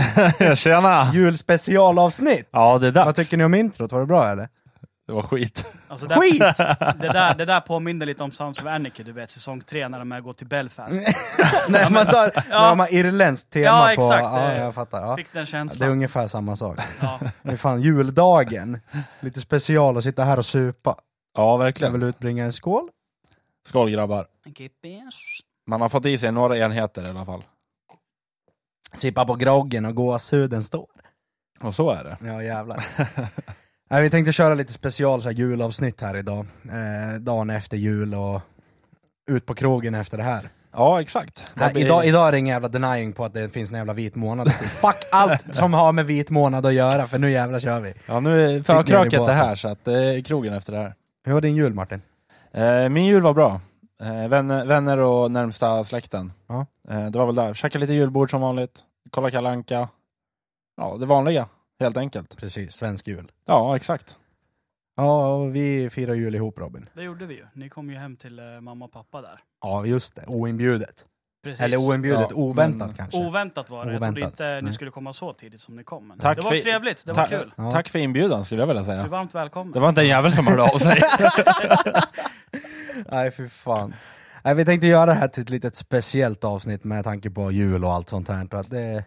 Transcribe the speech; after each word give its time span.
Hej! 0.00 0.56
Tjena! 0.56 1.10
Julspecialavsnitt! 1.14 2.48
Ja, 2.50 2.78
det 2.78 2.86
är 2.86 2.92
Vad 2.92 3.16
tycker 3.16 3.36
ni 3.36 3.44
om 3.44 3.54
introt? 3.54 3.92
Var 3.92 4.00
det 4.00 4.06
bra 4.06 4.28
eller? 4.28 4.48
Det 5.06 5.12
var 5.12 5.22
skit. 5.22 5.64
Alltså, 5.88 6.06
det, 6.06 6.14
Skit! 6.14 6.38
det, 7.00 7.08
där, 7.12 7.34
det 7.34 7.44
där 7.44 7.60
påminner 7.60 8.06
lite 8.06 8.22
om 8.22 8.32
Sounds 8.32 8.60
of 8.60 8.66
Anarchy, 8.66 9.02
du 9.02 9.12
vet, 9.12 9.30
säsong 9.30 9.60
3 9.60 9.88
när 9.88 9.98
de 9.98 10.22
går 10.22 10.32
till 10.32 10.46
Belfast. 10.46 10.92
när 11.68 11.90
man 11.90 12.06
tar, 12.06 12.32
när 12.50 12.68
man 12.68 12.80
har 12.80 12.94
irländskt 12.94 13.50
tema 13.52 13.66
Ja, 13.66 13.92
på... 13.96 14.02
exakt. 14.02 14.22
Ja, 14.24 14.40
Det- 14.48 14.58
jag 14.58 14.74
fattar. 14.74 15.00
Ja. 15.02 15.16
Fick 15.16 15.32
den 15.32 15.40
Det 15.40 15.40
är 15.40 15.44
känslan. 15.46 15.90
ungefär 15.90 16.28
samma 16.28 16.56
sak. 16.56 16.78
Ja. 17.00 17.20
Det 17.42 17.50
är 17.52 17.56
fan 17.56 17.80
juldagen. 17.82 18.80
Lite 19.20 19.40
special 19.40 19.96
att 19.98 20.04
sitta 20.04 20.24
här 20.24 20.38
och 20.38 20.46
supa. 20.46 20.96
Ja, 21.36 21.50
Jag 21.50 21.58
verkligen. 21.58 21.92
vill 21.92 22.02
utbringa 22.02 22.44
en 22.44 22.52
skål. 22.52 22.88
Skål 23.68 23.90
grabbar. 23.90 24.26
Man 25.66 25.80
har 25.80 25.88
fått 25.88 26.06
i 26.06 26.18
sig 26.18 26.32
några 26.32 26.58
enheter 26.58 27.06
i 27.06 27.10
alla 27.10 27.24
fall. 27.24 27.42
Sippa 28.92 29.24
på 29.24 29.34
groggen 29.34 29.84
och 29.86 29.94
gåshuden 29.94 30.62
står. 30.64 30.86
Och 31.60 31.74
så 31.74 31.90
är 31.90 32.04
det. 32.04 32.16
Ja 32.28 32.42
jävlar. 32.42 32.84
Nej, 33.90 34.02
vi 34.02 34.10
tänkte 34.10 34.32
köra 34.32 34.54
lite 34.54 34.72
special 34.72 35.22
så 35.22 35.28
här, 35.28 35.36
julavsnitt 35.36 36.00
här 36.00 36.16
idag. 36.16 36.46
Eh, 36.64 37.20
dagen 37.20 37.50
efter 37.50 37.76
jul 37.76 38.14
och 38.14 38.40
ut 39.30 39.46
på 39.46 39.54
krogen 39.54 39.94
efter 39.94 40.16
det 40.18 40.24
här. 40.24 40.48
Ja, 40.72 41.00
exakt. 41.00 41.36
Det 41.54 41.60
Nej, 41.60 41.72
blir- 41.72 41.84
idag, 41.84 42.04
idag 42.06 42.28
är 42.28 42.32
det 42.32 42.38
ingen 42.38 42.52
jävla 42.52 42.68
denying 42.68 43.12
på 43.12 43.24
att 43.24 43.34
det 43.34 43.48
finns 43.50 43.70
en 43.70 43.76
jävla 43.76 43.92
vit 43.92 44.14
månad. 44.14 44.52
Fuck 44.52 44.96
allt 45.12 45.54
som 45.54 45.74
har 45.74 45.92
med 45.92 46.06
vit 46.06 46.30
månad 46.30 46.66
att 46.66 46.74
göra, 46.74 47.06
för 47.06 47.18
nu 47.18 47.30
jävlar 47.30 47.60
kör 47.60 47.80
vi. 47.80 47.94
Ja, 48.06 48.20
nu 48.20 48.44
är 48.44 48.62
förkröket 48.62 49.10
det 49.10 49.18
båten. 49.18 49.36
här, 49.36 49.54
så 49.54 49.68
att 49.68 49.84
det 49.84 50.04
är 50.04 50.20
krogen 50.22 50.52
efter 50.52 50.72
det 50.72 50.78
här. 50.78 50.94
Hur 51.26 51.32
var 51.32 51.40
din 51.40 51.56
jul 51.56 51.74
Martin? 51.74 52.02
Eh, 52.52 52.88
min 52.88 53.04
jul 53.06 53.22
var 53.22 53.34
bra. 53.34 53.60
Eh, 54.02 54.28
vänner, 54.28 54.64
vänner 54.66 54.98
och 54.98 55.30
närmsta 55.30 55.84
släkten. 55.84 56.32
Ja. 56.46 56.66
Eh, 56.88 57.06
det 57.06 57.18
var 57.18 57.26
väl 57.26 57.34
där. 57.34 57.54
Käka 57.54 57.78
lite 57.78 57.92
julbord 57.92 58.30
som 58.30 58.40
vanligt. 58.40 58.80
Kolla 59.10 59.30
Kalle 59.30 59.48
Anka. 59.50 59.88
Ja, 60.76 60.96
det 61.00 61.06
vanliga. 61.06 61.48
Helt 61.80 61.96
enkelt. 61.96 62.36
Precis, 62.36 62.72
svensk 62.76 63.08
jul. 63.08 63.32
Ja, 63.46 63.76
exakt. 63.76 64.16
Ja, 64.96 65.26
och 65.34 65.56
vi 65.56 65.90
firar 65.90 66.14
jul 66.14 66.34
ihop 66.34 66.58
Robin. 66.58 66.88
Det 66.94 67.02
gjorde 67.02 67.26
vi 67.26 67.34
ju. 67.34 67.46
Ni 67.52 67.68
kom 67.68 67.90
ju 67.90 67.96
hem 67.96 68.16
till 68.16 68.38
eh, 68.38 68.60
mamma 68.60 68.84
och 68.84 68.92
pappa 68.92 69.22
där. 69.22 69.40
Ja, 69.62 69.86
just 69.86 70.14
det. 70.16 70.24
Oinbjudet. 70.26 71.04
Precis. 71.44 71.60
Eller 71.60 71.76
oinbjudet, 71.76 72.26
Ja, 72.30 72.36
oväntat 72.36 72.88
men- 72.88 72.96
kanske. 72.96 73.18
Oväntat 73.18 73.70
var 73.70 73.84
det. 73.86 73.92
Jag 73.92 74.02
trodde 74.02 74.20
Oväntat. 74.20 74.32
inte 74.32 74.54
ni 74.54 74.62
Nej. 74.62 74.72
skulle 74.72 74.90
komma 74.90 75.12
så 75.12 75.32
tidigt 75.32 75.60
som 75.60 75.76
ni 75.76 75.84
kom. 75.84 76.08
Men 76.08 76.18
Tack 76.18 76.36
det 76.36 76.42
var 76.42 76.50
för- 76.50 76.60
trevligt, 76.60 77.06
det 77.06 77.12
var 77.12 77.22
Ta- 77.22 77.28
kul. 77.28 77.52
Ja. 77.56 77.70
Tack 77.70 77.88
för 77.88 77.98
inbjudan 77.98 78.44
skulle 78.44 78.62
jag 78.62 78.66
vilja 78.66 78.82
Du 78.82 78.90
är 78.92 78.96
säga. 78.96 79.06
varmt 79.08 79.34
välkommen. 79.34 79.72
Det 79.72 79.80
var 79.80 79.88
inte 79.88 80.00
en 80.00 80.08
jävel 80.08 80.32
som 80.32 80.46
hörde 80.46 80.62
av 80.62 80.78
sig. 80.78 80.98
Nej, 83.10 83.30
fy 83.30 83.48
fan. 83.48 83.94
Nej, 84.44 84.54
vi 84.54 84.64
tänkte 84.64 84.86
göra 84.86 85.06
det 85.06 85.14
här 85.14 85.28
till 85.28 85.42
ett 85.42 85.50
litet 85.50 85.76
speciellt 85.76 86.44
avsnitt 86.44 86.84
med 86.84 87.04
tanke 87.04 87.30
på 87.30 87.50
jul 87.50 87.84
och 87.84 87.92
allt 87.92 88.08
sånt 88.08 88.28
här. 88.28 88.54
Att 88.54 88.70
det, 88.70 89.04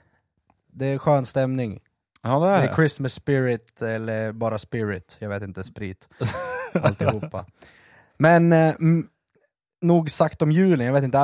det 0.73 0.85
är 0.85 0.97
skön 0.97 1.25
stämning. 1.25 1.79
Ja, 2.21 2.39
det 2.39 2.45
Det 2.45 2.51
är 2.51 2.63
är 2.63 2.67
det. 2.67 2.75
Christmas 2.75 3.13
spirit, 3.13 3.81
eller 3.81 4.31
bara 4.31 4.57
spirit, 4.59 5.17
jag 5.19 5.29
vet 5.29 5.43
inte, 5.43 5.63
sprit. 5.63 6.07
Alltihopa. 6.73 7.45
Men, 8.17 8.53
eh, 8.53 8.73
nog 9.81 10.11
sagt 10.11 10.41
om 10.41 10.51
julen, 10.51 10.85
jag 10.85 10.93
vet 10.93 11.03
inte, 11.03 11.17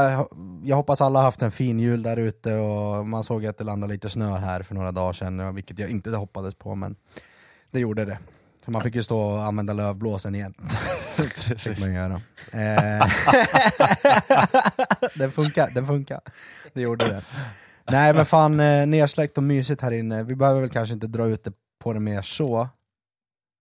jag- 0.63 0.75
hoppas 0.75 1.01
alla 1.01 1.19
har 1.19 1.23
haft 1.23 1.41
en 1.41 1.51
fin 1.51 1.79
jul 1.79 2.03
där 2.03 2.17
ute 2.17 2.53
och 2.55 3.07
man 3.07 3.23
såg 3.23 3.45
att 3.45 3.57
det 3.57 3.63
landade 3.63 3.93
lite 3.93 4.09
snö 4.09 4.37
här 4.37 4.63
för 4.63 4.75
några 4.75 4.91
dagar 4.91 5.13
sedan, 5.13 5.55
vilket 5.55 5.79
jag 5.79 5.89
inte 5.89 6.09
hoppades 6.09 6.55
på, 6.55 6.75
men 6.75 6.95
det 7.71 7.79
gjorde 7.79 8.05
det. 8.05 8.17
Så 8.65 8.71
man 8.71 8.81
fick 8.83 8.95
ju 8.95 9.03
stå 9.03 9.19
och 9.19 9.43
använda 9.45 9.73
lövblåsen 9.73 10.35
igen. 10.35 10.53
fick 11.57 11.79
man 11.79 11.93
göra. 11.93 12.21
Eh, 12.51 13.07
den 15.15 15.31
funkar, 15.31 15.69
den 15.69 15.87
funkar. 15.87 16.21
Det 16.73 16.81
gjorde 16.81 17.07
det. 17.07 17.23
Nej 17.91 18.13
men 18.13 18.25
fan, 18.25 18.59
eh, 18.59 18.85
nersläckt 18.85 19.37
och 19.37 19.43
mysigt 19.43 19.81
här 19.81 19.91
inne. 19.91 20.23
Vi 20.23 20.35
behöver 20.35 20.61
väl 20.61 20.69
kanske 20.69 20.93
inte 20.93 21.07
dra 21.07 21.27
ut 21.27 21.43
det 21.43 21.53
på 21.83 21.93
det 21.93 21.99
mer 21.99 22.21
så, 22.21 22.69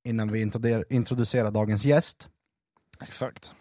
innan 0.04 0.32
vi 0.32 0.40
introducerar, 0.40 0.84
introducerar 0.90 1.50
dagens 1.50 1.84
gäst. 1.84 2.28
Exakt. 3.02 3.54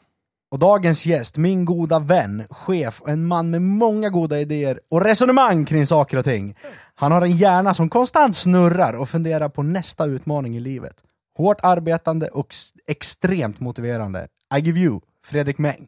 Och 0.51 0.59
dagens 0.59 1.05
gäst, 1.05 1.37
min 1.37 1.65
goda 1.65 1.99
vän, 1.99 2.43
chef 2.49 3.01
och 3.01 3.09
en 3.09 3.25
man 3.25 3.49
med 3.49 3.61
många 3.61 4.09
goda 4.09 4.39
idéer 4.39 4.79
och 4.89 5.01
resonemang 5.01 5.65
kring 5.65 5.87
saker 5.87 6.17
och 6.17 6.25
ting. 6.25 6.55
Han 6.95 7.11
har 7.11 7.21
en 7.21 7.31
hjärna 7.31 7.73
som 7.73 7.89
konstant 7.89 8.35
snurrar 8.35 8.93
och 8.93 9.09
funderar 9.09 9.49
på 9.49 9.63
nästa 9.63 10.05
utmaning 10.05 10.55
i 10.57 10.59
livet. 10.59 11.03
Hårt 11.38 11.57
arbetande 11.63 12.27
och 12.27 12.55
extremt 12.88 13.59
motiverande. 13.59 14.27
I 14.55 14.59
give 14.59 14.79
you, 14.79 14.99
Fredrik 15.25 15.57
Meng. 15.57 15.88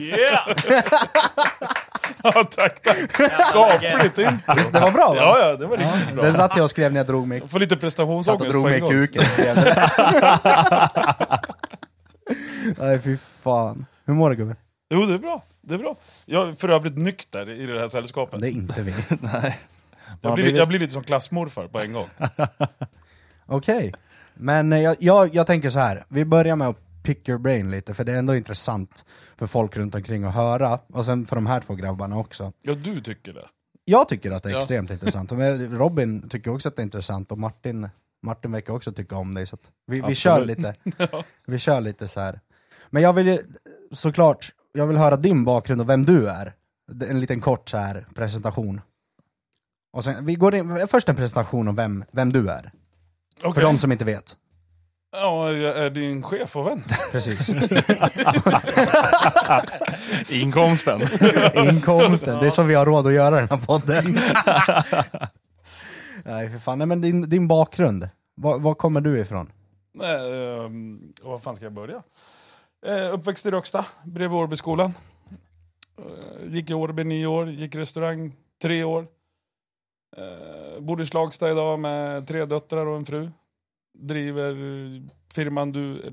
Yeah! 0.00 0.48
Ja, 2.24 2.44
tack, 2.50 2.82
tack. 2.82 3.36
Skapligt 3.36 4.18
inte. 4.18 4.38
Visst, 4.56 4.72
det 4.72 4.80
var 4.80 4.90
bra 4.90 5.08
va? 5.08 5.16
Ja, 5.16 5.38
ja, 5.38 5.56
det 5.56 5.66
var 5.66 5.76
riktigt 5.76 6.14
bra. 6.14 6.24
Den 6.24 6.34
satt 6.34 6.56
jag 6.56 6.64
och 6.64 6.70
skrev 6.70 6.92
när 6.92 7.00
jag 7.00 7.06
drog 7.06 7.26
mig, 7.28 7.38
Jag 7.38 7.50
får 7.50 7.58
lite 7.58 7.74
satt 7.74 7.80
prestationsångest 7.80 8.50
drog 8.52 8.64
på 8.64 8.68
mig 8.68 8.78
en 8.78 8.78
i 8.78 8.80
gång. 8.80 8.90
kuken. 8.90 9.20
och 9.20 9.26
skrev 9.26 9.54
det. 9.54 9.90
Nej 12.78 13.00
fy 13.02 13.16
fan. 13.42 13.86
Hur 14.04 14.14
mår 14.14 14.30
du 14.30 14.36
gubben? 14.36 14.56
Jo, 14.94 15.06
det 15.06 15.14
är 15.14 15.18
bra. 15.18 15.42
Det 15.60 15.74
är 15.74 15.78
bra. 15.78 15.96
Jag 16.24 16.48
är 16.48 16.52
för 16.52 16.68
övrigt 16.68 16.98
nykter 16.98 17.50
i 17.50 17.66
det 17.66 17.80
här 17.80 17.88
sällskapet. 17.88 18.40
Det 18.40 18.46
är 18.48 18.50
inte 18.50 18.82
vi. 18.82 18.94
Nej. 19.20 19.58
Jag 20.20 20.34
blir, 20.34 20.56
jag 20.56 20.68
blir 20.68 20.78
lite 20.78 20.92
som 20.92 21.04
klassmorfar 21.04 21.66
på 21.68 21.80
en 21.80 21.92
gång. 21.92 22.08
Okej. 23.46 23.94
Men 24.34 24.72
eh, 24.72 24.80
jag, 24.80 24.96
jag, 25.00 25.34
jag 25.34 25.46
tänker 25.46 25.70
så 25.70 25.78
här. 25.78 26.04
vi 26.08 26.24
börjar 26.24 26.56
med 26.56 26.68
att 26.68 27.02
pick 27.02 27.28
your 27.28 27.38
brain 27.38 27.70
lite, 27.70 27.94
för 27.94 28.04
det 28.04 28.12
är 28.12 28.16
ändå 28.18 28.34
intressant 28.36 29.04
för 29.36 29.46
folk 29.46 29.76
runt 29.76 29.94
omkring 29.94 30.24
att 30.24 30.34
höra, 30.34 30.78
och 30.92 31.04
sen 31.06 31.26
för 31.26 31.36
de 31.36 31.46
här 31.46 31.60
två 31.60 31.74
grabbarna 31.74 32.18
också. 32.18 32.52
Ja, 32.62 32.74
du 32.74 33.00
tycker 33.00 33.32
det. 33.32 33.48
Jag 33.84 34.08
tycker 34.08 34.30
att 34.30 34.42
det 34.42 34.48
är 34.48 34.52
Ja. 34.52 34.58
extremt 34.58 34.90
intressant, 34.96 35.30
men 35.30 35.78
Robin 35.78 36.28
tycker 36.28 36.50
också 36.54 36.68
att 36.68 36.76
det 36.76 36.82
är 36.82 36.84
intressant, 36.84 37.32
och 37.32 37.38
Martin, 37.38 37.88
Martin 38.22 38.52
verkar 38.52 38.72
också 38.72 38.92
tycka 38.92 39.16
om 39.16 39.34
dig, 39.34 39.46
så 39.46 39.56
vi, 39.86 40.00
vi 40.00 40.14
kör 40.14 40.44
lite, 40.44 40.74
vi 41.46 41.58
kör 41.58 41.80
lite 41.80 42.08
så 42.08 42.20
här. 42.20 42.40
Men 42.90 43.02
jag 43.02 43.12
vill 43.12 43.26
ju 43.26 43.38
såklart, 43.92 44.52
jag 44.72 44.86
vill 44.86 44.96
höra 44.96 45.16
din 45.16 45.44
bakgrund 45.44 45.80
och 45.80 45.88
vem 45.88 46.04
du 46.04 46.28
är. 46.28 46.54
En 47.08 47.20
liten 47.20 47.40
kort 47.40 47.68
så 47.68 47.76
här 47.76 48.06
presentation. 48.14 48.80
Och 49.92 50.04
sen, 50.04 50.26
vi 50.26 50.34
går 50.34 50.54
in, 50.54 50.88
först 50.90 51.08
en 51.08 51.16
presentation 51.16 51.68
om 51.68 51.74
vem, 51.74 52.04
vem 52.10 52.32
du 52.32 52.48
är, 52.50 52.72
Okej. 53.38 53.54
för 53.54 53.62
de 53.62 53.78
som 53.78 53.92
inte 53.92 54.04
vet. 54.04 54.36
Ja, 55.12 55.52
jag 55.52 55.76
är 55.76 55.90
din 55.90 56.22
chef 56.22 56.56
och 56.56 56.66
vän. 56.66 56.82
Precis. 57.12 57.48
Inkomsten. 60.28 61.00
Inkomsten, 61.54 62.38
det 62.38 62.46
är 62.46 62.50
så 62.50 62.62
vi 62.62 62.74
har 62.74 62.86
råd 62.86 63.06
att 63.06 63.12
göra 63.12 63.40
den 63.40 63.48
här 63.50 63.66
podden. 63.66 64.04
Nej 66.24 66.50
för 66.50 66.58
fan, 66.58 66.78
nej 66.78 66.86
men 66.86 67.00
din, 67.00 67.28
din 67.28 67.48
bakgrund, 67.48 68.08
var, 68.34 68.58
var 68.58 68.74
kommer 68.74 69.00
du 69.00 69.18
ifrån? 69.18 69.52
Eh, 70.02 70.64
ehm, 70.64 71.12
och 71.22 71.30
vad 71.30 71.42
fan 71.42 71.56
ska 71.56 71.64
jag 71.64 71.72
börja? 71.72 72.02
Eh, 72.86 73.12
uppväxt 73.14 73.46
i 73.46 73.50
Röksta, 73.50 73.84
bredvid 74.04 74.38
Årbyskolan. 74.38 74.94
Eh, 75.98 76.54
gick 76.54 76.70
i 76.70 76.74
Årby 76.74 77.04
nio 77.04 77.26
år, 77.26 77.50
gick 77.50 77.74
restaurang 77.74 78.32
tre 78.62 78.84
år. 78.84 79.06
Eh, 80.16 80.80
bor 80.80 81.02
i 81.02 81.06
Slagsta 81.06 81.50
idag 81.50 81.78
med 81.78 82.26
tre 82.28 82.44
döttrar 82.44 82.86
och 82.86 82.96
en 82.96 83.04
fru. 83.06 83.30
Driver 83.98 84.54
firman 85.34 85.72
du... 85.72 85.92
eh, 86.06 86.12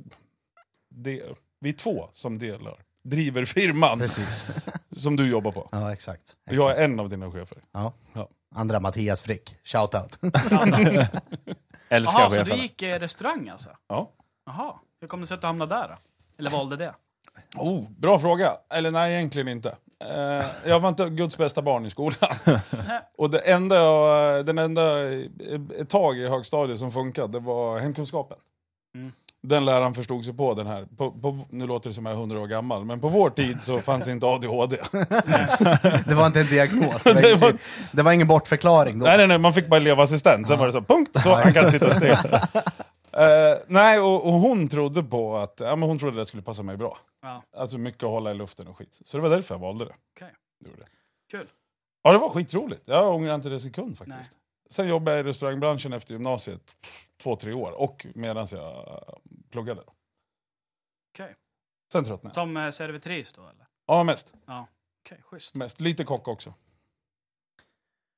De, 0.90 1.24
vi 1.60 1.70
är 1.70 1.74
två 1.74 2.10
som 2.12 2.38
delar. 2.40 2.78
Driver 3.04 3.46
firman 3.46 4.00
Precis. 4.00 4.46
som 4.92 5.16
du 5.16 5.30
jobbar 5.30 5.52
på. 5.52 5.70
Ja 5.72 5.94
exakt. 5.94 6.36
Och 6.50 6.54
Jag 6.56 6.72
är 6.78 6.84
en 6.84 7.00
av 7.00 7.10
dina 7.10 7.32
chefer. 7.32 7.58
Ja. 7.72 7.94
Ja. 8.14 8.30
Andra 8.56 8.80
Mattias 8.80 9.22
Frick, 9.22 9.56
shoutout. 9.64 10.20
Älskar 11.90 12.20
Jaha, 12.20 12.30
så 12.30 12.44
du 12.44 12.56
gick 12.56 12.82
eh, 12.82 13.00
restaurang 13.00 13.50
alltså? 13.50 13.70
Ja. 13.88 14.12
Jaha, 14.46 14.76
hur 15.02 15.08
kom 15.08 15.22
det 15.22 15.28
sig 15.28 15.36
att 15.36 15.42
du 15.42 15.48
hamnade 15.48 15.76
där 15.76 15.88
då? 15.88 15.96
Eller 16.38 16.50
valde 16.52 16.76
det? 16.76 16.94
Oh, 17.56 17.90
bra 17.98 18.20
fråga. 18.20 18.58
Eller 18.70 18.92
nej, 18.92 19.14
egentligen 19.14 19.48
inte. 19.48 19.76
Eh, 20.06 20.46
jag 20.66 20.80
var 20.80 20.90
inte 20.90 21.10
Guds 21.10 21.38
bästa 21.38 21.62
barn 21.62 21.86
i 21.86 21.90
skolan. 21.90 22.30
och 23.18 23.30
det 23.30 23.40
enda 23.40 23.76
jag, 23.76 24.46
den 24.46 24.58
enda 24.58 25.04
eh, 25.14 25.20
ett 25.80 25.90
tag 25.90 26.18
i 26.18 26.28
högstadiet 26.28 26.80
som 26.80 26.92
funkade, 26.92 27.28
det 27.28 27.40
var 27.40 27.80
hemkunskapen. 27.80 28.38
Mm. 28.96 29.12
Den 29.44 29.66
läraren 29.66 29.94
förstod 29.94 30.26
sig 30.26 30.34
på 30.34 30.54
den 30.54 30.68
här. 30.68 30.86
På, 30.98 31.12
på, 31.12 31.40
nu 31.50 31.68
låter 31.68 31.90
det 31.90 31.94
som 31.94 32.06
jag 32.06 32.14
är 32.16 32.18
100 32.18 32.40
år 32.40 32.48
gammal, 32.48 32.86
men 32.86 33.00
på 33.00 33.08
vår 33.10 33.30
tid 33.30 33.62
så 33.62 33.80
fanns 33.80 34.08
inte 34.08 34.26
ADHD. 34.26 34.78
Det 36.06 36.14
var 36.16 36.26
inte 36.28 36.40
en 36.40 36.48
diagnos, 36.48 37.04
det 37.04 37.14
var, 37.14 37.22
Det 37.22 37.28
ingen, 37.30 37.40
var- 37.40 37.54
det 37.92 38.02
var 38.04 38.12
ingen 38.12 38.28
bortförklaring 38.28 39.00
då. 39.00 39.06
nej, 39.06 39.18
nej, 39.18 39.28
nej, 39.28 39.38
man 39.38 39.54
fick 39.54 39.68
bara 39.68 39.78
elevassistent. 39.78 40.48
Sen 40.48 40.60
var 40.60 40.66
det 40.66 40.72
så, 40.72 40.82
punkt, 40.82 41.22
så 41.24 41.36
han 41.36 41.54
kan 41.54 41.72
sitta 41.72 41.94
still. 41.94 42.18
Eh, 43.20 43.58
nej, 43.68 44.00
och, 44.00 44.26
och 44.26 44.34
hon 44.34 44.68
trodde 44.68 45.04
på 45.04 45.38
att, 45.38 45.60
ja 45.60 45.76
men 45.76 45.90
hon 45.90 46.00
trodde 46.00 46.18
det 46.18 46.26
skulle 46.26 46.44
passa 46.44 46.64
mig 46.64 46.78
bra. 46.78 46.98
Ja, 47.22 47.44
Alltså 47.58 47.78
mycket 47.78 48.04
att 48.04 48.10
hålla 48.10 48.32
i 48.32 48.34
luften 48.34 48.68
och 48.68 48.78
skit. 48.78 49.00
Så 49.06 49.18
det 49.18 49.24
var 49.24 49.30
därför 49.30 49.56
jag 49.56 49.60
valde 49.60 49.86
det. 49.86 49.96
Det 50.60 50.70
gjorde. 50.70 50.88
Kul. 51.32 51.48
Ja, 52.02 52.12
det 52.12 52.18
var 52.18 52.30
skitroligt. 52.30 52.88
Jag 52.88 53.16
ångrar 53.16 53.36
inte 53.36 53.50
det 53.50 53.56
en 53.56 53.62
sekund 53.62 53.98
faktiskt. 53.98 54.32
Nej. 54.32 54.40
Sen 54.70 54.88
jobbade 54.88 55.18
jag 55.18 55.26
i 55.26 55.30
restaurangbranschen 55.30 55.94
efter 55.94 56.14
gymnasiet, 56.14 56.76
två, 57.22 57.36
tre 57.36 57.54
år. 57.54 57.72
Och 57.72 58.06
medan 58.16 58.48
jag 58.52 59.00
pluggade. 59.52 59.82
Okej. 61.14 61.36
Sen 61.92 62.04
tröttnade 62.04 62.28
jag. 62.40 62.44
Som 62.44 62.58
eh, 62.58 62.70
servitris 62.70 63.34
då 63.34 63.42
eller? 63.42 63.68
Ja, 63.88 64.04
mest. 64.04 64.34
Ja, 64.46 64.68
schysst. 65.22 65.56
mest. 65.56 65.80
Lite 65.80 66.04
kock 66.04 66.28
också. 66.28 66.54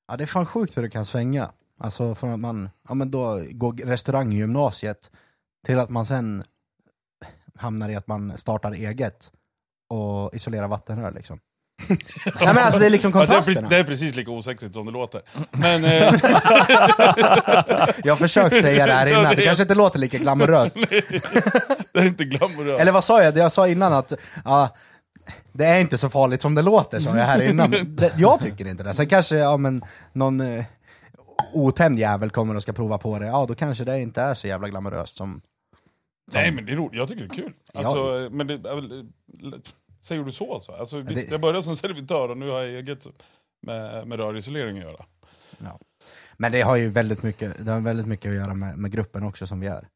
Ja 0.07 0.17
det 0.17 0.23
är 0.23 0.27
fan 0.27 0.45
sjukt 0.45 0.77
hur 0.77 0.81
det 0.81 0.89
kan 0.89 1.05
svänga. 1.05 1.51
Alltså 1.83 2.15
från 2.15 2.33
att 2.33 2.39
man, 2.39 2.69
ja 2.89 2.93
men 2.93 3.11
då 3.11 3.43
går 3.51 3.73
restauranggymnasiet 3.73 5.11
till 5.65 5.79
att 5.79 5.89
man 5.89 6.05
sen 6.05 6.43
hamnar 7.55 7.89
i 7.89 7.95
att 7.95 8.07
man 8.07 8.37
startar 8.37 8.71
eget 8.71 9.31
och 9.89 10.35
isolerar 10.35 10.67
vattenrör 10.67 11.11
liksom. 11.11 11.39
Nej 11.89 11.97
men 12.39 12.57
alltså 12.57 12.79
det 12.79 12.85
är 12.85 12.89
liksom 12.89 13.11
Ja, 13.11 13.17
det, 13.17 13.23
är, 13.23 13.27
kontrasterna. 13.27 13.69
det 13.69 13.77
är 13.77 13.83
precis 13.83 14.15
lika 14.15 14.31
osexigt 14.31 14.73
som 14.73 14.85
det 14.85 14.91
låter. 14.91 15.21
Men 15.51 15.85
eh, 15.85 15.91
Jag 18.03 18.11
har 18.11 18.15
försökt 18.15 18.61
säga 18.61 18.85
det 18.85 18.93
här 18.93 19.07
innan, 19.07 19.35
det 19.35 19.41
kanske 19.41 19.61
inte 19.61 19.75
låter 19.75 19.99
lika 19.99 20.17
glamoröst. 20.17 20.75
det 21.93 21.99
är 21.99 22.05
inte 22.05 22.25
glamoröst. 22.25 22.81
Eller 22.81 22.91
vad 22.91 23.03
sa 23.03 23.23
jag? 23.23 23.37
Jag 23.37 23.51
sa 23.51 23.67
innan 23.67 23.93
att, 23.93 24.13
ja, 24.45 24.75
det 25.53 25.65
är 25.65 25.79
inte 25.79 25.97
så 25.97 26.09
farligt 26.09 26.41
som 26.41 26.55
det 26.55 26.61
låter 26.61 26.99
sa 26.99 27.17
jag 27.17 27.25
här 27.25 27.41
innan. 27.41 27.97
Jag 28.15 28.39
tycker 28.41 28.67
inte 28.67 28.83
det. 28.83 28.93
Sen 28.93 29.07
kanske, 29.07 29.35
ja 29.35 29.57
men, 29.57 29.83
någon 30.13 30.41
eh, 30.41 30.65
otämjd 31.53 31.99
jävel 31.99 32.29
kommer 32.29 32.55
och 32.55 32.61
ska 32.61 32.73
prova 32.73 32.97
på 32.97 33.19
det, 33.19 33.25
ja 33.25 33.45
då 33.45 33.55
kanske 33.55 33.83
det 33.83 33.99
inte 34.01 34.21
är 34.21 34.33
så 34.33 34.47
jävla 34.47 34.67
glamoröst 34.69 35.17
som... 35.17 35.41
Nej 36.33 36.51
men 36.51 36.65
det 36.65 36.71
är 36.71 36.75
roligt, 36.75 36.93
jag 36.97 37.07
tycker 37.07 37.27
det 37.27 37.33
är 37.33 37.35
kul. 37.35 37.53
Alltså, 37.73 38.29
men 38.31 38.47
det, 38.47 38.61
säger 40.01 40.23
du 40.23 40.31
så 40.31 40.53
alltså? 40.53 40.71
alltså 40.71 40.99
visst, 41.01 41.27
det- 41.27 41.31
jag 41.31 41.41
började 41.41 41.63
som 41.63 41.75
servitör 41.75 42.29
och 42.29 42.37
nu 42.37 42.49
har 42.49 42.61
jag 42.61 42.69
eget 42.69 43.07
med, 43.67 44.07
med 44.07 44.19
rörisolering 44.19 44.77
att 44.77 44.83
göra. 44.83 45.05
Men 46.37 46.51
det 46.51 46.61
har 46.61 46.75
ju 46.75 46.89
väldigt 46.89 47.23
mycket, 47.23 47.65
det 47.65 47.71
har 47.71 47.79
väldigt 47.79 48.07
mycket 48.07 48.29
att 48.29 48.35
göra 48.35 48.53
med, 48.53 48.77
med 48.77 48.91
gruppen 48.91 49.23
också 49.23 49.47
som 49.47 49.59
vi 49.59 49.67
är. 49.67 49.87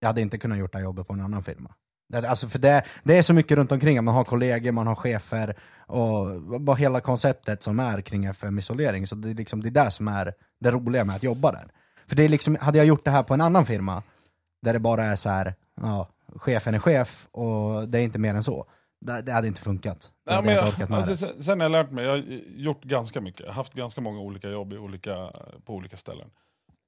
Jag 0.00 0.06
hade 0.06 0.20
inte 0.20 0.38
kunnat 0.38 0.58
gjort 0.58 0.72
det 0.72 0.78
här 0.78 0.84
jobbet 0.84 1.06
på 1.06 1.12
en 1.12 1.20
annan 1.20 1.44
firma. 1.44 1.74
Alltså 2.14 2.48
för 2.48 2.58
det, 2.58 2.84
det 3.02 3.18
är 3.18 3.22
så 3.22 3.34
mycket 3.34 3.58
runt 3.58 3.72
omkring, 3.72 4.04
man 4.04 4.14
har 4.14 4.24
kollegor, 4.24 4.72
man 4.72 4.86
har 4.86 4.94
chefer 4.94 5.56
och 5.86 6.42
bara 6.60 6.76
hela 6.76 7.00
konceptet 7.00 7.62
som 7.62 7.80
är 7.80 8.00
kring 8.00 8.24
FM-isolering. 8.24 9.06
Så 9.06 9.14
det 9.14 9.30
är, 9.30 9.34
liksom, 9.34 9.62
det 9.62 9.68
är 9.68 9.70
där 9.70 9.90
som 9.90 10.08
är 10.08 10.34
det 10.62 10.70
roliga 10.70 11.04
med 11.04 11.16
att 11.16 11.22
jobba 11.22 11.52
där. 11.52 11.64
För 12.06 12.16
det 12.16 12.22
är 12.22 12.28
liksom, 12.28 12.56
hade 12.60 12.78
jag 12.78 12.86
gjort 12.86 13.04
det 13.04 13.10
här 13.10 13.22
på 13.22 13.34
en 13.34 13.40
annan 13.40 13.66
firma, 13.66 14.02
där 14.62 14.72
det 14.72 14.78
bara 14.78 15.04
är 15.04 15.16
så 15.16 15.28
här, 15.28 15.54
ja, 15.80 16.08
chefen 16.36 16.74
är 16.74 16.78
chef 16.78 17.26
och 17.30 17.88
det 17.88 17.98
är 17.98 18.02
inte 18.02 18.18
mer 18.18 18.34
än 18.34 18.42
så. 18.42 18.66
Det, 19.00 19.22
det 19.22 19.32
hade 19.32 19.48
inte 19.48 19.60
funkat. 19.60 20.10
Det 20.26 20.34
Nej, 20.34 20.44
men 20.44 20.54
jag 20.54 20.68
jag, 20.78 20.92
alltså, 20.92 21.16
sen, 21.16 21.42
sen 21.42 21.60
har 21.60 21.64
jag 21.64 21.72
lärt 21.72 21.90
mig, 21.90 22.04
jag 22.04 22.10
har 22.12 22.24
gjort 22.56 22.84
ganska 22.84 23.20
mycket, 23.20 23.50
haft 23.50 23.74
ganska 23.74 24.00
många 24.00 24.20
olika 24.20 24.48
jobb 24.50 24.72
i 24.72 24.78
olika, 24.78 25.30
på 25.64 25.74
olika 25.74 25.96
ställen. 25.96 26.30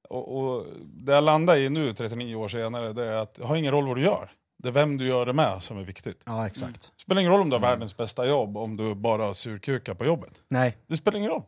Och, 0.08 0.38
och 0.38 0.66
det 0.84 1.12
jag 1.12 1.24
landar 1.24 1.56
i 1.56 1.68
nu, 1.68 1.94
39 1.94 2.34
år 2.34 2.48
senare, 2.48 2.92
det 2.92 3.04
är 3.04 3.16
att 3.16 3.34
det 3.34 3.44
har 3.46 3.56
ingen 3.56 3.72
roll 3.72 3.86
vad 3.86 3.96
du 3.96 4.02
gör. 4.02 4.30
Det 4.62 4.68
är 4.68 4.72
vem 4.72 4.98
du 4.98 5.06
gör 5.06 5.26
det 5.26 5.32
med 5.32 5.62
som 5.62 5.78
är 5.78 5.84
viktigt. 5.84 6.22
Ja, 6.26 6.46
exakt. 6.46 6.80
Det 6.96 7.02
spelar 7.02 7.20
ingen 7.20 7.32
roll 7.32 7.40
om 7.40 7.50
du 7.50 7.56
har 7.56 7.60
Mm. 7.60 7.70
världens 7.70 7.96
bästa 7.96 8.26
jobb 8.26 8.56
om 8.56 8.76
du 8.76 8.94
bara 8.94 9.22
har 9.24 9.32
surkukar 9.32 9.94
på 9.94 10.04
jobbet. 10.04 10.42
Nej, 10.48 10.76
Det 10.86 10.96
spelar 10.96 11.18
ingen 11.18 11.30
roll. 11.30 11.42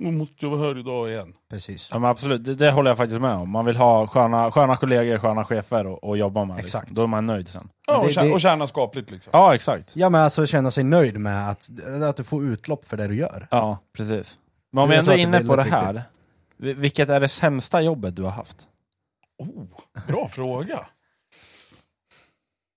Nu 0.00 0.10
måste 0.12 0.34
jag 0.38 0.50
vara 0.50 0.60
här 0.68 0.78
idag 0.78 1.10
igen. 1.10 1.34
precis. 1.50 1.88
Ja 1.90 1.98
men 1.98 2.10
absolut, 2.10 2.44
det, 2.44 2.54
det 2.54 2.70
håller 2.70 2.90
jag 2.90 2.96
faktiskt 2.96 3.20
med 3.20 3.34
om. 3.34 3.50
Man 3.50 3.64
vill 3.64 3.76
ha 3.76 4.06
sköna, 4.06 4.50
sköna 4.50 4.76
kollegor, 4.76 5.18
sköna 5.18 5.44
chefer 5.44 5.86
och, 5.86 6.04
och 6.04 6.18
jobba 6.18 6.44
med. 6.44 6.56
Liksom. 6.56 6.78
Exakt. 6.80 6.92
Då 6.96 7.02
är 7.02 7.06
man 7.06 7.26
nöjd 7.26 7.48
sen. 7.48 7.68
Ja, 7.86 7.98
och, 7.98 8.06
Det- 8.06 8.12
tjäna, 8.12 8.26
det- 8.26 8.32
och 8.34 8.40
tjäna 8.40 8.66
skapligt 8.66 9.10
liksom. 9.10 9.30
Ja 9.32 9.54
exakt. 9.54 9.96
Ja 9.96 10.08
men 10.10 10.20
alltså 10.20 10.46
känna 10.46 10.70
sig 10.70 10.84
nöjd 10.84 11.20
med 11.20 11.50
att, 11.50 11.70
att 12.08 12.16
du 12.16 12.24
får 12.24 12.44
utlopp 12.44 12.84
för 12.84 12.96
det 12.96 13.06
du 13.06 13.16
gör. 13.16 13.48
Ja, 13.50 13.78
precis. 13.92 14.38
Men 14.72 14.82
om 14.82 14.88
vi 14.90 14.96
ändå 14.96 15.12
är 15.12 15.16
inne 15.16 15.44
på 15.44 15.56
det 15.56 15.62
här. 15.62 16.02
vi- 16.56 16.72
Vilket 16.74 17.08
är 17.08 17.20
det 17.20 17.28
sämsta 17.28 17.80
jobbet 17.82 18.16
du 18.16 18.22
har 18.22 18.30
haft? 18.30 18.66
Oh, 19.38 19.64
bra 20.08 20.28
fråga. 20.32 20.86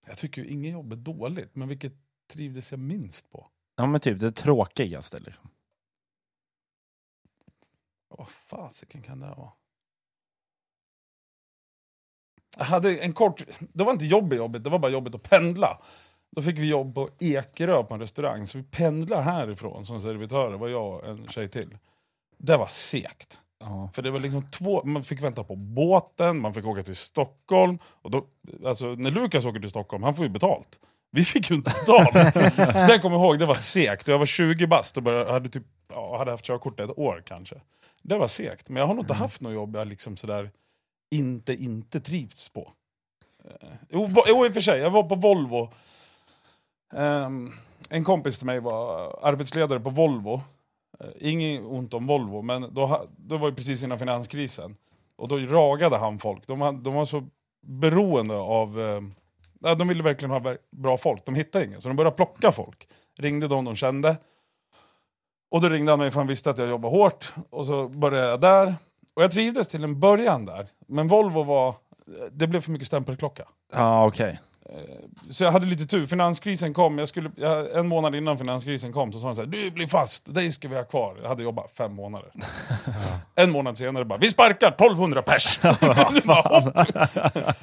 Jag 0.07 0.17
tycker 0.17 0.41
ju 0.41 0.47
inget 0.47 0.71
jobb 0.71 0.91
är 0.91 0.95
dåligt, 0.95 1.55
men 1.55 1.67
vilket 1.67 1.93
trivdes 2.33 2.71
jag 2.71 2.79
minst 2.79 3.31
på? 3.31 3.47
Ja 3.77 3.85
men 3.85 4.01
typ 4.01 4.19
det 4.19 4.31
tråkigaste 4.31 5.19
liksom. 5.19 5.49
Vad 8.09 8.27
fasiken 8.27 9.01
kan 9.01 9.19
det 9.19 9.27
vara? 9.37 9.51
Jag 12.57 12.65
hade 12.65 12.97
en 12.97 13.13
kort, 13.13 13.43
det 13.59 13.83
var 13.83 13.91
inte 13.91 14.05
jobb 14.05 14.33
i 14.33 14.35
jobbet, 14.35 14.63
det 14.63 14.69
var 14.69 14.79
bara 14.79 14.91
jobbet 14.91 15.15
att 15.15 15.23
pendla. 15.23 15.79
Då 16.31 16.41
fick 16.41 16.57
vi 16.57 16.69
jobb 16.69 16.95
på 16.95 17.09
Ekerö 17.19 17.83
på 17.83 17.93
en 17.93 17.99
restaurang, 17.99 18.47
så 18.47 18.57
vi 18.57 18.63
pendlade 18.63 19.21
härifrån 19.21 19.85
som 19.85 20.01
servitörer, 20.01 20.57
var 20.57 20.67
jag 20.67 20.93
och 20.93 21.07
en 21.07 21.27
tjej 21.27 21.49
till. 21.49 21.77
Det 22.37 22.57
var 22.57 22.67
segt. 22.67 23.41
Ja. 23.59 23.89
För 23.93 24.01
det 24.01 24.11
var 24.11 24.19
liksom 24.19 24.51
två, 24.51 24.83
man 24.83 25.03
fick 25.03 25.21
vänta 25.21 25.43
på 25.43 25.55
båten, 25.55 26.41
man 26.41 26.53
fick 26.53 26.65
åka 26.65 26.83
till 26.83 26.95
Stockholm. 26.95 27.79
Och 27.83 28.11
då, 28.11 28.25
alltså, 28.65 28.85
när 28.85 29.11
Lukas 29.11 29.45
åker 29.45 29.59
till 29.59 29.69
Stockholm, 29.69 30.03
han 30.03 30.15
får 30.15 30.25
ju 30.25 30.31
betalt. 30.31 30.79
Vi 31.11 31.25
fick 31.25 31.49
ju 31.49 31.55
inte 31.55 31.71
betalt. 31.71 32.13
det 32.87 32.99
kommer 33.01 33.15
jag 33.15 33.25
ihåg, 33.25 33.39
det 33.39 33.45
var 33.45 33.55
segt. 33.55 34.07
Jag 34.07 34.19
var 34.19 34.25
20 34.25 34.67
bast 34.67 34.97
och 34.97 35.03
började, 35.03 35.31
hade, 35.31 35.49
typ, 35.49 35.63
ja, 35.93 36.17
hade 36.17 36.31
haft 36.31 36.45
körkort 36.45 36.79
ett 36.79 36.97
år 36.97 37.23
kanske. 37.25 37.55
Det 38.03 38.17
var 38.17 38.27
segt, 38.27 38.69
men 38.69 38.79
jag 38.79 38.87
har 38.87 38.93
nog 38.93 39.03
inte 39.03 39.13
haft 39.13 39.41
något 39.41 39.53
jobb 39.53 39.75
jag 39.75 39.87
liksom 39.87 40.17
sådär 40.17 40.51
inte 41.11 41.53
inte 41.53 41.99
trivts 41.99 42.49
på. 42.49 42.71
Eh, 43.45 43.67
Jo, 43.89 44.09
jo, 44.27 44.45
i 44.45 44.49
och 44.49 44.53
för 44.53 44.61
sig, 44.61 44.79
jag 44.79 44.89
var 44.89 45.03
på 45.03 45.15
Volvo. 45.15 45.69
Ehm, 46.93 47.51
en 47.89 48.03
kompis 48.03 48.37
till 48.37 48.45
mig 48.45 48.59
var 48.59 49.19
arbetsledare 49.23 49.79
på 49.79 49.89
Volvo. 49.89 50.41
Eh, 50.99 51.07
Inget 51.29 51.61
ont 51.65 51.93
om 51.93 52.07
Volvo, 52.07 52.41
men 52.41 52.73
då, 52.73 53.07
då 53.17 53.37
var 53.37 53.49
det 53.49 53.55
precis 53.55 53.83
innan 53.83 53.99
finanskrisen. 53.99 54.75
Och 55.15 55.27
då 55.27 55.37
ragade 55.37 55.97
han 55.97 56.19
folk. 56.19 56.47
De, 56.47 56.59
var- 56.59 56.71
de 56.73 56.93
var 56.93 57.05
så 57.05 57.27
beroende 57.67 58.35
av... 58.35 58.81
Eh, 58.81 59.01
ja, 59.59 59.75
de 59.75 59.87
ville 59.87 60.03
verkligen 60.03 60.31
ha 60.31 60.55
bra 60.71 60.97
folk, 60.97 61.25
de 61.25 61.35
hittade 61.35 61.65
ingen. 61.65 61.81
Så 61.81 61.87
de 61.87 61.97
började 61.97 62.15
plocka 62.15 62.51
folk. 62.51 62.87
Ringde 63.17 63.47
de 63.47 63.65
de 63.65 63.75
kände. 63.75 64.17
Och 65.51 65.61
då 65.61 65.69
ringde 65.69 65.91
han 65.91 65.99
mig 65.99 66.11
för 66.11 66.19
han 66.19 66.27
visste 66.27 66.49
att 66.49 66.57
jag 66.57 66.69
jobbade 66.69 66.95
hårt. 66.95 67.33
Och 67.49 67.65
så 67.65 67.87
började 67.87 68.27
jag 68.27 68.39
där. 68.39 68.75
Och 69.15 69.23
jag 69.23 69.31
trivdes 69.31 69.67
till 69.67 69.83
en 69.83 69.99
början 69.99 70.45
där. 70.45 70.67
Men 70.87 71.07
Volvo 71.07 71.43
var... 71.43 71.75
Det 72.31 72.47
blev 72.47 72.61
för 72.61 72.71
mycket 72.71 72.87
stämpelklocka. 72.87 73.43
Ja 73.73 74.07
okej. 74.07 74.39
Så 75.29 75.43
jag 75.43 75.51
hade 75.51 75.65
lite 75.65 75.85
tur, 75.85 76.05
finanskrisen 76.05 76.73
kom, 76.73 76.97
jag 76.97 77.07
skulle, 77.07 77.31
jag, 77.35 77.71
en 77.71 77.87
månad 77.87 78.15
innan 78.15 78.37
finanskrisen 78.37 78.93
kom 78.93 79.13
så 79.13 79.19
sa 79.19 79.27
han 79.27 79.35
så 79.35 79.41
här, 79.41 79.49
du 79.49 79.71
blir 79.71 79.87
fast, 79.87 80.33
dig 80.33 80.51
ska 80.51 80.67
vi 80.67 80.75
ha 80.75 80.83
kvar. 80.83 81.17
Jag 81.21 81.29
hade 81.29 81.43
jobbat 81.43 81.71
fem 81.71 81.93
månader. 81.93 82.31
En 83.35 83.51
månad 83.51 83.77
senare 83.77 84.05
bara, 84.05 84.19
vi 84.19 84.29
sparkar 84.29 84.67
1200 84.67 85.21
pers! 85.21 85.59
Bara. 86.23 86.73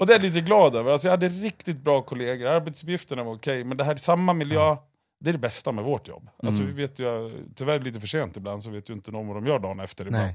och 0.00 0.06
det 0.06 0.12
är 0.12 0.18
jag 0.18 0.22
lite 0.22 0.40
glad 0.40 0.74
över, 0.76 0.92
alltså 0.92 1.08
jag 1.08 1.12
hade 1.12 1.28
riktigt 1.28 1.76
bra 1.84 2.02
kollegor, 2.02 2.46
arbetsuppgifterna 2.46 3.24
var 3.24 3.34
okej, 3.34 3.64
men 3.64 3.76
det 3.76 3.84
här 3.84 3.96
samma 3.96 4.32
miljö, 4.32 4.76
det 5.20 5.28
är 5.30 5.32
det 5.32 5.38
bästa 5.38 5.72
med 5.72 5.84
vårt 5.84 6.08
jobb. 6.08 6.28
Alltså 6.42 6.62
vi 6.62 6.72
vet 6.72 6.98
ju, 6.98 7.30
tyvärr 7.54 7.80
lite 7.80 8.00
för 8.00 8.06
sent 8.06 8.36
ibland, 8.36 8.62
så 8.62 8.70
vet 8.70 8.90
ju 8.90 8.94
inte 8.94 9.10
någon 9.10 9.26
vad 9.26 9.36
de 9.36 9.46
gör 9.46 9.58
dagen 9.58 9.80
efter 9.80 10.06
ibland. 10.06 10.24
Nej. 10.24 10.34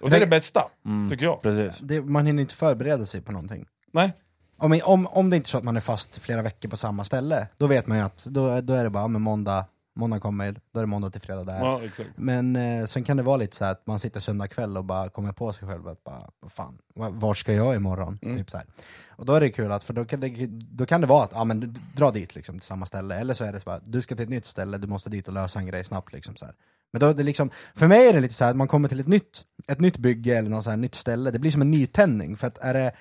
Och 0.00 0.10
det 0.10 0.16
är 0.16 0.20
Det- 0.20 0.26
bästa, 0.26 0.68
Mm. 0.86 1.10
tycker 1.10 1.24
jag. 1.24 1.42
Precis. 1.42 1.78
Det, 1.80 2.00
man 2.00 2.26
hinner 2.26 2.40
inte 2.40 2.54
förbereda 2.54 3.06
sig 3.06 3.20
på 3.20 3.32
någonting. 3.32 3.66
Nej. 3.92 4.12
Om, 4.56 4.80
om, 4.84 5.06
om 5.06 5.30
det 5.30 5.36
inte 5.36 5.46
är 5.46 5.50
så 5.50 5.58
att 5.58 5.64
man 5.64 5.76
är 5.76 5.80
fast 5.80 6.18
flera 6.18 6.42
veckor 6.42 6.68
på 6.68 6.76
samma 6.76 7.04
ställe, 7.04 7.46
då 7.58 7.66
vet 7.66 7.86
man 7.86 7.98
ju 7.98 8.04
att 8.04 8.24
då, 8.24 8.60
då 8.60 8.74
är 8.74 8.84
det 8.84 8.90
bara, 8.90 9.04
ja, 9.04 9.08
men 9.08 9.22
måndag, 9.22 9.64
måndag 9.96 10.20
kommer, 10.20 10.60
då 10.72 10.80
är 10.80 10.82
det 10.82 10.86
måndag 10.86 11.10
till 11.10 11.20
fredag 11.20 11.44
där. 11.44 11.58
Ja, 11.58 11.80
exakt. 11.84 12.10
Men 12.16 12.56
eh, 12.56 12.86
sen 12.86 13.04
kan 13.04 13.16
det 13.16 13.22
vara 13.22 13.36
lite 13.36 13.56
så 13.56 13.64
här 13.64 13.72
att 13.72 13.86
man 13.86 13.98
sitter 14.00 14.20
söndag 14.20 14.48
kväll 14.48 14.76
och 14.76 14.84
bara 14.84 15.08
kommer 15.08 15.32
på 15.32 15.52
sig 15.52 15.68
själv 15.68 15.88
att 15.88 16.04
bara, 16.04 16.30
vad 16.40 16.52
fan, 16.52 16.78
va- 16.94 17.10
vart 17.12 17.38
ska 17.38 17.52
jag 17.52 17.74
imorgon? 17.76 18.18
Mm. 18.22 18.36
Typ 18.38 18.50
så 18.50 18.56
här. 18.56 18.66
Och 19.08 19.26
då 19.26 19.32
är 19.32 19.40
det 19.40 19.50
kul 19.50 19.72
att, 19.72 19.84
för 19.84 19.92
då 19.94 20.04
kan 20.04 20.20
det, 20.20 20.46
då 20.50 20.86
kan 20.86 21.00
det 21.00 21.06
vara 21.06 21.24
att, 21.24 21.32
ja 21.32 21.44
men 21.44 21.60
du, 21.60 21.74
dra 21.96 22.10
dit 22.10 22.34
liksom 22.34 22.58
till 22.58 22.66
samma 22.66 22.86
ställe, 22.86 23.14
eller 23.14 23.34
så 23.34 23.44
är 23.44 23.52
det 23.52 23.60
så 23.60 23.64
bara, 23.64 23.80
du 23.84 24.02
ska 24.02 24.14
till 24.14 24.24
ett 24.24 24.30
nytt 24.30 24.46
ställe, 24.46 24.78
du 24.78 24.86
måste 24.86 25.10
dit 25.10 25.28
och 25.28 25.34
lösa 25.34 25.58
en 25.58 25.66
grej 25.66 25.84
snabbt 25.84 26.12
liksom 26.12 26.36
så 26.36 26.44
här. 26.44 26.54
Men 26.92 27.00
då 27.00 27.06
är 27.06 27.14
det 27.14 27.22
liksom, 27.22 27.50
för 27.74 27.86
mig 27.86 28.08
är 28.08 28.12
det 28.12 28.20
lite 28.20 28.34
så 28.34 28.44
här 28.44 28.50
att 28.50 28.56
man 28.56 28.68
kommer 28.68 28.88
till 28.88 29.00
ett 29.00 29.08
nytt, 29.08 29.44
ett 29.66 29.80
nytt 29.80 29.98
bygge 29.98 30.38
eller 30.38 30.50
något 30.50 30.64
så 30.64 30.70
här 30.70 30.76
nytt 30.76 30.94
ställe, 30.94 31.30
det 31.30 31.38
blir 31.38 31.50
som 31.50 31.62
en 31.62 31.70
nytändning, 31.70 32.36
för 32.36 32.46
att 32.46 32.58
är 32.58 32.74
det 32.74 32.92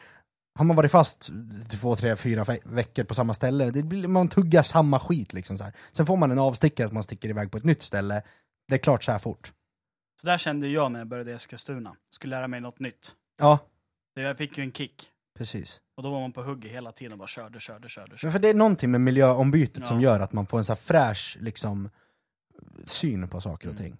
har 0.55 0.65
man 0.65 0.75
varit 0.75 0.91
fast 0.91 1.29
två, 1.69 1.95
tre, 1.95 2.15
fyra 2.15 2.43
ve- 2.43 2.59
veckor 2.65 3.03
på 3.03 3.15
samma 3.15 3.33
ställe, 3.33 3.71
det 3.71 3.83
blir, 3.83 4.07
man 4.07 4.27
tuggar 4.27 4.63
samma 4.63 4.99
skit 4.99 5.33
liksom 5.33 5.57
så 5.57 5.63
här. 5.63 5.73
Sen 5.91 6.05
får 6.05 6.17
man 6.17 6.31
en 6.31 6.39
avstickare 6.39 6.87
att 6.87 6.93
man 6.93 7.03
sticker 7.03 7.29
iväg 7.29 7.51
på 7.51 7.57
ett 7.57 7.63
nytt 7.63 7.83
ställe, 7.83 8.23
det 8.67 8.73
är 8.75 8.79
klart 8.79 9.03
så 9.03 9.11
här 9.11 9.19
fort. 9.19 9.51
Så 10.21 10.27
där 10.27 10.37
kände 10.37 10.67
jag 10.67 10.91
när 10.91 10.99
jag 10.99 11.07
började 11.07 11.31
i 11.31 11.33
Eskilstuna. 11.33 11.95
Skulle 12.11 12.35
lära 12.35 12.47
mig 12.47 12.61
något 12.61 12.79
nytt. 12.79 13.15
Ja, 13.39 13.59
Jag 14.13 14.37
fick 14.37 14.57
ju 14.57 14.63
en 14.63 14.71
kick. 14.71 15.09
precis. 15.37 15.81
Och 15.97 16.03
då 16.03 16.11
var 16.11 16.21
man 16.21 16.31
på 16.31 16.43
hugget 16.43 16.71
hela 16.71 16.91
tiden 16.91 17.11
och 17.11 17.17
bara 17.19 17.27
körde, 17.27 17.59
körde, 17.59 17.89
körde. 17.89 18.09
Men 18.11 18.17
körde. 18.17 18.31
för 18.31 18.39
det 18.39 18.49
är 18.49 18.53
någonting 18.53 18.91
med 18.91 19.01
miljöombytet 19.01 19.87
som 19.87 20.01
Ja. 20.01 20.09
gör 20.09 20.19
att 20.19 20.33
man 20.33 20.45
får 20.45 20.57
en 20.57 20.65
så 20.65 20.75
fräsch 20.75 21.37
liksom, 21.41 21.89
syn 22.85 23.27
på 23.27 23.41
saker 23.41 23.67
och 23.69 23.75
Mm. 23.75 23.83
ting. 23.83 23.97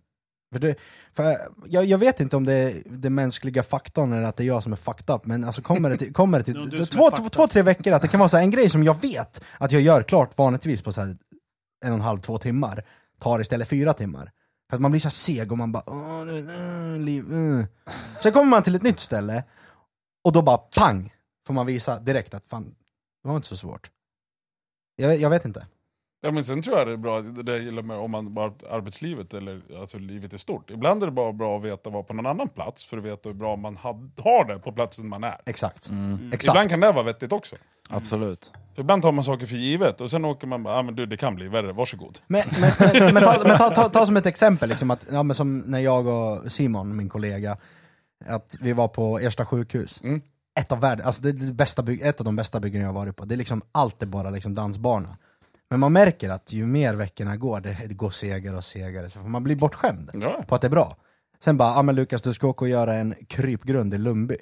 För 0.54 0.60
det, 0.60 0.76
för 1.14 1.38
jag, 1.66 1.86
jag 1.86 1.98
vet 1.98 2.20
inte 2.20 2.36
om 2.38 2.46
det 2.46 2.54
är 2.54 2.84
den 2.86 3.16
mänskliga 3.16 3.64
faktorn 3.64 4.14
eller 4.14 4.24
att 4.24 4.38
det 4.38 4.44
är 4.44 4.48
jag 4.48 4.64
som 4.64 4.72
är 4.72 4.78
fucked 4.78 5.16
up, 5.16 5.26
men 5.26 5.44
alltså 5.44 5.62
kommer 5.62 5.90
det 5.90 5.98
till, 5.98 6.14
kommer 6.20 6.44
det 6.44 6.54
Det 6.54 6.70
till 6.70 6.78
som 6.78 6.86
två, 6.86 7.12
två, 7.12 7.30
två, 7.30 7.48
tre 7.48 7.62
veckor, 7.62 7.94
att 7.94 8.02
det 8.02 8.08
kan 8.08 8.20
vara 8.20 8.30
så 8.30 8.38
en 8.38 8.52
grej 8.52 8.70
som 8.70 8.84
jag 8.84 9.02
vet 9.02 9.42
att 9.58 9.72
jag 9.72 9.82
gör 9.82 10.04
klart 10.04 10.38
vanligtvis 10.38 10.82
på 10.82 10.92
så 10.92 11.02
en 11.02 11.18
och 11.82 11.88
en 11.88 12.02
halv, 12.02 12.20
två 12.20 12.38
timmar, 12.38 12.84
tar 13.20 13.40
istället 13.40 13.70
fyra 13.70 13.94
timmar. 13.94 14.32
För 14.70 14.78
att 14.78 14.82
man 14.82 14.92
blir 14.92 15.02
så 15.02 15.10
seg 15.10 15.52
och 15.52 15.58
man 15.58 15.72
bara 15.72 15.84
äh, 15.88 17.02
liv, 17.02 17.34
äh. 17.34 17.66
Sen 18.22 18.32
kommer 18.32 18.50
man 18.50 18.64
till 18.64 18.76
ett 18.76 18.84
nytt 18.84 19.00
ställe, 19.00 19.44
och 20.24 20.32
då 20.32 20.42
bara 20.42 20.58
pang! 20.58 21.14
Får 21.48 21.54
man 21.54 21.66
visa 21.66 22.00
direkt 22.00 22.34
att 22.34 22.48
fan, 22.48 22.76
det 23.24 23.30
var 23.30 23.36
inte 23.36 23.48
så 23.48 23.58
svårt. 23.58 23.90
Jag, 24.96 25.18
jag 25.18 25.30
vet 25.30 25.46
inte. 25.46 25.66
Ja, 26.26 26.32
men 26.32 26.44
sen 26.44 26.62
tror 26.62 26.78
jag 26.78 26.88
det 26.88 26.94
är 26.94 26.98
bra, 26.98 27.22
det 27.22 27.44
där 27.44 27.58
gillar 27.58 27.84
med 27.84 27.98
om 27.98 28.12
man 28.12 28.34
bara 28.34 28.52
arbetslivet 28.72 29.34
eller 29.34 29.62
alltså 29.80 29.98
livet 29.98 30.34
i 30.34 30.38
stort. 30.38 30.72
Ibland 30.72 31.04
är 31.04 31.08
det 31.08 31.12
bara 31.12 31.34
bra 31.34 31.58
att 31.58 31.64
veta 31.64 31.90
vad 31.90 32.08
på 32.08 32.14
någon 32.14 32.26
annan 32.26 32.50
plats 32.50 32.86
för 32.86 32.98
att 32.98 33.04
veta 33.04 33.30
hur 33.30 33.34
bra 33.34 33.56
man 33.56 33.78
had, 33.78 34.12
har 34.18 34.46
det 34.46 34.60
på 34.60 34.72
platsen 34.72 35.08
man 35.08 35.24
är. 35.24 35.36
Exakt. 35.46 35.90
Mm. 35.90 36.34
Exakt. 36.34 36.56
Ibland 36.56 36.70
kan 36.70 36.80
det 36.80 36.92
vara 36.92 37.04
vettigt 37.04 37.32
också. 37.32 37.56
Absolut. 37.90 38.52
För 38.76 38.82
ibland 38.82 39.02
tar 39.02 39.12
man 39.12 39.24
saker 39.24 39.46
för 39.46 39.56
givet 39.56 40.02
och 40.02 40.12
sen 40.12 40.26
åker 40.26 40.48
man 40.48 40.64
bara, 40.64 40.76
ah, 40.76 40.84
men 40.84 40.96
du 40.96 41.06
det 41.06 41.18
kan 41.18 41.36
bli 41.36 41.48
värre, 41.48 41.74
varsågod. 41.74 42.20
Men, 42.28 42.44
men, 42.62 42.72
men, 42.80 43.14
men, 43.14 43.24
ta, 43.24 43.42
men 43.44 43.58
ta, 43.58 43.70
ta, 43.70 43.90
ta 43.90 44.06
som 44.06 44.18
ett 44.18 44.26
exempel, 44.26 44.70
liksom 44.70 44.92
att, 44.92 45.06
ja, 45.12 45.24
men 45.24 45.36
som 45.36 45.60
när 45.60 45.80
jag 45.80 46.08
och 46.08 46.52
Simon, 46.52 46.98
min 46.98 47.10
kollega, 47.10 47.58
att 48.26 48.56
vi 48.62 48.74
var 48.74 48.88
på 48.88 49.20
Ersta 49.20 49.46
sjukhus. 49.46 50.02
Mm. 50.04 50.22
Ett 50.60 50.72
av, 50.72 50.80
världen, 50.80 51.06
alltså 51.06 51.22
det, 51.22 51.32
det 51.32 51.54
bästa 51.54 51.84
bygg, 51.84 52.02
ett 52.02 52.20
av 52.20 52.26
de 52.26 52.36
bästa 52.36 52.60
byggen 52.60 52.82
jag 52.82 52.88
har 52.88 52.94
varit 52.94 53.16
på. 53.16 53.26
Det 53.26 53.36
är 53.36 53.38
liksom, 53.38 53.62
allt 53.72 54.02
är 54.02 54.06
bara 54.08 54.30
liksom 54.30 54.54
dansbana. 54.54 55.18
Men 55.74 55.80
man 55.80 55.94
märker 55.94 56.30
att 56.30 56.54
ju 56.54 56.66
mer 56.66 56.94
veckorna 56.94 57.38
går, 57.38 57.60
det, 57.60 57.94
går 57.94 58.12
segare 58.12 58.58
och 58.58 58.66
segare. 58.66 59.10
Så 59.10 59.20
man 59.20 59.44
blir 59.44 59.56
bortskämd 59.56 60.10
Ja. 60.14 60.44
på 60.48 60.56
att 60.56 60.62
det 60.62 60.68
är 60.68 60.70
bra. 60.70 60.98
Sen 61.44 61.58
bara, 61.58 61.74
ja 61.74 61.82
men 61.82 61.96
Lukas 61.96 62.22
du 62.22 62.34
ska 62.34 62.48
åka 62.48 62.66
och 62.66 62.70
göra 62.70 62.94
en 62.96 63.16
krypgrund 63.28 63.94
i 63.94 63.98
Lundby. 63.98 64.38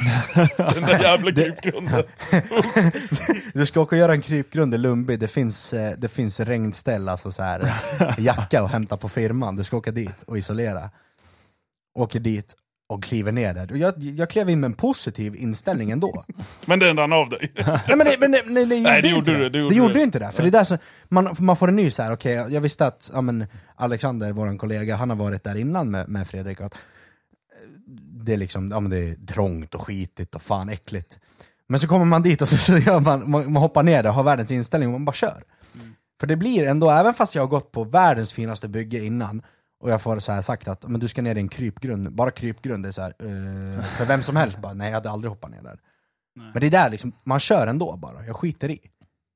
Den 0.56 0.82
där 0.82 1.02
jävla 1.02 1.32
krypgrunden. 1.32 2.02
Du 3.54 3.66
ska 3.66 3.80
åka 3.80 3.96
och 3.96 4.00
göra 4.00 4.12
en 4.12 4.20
krypgrund 4.22 4.74
i 4.74 4.78
Lundby, 4.78 5.16
det 5.16 5.28
finns, 5.28 5.72
eh, 5.72 5.94
det 5.98 6.08
finns 6.08 6.40
regnställ, 6.40 7.08
alltså 7.08 7.32
så 7.32 7.42
här, 7.42 7.60
eh, 8.00 8.24
jacka 8.24 8.62
och 8.62 8.68
hämta 8.68 8.96
på 8.96 9.08
firman. 9.08 9.56
Du 9.56 9.64
ska 9.64 9.76
åka 9.76 9.90
dit 9.90 10.22
och 10.26 10.38
isolera. 10.38 10.90
Åker 11.98 12.20
dit 12.20 12.54
och 12.90 13.02
kliver 13.02 13.32
ner 13.32 13.54
där. 13.54 13.72
Och 13.72 13.78
jag, 13.78 13.94
jag 13.98 14.30
klev 14.30 14.50
in 14.50 14.60
med 14.60 14.68
en 14.68 14.74
positiv 14.74 15.36
inställning 15.36 15.90
ändå. 15.90 16.24
Men 16.64 16.78
den 16.78 16.96
rann 16.96 17.12
av 17.12 17.28
dig. 17.28 17.52
Nej 17.66 17.96
men 17.96 17.98
det, 17.98 18.16
men 18.20 18.32
det, 18.32 18.42
nej, 18.80 19.02
det 19.02 19.08
gjorde, 19.08 19.32
det 19.32 19.38
gjorde 19.38 19.38
det. 19.38 19.48
det 19.48 19.58
gjorde 19.58 19.74
gjorde 19.74 19.94
du. 19.94 20.02
inte 20.02 20.18
det. 20.18 20.32
För 20.32 20.42
det 20.42 20.48
är 20.48 20.50
där 20.50 20.64
så, 20.64 20.78
man, 21.08 21.36
man 21.38 21.56
får 21.56 21.68
en 21.68 21.76
ny 21.76 21.90
så 21.90 22.02
här. 22.02 22.12
okej, 22.12 22.32
jag 22.32 22.60
visste 22.60 22.86
att 22.86 23.10
ja, 23.14 23.20
men 23.20 23.46
Alexander, 23.76 24.32
vår 24.32 24.58
kollega, 24.58 24.96
han 24.96 25.10
har 25.10 25.16
varit 25.16 25.44
där 25.44 25.56
innan 25.56 25.90
med, 25.90 26.08
med 26.08 26.28
Fredrik. 26.28 26.60
Att, 26.60 26.74
eh, 26.74 26.78
det 28.24 28.32
är 28.32 28.36
liksom, 28.36 28.70
ja 28.70 28.80
men 28.80 28.90
det 28.90 28.98
är 28.98 29.26
trångt 29.26 29.74
och 29.74 29.86
skitigt 29.86 30.34
och 30.34 30.42
fan 30.42 30.68
äckligt. 30.68 31.18
Men 31.68 31.80
så 31.80 31.88
kommer 31.88 32.04
man 32.04 32.22
dit 32.22 32.42
och 32.42 32.48
så, 32.48 32.56
så 32.56 32.78
gör 32.78 33.00
man, 33.00 33.30
man, 33.30 33.52
man 33.52 33.62
hoppar 33.62 33.82
ner 33.82 34.02
där 34.02 34.10
och 34.10 34.14
har 34.14 34.22
världens 34.22 34.50
inställning 34.50 34.88
och 34.88 34.92
man 34.92 35.04
bara 35.04 35.12
kör. 35.12 35.42
För 36.20 36.26
det 36.26 36.36
blir 36.36 36.64
ändå, 36.64 36.90
även 36.90 37.14
fast 37.14 37.34
jag 37.34 37.42
har 37.42 37.48
gått 37.48 37.72
på 37.72 37.84
världens 37.84 38.32
finaste 38.32 38.68
bygge 38.68 39.04
innan, 39.04 39.42
och 39.80 39.90
jag 39.90 40.02
får 40.02 40.18
så 40.20 40.32
här 40.32 40.42
sagt 40.42 40.68
att 40.68 40.88
men 40.88 41.00
du 41.00 41.08
ska 41.08 41.22
ner 41.22 41.34
i 41.36 41.40
en 41.40 41.48
krypgrund, 41.48 42.12
bara 42.12 42.30
krypgrund, 42.30 42.82
det 42.84 42.88
är 42.88 42.92
så 42.92 43.02
här, 43.02 43.14
eh, 43.18 43.82
för 43.82 44.04
vem 44.04 44.22
som 44.22 44.36
helst 44.36 44.58
bara, 44.58 44.74
nej 44.74 44.86
jag 44.88 44.94
hade 44.94 45.10
aldrig 45.10 45.30
hoppat 45.30 45.50
ner 45.50 45.62
där. 45.62 45.78
Nej. 46.36 46.50
Men 46.52 46.60
det 46.60 46.66
är 46.66 46.70
där 46.70 46.90
liksom, 46.90 47.12
man 47.24 47.40
kör 47.40 47.66
ändå 47.66 47.96
bara, 47.96 48.26
jag 48.26 48.36
skiter 48.36 48.70
i. 48.70 48.80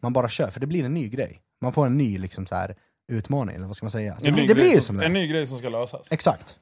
Man 0.02 0.12
bara 0.12 0.28
kör, 0.28 0.50
för 0.50 0.60
det 0.60 0.66
blir 0.66 0.84
en 0.84 0.94
ny 0.94 1.08
grej. 1.08 1.40
Man 1.60 1.72
får 1.72 1.86
en 1.86 1.98
ny 1.98 2.18
liksom 2.18 2.46
så 2.46 2.54
här 2.56 2.76
utmaning, 3.12 3.56
eller 3.56 3.66
vad 3.66 3.76
ska 3.76 3.84
man 3.86 3.90
säga? 3.90 4.16
Det, 4.20 4.30
det 4.30 4.54
blir 4.54 4.64
ju 4.64 4.70
som- 4.76 4.82
som 4.82 4.96
det. 4.96 5.06
En 5.06 5.12
ny 5.12 5.26
grej 5.28 5.46
som 5.46 5.58
ska 5.58 5.68
lösas. 5.68 6.08
Exakt. 6.12 6.58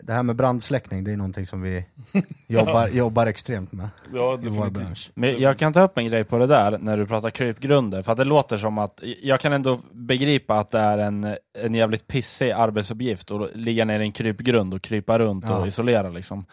Det 0.00 0.12
här 0.12 0.22
med 0.22 0.36
brandsläckning, 0.36 1.04
det 1.04 1.12
är 1.12 1.16
någonting 1.16 1.46
som 1.46 1.62
vi 1.62 1.84
jobbar, 2.46 2.88
jobbar 2.88 3.26
extremt 3.26 3.72
med 3.72 3.88
Ja, 4.14 4.38
i 4.42 4.48
vår 4.48 4.70
bransch. 4.70 5.10
Men 5.14 5.40
jag 5.40 5.58
kan 5.58 5.72
ta 5.72 5.80
upp 5.82 5.98
en 5.98 6.06
grej 6.06 6.24
på 6.24 6.38
det 6.38 6.46
där 6.46 6.78
när 6.78 6.96
du 6.96 7.06
pratar 7.06 7.30
krypgrunder, 7.30 8.00
för 8.00 8.12
att 8.12 8.18
det 8.18 8.24
låter 8.24 8.56
som 8.56 8.78
att, 8.78 9.00
jag 9.22 9.40
kan 9.40 9.52
ändå 9.52 9.80
begripa 9.92 10.58
att 10.58 10.70
det 10.70 10.78
är 10.78 10.98
en, 10.98 11.36
en 11.58 11.74
jävligt 11.74 12.06
pissig 12.06 12.50
arbetsuppgift 12.50 13.30
att 13.30 13.56
ligga 13.56 13.84
ner 13.84 14.00
i 14.00 14.02
en 14.04 14.12
krypgrund 14.12 14.74
och 14.74 14.82
krypa 14.82 15.18
runt 15.18 15.44
Ja. 15.48 15.56
och 15.58 15.66
isolera 15.66 16.08
liksom. 16.08 16.44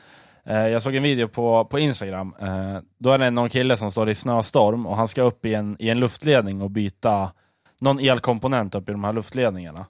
Eh, 0.45 0.67
Jag 0.67 0.81
såg 0.81 0.95
en 0.95 1.03
video 1.03 1.27
på, 1.27 1.65
på 1.65 1.79
Instagram, 1.79 2.33
eh, 2.41 2.77
då 2.97 3.11
är 3.11 3.17
det 3.17 3.29
någon 3.29 3.49
kille 3.49 3.77
som 3.77 3.91
står 3.91 4.09
i 4.09 4.15
snöstorm 4.15 4.85
och 4.85 4.97
han 4.97 5.07
ska 5.07 5.21
upp 5.21 5.45
i 5.45 5.53
en, 5.53 5.75
i 5.79 5.89
en 5.89 5.99
luftledning 5.99 6.61
och 6.61 6.71
byta 6.71 7.31
någon 7.79 7.99
elkomponent 7.99 8.75
upp 8.75 8.89
i 8.89 8.91
de 8.91 9.03
här 9.03 9.13
luftledningarna. 9.13 9.85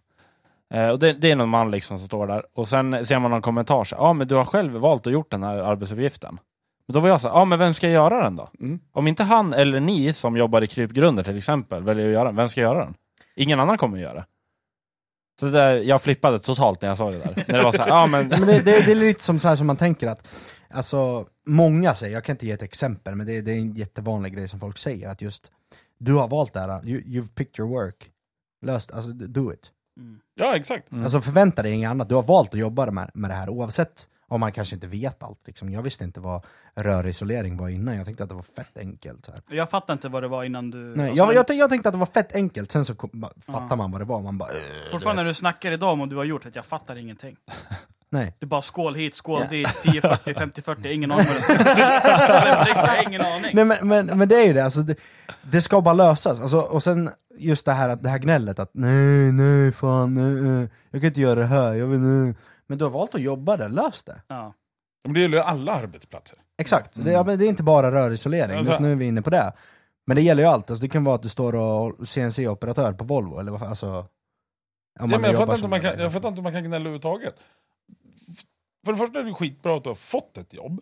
Eh, 0.71 0.89
och 0.89 0.99
det, 0.99 1.13
det 1.13 1.31
är 1.31 1.35
någon 1.35 1.49
man 1.49 1.71
liksom 1.71 1.97
som 1.97 2.07
står 2.07 2.27
där, 2.27 2.43
och 2.53 2.67
sen 2.67 3.05
ser 3.05 3.19
man 3.19 3.31
någon 3.31 3.41
kommentar 3.41 3.83
så 3.83 3.95
ja 3.95 4.01
ah, 4.01 4.13
men 4.13 4.27
du 4.27 4.35
har 4.35 4.45
själv 4.45 4.73
valt 4.73 5.07
att 5.07 5.13
gjort 5.13 5.31
den 5.31 5.43
här 5.43 5.57
arbetsuppgiften. 5.57 6.39
Men 6.87 6.93
då 6.93 6.99
var 6.99 7.09
jag 7.09 7.21
så 7.21 7.27
ja 7.27 7.31
ah, 7.33 7.45
men 7.45 7.59
vem 7.59 7.73
ska 7.73 7.89
göra 7.89 8.23
den 8.23 8.35
då? 8.35 8.47
Mm. 8.59 8.79
Om 8.91 9.07
inte 9.07 9.23
han 9.23 9.53
eller 9.53 9.79
ni 9.79 10.13
som 10.13 10.37
jobbar 10.37 10.61
i 10.61 10.67
krypgrunder 10.67 11.23
till 11.23 11.37
exempel 11.37 11.83
väljer 11.83 12.05
att 12.05 12.13
göra 12.13 12.23
den, 12.23 12.35
vem 12.35 12.49
ska 12.49 12.61
göra 12.61 12.79
den? 12.85 12.93
Ingen 13.35 13.59
annan 13.59 13.77
kommer 13.77 13.97
att 13.97 14.03
göra 14.03 14.13
det. 14.13 14.25
Så 15.39 15.45
det 15.45 15.51
där, 15.51 15.75
jag 15.75 16.01
flippade 16.01 16.39
totalt 16.39 16.81
när 16.81 16.89
jag 16.89 16.97
sa 16.97 17.11
det 17.11 17.17
där. 17.17 17.43
när 17.47 17.57
det 17.57 17.63
var 17.63 17.71
så 17.71 17.81
här, 17.81 17.87
ja 17.99 18.07
men, 18.07 18.27
men 18.27 18.41
det, 18.41 18.59
det, 18.59 18.85
det 18.85 18.91
är 18.91 18.95
lite 18.95 19.23
som, 19.23 19.39
så 19.39 19.47
här 19.47 19.55
som 19.55 19.67
man 19.67 19.77
tänker 19.77 20.07
att, 20.07 20.27
alltså, 20.69 21.25
många 21.47 21.95
säger, 21.95 22.13
jag 22.13 22.23
kan 22.23 22.33
inte 22.33 22.45
ge 22.45 22.51
ett 22.51 22.61
exempel, 22.61 23.15
men 23.15 23.27
det, 23.27 23.41
det 23.41 23.51
är 23.51 23.57
en 23.57 23.73
jättevanlig 23.73 24.33
grej 24.33 24.47
som 24.47 24.59
folk 24.59 24.77
säger, 24.77 25.09
att 25.09 25.21
just, 25.21 25.51
du 25.97 26.13
har 26.13 26.27
valt 26.27 26.53
det 26.53 26.59
här, 26.59 26.87
you, 26.87 27.01
you've 27.01 27.33
picked 27.35 27.59
your 27.59 27.69
work, 27.69 28.09
löst, 28.65 28.91
alltså 28.91 29.11
do 29.11 29.53
it. 29.53 29.71
Mm. 29.97 30.19
Ja, 30.39 30.55
exakt. 30.55 30.91
Mm. 30.91 31.03
Alltså 31.03 31.21
förvänta 31.21 31.61
dig 31.61 31.71
inget 31.71 31.89
annat, 31.89 32.09
du 32.09 32.15
har 32.15 32.23
valt 32.23 32.53
att 32.53 32.59
jobba 32.59 32.91
med, 32.91 33.11
med 33.13 33.29
det 33.29 33.33
här 33.33 33.49
oavsett 33.49 34.07
om 34.31 34.39
man 34.39 34.51
kanske 34.51 34.75
inte 34.75 34.87
vet 34.87 35.23
allt. 35.23 35.39
Liksom. 35.47 35.69
Jag 35.69 35.81
visste 35.81 36.03
inte 36.03 36.19
vad 36.19 36.41
rörisolering 36.75 37.57
var 37.57 37.69
innan, 37.69 37.95
jag 37.95 38.05
tänkte 38.05 38.23
att 38.23 38.29
det 38.29 38.35
var 38.35 38.45
fett 38.55 38.77
enkelt. 38.77 39.25
Så 39.25 39.31
här. 39.31 39.41
Jag 39.49 39.69
fattar 39.69 39.93
inte 39.93 40.09
vad 40.09 40.23
det 40.23 40.27
var 40.27 40.43
innan 40.43 40.71
du... 40.71 40.77
Nej, 40.77 41.09
alltså, 41.09 41.23
jag, 41.25 41.33
jag, 41.49 41.57
jag 41.57 41.69
tänkte 41.69 41.89
att 41.89 41.93
det 41.93 41.99
var 41.99 42.05
fett 42.05 42.35
enkelt, 42.35 42.71
sen 42.71 42.85
så 42.85 42.95
kom, 42.95 43.25
fattar 43.45 43.67
Ja. 43.69 43.75
man 43.75 43.91
vad 43.91 44.01
det 44.01 44.05
var, 44.05 44.19
man 44.21 44.37
bara 44.37 44.49
"Ugh", 44.49 44.91
Fortfarande 44.91 45.21
du 45.21 45.23
när 45.25 45.29
du 45.29 45.33
snackar 45.33 45.71
idag 45.71 45.93
om 45.93 45.99
vad 45.99 46.09
du 46.09 46.15
har 46.15 46.23
gjort, 46.23 46.45
att 46.45 46.55
jag 46.55 46.65
fattar 46.65 46.95
ingenting. 46.95 47.35
Nej. 48.09 48.35
Du 48.39 48.45
bara 48.47 48.61
skål 48.61 48.95
hit, 48.95 49.15
skål 49.15 49.41
Ja. 49.43 49.49
dit, 49.49 49.67
10-40, 49.67 50.33
50-40, 50.33 50.87
ingen 50.87 51.11
aning 51.11 51.25
vad 51.27 51.35
det 51.35 51.41
ska 51.41 53.03
ingen 53.07 53.21
aning. 53.21 53.51
Nej 53.53 53.65
men, 53.65 53.87
men, 53.87 54.05
men 54.17 54.27
det 54.27 54.35
är 54.35 54.45
ju 54.47 54.53
det, 54.53 54.63
alltså, 54.65 54.81
det, 54.81 54.95
det 55.41 55.61
ska 55.61 55.81
bara 55.81 55.93
lösas. 55.93 56.41
Alltså, 56.41 56.57
och 56.57 56.83
sen 56.83 57.09
just 57.37 57.65
det 57.65 57.71
här, 57.73 57.89
att- 57.89 58.03
det 58.03 58.09
här 58.09 58.19
gnället 58.19 58.59
att 58.59 58.69
nej, 58.73 59.31
nej, 59.31 59.71
fan, 59.71 60.13
nej, 60.13 60.41
nej, 60.51 60.69
jag 60.91 61.01
kan 61.01 61.07
inte 61.07 61.21
göra 61.21 61.39
det 61.39 61.45
här, 61.45 61.73
jag 61.73 61.87
vill, 61.87 61.99
nej. 61.99 62.35
Men 62.71 62.77
du 62.77 62.85
har 62.85 62.91
valt 62.91 63.15
att 63.15 63.21
jobba 63.21 63.57
där, 63.57 63.69
lös 63.69 64.03
det. 64.03 64.21
Ja. 64.27 64.53
Men 65.03 65.13
det 65.13 65.19
gäller 65.19 65.37
ju 65.37 65.43
alla 65.43 65.71
arbetsplatser. 65.73 66.37
Exakt, 66.57 67.05
det, 67.05 67.11
ja, 67.11 67.23
men 67.23 67.39
det 67.39 67.45
är 67.45 67.49
inte 67.49 67.63
bara 67.63 67.91
rörisolering, 67.91 68.57
Alltså- 68.57 68.71
just 68.71 68.81
nu 68.81 68.91
är 68.91 68.95
vi 68.95 69.05
inne 69.05 69.21
på 69.21 69.29
det. 69.29 69.53
Men 70.05 70.15
det 70.15 70.21
gäller 70.21 70.43
ju 70.43 70.49
allt, 70.49 70.69
alltså, 70.69 70.83
det 70.83 70.89
kan 70.89 71.03
vara 71.03 71.15
att 71.15 71.21
du 71.23 71.29
står 71.29 71.55
och 71.55 72.07
CNC-operatör 72.07 72.93
på 72.93 73.03
Volvo, 73.03 73.39
eller 73.39 73.51
vad 73.51 73.59
fan, 73.59 73.69
alltså... 73.69 73.87
Om 74.99 75.11
Ja, 75.11 75.17
men 75.17 75.23
jag, 75.23 75.33
jobbar 75.33 75.39
fattar 75.39 75.43
inte 75.53 75.57
som 75.57 75.65
om 75.65 75.69
man 75.69 75.81
kan, 75.81 75.97
det. 75.97 76.03
jag 76.03 76.13
fattar 76.13 76.29
inte 76.29 76.39
om 76.39 76.43
man 76.43 76.53
kan 76.53 76.63
gnälla 76.63 76.75
överhuvudtaget. 76.81 77.35
F- 78.37 78.45
För 78.85 78.91
det 78.93 78.97
första 78.99 79.19
är 79.19 79.23
det 79.23 79.33
skitbra 79.33 79.77
att 79.77 79.83
du 79.83 79.89
har 79.89 79.95
fått 79.95 80.37
ett 80.37 80.53
jobb. 80.53 80.81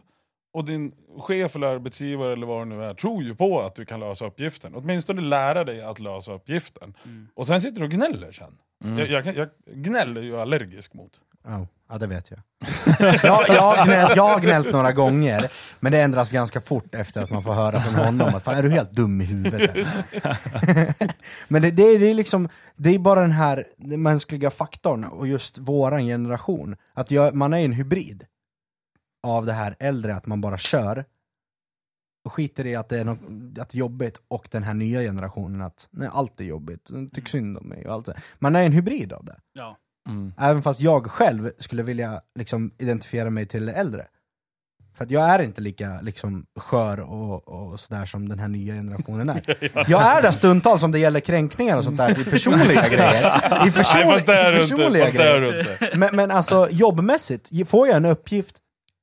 Och 0.53 0.65
din 0.65 0.91
chef 1.19 1.55
eller 1.55 1.67
arbetsgivare 1.67 2.33
eller 2.33 2.47
vad 2.47 2.61
det 2.61 2.65
nu 2.65 2.83
är 2.83 2.93
tror 2.93 3.23
ju 3.23 3.35
på 3.35 3.61
att 3.61 3.75
du 3.75 3.85
kan 3.85 3.99
lösa 3.99 4.25
uppgiften. 4.25 4.75
Åtminstone 4.75 5.21
lära 5.21 5.63
dig 5.63 5.81
att 5.81 5.99
lösa 5.99 6.33
uppgiften. 6.33 6.93
Mm. 7.05 7.27
Och 7.33 7.47
sen 7.47 7.61
sitter 7.61 7.79
du 7.79 7.85
och 7.85 7.91
gnäller 7.91 8.31
sen. 8.31 8.57
Mm. 8.83 8.97
Jag, 8.97 9.07
jag, 9.09 9.23
kan- 9.23 9.35
jag 9.35 9.49
gnäller 9.65 10.21
ju 10.21 10.39
allergisk 10.41 10.93
mot. 10.93 11.21
Ja, 11.43 11.67
ja, 11.89 11.97
det 11.97 12.07
vet 12.07 12.31
jag. 12.31 12.39
jag, 13.23 13.49
jag, 13.49 13.61
har 13.61 13.85
gnällt, 13.85 14.15
jag 14.15 14.27
har 14.27 14.39
gnällt 14.39 14.71
några 14.71 14.91
gånger, 14.91 15.51
men 15.79 15.91
det 15.91 16.01
ändras 16.01 16.31
ganska 16.31 16.61
fort 16.61 16.93
efter 16.93 17.21
att 17.21 17.29
man 17.29 17.43
får 17.43 17.53
höra 17.53 17.79
från 17.79 18.05
honom 18.05 18.35
att 18.35 18.43
fan, 18.43 18.55
är 18.55 18.63
du 18.63 18.69
helt 18.69 18.91
dum 18.91 19.21
i 19.21 19.25
huvudet? 19.25 19.75
Men 21.47 21.61
det, 21.61 21.71
det, 21.71 21.83
är, 21.83 21.99
det 21.99 22.09
är 22.09 22.13
liksom, 22.13 22.49
det 22.75 22.95
är 22.95 22.99
bara 22.99 23.21
den 23.21 23.31
här 23.31 23.65
den 23.77 24.01
mänskliga 24.01 24.51
faktorn 24.51 25.03
och 25.03 25.27
just 25.27 25.57
våran 25.57 26.05
generation. 26.05 26.75
Att 26.93 27.11
jag, 27.11 27.33
man 27.33 27.53
är 27.53 27.59
en 27.59 27.73
hybrid 27.73 28.25
av 29.23 29.45
det 29.45 29.53
här 29.53 29.75
äldre, 29.79 30.15
att 30.15 30.25
man 30.25 30.41
bara 30.41 30.57
kör 30.57 31.05
och 32.25 32.33
skiter 32.33 32.65
i 32.65 32.75
att 32.75 32.89
det 32.89 32.99
är 32.99 33.05
något 33.05 33.19
att 33.59 33.73
jobbigt 33.73 34.21
och 34.27 34.47
den 34.51 34.63
här 34.63 34.73
nya 34.73 35.01
generationen 35.01 35.61
att 35.61 35.87
nej, 35.91 36.09
allt 36.11 36.39
är 36.39 36.45
jobbigt, 36.45 36.91
tyck 37.13 37.29
synd 37.29 37.57
om 37.57 37.67
mig 37.67 37.87
och 37.87 37.93
allt 37.93 38.05
det. 38.05 38.17
Man 38.39 38.55
är 38.55 38.63
en 38.63 38.71
hybrid 38.71 39.13
av 39.13 39.25
det. 39.25 39.39
Ja. 39.53 39.77
Mm. 40.09 40.33
Även 40.37 40.61
fast 40.61 40.79
jag 40.79 41.11
själv 41.11 41.51
skulle 41.57 41.83
vilja 41.83 42.21
liksom, 42.35 42.71
identifiera 42.77 43.29
mig 43.29 43.45
till 43.45 43.65
det 43.65 43.73
äldre. 43.73 44.07
För 44.97 45.03
att 45.05 45.11
jag 45.11 45.29
är 45.29 45.39
inte 45.41 45.61
lika 45.61 45.99
liksom, 46.01 46.45
skör 46.55 46.99
och, 46.99 47.47
och 47.47 47.79
sådär 47.79 48.05
som 48.05 48.29
den 48.29 48.39
här 48.39 48.47
nya 48.47 48.73
generationen 48.73 49.29
är. 49.29 49.41
Jag 49.89 50.17
är 50.17 50.21
där 50.21 50.31
stundtals 50.31 50.81
som 50.81 50.91
det 50.91 50.99
gäller 50.99 51.19
kränkningar 51.19 51.77
och 51.77 51.83
sånt 51.83 51.97
där 51.97 52.21
i 52.21 52.25
personliga 52.31 52.87
grejer. 52.87 53.67
I 53.67 53.71
person, 53.71 54.01
Nej 54.01 54.11
fast 54.11 54.25
det 54.25 54.33
är 54.33 54.53
i 54.53 54.61
inte. 54.63 54.75
personliga 54.75 55.07
är 55.07 55.11
grejer. 55.11 55.59
inte. 55.59 55.97
Men, 55.97 56.15
men 56.15 56.31
alltså 56.31 56.67
jobbmässigt, 56.71 57.69
får 57.69 57.87
jag 57.87 57.97
en 57.97 58.05
uppgift 58.05 58.55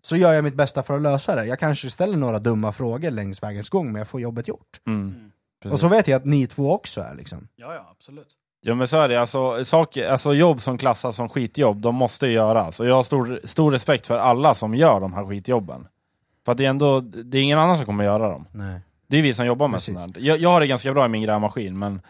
så 0.02 0.16
gör 0.16 0.32
jag 0.32 0.44
mitt 0.44 0.54
bästa 0.54 0.82
för 0.82 0.96
att 0.96 1.02
lösa 1.02 1.34
det. 1.34 1.44
Jag 1.44 1.58
kanske 1.58 1.90
ställer 1.90 2.16
några 2.16 2.38
dumma 2.38 2.72
frågor 2.72 3.10
längs 3.10 3.42
vägens 3.42 3.68
gång, 3.68 3.92
men 3.92 4.00
jag 4.00 4.08
får 4.08 4.20
jobbet 4.20 4.48
gjort. 4.48 4.80
Mm. 4.86 5.30
Och 5.64 5.80
så 5.80 5.88
vet 5.88 6.08
jag 6.08 6.16
att 6.16 6.24
ni 6.24 6.46
två 6.46 6.72
också 6.72 7.00
är 7.00 7.14
liksom. 7.14 7.48
ja, 7.56 7.74
ja, 7.74 7.88
absolut. 7.90 8.28
Ja 8.68 8.74
men 8.74 8.88
så 8.88 8.96
är 8.96 9.08
det, 9.08 9.20
alltså, 9.20 9.64
saker, 9.64 10.08
alltså 10.08 10.34
jobb 10.34 10.60
som 10.60 10.78
klassas 10.78 11.16
som 11.16 11.28
skitjobb, 11.28 11.80
de 11.80 11.94
måste 11.94 12.26
göras. 12.26 12.80
Och 12.80 12.86
jag 12.86 12.94
har 12.94 13.02
stor, 13.02 13.40
stor 13.44 13.72
respekt 13.72 14.06
för 14.06 14.18
alla 14.18 14.54
som 14.54 14.74
gör 14.74 15.00
de 15.00 15.12
här 15.12 15.24
skitjobben. 15.24 15.88
För 16.44 16.52
att 16.52 16.58
det 16.58 16.64
är 16.64 16.70
ändå, 16.70 17.00
det 17.00 17.38
är 17.38 17.42
ingen 17.42 17.58
annan 17.58 17.76
som 17.76 17.86
kommer 17.86 18.04
göra 18.04 18.28
dem. 18.28 18.46
Nej. 18.52 18.80
Det 19.06 19.18
är 19.18 19.22
vi 19.22 19.34
som 19.34 19.46
jobbar 19.46 19.68
med 19.68 19.76
Precis. 19.76 20.00
sånt 20.00 20.16
här. 20.16 20.24
Jag, 20.24 20.38
jag 20.38 20.50
har 20.50 20.60
det 20.60 20.66
ganska 20.66 20.92
bra 20.92 21.04
i 21.04 21.08
min 21.08 21.22
grävmaskin, 21.22 21.78
men 21.78 22.00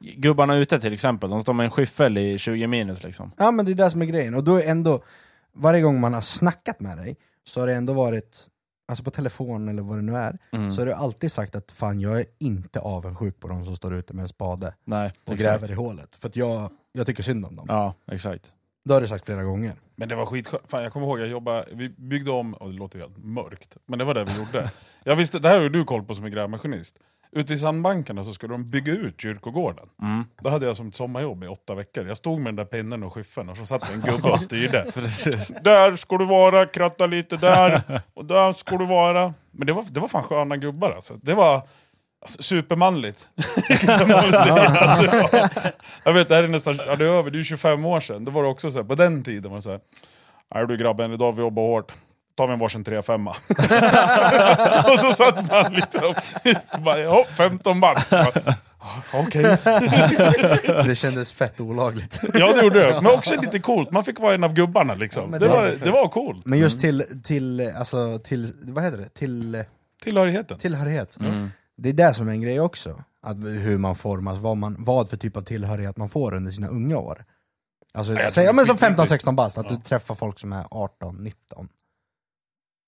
gubbarna 0.00 0.56
ute 0.56 0.80
till 0.80 0.92
exempel, 0.92 1.30
de 1.30 1.40
står 1.40 1.52
med 1.52 1.64
en 1.64 1.70
skyffel 1.70 2.18
i 2.18 2.38
20 2.38 2.66
minus 2.66 3.02
liksom. 3.02 3.32
Ja 3.36 3.50
men 3.50 3.64
det 3.64 3.72
är 3.72 3.74
det 3.74 3.90
som 3.90 4.02
är 4.02 4.06
grejen, 4.06 4.34
och 4.34 4.44
då 4.44 4.56
är 4.56 4.70
ändå, 4.70 5.02
varje 5.54 5.82
gång 5.82 6.00
man 6.00 6.14
har 6.14 6.20
snackat 6.20 6.80
med 6.80 6.96
dig, 6.96 7.16
så 7.44 7.60
har 7.60 7.66
det 7.66 7.74
ändå 7.74 7.92
varit 7.92 8.46
alltså 8.86 9.04
på 9.04 9.10
telefon 9.10 9.68
eller 9.68 9.82
vad 9.82 9.98
det 9.98 10.02
nu 10.02 10.16
är, 10.16 10.38
Mm. 10.52 10.72
så 10.72 10.80
har 10.80 10.86
du 10.86 10.92
alltid 10.92 11.32
sagt 11.32 11.54
att 11.54 11.70
fan 11.72 12.00
jag 12.00 12.20
är 12.20 12.26
inte 12.38 12.80
avundsjuk 12.80 13.40
på 13.40 13.48
de 13.48 13.64
som 13.64 13.76
står 13.76 13.94
ute 13.94 14.12
med 14.14 14.22
en 14.22 14.28
spade 14.28 14.74
Nej, 14.84 15.12
och 15.24 15.32
exakt. 15.34 15.42
gräver 15.60 15.72
i 15.72 15.74
hålet. 15.74 16.16
För 16.16 16.28
att 16.28 16.36
jag, 16.36 16.70
jag 16.92 17.06
tycker 17.06 17.22
synd 17.22 17.44
om 17.46 17.56
dem. 17.56 17.66
Ja, 17.68 17.94
exakt. 18.12 18.52
Det 18.84 18.94
har 18.94 19.00
du 19.00 19.08
sagt 19.08 19.24
flera 19.26 19.42
gånger. 19.44 19.72
Men 19.96 20.08
det 20.08 20.14
var 20.14 20.26
skitskönt. 20.26 20.62
Fan, 20.68 20.82
jag 20.82 20.92
kommer 20.92 21.06
ihåg, 21.06 21.20
jag 21.20 21.28
jobbade, 21.28 21.64
vi 21.72 21.88
byggde 21.88 22.30
om, 22.30 22.54
och 22.54 22.68
det 22.70 22.76
låter 22.76 22.98
helt 22.98 23.16
mörkt, 23.24 23.76
men 23.86 23.98
det 23.98 24.04
var 24.04 24.14
det 24.14 24.24
vi 24.24 24.36
gjorde. 24.38 24.70
Jag 25.04 25.16
visste, 25.16 25.38
det 25.38 25.48
här 25.48 25.60
har 25.60 25.68
du 25.68 25.84
koll 25.84 26.02
på 26.04 26.14
som 26.14 26.24
är 26.24 26.28
grävmaskinist. 26.28 26.98
Ute 27.36 27.54
i 27.54 27.58
sandbankarna 27.58 28.24
så 28.24 28.32
skulle 28.34 28.54
de 28.54 28.70
bygga 28.70 28.92
ut 28.92 29.20
kyrkogården. 29.20 29.88
Mm. 30.02 30.24
Då 30.42 30.48
hade 30.48 30.66
jag 30.66 30.76
som 30.76 30.88
ett 30.88 30.94
sommarjobb 30.94 31.44
i 31.44 31.46
åtta 31.46 31.74
veckor. 31.74 32.06
Jag 32.06 32.16
stod 32.16 32.40
med 32.40 32.46
den 32.46 32.56
där 32.56 32.64
pinnen 32.64 33.02
och 33.02 33.12
skyffeln 33.12 33.48
och 33.48 33.56
så 33.56 33.66
satt 33.66 33.92
en 33.92 34.00
gubbe 34.10 34.28
och 34.28 34.42
styrde. 34.42 34.84
där 35.62 35.96
ska 35.96 36.18
du 36.18 36.24
vara, 36.24 36.66
kratta 36.66 37.06
lite 37.06 37.36
där, 37.36 37.82
och 38.14 38.24
där 38.24 38.52
ska 38.52 38.76
du 38.76 38.86
vara. 38.86 39.34
Men 39.50 39.66
det 39.66 39.72
var, 39.72 39.84
det 39.90 40.00
var 40.00 40.08
fan 40.08 40.22
sköna 40.22 40.56
gubbar 40.56 40.90
alltså. 40.90 41.14
Det 41.22 41.34
var 41.34 41.62
alltså, 42.22 42.42
supermanligt. 42.42 43.28
kan 43.80 44.08
man 44.08 44.30
väl 44.30 44.32
säga. 44.32 44.54
Det 45.00 45.28
var, 45.32 45.50
jag 46.04 46.12
vet, 46.12 46.28
det 46.28 46.34
här 46.34 46.42
är 46.42 46.48
nästan, 46.48 46.78
ja, 46.86 46.96
det 46.96 47.04
är 47.04 47.08
över, 47.08 47.30
det 47.30 47.38
är 47.38 47.42
25 47.42 47.84
år 47.84 48.00
sedan. 48.00 48.24
Då 48.24 48.30
var 48.30 48.42
det 48.42 48.48
också 48.48 48.70
så 48.70 48.78
här, 48.78 48.84
på 48.84 48.94
den 48.94 49.24
tiden 49.24 49.50
var 49.50 49.58
det 49.58 49.62
så 49.62 49.70
här, 49.70 49.80
Nej 50.54 50.66
du 50.66 50.76
grabben, 50.76 51.12
idag 51.12 51.32
vi 51.32 51.42
jobbat 51.42 51.62
hårt. 51.62 51.92
Tar 52.36 52.46
vi 52.46 52.52
en 52.52 52.58
varsin 52.58 52.84
3-5 52.84 53.28
Och 54.92 54.98
så 54.98 55.12
satt 55.12 55.50
man 55.50 55.72
liksom, 55.72 56.14
bara, 56.84 56.98
ja, 57.00 57.24
15 57.36 57.80
bast. 57.80 58.10
Bara, 58.10 58.54
Okej. 59.14 59.42
Det 60.86 60.96
kändes 60.98 61.32
fett 61.32 61.60
olagligt. 61.60 62.20
Ja 62.34 62.52
det 62.52 62.62
gjorde 62.62 62.80
det, 62.80 63.00
men 63.02 63.12
också 63.12 63.40
lite 63.40 63.58
coolt. 63.58 63.90
Man 63.90 64.04
fick 64.04 64.20
vara 64.20 64.34
en 64.34 64.44
av 64.44 64.54
gubbarna 64.54 64.94
liksom. 64.94 65.30
men 65.30 65.40
det, 65.40 65.46
det- 65.46 65.52
var, 65.52 65.66
det 65.84 65.90
var 65.90 66.08
coolt. 66.08 66.46
Men 66.46 66.58
just 66.58 66.80
till, 66.80 67.04
till, 67.24 67.72
alltså, 67.76 68.18
till, 68.18 68.52
vad 68.62 68.84
heter 68.84 68.98
det? 68.98 69.08
Till 69.08 69.64
Tillhörigheten. 70.02 70.58
tillhörighet. 70.58 71.16
Mm. 71.20 71.50
Det 71.76 71.88
är 71.88 71.92
det 71.92 72.14
som 72.14 72.28
är 72.28 72.32
en 72.32 72.40
grej 72.42 72.60
också. 72.60 73.02
Att 73.22 73.36
hur 73.36 73.78
man 73.78 73.96
formas, 73.96 74.38
vad, 74.38 74.56
man, 74.56 74.76
vad 74.78 75.10
för 75.10 75.16
typ 75.16 75.36
av 75.36 75.40
tillhörighet 75.42 75.96
man 75.96 76.08
får 76.08 76.34
under 76.34 76.50
sina 76.52 76.68
unga 76.68 76.98
år. 76.98 77.24
Alltså, 77.94 78.12
Ja, 78.12 78.30
säg, 78.30 78.44
ja, 78.44 78.52
men 78.52 78.66
som 78.66 78.78
skitviktigt. 78.78 79.24
15-16 79.26 79.34
bast, 79.34 79.58
att 79.58 79.70
Ja. 79.70 79.76
du 79.76 79.82
träffar 79.82 80.14
folk 80.14 80.38
som 80.38 80.52
är 80.52 80.62
18-19. 80.64 81.32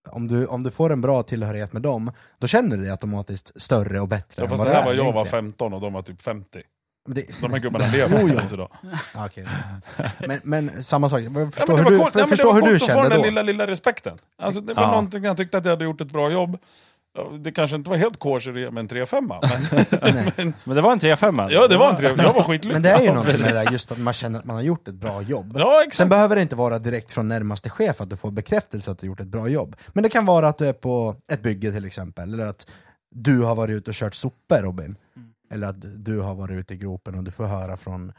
Om 0.07 0.29
du, 0.29 0.47
om 0.47 0.63
du 0.63 0.71
får 0.71 0.93
en 0.93 1.01
bra 1.01 1.23
tillhörighet 1.23 1.73
med 1.73 1.83
dem, 1.83 2.13
då 2.39 2.47
känner 2.47 2.77
du 2.77 2.83
dig 2.83 2.91
automatiskt 2.91 3.63
större 3.63 4.01
och 4.01 4.09
bättre 4.09 4.43
Ja, 4.43 4.49
fast 4.49 4.63
det 4.63 4.69
du 4.69 4.75
här 4.75 4.81
är 4.83 4.87
var 4.87 4.93
jag 4.95 5.05
var 5.05 5.13
egentligen. 5.13 5.45
15 5.45 5.73
och 5.75 5.81
de 5.81 5.93
var 5.93 6.03
typ 6.03 6.23
50. 6.23 6.63
Men 7.09 7.15
det- 7.15 7.41
De 7.41 7.53
här 7.53 7.59
gubbarna 7.59 7.87
lever 7.93 8.19
Jo, 8.21 8.29
ens 8.29 8.53
idag. 8.53 8.69
Ja, 9.15 9.27
okej. 9.27 9.47
men, 10.29 10.41
men 10.43 10.83
samma 10.83 11.09
sak, 11.09 11.21
jag 11.21 11.33
Ja, 11.37 11.51
förstår 11.51 11.77
det 11.77 11.83
hur 11.83 11.85
var 11.85 11.91
du, 11.91 11.99
för, 11.99 12.05
Ja, 12.21 12.27
men 12.27 12.29
förstå 12.29 12.43
det 12.53 12.61
var 12.61 12.67
hur 12.69 12.73
du 12.75 12.79
coolt 12.79 12.83
att 12.91 12.97
få 12.97 13.03
kände 13.03 13.09
den 13.09 13.19
då. 13.19 13.25
lilla, 13.25 13.43
lilla 13.43 13.67
respekten. 13.67 14.19
Alltså, 14.39 14.61
det 14.61 14.75
var 14.75 14.83
Ja. 14.83 14.91
någonting 14.91 15.25
jag 15.25 15.37
tyckte 15.37 15.59
att 15.59 15.65
jag 15.65 15.73
hade 15.73 15.85
gjort 15.85 16.01
ett 16.01 16.11
bra 16.13 16.31
jobb. 16.31 16.59
Det 17.39 17.53
kanske 17.53 17.77
inte 17.77 17.91
var 17.91 17.97
helt 17.97 18.19
kosher 18.19 18.71
med 18.71 18.81
en 18.81 18.89
3-5 18.89 19.39
men, 20.03 20.15
Nej. 20.37 20.53
Men 20.65 20.77
det 20.77 20.83
var 20.83 20.93
en 20.93 20.99
3-5 20.99 21.49
ja 21.51 21.69
det 21.69 21.77
var 21.77 21.91
en 21.91 21.97
3 21.97 22.09
Jag 22.17 22.33
var 22.33 22.43
skitlycklig. 22.43 22.73
Men 22.73 22.83
det 22.83 22.91
är 22.91 23.01
ju 23.01 23.09
någonting 23.09 23.41
med 23.41 23.55
det 23.55 23.65
där, 23.65 23.73
just 23.73 23.93
att 23.93 23.99
man 23.99 24.15
känner 24.15 24.39
att 24.39 24.45
man 24.45 24.57
har 24.57 24.63
gjort 24.63 24.89
ett 24.89 24.95
bra 24.95 25.23
jobb. 25.23 25.53
Ja 25.59 25.79
Sen 25.81 25.89
exakt. 25.89 26.11
behöver 26.11 26.37
det 26.37 26.43
inte 26.43 26.57
vara 26.57 26.79
direkt 26.79 27.13
från 27.13 27.29
närmaste 27.29 27.71
chef 27.71 28.01
att 28.01 28.11
du 28.11 28.17
får 28.17 28.31
bekräftelse 28.31 28.91
att 28.91 28.99
du 28.99 29.07
gjort 29.07 29.21
ett 29.21 29.27
bra 29.27 29.49
jobb. 29.49 29.77
Men 29.89 30.03
det 30.03 30.09
kan 30.09 30.27
vara 30.27 30.49
att 30.49 30.59
du 30.59 30.67
är 30.67 30.73
på 30.73 31.17
ett 31.33 31.43
bygge 31.43 31.73
till 31.73 31.85
exempel, 31.85 32.35
eller 32.35 32.47
att 32.47 32.67
du 33.11 33.43
har 33.43 33.55
varit 33.55 33.73
ute 33.73 33.91
och 33.91 33.97
kört 33.97 34.15
sopor 34.15 34.57
Robin. 34.63 34.97
Eller 35.51 35.67
att 35.67 36.05
du 36.05 36.21
har 36.21 36.35
varit 36.35 36.59
ute 36.59 36.75
i 36.75 36.77
gropen 36.77 37.15
och 37.15 37.25
du 37.25 37.31
får 37.31 37.45
höra 37.45 37.77
från, 37.77 38.13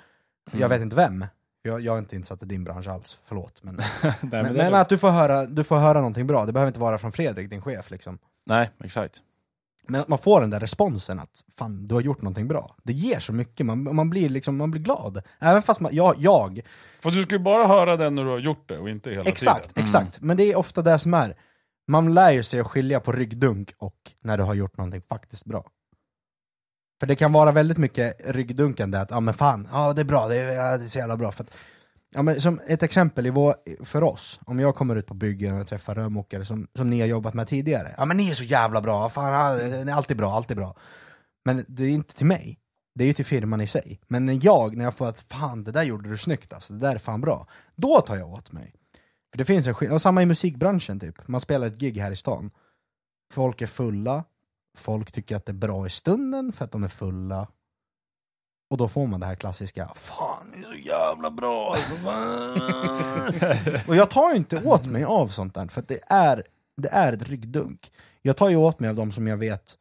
jag 0.52 0.70
vet 0.70 0.82
inte 0.82 0.96
vem, 0.96 1.26
jag, 1.62 1.82
jag 1.82 1.96
är 1.96 2.00
inte 2.00 2.16
insatt 2.16 2.44
i 2.44 2.46
din 2.46 2.64
bransch 2.64 2.88
alls, 2.88 3.18
förlåt. 3.26 3.64
Men, 3.64 3.76
Nej, 4.04 4.14
men, 4.22 4.44
men 4.44 4.54
men, 4.54 4.74
att 4.74 4.90
du 4.90 4.98
får, 4.98 5.10
höra, 5.10 5.46
du 5.46 5.64
får 5.64 5.78
höra 5.78 5.98
någonting 5.98 6.28
bra, 6.28 6.46
det 6.46 6.54
behöver 6.54 6.68
inte 6.68 6.80
vara 6.80 6.98
från 6.98 7.12
Fredrik, 7.12 7.50
din 7.50 7.62
chef. 7.62 7.92
Liksom. 7.92 8.20
Nej, 8.48 8.70
exakt. 8.84 9.24
Men 9.88 10.02
att 10.02 10.08
man 10.08 10.20
får 10.20 10.42
den 10.42 10.50
där 10.50 10.60
responsen 10.60 11.20
att 11.20 11.44
fan, 11.58 11.88
du 11.88 11.94
har 11.94 12.02
gjort 12.02 12.22
någonting 12.22 12.48
bra. 12.48 12.76
Det 12.84 12.94
ger 12.94 13.20
så 13.20 13.34
mycket, 13.34 13.66
man, 13.66 13.96
man, 13.96 14.10
blir, 14.10 14.30
liksom, 14.30 14.58
man 14.58 14.72
blir 14.72 14.82
glad. 14.82 15.22
Även 15.40 15.62
fast 15.62 15.80
man, 15.80 15.96
jag, 15.96 16.16
jag 16.18 16.62
För 17.00 17.12
du 17.12 17.24
ska 17.24 17.36
ju 17.36 17.40
bara 17.40 17.68
höra 17.68 17.98
den 17.98 18.16
när 18.16 18.24
du 18.24 18.30
har 18.30 18.40
gjort 18.40 18.70
det 18.70 18.78
och 18.78 18.90
inte 18.90 19.10
hela 19.10 19.24
Exakt, 19.24 19.68
tiden. 19.68 19.84
exakt. 19.84 20.22
Men 20.22 20.38
det 20.38 20.44
är 20.44 20.56
ofta 20.56 20.82
det 20.82 21.00
som 21.00 21.14
är. 21.14 21.36
Man 21.88 22.14
lär 22.14 22.32
ju 22.32 22.44
sig 22.44 22.60
att 22.60 22.68
skilja 22.68 23.00
på 23.00 23.12
ryggdunk 23.12 23.74
och 23.78 24.12
när 24.24 24.38
du 24.38 24.44
har 24.44 24.54
gjort 24.54 24.78
någonting 24.78 25.02
faktiskt 25.02 25.46
bra. 25.46 25.70
För 27.00 27.08
det 27.08 27.16
kan 27.16 27.34
vara 27.34 27.52
väldigt 27.52 27.78
mycket 27.78 28.22
ryggdunkande 28.26 28.98
att, 28.98 29.12
ja 29.12 29.20
men 29.20 29.34
fan, 29.34 29.68
ja 29.72 29.94
det 29.94 30.02
är 30.02 30.06
bra, 30.06 30.28
det 30.28 30.38
är, 30.38 30.78
det 30.78 30.84
är 30.84 30.88
så 30.88 31.00
jävla 31.00 31.18
bra. 31.18 31.32
För 31.32 31.44
att, 31.44 31.50
ja, 32.16 32.22
men 32.22 32.42
som 32.42 32.60
ett 32.68 32.84
exempel 32.84 33.26
i 33.26 33.30
vår, 33.30 33.56
för 33.86 34.04
oss, 34.04 34.40
om 34.46 34.60
jag 34.60 34.76
kommer 34.76 34.96
ut 34.96 35.08
på 35.08 35.14
byggen 35.14 35.62
och 35.62 35.68
träffar 35.68 35.96
rörmokare 35.96 36.46
som, 36.46 36.68
som 36.76 36.90
ni 36.90 37.00
har 37.00 37.08
jobbat 37.08 37.34
med 37.34 37.48
tidigare. 37.48 37.96
Ja 37.98 38.06
men 38.06 38.18
ni 38.18 38.30
är 38.30 38.36
så 38.36 38.44
jävla 38.44 38.82
bra, 38.82 39.10
fan, 39.10 39.34
ja, 39.34 39.62
är 39.62 39.92
alltid 39.94 40.18
bra, 40.18 40.34
alltid 40.34 40.58
bra. 40.58 40.76
Men 41.46 41.66
det 41.68 41.84
är 41.84 41.90
inte 41.90 42.14
till 42.14 42.26
mig, 42.26 42.60
det 42.96 43.04
är 43.04 43.08
ju 43.08 43.14
till 43.14 43.26
firman 43.26 43.62
i 43.62 43.68
sig. 43.68 44.00
Men 44.08 44.26
när 44.26 44.40
jag, 44.42 44.78
när 44.78 44.84
jag 44.84 44.94
får 44.94 45.08
att 45.08 45.20
fan 45.20 45.64
det 45.64 45.72
där 45.72 45.84
gjorde 45.84 46.10
du 46.10 46.18
snyggt 46.18 46.54
alltså, 46.54 46.74
det 46.74 46.80
där 46.80 46.96
är 46.96 47.00
fan 47.00 47.22
bra. 47.22 47.48
Då 47.76 48.02
tar 48.02 48.16
jag 48.16 48.34
åt 48.34 48.52
mig. 48.52 48.74
För 49.32 49.38
det 49.38 49.46
finns 49.46 49.68
en 49.68 49.74
skillnad, 49.74 50.02
samma 50.02 50.22
i 50.22 50.26
musikbranschen 50.26 51.00
typ. 51.00 51.28
Man 51.28 51.42
spelar 51.42 51.68
ett 51.68 51.78
gig 51.78 51.98
här 51.98 52.12
i 52.12 52.16
stan. 52.16 52.52
Folk 53.34 53.62
är 53.62 53.68
fulla, 53.68 54.24
folk 54.78 55.12
tycker 55.12 55.36
att 55.36 55.46
det 55.46 55.52
är 55.52 55.54
bra 55.54 55.88
i 55.88 55.90
stunden 55.90 56.52
för 56.52 56.66
att 56.66 56.72
de 56.72 56.84
är 56.84 56.88
fulla. 56.88 57.48
Och 58.70 58.78
då 58.78 58.88
får 58.88 59.08
man 59.08 59.20
det 59.20 59.26
här 59.26 59.36
klassiska, 59.36 59.92
fan 59.96 60.52
det 60.54 60.60
är 60.60 60.64
så 60.64 60.74
jävla 60.74 61.32
bra 61.32 61.76
alltså. 61.76 62.10
Och 63.88 63.96
jag 63.96 64.10
tar 64.10 64.36
inte 64.36 64.64
åt 64.64 64.86
mig 64.86 65.04
av 65.04 65.28
sånt 65.28 65.54
där, 65.54 65.68
för 65.68 65.82
att 65.82 65.88
det 65.88 66.00
är, 66.08 66.44
det 66.78 66.90
är 66.90 67.14
ett 67.14 67.22
ryggdunk. 67.24 67.92
Jag 68.22 68.38
tar 68.38 68.50
ju 68.50 68.56
åt 68.56 68.80
mig 68.80 68.90
av 68.90 68.96
de 68.96 69.12
som 69.12 69.28
jag 69.28 69.38
vet 69.38 69.78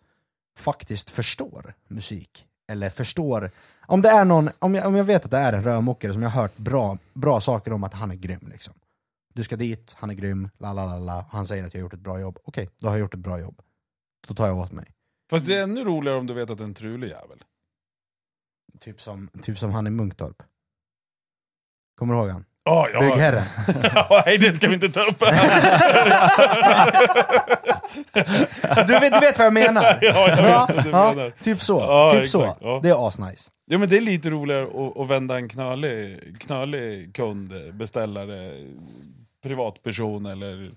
faktiskt 0.59 1.11
förstår 1.11 1.75
musik. 1.89 2.47
Eller 2.69 2.91
förstår, 2.91 3.51
om 3.81 4.03
det 4.03 4.09
är 4.09 4.25
någon, 4.25 4.51
om 4.59 4.75
jag, 4.75 4.87
om 4.87 4.97
jag 4.97 5.05
vet 5.05 5.25
att 5.25 5.31
det 5.31 5.37
är 5.37 5.53
en 5.53 5.63
rörmokare 5.63 6.13
som 6.13 6.23
jag 6.23 6.31
har 6.31 6.43
hört 6.43 6.57
bra, 6.57 6.99
bra 7.15 7.41
saker 7.41 7.73
om 7.73 7.85
att 7.85 7.95
han 7.95 8.11
är 8.11 8.15
grym 8.15 8.49
liksom. 8.53 8.75
Du 9.35 9.45
ska 9.45 9.57
dit, 9.57 9.95
han 9.99 10.11
är 10.11 10.15
grym, 10.15 10.49
la 10.59 10.73
la 10.73 10.85
la 10.85 10.99
la, 10.99 11.25
han 11.31 11.47
säger 11.47 11.65
att 11.65 11.75
jag 11.75 11.81
har 11.81 11.83
gjort 11.83 11.95
ett 11.95 12.01
bra 12.01 12.21
jobb. 12.21 12.39
Okej, 12.45 12.69
då 12.79 12.87
har 12.87 12.95
jag 12.95 13.01
gjort 13.01 13.15
ett 13.15 13.21
bra 13.21 13.41
jobb. 13.41 13.63
Då 14.29 14.35
tar 14.35 14.47
jag 14.47 14.59
åt 14.59 14.73
mig. 14.73 14.87
Fast 15.31 15.47
det 15.47 15.55
är 15.55 15.63
ännu 15.63 15.85
roligare 15.85 16.19
om 16.19 16.27
du 16.27 16.35
vet 16.35 16.51
att 16.51 16.59
det 16.59 16.65
är 16.65 16.69
en 16.69 16.75
trulig 16.75 17.09
jävel. 17.09 17.45
Typ 18.81 19.01
som, 19.01 19.29
typ 19.43 19.59
som 19.59 19.73
han 19.73 19.87
i 19.87 19.91
Munktorp. 19.91 20.37
Kommer 21.99 22.15
du 22.15 22.21
ihåg 22.21 22.31
han? 22.31 22.45
Ja, 22.65 22.89
ja. 22.93 23.01
Byggherren. 23.01 23.45
Nej, 24.27 24.39
det 24.39 24.57
ska 24.57 24.69
vi 24.69 24.75
inte 24.75 24.89
ta 24.89 25.01
upp. 25.05 25.19
Du 28.87 28.93
vet, 29.01 29.13
du 29.13 29.21
vet 29.21 29.39
vad 29.39 29.47
jag 29.47 29.53
menar? 29.53 29.83
Ja, 30.03 30.29
jag 30.29 30.37
vet 30.37 30.87
Ja, 30.87 31.13
menar. 31.15 31.31
typ 31.45 31.63
så. 31.63 31.81
Ja, 31.81 32.13
typ 32.15 32.23
exakt, 32.25 32.59
så. 32.61 32.67
ja. 32.67 32.81
Det 32.83 32.89
är 32.89 33.09
asnice. 33.09 33.51
Ja 33.67 33.79
men 33.79 33.89
det 33.89 33.97
är 33.97 34.01
lite 34.01 34.31
roligare 34.31 34.65
att, 34.65 34.99
att 34.99 35.09
vända 35.09 35.37
en 35.37 35.49
knölig, 35.49 36.21
knölig 36.41 37.15
kund, 37.17 37.53
beställare, 37.73 38.53
privatperson 39.43 40.27
eller... 40.27 40.71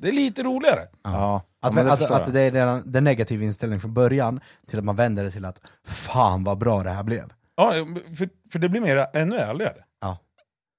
Det 0.00 0.08
är 0.08 0.12
lite 0.12 0.42
roligare. 0.42 0.80
Ja, 1.04 1.42
Att, 1.66 1.74
men 1.74 1.86
det 1.86 1.92
att, 1.92 2.10
att 2.10 2.32
det 2.32 2.40
är 2.40 2.50
den, 2.50 2.92
den 2.92 3.04
negativa 3.04 3.44
inställningen 3.44 3.80
från 3.80 3.94
början 3.94 4.40
till 4.66 4.78
att 4.78 4.84
man 4.84 4.96
vänder 4.96 5.24
det 5.24 5.30
till 5.30 5.44
att 5.44 5.62
fan 5.84 6.44
vad 6.44 6.58
bra 6.58 6.82
det 6.82 6.90
här 6.90 7.02
blev. 7.02 7.32
Ja, 7.54 7.72
för, 8.18 8.50
för 8.52 8.58
det 8.58 8.68
blir 8.68 8.80
mer, 8.80 9.06
ännu 9.12 9.36
ärligare. 9.36 9.84
Ja. 10.00 10.18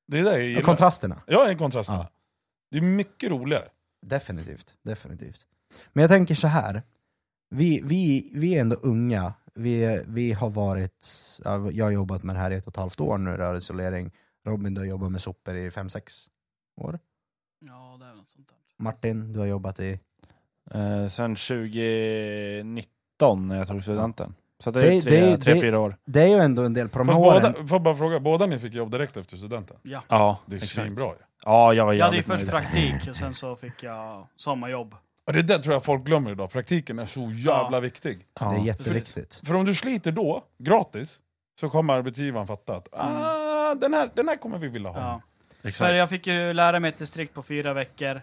Det 0.08 0.20
är 0.20 0.24
det 0.24 0.32
jag 0.32 0.44
gillar. 0.44 0.62
Kontrasterna. 0.62 1.22
Ja, 1.28 1.50
en 1.50 1.58
kontrast. 1.58 1.90
Ja. 1.90 2.10
Det 2.72 2.78
är 2.78 2.82
mycket 2.82 3.30
roligare. 3.30 3.68
Definitivt, 4.06 4.74
definitivt. 4.84 5.40
Men 5.94 6.02
jag 6.02 6.12
tänker 6.12 6.36
så 6.36 6.48
här. 6.48 6.84
Vi, 7.50 7.82
vi, 7.84 8.30
vi 8.34 8.56
är 8.56 8.62
ändå 8.62 8.76
unga, 8.76 9.34
vi, 9.54 10.04
vi 10.08 10.34
har 10.34 10.50
varit, 10.50 11.08
ja, 11.44 11.72
jag 11.72 11.86
har 11.86 11.92
jobbat 11.92 12.24
med 12.24 12.36
det 12.36 12.40
här 12.40 12.52
i 12.52 12.56
ett 12.56 12.68
och 12.68 12.74
ett 12.74 12.78
halvt 12.78 13.00
år 13.00 13.18
nu, 13.18 13.38
rörelseolering. 13.38 14.12
Robin, 14.46 14.74
du 14.74 14.82
har 14.82 14.86
jobbat 14.86 15.12
med 15.12 15.22
sopor 15.22 15.56
i 15.56 15.72
fem 15.72 15.90
sex 15.90 16.30
år. 16.82 17.00
Ja, 17.60 17.98
det 18.00 18.06
är 18.06 18.14
något 18.14 18.30
sånt 18.30 18.48
där. 18.48 18.58
Martin, 18.84 19.34
du 19.34 19.40
har 19.40 19.46
jobbat 19.46 19.80
i... 19.80 20.00
Eh, 20.74 21.08
sen 21.08 21.36
2019 21.36 23.48
när 23.48 23.58
jag 23.58 23.68
tog 23.68 23.84
studenten. 23.84 24.36
Så 24.60 24.72
det 24.72 24.82
Det- 24.82 24.94
är 24.98 25.02
tre, 25.02 25.20
det- 25.20 25.38
tre 25.38 25.54
det- 25.54 25.62
fyra 25.62 25.80
år. 25.80 25.98
Det 26.06 26.22
är 26.22 26.28
ju 26.28 26.34
ändå 26.38 26.64
en 26.64 26.74
del 26.74 26.90
på 26.90 27.00
de 27.00 27.10
här 27.10 27.18
åren. 27.18 27.54
båda, 27.54 27.68
får 27.68 27.80
bara 27.80 27.96
fråga, 27.96 28.20
båda 28.20 28.46
ni 28.46 28.60
fick 28.60 28.74
jobb 28.74 28.92
direkt 28.92 29.18
efter 29.18 29.38
studenten? 29.38 29.78
Ja. 29.84 30.02
Ja, 30.08 30.40
Det 30.46 30.56
är 30.56 30.58
exakt. 30.58 30.74
svinbra 30.74 31.06
ju. 31.06 31.12
Ja, 31.46 31.74
jag 31.74 31.86
var 31.86 31.94
Jag 31.94 32.06
hade 32.06 32.18
ju 32.18 32.24
jävligt 32.24 32.40
först 32.42 32.52
nöjd. 32.54 32.64
praktik 32.64 33.10
och 33.10 33.16
sen 33.16 33.34
så 33.44 33.56
fick 33.56 33.84
jag 33.84 34.28
sommarjobb. 34.38 34.96
Och 35.28 35.34
det 35.34 35.42
där 35.42 35.60
tror 35.60 35.74
jag 35.74 35.84
folk 35.84 36.04
glömmer 36.04 36.32
idag, 36.32 36.52
praktiken 36.52 37.00
är 37.00 37.06
så 37.06 37.22
jävla 37.22 37.78
Ja. 37.78 37.80
viktigt. 37.80 38.20
Det 38.40 38.46
är 38.46 38.54
Ja. 38.54 38.66
jätteviktigt. 38.66 39.42
För 39.46 39.54
om 39.56 39.66
du 39.66 39.76
sliter 39.76 40.12
då, 40.12 40.44
gratis, 40.60 41.20
så 41.60 41.70
kommer 41.70 41.94
arbetsgivaren 41.94 42.48
fatta 42.48 42.76
att 42.76 42.88
ah, 42.92 43.76
den, 43.76 43.94
här, 43.94 44.10
den 44.16 44.28
här 44.28 44.36
kommer 44.36 44.58
vi 44.58 44.68
vilja 44.68 44.90
ha. 44.90 45.00
Ja. 45.00 45.22
För 45.62 45.68
Exakt. 45.70 45.94
jag 45.94 46.10
fick 46.10 46.28
ju 46.28 46.54
lära 46.54 46.80
mig 46.80 46.90
ett 46.90 46.98
distrikt 46.98 47.34
på 47.34 47.44
fyra 47.44 47.74
veckor. 47.74 48.22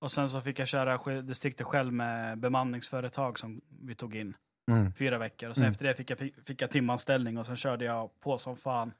Och 0.00 0.10
sen 0.10 0.30
så 0.30 0.40
fick 0.40 0.58
jag 0.58 0.68
köra 0.68 1.22
distriktet 1.22 1.66
själv 1.66 1.92
med 1.92 2.38
bemanningsföretag 2.38 3.38
som 3.38 3.60
vi 3.82 3.94
tog 3.94 4.14
in. 4.16 4.36
Mm. 4.70 4.92
Fyra 4.92 5.18
veckor. 5.18 5.48
Och 5.48 5.56
sen 5.56 5.62
Mm. 5.64 5.72
efter 5.72 5.84
det 5.84 5.94
fick 5.94 6.10
jag, 6.10 6.18
fick 6.44 6.62
jag 6.62 6.70
timanställning 6.70 7.38
och 7.38 7.46
sen 7.46 7.56
körde 7.56 7.84
jag 7.84 8.20
på 8.20 8.38
som 8.38 8.56
fan. 8.56 8.92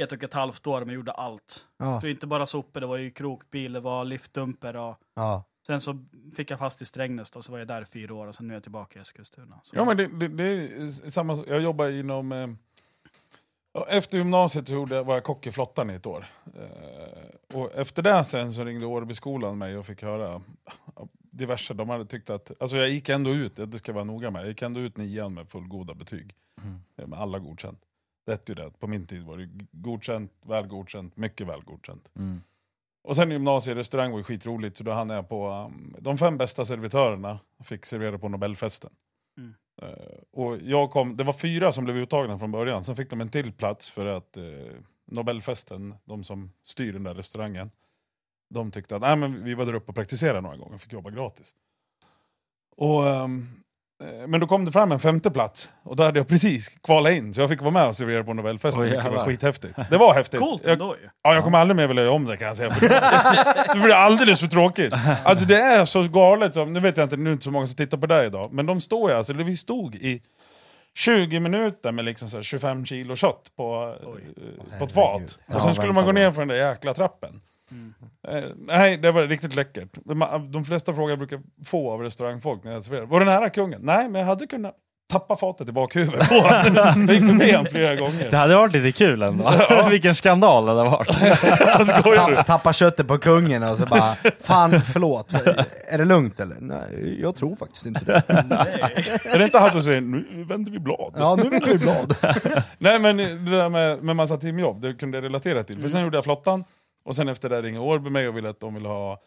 Ett 0.00 0.12
och 0.12 0.24
ett 0.24 0.34
halvt 0.34 0.66
år 0.66 0.84
men 0.84 0.94
gjorde 0.94 1.12
allt. 1.12 1.66
Ja, 1.78 2.00
För 2.00 2.08
inte 2.08 2.26
bara 2.26 2.46
sopor, 2.46 2.80
det 2.80 2.86
var 2.86 2.96
ju 2.96 3.10
krokbil, 3.10 3.72
det 3.72 3.80
var 3.80 4.04
liftdumper 4.04 4.76
och 4.76 4.96
ja. 5.14 5.44
Sen 5.66 5.80
så 5.80 6.04
fick 6.36 6.50
jag 6.50 6.58
fast 6.58 6.82
i 6.82 6.84
Strängnäs 6.84 7.30
då, 7.30 7.42
så 7.42 7.52
var 7.52 7.58
jag 7.58 7.68
där 7.68 7.84
fyra 7.84 8.14
år 8.14 8.26
och 8.26 8.34
sen 8.34 8.46
nu 8.48 8.52
är 8.52 8.56
jag 8.56 8.62
tillbaka 8.62 8.98
i 8.98 9.02
Eskilstuna. 9.02 9.60
Så. 9.64 9.76
Ja 9.76 9.84
men 9.84 9.96
det, 9.96 10.06
det, 10.06 10.28
det 10.28 10.44
är 10.44 11.10
samma. 11.10 11.44
Jag 11.46 11.60
jobbar 11.60 11.88
inom... 11.88 12.58
Efter 13.88 14.18
gymnasiet 14.18 14.68
så 14.68 14.74
gjorde 14.74 14.94
jag, 14.94 15.04
var 15.04 15.14
jag 15.14 15.24
kock 15.24 15.46
i 15.46 15.50
flottan 15.50 15.90
i 15.90 15.94
ett 15.94 16.06
år. 16.06 16.26
Eh, 16.58 17.56
och 17.56 17.74
efter 17.74 18.02
det 18.02 18.24
sen 18.24 18.52
så 18.52 18.64
ringde 18.64 18.86
Årbyskolan 18.86 19.58
mig 19.58 19.76
och 19.76 19.86
fick 19.86 20.02
höra 20.02 20.42
diverse. 21.12 21.74
De 21.74 21.88
hade 21.88 22.04
tyckt 22.04 22.30
att, 22.30 22.62
alltså 22.62 22.76
jag 22.76 22.90
gick 22.90 23.08
ändå 23.08 23.30
ut, 23.30 23.56
det 23.56 23.78
ska 23.78 23.90
jag 23.90 23.94
vara 23.94 24.04
noga 24.04 24.30
med, 24.30 24.42
jag 24.42 24.48
gick 24.48 24.62
ändå 24.62 24.80
ut 24.80 24.96
nian 24.96 25.34
med 25.34 25.48
fullgoda 25.48 25.94
betyg. 25.94 26.34
Eh, 26.96 27.06
Med 27.06 27.18
alla 27.18 27.38
godkänt. 27.38 27.80
Det 28.26 28.48
ju 28.48 28.54
det, 28.54 28.70
på 28.78 28.86
min 28.86 29.06
tid 29.06 29.22
var 29.22 29.36
det 29.36 29.48
godkänt, 29.72 30.32
väl 30.42 30.66
godkänt, 30.66 31.16
mycket 31.16 31.46
väl 31.46 31.62
godkänt. 31.64 32.10
Mm. 32.16 32.40
Och 33.02 33.16
sen 33.16 33.30
gymnasiet, 33.30 33.76
restaurang 33.76 34.10
var 34.10 34.18
ju 34.18 34.24
skitroligt 34.24 34.76
så 34.76 34.84
då 34.84 34.92
hann 34.92 35.10
jag 35.10 35.28
på 35.28 35.48
um, 35.50 35.96
de 35.98 36.18
fem 36.18 36.38
bästa 36.38 36.64
servitörerna 36.64 37.38
fick 37.64 37.86
servera 37.86 38.18
på 38.18 38.28
Nobelfesten. 38.28 38.90
Mm. 39.38 39.54
Eh, 39.82 40.40
och 40.40 40.58
jag 40.62 40.90
kom, 40.90 41.16
det 41.16 41.24
var 41.24 41.32
fyra 41.32 41.72
som 41.72 41.84
blev 41.84 41.96
uttagna 41.96 42.38
från 42.38 42.52
början, 42.52 42.84
sen 42.84 42.96
fick 42.96 43.10
de 43.10 43.20
en 43.20 43.28
till 43.28 43.52
plats 43.52 43.90
för 43.90 44.06
att 44.06 44.36
eh, 44.36 44.42
Nobelfesten, 45.06 45.94
de 46.04 46.24
som 46.24 46.52
styr 46.62 46.92
den 46.92 47.02
där 47.02 47.14
restaurangen, 47.14 47.70
de 48.50 48.70
tyckte 48.70 48.96
att 48.96 49.02
Nej, 49.02 49.16
men 49.16 49.44
vi 49.44 49.54
var 49.54 49.66
där 49.66 49.74
uppe 49.74 49.88
och 49.88 49.94
praktiserade 49.94 50.40
några 50.40 50.56
gånger 50.56 50.74
och 50.74 50.80
fick 50.80 50.92
jobba 50.92 51.10
gratis. 51.10 51.54
Och, 52.76 53.08
ehm, 53.08 53.48
men 54.26 54.40
då 54.40 54.46
kom 54.46 54.64
det 54.64 54.72
fram 54.72 54.92
en 54.92 55.00
femte 55.00 55.30
plats 55.30 55.70
och 55.82 55.96
då 55.96 56.02
hade 56.02 56.18
jag 56.18 56.28
precis 56.28 56.68
kvalat 56.68 57.12
in 57.12 57.34
så 57.34 57.40
jag 57.40 57.48
fick 57.48 57.60
vara 57.60 57.70
med 57.70 57.86
och 57.86 57.96
servera 57.96 58.24
på 58.24 58.34
Nobelfesten, 58.34 58.82
Oj, 58.82 58.90
vilket 58.90 59.12
var 59.12 59.24
skithäftigt. 59.24 59.78
Det 59.90 59.96
var 59.96 60.14
häftigt. 60.14 60.40
Coolt 60.40 60.62
jag, 60.64 60.72
ändå 60.72 60.96
ju. 61.02 61.08
Ja, 61.22 61.34
jag 61.34 61.44
kommer 61.44 61.58
aldrig 61.58 61.76
mer 61.76 61.86
vilja 61.86 62.02
göra 62.02 62.14
om 62.14 62.24
det 62.24 62.36
kan 62.36 62.46
jag 62.48 62.56
säga. 62.56 62.70
Det 63.74 63.80
blir 63.80 63.94
alldeles 63.94 64.40
för 64.40 64.46
tråkigt. 64.46 64.94
Alltså 65.24 65.44
det 65.44 65.60
är 65.60 65.84
så 65.84 66.02
galet, 66.02 66.54
som, 66.54 66.72
nu 66.72 66.80
vet 66.80 66.96
jag 66.96 67.04
inte, 67.04 67.16
nu 67.16 67.22
är 67.22 67.26
det 67.28 67.32
inte 67.32 67.44
så 67.44 67.50
många 67.50 67.66
som 67.66 67.76
tittar 67.76 67.98
på 67.98 68.06
det 68.06 68.26
idag, 68.26 68.52
men 68.52 68.66
de 68.66 68.80
står 68.80 69.10
ju 69.10 69.16
alltså, 69.16 69.32
vi 69.32 69.56
stod 69.56 69.94
i 69.94 70.22
20 70.94 71.40
minuter 71.40 71.92
med 71.92 72.04
liksom 72.04 72.30
så 72.30 72.36
här 72.36 72.42
25 72.42 72.86
kilo 72.86 73.16
kött 73.16 73.52
på, 73.56 73.94
eh, 74.02 74.78
på 74.78 74.84
ett 74.84 74.92
fat. 74.92 75.38
Och 75.54 75.62
sen 75.62 75.74
skulle 75.74 75.92
man 75.92 76.04
gå 76.04 76.12
ner 76.12 76.32
för 76.32 76.40
den 76.40 76.48
där 76.48 76.70
jäkla 76.70 76.94
trappen. 76.94 77.40
Mm. 77.70 77.94
Eh, 78.28 78.50
nej, 78.58 78.96
det 78.96 79.12
var 79.12 79.22
riktigt 79.22 79.54
läckert. 79.54 79.88
De- 80.52 80.64
flesta 80.64 80.94
frågor 80.94 81.10
jag 81.10 81.18
brukar 81.18 81.40
få 81.66 81.90
av 81.92 82.00
restaurangfolk 82.00 82.64
när 82.64 82.72
jag 82.72 82.82
serverar, 82.82 83.06
var 83.06 83.20
det 83.20 83.26
nära 83.26 83.50
kungen? 83.50 83.80
Nej, 83.82 84.08
men 84.08 84.20
jag 84.20 84.26
hade 84.26 84.46
kunnat 84.46 84.74
tappa 85.10 85.36
fatet 85.36 85.68
i 85.68 85.72
bakhuvudet 85.72 86.28
på 86.28 86.34
honom. 86.34 86.74
Jag 87.08 87.14
gick 87.16 87.26
förbi 87.26 87.52
honom 87.52 87.66
flera 87.70 87.96
gånger. 87.96 88.30
Det 88.30 88.36
hade 88.36 88.54
varit 88.56 88.72
lite 88.72 88.92
kul 88.98 89.22
ändå. 89.22 89.52
Vilken 89.90 90.14
skandal 90.14 90.66
det 90.66 90.72
hade 90.72 90.90
varit. 90.90 91.14
Skojar 91.86 92.30
du? 92.30 92.36
Tapp, 92.36 92.46
tappa 92.46 92.72
köttet 92.72 93.08
på 93.08 93.18
kungen 93.18 93.62
och 93.62 93.78
så 93.78 93.86
bara, 93.86 94.14
fan 94.40 94.80
förlåt, 94.80 95.32
är 95.88 95.98
det 95.98 96.04
lugnt 96.04 96.40
eller? 96.40 96.56
Nej, 96.60 97.18
jag 97.22 97.36
tror 97.36 97.56
faktiskt 97.56 97.86
inte 97.86 98.04
det. 98.04 98.44
Nej. 98.48 99.04
Är 99.24 99.38
det 99.38 99.44
inte 99.44 99.58
han 99.58 99.70
som 99.70 99.82
säger 99.82 100.00
nu 100.00 100.44
vänder 100.48 100.72
vi 100.72 100.78
blad? 100.78 101.14
Ja, 101.18 101.34
nu 101.34 101.48
vill 101.50 101.62
vi 101.66 101.78
blad. 101.78 102.14
Nej 102.78 102.98
men 102.98 103.16
det 103.16 103.50
där 103.50 103.68
med, 103.68 104.02
med 104.02 104.16
massa 104.16 104.36
timjobb, 104.36 104.80
det 104.80 104.94
kunde 104.94 105.16
jag 105.16 105.24
relatera 105.24 105.62
till. 105.62 105.80
För 105.82 105.88
sen 105.88 106.02
gjorde 106.02 106.16
jag 106.16 106.24
flottan, 106.24 106.64
och 107.10 107.16
sen 107.16 107.28
efter 107.28 107.48
det 107.48 107.62
ringde 107.62 107.80
Årby 107.80 108.10
mig 108.10 108.28
och 108.28 108.36
ville 108.36 108.48
att 108.48 108.60
de 108.60 108.74
ville 108.74 108.88
ha 108.88 109.20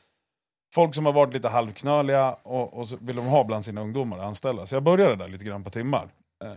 folk 0.74 0.96
som 0.96 1.06
har 1.06 1.14
varit 1.14 1.34
lite 1.34 1.50
halvknöliga 1.50 2.34
och, 2.34 2.74
och 2.78 2.88
så 2.88 2.98
vill 3.02 3.16
de 3.16 3.26
ha 3.26 3.44
bland 3.44 3.66
sina 3.66 3.82
ungdomar 3.82 4.18
och 4.18 4.24
anställa. 4.26 4.68
Så 4.68 4.76
jag 4.76 4.84
började 4.84 5.16
där 5.16 5.28
lite 5.28 5.46
grann 5.46 5.64
på 5.64 5.70
timmar. 5.70 6.10
Eh, 6.44 6.52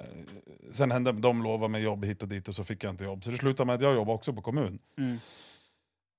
sen 0.72 0.90
hände, 0.90 1.12
de 1.12 1.42
lovade 1.42 1.68
mig 1.72 1.82
jobb 1.82 2.04
hit 2.04 2.22
och 2.22 2.28
dit 2.28 2.48
och 2.48 2.54
så 2.54 2.64
fick 2.64 2.84
jag 2.84 2.92
inte 2.92 3.04
jobb. 3.04 3.24
Så 3.24 3.30
det 3.30 3.36
slutade 3.36 3.66
med 3.66 3.74
att 3.74 3.80
jag 3.80 3.94
jobbade 3.94 4.14
också 4.14 4.32
på 4.32 4.42
kommun. 4.42 4.78
Mm. 4.98 5.18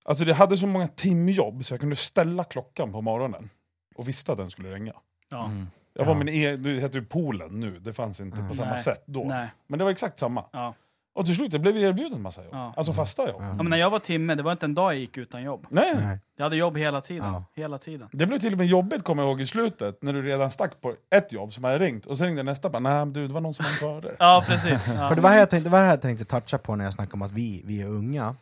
Alltså 0.06 0.26
det 0.26 0.34
hade 0.34 0.58
så 0.58 0.68
många 0.68 0.88
timjobb 0.88 1.66
så 1.66 1.74
jag 1.74 1.80
kunde 1.80 1.96
ställa 1.96 2.44
klockan 2.44 2.92
på 2.92 3.02
morgonen 3.02 3.50
och 3.96 4.08
visste 4.08 4.32
att 4.32 4.38
den 4.38 4.50
skulle 4.52 4.74
ringa. 4.76 4.94
Ja. 5.30 5.46
Mm. 5.46 5.68
Jag 5.94 6.06
var 6.06 6.14
Ja. 6.14 6.20
min 6.20 6.30
e- 6.30 6.56
det 6.58 6.80
heter 6.80 7.00
ju 7.00 7.06
Poolen 7.06 7.60
nu, 7.60 7.80
det 7.80 7.94
fanns 7.94 8.20
inte 8.20 8.38
Mm. 8.38 8.50
på 8.50 8.56
samma 8.56 8.70
Nej. 8.74 8.84
sätt 8.84 9.04
då. 9.06 9.24
Nej. 9.24 9.48
Men 9.68 9.80
det 9.80 9.84
var 9.86 9.92
exakt 9.92 10.20
samma. 10.20 10.46
Ja. 10.52 10.74
Och 11.18 11.26
till 11.26 11.36
slut 11.36 11.54
jag 11.54 11.62
blev 11.62 11.78
erbjuden 11.78 12.22
massa 12.22 12.44
jobb. 12.44 12.54
Ja. 12.54 12.74
Alltså 12.78 12.94
fasta 12.94 13.28
jobb. 13.28 13.42
Ja. 13.42 13.54
men 13.54 13.70
när 13.70 13.78
jag 13.78 13.90
var 13.90 14.00
timme, 14.00 14.36
det 14.36 14.44
var 14.44 14.52
inte 14.52 14.66
en 14.66 14.76
dag 14.76 14.94
jag 14.94 15.00
gick 15.00 15.18
utan 15.18 15.44
jobb. 15.44 15.68
Nej, 15.70 15.96
Nej. 15.96 16.20
Jag 16.36 16.44
hade 16.44 16.56
jobb 16.56 16.78
hela 16.78 17.02
tiden. 17.02 17.34
Ja. 17.34 17.44
Hela 17.56 17.78
tiden. 17.78 18.10
det 18.12 18.26
blev 18.26 18.40
till 18.40 18.52
och 18.52 18.58
med 18.58 18.68
jobbigt 18.68 19.04
kommer 19.04 19.24
jag 19.24 19.30
ihåg 19.30 19.42
i 19.42 19.46
slutet, 19.46 20.02
när 20.02 20.14
du 20.14 20.22
redan 20.22 20.52
stack 20.52 20.82
på 20.82 20.94
ett 21.10 21.34
jobb 21.34 21.54
som 21.54 21.64
hade 21.64 21.80
ringt, 21.80 22.06
och 22.06 22.18
sen 22.18 22.28
ringde 22.28 22.44
nästa 22.44 22.70
bara 22.70 22.80
nej 22.80 23.06
du 23.06 23.28
det 23.28 23.34
var 23.34 23.42
någon 23.42 23.54
som 23.54 23.66
var 23.66 23.72
före. 24.02 24.16
Ja, 24.20 24.44
precis. 24.48 24.88
Ja. 24.88 25.08
För 25.08 25.16
det 25.16 25.22
var 25.22 25.30
här 25.30 25.40
jag 25.40 25.50
tänkte, 25.50 25.70
det 25.70 25.72
var 25.72 25.80
här 25.80 25.90
jag 25.90 26.02
tänkte 26.02 26.26
toucha 26.26 26.58
på 26.58 26.76
när 26.76 26.86
jag 26.86 26.94
snackade 26.94 27.14
om 27.14 27.22
att 27.22 27.32
vi, 27.32 27.62
vi 27.66 27.82
är 27.82 27.88
unga. 27.88 28.36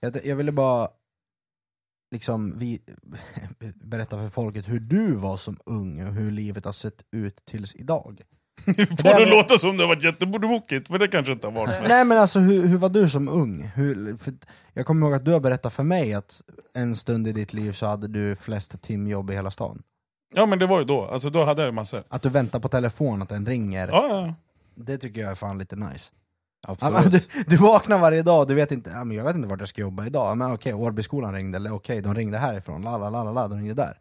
Jag, 0.00 0.26
jag 0.26 0.36
ville 0.36 0.52
bara 0.52 0.88
liksom 2.10 2.58
vi, 2.58 2.80
berätta 3.74 4.16
för 4.16 4.28
folket 4.28 4.68
hur 4.68 4.80
du 4.80 5.14
var 5.14 5.36
som 5.36 5.58
ung 5.66 6.06
och 6.06 6.12
hur 6.12 6.30
livet 6.30 6.64
har 6.64 6.72
sett 6.72 7.02
ut 7.10 7.44
tills 7.44 7.74
idag. 7.74 8.22
Får 9.02 9.18
det 9.20 9.30
låta 9.30 9.58
som 9.58 9.76
det 9.76 9.82
har 9.82 9.88
varit 9.88 10.04
jättebokigt, 10.04 10.90
men 10.90 11.00
det 11.00 11.08
kanske 11.08 11.32
inte 11.32 11.46
har 11.46 11.52
varit. 11.52 11.80
Men. 11.80 11.88
Nej 11.88 12.04
men 12.04 12.18
alltså 12.18 12.38
hur, 12.38 12.66
hur 12.66 12.78
var 12.78 12.88
du 12.88 13.10
som 13.10 13.28
ung? 13.28 13.70
Hur, 13.74 14.16
för 14.16 14.34
jag 14.72 14.86
kommer 14.86 15.06
ihåg 15.06 15.14
att 15.14 15.24
du 15.24 15.32
har 15.32 15.40
berättat 15.40 15.72
för 15.72 15.82
mig 15.82 16.14
att 16.14 16.42
en 16.74 16.96
stund 16.96 17.28
i 17.28 17.32
ditt 17.32 17.52
liv 17.52 17.72
så 17.72 17.86
hade 17.86 18.08
du 18.08 18.36
flest 18.36 18.82
timjobb 18.82 19.30
i 19.30 19.34
hela 19.34 19.50
stan. 19.50 19.82
Ja 20.34 20.46
men 20.46 20.58
det 20.58 20.66
var 20.66 20.78
ju 20.78 20.84
då, 20.84 21.04
alltså 21.04 21.30
då 21.30 21.44
hade 21.44 21.62
jag 21.62 21.66
ju 21.68 21.72
massor. 21.72 22.02
Att 22.08 22.22
du 22.22 22.28
väntar 22.28 22.60
på 22.60 22.68
telefon, 22.68 23.22
att 23.22 23.28
den 23.28 23.46
ringer. 23.46 23.88
Ja, 23.88 24.08
ja. 24.08 24.34
Det 24.74 24.98
tycker 24.98 25.20
jag 25.20 25.30
är 25.30 25.34
fan 25.34 25.58
lite 25.58 25.76
nice. 25.76 26.12
Absolut. 26.66 27.12
du, 27.12 27.42
du 27.46 27.56
vaknar 27.56 27.98
varje 27.98 28.22
dag, 28.22 28.48
du 28.48 28.54
vet 28.54 28.72
inte, 28.72 28.90
ja, 28.90 29.04
men 29.04 29.16
jag 29.16 29.24
vet 29.24 29.36
inte 29.36 29.48
vart 29.48 29.60
jag 29.60 29.68
ska 29.68 29.80
jobba 29.80 30.06
idag, 30.06 30.36
men 30.36 30.52
okej, 30.52 30.74
Årbyskolan 30.74 31.34
ringde, 31.34 31.56
eller 31.56 31.72
okej, 31.72 32.00
de 32.00 32.14
ringde 32.14 32.38
härifrån, 32.38 32.82
la 32.82 32.98
la 32.98 33.10
la 33.10 33.24
la 33.24 33.32
la, 33.32 33.48
de 33.48 33.58
ringde 33.58 33.74
där. 33.74 33.96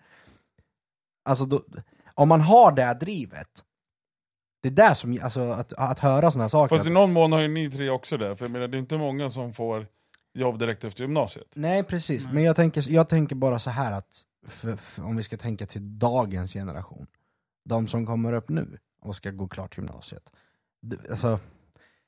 Alltså, 1.25 1.45
då, 1.45 1.61
om 2.15 2.29
man 2.29 2.41
har 2.41 2.71
det 2.71 2.83
här 2.83 2.95
drivet, 2.95 3.47
det 4.61 4.69
är 4.69 4.73
där 4.73 4.93
som, 4.93 5.19
alltså 5.23 5.41
att, 5.41 5.73
att 5.73 5.99
höra 5.99 6.31
sådana 6.31 6.49
saker. 6.49 6.77
Fast 6.77 6.89
i 6.89 6.93
någon 6.93 7.13
mån 7.13 7.31
har 7.31 7.41
ju 7.41 7.47
ni 7.47 7.71
tre 7.71 7.89
också 7.89 8.17
det, 8.17 8.35
för 8.35 8.45
jag 8.45 8.51
menar, 8.51 8.67
det 8.67 8.77
är 8.77 8.79
inte 8.79 8.97
många 8.97 9.29
som 9.29 9.53
får 9.53 9.87
jobb 10.33 10.59
direkt 10.59 10.83
efter 10.83 11.01
gymnasiet. 11.01 11.47
Nej 11.55 11.83
precis, 11.83 12.25
Nej. 12.25 12.33
men 12.33 12.43
jag 12.43 12.55
tänker, 12.55 12.91
jag 12.91 13.09
tänker 13.09 13.35
bara 13.35 13.59
så 13.59 13.69
här 13.69 13.91
att, 13.91 14.23
för, 14.47 14.75
för, 14.75 15.03
om 15.03 15.17
vi 15.17 15.23
ska 15.23 15.37
tänka 15.37 15.65
till 15.65 15.99
dagens 15.99 16.53
generation, 16.53 17.07
de 17.69 17.87
som 17.87 18.05
kommer 18.05 18.33
upp 18.33 18.49
nu 18.49 18.77
och 19.01 19.15
ska 19.15 19.31
gå 19.31 19.47
klart 19.47 19.77
gymnasiet. 19.77 20.29
Du, 20.81 20.99
alltså, 21.09 21.39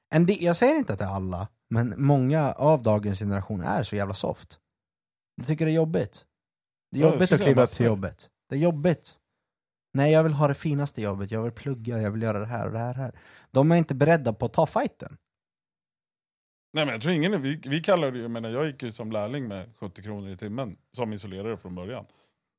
en 0.09 0.25
del, 0.25 0.43
jag 0.43 0.57
säger 0.57 0.75
inte 0.75 0.93
att 0.93 0.99
det 0.99 1.05
är 1.05 1.15
alla, 1.15 1.47
men 1.69 1.93
många 1.97 2.51
av 2.51 2.81
dagens 2.81 3.19
generation 3.19 3.61
är 3.61 3.83
så 3.83 3.95
jävla 3.95 4.13
soft. 4.13 4.59
Jag 5.35 5.47
tycker 5.47 5.65
det 5.65 5.71
är 5.71 5.75
jobbigt. 5.75 6.25
Det 6.91 6.97
är 6.97 7.01
Ja, 7.01 7.11
jobbigt 7.11 7.27
skulle 7.29 7.43
att 7.43 7.45
kliva 7.45 7.63
upp 7.63 7.69
till 7.69 7.85
jobbet. 7.85 8.29
Det 8.49 8.55
är 8.55 8.59
jobbigt. 8.59 9.17
Nej, 9.93 10.12
jag 10.12 10.23
vill 10.23 10.34
ha 10.34 10.47
det 10.47 10.53
finaste 10.53 11.01
jobbet, 11.01 11.32
jag 11.32 11.43
vill 11.43 11.51
plugga, 11.51 12.01
jag 12.01 12.12
vill 12.12 12.21
göra 12.21 12.39
det 12.39 12.45
här 12.45 12.65
och 12.65 12.71
det 12.71 12.79
här. 12.79 12.88
och 12.89 12.95
det 12.95 13.01
här. 13.01 13.12
De 13.51 13.71
är 13.71 13.75
inte 13.75 13.95
beredda 13.95 14.34
på 14.34 14.45
att 14.45 14.53
ta 14.53 14.65
fighten. 14.65 15.17
Nej 16.73 16.86
men 16.86 16.93
jag 16.93 17.01
tror 17.01 17.13
ingen, 17.13 17.41
vi, 17.41 17.62
vi 17.65 17.82
kallar 17.82 18.12
det 18.12 18.17
ju, 18.17 18.21
jag 18.23 18.32
menar 18.32 18.49
jag 18.49 18.65
gick 18.65 18.84
ju 18.84 18.91
som 18.91 19.12
lärling 19.12 19.47
med 19.47 19.69
70 19.79 20.01
kronor 20.03 20.29
i 20.29 20.38
timmen 20.38 20.77
som 20.91 21.13
isolerare 21.13 21.58
från 21.58 21.75
början. 21.75 22.06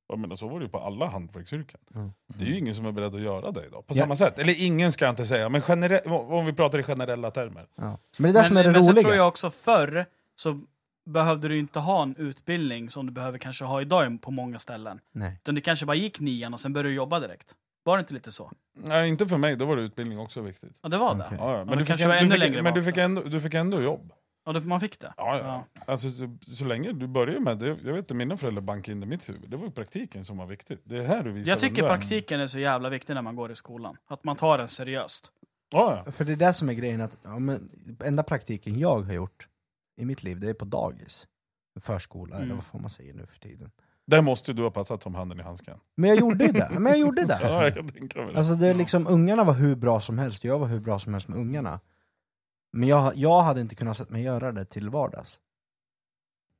Jag 0.08 0.18
menar, 0.18 0.36
så 0.36 0.48
var 0.48 0.58
det 0.58 0.64
ju 0.64 0.68
på 0.70 0.78
alla 0.78 1.06
hantverksyrken. 1.06 1.80
Mm. 1.94 2.10
Det 2.26 2.44
är 2.44 2.48
ju 2.48 2.58
ingen 2.58 2.74
som 2.74 2.86
är 2.86 2.92
beredd 2.92 3.14
att 3.14 3.20
göra 3.20 3.50
det 3.50 3.66
idag, 3.66 3.86
på 3.86 3.94
Ja. 3.94 4.02
samma 4.02 4.16
sätt. 4.16 4.38
Eller 4.38 4.64
ingen 4.66 4.92
ska 4.92 5.04
jag 5.04 5.12
inte 5.12 5.26
säga, 5.26 5.48
men 5.48 5.62
om 6.10 6.46
vi 6.46 6.52
pratar 6.52 6.78
i 6.78 6.82
generella 6.82 7.30
termer. 7.30 7.66
Ja. 7.74 7.98
Men 8.18 8.32
det 8.32 8.38
är 8.38 8.42
det 8.42 8.48
som 8.48 8.56
är 8.56 8.64
det 8.64 8.70
men 8.72 8.80
roliga. 8.88 9.02
tror 9.02 9.14
jag 9.14 9.28
också 9.28 9.50
förr 9.50 10.06
så 10.34 10.60
behövde 11.04 11.48
du 11.48 11.58
inte 11.58 11.78
ha 11.78 12.02
en 12.02 12.16
utbildning 12.16 12.90
som 12.90 13.06
du 13.06 13.12
behöver 13.12 13.38
kanske 13.38 13.64
ha 13.64 13.80
idag 13.80 14.22
på 14.22 14.30
många 14.30 14.58
ställen. 14.58 15.00
Nej. 15.12 15.38
Utan 15.42 15.54
du 15.54 15.60
kanske 15.60 15.86
bara 15.86 15.96
gick 15.96 16.20
nian 16.20 16.54
och 16.54 16.60
sen 16.60 16.72
började 16.72 16.88
du 16.88 16.94
jobba 16.94 17.20
direkt. 17.20 17.54
Var 17.84 17.96
det 17.96 18.00
inte 18.00 18.14
lite 18.14 18.32
så? 18.32 18.52
Nej, 18.74 19.08
inte 19.08 19.28
för 19.28 19.38
mig, 19.38 19.56
då 19.56 19.64
var 19.64 19.76
det 19.76 19.82
utbildning 19.82 20.18
också 20.18 20.40
viktigt. 20.40 20.78
Ja, 20.82 20.88
det 20.88 20.98
var 20.98 21.14
det. 21.14 21.26
Ja, 21.38 21.58
ja. 21.58 21.64
Men, 21.64 21.78
du, 21.78 21.84
fick, 21.84 21.88
kanske 21.88 22.06
var 22.06 22.14
du, 22.14 22.20
ännu 22.20 22.30
fick, 22.30 22.38
längre 22.38 22.62
men 22.62 22.74
du, 22.74 22.80
bak 22.80 22.86
fick 22.86 22.94
då. 22.94 23.00
ändå, 23.00 23.22
du 23.22 23.40
fick 23.40 23.54
ändå 23.54 23.82
jobb. 23.82 24.12
Ja, 24.46 24.52
det, 24.52 24.60
man 24.60 24.80
fick 24.80 25.00
det? 25.00 25.14
Ja, 25.16 25.38
ja. 25.38 25.82
Alltså, 25.86 26.10
så, 26.10 26.36
så 26.40 26.64
länge 26.64 26.92
du 26.92 27.06
börjar 27.06 27.40
med 27.40 27.58
det, 27.58 27.66
jag 27.66 27.74
vet 27.74 27.96
inte, 27.96 28.14
mina 28.14 28.36
föräldrar 28.36 28.62
bankade 28.62 28.92
in 28.92 29.00
det 29.00 29.04
i 29.04 29.08
mitt 29.08 29.28
huvud. 29.28 29.50
Det 29.50 29.56
var 29.56 29.64
ju 29.64 29.70
praktiken 29.70 30.24
som 30.24 30.36
var 30.36 30.46
viktigt. 30.46 30.80
Det 30.84 30.98
är 30.98 31.06
här 31.06 31.22
du 31.22 31.32
visar 31.32 31.52
Jag 31.52 31.60
tycker 31.60 31.82
praktiken 31.88 32.40
är 32.40 32.46
så 32.46 32.58
jävla 32.58 32.88
viktig 32.88 33.14
när 33.14 33.22
man 33.22 33.36
går 33.36 33.52
i 33.52 33.56
skolan. 33.56 33.96
Att 34.06 34.24
man 34.24 34.36
tar 34.36 34.58
den 34.58 34.68
seriöst. 34.68 35.32
Ja, 35.70 36.02
ja. 36.06 36.12
För 36.12 36.24
det 36.24 36.32
är 36.32 36.36
det 36.36 36.54
som 36.54 36.68
är 36.68 36.72
grejen, 36.72 37.00
att 37.00 37.16
ja, 37.22 37.38
men, 37.38 37.70
enda 38.04 38.22
praktiken 38.22 38.78
jag 38.78 39.00
har 39.00 39.12
gjort 39.12 39.46
i 39.96 40.04
mitt 40.04 40.22
liv, 40.22 40.40
det 40.40 40.48
är 40.50 40.54
på 40.54 40.64
dagis. 40.64 41.28
Förskola, 41.80 42.34
eller 42.36 42.44
Mm. 42.44 42.56
vad 42.56 42.64
får 42.64 42.78
man 42.78 42.90
säga 42.90 43.14
nu 43.14 43.26
för 43.26 43.38
tiden. 43.38 43.70
Där 44.06 44.22
måste 44.22 44.52
du 44.52 44.62
ha 44.62 44.70
passat 44.70 45.02
som 45.02 45.14
handen 45.14 45.40
i 45.40 45.42
handsken. 45.42 45.78
Men 45.94 46.10
jag 46.10 46.18
gjorde 46.18 46.44
ju 46.44 46.52
det, 46.52 46.68
men 46.72 46.86
jag 46.86 46.98
gjorde 46.98 47.20
Ja, 47.28 47.38
det. 47.60 47.64
jag 47.64 47.74
kan 47.74 47.88
tänka 47.88 48.18
mig 48.22 48.32
det. 48.32 48.38
Alltså 48.38 48.54
det 48.54 48.66
är 48.68 48.74
liksom, 48.74 49.06
ungarna 49.06 49.44
var 49.44 49.54
hur 49.54 49.76
bra 49.76 50.00
som 50.00 50.18
helst, 50.18 50.44
jag 50.44 50.58
var 50.58 50.66
hur 50.66 50.80
bra 50.80 50.98
som 50.98 51.12
helst 51.14 51.28
med 51.28 51.38
ungarna. 51.38 51.80
Men 52.72 52.88
jag, 52.88 53.16
jag 53.16 53.42
hade 53.42 53.60
inte 53.60 53.74
kunnat 53.74 53.96
sett 53.96 54.10
mig 54.10 54.22
göra 54.22 54.52
det 54.52 54.64
till 54.64 54.90
vardags. 54.90 55.40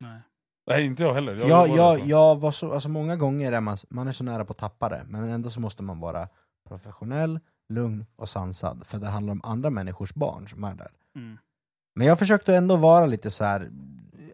Nej. 0.01 0.21
Nej, 0.67 0.87
inte 0.87 1.03
jag 1.03 1.15
heller. 1.15 1.35
Jag, 1.37 1.49
Jag, 1.49 1.69
jag, 1.69 1.77
var 1.77 1.99
jag, 2.07 2.41
var 2.41 2.53
så, 2.53 2.73
alltså 2.73 2.89
många 2.89 3.17
gånger 3.17 3.53
är 3.53 3.61
man, 3.61 3.77
man 3.89 4.09
är 4.09 4.13
så 4.13 4.25
nära 4.25 4.45
på 4.45 4.53
att 4.53 4.59
tappa 4.59 4.89
det, 4.89 5.05
men 5.09 5.25
ändå 5.31 5.51
så 5.51 5.61
måste 5.61 5.83
man 5.83 6.01
vara 6.01 6.29
professionell, 6.69 7.41
lugn 7.69 8.07
och 8.17 8.29
sansad, 8.29 8.87
för 8.87 8.99
det 8.99 9.07
handlar 9.09 9.33
om 9.33 9.41
andra 9.45 9.71
människors 9.71 10.15
barn 10.15 10.49
som 10.49 10.65
är 10.65 10.75
där. 10.75 10.91
Mm. 11.17 11.39
Men 11.95 12.07
jag 12.07 12.19
försökte 12.19 12.57
ändå 12.57 12.77
vara 12.77 13.07
lite 13.07 13.31
så 13.31 13.45
här 13.45 13.71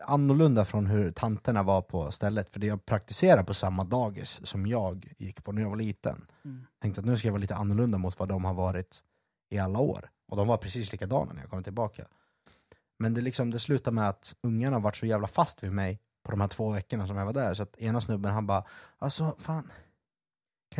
annorlunda 0.02 0.64
från 0.64 0.86
hur 0.86 1.12
tanterna 1.12 1.62
var 1.62 1.82
på 1.82 2.12
stället, 2.12 2.52
för 2.52 2.64
jag 2.64 2.86
praktiserade 2.86 3.44
på 3.44 3.54
samma 3.54 3.84
dagis 3.84 4.46
som 4.46 4.66
jag 4.66 5.12
gick 5.18 5.44
på 5.44 5.52
när 5.52 5.62
jag 5.62 5.68
var 5.70 5.76
liten. 5.76 6.26
Mm. 6.44 6.66
Tänkte 6.82 7.00
att 7.00 7.06
nu 7.06 7.16
ska 7.16 7.28
jag 7.28 7.32
vara 7.32 7.40
lite 7.40 7.54
annorlunda 7.54 7.98
mot 7.98 8.18
vad 8.18 8.28
de 8.28 8.44
har 8.44 8.54
varit 8.54 9.00
i 9.50 9.58
alla 9.58 9.78
år. 9.78 10.10
Och 10.28 10.36
de 10.36 10.48
var 10.48 10.56
precis 10.56 10.92
likadana 10.92 11.32
när 11.32 11.40
jag 11.40 11.50
kom 11.50 11.62
tillbaka. 11.62 12.06
Men 12.98 13.14
det, 13.14 13.20
liksom, 13.20 13.50
det 13.50 13.58
slutade 13.58 13.94
med 13.94 14.08
att 14.08 14.36
ungarna 14.42 14.78
varit 14.78 14.96
så 14.96 15.06
jävla 15.06 15.26
fast 15.26 15.62
vid 15.62 15.72
mig 15.72 16.00
på 16.24 16.30
de 16.30 16.40
här 16.40 16.48
två 16.48 16.70
veckorna 16.70 17.06
som 17.06 17.16
jag 17.16 17.26
var 17.26 17.32
där, 17.32 17.54
så 17.54 17.62
att 17.62 17.78
ena 17.78 18.00
snubben 18.00 18.32
han 18.32 18.46
bara 18.46 18.64
Alltså 18.98 19.36
fan, 19.38 19.70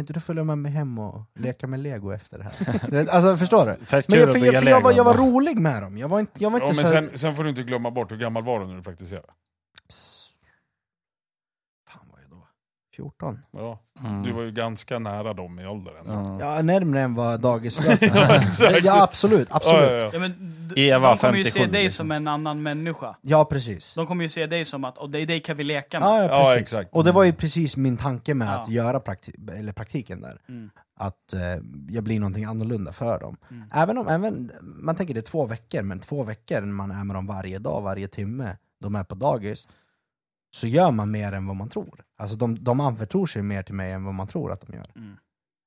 kan 0.01 0.03
inte 0.03 0.13
du 0.13 0.21
följa 0.21 0.45
med 0.45 0.59
mig 0.59 0.73
hem 0.73 0.99
och 0.99 1.25
leka 1.35 1.67
med 1.67 1.81
lego 1.81 2.11
efter 2.11 2.39
det 2.39 2.45
här? 2.45 2.89
Vet, 2.91 3.09
alltså 3.09 3.37
förstår 3.37 3.67
du? 3.67 3.85
Fett 3.85 4.09
Men 4.09 4.19
jag, 4.19 4.33
för, 4.33 4.47
jag, 4.47 4.63
för 4.63 4.71
jag, 4.71 4.81
var, 4.81 4.93
jag 4.93 5.05
var 5.05 5.15
rolig 5.15 5.59
med 5.59 5.83
dem, 5.83 5.99
jag 5.99 6.09
var 6.09 6.21
inte, 6.21 6.33
jag 6.43 6.51
var 6.51 6.61
Ja, 6.61 6.65
inte 6.69 6.77
men 6.77 6.85
så... 6.87 6.91
sen, 6.93 7.19
sen 7.19 7.37
får 7.37 7.45
du 7.45 7.51
inte 7.51 7.63
glömma 7.63 7.91
bort 7.91 8.11
hur 8.13 8.17
gammal 8.17 8.45
var 8.45 8.61
du 8.61 8.67
när 8.67 8.77
du 8.77 8.83
praktiserade. 8.83 9.29
Fan 11.89 12.09
var 12.13 12.19
jag 12.21 12.31
då? 12.31 12.49
14? 12.97 13.39
Ja. 13.53 13.79
Mm. 14.05 14.23
Du 14.23 14.33
var 14.33 14.43
ju 14.43 14.51
ganska 14.51 14.99
nära 14.99 15.35
dem 15.35 15.59
i 15.59 15.67
åldern. 15.67 15.95
Ja. 16.09 16.39
Ja, 16.57 16.63
närmare 16.63 17.01
än 17.01 17.15
vad 17.15 17.33
Ja, 17.33 17.37
dagisfröken 17.37 18.13
exakt. 18.49 18.85
Ja 18.85 19.03
absolut, 19.03 19.49
absolut. 19.51 19.81
Ja, 20.03 20.11
ja, 20.13 20.27
ja. 20.27 20.29
Ja, 20.75 20.77
Eva, 20.77 21.09
de 21.11 21.19
kommer 21.19 21.39
ju 21.39 21.45
57, 21.45 21.51
se 21.65 21.67
dig 21.73 21.83
liksom. 21.83 22.05
som 22.05 22.11
en 22.13 22.29
annan 22.29 22.63
människa. 22.63 23.17
Ja 23.21 23.45
precis. 23.45 23.95
De 23.95 24.07
kommer 24.07 24.23
ju 24.25 24.29
se 24.29 24.47
dig 24.47 24.65
som 24.65 24.85
att, 24.85 24.99
och 24.99 25.11
dig, 25.11 25.27
dig 25.27 25.41
kan 25.41 25.57
vi 25.57 25.65
leka 25.65 26.01
med. 26.01 26.09
Ja, 26.09 26.19
ja, 26.19 26.25
Ja, 26.25 26.45
precis. 26.45 26.63
exakt. 26.63 26.95
Och 26.95 27.05
det 27.05 27.13
var 27.13 27.25
ju 27.25 27.33
precis 27.33 27.77
min 27.77 27.97
tanke 27.97 28.35
med 28.35 28.55
att 28.55 28.69
Ja. 28.69 28.75
göra 28.85 28.99
prakti- 28.99 29.59
eller 29.59 29.73
praktiken 29.73 30.21
där. 30.21 30.41
Mm. 30.49 30.71
Att 30.97 31.33
eh, 31.33 31.41
jag 31.89 32.05
blir 32.05 32.21
någonting 32.21 32.45
annorlunda 32.45 32.93
för 32.93 33.19
dem. 33.21 33.37
Mm. 33.51 33.69
Även 33.75 33.99
om, 33.99 34.09
även, 34.09 34.51
man 34.63 34.97
tänker 34.97 35.15
det 35.15 35.21
är 35.21 35.23
två 35.23 35.47
veckor, 35.47 35.83
men 35.83 36.01
två 36.01 36.23
veckor 36.23 36.61
man 36.61 36.91
är 36.91 37.05
med 37.05 37.17
dem 37.17 37.27
varje 37.27 37.59
dag, 37.59 37.81
varje 37.83 38.09
timme, 38.09 38.57
de 38.81 38.95
är 38.95 39.05
på 39.05 39.15
dagis, 39.15 39.69
så 40.55 40.67
gör 40.67 40.91
man 40.91 41.11
mer 41.11 41.33
än 41.33 41.47
vad 41.47 41.57
man 41.57 41.69
tror. 41.69 42.01
Alltså 42.19 42.37
de, 42.37 42.65
de 42.65 42.81
anförtror 42.81 43.27
sig 43.27 43.43
mer 43.43 43.63
till 43.63 43.75
mig 43.75 43.93
än 43.93 44.05
vad 44.05 44.15
man 44.15 44.27
tror 44.27 44.53
att 44.53 44.61
de 44.67 44.77
gör. 44.77 44.87
Mm. 44.97 45.17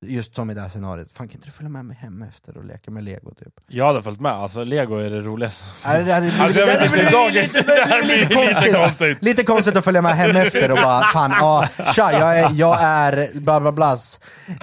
Just 0.06 0.36
som 0.36 0.50
i 0.50 0.54
det 0.54 0.62
här 0.62 0.70
scenariot, 0.70 1.12
fan 1.14 1.28
kan 1.28 1.36
inte 1.36 1.48
du 1.48 1.52
följa 1.52 1.70
med 1.70 1.86
mig 1.86 1.98
hem 1.98 2.22
efter 2.22 2.58
och 2.58 2.66
leka 2.66 2.92
med 2.92 3.04
lego 3.04 3.34
typ? 3.34 3.54
Jag 3.68 3.86
hade 3.86 4.04
följt 4.04 4.20
med, 4.20 4.32
alltså 4.32 4.64
lego 4.64 4.96
är 4.98 5.10
det 5.10 5.22
roligaste 5.22 5.64
som 5.82 5.92
det 6.06 6.14
hade 6.14 6.32
Alltså 6.40 6.60
jag 6.60 6.68
vet 6.68 6.80
det 6.80 6.86
inte, 6.86 6.98
hade 7.00 7.12
dagis, 7.18 7.54
lite- 7.56 7.68
det 7.76 7.86
här 7.86 8.04
blir 8.04 8.18
lite 8.18 8.34
konstigt. 8.36 8.76
konstigt. 8.76 9.18
Lite 9.24 9.44
konstigt 9.44 9.76
att 9.76 9.84
följa 9.84 10.02
med 10.02 10.16
hem 10.16 10.36
efter 10.36 10.72
och 10.72 10.78
bara 10.78 11.04
fan, 11.04 11.32
ja, 11.40 11.68
tja, 11.96 12.12
jag 12.12 12.40
är, 12.40 12.50
jag 12.54 12.78
är 12.82 13.40
bla 13.40 13.60
bla 13.60 13.72
blas 13.72 14.20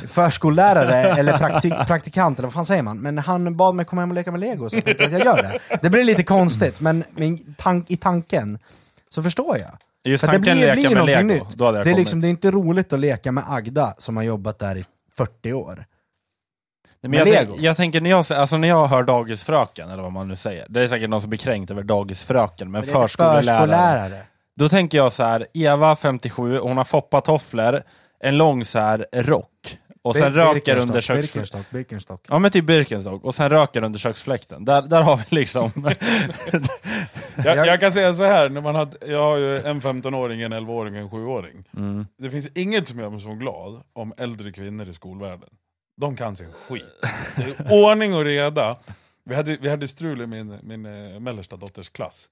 förskollärare 0.09 0.97
eller 0.97 1.39
praktik, 1.39 1.75
praktikant 1.87 2.39
eller 2.39 2.47
vad 2.47 2.55
fan 2.55 2.67
säger 2.67 2.83
man? 2.83 2.99
Men 2.99 3.19
han 3.19 3.57
bad 3.57 3.75
mig 3.75 3.85
komma 3.85 4.03
hem 4.03 4.11
och 4.11 4.15
leka 4.15 4.31
med 4.31 4.41
lego 4.41 4.71
så 4.71 4.77
jag 4.77 4.85
tänkte 4.85 5.05
att 5.05 5.13
jag 5.13 5.25
gör 5.25 5.43
det. 5.43 5.59
Det 5.83 5.91
blir 5.91 6.05
lite 6.05 6.23
konstigt, 6.23 6.81
men 6.81 7.05
min 7.11 7.55
tank, 7.59 7.91
i 7.91 7.97
tanken 7.97 8.59
så 9.11 9.23
förstår 9.23 9.59
jag. 9.59 9.71
Just 10.05 10.21
För 10.21 10.27
det 10.27 10.33
tanken 10.33 10.57
blir, 10.59 10.77
leka 10.77 10.91
med 10.95 11.07
lego, 11.07 11.23
nytt. 11.27 11.55
då 11.57 11.65
hade 11.67 11.79
jag 11.79 11.87
Det 11.87 11.91
är, 11.91 11.93
kommit. 11.93 11.99
liksom, 12.07 12.21
det 12.21 12.27
är 12.27 12.31
inte 12.31 12.51
roligt 12.51 12.93
att 12.93 13.01
leka 13.01 13.33
med 13.33 13.45
Agda 13.49 13.95
som 13.99 14.17
har 14.17 14.25
jobbat 14.25 14.59
där 14.59 14.77
i 14.77 14.85
40 15.17 15.53
år. 15.53 15.85
Men 17.03 17.13
jag, 17.13 17.29
tänk, 17.29 17.61
jag 17.61 17.77
tänker 17.77 18.01
när 18.01 18.11
jag, 18.11 18.25
alltså 18.33 18.57
när 18.57 18.69
jag 18.69 18.87
hör 18.89 19.03
dagisfröken, 19.03 19.91
eller 19.91 20.03
vad 20.03 20.13
man 20.13 20.29
nu 20.29 20.37
säger, 20.37 20.67
det 20.69 20.83
är 20.83 20.89
säkert 20.89 21.11
någon 21.11 21.21
som 21.21 21.31
blir 21.31 21.39
kränkt 21.39 21.71
över 21.71 21.83
dagisfröken, 21.83 22.71
men 22.71 22.83
Det 22.83 22.89
är 22.91 22.93
förskollärare. 22.93 23.43
förskollärare. 23.43 24.23
Då 24.57 24.69
tänker 24.69 24.99
jag 24.99 25.13
så 25.13 25.23
här, 25.23 25.47
Eva 25.55 25.97
57, 25.97 26.59
hon 26.59 26.77
har 26.77 26.85
foppatofflor, 26.85 27.83
en 28.21 28.37
lång 28.39 28.65
så 28.65 28.79
här 28.79 29.07
rock, 29.13 29.50
och 30.03 30.17
sen 30.17 30.35
röker 30.35 30.87
Birkenstock. 31.15 31.71
Birkenstock. 31.71 32.27
Ja 32.29 32.39
men 32.39 32.51
typ 32.51 32.65
Birkenstock, 32.65 33.25
och 33.25 33.35
sen 33.35 33.51
röker 33.51 33.85
under 33.85 33.99
köksfläkten. 33.99 34.65
Där, 34.65 34.83
där 34.83 35.03
har 35.03 35.17
vi 35.17 35.25
liksom... 35.29 35.71
Jag, 37.45 37.67
jag 37.67 37.81
kan 37.81 37.93
säga 37.93 38.15
så 38.15 38.25
här, 38.25 38.49
när 38.49 38.61
man 38.61 38.75
har, 38.75 38.89
jag 39.07 39.23
har 39.23 39.37
ju 39.37 39.59
en 39.59 39.81
15-åring, 39.81 40.43
en 40.43 40.53
11-åring 40.53 40.95
och 40.95 41.01
en 41.01 41.09
7-åring. 41.09 41.65
mm. 41.77 42.07
Det 42.19 42.31
finns 42.31 42.49
inget 42.55 42.89
som 42.89 42.99
gör 42.99 43.11
mig 43.11 43.21
så 43.21 43.35
glad 43.35 43.83
om 43.93 44.13
äldre 44.17 44.53
kvinnor 44.53 44.89
i 44.89 44.95
skolvärlden. 44.95 45.49
De 45.97 46.17
kan 46.17 46.37
sin 46.37 46.53
skit. 46.53 46.85
Det 47.37 47.43
är 47.43 47.73
ordning 47.73 48.15
och 48.15 48.25
reda. 48.25 48.77
Vi 49.25 49.35
hade, 49.35 49.57
vi 49.61 49.69
hade 49.69 49.89
strul 49.89 50.21
i 50.21 50.27
min, 50.27 50.59
min 50.63 50.87
eh, 50.87 51.21
mellersta 51.21 51.57
dotters 51.57 51.89
klass. 51.91 52.29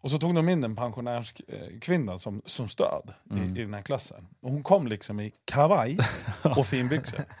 Och 0.00 0.10
så 0.10 0.18
tog 0.18 0.34
de 0.34 0.48
in 0.48 0.64
en 0.64 0.76
pensionärskvinna 0.76 2.18
som, 2.18 2.42
som 2.46 2.68
stöd 2.68 3.12
Mm. 3.30 3.56
i, 3.56 3.60
i 3.60 3.62
den 3.64 3.74
här 3.74 3.82
klassen. 3.82 4.26
Och 4.42 4.50
hon 4.50 4.62
kom 4.62 4.86
liksom 4.86 5.20
i 5.20 5.32
kavaj 5.44 5.98
och 6.56 6.66
finbyxor. 6.66 7.20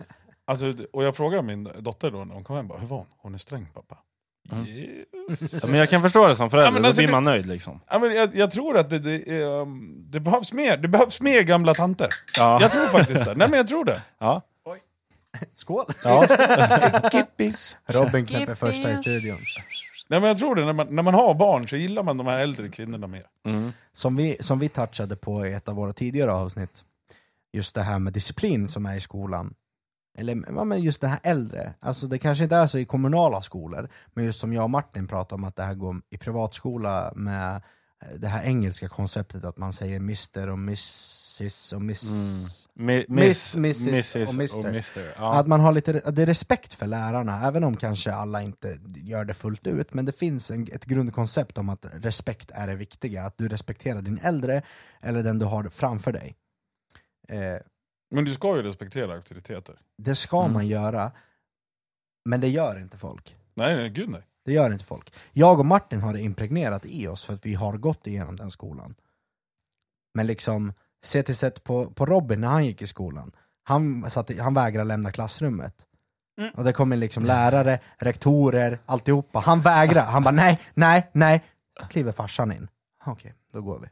Alltså, 0.44 0.74
och 0.92 1.04
jag 1.04 1.16
frågade 1.16 1.42
min 1.42 1.68
dotter 1.78 2.10
då 2.10 2.24
när 2.24 2.34
hon 2.34 2.44
kom 2.44 2.56
hem, 2.56 2.68
bara, 2.68 2.78
hur 2.78 2.86
var 2.86 2.96
hon? 2.96 3.06
Hon 3.18 3.34
är 3.34 3.38
sträng 3.38 3.66
pappa. 3.74 3.98
Mm. 4.52 4.66
Yes. 4.66 5.62
Ja, 5.64 5.68
men 5.70 5.78
jag 5.78 5.90
kan 5.90 6.02
förstå 6.02 6.28
det 6.28 6.36
som 6.36 6.50
förälder, 6.50 6.66
Ja, 6.68 6.72
men 6.72 6.84
alltså 6.84 7.02
då 7.02 7.06
blir 7.06 7.12
man 7.12 7.24
nöjd 7.24 7.46
liksom. 7.46 7.80
Ja, 7.90 7.98
men 7.98 8.14
jag, 8.14 8.36
jag 8.36 8.50
tror 8.50 8.78
att 8.78 8.90
det, 8.90 8.98
det, 8.98 9.42
um, 9.44 10.02
det 10.06 10.20
behövs 10.20 10.52
mer. 10.52 10.76
Det 10.76 10.88
behövs 10.88 11.20
mer 11.20 11.42
gamla 11.42 11.74
tanter. 11.74 12.08
Ja. 12.38 12.58
Jag 12.60 12.72
tror 12.72 12.86
faktiskt 12.86 13.24
det. 13.24 13.34
Nej 13.34 13.48
men 13.48 13.56
jag 13.56 13.68
tror 13.68 13.84
det. 13.84 14.02
Ja. 14.18 14.42
Skål! 15.54 15.84
Ja. 16.04 16.26
Kippis. 17.12 17.76
Robin 17.86 18.26
knäpper 18.26 18.54
första 18.54 18.92
i 18.92 18.96
studion. 18.96 19.38
Nej 20.10 20.20
men 20.20 20.28
jag 20.28 20.36
tror 20.36 20.54
det. 20.54 20.64
När 20.64 20.72
man, 20.72 20.86
när 20.94 21.02
man 21.02 21.14
har 21.14 21.34
barn 21.34 21.68
så 21.68 21.76
gillar 21.76 22.02
man 22.02 22.16
de 22.16 22.26
här 22.26 22.38
äldre 22.38 22.68
kvinnorna 22.68 23.06
mer. 23.06 23.26
Mm. 23.46 23.72
Som 23.92 24.16
vi, 24.16 24.36
som 24.40 24.58
vi 24.58 24.68
touchade 24.68 25.16
på 25.16 25.46
i 25.46 25.52
ett 25.52 25.68
av 25.68 25.76
våra 25.76 25.92
tidigare 25.92 26.32
avsnitt, 26.32 26.84
just 27.52 27.74
det 27.74 27.82
här 27.82 27.98
med 27.98 28.12
disciplin 28.12 28.68
som 28.68 28.86
är 28.86 28.96
i 28.96 29.00
skolan. 29.00 29.54
Eller 30.18 30.44
ja, 30.46 30.64
men 30.64 30.82
just 30.82 31.00
det 31.00 31.08
här 31.08 31.20
äldre, 31.22 31.74
alltså 31.80 32.06
det 32.06 32.18
kanske 32.18 32.44
inte 32.44 32.56
är 32.56 32.66
så 32.66 32.78
i 32.78 32.84
kommunala 32.84 33.42
skolor, 33.42 33.88
men 34.14 34.24
just 34.24 34.40
som 34.40 34.52
jag 34.52 34.64
och 34.64 34.70
Martin 34.70 35.06
pratade 35.06 35.34
om 35.34 35.44
att 35.44 35.56
det 35.56 35.62
här 35.62 35.74
går 35.74 35.96
i 36.10 36.18
privatskola 36.18 37.12
med 37.14 37.62
det 38.16 38.28
här 38.28 38.44
engelska 38.44 38.88
konceptet 38.88 39.44
att 39.44 39.56
man 39.56 39.72
säger 39.72 39.96
Mr 39.96 40.48
och 40.48 40.58
Mrs 41.40 41.72
och 41.72 41.82
Miss... 41.82 42.02
Mm. 42.02 42.44
Mi- 42.74 43.04
Miss, 43.08 43.56
miss, 43.56 43.86
Mrs. 43.86 44.16
Mrs. 44.16 44.28
och 44.28 44.34
Mr. 44.34 44.68
Mr. 44.68 45.12
Ja. 45.16 45.34
Att 45.34 45.46
man 45.46 45.60
har 45.60 45.72
lite 45.72 45.92
det 46.10 46.22
är 46.22 46.26
respekt 46.26 46.74
för 46.74 46.86
lärarna, 46.86 47.46
även 47.46 47.64
om 47.64 47.76
kanske 47.76 48.12
alla 48.12 48.42
inte 48.42 48.78
gör 48.96 49.24
det 49.24 49.34
fullt 49.34 49.66
ut, 49.66 49.94
men 49.94 50.04
det 50.04 50.12
finns 50.18 50.50
en, 50.50 50.62
ett 50.72 50.84
grundkoncept 50.84 51.58
om 51.58 51.68
att 51.68 51.86
respekt 51.92 52.50
är 52.54 52.66
det 52.66 52.74
viktiga, 52.74 53.22
att 53.24 53.38
du 53.38 53.48
respekterar 53.48 54.02
din 54.02 54.18
äldre, 54.18 54.62
eller 55.00 55.22
den 55.22 55.38
du 55.38 55.44
har 55.44 55.64
framför 55.68 56.12
dig. 56.12 56.36
Eh, 57.28 57.56
Men 58.10 58.24
du 58.24 58.34
ska 58.34 58.56
ju 58.56 58.62
respektera 58.62 59.14
auktoriteter. 59.14 59.78
det 59.98 60.14
ska 60.14 60.40
Mm. 60.40 60.52
man 60.52 60.66
göra, 60.68 61.12
men 62.24 62.40
det 62.40 62.48
gör 62.48 62.78
inte 62.78 62.96
folk. 62.96 63.36
Nej, 63.54 63.76
nej 63.76 63.90
gud 63.90 64.08
nej. 64.08 64.22
Det 64.44 64.52
gör 64.52 64.72
inte 64.72 64.84
folk. 64.84 65.12
Jag 65.32 65.58
och 65.58 65.66
Martin 65.66 66.00
har 66.00 66.12
det 66.12 66.20
impregnerat 66.20 66.86
i 66.86 67.06
oss 67.08 67.24
för 67.24 67.34
att 67.34 67.46
vi 67.46 67.54
har 67.54 67.76
gått 67.76 68.06
igenom 68.06 68.36
den 68.36 68.50
skolan. 68.50 68.94
Men 70.14 70.26
liksom, 70.26 70.72
se 71.02 71.22
till 71.22 71.36
sätt 71.36 71.64
på, 71.64 71.90
på 71.90 72.06
Robin 72.06 72.40
när 72.40 72.48
han 72.48 72.66
gick 72.66 72.82
i 72.82 72.86
skolan. 72.86 73.32
Han, 73.62 74.10
satt, 74.10 74.38
han 74.38 74.54
vägrade 74.54 74.88
lämna 74.88 75.12
klassrummet. 75.12 75.74
Mm. 76.40 76.50
Och 76.56 76.64
det 76.64 76.72
kom 76.72 76.92
in 76.92 77.00
liksom 77.00 77.24
lärare, 77.24 77.78
rektorer, 77.98 78.78
alltihopa. 78.86 79.38
Han 79.38 79.60
vägrade. 79.60 80.06
Han 80.06 80.22
bara 80.22 80.34
nej, 80.34 80.60
nej, 80.74 81.10
nej. 81.12 81.44
Kliver 81.90 82.12
farsan 82.12 82.52
in. 82.52 82.68
Okej, 83.06 83.34
då 83.52 83.62
går 83.62 83.78
vi. 83.78 83.86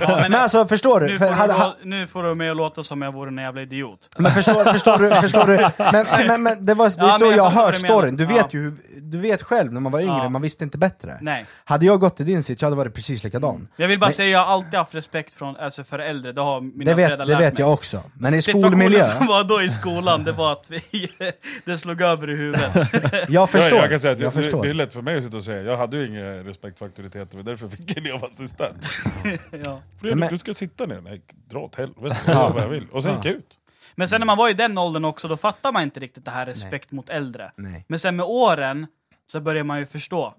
Ja, 0.00 0.18
Men 0.22 0.34
alltså 0.34 0.66
förstår 0.66 1.00
du? 1.00 1.06
nu, 1.06 1.18
För 1.18 1.26
får 1.26 1.34
hade, 1.34 1.52
du 1.52 1.58
ha, 1.58 1.74
nu 1.84 2.06
får 2.06 2.22
du 2.22 2.34
mig 2.34 2.50
att 2.50 2.56
låta 2.56 2.82
som 2.82 3.02
jag 3.02 3.12
vore 3.12 3.28
en 3.28 3.38
jävla 3.38 3.62
idiot. 3.62 4.08
men 4.18 4.30
förstår, 4.32 4.72
förstår 4.72 4.98
du? 4.98 5.10
Förstår 5.14 5.46
du? 5.46 5.56
Men, 5.78 6.06
men, 6.10 6.26
men, 6.26 6.42
men 6.42 6.66
det, 6.66 6.74
var, 6.74 6.88
det 6.88 7.00
är 7.00 7.06
Ja, 7.06 7.12
så 7.12 7.18
men 7.18 7.28
jag 7.28 7.38
jag 7.38 7.50
har 7.50 7.62
hört 7.66 7.76
storyn. 7.76 8.16
Du 8.16 8.24
Ja. 8.24 8.28
vet 8.28 8.54
ju 8.54 8.62
hur, 8.62 8.72
du 9.00 9.18
vet 9.18 9.42
själv 9.42 9.72
när 9.72 9.80
man 9.80 9.92
var 9.92 10.00
yngre, 10.00 10.16
Ja. 10.22 10.28
man 10.28 10.42
visste 10.42 10.64
inte 10.64 10.78
bättre. 10.78 11.18
Nej. 11.20 11.44
Hade 11.64 11.86
jag 11.86 12.00
gått 12.00 12.20
i 12.20 12.24
din 12.24 12.42
sits, 12.42 12.62
jag 12.62 12.66
hade 12.66 12.76
varit 12.76 12.94
precis 12.94 13.24
likadan. 13.24 13.68
Jag 13.76 13.88
vill 13.88 13.98
bara 13.98 14.06
Men- 14.06 14.12
säga, 14.14 14.28
jag 14.28 14.38
har 14.44 14.52
alltid 14.54 14.74
haft 14.74 14.94
respekt 14.94 15.34
från, 15.34 15.56
alltså 15.56 15.84
för 15.84 15.98
äldre, 15.98 16.32
det 16.32 16.40
har 16.40 16.60
mina 16.60 16.90
Det 16.90 16.94
vet, 16.94 17.06
föräldrar 17.06 17.26
det 17.26 17.36
vet 17.44 17.54
mig. 17.54 17.60
jag 17.62 17.72
också. 17.72 18.02
Men 18.14 18.34
i 18.34 18.42
Situationen 18.42 18.70
skolmiljö, 18.72 19.04
som 19.04 19.26
var 19.26 19.44
då 19.44 19.62
i 19.62 19.70
skolan, 19.70 20.24
det 20.24 20.32
var 20.32 20.52
att 20.52 20.70
vi, 20.70 21.08
det 21.64 21.78
slog 21.78 22.00
över 22.02 22.30
i 22.30 22.34
huvudet. 22.36 22.74
jag 23.28 23.50
förstår. 23.50 23.72
Jag, 23.72 23.84
jag 23.84 23.90
kan 23.90 24.00
säga 24.00 24.12
att 24.12 24.20
jag 24.20 24.32
det, 24.32 24.42
förstår. 24.42 24.62
det 24.62 24.70
är 24.70 24.74
lätt 24.74 24.92
för 24.92 25.02
mig 25.02 25.16
att 25.18 25.24
sitta 25.24 25.36
och 25.36 25.42
säga, 25.44 25.62
jag 25.62 25.76
hade 25.76 25.96
ju 25.96 26.06
ingen 26.06 26.44
respekt 26.44 26.78
för 26.78 26.84
auktoriteter, 26.86 27.36
men 27.36 27.44
därför 27.46 27.68
fick 27.68 27.96
jag 27.96 28.04
leva 28.04 28.26
assistent. 28.26 28.86
ja. 29.64 29.82
Fredrik, 30.00 30.18
men- 30.20 30.28
du 30.28 30.38
ska 30.38 30.54
sitta 30.54 30.86
ner. 30.86 31.00
Nej, 31.00 31.22
dra 31.48 31.58
åt 31.58 31.74
helvete, 31.74 32.16
Ja. 32.26 32.32
jag 32.32 32.42
gör 32.42 32.52
vad 32.52 32.62
jag 32.62 32.68
vill. 32.68 32.86
Och 32.92 33.02
sen 33.02 33.12
Ja. 33.12 33.16
gick 33.18 33.26
jag 33.26 33.34
ut. 33.34 33.58
Men 33.96 34.08
sen 34.08 34.20
när 34.20 34.26
man 34.26 34.38
var 34.38 34.48
i 34.50 34.52
den 34.52 34.78
åldern 34.78 35.04
också, 35.04 35.28
då 35.28 35.36
fattar 35.36 35.72
man 35.72 35.82
inte 35.82 36.00
riktigt 36.00 36.24
det 36.24 36.30
här 36.30 36.46
respekt 36.46 36.92
mot 36.92 37.08
äldre. 37.08 37.52
Nej. 37.56 37.84
Men 37.88 37.98
sen 37.98 38.16
med 38.16 38.26
åren, 38.26 38.86
så 39.26 39.40
börjar 39.40 39.64
man 39.64 39.78
ju 39.78 39.86
förstå 39.86 40.34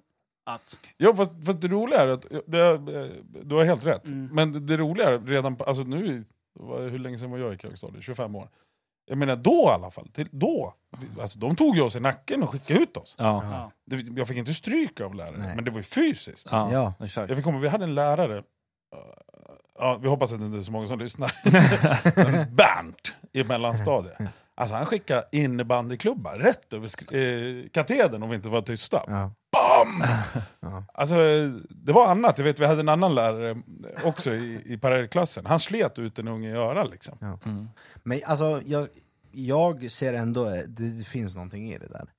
att... 0.46 0.80
Ja, 0.98 1.16
fast, 1.16 1.32
fast 1.46 1.62
det 1.62 1.68
roliga 1.68 2.00
är 2.00 2.08
att, 2.08 2.22
det, 2.48 2.78
du 3.44 3.56
har 3.56 3.64
helt 3.64 3.86
rätt, 3.86 4.08
Mm. 4.08 4.30
men 4.36 4.52
det, 4.52 4.60
det 4.60 4.78
roliga 4.78 5.08
är 5.08 5.20
redan, 5.20 5.56
på- 5.56 5.64
alltså 5.64 5.84
nu, 5.84 6.24
hur 6.92 7.00
länge 7.00 7.18
sedan 7.18 7.32
var 7.32 7.38
jag 7.38 7.54
i 7.54 7.58
högstadiet? 7.68 8.04
25 8.04 8.36
år. 8.36 8.50
Jag 9.08 9.18
menar 9.18 9.36
då 9.36 9.64
i 9.72 9.74
alla 9.74 9.92
fall, 9.92 10.08
till, 10.10 10.28
då, 10.32 10.74
alltså, 11.22 11.40
de 11.40 11.56
tog 11.56 11.76
ju 11.76 11.82
oss 11.82 11.96
i 11.96 12.00
nacken 12.00 12.44
och 12.44 12.50
skickade 12.50 12.80
ut 12.80 12.98
oss. 12.98 13.16
Ja. 13.20 13.72
Ja. 13.90 13.98
Jag 14.16 14.28
fick 14.28 14.38
inte 14.38 14.54
stryk 14.54 15.02
av 15.02 15.16
lärare, 15.16 15.38
Nej. 15.38 15.56
men 15.56 15.66
det 15.66 15.72
var 15.72 15.78
ju 15.78 15.84
fysiskt. 15.84 16.48
Ja, 16.52 16.74
Ja. 16.74 16.94
exakt. 17.06 17.30
Jag 17.30 17.38
fick 17.38 17.46
komma, 17.46 17.60
vi 17.60 17.68
hade 17.68 17.84
en 17.84 17.96
lärare, 17.96 18.44
ja, 19.80 20.00
vi 20.02 20.08
hoppas 20.08 20.34
att 20.34 20.40
det 20.40 20.46
inte 20.46 20.58
är 20.58 20.62
så 20.62 20.72
många 20.72 20.88
som 20.88 21.00
lyssnar, 21.00 21.32
Men 22.32 22.56
Bernt 22.56 23.16
i 23.34 23.44
mellanstadiet. 23.44 24.14
Alltså 24.58 24.76
han 24.76 24.86
skickade 24.86 25.24
innebandyklubbar 25.32 26.36
rätt 26.36 26.74
över 26.74 27.16
eh, 27.16 27.70
katedern 27.70 28.24
om 28.24 28.30
vi 28.30 28.36
inte 28.36 28.50
var 28.50 28.62
tysta. 28.62 29.04
Ja. 29.08 29.32
BAM! 29.52 30.04
Ja. 30.60 30.84
Alltså, 30.94 31.16
det 31.70 31.92
var 31.92 32.08
annat. 32.08 32.38
Jag 32.38 32.46
vet, 32.46 32.60
vi 32.60 32.66
hade 32.66 32.80
en 32.80 32.90
annan 32.90 33.16
lärare 33.16 33.62
också 34.04 34.34
i, 34.34 34.62
i 34.66 34.78
parallellklassen. 34.78 35.46
Han 35.46 35.60
slet 35.60 36.00
ut 36.00 36.20
en 36.20 36.28
unge 36.28 36.50
i 36.50 36.52
örat 36.52 36.90
liksom. 36.90 37.40
Mm. 37.46 37.70
Men 38.04 38.20
alltså, 38.26 38.62
jag, 38.66 38.88
jag 39.32 39.92
ser 39.92 40.14
ändå, 40.14 40.50
eh, 40.50 40.62
det, 40.68 40.90
det 40.90 41.04
finns 41.04 41.36
någonting 41.36 41.72
i 41.72 41.78
det 41.78 41.88
där. 41.88 42.10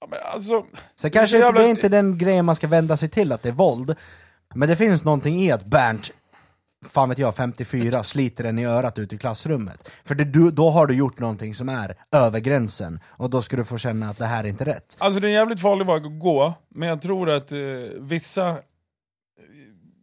Ja, 0.00 0.06
men 0.10 0.18
alltså, 0.34 0.60
Sen 0.62 0.70
Det 1.02 1.10
kanske 1.10 1.36
inte, 1.36 1.46
jävla- 1.46 1.60
det 1.60 1.66
är 1.66 1.70
inte 1.70 1.88
den 1.88 2.18
grejen 2.18 2.44
man 2.44 2.56
ska 2.56 2.66
vända 2.66 2.96
sig 2.96 3.08
till, 3.08 3.32
att 3.32 3.42
det 3.42 3.48
är 3.48 3.52
våld. 3.52 3.94
Men 4.56 4.68
det 4.68 4.76
finns 4.76 5.04
någonting 5.04 5.40
i 5.40 5.52
att 5.52 5.66
Bernt, 5.66 6.10
fan 6.88 7.08
vet 7.08 7.18
jag, 7.18 7.36
54, 7.36 8.02
sliter 8.02 8.44
den 8.44 8.58
i 8.58 8.64
örat 8.64 8.98
ute 8.98 9.14
i 9.14 9.18
klassrummet. 9.18 9.90
För 10.04 10.14
det, 10.14 10.24
du, 10.24 10.50
då 10.50 10.70
har 10.70 10.86
du 10.86 10.94
gjort 10.94 11.18
någonting 11.18 11.54
som 11.54 11.68
är 11.68 11.96
över 12.12 12.40
gränsen, 12.40 13.00
och 13.06 13.30
då 13.30 13.42
ska 13.42 13.56
du 13.56 13.64
få 13.64 13.78
känna 13.78 14.10
att 14.10 14.18
det 14.18 14.26
här 14.26 14.44
är 14.44 14.48
inte 14.48 14.64
rätt. 14.64 14.96
alltså 14.98 15.20
det 15.20 15.26
är 15.26 15.28
en 15.28 15.34
jävligt 15.34 15.60
farlig 15.60 15.86
väg 15.86 16.06
att 16.06 16.20
gå, 16.20 16.54
men 16.68 16.88
jag 16.88 17.02
tror 17.02 17.30
att 17.30 17.52
eh, 17.52 17.58
vissa, 18.00 18.56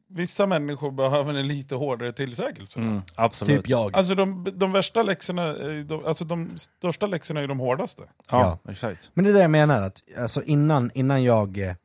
vissa 0.10 0.48
människor 0.48 0.92
behöver 0.92 1.34
en 1.34 1.48
lite 1.48 1.76
hårdare 1.76 2.14
tillsägelse. 2.14 2.80
Mm, 2.80 3.02
absolut. 3.16 3.62
Typ 3.62 3.70
jag. 3.70 3.96
Alltså 3.96 4.16
de, 4.16 4.48
de 4.54 4.72
värsta 4.72 5.04
läxorna, 5.04 5.50
eh, 5.50 5.86
de, 5.86 6.06
alltså 6.06 6.26
de 6.26 6.58
största 6.58 7.08
läxorna 7.08 7.42
är 7.42 7.48
de 7.48 7.60
hårdaste. 7.60 8.04
Ja, 8.32 8.60
exakt. 8.70 9.12
Men 9.14 9.26
det 9.26 9.32
är 9.32 9.34
det 9.34 9.42
jag 9.42 9.52
menar, 9.52 9.82
att 9.82 10.02
alltså 10.18 10.44
innan, 10.44 10.92
innan 10.94 11.24
jag 11.24 11.76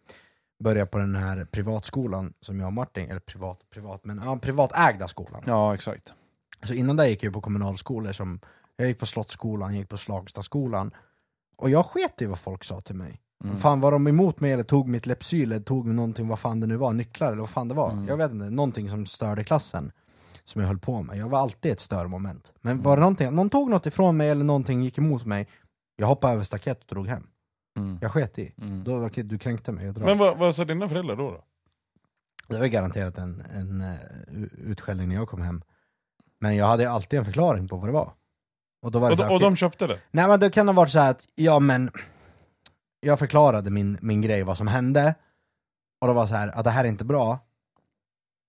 började 0.64 0.87
på 0.90 0.99
den 0.99 1.14
här 1.14 1.44
privatskolan 1.44 2.33
som 2.40 2.61
jag 2.61 2.66
och 2.66 2.73
Martin, 2.73 3.11
eller 3.11 3.21
privat, 3.21 3.59
privat, 3.71 4.05
men 4.05 4.21
ja, 4.25 4.37
privatägda 4.37 5.09
skolan. 5.09 5.42
Ja, 5.47 5.75
exakt. 5.75 6.12
Så 6.62 6.75
innan 6.75 6.97
det 6.97 7.09
gick 7.09 7.23
jag 7.23 7.33
på 7.33 7.40
kommunalskolor 7.40 8.12
som, 8.12 8.40
jag 8.77 8.88
gick 8.88 8.99
på 8.99 9.07
Slottsskolan, 9.07 9.71
jag 9.73 9.79
gick 9.79 9.88
på 9.88 9.97
Slagstaskolan. 9.97 10.90
Och 11.57 11.71
jag 11.71 11.87
sket 11.87 12.23
i 12.23 12.27
vad 12.27 12.38
folk 12.38 12.64
sa 12.64 12.81
till 12.81 12.94
mig. 12.94 13.21
Mm. 13.44 13.57
Fan 13.57 13.81
var 13.81 13.92
de 13.92 14.07
emot 14.07 14.40
mig 14.40 14.53
eller 14.53 14.64
tog 14.64 14.88
mitt 14.88 15.07
Lepsyl 15.07 15.53
eller 15.53 15.62
tog 15.64 15.87
någonting, 15.87 16.29
vad 16.29 16.38
fan 16.38 16.61
det 16.61 16.66
nu 16.66 16.77
var, 16.77 16.92
nycklar 16.92 17.27
eller 17.29 17.40
vad 17.40 17.51
fan 17.51 17.68
det 17.68 17.75
var. 17.75 17.90
Mm. 17.92 18.09
Jag 18.09 18.16
vet 18.16 18.31
inte, 18.31 18.51
någonting 18.51 18.90
som 18.90 19.07
störde 19.07 19.44
klassen. 19.44 19.92
Som 20.44 20.61
jag 20.61 20.68
höll 20.68 20.79
på 20.79 21.03
med. 21.03 21.16
Jag 21.16 21.29
var 21.29 21.38
alltid 21.38 21.73
ett 21.73 21.81
störmoment. 21.81 22.53
Men 22.61 22.73
Mm. 22.73 22.83
var 22.83 22.97
det 22.97 23.01
någonting, 23.01 23.35
någon 23.35 23.51
tog 23.51 23.71
något 23.71 23.87
ifrån 23.87 24.16
mig 24.16 24.29
eller 24.31 24.44
någonting 24.44 24.83
gick 24.83 24.99
emot 24.99 25.25
mig, 25.27 25.49
jag 25.97 26.07
hoppade 26.07 26.33
över 26.33 26.44
staket 26.44 26.81
och 26.81 26.87
drog 26.88 27.07
hem. 27.09 27.27
Mm. 27.78 27.98
Jag 28.00 28.12
sket 28.12 28.38
i. 28.38 28.54
Mm. 28.58 28.84
Då, 28.84 29.08
du 29.08 29.38
kränkte 29.38 29.72
mig, 29.72 29.86
jag 29.86 29.94
drar. 29.94 30.04
Men 30.06 30.18
vad, 30.18 30.38
vad 30.38 30.54
sa 30.54 30.64
dina 30.64 30.88
föräldrar 30.88 31.16
då? 31.16 31.30
då? 31.30 31.44
Det 32.48 32.56
var 32.56 32.64
ju 32.64 32.70
garanterat 32.70 33.18
en, 33.18 33.40
en 33.54 33.80
uh, 33.80 34.44
utskällning 34.70 35.08
när 35.08 35.14
jag 35.14 35.28
kom 35.28 35.42
hem. 35.42 35.62
Men 36.40 36.56
jag 36.56 36.66
hade 36.66 36.90
alltid 36.90 37.18
en 37.18 37.24
förklaring 37.24 37.68
på 37.68 37.76
vad 37.76 37.88
det 37.88 37.92
var. 37.92 38.12
Och 38.82 38.90
då 38.90 38.98
var 38.98 39.10
Och, 39.10 39.16
så 39.16 39.22
de, 39.22 39.28
här, 39.28 39.34
och 39.34 39.40
de 39.40 39.56
köpte 39.56 39.86
det? 39.86 40.00
Nej 40.10 40.28
men 40.28 40.40
det 40.40 40.50
kan 40.50 40.68
ha 40.68 40.74
varit 40.74 40.90
så 40.90 40.98
här 40.98 41.10
att, 41.10 41.26
ja 41.34 41.58
men 41.58 41.90
Jag 43.00 43.18
förklarade 43.18 43.70
min, 43.70 43.98
min 44.02 44.20
grej, 44.22 44.42
vad 44.42 44.56
som 44.56 44.66
hände 44.66 45.14
Och 46.00 46.08
det 46.08 46.14
var 46.14 46.26
så 46.26 46.34
här 46.34 46.48
att 46.48 46.64
det 46.64 46.70
här 46.70 46.84
är 46.84 46.88
inte 46.88 47.04
bra 47.04 47.38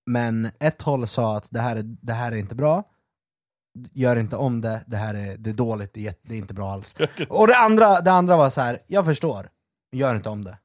Men 0.06 0.50
ett 0.58 0.82
håll 0.82 1.08
sa 1.08 1.36
att 1.36 1.46
det 1.50 1.60
här 1.60 1.76
är, 1.76 1.82
det 1.82 2.12
här 2.12 2.32
är 2.32 2.36
inte 2.36 2.54
bra 2.54 2.84
Gör 3.92 4.16
inte 4.16 4.36
om 4.36 4.60
det, 4.60 4.84
det 4.86 4.96
här 4.96 5.14
är, 5.14 5.36
det 5.36 5.50
är 5.50 5.54
dåligt, 5.54 5.94
det 5.94 6.00
är, 6.00 6.04
jätte- 6.04 6.28
det 6.28 6.34
är 6.34 6.38
inte 6.38 6.54
bra 6.54 6.70
alls 6.72 6.94
Och 7.28 7.46
det 7.46 7.56
andra, 7.56 8.00
det 8.00 8.12
andra 8.12 8.36
var 8.36 8.50
så 8.50 8.60
här, 8.60 8.78
jag 8.86 9.04
förstår 9.04 9.48
Gör 9.92 10.14
inte 10.16 10.28
om 10.28 10.44
det 10.44 10.58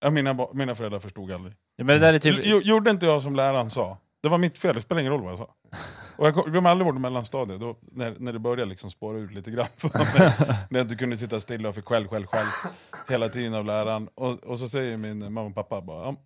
Ja, 0.00 0.10
mina, 0.10 0.34
ba- 0.34 0.50
mina 0.52 0.74
föräldrar 0.74 0.98
förstod 0.98 1.32
aldrig. 1.32 1.54
Ja, 1.76 1.84
men 1.84 2.00
det 2.00 2.06
där 2.06 2.14
är 2.14 2.18
typ... 2.18 2.40
Jo- 2.42 2.60
Gjorde 2.60 2.90
inte 2.90 3.06
jag 3.06 3.22
som 3.22 3.36
läraren 3.36 3.70
sa, 3.70 3.98
det 4.22 4.28
var 4.28 4.38
mitt 4.38 4.58
fel, 4.58 4.74
det 4.74 4.80
spelar 4.80 5.00
ingen 5.00 5.12
roll 5.12 5.22
vad 5.22 5.30
jag 5.32 5.38
sa. 5.38 5.54
Och 6.16 6.26
jag 6.26 6.34
kom- 6.34 6.50
glömmer 6.50 6.70
aldrig 6.70 6.86
bort 6.92 7.00
mellanstadiet, 7.00 7.60
då, 7.60 7.76
när, 7.80 8.14
när 8.18 8.32
det 8.32 8.38
började 8.38 8.64
liksom 8.70 8.90
spåra 8.90 9.18
ut 9.18 9.32
lite 9.32 9.50
grann. 9.50 9.66
för 9.76 9.88
mig. 9.88 10.32
när 10.70 10.78
jag 10.78 10.84
inte 10.84 10.94
kunde 10.96 11.16
sitta 11.16 11.40
stilla 11.40 11.68
och 11.68 11.74
fick 11.74 11.84
skäll, 11.84 12.08
skäll, 12.08 12.26
skäll 12.26 12.46
hela 13.08 13.28
tiden 13.28 13.54
av 13.54 13.64
läraren. 13.64 14.08
Och, 14.14 14.44
och 14.44 14.58
så 14.58 14.68
säger 14.68 14.96
min 14.96 15.18
mamma 15.32 15.40
och 15.48 15.54
pappa 15.54 15.80
bara, 15.80 16.04
"Ja, 16.04 16.16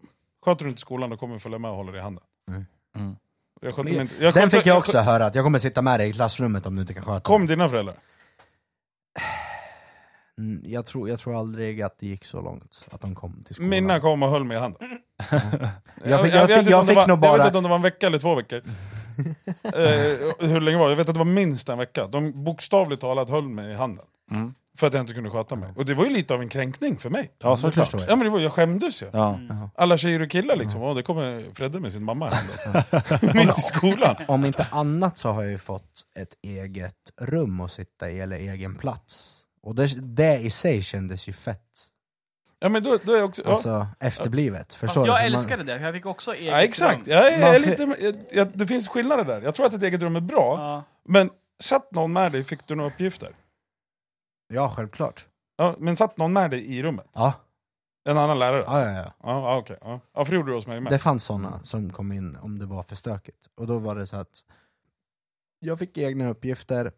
sköter 0.45 0.65
du 0.65 0.69
inte 0.71 0.81
skolan 0.81 1.11
då 1.11 1.17
kommer 1.17 1.35
vi 1.35 1.41
följa 1.41 1.59
med 1.59 1.71
och 1.71 1.77
hålla 1.77 1.93
dig 1.93 2.01
i 2.01 2.03
handen. 2.03 2.25
Mm. 2.97 3.17
Jag 3.61 3.73
skötte 3.73 3.83
Men 3.85 3.92
mig 3.92 4.03
inte, 4.03 4.14
jag 4.25 4.35
Den 4.35 4.42
skötte- 4.42 4.57
fick 4.57 4.66
jag 4.66 4.79
också 4.79 4.99
höra, 4.99 5.27
att 5.27 5.35
jag 5.35 5.45
kommer 5.45 5.59
sitta 5.59 5.83
med 5.83 6.01
dig 6.01 6.09
i 6.09 6.12
klassrummet 6.12 6.66
om 6.66 6.75
du 6.75 6.81
inte 6.81 6.95
kan 6.95 7.03
sköta 7.05 7.21
Kom 7.21 7.47
det. 7.47 7.53
dina 7.53 7.69
föräldrar? 7.69 7.97
Mm, 10.38 10.62
jag, 10.64 10.87
tror, 10.87 11.09
jag 11.09 11.19
tror 11.21 11.38
aldrig 11.38 11.83
att 11.83 11.99
det 11.99 12.07
gick 12.07 12.25
så 12.25 12.40
långt, 12.40 12.87
att 12.90 13.01
de 13.01 13.14
kom 13.14 13.45
till 13.47 13.55
skolan 13.55 13.71
Mina 13.71 14.01
kom 14.01 14.23
och 14.23 14.31
höll 14.31 14.45
mig 14.45 14.57
i 14.57 14.61
handen. 14.61 14.83
Jag 16.05 16.23
fick- 16.23 16.35
jag 16.35 16.47
vet 16.47 16.47
fick- 16.49 16.59
inte 16.59 16.71
jag 16.71 16.81
om 16.81 16.87
det 16.87 16.90
fick 16.90 16.97
var, 16.97 17.07
nog 17.07 17.16
Jag 17.16 17.21
bara- 17.21 17.37
vet 17.37 17.47
inte 17.47 17.59
om 17.59 17.64
det 17.64 17.69
var 17.71 17.77
en 17.77 17.83
vecka 17.83 18.07
eller 18.07 18.19
två 18.19 18.35
veckor. 18.35 18.57
eh, 19.62 20.49
hur 20.49 20.61
länge 20.61 20.79
var 20.79 20.85
det? 20.87 20.90
Jag 20.92 20.97
vet 20.97 21.09
att 21.09 21.14
det 21.14 21.19
var 21.19 21.25
minst 21.25 21.69
en 21.69 21.79
vecka. 21.79 22.07
De 22.07 22.45
bokstavligt 22.45 23.01
talat 23.01 23.29
höll 23.31 23.49
mig 23.49 23.71
i 23.71 23.75
handen. 23.75 24.05
Mm. 24.31 24.55
För 24.77 24.87
att 24.87 24.95
jag 24.95 25.01
inte 25.03 25.12
kunde 25.15 25.31
sköta 25.31 25.57
mig. 25.57 25.73
Och 25.77 25.85
det 25.85 25.95
var 25.95 26.05
ju 26.05 26.11
lite 26.11 26.35
av 26.35 26.41
en 26.43 26.49
kränkning 26.49 26.97
för 26.99 27.11
mig. 27.11 27.31
Ja, 27.39 27.57
såklart. 27.57 27.95
Ja 28.09 28.17
men 28.17 28.19
det 28.19 28.31
var, 28.31 28.41
jag 28.41 28.53
skämdes 28.53 29.03
ju. 29.03 29.07
Ja. 29.12 29.41
Alla 29.77 29.99
tjejer 29.99 30.23
och 30.23 30.31
killar 30.31 30.57
liksom, 30.57 30.83
Åh, 30.83 30.95
det 30.95 31.03
kommer 31.03 31.43
Fredde 31.55 31.81
med 31.81 31.93
sin 31.93 32.05
mamma 32.05 32.31
hem 32.31 32.47
Mitt 33.35 33.59
i 33.59 33.61
skolan. 33.61 34.17
Om 34.29 34.45
inte 34.45 34.67
annat 34.71 35.19
så 35.19 35.31
har 35.33 35.43
jag 35.43 35.53
ju 35.53 35.59
fått 35.59 36.03
ett 36.15 36.35
eget 36.43 36.95
rum 37.21 37.61
att 37.61 37.73
sitta 37.73 38.11
i, 38.11 38.21
eller 38.21 38.37
egen 38.37 38.75
plats. 38.75 39.43
Och 39.62 39.75
det, 39.75 39.87
det 40.01 40.37
i 40.39 40.51
sig 40.51 40.83
kändes 40.83 41.29
ju 41.29 41.33
fett 41.33 41.61
Ja 42.61 42.69
men 42.69 42.83
då, 42.83 42.99
då 43.03 43.12
är 43.12 43.17
jag 43.17 43.29
också... 43.29 43.43
Ja. 43.45 43.51
alltså, 43.51 43.87
efterblivet. 44.01 44.73
Förstår 44.75 44.87
Fast 44.87 44.95
du? 45.05 45.11
jag 45.11 45.15
man- 45.15 45.23
älskade 45.27 45.62
det, 45.62 45.79
för 45.79 45.85
jag 45.87 45.95
fick 45.95 46.07
också 46.07 46.35
eget 46.35 46.53
ja 46.53 46.61
exakt, 46.62 46.97
rum. 46.97 47.05
jag 47.07 47.33
är, 47.33 47.41
Man 47.41 47.41
jag 47.41 47.55
är 47.57 47.61
lite, 47.61 47.97
jag, 48.01 48.15
jag, 48.33 48.49
det 48.55 48.67
finns 48.67 48.89
skillnader 48.89 49.25
där. 49.25 49.43
Jag 49.43 49.55
tror 49.55 49.67
att 49.67 49.73
ett 49.75 49.83
eget 49.83 50.03
rum 50.03 50.17
är 50.17 50.21
bra, 50.21 50.57
Ja. 50.61 50.83
men 51.09 51.31
satt 51.61 51.93
någon 51.93 52.12
med 52.12 52.33
dig 52.33 52.45
fick 52.45 52.67
du 52.67 52.75
några 52.75 52.91
uppgifter. 52.91 53.31
Ja, 54.49 54.73
självklart. 54.77 55.29
Ja, 55.57 55.75
men 55.79 55.97
satt 55.97 56.17
någon 56.19 56.33
med 56.33 56.51
dig 56.51 56.77
i 56.77 56.83
rummet? 56.83 57.07
Ja, 57.13 57.33
En 58.09 58.19
annan 58.19 58.39
lärare? 58.39 58.65
ja, 58.67 58.81
ja, 58.85 58.91
ja. 58.93 59.13
Ja, 59.23 59.41
ja 59.51 59.57
okej. 59.59 59.79
Ja. 59.81 60.01
ja, 60.15 60.25
för 60.25 60.33
det 60.33 60.37
gjorde 60.37 60.51
du 60.51 60.55
hos 60.55 60.67
mig 60.67 60.81
med. 60.81 60.93
Det 60.93 60.99
fanns 60.99 61.25
såna 61.25 61.61
som 61.65 61.91
kom 61.91 62.13
in 62.13 62.37
om 62.37 62.59
det 62.59 62.67
var 62.67 62.83
för 62.83 62.97
stökigt. 62.97 63.49
Och 63.57 63.67
då 63.67 63.79
var 63.79 63.95
det 63.97 64.07
så 64.07 64.17
att 64.17 64.45
jag 65.59 65.79
fick 65.79 65.99
egna 65.99 66.29
uppgifter, 66.29 66.93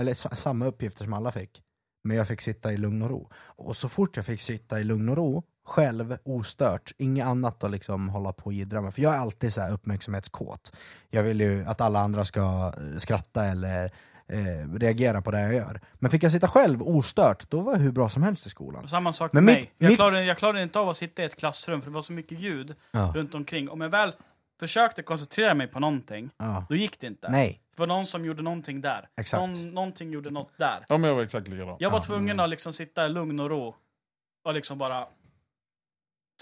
eller 0.00 0.14
sa- 0.14 0.36
samma 0.36 0.66
uppgifter 0.66 1.04
som 1.04 1.12
alla 1.12 1.32
fick. 1.32 1.62
Men 2.04 2.16
jag 2.16 2.28
fick 2.28 2.40
sitta 2.40 2.72
i 2.72 2.76
lugn 2.76 3.02
och 3.02 3.10
ro. 3.10 3.30
Och 3.36 3.76
så 3.76 3.88
fort 3.88 4.16
jag 4.16 4.26
fick 4.26 4.40
sitta 4.40 4.80
i 4.80 4.84
lugn 4.84 5.08
och 5.08 5.16
ro, 5.16 5.42
själv, 5.64 6.18
ostört, 6.24 6.92
inget 6.98 7.26
annat 7.26 7.64
att 7.64 7.70
liksom 7.70 8.08
hålla 8.08 8.32
på 8.32 8.44
och 8.44 8.52
jiddra 8.52 8.80
med. 8.80 8.94
För 8.94 9.02
jag 9.02 9.14
är 9.14 9.18
alltid 9.18 9.52
så 9.52 9.60
här 9.60 9.72
uppmärksamhetskåt. 9.72 10.76
Jag 11.10 11.22
vill 11.22 11.40
ju 11.40 11.64
att 11.64 11.80
alla 11.80 12.00
andra 12.00 12.24
ska 12.24 12.72
eh, 12.78 12.96
skratta 12.98 13.44
eller 13.44 13.92
eh, 14.28 14.72
reagera 14.78 15.22
på 15.22 15.30
det 15.30 15.40
jag 15.40 15.54
gör. 15.54 15.80
Men 15.94 16.10
fick 16.10 16.22
jag 16.22 16.32
sitta 16.32 16.48
själv 16.48 16.82
ostört, 16.82 17.50
då 17.50 17.60
var 17.60 17.72
jag 17.72 17.80
hur 17.80 17.92
bra 17.92 18.08
som 18.08 18.22
helst 18.22 18.46
i 18.46 18.50
skolan. 18.50 18.88
Samma 18.88 19.12
sak 19.12 19.32
Men 19.32 19.44
med 19.44 19.54
mitt- 19.54 19.62
mig. 19.64 19.72
Jag, 19.78 19.88
mitt- 19.88 19.96
klarade, 19.96 20.24
jag 20.24 20.38
klarade 20.38 20.62
inte 20.62 20.78
av 20.78 20.88
att 20.88 20.96
sitta 20.96 21.22
i 21.22 21.24
ett 21.24 21.36
klassrum 21.36 21.82
för 21.82 21.90
det 21.90 21.94
var 21.94 22.02
så 22.02 22.12
mycket 22.12 22.40
ljud 22.40 22.74
Ja. 22.90 23.12
runt 23.14 23.34
omkring. 23.34 23.70
Om 23.70 23.80
jag 23.80 23.88
väl 23.88 24.12
försökte 24.60 25.02
koncentrera 25.02 25.54
mig 25.54 25.66
på 25.66 25.80
någonting, 25.80 26.30
Ja. 26.36 26.66
då 26.68 26.74
gick 26.76 27.00
det 27.00 27.06
inte. 27.06 27.30
Nej, 27.30 27.60
Det 27.76 27.80
var 27.80 27.86
någon 27.86 28.06
som 28.06 28.24
gjorde 28.24 28.42
någonting 28.42 28.80
där. 28.80 29.08
Exakt. 29.20 29.40
Någon, 29.40 29.70
någonting 29.70 30.10
gjorde 30.10 30.30
något 30.30 30.50
där. 30.58 30.84
Ja 30.88 30.98
men 30.98 31.08
jag 31.08 31.14
var 31.16 31.22
exakt 31.22 31.48
likadan. 31.48 31.76
Jag 31.80 31.90
var 31.90 31.98
Ja. 31.98 32.02
tvungen 32.02 32.40
att 32.40 32.48
liksom 32.50 32.72
sitta 32.72 33.06
i 33.06 33.08
lugn 33.08 33.40
och 33.40 33.50
ro 33.50 33.74
och 34.44 34.54
liksom 34.54 34.78
bara 34.78 35.06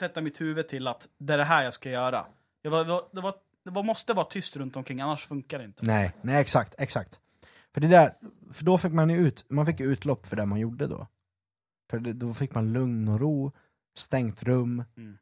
sätta 0.01 0.21
mitt 0.21 0.41
huvud 0.41 0.69
till 0.69 0.87
att 0.87 1.09
det 1.19 1.33
är 1.33 1.39
det 1.39 1.45
här 1.45 1.63
jag 1.65 1.75
ska 1.75 1.91
göra. 1.91 2.27
Jag 2.63 2.71
var, 2.71 2.85
det, 2.85 2.91
var, 2.91 3.05
det, 3.13 3.21
var, 3.21 3.35
det 3.65 3.71
var, 3.71 3.83
måste 3.83 4.13
vara 4.13 4.27
tyst 4.27 4.57
runt 4.57 4.77
omkring, 4.77 5.01
annars 5.01 5.27
funkar 5.27 5.59
det 5.59 5.65
inte. 5.65 5.87
Nej, 5.87 6.13
nej 6.23 6.41
exakt, 6.41 6.75
exakt. 6.79 7.21
För 7.75 7.81
det 7.81 7.89
där, 7.89 8.15
för 8.53 8.65
då 8.65 8.79
fick 8.79 8.93
man 8.93 9.11
ju 9.11 9.17
ut, 9.17 9.45
man 9.49 9.67
fick 9.67 9.81
utlopp 9.81 10.27
för 10.27 10.37
det 10.37 10.47
man 10.47 10.61
gjorde 10.61 10.87
då. 10.87 11.07
För 11.91 11.99
det, 11.99 12.13
då 12.13 12.35
fick 12.35 12.55
man 12.55 12.73
lugn 12.73 13.09
och 13.09 13.21
ro, 13.21 13.53
stängt 13.97 14.43
rum. 14.43 14.85
Mm. 14.97 15.19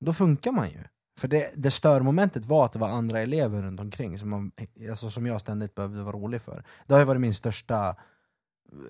Då 0.00 0.12
funkar 0.12 0.52
man 0.52 0.70
ju. 0.70 0.78
För 1.18 1.28
det, 1.28 1.52
det 1.56 1.70
störmomentet 1.70 2.46
var 2.46 2.64
att 2.64 2.72
det 2.72 2.78
var 2.78 2.88
andra 2.88 3.20
elever 3.20 3.62
runt 3.62 3.80
omkring 3.80 4.18
som, 4.18 4.28
man, 4.28 4.52
alltså, 4.90 5.10
som 5.10 5.26
jag 5.26 5.40
ständigt 5.40 5.74
behövde 5.74 6.02
vara 6.02 6.16
rolig 6.16 6.42
för. 6.42 6.64
Det 6.86 6.94
har 6.94 7.00
ju 7.00 7.06
varit 7.06 7.20
min 7.20 7.34
största, 7.34 7.96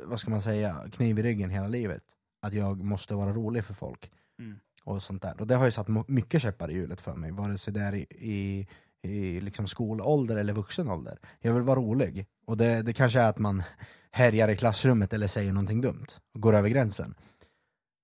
vad 0.05 0.21
ska 0.21 0.31
man 0.31 0.43
säga, 0.43 0.85
kniv 0.93 1.19
i 1.19 1.23
ryggen 1.23 1.51
hela 1.51 1.69
livet. 1.69 2.03
Att 2.43 2.53
jag 2.53 2.83
måste 2.83 3.15
vara 3.15 3.33
rolig 3.33 3.65
för 3.65 3.75
folk. 3.75 4.11
Mm. 4.39 4.59
Och 4.85 5.03
sånt 5.03 5.23
där. 5.23 5.41
Och 5.41 5.47
det 5.47 5.55
har 5.55 5.65
ju 5.65 5.71
satt 5.71 6.09
mycket 6.09 6.43
käppar 6.43 6.71
i 6.71 6.75
hjulet 6.75 7.01
för 7.01 7.15
mig, 7.15 7.31
vare 7.31 7.59
sig 7.59 7.73
det 7.73 7.81
är 7.81 7.95
i, 7.95 8.07
i, 8.11 8.69
i 9.03 9.41
liksom 9.41 9.67
skolålder 9.67 10.37
eller 10.37 10.53
vuxen 10.53 10.89
ålder. 10.89 11.19
Jag 11.41 11.55
vill 11.55 11.63
vara 11.63 11.81
rolig. 11.81 12.27
Och 12.47 12.57
det, 12.57 12.83
det 12.83 12.93
kanske 12.93 13.21
är 13.21 13.29
att 13.29 13.39
man 13.39 13.63
härjar 14.11 14.49
i 14.49 14.57
klassrummet 14.57 15.13
eller 15.13 15.29
säger 15.29 15.53
någonting 15.53 15.81
dumt, 15.81 16.07
och 16.35 16.41
går 16.41 16.55
över 16.55 16.69
gränsen. 16.69 17.15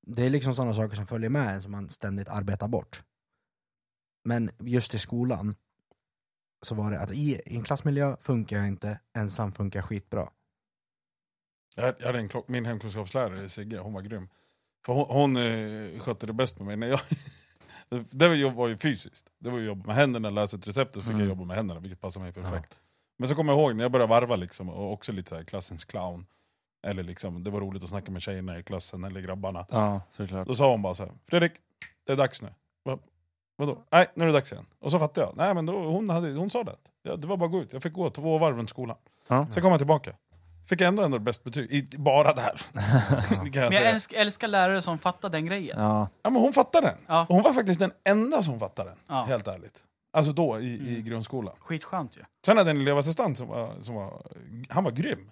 Det 0.07 0.23
är 0.23 0.31
liksom 0.31 0.55
sådana 0.55 0.75
saker 0.75 0.97
som 0.97 1.07
följer 1.07 1.31
med 1.31 1.55
en 1.55 1.63
som 1.63 1.73
man 1.73 1.89
ständigt 1.89 2.29
arbetar 2.29 2.69
bort. 2.69 3.03
Men 4.25 4.51
just 4.59 4.95
i 4.95 4.99
skolan 4.99 5.55
så 6.63 6.75
var 6.75 6.91
det 6.91 7.01
att 7.01 7.13
i, 7.13 7.41
i 7.47 7.57
en 7.57 7.63
klassmiljö 7.63 8.17
funkar 8.21 8.57
jag 8.57 8.69
inte, 8.69 9.01
ensam 9.17 9.53
funkar 9.53 9.83
skitbra. 9.83 10.31
Jag 11.77 11.95
jag 11.99 12.07
hade 12.07 12.19
en 12.19 12.29
klock, 12.29 12.49
min 12.49 12.65
hemkunskapslärare 12.65 13.49
Sigge, 13.49 13.79
hon 13.79 13.93
var 13.93 14.03
grym. 14.03 14.29
För 14.87 14.93
hon, 14.93 15.07
hon 15.09 15.37
eh, 15.37 16.01
skötte 16.01 16.27
det 16.27 16.33
bäst 16.33 16.59
med 16.59 16.67
mig. 16.67 16.77
När 16.77 16.87
jag, 16.87 17.01
det 18.11 18.49
var, 18.49 18.69
ju 18.69 18.77
fysiskt. 18.79 19.31
Det 19.39 19.51
var 19.51 19.59
ju 19.59 19.65
jobb 19.67 19.87
med 19.87 19.97
händerna, 19.97 20.31
läsa 20.31 20.57
ett 20.57 20.69
recept 20.69 20.97
och 20.97 21.03
fick 21.03 21.11
Mm. 21.11 21.21
jag 21.21 21.29
jobba 21.29 21.45
med 21.45 21.57
händerna, 21.57 21.81
vilket 21.81 22.01
passade 22.01 22.25
mig 22.25 22.33
perfekt. 22.33 22.81
Men 23.19 23.29
så 23.29 23.35
kommer 23.35 23.53
jag 23.53 23.61
ihåg 23.61 23.77
när 23.77 23.85
jag 23.85 23.93
började 23.93 24.11
varva 24.11 24.37
liksom, 24.37 24.69
och 24.71 24.93
också 24.93 25.13
lite 25.13 25.29
så 25.29 25.35
här 25.37 25.45
klassens 25.45 25.85
clown. 25.85 26.27
Eller 26.87 27.03
liksom, 27.03 27.45
det 27.45 27.51
var 27.51 27.61
roligt 27.61 27.83
att 27.83 27.89
snacka 27.89 28.11
med 28.11 28.23
tjejerna 28.23 28.59
i 28.59 28.63
klassen 28.63 29.05
eller 29.05 29.21
grabbarna. 29.21 29.67
Ja, 29.71 30.01
såklart. 30.11 30.47
Då 30.47 30.55
sa 30.55 30.71
hon 30.71 30.83
bara 30.83 30.95
så 30.95 31.03
här, 31.05 31.13
Fredrik, 31.27 31.53
det 32.07 32.13
är 32.13 32.17
dags 32.17 32.43
nu. 32.43 32.49
Va, 32.85 32.99
vadå? 33.57 33.79
Nej, 33.91 34.07
nu 34.15 34.25
är 34.25 34.27
det 34.27 34.33
dags 34.33 34.53
igen. 34.53 34.65
Och 34.79 34.91
så 34.91 34.99
fattade 34.99 35.27
jag. 35.27 35.37
Nej 35.37 35.55
men 35.55 35.67
då, 35.67 35.73
hon, 35.91 36.09
hade, 36.11 36.33
hon 36.33 36.51
sa 36.51 36.65
det. 36.65 36.77
Ja, 37.03 37.17
det 37.17 37.27
var 37.27 37.37
bara 37.37 37.45
att 37.47 37.53
gå 37.53 37.63
ut. 37.63 37.73
Jag 37.73 37.83
fick 37.83 37.93
gå 37.93 38.11
två 38.11 38.39
varv 38.39 38.57
runt 38.57 38.71
skolan. 38.71 38.97
Ja. 39.29 39.47
Sen 39.51 39.63
kom 39.63 39.71
jag 39.71 39.81
tillbaka. 39.81 40.15
Fick 40.67 40.81
ändå 40.81 41.03
ändå 41.03 41.19
bäst 41.19 41.45
betyg. 41.45 41.71
I, 41.73 41.99
bara 41.99 42.33
där. 42.33 42.63
det 42.73 43.37
kan 43.37 43.39
jag 43.39 43.53
Men 43.55 43.63
jag 43.63 43.73
säga. 43.73 43.91
älskar, 43.91 44.17
älskar 44.17 44.49
lärare 44.49 44.83
som 44.83 44.99
fattar 44.99 45.29
den 45.29 45.45
grejen. 45.45 45.77
Ja. 45.81 46.09
Ja, 46.23 46.31
men 46.31 46.43
hon 46.43 46.53
fattade 46.53 46.87
den. 46.87 46.97
Ja. 47.07 47.27
Och 47.29 47.35
Hon 47.35 47.43
var 47.43 47.53
faktiskt 47.53 47.81
den 47.81 47.93
enda 48.05 48.43
som 48.43 48.61
fattade 48.61 48.91
den. 48.91 48.99
Ja. 49.09 49.25
Helt 49.25 49.47
ärligt. 49.49 49.83
Alltså 50.13 50.33
då 50.33 50.61
i, 50.61 50.97
i 50.97 51.03
grundskolan. 51.03 51.55
Skitskönt 51.59 52.17
ju. 52.17 52.23
Sen 52.47 52.57
hade 52.57 52.71
jag 52.71 52.77
en 52.77 52.83
elevassistent 52.83 53.39
som 53.39 53.49
var, 53.49 53.73
som 53.81 53.95
var, 53.95 54.23
han 54.69 54.85
var 54.85 54.91
grym. 54.91 55.31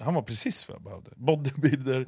Han 0.00 0.14
var 0.14 0.22
precis 0.22 0.68
vad 0.68 0.74
jag 0.74 0.82
behövde. 0.82 1.10
Bodybuilder. 1.16 2.06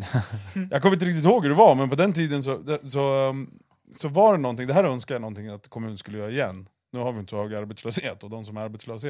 jag 0.70 0.82
kommer 0.82 0.96
inte 0.96 1.06
riktigt 1.06 1.24
ihåg 1.24 1.42
hur 1.42 1.50
det 1.50 1.56
var, 1.56 1.74
men 1.74 1.90
på 1.90 1.96
den 1.96 2.12
tiden 2.12 2.42
så, 2.42 2.78
så, 2.84 3.28
um, 3.28 3.58
så 3.96 4.08
var 4.08 4.32
det 4.32 4.38
någonting, 4.38 4.66
det 4.66 4.74
här 4.74 4.84
önskar 4.84 5.14
jag 5.14 5.22
någonting 5.22 5.48
att 5.48 5.68
kommunen 5.68 5.98
skulle 5.98 6.18
göra 6.18 6.30
igen. 6.30 6.68
Nu 6.92 6.98
har 6.98 7.12
vi 7.12 7.20
inte 7.20 7.30
så 7.30 7.36
hög 7.42 7.54
arbetslöshet 7.54 8.22
och 8.22 8.30
de 8.30 8.44
som 8.44 8.56
är 8.56 8.60
arbetslösa 8.60 9.08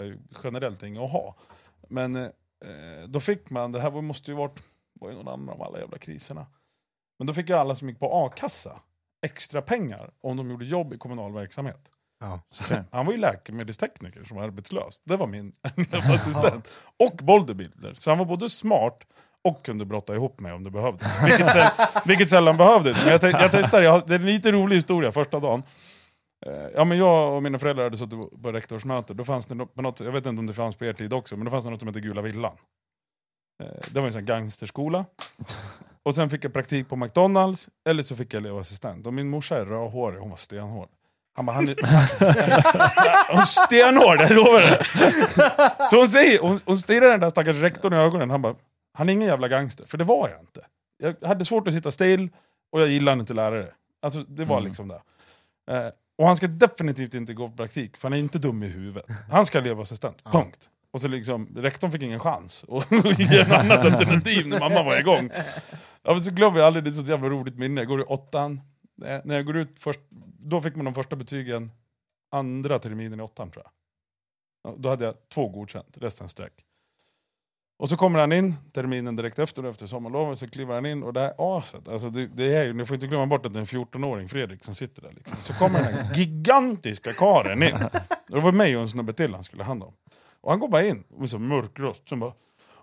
är 0.00 0.04
ju 0.04 0.18
generellt 0.44 0.82
inga 0.82 1.04
att 1.04 1.12
ha. 1.12 1.34
Men 1.88 2.16
eh, 2.16 2.28
då 3.06 3.20
fick 3.20 3.50
man, 3.50 3.72
det 3.72 3.80
här 3.80 3.90
var- 3.90 4.02
måste 4.02 4.30
ju 4.30 4.36
varit, 4.36 4.62
var 5.00 5.10
ju 5.10 5.16
någon 5.16 5.28
annan 5.28 5.48
av 5.48 5.62
alla 5.62 5.78
jävla 5.78 5.98
kriserna. 5.98 6.46
Men 7.18 7.26
då 7.26 7.34
fick 7.34 7.48
ju 7.48 7.54
alla 7.54 7.74
som 7.74 7.88
gick 7.88 7.98
på 8.00 8.26
a-kassa 8.26 8.80
extra 9.26 9.62
pengar 9.62 10.10
om 10.22 10.36
de 10.36 10.50
gjorde 10.50 10.64
jobb 10.64 10.92
i 10.92 10.98
kommunal 10.98 11.32
verksamhet. 11.32 11.80
Ja. 12.20 12.40
Okej. 12.64 12.82
Han 12.92 13.06
var 13.06 13.12
ju 13.12 13.18
läkemedelstekniker 13.18 14.24
som 14.24 14.36
var 14.36 14.44
arbetslös. 14.44 15.00
Det 15.04 15.16
var 15.16 15.26
min 15.26 15.52
assistent. 15.92 16.68
Och 16.98 17.16
bodybuilder. 17.22 17.94
Så 17.94 18.10
han 18.10 18.18
var 18.18 18.24
både 18.24 18.50
smart 18.50 19.06
och 19.42 19.64
kunde 19.64 19.84
brotta 19.84 20.14
ihop 20.14 20.40
mig 20.40 20.52
om 20.52 20.64
det 20.64 20.70
behövdes. 20.70 21.24
Vilket, 21.24 21.52
säll, 21.52 21.68
vilket 22.06 22.30
sällan 22.30 22.56
behövdes. 22.56 22.98
Men 22.98 23.08
jag, 23.08 23.22
jag 23.22 23.50
testade, 23.50 23.84
jag, 23.84 24.06
det 24.06 24.14
är 24.14 24.18
en 24.18 24.26
lite 24.26 24.52
rolig 24.52 24.76
historia 24.76 25.12
första 25.12 25.40
dagen. 25.40 25.62
Eh, 26.46 26.52
Ja, 26.74 26.84
men 26.84 26.98
jag 26.98 27.34
och 27.36 27.42
mina 27.42 27.58
föräldrar 27.58 27.84
hade 27.84 27.96
suttit 27.96 28.42
på 28.42 28.52
rektorsmöte, 28.52 29.14
då 29.14 29.24
fanns 29.24 29.46
det 29.46 29.54
något, 29.54 30.00
jag 30.00 30.12
vet 30.12 30.26
inte 30.26 30.38
om 30.40 30.46
det 30.46 30.52
fanns 30.52 30.76
på 30.76 30.84
er 30.84 30.92
tid 30.92 31.12
också, 31.12 31.36
men 31.36 31.44
då 31.44 31.50
fanns 31.50 31.64
det 31.64 31.70
något 31.70 31.78
som 31.80 31.88
hette 31.88 32.00
Gula 32.00 32.22
Villan. 32.22 32.56
Eh, 33.62 33.68
Det 33.90 34.00
var 34.00 34.06
en 34.06 34.12
sån 34.12 34.24
gangsterskola. 34.24 35.04
Och 36.02 36.14
sen 36.14 36.30
fick 36.30 36.44
jag 36.44 36.52
praktik 36.52 36.88
på 36.88 36.96
McDonalds, 36.96 37.68
eller 37.88 38.02
så 38.02 38.16
fick 38.16 38.34
jag 38.34 38.40
elevassistent. 38.40 39.06
Och 39.06 39.14
min 39.14 39.28
morsa 39.30 39.56
är 39.58 39.64
rödhårig, 39.66 40.18
hon 40.20 40.30
var 40.30 40.36
stenhård. 40.36 40.88
Han 41.36 41.46
bara, 41.46 41.52
han 41.52 41.68
är... 41.68 41.74
hon 43.30 43.40
är 43.40 43.44
stenhård, 43.44 44.20
jag 44.20 44.30
lovar 44.30 44.60
det! 44.60 44.84
Så 45.90 45.96
hon 45.96 46.08
säger, 46.08 46.40
hon, 46.40 46.60
hon 46.64 46.78
stirrar 46.78 47.10
den 47.10 47.20
där 47.20 47.30
stackars 47.30 47.56
rektorn 47.56 47.92
i 47.92 47.96
ögonen, 47.96 48.30
han 48.30 48.42
bara, 48.42 48.54
han 48.94 49.08
är 49.08 49.12
ingen 49.12 49.28
jävla 49.28 49.48
gangster, 49.48 49.84
för 49.86 49.98
det 49.98 50.04
var 50.04 50.28
jag 50.28 50.40
inte. 50.40 50.66
Jag 51.02 51.28
hade 51.28 51.44
svårt 51.44 51.68
att 51.68 51.74
sitta 51.74 51.90
still, 51.90 52.28
och 52.72 52.80
jag 52.80 52.88
gillade 52.88 53.20
inte 53.20 53.34
lärare. 53.34 53.68
Alltså 54.02 54.24
det 54.28 54.44
var 54.44 54.56
Mm. 54.56 54.68
liksom 54.68 54.88
det. 54.88 55.00
Och 56.20 56.26
han 56.26 56.36
ska 56.36 56.46
definitivt 56.46 57.14
inte 57.14 57.34
gå 57.34 57.48
på 57.48 57.56
praktik, 57.56 57.96
för 57.96 58.08
han 58.08 58.12
är 58.12 58.18
inte 58.18 58.38
dum 58.38 58.62
i 58.62 58.66
huvudet. 58.66 59.04
Han 59.30 59.46
ska 59.46 59.60
leva 59.60 59.82
assistent, 59.82 60.24
punkt. 60.24 60.70
Och 60.90 61.00
så 61.00 61.08
liksom, 61.08 61.48
rektorn 61.56 61.92
fick 61.92 62.02
ingen 62.02 62.20
chans 62.20 62.64
att 62.68 62.92
ge 63.18 63.40
ett 63.40 63.50
annat 63.50 63.84
alternativ 63.84 64.46
när 64.48 64.60
mamma 64.60 64.82
var 64.82 65.00
igång. 65.00 65.30
Ja, 66.02 66.20
så 66.20 66.30
glömmer 66.30 66.58
jag 66.58 66.66
aldrig, 66.66 66.84
det 66.84 66.90
är 66.90 67.00
ett 67.02 67.08
jävla 67.08 67.28
roligt 67.28 67.58
minne. 67.58 67.80
Jag 67.80 67.88
går 67.88 68.00
i 68.00 68.04
åttan, 68.04 68.60
Eh, 69.04 69.20
när 69.24 69.34
jag 69.34 69.46
går 69.46 69.56
ut 69.56 69.78
först, 69.78 70.00
då 70.38 70.60
fick 70.60 70.76
man 70.76 70.84
de 70.84 70.94
första 70.94 71.16
betygen 71.16 71.70
andra 72.30 72.78
terminen 72.78 73.20
i 73.20 73.22
åttan 73.22 73.50
tror 73.50 73.64
jag. 73.64 73.72
Ja, 74.62 74.76
Då 74.78 74.88
hade 74.88 75.04
jag 75.04 75.14
två 75.28 75.48
godkänt, 75.48 75.96
resten 75.98 76.28
streck. 76.28 76.52
Och 77.80 77.88
så 77.88 77.96
kommer 77.96 78.18
han 78.18 78.32
in 78.32 78.54
terminen 78.72 79.16
direkt 79.16 79.38
efter, 79.38 79.64
efter 79.64 79.86
sommarlovet, 79.86 80.38
så 80.38 80.48
kliver 80.48 80.74
han 80.74 80.86
in 80.86 81.02
och 81.02 81.12
det 81.12 81.20
här 81.20 81.34
aset, 81.38 81.88
alltså 81.88 82.10
det, 82.10 82.26
det 82.26 82.56
är 82.56 82.64
ju, 82.64 82.72
ni 82.72 82.86
får 82.86 82.94
inte 82.94 83.06
glömma 83.06 83.26
bort 83.26 83.46
att 83.46 83.52
det 83.52 83.58
är 83.58 83.60
en 83.60 83.66
14-åring, 83.66 84.28
Fredrik, 84.28 84.64
som 84.64 84.74
sitter 84.74 85.02
där. 85.02 85.12
Liksom. 85.12 85.36
Så 85.42 85.52
kommer 85.52 85.82
den 85.82 85.94
här 85.94 86.14
gigantiska 86.14 87.12
karen 87.12 87.62
in. 87.62 87.74
Och 88.30 88.36
det 88.36 88.40
var 88.40 88.52
mig 88.52 88.76
och 88.76 88.82
en 88.82 88.88
snubbe 88.88 89.12
till 89.12 89.34
han 89.34 89.44
skulle 89.44 89.64
hand 89.64 89.82
om. 89.82 89.92
Och 90.40 90.50
han 90.50 90.60
går 90.60 90.68
bara 90.68 90.84
in, 90.84 91.04
med 91.18 91.30
så 91.30 91.38
mörk 91.38 91.78
röst, 91.78 92.08
sen 92.08 92.20
bara 92.20 92.32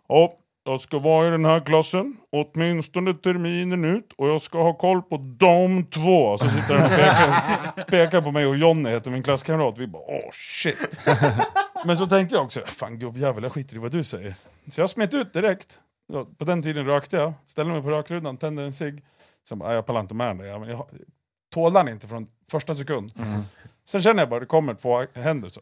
Ja, 0.07 0.33
jag 0.63 0.81
ska 0.81 0.99
vara 0.99 1.27
i 1.27 1.29
den 1.29 1.45
här 1.45 1.59
klassen 1.59 2.17
åtminstone 2.31 3.13
terminen 3.13 3.85
ut 3.85 4.13
och 4.17 4.27
jag 4.27 4.41
ska 4.41 4.63
ha 4.63 4.73
koll 4.73 5.01
på 5.01 5.17
de 5.17 5.85
två. 5.85 6.37
Så 6.37 6.47
sitter 6.47 6.75
han 6.75 6.85
och 6.85 6.91
pekar, 6.91 7.83
pekar 7.83 8.21
på 8.21 8.31
mig 8.31 8.45
och 8.45 8.57
Jonny 8.57 8.89
heter 8.89 9.11
min 9.11 9.23
klasskamrat. 9.23 9.77
Vi 9.77 9.87
bara 9.87 10.03
åh 10.07 10.31
shit. 10.31 10.99
Men 11.85 11.97
så 11.97 12.07
tänkte 12.07 12.35
jag 12.35 12.43
också, 12.43 12.61
fan 12.65 12.99
gubbjävel 12.99 13.43
jag 13.43 13.51
skiter 13.51 13.75
i 13.75 13.79
vad 13.79 13.91
du 13.91 14.03
säger. 14.03 14.35
Så 14.69 14.81
jag 14.81 14.89
smet 14.89 15.13
ut 15.13 15.33
direkt. 15.33 15.79
På 16.37 16.45
den 16.45 16.61
tiden 16.61 16.85
rökte 16.85 17.17
jag, 17.17 17.33
ställde 17.45 17.73
mig 17.73 17.81
på 17.81 17.89
rökrutan, 17.91 18.37
tände 18.37 18.63
en 18.63 18.73
cigg. 18.73 19.03
Sen 19.49 19.59
bara, 19.59 19.67
"Nej, 19.69 19.75
jag 19.75 19.85
pallar 19.85 19.99
inte 19.99 20.13
med 20.13 20.27
den 20.27 20.37
där. 20.37 20.45
Ja, 20.45 20.59
men 20.59 20.69
Jag 20.69 20.85
tålde 21.53 21.79
den 21.79 21.87
inte 21.87 22.07
från 22.07 22.27
första 22.51 22.75
sekund. 22.75 23.11
Sen 23.85 24.01
känner 24.01 24.21
jag 24.21 24.29
bara, 24.29 24.39
det 24.39 24.45
kommer 24.45 24.73
två 24.73 25.03
händer 25.13 25.49
så, 25.49 25.61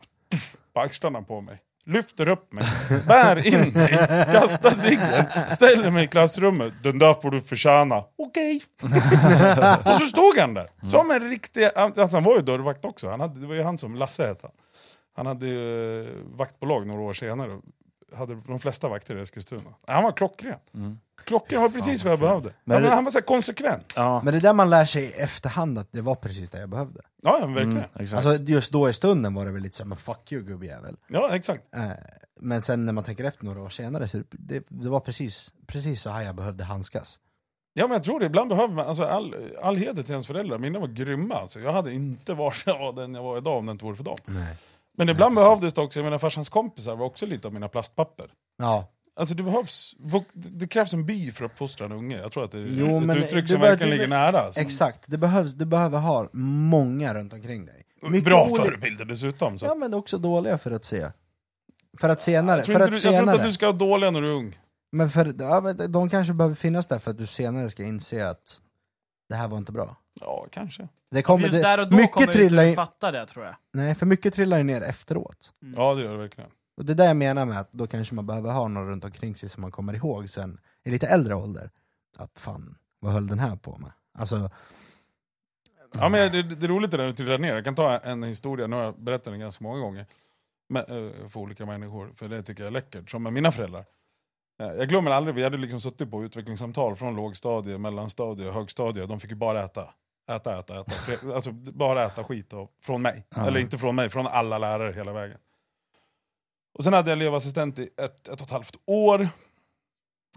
på 0.73 0.79
axlarna 0.79 1.21
på 1.21 1.41
mig. 1.41 1.57
Lyfter 1.87 2.29
upp 2.29 2.53
mig, 2.53 2.65
bär 3.07 3.47
in 3.47 3.59
mig, 3.73 3.87
kastar 4.31 4.69
ciggen, 4.69 5.25
ställer 5.55 5.91
mig 5.91 6.03
i 6.03 6.07
klassrummet. 6.07 6.73
Den 6.83 6.99
där 6.99 7.13
får 7.13 7.31
du 7.31 7.41
förtjäna. 7.41 8.03
Okej. 8.17 8.63
och 9.85 9.95
så 9.95 10.05
stod 10.07 10.37
han 10.37 10.53
där, 10.53 10.69
som 10.89 11.11
en 11.11 11.29
riktig... 11.29 11.69
Alltså 11.75 12.17
han 12.17 12.23
var 12.23 12.35
ju 12.35 12.41
dörrvakt 12.41 12.85
också, 12.85 13.09
han 13.09 13.19
hade, 13.19 13.39
det 13.39 13.47
var 13.47 13.55
ju 13.55 13.63
han 13.63 13.77
som, 13.77 13.95
Lasse 13.95 14.27
hette 14.27 14.47
han. 14.47 14.51
Han 15.15 15.25
hade 15.25 15.47
ju 15.47 16.01
eh, 16.03 16.09
vaktbolag 16.35 16.87
några 16.87 17.01
år 17.01 17.13
senare, 17.13 17.59
hade 18.15 18.35
de 18.47 18.59
flesta 18.59 18.87
vakter 18.89 19.17
i 19.17 19.21
Eskilstuna. 19.21 19.73
Han 19.87 20.03
var 20.03 20.11
klockren. 20.11 20.59
Mm. 20.73 20.99
Klockren 21.23 21.61
var 21.61 21.69
precis 21.69 22.03
vad 22.03 22.11
jag 22.13 22.19
behövde. 22.19 22.53
Men 22.63 22.75
han, 22.75 22.83
det- 22.83 22.95
han 22.95 23.03
var 23.03 23.11
så 23.11 23.17
här 23.17 23.25
konsekvent. 23.25 23.93
Ja, 23.95 24.21
Men 24.23 24.33
det 24.33 24.37
är 24.37 24.41
där 24.41 24.53
man 24.53 24.69
lär 24.69 24.85
sig 24.85 25.03
i 25.03 25.11
efterhand 25.11 25.77
att 25.79 25.91
det 25.91 26.01
var 26.01 26.15
precis 26.15 26.49
det 26.49 26.59
jag 26.59 26.69
behövde. 26.69 27.01
Ja, 27.21 27.37
ja 27.39 27.45
verkligen. 27.47 27.71
mm, 27.71 27.83
exakt. 27.99 28.25
Alltså 28.25 28.43
just 28.43 28.71
då 28.71 28.89
i 28.89 28.93
stunden 28.93 29.33
var 29.33 29.45
det 29.45 29.51
väl 29.51 29.61
lite 29.61 29.77
såhär, 29.77 29.87
men 29.89 29.97
fuck 29.97 30.31
you 30.31 30.43
gubbjävel. 30.43 30.97
Ja, 31.07 31.35
exakt. 31.35 31.75
Eh, 31.75 31.89
Men 32.39 32.61
sen 32.61 32.85
när 32.85 32.93
man 32.93 33.03
tänker 33.03 33.23
efter 33.23 33.45
några 33.45 33.61
år 33.61 33.69
senare, 33.69 34.07
så 34.07 34.23
det, 34.31 34.63
det 34.69 34.89
var 34.89 34.99
precis, 34.99 35.53
precis 35.67 36.01
så 36.01 36.09
här 36.09 36.21
jag 36.23 36.35
behövde 36.35 36.63
handskas. 36.63 37.19
Ja 37.73 37.87
men 37.87 37.93
jag 37.93 38.03
tror 38.03 38.19
det, 38.19 38.25
ibland 38.25 38.49
behöver 38.49 38.73
man, 38.73 38.87
alltså 38.87 39.03
all, 39.03 39.35
all 39.61 39.75
heder 39.77 40.03
till 40.03 40.11
ens 40.11 40.27
föräldrar, 40.27 40.57
mina 40.57 40.79
var 40.79 40.87
grymma 40.87 41.35
alltså. 41.35 41.59
Jag 41.59 41.73
hade 41.73 41.93
inte 41.93 42.33
varit 42.33 42.65
den 42.95 43.13
jag 43.15 43.23
var 43.23 43.37
idag 43.37 43.57
om 43.57 43.65
det 43.65 43.71
inte 43.71 43.85
vore 43.85 43.95
för 43.95 44.03
dem. 44.03 44.17
Nej. 44.25 44.55
Men 44.97 45.09
ibland 45.09 45.35
behövdes 45.35 45.73
det 45.73 45.81
också, 45.81 45.99
jag 45.99 46.03
menar 46.03 46.17
farsans 46.17 46.49
kompisar 46.49 46.95
var 46.95 47.05
också 47.05 47.25
lite 47.25 47.47
av 47.47 47.53
mina 47.53 47.67
plastpapper. 47.67 48.25
Ja, 48.57 48.87
Alltså 49.17 49.35
det 49.35 49.43
behövs, 49.43 49.95
det 50.33 50.67
krävs 50.67 50.93
en 50.93 51.05
by 51.05 51.31
för 51.31 51.45
att 51.45 51.51
uppfostra 51.51 51.85
en 51.85 51.91
unge, 51.91 52.17
jag 52.17 52.31
tror 52.31 52.43
att 52.43 52.51
det 52.51 52.57
är 52.57 52.67
Jo, 52.69 52.97
ett 52.97 53.03
men 53.03 53.17
uttryck 53.17 53.47
som 53.49 53.61
verkligen 53.61 53.89
ligger 53.89 54.07
nära. 54.07 54.51
Som, 54.53 54.61
exakt. 54.61 55.03
Det 55.07 55.17
behövs, 55.17 55.53
du 55.53 55.65
behöver 55.65 55.99
ha 55.99 56.29
många 56.33 57.13
runt 57.13 57.33
omkring 57.33 57.65
dig. 57.65 57.85
Mycket 58.01 58.25
bra 58.25 58.45
oli- 58.47 58.55
förebilder 58.65 59.05
dessutom. 59.05 59.57
Så. 59.57 59.65
Ja 59.65 59.75
men 59.75 59.93
också 59.93 60.17
dåliga 60.17 60.57
för 60.57 60.71
att 60.71 60.85
se. 60.85 61.11
För 61.99 62.09
att 62.09 62.21
senare, 62.21 62.57
jag, 62.57 62.65
tror 62.65 62.75
för 62.75 62.83
inte 62.83 62.95
att 62.95 63.01
du, 63.01 63.07
jag 63.07 63.15
tror 63.15 63.29
inte 63.29 63.41
att 63.41 63.47
du 63.47 63.53
ska 63.53 63.65
ha 63.65 63.73
dåliga 63.73 64.11
när 64.11 64.21
du 64.21 64.27
är 64.27 64.33
ung. 64.33 64.59
Men 64.91 65.09
för, 65.09 65.33
ja, 65.39 65.73
de 65.73 66.09
kanske 66.09 66.33
behöver 66.33 66.55
finnas 66.55 66.87
där 66.87 66.99
för 66.99 67.11
att 67.11 67.17
du 67.17 67.25
senare 67.25 67.69
ska 67.69 67.83
inse 67.83 68.29
att 68.29 68.59
det 69.29 69.35
här 69.35 69.47
var 69.47 69.57
inte 69.57 69.71
bra. 69.71 69.97
Ja, 70.21 70.47
kanske. 70.51 70.87
Det 71.15 71.21
kommer, 71.23 71.43
Just 71.47 71.55
det, 71.55 71.61
där 71.61 71.79
och 71.79 71.89
då 71.89 71.97
mycket 71.97 72.13
kommer 72.13 72.27
du 72.27 72.33
trillar 72.33 72.63
inte 72.63 72.69
ju, 72.69 72.75
fatta 72.75 73.11
det 73.11 73.25
tror 73.25 73.45
jag. 73.45 73.55
nej, 73.73 73.95
för 73.95 74.05
mycket 74.05 74.33
trillar 74.33 74.57
ju 74.57 74.63
ner 74.63 74.81
efteråt. 74.81 75.53
Ja, 75.75 75.93
det 75.93 76.01
gör 76.03 76.11
det 76.11 76.17
verkligen. 76.17 76.49
Och 76.77 76.85
det 76.85 76.93
är 76.93 76.95
det 76.95 77.05
jag 77.05 77.17
menar 77.17 77.45
med 77.45 77.59
att 77.59 77.71
då 77.71 77.87
kanske 77.87 78.15
man 78.15 78.25
behöver 78.25 78.51
ha 78.51 78.67
någon 78.67 78.87
runt 78.87 79.03
omkring 79.03 79.35
sig 79.35 79.49
som 79.49 79.61
man 79.61 79.71
kommer 79.71 79.93
ihåg 79.93 80.29
sen 80.29 80.59
i 80.83 80.91
lite 80.91 81.07
äldre 81.07 81.35
ålder. 81.35 81.69
Att 82.17 82.39
fan, 82.39 82.77
vad 82.99 83.13
höll 83.13 83.27
den 83.27 83.39
här 83.39 83.55
på 83.55 83.77
med? 83.77 83.91
Alltså, 84.17 84.49
Ja, 85.99 86.09
men 86.09 86.31
det, 86.31 86.43
det 86.43 86.65
är 86.65 86.67
roligt 86.67 86.91
det 86.91 86.97
där 86.97 87.07
att 87.09 87.17
trilla 87.17 87.37
ner. 87.37 87.55
Jag 87.55 87.63
kan 87.63 87.75
ta 87.75 87.97
en 87.97 88.23
historia, 88.23 88.67
nu 88.67 88.75
har 88.75 88.83
jag 88.83 88.99
berättat 89.03 89.25
den 89.33 89.39
ganska 89.39 89.63
många 89.63 89.79
gånger. 89.79 90.05
Men, 90.69 90.81
eh, 90.83 91.27
för 91.27 91.39
olika 91.39 91.65
människor, 91.65 92.11
för 92.15 92.27
det 92.27 92.43
tycker 92.43 92.63
jag 92.63 92.67
är 92.67 92.71
läckert. 92.71 93.09
Som 93.09 93.23
med 93.23 93.33
mina 93.33 93.51
föräldrar. 93.51 93.85
Eh, 94.61 94.67
Jag 94.67 94.89
glömmer 94.89 95.11
aldrig, 95.11 95.35
vi 95.35 95.43
hade 95.43 95.57
liksom 95.57 95.81
suttit 95.81 96.11
på 96.11 96.23
utvecklingssamtal 96.23 96.95
från 96.95 97.15
lågstadie, 97.15 97.77
mellanstadie 97.77 98.47
och 98.47 98.53
högstadie. 98.53 99.05
De 99.05 99.19
fick 99.19 99.29
ju 99.29 99.35
bara 99.35 99.63
äta. 99.63 99.93
Äta, 100.27 100.59
äta, 100.59 100.79
äta. 100.81 100.93
Alltså 101.35 101.51
bara 101.51 102.03
äta 102.05 102.23
skit 102.23 102.53
och, 102.53 102.71
från 102.81 103.01
mig. 103.01 103.25
Ja. 103.29 103.47
Eller 103.47 103.59
inte 103.59 103.77
från 103.77 103.95
mig, 103.95 104.09
från 104.09 104.27
alla 104.27 104.57
lärare 104.57 104.91
hela 104.93 105.13
vägen. 105.13 105.37
Och 106.77 106.83
sen 106.83 106.93
hade 106.93 107.09
jag 107.11 107.17
elevassistent 107.21 107.79
i 107.79 107.89
ett, 107.97 108.27
ett 108.27 108.41
och 108.41 108.41
ett 108.41 108.51
halvt 108.51 108.75
år. 108.85 109.29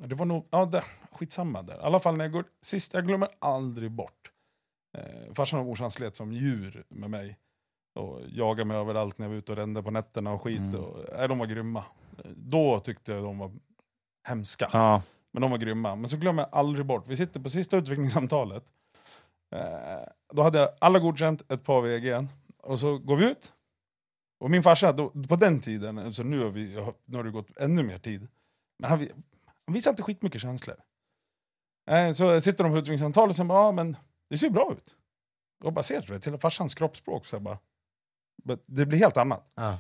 Det 0.03 0.14
var 0.14 0.26
nog, 0.26 0.49
ja 0.51 0.64
det, 0.64 0.84
skitsamma 1.12 1.62
där. 1.62 1.74
I 1.74 1.80
alla 1.80 2.01
fall 2.01 2.16
när 2.16 2.24
jag 2.24 2.32
går, 2.32 2.45
sist, 2.62 2.95
jag 2.95 3.07
glömmer 3.07 3.28
aldrig 3.39 3.91
bort. 3.91 4.30
Eh, 4.99 5.34
farsan 5.34 5.61
och 5.61 5.66
morsan 5.66 5.91
slet 5.91 6.16
som 6.16 6.32
djur 6.32 6.84
med 6.89 7.11
mig. 7.11 7.39
Och 7.95 8.20
jagade 8.28 8.64
mig 8.64 8.76
överallt 8.76 9.18
när 9.18 9.26
jag 9.26 9.30
var 9.30 9.36
ute 9.36 9.53
och 9.53 9.59
rände 9.59 9.82
på 9.82 9.91
nätterna 9.91 10.32
och 10.32 10.43
skit. 10.43 10.59
Mm. 10.59 10.80
Och, 10.80 10.97
nej, 11.16 11.28
de 11.28 11.39
var 11.39 11.47
grymma. 11.47 11.84
Eh, 12.18 12.30
Då 12.36 12.80
tyckte 12.80 13.12
jag 13.12 13.24
de 13.24 13.39
var 13.39 13.53
hemska. 14.28 14.68
ja. 14.72 15.03
Men 15.32 15.43
de 15.43 15.51
var 15.51 15.59
grymma. 15.59 15.97
Men 15.97 16.11
så 16.11 16.16
glömmer 16.16 16.43
jag 16.43 16.49
aldrig 16.53 16.86
bort, 16.86 17.05
vi 17.07 17.16
sitter 17.16 17.41
på 17.41 17.51
sista 17.51 17.76
utvecklingssamtalet. 17.76 18.64
Eh, 19.51 20.09
då 20.32 20.42
hade 20.42 20.59
jag 20.59 20.70
alla 20.78 20.99
godkänt, 20.99 21.53
ett 21.53 21.64
par 21.64 21.82
VG. 21.82 22.26
Och 22.62 22.80
så 22.80 22.99
går 22.99 23.16
vi 23.16 23.30
ut. 23.30 23.53
Och 24.40 24.51
min 24.51 24.62
farsa, 24.62 24.92
då, 24.92 25.11
på 25.11 25.36
den 25.36 25.61
tiden, 25.61 25.99
alltså 25.99 26.22
nu, 26.22 26.40
har 26.40 26.51
vi, 26.51 26.92
nu 27.05 27.16
har 27.16 27.24
det 27.24 27.30
gått 27.30 27.57
ännu 27.61 27.82
mer 27.82 27.99
tid, 27.99 28.28
men 28.78 28.90
han, 28.90 29.09
han 29.66 29.74
visar 29.74 29.90
inte 29.90 30.03
skitmycket 30.03 30.40
känslor. 30.40 30.76
Eh, 31.90 32.12
så 32.12 32.40
sitter 32.40 32.64
de 32.64 32.72
på 32.72 32.78
utvecklingssamtal 32.78 33.28
och 33.28 33.36
säger 33.36 33.55
ja 33.55 33.72
men 33.72 33.96
det 34.30 34.38
ser 34.38 34.46
ju 34.46 34.53
bra 34.53 34.72
ut. 34.72 34.96
Och 35.64 35.72
bara 35.72 35.82
ser 35.82 36.01
du 36.01 36.18
till 36.18 36.38
farsans 36.38 36.74
kroppsspråk 36.74 37.26
så 37.26 37.40
bara, 37.40 37.59
det 38.66 38.86
blir 38.86 38.99
helt 38.99 39.16
annat. 39.16 39.53
Ja. 39.55 39.78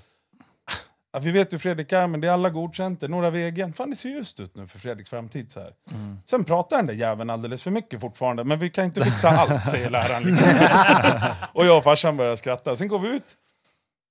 Att 1.10 1.24
vi 1.24 1.30
vet 1.30 1.52
hur 1.52 1.58
Fredrik 1.58 1.92
är, 1.92 2.06
men 2.06 2.20
det 2.20 2.28
är 2.28 2.32
alla 2.32 2.50
godkänt, 2.50 3.00
det 3.00 3.06
är 3.06 3.10
några 3.10 3.30
vägen. 3.30 3.72
Fan 3.72 3.90
det 3.90 3.96
ser 3.96 4.08
just 4.08 4.40
ut 4.40 4.56
nu 4.56 4.66
för 4.66 4.78
Fredriks 4.78 5.10
framtid 5.10 5.52
så 5.52 5.60
här. 5.60 5.72
Mm. 5.90 6.18
Sen 6.24 6.44
pratar 6.44 6.76
den 6.76 6.86
där 6.86 6.94
jäveln 6.94 7.30
alldeles 7.30 7.62
för 7.62 7.70
mycket 7.70 8.00
fortfarande, 8.00 8.44
men 8.44 8.58
vi 8.58 8.70
kan 8.70 8.84
inte 8.84 9.04
fixa 9.04 9.28
allt, 9.28 9.64
säger 9.64 9.90
läraren. 9.90 10.22
Liksom. 10.22 10.48
och 11.52 11.66
jag 11.66 11.78
och 11.78 11.84
farsan 11.84 12.16
börjar 12.16 12.36
skratta. 12.36 12.76
Sen 12.76 12.88
går 12.88 12.98
vi 12.98 13.08
ut, 13.08 13.36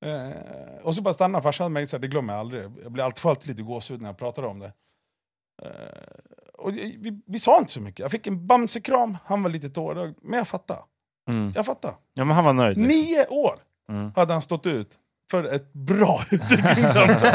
eh, 0.05 0.83
och 0.85 0.95
så 0.95 1.01
bara 1.01 1.13
stannar 1.13 1.41
farsan 1.41 1.73
mig, 1.73 1.87
så 1.87 1.95
här, 1.97 2.01
det 2.01 2.07
glömmer 2.07 2.33
jag 2.33 2.39
aldrig. 2.39 2.63
Jag 2.83 2.91
blir 2.91 3.03
alltid, 3.03 3.25
alltid 3.25 3.47
lite 3.47 3.61
gåshud 3.63 4.01
när 4.01 4.09
jag 4.09 4.17
pratar 4.17 4.43
om 4.43 4.59
det. 4.59 4.71
Eh, 5.63 5.71
och 6.53 6.75
vi, 6.77 7.21
vi 7.25 7.39
sa 7.39 7.57
inte 7.57 7.71
så 7.71 7.81
mycket. 7.81 7.99
Jag 7.99 8.11
fick 8.11 8.27
en 8.27 8.47
bamsekram, 8.47 9.17
han 9.25 9.43
var 9.43 9.49
lite 9.49 9.69
tårögd, 9.69 10.17
men 10.21 10.37
jag 10.37 10.47
fattade. 10.47 10.79
Mm. 11.29 11.51
Jag 11.55 11.65
fattade. 11.65 11.93
Ja 12.13 12.23
men 12.25 12.35
han 12.35 12.45
var 12.45 12.53
nöjd. 12.53 12.77
liksom. 12.77 12.97
Nio 12.97 13.25
år 13.27 13.55
Mm. 13.89 14.11
hade 14.15 14.33
han 14.33 14.41
stått 14.41 14.65
ut 14.65 14.97
för 15.31 15.43
ett 15.43 15.73
bra 15.73 16.21
utvecklingssamtal. 16.31 17.27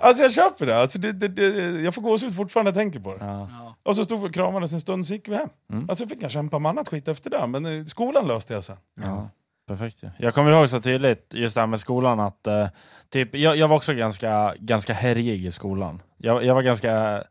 alltså 0.00 0.22
jag 0.22 0.32
köper 0.32 0.66
det. 0.66 0.78
Alltså 0.78 0.98
det, 0.98 1.12
det, 1.12 1.28
det 1.28 1.80
jag 1.82 1.94
får 1.94 2.02
gåshud 2.02 2.36
fortfarande 2.36 2.70
när 2.70 2.78
jag 2.78 2.84
tänker 2.84 3.00
på 3.00 3.14
det. 3.14 3.24
Ja. 3.24 3.48
Och 3.82 3.96
så 3.96 4.04
stod 4.04 4.20
vi 4.20 4.28
och 4.28 4.34
kramades 4.34 4.72
en 4.72 4.80
stund, 4.80 5.06
så 5.06 5.14
gick 5.14 5.28
vi 5.28 5.34
hem. 5.34 5.48
Mm. 5.72 5.86
Alltså 5.88 6.06
fick 6.06 6.22
jag 6.22 6.30
kämpa 6.30 6.58
med 6.58 6.70
annat 6.70 6.88
skit 6.88 7.08
efter 7.08 7.30
det, 7.30 7.46
men 7.46 7.66
eh, 7.66 7.84
skolan 7.84 8.26
löste 8.26 8.54
jag 8.54 8.64
sen. 8.64 8.76
Ja. 9.00 9.28
Perfekt 9.68 9.96
ja. 10.00 10.08
Jag 10.18 10.34
kommer 10.34 10.50
ihåg 10.50 10.68
så 10.68 10.80
tydligt 10.80 11.34
just 11.34 11.54
det 11.54 11.60
här 11.60 11.66
med 11.66 11.80
skolan 11.80 12.20
att 12.20 12.46
eh, 12.46 12.68
typ, 13.10 13.34
jag, 13.34 13.56
jag 13.56 13.68
var 13.68 13.76
också 13.76 13.94
ganska, 13.94 14.54
ganska 14.58 14.92
härjig 14.92 15.46
i 15.46 15.50
skolan. 15.50 16.02
Jag, 16.16 16.44
jag 16.44 16.54
var 16.54 16.62
ganska, 16.62 17.22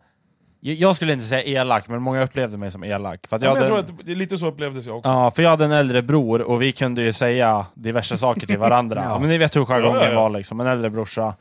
jag, 0.61 0.75
jag 0.75 0.95
skulle 0.95 1.13
inte 1.13 1.25
säga 1.25 1.43
elak, 1.61 1.87
men 1.87 2.01
många 2.01 2.23
upplevde 2.23 2.57
mig 2.57 2.71
som 2.71 2.83
elak. 2.83 3.27
För 3.27 3.35
att 3.35 3.41
Ja, 3.41 3.47
jag 3.47 3.55
jag 3.57 3.61
hade, 3.71 3.85
tror 3.85 3.99
att 3.99 4.05
det, 4.05 4.15
lite 4.15 4.37
så 4.37 4.47
upplevdes 4.47 4.85
jag 4.85 4.97
också. 4.97 5.09
Ja, 5.09 5.31
för 5.31 5.43
jag 5.43 5.49
hade 5.49 5.65
en 5.65 5.71
äldre 5.71 6.01
bror 6.01 6.41
och 6.41 6.61
vi 6.61 6.71
kunde 6.71 7.01
ju 7.01 7.13
säga 7.13 7.65
diverse 7.73 8.17
saker 8.17 8.47
till 8.47 8.57
varandra. 8.57 9.03
Ja. 9.09 9.19
Men 9.19 9.29
ni 9.29 9.37
vet 9.37 9.55
hur 9.55 9.65
jargongen 9.65 9.95
Ja, 10.01 10.05
ja, 10.05 10.11
ja. 10.11 10.21
var 10.21 10.29
liksom, 10.29 10.59
en 10.59 10.67
äldre 10.67 10.89
brorsa. 10.89 11.35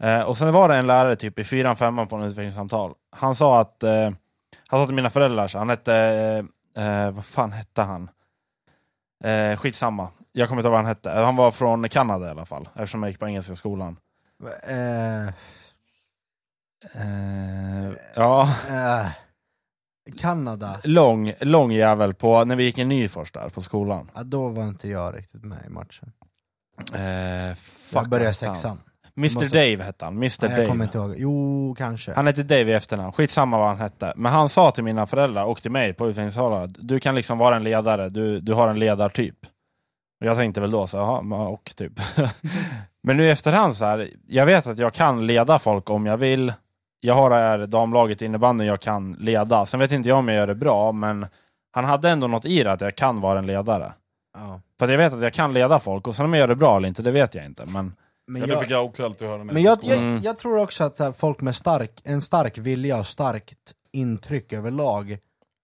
Eh, 0.00 0.20
och 0.20 0.36
sen 0.36 0.52
var 0.52 0.68
det 0.68 0.74
en 0.74 0.86
lärare 0.86 1.16
typ 1.16 1.38
i 1.38 1.44
fyran, 1.44 1.76
femman 1.76 2.08
på 2.08 2.16
en 2.16 2.22
utvecklingssamtal. 2.22 2.92
Han 3.16 3.34
sa 3.36 3.60
att, 3.60 3.82
eh, 3.82 4.10
han 4.66 4.80
sa 4.80 4.86
till 4.86 4.94
mina 4.94 5.10
föräldrar, 5.10 5.48
så 5.48 5.58
han 5.58 5.70
hette, 5.70 5.94
eh, 6.76 6.84
eh, 6.86 7.10
vad 7.10 7.24
fan 7.24 7.52
hette 7.52 7.82
han? 7.82 8.10
Eh, 9.24 9.56
skitsamma, 9.56 10.08
jag 10.32 10.48
kommer 10.48 10.60
inte 10.62 10.66
ihåg 10.66 10.72
vad 10.72 10.80
han 10.80 10.86
hette. 10.88 11.10
Han 11.10 11.36
var 11.36 11.50
från 11.50 11.88
Kanada 11.88 12.26
i 12.26 12.30
alla 12.30 12.44
fall, 12.46 12.68
eftersom 12.74 13.02
jag 13.02 13.10
gick 13.10 13.18
på 13.20 13.26
engelska 13.26 13.56
skolan. 13.56 13.96
Eh, 16.94 17.92
ja, 18.14 18.54
eh, 18.68 19.06
Kanada, 20.18 20.80
lång, 20.84 21.32
lång 21.40 21.72
jävel 21.72 22.14
på, 22.14 22.44
när 22.44 22.56
vi 22.56 22.64
gick 22.64 22.78
i 22.78 22.84
Nyfors 22.84 23.32
där 23.32 23.48
på 23.48 23.60
skolan. 23.60 24.10
ja, 24.14 24.22
då 24.22 24.48
var 24.48 24.62
inte 24.62 24.88
jag 24.88 25.16
riktigt 25.16 25.44
med 25.44 25.58
i 25.66 25.68
matchen. 25.68 26.12
Eh, 26.94 27.54
fuck, 27.54 28.02
Jag 28.02 28.08
började 28.08 28.34
sexan. 28.34 28.80
Mr 29.16 29.22
Måste- 29.40 29.46
Dave 29.48 29.84
hette 29.84 30.04
han, 30.04 30.14
Mr 30.16 30.48
Nej, 30.48 30.58
jag 30.58 30.68
kommer 30.68 30.68
Dave. 30.68 30.84
inte 30.84 30.98
ihåg. 30.98 31.14
Jo, 31.18 31.74
kanske. 31.78 32.12
Han 32.14 32.26
hette 32.26 32.42
Dave 32.42 32.70
i 32.70 32.72
efternamn, 32.72 33.12
skitsamma 33.12 33.58
vad 33.58 33.68
han 33.68 33.78
hette. 33.78 34.12
Men 34.16 34.32
han 34.32 34.48
sa 34.48 34.70
till 34.70 34.84
mina 34.84 35.06
föräldrar 35.06 35.44
och 35.44 35.62
till 35.62 35.70
mig 35.70 35.92
på 35.94 36.08
utvecklingssalar 36.08 36.64
att 36.64 36.70
du 36.78 37.00
kan 37.00 37.14
liksom 37.14 37.38
vara 37.38 37.56
en 37.56 37.64
ledare, 37.64 38.08
du, 38.08 38.40
du 38.40 38.52
har 38.54 38.68
en 38.68 38.78
ledartyp. 38.78 39.36
Och 40.20 40.26
jag 40.26 40.36
tänkte 40.36 40.60
väl 40.60 40.70
då 40.70 40.86
så, 40.86 40.96
jaha, 40.96 41.48
och 41.48 41.72
typ. 41.76 41.92
men 43.02 43.16
nu 43.16 43.26
i 43.26 43.30
efterhand 43.30 43.76
så 43.76 43.84
här, 43.84 44.10
jag 44.26 44.46
vet 44.46 44.66
att 44.66 44.78
jag 44.78 44.94
kan 44.94 45.26
leda 45.26 45.58
folk 45.58 45.90
om 45.90 46.06
jag 46.06 46.16
vill. 46.16 46.52
Jag 47.00 47.14
har 47.14 47.30
det 47.30 47.36
här 47.36 47.66
damlaget 47.66 48.22
i 48.22 48.24
innebandyn 48.24 48.66
jag 48.66 48.80
kan 48.80 49.12
leda. 49.12 49.66
Sen 49.66 49.80
vet 49.80 49.92
inte 49.92 50.08
jag 50.08 50.18
om 50.18 50.28
jag 50.28 50.36
gör 50.36 50.46
det 50.46 50.54
bra, 50.54 50.92
men 50.92 51.26
han 51.72 51.84
hade 51.84 52.10
ändå 52.10 52.26
något 52.26 52.44
i 52.44 52.62
det 52.62 52.72
att 52.72 52.80
jag 52.80 52.96
kan 52.96 53.20
vara 53.20 53.38
en 53.38 53.46
ledare. 53.46 53.92
Ja. 54.38 54.60
För 54.78 54.84
att 54.84 54.90
jag 54.90 54.98
vet 54.98 55.12
att 55.12 55.22
jag 55.22 55.34
kan 55.34 55.52
leda 55.52 55.78
folk, 55.78 56.08
och 56.08 56.16
sen 56.16 56.24
om 56.24 56.32
jag 56.32 56.40
gör 56.40 56.48
det 56.48 56.56
bra 56.56 56.76
eller 56.76 56.88
inte, 56.88 57.02
det 57.02 57.10
vet 57.10 57.34
jag 57.34 57.44
inte. 57.44 57.64
Men 57.66 57.92
Men 58.26 58.40
Ja, 58.40 58.46
det 58.46 58.52
jag, 58.52 58.60
fick 58.60 58.70
jag 58.70 58.84
också 58.84 59.04
alltid 59.04 59.28
höra 59.28 59.44
när 59.44 59.52
men 59.52 59.62
jag 59.62 59.78
jag, 59.82 60.18
jag, 60.24 60.38
tror 60.38 60.58
också 60.58 60.84
att 60.84 60.98
här, 60.98 61.12
folk 61.12 61.40
med 61.40 61.56
stark, 61.56 62.00
en 62.04 62.22
stark 62.22 62.58
vilja 62.58 62.98
och 62.98 63.06
starkt 63.06 63.72
intryck 63.92 64.52
överlag 64.52 65.18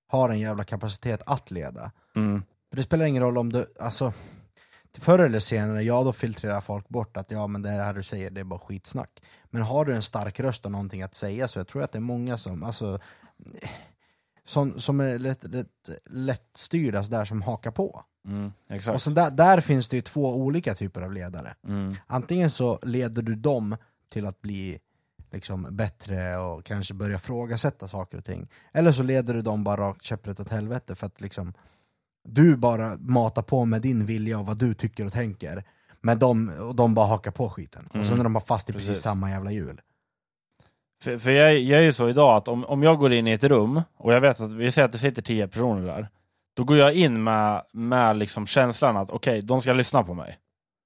har 0.08 0.28
en 0.28 0.38
jävla 0.38 0.64
kapacitet 0.64 1.22
att 1.26 1.50
leda. 1.50 1.90
mm, 2.16 2.42
det 2.76 2.82
spelar 2.82 3.04
ingen 3.04 3.22
roll 3.22 3.38
om 3.38 3.52
du, 3.52 3.66
alltså 3.80 4.12
Förr 5.00 5.18
eller 5.18 5.40
senare, 5.40 5.82
ja 5.82 6.02
då 6.02 6.12
filtrerar 6.12 6.60
folk 6.60 6.88
bort 6.88 7.16
att 7.16 7.30
ja 7.30 7.46
men 7.46 7.62
det 7.62 7.70
här 7.70 7.94
du 7.94 8.02
säger 8.02 8.30
det 8.30 8.40
är 8.40 8.44
bara 8.44 8.60
skitsnack. 8.60 9.22
Men 9.44 9.62
har 9.62 9.84
du 9.84 9.94
en 9.94 10.02
stark 10.02 10.40
röst 10.40 10.64
och 10.66 10.72
någonting 10.72 11.02
att 11.02 11.14
säga 11.14 11.48
så 11.48 11.58
jag 11.58 11.68
tror 11.68 11.82
att 11.82 11.92
det 11.92 11.98
är 11.98 12.00
många 12.00 12.36
som, 12.36 12.62
alltså 12.62 12.98
som, 14.44 14.80
som 14.80 15.00
är 15.00 15.18
lätt, 15.18 15.44
lätt, 15.44 15.90
lättstyrda 16.10 17.02
där 17.02 17.24
som 17.24 17.42
hakar 17.42 17.70
på. 17.70 18.04
mm, 18.26 18.52
Och 18.94 19.02
så 19.02 19.10
där, 19.10 19.30
där 19.30 19.60
finns 19.60 19.88
det 19.88 19.96
ju 19.96 20.02
två 20.02 20.34
olika 20.36 20.74
typer 20.74 21.02
av 21.02 21.12
ledare. 21.12 21.54
Mm, 21.68 21.94
Antingen 22.06 22.50
så 22.50 22.78
leder 22.82 23.22
du 23.22 23.34
dem 23.34 23.76
till 24.10 24.26
att 24.26 24.42
bli 24.42 24.78
liksom 25.30 25.66
bättre 25.70 26.36
och 26.38 26.64
kanske 26.64 26.94
börja 26.94 27.18
frågasätta 27.18 27.88
saker 27.88 28.18
och 28.18 28.24
ting. 28.24 28.48
Eller 28.72 28.92
så 28.92 29.02
leder 29.02 29.34
du 29.34 29.42
dem 29.42 29.64
bara 29.64 29.76
rakt 29.80 30.02
käpprätt 30.02 30.40
åt 30.40 30.48
helvete 30.48 30.94
för 30.94 31.06
att 31.06 31.20
liksom 31.20 31.54
du 32.28 32.56
bara 32.56 32.96
matar 33.00 33.42
på 33.42 33.64
med 33.64 33.82
din 33.82 34.06
vilja 34.06 34.38
och 34.38 34.46
vad 34.46 34.56
du 34.56 34.74
tycker 34.74 35.06
och 35.06 35.12
tänker. 35.12 35.64
Men 36.00 36.18
de, 36.18 36.48
och 36.48 36.74
de 36.74 36.94
bara 36.94 37.06
hakar 37.06 37.30
på 37.30 37.48
skiten. 37.50 37.86
Och 37.86 37.92
så 37.92 37.98
Mm. 37.98 38.16
när 38.16 38.24
de 38.24 38.34
har 38.34 38.42
fast 38.42 38.70
i 38.70 38.72
precis, 38.72 38.88
Precis. 38.88 39.02
samma 39.04 39.30
jävla 39.30 39.52
hjul. 39.52 39.80
För, 41.02 41.18
för 41.18 41.30
jag, 41.30 41.58
jag 41.58 41.80
är 41.80 41.84
ju 41.84 41.92
så 41.92 42.08
idag 42.08 42.36
att 42.36 42.48
om, 42.48 42.64
om 42.64 42.82
jag 42.82 42.98
går 42.98 43.12
in 43.12 43.26
i 43.26 43.32
ett 43.32 43.44
rum 43.44 43.82
och 43.96 44.12
jag 44.14 44.20
vet 44.20 44.40
att 44.40 44.52
vi 44.52 44.72
säger 44.72 44.86
att 44.86 44.92
det 44.92 44.98
sitter 44.98 45.22
tio 45.22 45.48
personer 45.48 45.86
där. 45.86 46.08
Då 46.56 46.64
går 46.64 46.76
jag 46.76 46.92
in 46.94 47.24
med, 47.24 47.62
med 47.72 48.16
liksom 48.16 48.46
känslan 48.46 48.96
att 48.96 49.10
okej, 49.10 49.40
de 49.42 49.60
ska 49.60 49.72
lyssna 49.72 50.02
på 50.04 50.14
mig. 50.14 50.36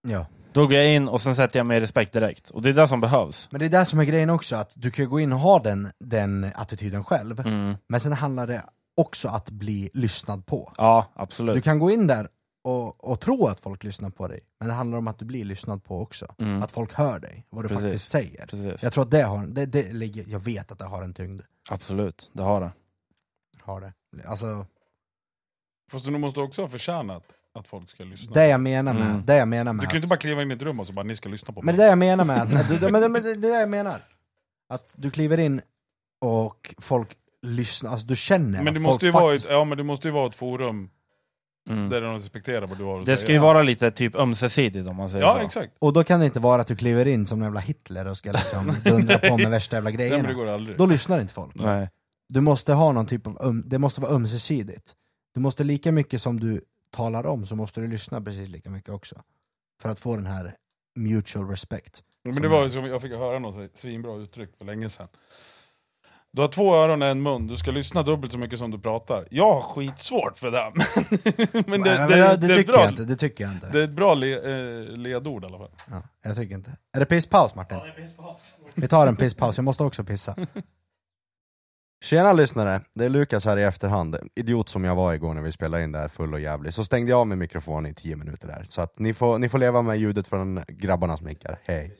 Ja. 0.09 0.27
Då 0.53 0.67
går 0.67 0.75
jag 0.77 0.93
in 0.95 1.09
och 1.09 1.21
sen 1.21 1.37
sätter 1.37 1.59
jag 1.59 1.67
mig 1.67 1.77
i 1.77 1.81
respekt 1.81 2.13
direkt. 2.13 2.51
Och 2.51 2.63
det 2.63 2.69
är 2.69 2.73
det 2.73 2.89
som 2.89 3.01
behövs. 3.01 3.49
Men 3.51 3.59
det 3.59 3.67
är 3.67 3.71
det 3.71 3.85
som 3.85 4.01
är 4.01 4.05
grejen 4.05 4.31
också, 4.31 4.57
att 4.57 4.73
du 4.77 4.91
kan 4.91 5.09
gå 5.09 5.21
in 5.21 5.33
och 5.33 5.39
ha 5.39 5.59
den, 5.59 5.89
den 5.99 6.51
attityden 6.55 7.05
själv. 7.05 7.41
Mm. 7.41 7.75
Men 7.89 8.01
sen 8.01 8.13
handlar 8.13 8.47
det 8.47 8.63
också 8.97 9.29
att 9.29 9.51
bli 9.51 9.91
lyssnad 9.95 10.47
på. 10.47 10.73
Ja, 10.77 11.07
Du 11.17 11.23
absolut. 11.23 11.65
kan 11.65 11.79
gå 11.79 11.91
in 11.91 12.07
där 12.07 12.29
och, 12.65 13.05
och 13.11 13.21
tro 13.21 13.47
att 13.47 13.61
folk 13.61 13.85
lyssnar 13.85 14.11
på 14.11 14.29
dig, 14.29 14.41
men 14.59 14.69
det 14.69 14.75
handlar 14.75 14.99
om 14.99 15.09
att 15.09 15.19
du 15.19 15.25
blir 15.25 15.45
lyssnad 15.45 15.85
på 15.85 16.01
också. 16.01 16.35
Mm. 16.39 16.63
Att 16.63 16.71
folk 16.71 16.93
hör 16.95 17.19
dig, 17.19 17.47
vad 17.51 17.65
du 17.65 17.69
Precis. 17.69 17.85
faktiskt 17.85 18.11
säger. 18.11 18.47
Precis. 18.47 18.83
Jag 18.83 18.93
tror 18.93 19.05
att 19.05 19.11
det 19.11 19.23
har, 19.23 19.47
det, 19.47 19.67
det 19.67 19.93
ligger, 19.93 20.25
jag 20.29 20.41
vet 20.41 20.73
att 20.73 20.79
det 20.79 20.85
har 20.85 21.03
en 21.03 21.15
tyngd. 21.15 21.41
Absolut, 21.71 22.31
det 22.33 22.43
har 22.43 22.61
det. 22.61 22.71
Har 23.63 23.81
det. 23.81 23.93
Alltså, 24.27 24.67
Fast 25.93 26.05
du 26.05 26.11
måste 26.19 26.41
också 26.41 26.63
ha 26.63 26.69
förtjänat 26.69 27.23
att 27.55 27.69
folk 27.69 27.91
ska 27.91 28.05
lyssna. 28.05 28.33
det 28.35 28.49
jag 28.49 28.61
menar 28.61 28.95
med, 28.95 29.03
Mm. 29.11 29.23
det 29.27 29.37
jag 29.37 29.49
menar 29.49 29.73
med 29.73 29.83
Du 29.83 29.87
kan 29.87 29.93
ju 29.95 29.99
inte 29.99 30.09
bara 30.09 30.19
kliva 30.19 30.43
in 30.43 30.51
i 30.51 30.55
ett 30.55 30.63
rum 30.63 30.81
och 30.81 30.87
så 30.87 30.93
bara 30.93 31.03
ni 31.03 31.17
ska 31.17 31.29
lyssna 31.29 31.55
på 31.55 31.63
Men 31.63 31.67
mig. 31.67 31.77
det 31.77 31.83
är 31.83 31.87
det 31.87 31.91
jag 31.91 31.99
menar 31.99 32.25
med 32.25 32.43
att, 32.43 32.53
att 32.73 32.81
du, 32.81 32.91
men 32.91 33.03
det, 33.03 33.09
men 33.09 33.23
det, 33.23 33.35
det 33.37 33.49
är 33.49 33.53
det 33.53 33.61
jag 33.61 33.69
menar. 33.69 34.03
Att 34.69 34.95
du 34.99 35.11
kliver 35.11 35.39
in 35.41 35.61
och 36.21 36.75
folk 36.79 37.17
lyssnar, 37.43 37.91
alltså 37.91 38.07
du 38.07 38.17
känner 38.17 38.63
Men 38.63 38.75
det 38.75 38.81
måste, 38.81 39.07
ju 39.07 39.13
vara 39.13 39.35
ett, 39.35 39.47
ja, 39.51 39.65
men 39.65 39.79
det 39.79 39.85
måste 39.85 40.09
ju 40.09 40.13
vara 40.13 40.27
ett 40.27 40.37
forum 40.37 40.91
Mm. 41.71 41.89
där 41.89 42.01
de 42.01 42.15
respekterar 42.15 42.67
vad 42.67 42.79
du 42.79 42.85
har 42.85 42.95
att 42.95 43.01
Det 43.01 43.07
säga. 43.07 43.17
ska 43.17 43.33
ju 43.33 43.39
vara 43.39 43.63
lite 43.63 43.91
typ 43.91 44.15
ömsesidigt 44.15 44.89
om 44.91 44.97
man 44.97 45.11
säger 45.11 45.25
Ja, 45.25 45.33
så. 45.35 45.45
exakt. 45.47 45.73
Och 45.79 45.93
då 45.93 46.05
kan 46.05 46.21
det 46.21 46.27
inte 46.27 46.41
vara 46.41 46.61
att 46.63 46.67
du 46.69 46.77
kliver 46.77 47.07
in 47.09 47.27
som 47.27 47.39
en 47.39 47.45
jävla 47.45 47.61
Hitler 47.61 48.07
och 48.07 48.17
ska 48.17 48.33
liksom 48.33 48.73
dundra 48.85 49.19
på 49.19 49.37
med 49.37 49.51
värsta 49.51 49.77
jävla 49.77 49.91
Nej, 49.91 49.97
grejerna. 49.97 50.29
det 50.29 50.35
går 50.35 50.47
aldrig. 50.47 50.79
Då 50.79 50.87
lyssnar 50.87 51.21
inte 51.21 51.35
folk. 51.35 51.55
Nej. 51.55 51.89
Du 52.29 52.41
måste 52.41 52.73
ha 52.73 52.93
någon 52.93 53.07
typ 53.07 53.27
av, 53.27 53.37
um, 53.41 53.63
det 53.67 53.79
måste 53.79 54.01
vara 54.01 54.13
ömsesidigt. 54.13 54.93
Du 55.35 55.41
måste 55.41 55.65
lika 55.65 55.93
mycket 55.93 56.23
som 56.23 56.41
du 56.41 56.65
talar 56.91 57.27
om 57.27 57.47
så 57.47 57.57
måste 57.57 57.81
du 57.81 57.87
lyssna 57.87 58.21
precis 58.21 58.49
lika 58.49 58.71
mycket 58.71 58.91
också. 58.91 59.23
För 59.83 59.89
att 59.89 59.99
få 59.99 60.17
den 60.17 60.27
här 60.27 60.55
mutual 60.97 61.49
respect. 61.49 62.03
Men 62.25 62.43
det 62.43 62.49
var 62.49 62.65
ju 62.65 62.71
som, 62.71 62.85
jag 62.87 63.03
fick 63.03 63.13
höra 63.13 63.39
något 63.39 63.77
svinbra 63.77 64.17
uttryck 64.17 64.51
för 64.59 64.65
länge 64.65 64.89
sedan. 64.89 65.09
Du 66.33 66.41
har 66.41 66.49
två 66.49 66.75
öron 66.75 67.03
och 67.03 67.09
en 67.09 67.23
mun, 67.23 67.47
du 67.47 67.57
ska 67.57 67.71
lyssna 67.71 68.03
dubbelt 68.03 68.33
så 68.33 68.39
mycket 68.39 68.59
som 68.59 68.71
du 68.71 68.79
pratar. 68.79 69.25
Jag 69.31 69.55
har 69.55 69.61
skitsvårt 69.61 70.39
för 70.39 70.51
det. 70.51 70.73
men 71.67 71.83
det, 71.83 71.99
Nej, 71.99 71.99
det, 71.99 71.99
men 71.99 72.09
det, 72.09 72.37
det, 72.37 72.47
är 72.47 72.51
ett 72.51 72.57
tycker 72.57 72.73
bra, 72.73 72.83
jag 72.83 72.91
inte, 72.91 73.05
det 73.05 73.17
tycker 73.17 73.45
jag 73.45 73.53
inte. 73.53 73.69
det 73.73 73.79
är 73.81 73.85
ett 73.85 73.91
bra 73.91 74.15
le, 74.15 74.35
eh, 74.35 74.97
ledord 74.97 75.45
i 75.45 75.47
alla 75.47 75.59
fall. 75.59 75.71
Ja, 75.91 76.03
jag 76.23 76.37
tycker 76.37 76.55
inte. 76.55 76.77
Är 76.93 77.01
det 77.01 77.07
pisspaus 77.07 77.55
Martin? 77.55 77.79
Vi 78.75 78.89
tar 78.89 79.07
en 79.07 79.17
pisspaus, 79.17 79.57
jag 79.57 79.65
måste 79.65 79.83
också 79.83 80.05
pissa. 80.05 80.37
Tjena 82.05 82.33
lyssnare, 82.33 82.81
det 82.95 83.05
är 83.05 83.09
Lukas 83.09 83.45
här 83.45 83.57
i 83.57 83.63
efterhand. 83.63 84.17
Idiot 84.35 84.69
som 84.69 84.85
jag 84.85 84.95
var 84.95 85.15
igår 85.15 85.35
när 85.35 85.43
vi 85.43 85.53
spelade 85.53 85.85
in 85.85 85.93
det 85.93 85.99
här 85.99 86.09
full 86.09 86.35
och 86.35 86.41
jävlig. 86.41 86.75
Så 86.75 86.85
stängde 86.85 87.11
jag 87.11 87.21
av 87.21 87.27
min 87.27 87.39
mikrofon 87.39 87.87
i 87.87 87.95
10 87.95 88.17
minuter 88.17 88.49
där. 88.49 88.65
Så 88.69 88.83
att 88.83 88.99
ni 88.99 89.15
får, 89.15 89.39
ni 89.39 89.49
får 89.49 89.59
leva 89.59 89.83
med 89.83 89.99
ljudet 89.99 90.29
från 90.29 90.65
grabbarnas 90.69 91.21
mickar. 91.21 91.59
Hej. 91.65 91.97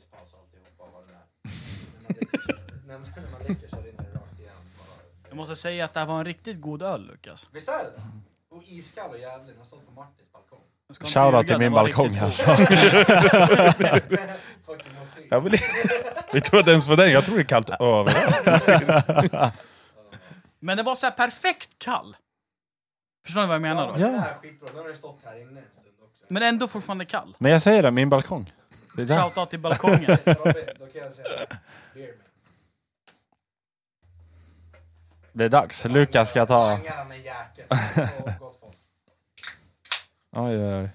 Jag 5.31 5.37
måste 5.37 5.55
säga 5.55 5.85
att 5.85 5.93
det 5.93 5.99
här 5.99 6.07
var 6.07 6.19
en 6.19 6.25
riktigt 6.25 6.61
god 6.61 6.81
öl 6.81 7.07
Lukas. 7.07 7.49
Visst 7.51 7.67
är 7.67 7.83
det 7.83 7.91
Och 8.49 8.63
iskall 8.63 9.09
och 9.09 9.19
jävlig, 9.19 9.55
den 9.55 9.65
stått 9.65 9.85
på 9.85 9.91
Martins 9.91 10.31
balkong. 10.31 10.59
Jag 10.87 10.95
ska 10.95 11.05
inte 11.07 11.19
Shoutout 11.19 11.43
ljuga, 11.43 11.47
till 11.47 11.57
min 11.57 11.71
var 11.71 11.83
balkong 11.83 12.09
riktigt 12.09 12.23
alltså. 12.23 12.51
Jag 15.29 15.41
vill, 15.41 15.51
vet 16.33 16.51
du 16.51 16.57
vad 16.57 16.65
det 16.65 16.71
ens 16.71 16.87
var 16.87 16.97
den? 16.97 17.11
Jag 17.11 17.25
tror 17.25 17.35
det 17.35 17.41
är 17.41 17.45
kallt 17.45 17.69
överallt. 17.69 19.53
Men 20.59 20.77
det 20.77 20.83
var 20.83 20.95
så 20.95 21.05
här 21.05 21.13
perfekt 21.13 21.79
kall. 21.79 22.17
Förstår 23.25 23.41
ni 23.41 23.47
vad 23.47 23.55
jag 23.55 23.61
menar 23.61 23.87
då? 23.87 23.99
Ja. 23.99 24.07
Det 24.07 24.19
här 24.19 24.29
är 24.31 24.39
skitbra, 24.41 24.69
nu 24.73 24.81
har 24.81 24.87
det 24.89 24.95
stått 24.95 25.19
här 25.25 25.41
inne 25.41 25.59
en 25.59 25.65
stund 25.71 25.95
också. 26.03 26.23
Men 26.27 26.43
ändå 26.43 26.67
fortfarande 26.67 27.05
kall. 27.05 27.35
Men 27.37 27.51
jag 27.51 27.61
säger 27.61 27.83
det, 27.83 27.91
min 27.91 28.09
balkong. 28.09 28.53
Det 28.95 29.01
är 29.01 29.05
där. 29.05 29.21
Shoutout 29.21 29.49
till 29.49 29.59
balkongen. 29.59 30.17
Robin, 30.25 30.53
Då 30.79 30.85
kan 30.85 31.01
jag 31.01 31.13
säga 31.13 31.27
det. 31.39 31.57
Beer 31.93 32.13
Det 35.33 35.43
är 35.45 35.49
dags. 35.49 35.85
Lukas 35.85 36.29
ska 36.29 36.45
ta... 36.45 36.79
Jäkel. 37.23 37.77
Oj, 40.35 40.57
oj, 40.57 40.75
oj. 40.75 40.89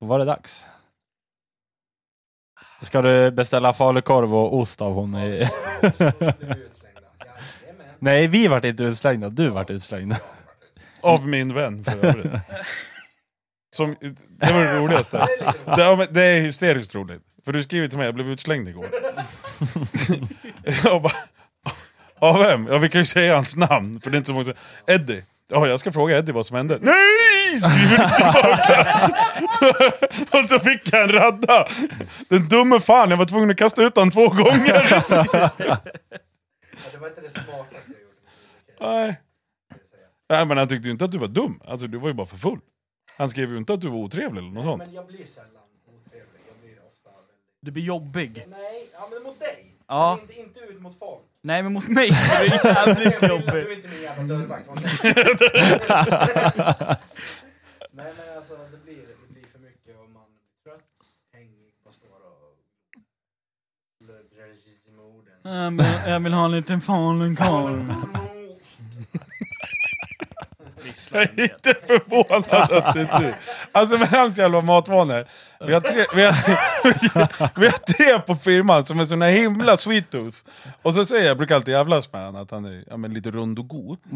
Då 0.00 0.06
var 0.06 0.18
det 0.18 0.24
dags. 0.24 0.66
Ska 2.82 3.02
du 3.02 3.30
beställa 3.30 3.72
falukorv 3.72 4.34
och 4.34 4.56
ost 4.56 4.80
av 4.80 4.94
hon 4.94 5.14
i... 5.14 5.48
Nej, 7.98 8.26
vi 8.26 8.48
vart 8.48 8.64
inte 8.64 8.82
utslängda, 8.82 9.28
du 9.28 9.48
vart 9.48 9.70
utslängd. 9.70 10.16
Av 11.00 11.28
min 11.28 11.54
vän 11.54 11.84
för 11.84 12.04
övrigt. 12.04 12.32
Som, 13.76 13.96
det 14.28 14.52
var 14.52 14.60
det 14.60 14.78
roligaste. 14.78 15.26
Det 15.64 16.08
det 16.10 16.22
är 16.22 16.40
hysteriskt 16.40 16.94
roligt. 16.94 17.22
För 17.44 17.52
du 17.52 17.62
skriver 17.62 17.88
till 17.88 17.98
mig, 17.98 18.06
jag 18.06 18.14
blev 18.14 18.28
utslängd 18.30 18.68
igår. 18.68 18.86
jag 20.84 21.02
bara, 21.02 21.12
av 22.20 22.38
vem? 22.38 22.66
Ja 22.66 22.78
vi 22.78 22.88
kan 22.88 23.00
ju 23.00 23.04
säga 23.04 23.34
hans 23.34 23.56
namn, 23.56 24.00
för 24.00 24.10
det 24.10 24.16
är 24.16 24.18
inte 24.18 24.26
så 24.26 24.32
många 24.32 24.44
som... 24.44 24.54
Eddie. 24.86 25.24
Ja, 25.52 25.66
jag 25.68 25.80
ska 25.80 25.92
fråga 25.92 26.18
Eddie 26.18 26.32
vad 26.32 26.46
som 26.46 26.56
hände. 26.56 26.78
Nej! 26.80 27.58
Skriver 27.58 27.98
du 27.98 28.16
tillbaka. 28.16 29.10
och 30.38 30.44
så 30.44 30.58
fick 30.58 30.92
jag 30.92 31.02
en 31.02 31.08
radda. 31.12 31.66
Den 32.28 32.48
dumme 32.48 32.80
fan, 32.80 33.10
jag 33.10 33.16
var 33.16 33.26
tvungen 33.26 33.50
att 33.50 33.56
kasta 33.56 33.82
ut 33.82 33.96
honom 33.96 34.10
två 34.10 34.28
gånger. 34.28 35.04
Ja, 36.82 36.88
Det 36.92 36.98
var 36.98 37.08
inte 37.08 37.20
det 37.20 37.30
smartaste 37.30 37.66
jag 37.86 38.00
gjort. 38.00 38.80
Nej. 38.80 39.20
Nej 40.30 40.44
men 40.46 40.58
han 40.58 40.68
tyckte 40.68 40.88
ju 40.88 40.92
inte 40.92 41.04
att 41.04 41.12
du 41.12 41.18
var 41.18 41.28
dum. 41.28 41.60
Alltså 41.66 41.86
du 41.86 41.98
var 41.98 42.08
ju 42.08 42.14
bara 42.14 42.26
för 42.26 42.36
full. 42.36 42.58
Han 43.16 43.30
skrev 43.30 43.50
ju 43.50 43.56
inte 43.56 43.72
att 43.72 43.80
du 43.80 43.88
var 43.88 43.96
otrevlig 43.96 44.38
eller 44.42 44.50
något 44.52 44.64
sånt. 44.64 44.82
Men 44.84 44.94
jag 44.94 45.06
blir 45.06 45.24
sällan 45.24 45.48
otrevlig. 46.06 46.40
Jag 46.48 46.56
blir 46.62 46.78
ofta. 46.78 47.10
Du 47.60 47.70
blir 47.70 47.82
jobbig. 47.82 48.44
Nej, 48.50 48.88
ja 48.92 49.08
men 49.12 49.22
mot 49.22 49.40
dig. 49.40 49.64
Ja. 49.88 50.18
Inte, 50.22 50.40
inte 50.40 50.60
ut 50.60 50.80
mot 50.80 50.98
folk. 50.98 51.20
Nej 51.42 51.62
men 51.62 51.72
mot 51.72 51.88
mig 51.88 52.08
är 52.08 52.48
det 52.48 52.68
jävligt 52.68 53.22
jobbigt. 53.22 53.50
Du 53.52 53.72
är 53.72 53.76
inte 53.76 53.88
min 53.88 54.02
jävla 54.02 54.22
dörrvakt. 54.22 54.66
käften. 54.66 55.06
Nej 57.92 58.12
men 58.16 58.36
alltså 58.36 58.56
det 58.70 58.84
blir, 58.84 58.96
det 58.96 59.32
blir 59.32 59.44
för 59.52 59.58
mycket 59.58 59.96
och 59.96 60.10
man 60.10 60.22
blir 60.32 60.72
trött, 60.72 61.06
hängig, 61.32 61.72
bara 61.84 61.92
står 61.92 62.08
och... 62.08 62.56
Blöder 64.00 64.92
med 64.96 65.04
orden. 65.04 65.34
Jag 65.42 65.70
vill, 65.70 66.10
jag 66.12 66.20
vill 66.20 66.32
ha 66.32 66.44
en 66.44 66.50
liten 66.52 66.80
falukorv. 66.80 67.94
Jag 71.12 71.22
är 71.22 71.42
inte 71.42 71.74
förvånad 71.86 72.44
att 72.50 72.94
det 72.94 73.00
är 73.00 73.20
du. 73.20 73.34
Alltså 73.72 73.98
med 73.98 74.08
hans 74.08 74.38
jävla 74.38 74.60
matvanor. 74.60 75.24
Vi 75.66 75.72
har 75.74 75.80
tre, 75.80 76.06
vi 76.14 76.22
har, 76.24 76.34
vi 77.60 77.66
har 77.66 77.78
tre 77.78 78.18
på 78.18 78.36
firman 78.36 78.84
som 78.84 79.00
är 79.00 79.06
såna 79.06 79.26
himla 79.26 79.76
sweet 79.76 80.10
tooth. 80.10 80.38
Och 80.82 80.94
så 80.94 81.04
säger 81.04 81.22
jag, 81.22 81.30
jag 81.30 81.36
brukar 81.36 81.54
alltid 81.54 81.74
jävlas 81.74 82.12
med 82.12 82.24
honom 82.24 82.42
att 82.42 82.50
han 82.50 82.64
är 82.64 82.84
ja, 82.90 82.96
men 82.96 83.14
lite 83.14 83.30
rund 83.30 83.58
och 83.58 83.68
god. 83.68 83.98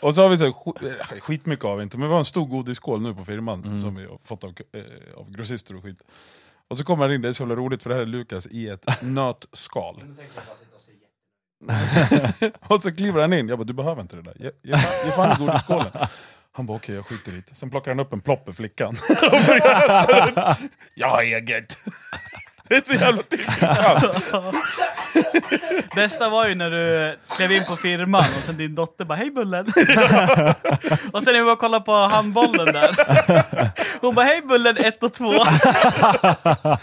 och 0.00 0.14
så 0.14 0.22
har 0.22 0.28
vi 0.28 0.38
så 0.38 0.44
här, 0.44 0.52
sk- 0.52 1.20
skitmycket 1.20 1.64
av 1.64 1.82
inte, 1.82 1.98
men 1.98 2.08
vi 2.08 2.12
har 2.12 2.18
en 2.18 2.24
stor 2.24 2.46
godisskål 2.46 3.02
nu 3.02 3.14
på 3.14 3.24
firman 3.24 3.80
som 3.80 3.94
vi 3.96 4.06
har 4.06 4.18
fått 4.24 4.44
av, 4.44 4.50
eh, 4.72 5.18
av 5.20 5.30
grossister 5.30 5.76
och 5.76 5.82
skit. 5.82 5.98
Och 6.68 6.76
så 6.76 6.84
kommer 6.84 7.04
han 7.04 7.14
in, 7.14 7.22
det 7.22 7.28
är 7.28 7.32
så 7.32 7.46
roligt 7.46 7.82
för 7.82 7.90
det 7.90 7.96
här 7.96 8.02
är 8.02 8.06
Lukas 8.06 8.46
i 8.46 8.68
ett 8.68 9.02
nötskal. 9.02 9.94
Nu 9.96 10.00
tänker 10.14 10.22
jag 10.34 10.44
bara 10.46 10.56
sitta 10.56 10.76
och 12.68 12.82
så 12.82 12.92
kliver 12.92 13.20
han 13.20 13.32
in, 13.32 13.48
jag 13.48 13.58
bara 13.58 13.64
du 13.64 13.72
behöver 13.72 14.02
inte 14.02 14.16
det 14.16 14.22
där, 14.22 14.34
ge, 14.38 14.50
ge, 14.62 14.76
fan- 14.78 15.06
ge 15.06 15.12
fan 15.12 15.32
i 15.32 15.46
godisskålen. 15.46 15.90
Han 16.52 16.66
bara 16.66 16.76
okej 16.76 16.94
jag 16.94 17.06
skiter 17.06 17.32
i 17.32 17.42
det. 17.48 17.54
Sen 17.54 17.70
plockar 17.70 17.90
han 17.90 18.00
upp 18.00 18.12
en 18.12 18.20
plopp 18.20 18.48
i 18.48 18.52
flickan. 18.52 18.88
Och 19.22 19.30
börjar 19.46 19.56
äta 20.02 20.30
den. 20.44 20.56
Jag 20.94 21.08
har 21.08 21.22
eget. 21.22 21.76
Det 22.68 22.76
är 22.76 22.82
så 22.86 22.94
jävla 22.94 23.22
typiskt. 23.22 23.60
Bästa 25.94 26.28
var 26.28 26.48
ju 26.48 26.54
när 26.54 26.70
du 26.70 27.16
klev 27.36 27.52
in 27.52 27.64
på 27.64 27.76
firman 27.76 28.24
och 28.38 28.44
sen 28.44 28.56
din 28.56 28.74
dotter 28.74 29.04
bara 29.04 29.14
Hej 29.14 29.30
Bullen! 29.30 29.66
och 31.12 31.22
sen 31.22 31.32
när 31.32 31.40
vi 31.40 31.40
var 31.40 31.52
och 31.52 31.58
kollade 31.58 31.84
på 31.84 31.92
handbollen 31.92 32.66
där. 32.72 32.96
Hon 34.00 34.14
bara 34.14 34.24
Hej 34.24 34.42
Bullen 34.42 34.76
1 34.76 35.02
och 35.02 35.12
2. 35.12 35.32
Ja, 35.32 35.46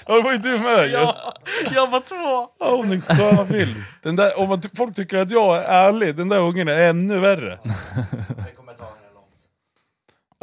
det 0.05 0.21
var 0.21 0.31
ju 0.31 0.37
du 0.37 0.57
med 0.57 0.85
ju. 0.85 0.91
Ja, 0.91 1.33
jag 1.73 1.87
var 1.89 1.99
2. 1.99 2.15
Ja, 2.59 2.75
hon 2.75 2.91
är 2.91 3.01
sköna 3.01 3.43
vild. 3.43 3.75
Den 4.01 4.15
där, 4.15 4.39
om 4.39 4.49
man, 4.49 4.61
folk 4.77 4.95
tycker 4.95 5.17
att 5.17 5.31
jag 5.31 5.57
är 5.57 5.63
ärlig, 5.63 6.15
den 6.15 6.29
där 6.29 6.39
ungen 6.39 6.67
är 6.67 6.89
ännu 6.89 7.19
värre. 7.19 7.57
Det 7.63 8.51
kommer 8.55 8.73
ta 8.73 8.83
henne 8.85 9.09
långt. 9.13 9.27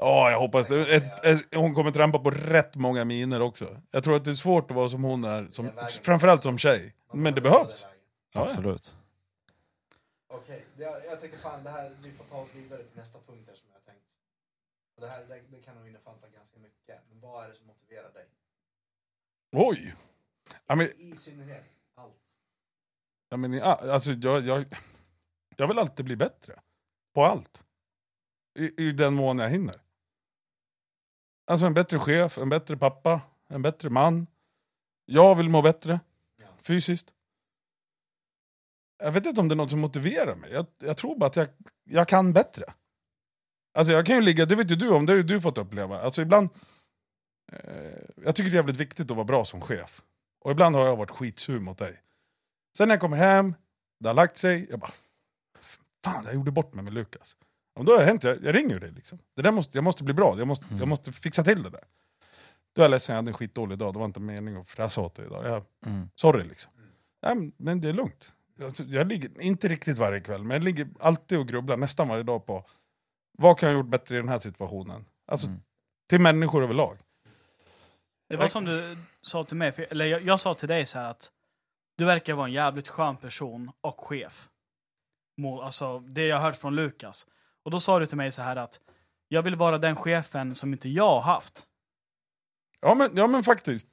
Ja, 0.01 0.31
jag 0.31 0.39
hoppas 0.41 0.67
det. 0.67 0.95
Ett, 0.97 1.25
ett, 1.25 1.55
hon 1.55 1.75
kommer 1.75 1.91
trampa 1.91 2.19
på 2.19 2.31
rätt 2.31 2.75
många 2.75 3.05
miner 3.05 3.43
också. 3.43 3.81
Jag 3.91 4.05
tror 4.05 4.17
att 4.17 4.25
det 4.25 4.31
är 4.31 4.35
svårt 4.35 4.71
att 4.71 4.77
vara 4.77 4.89
som 4.89 5.05
hon 5.05 5.25
är, 5.25 5.47
som, 5.47 5.71
framförallt 6.03 6.43
som 6.43 6.59
tjej. 6.59 6.95
Men 7.13 7.35
det 7.35 7.41
behövs. 7.41 7.87
Ja, 7.89 7.95
ja. 8.33 8.41
Absolut. 8.43 8.97
Okej, 10.29 10.65
jag, 10.77 11.05
jag 11.11 11.21
tycker 11.21 11.39
fan 11.39 11.65
det 11.65 11.71
här, 11.71 11.91
vi 12.03 12.11
får 12.11 12.25
ta 12.25 12.37
oss 12.37 12.49
vidare 12.55 12.83
till 12.83 12.97
nästa 12.97 13.19
punkt 13.19 13.45
här 13.47 13.55
som 13.55 13.67
jag 13.69 13.75
har 13.75 13.81
tänkt. 13.81 14.07
Och 14.97 15.03
det 15.03 15.09
här 15.09 15.21
det, 15.29 15.57
det 15.57 15.63
kan 15.63 15.77
nog 15.77 15.89
innefatta 15.89 16.29
ganska 16.35 16.59
mycket. 16.59 17.01
Men 17.11 17.21
vad 17.21 17.45
är 17.45 17.49
det 17.49 17.55
som 17.55 17.67
motiverar 17.67 18.13
dig? 18.13 18.25
Oj! 19.53 19.95
Ja, 20.67 20.75
men, 20.75 20.87
I 20.87 21.17
synnerhet 21.17 21.65
allt. 21.95 22.37
Ja, 23.29 23.37
men, 23.37 23.53
ja, 23.53 23.81
alltså, 23.93 24.13
jag, 24.13 24.47
jag, 24.47 24.65
jag 25.57 25.69
vill 25.69 25.79
alltid 25.79 26.05
bli 26.05 26.17
bättre. 26.17 26.61
På 27.15 27.25
allt. 27.25 27.63
I, 28.59 28.89
I 28.89 28.93
den 28.93 29.15
mån 29.15 29.39
jag 29.39 29.49
hinner. 29.51 29.81
Alltså 31.51 31.67
en 31.67 31.75
bättre 31.75 31.99
chef, 31.99 32.39
en 32.39 32.49
bättre 32.49 32.77
pappa, 32.77 33.21
en 33.49 33.63
bättre 33.63 33.91
man. 33.91 34.27
Jag 35.07 35.35
vill 35.35 35.49
må 35.49 35.63
bättre. 35.63 36.01
Ja. 36.37 36.47
Fysiskt. 36.61 37.13
Jag 39.03 39.13
vet 39.13 39.27
inte 39.27 39.41
om 39.41 39.49
det 39.49 39.55
är 39.55 39.57
något 39.57 39.71
som 39.71 39.81
motiverar 39.81 40.37
mig. 40.37 40.53
Jag, 40.53 40.67
jag 40.79 40.97
tror 40.97 41.19
bara 41.19 41.27
att 41.27 41.37
jag, 41.37 41.49
jag 41.85 42.09
kan 42.09 42.33
bättre. 42.33 42.65
Alltså 43.75 43.93
jag 43.93 44.07
kan 44.07 44.17
ju 44.17 44.23
ligga, 44.23 44.47
det 44.47 44.57
vet 44.57 44.71
ju 44.71 44.77
du 44.77 44.89
om, 44.91 45.07
det 45.07 45.13
har 45.13 45.17
ju 45.17 45.23
du 45.23 45.41
fått 45.41 45.59
uppleva. 45.59 46.01
Alltså 46.01 46.23
ibland... 46.23 46.49
Eh, 47.53 48.25
jag 48.25 48.35
tycker 48.37 48.51
det 48.51 48.55
är 48.55 48.59
jävligt 48.59 48.77
viktigt 48.77 49.11
att 49.11 49.17
vara 49.17 49.27
bra 49.27 49.45
som 49.45 49.61
chef. 49.61 50.03
Och 50.41 50.51
ibland 50.51 50.77
har 50.77 50.87
jag 50.87 50.97
varit 50.97 51.11
skitsur 51.11 51.61
mot 51.61 51.79
dig. 51.79 52.01
Sen 52.77 52.89
när 52.89 52.95
jag 52.95 53.01
kommer 53.01 53.17
hem, 53.17 53.55
det 54.01 54.09
har 54.09 54.15
lagt 54.15 54.39
sig, 54.39 54.67
jag 54.71 54.81
bara... 54.81 54.93
Fan, 56.05 56.25
jag 56.25 56.35
gjorde 56.35 56.53
bort 56.53 56.75
mig 56.75 56.85
med 56.85 56.93
Lukas. 56.93 57.37
Men 57.81 57.87
då 57.87 57.93
har 57.93 57.99
det 57.99 58.05
hänt, 58.05 58.25
jag, 58.25 58.45
jag 58.45 58.55
ringer 58.55 58.81
dig 58.81 58.91
liksom. 58.91 59.19
Det 59.37 59.43
där 59.43 59.51
måste, 59.51 59.77
jag 59.79 59.85
måste 59.85 60.05
bli 60.05 60.15
bra, 60.15 60.35
jag 60.39 60.47
måste, 60.49 60.65
jag 60.79 60.89
måste 60.89 61.13
fixa 61.13 61.45
till 61.45 61.63
det 61.63 61.71
där. 61.71 61.85
Du 62.73 62.85
är 62.85 62.89
ledsen, 62.89 63.13
jag 63.15 63.19
hade 63.19 63.31
en 63.31 63.35
skitdålig 63.35 63.79
dag, 63.79 63.93
det 63.95 63.99
var 63.99 64.07
inte 64.07 64.21
meningen 64.21 64.61
att 64.61 64.69
fräsa 64.69 65.01
åt 65.01 65.15
dig 65.15 65.27
idag. 65.27 65.45
Jag, 65.47 65.65
Mm. 65.87 66.11
sorry 66.15 66.45
liksom. 66.45 66.73
Nej, 67.23 67.35
men- 67.35 67.53
men 67.57 67.81
det 67.81 67.89
är 67.89 67.93
lugnt. 67.93 68.33
Alltså, 68.63 68.83
jag 68.85 69.07
ligger, 69.07 69.41
inte 69.41 69.69
riktigt 69.69 69.99
varje 69.99 70.21
kväll, 70.21 70.43
men 70.45 70.55
jag 70.55 70.65
ligger 70.65 70.89
alltid 71.01 71.39
och 71.39 71.49
grubblar 71.49 71.77
nästan 71.77 72.09
varje 72.09 72.23
dag 72.23 72.47
på 72.47 72.65
vad 73.39 73.59
kan 73.59 73.69
jag 73.69 73.77
ha 73.77 73.83
gjort 73.83 73.91
bättre 73.91 74.15
i 74.15 74.19
den 74.19 74.29
här 74.29 74.39
situationen? 74.39 75.05
Alltså 75.27 75.47
Mm. 75.47 75.61
till 76.09 76.21
människor 76.21 76.63
överlag. 76.63 76.99
Det 78.29 78.37
var 78.37 78.49
som 78.49 78.65
du 78.65 78.97
sa 79.23 79.45
till 79.45 79.57
mig, 79.57 79.73
för, 79.73 79.87
eller 79.91 80.07
jag, 80.07 80.23
jag 80.23 80.41
sa 80.41 80.55
till 80.55 80.69
dig 80.69 80.87
så 80.87 80.99
här 80.99 81.11
att 81.11 81.31
du 81.97 82.05
verkar 82.05 82.35
vara 82.35 82.47
en 82.47 82.53
jävligt 82.53 82.89
skön 82.89 83.17
person 83.17 83.73
och 83.81 84.01
chef. 84.01 84.49
Må, 85.37 85.63
alltså 85.63 85.99
det 85.99 86.27
jag 86.27 86.39
hört 86.41 86.57
från 86.57 86.77
Lukas. 86.77 87.27
Och 87.71 87.73
då 87.73 87.81
sa 87.81 87.99
du 87.99 88.07
till 88.07 88.17
mig 88.17 88.33
så 88.33 88.43
här 88.43 88.57
att 88.57 88.81
jag 89.29 89.43
vill 89.43 89.57
vara 89.57 89.79
den 89.79 89.97
chefen 89.97 90.55
som 90.55 90.73
inte 90.73 90.89
jag 90.89 91.09
har 91.09 91.21
haft. 91.21 91.63
Ja 92.81 92.95
men, 92.95 93.11
ja, 93.15 93.27
men 93.27 93.45
faktiskt. 93.45 93.89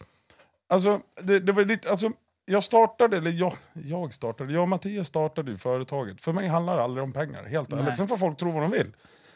Alltså, 0.67 1.01
det, 1.21 1.39
det 1.39 1.51
var 1.51 1.65
lite, 1.65 1.89
alltså, 1.89 2.11
jag 2.45 2.63
startade, 2.63 3.17
eller 3.17 3.31
jag, 3.31 3.53
jag 3.73 4.13
startade, 4.13 4.53
jag 4.53 4.61
och 4.61 4.69
Mattias 4.69 5.07
startade 5.07 5.51
ju 5.51 5.57
företaget. 5.57 6.21
För 6.21 6.33
mig 6.33 6.47
handlar 6.47 6.77
det 6.77 6.83
aldrig 6.83 7.03
om 7.03 7.13
pengar, 7.13 7.43
helt 7.43 7.73
ärligt. 7.73 7.97
Sen 7.97 8.07
får 8.07 8.17
folk 8.17 8.37
tro 8.37 8.51
vad 8.51 8.61
de 8.61 8.71
vill. 8.71 8.91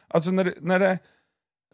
Alltså 0.07 0.31
när 0.31 0.43
det, 0.43 0.53
när 0.59 0.79
det, 0.79 0.99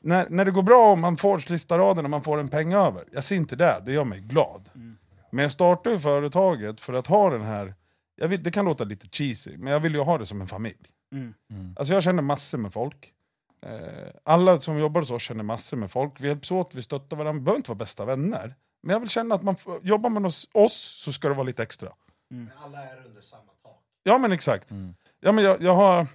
när, 0.02 0.30
när 0.30 0.46
det 0.46 0.52
går 0.52 0.64
bra 0.64 0.92
och 0.92 0.98
man 0.98 1.18
får 1.18 1.40
sista 1.40 1.78
raden 1.78 2.06
och 2.06 2.12
man 2.12 2.24
får 2.24 2.40
en 2.40 2.50
peng 2.50 2.74
över. 2.74 3.04
Jag 3.12 3.24
ser 3.24 3.36
inte 3.36 3.56
det, 3.56 3.82
det 3.86 3.92
gör 3.92 4.04
mig 4.04 4.20
glad. 4.20 4.70
Mm. 4.76 4.98
Men 5.32 5.44
jag 5.44 5.52
startade 5.52 5.96
ju 5.96 6.02
företaget 6.02 6.82
för 6.82 6.94
att 6.94 7.08
ha 7.08 7.30
den 7.30 7.42
här, 7.42 7.74
jag 8.16 8.28
vill, 8.28 8.44
det 8.44 8.52
kan 8.52 8.66
låta 8.66 8.84
lite 8.84 9.08
cheesy, 9.12 9.58
men 9.58 9.74
jag 9.74 9.80
vill 9.80 9.94
ju 9.94 10.02
ha 10.02 10.18
det 10.18 10.26
som 10.26 10.42
en 10.42 10.48
familj. 10.48 10.92
Mm. 11.12 11.34
Mm. 11.52 11.76
Alltså 11.78 11.94
jag 11.94 12.04
känner 12.04 12.24
massor 12.24 12.58
med 12.58 12.74
folk. 12.74 13.14
Eh, 13.62 14.10
alla 14.24 14.58
som 14.58 14.78
jobbar 14.78 15.02
hos 15.02 15.12
oss 15.12 15.22
känner 15.22 15.44
massor 15.44 15.78
med 15.78 15.92
folk. 15.92 16.22
Vi 16.22 16.28
hjälps 16.28 16.52
åt, 16.52 16.76
vi 16.76 16.82
stöttar 16.82 17.18
varandra. 17.18 17.40
Vi 17.40 17.44
behöver 17.46 17.58
inte 17.60 17.70
vara 17.70 17.78
bästa 17.78 18.06
vänner. 18.06 18.56
Men 18.84 18.94
jag 18.94 19.00
vill 19.00 19.10
känna 19.10 19.36
att 19.36 19.44
man 19.44 19.56
jobbar 19.84 20.10
man 20.10 20.24
hos 20.26 20.48
oss 20.54 20.74
så 21.04 21.14
ska 21.14 21.28
det 21.28 21.34
vara 21.34 21.44
lite 21.48 21.64
extra. 21.64 21.94
Men 22.30 22.52
alla 22.64 22.84
är 22.84 23.06
under 23.06 23.22
samma 23.22 23.52
tak. 23.64 23.82
Ja 24.04 24.18
men 24.18 24.32
exakt. 24.32 24.72
Mm. 24.72 24.96
Ja, 25.20 25.32
men 25.32 25.44
jag, 25.44 25.62
jag 25.62 25.74
har... 25.76 26.08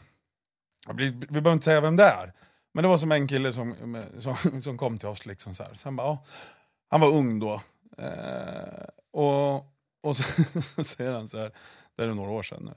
jag 0.86 0.97
blir- 0.97 1.11
Vi 1.11 1.26
behöver 1.26 1.53
inte 1.53 1.64
säga 1.64 1.80
vem 1.80 1.97
det 1.97 2.05
är. 2.05 2.32
Men 2.74 2.82
det 2.82 2.88
var 2.88 2.97
som 2.99 3.12
en 3.12 3.28
kille 3.28 3.53
som, 3.53 3.97
som, 4.18 4.62
som 4.62 4.78
kom 4.78 4.99
till 4.99 5.09
oss. 5.09 5.26
Liksom 5.26 5.55
så 5.55 5.62
här. 5.62 5.74
Sen 5.74 5.97
bara, 5.97 6.07
ja, 6.07 6.24
han 6.88 7.01
var 7.01 7.09
ung 7.09 7.38
då. 7.40 7.61
Eh, 7.99 8.84
och 9.12 9.55
och 10.03 10.16
så, 10.16 10.22
så 10.62 10.84
säger 10.84 11.12
han 11.12 11.28
så 11.28 11.38
här, 11.38 11.53
det 11.97 12.03
är 12.03 12.07
några 12.07 12.30
år 12.30 12.43
sedan 12.43 12.62
nu. 12.64 12.74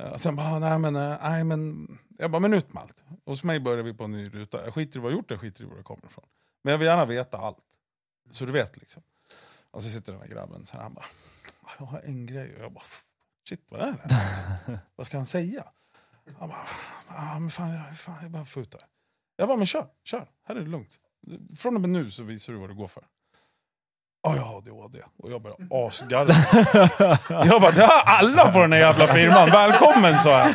Eh, 0.00 0.16
sen 0.16 0.36
bara, 0.36 0.58
nej 0.58 0.78
men, 0.78 0.96
eh, 0.96 1.18
nej 1.22 1.44
men, 1.44 1.88
jag 2.18 2.30
bara, 2.30 2.40
men 2.40 2.54
ut 2.54 2.72
med 2.72 2.82
allt. 2.82 3.02
Hos 3.24 3.44
mig 3.44 3.60
börjar 3.60 3.82
vi 3.82 3.94
på 3.94 4.04
en 4.04 4.10
ny 4.12 4.28
ruta. 4.28 4.64
Jag 4.64 4.74
skiter 4.74 4.98
i 4.98 5.02
vad 5.02 5.12
jag 5.12 5.16
gjort, 5.16 5.30
jag 5.30 5.40
skiter 5.40 5.62
i 5.62 5.66
var 5.66 5.76
det 5.76 5.82
kommer 5.82 6.06
ifrån. 6.06 6.24
Men 6.62 6.70
jag 6.70 6.78
vill 6.78 6.86
gärna 6.86 7.04
veta 7.04 7.38
allt. 7.38 7.58
Så 8.30 8.44
du 8.44 8.52
vet 8.52 8.76
liksom. 8.76 9.02
Och 9.70 9.82
så 9.82 9.90
sitter 9.90 10.12
den 10.12 10.20
här 10.20 10.28
grabben 10.28 10.66
så 10.66 10.76
här, 10.76 10.82
han 10.82 10.94
bara, 10.94 11.04
jag 11.78 11.86
har 11.86 12.00
en 12.00 12.26
grej. 12.26 12.56
Och 12.56 12.62
jag 12.62 12.72
bara, 12.72 12.84
shit 13.48 13.64
vad 13.68 13.80
är 13.80 13.92
det? 13.92 14.80
vad 14.96 15.06
ska 15.06 15.16
han 15.16 15.26
säga? 15.26 15.64
Han 16.38 16.48
bara, 16.48 16.66
ah, 17.06 17.38
men 17.38 17.50
fan, 17.50 17.70
jag, 17.70 17.98
fan 17.98 18.22
jag 18.22 18.30
bara 18.30 18.44
får 18.44 18.62
ut 18.62 18.70
det. 18.70 18.78
här." 18.80 18.88
Jag 19.36 19.48
bara, 19.48 19.56
men 19.56 19.66
kör, 19.66 19.88
kör. 20.04 20.30
Här 20.42 20.56
är 20.56 20.60
det 20.60 20.66
lugnt. 20.70 20.98
Från 21.58 21.74
och 21.74 21.80
med 21.80 21.90
nu 21.90 22.10
så 22.10 22.22
visar 22.22 22.52
du 22.52 22.58
vad 22.58 22.70
det 22.70 22.74
går 22.74 22.88
för. 22.88 23.04
Ja, 24.22 24.36
jag 24.36 24.42
har 24.42 24.58
ADHD. 24.58 24.98
Och 25.16 25.30
jag 25.30 25.42
bara 25.42 25.54
asgarva. 25.70 26.32
jag 27.44 27.60
bara, 27.60 27.70
det 27.70 27.86
har 27.86 28.02
alla 28.04 28.52
på 28.52 28.58
den 28.58 28.72
här 28.72 28.80
jävla 28.80 29.06
firman. 29.06 29.50
Välkommen 29.50 30.18
sa 30.18 30.30
jag. 30.30 30.54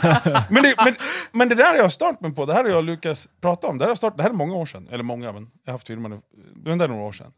Men 0.49 0.63
det, 0.63 0.76
men, 0.78 0.95
men 1.32 1.49
det 1.49 1.55
där 1.55 1.70
har 1.70 1.76
jag 1.76 1.91
stört 1.91 2.22
mig 2.22 2.36
på. 2.36 2.45
Det 2.45 2.53
här 2.53 2.63
har 2.63 2.70
jag 2.70 2.78
och 2.78 2.84
Lukas 2.84 3.28
pratat 3.41 3.70
om. 3.70 3.78
Det 3.78 3.84
här, 3.84 3.88
har 3.88 3.91
jag 3.91 3.97
start, 3.97 4.18
det 4.18 4.24
här 4.24 4.30
är 4.30 4.34
många 4.34 4.55
år 4.55 4.66
sedan. 4.66 4.88
Eller 4.91 5.03
många, 5.03 5.32
men 5.32 5.51
jag 5.63 5.72
har 5.72 5.78
haft 5.78 5.88
firman. 5.88 6.22
Men 6.55 6.78
det 6.78 6.84
är 6.84 6.88
några 6.88 7.03
år 7.03 7.11
sedan. 7.11 7.34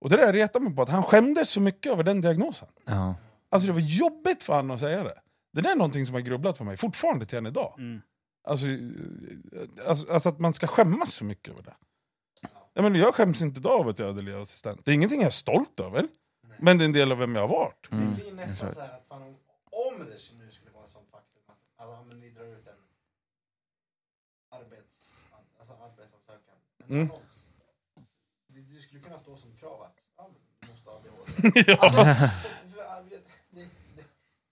Och 0.00 0.10
det 0.10 0.16
där 0.16 0.32
retar 0.32 0.60
mig 0.60 0.76
på 0.76 0.82
att 0.82 0.88
han 0.88 1.02
skämdes 1.02 1.50
så 1.50 1.60
mycket 1.60 1.92
över 1.92 2.02
den 2.02 2.20
diagnosen. 2.20 2.68
Ja. 2.86 3.14
Alltså 3.50 3.66
det 3.66 3.72
var 3.72 3.80
jobbigt 3.80 4.42
för 4.42 4.52
honom 4.52 4.70
att 4.70 4.80
säga 4.80 5.02
det. 5.02 5.18
Det 5.52 5.60
där 5.60 5.70
är 5.70 5.76
någonting 5.76 6.06
som 6.06 6.14
har 6.14 6.20
grubblat 6.20 6.58
på 6.58 6.64
mig 6.64 6.76
fortfarande 6.76 7.26
till 7.26 7.38
än 7.38 7.46
idag. 7.46 7.74
Mm. 7.78 8.00
Alltså, 8.48 8.66
alltså, 9.88 10.12
alltså 10.12 10.28
att 10.28 10.40
man 10.40 10.54
ska 10.54 10.66
skämmas 10.66 11.14
så 11.14 11.24
mycket 11.24 11.52
över 11.52 11.62
det. 11.62 11.74
Jag, 12.78 12.82
menar, 12.82 12.98
jag 12.98 13.14
skäms 13.14 13.42
inte 13.42 13.60
idag 13.60 13.80
av 13.80 13.88
att 13.88 13.98
jag 13.98 14.08
är 14.08 14.12
adelaide-assistent. 14.12 14.80
Det 14.84 14.90
är 14.90 14.94
ingenting 14.94 15.20
jag 15.20 15.26
är 15.26 15.30
stolt 15.30 15.80
över. 15.80 16.08
Men 16.58 16.78
det 16.78 16.84
är 16.84 16.86
en 16.86 16.92
del 16.92 17.12
av 17.12 17.18
vem 17.18 17.34
jag 17.34 17.42
har 17.42 17.48
varit. 17.48 17.92
Mm. 17.92 18.10
Det 18.10 18.22
blir 18.22 18.32
nästan 18.32 18.74
så 18.74 18.80
här 18.80 18.90
att 18.94 19.06
fan, 19.08 19.22
om 19.70 19.98
det 19.98 20.18
nu 20.38 20.50
skulle 20.50 20.70
vara 20.70 20.84
ett 20.84 20.92
sånt 20.92 21.10
faktum 21.10 21.42
att 21.46 21.58
alltså, 21.76 22.04
men 22.04 22.20
vi 22.20 22.30
drar 22.30 22.44
ut 22.44 22.66
en 22.66 22.80
arbets, 24.50 25.26
alltså 25.58 25.74
arbetsansökan, 25.74 26.56
en 26.78 26.94
Mm. 26.94 27.10
annons. 27.10 27.48
Det, 28.46 28.60
det 28.60 28.80
skulle 28.80 29.00
kunna 29.00 29.18
stå 29.18 29.36
som 29.36 29.56
krav 29.56 29.82
att 29.82 29.98
ja, 30.16 30.30
men 30.32 30.40
du 30.60 30.66
måste 30.72 30.90
ha 30.90 30.96
ADHD. 30.96 31.62
ja. 31.72 31.76
Alltså, 31.80 32.04
för, 32.04 32.14
för, 32.70 33.10
det, 33.10 33.68
det, 33.96 34.04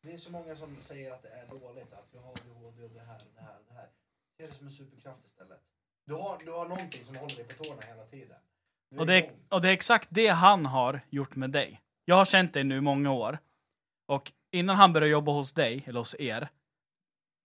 det 0.02 0.12
är 0.12 0.18
så 0.18 0.30
många 0.30 0.56
som 0.56 0.76
säger 0.80 1.12
att 1.12 1.22
det 1.22 1.28
är 1.28 1.46
dåligt, 1.46 1.92
att 1.92 2.12
du 2.12 2.18
har 2.18 2.30
ADHD 2.30 2.82
och 2.84 2.90
det 2.90 3.00
här, 3.00 3.22
det 3.34 3.42
här, 3.42 3.58
det 3.68 3.74
här. 3.74 3.88
Se 4.36 4.46
det 4.46 4.54
som 4.54 4.66
en 4.66 4.72
superkraft 4.72 5.24
istället. 5.26 5.35
Du 6.06 6.14
har, 6.14 6.38
du 6.44 6.52
har 6.52 6.68
någonting 6.68 7.04
som 7.04 7.16
håller 7.16 7.36
dig 7.36 7.44
på 7.44 7.64
tårna 7.64 7.82
hela 7.82 8.04
tiden. 8.04 8.36
Du 8.90 8.98
Och 8.98 9.06
det, 9.06 9.14
är, 9.14 9.18
igång. 9.18 9.36
och 9.48 9.60
det 9.60 9.68
är 9.68 9.72
exakt 9.72 10.08
det 10.10 10.28
han 10.28 10.66
har 10.66 11.00
gjort 11.10 11.36
med 11.36 11.50
dig. 11.50 11.80
Jag 12.04 12.16
har 12.16 12.24
känt 12.24 12.52
dig 12.52 12.64
nu 12.64 12.80
många 12.80 13.12
år. 13.12 13.38
Och 14.08 14.32
innan 14.52 14.76
han 14.76 14.92
började 14.92 15.10
jobba 15.10 15.32
hos 15.32 15.52
dig, 15.52 15.84
eller 15.86 15.98
hos 15.98 16.14
er, 16.18 16.48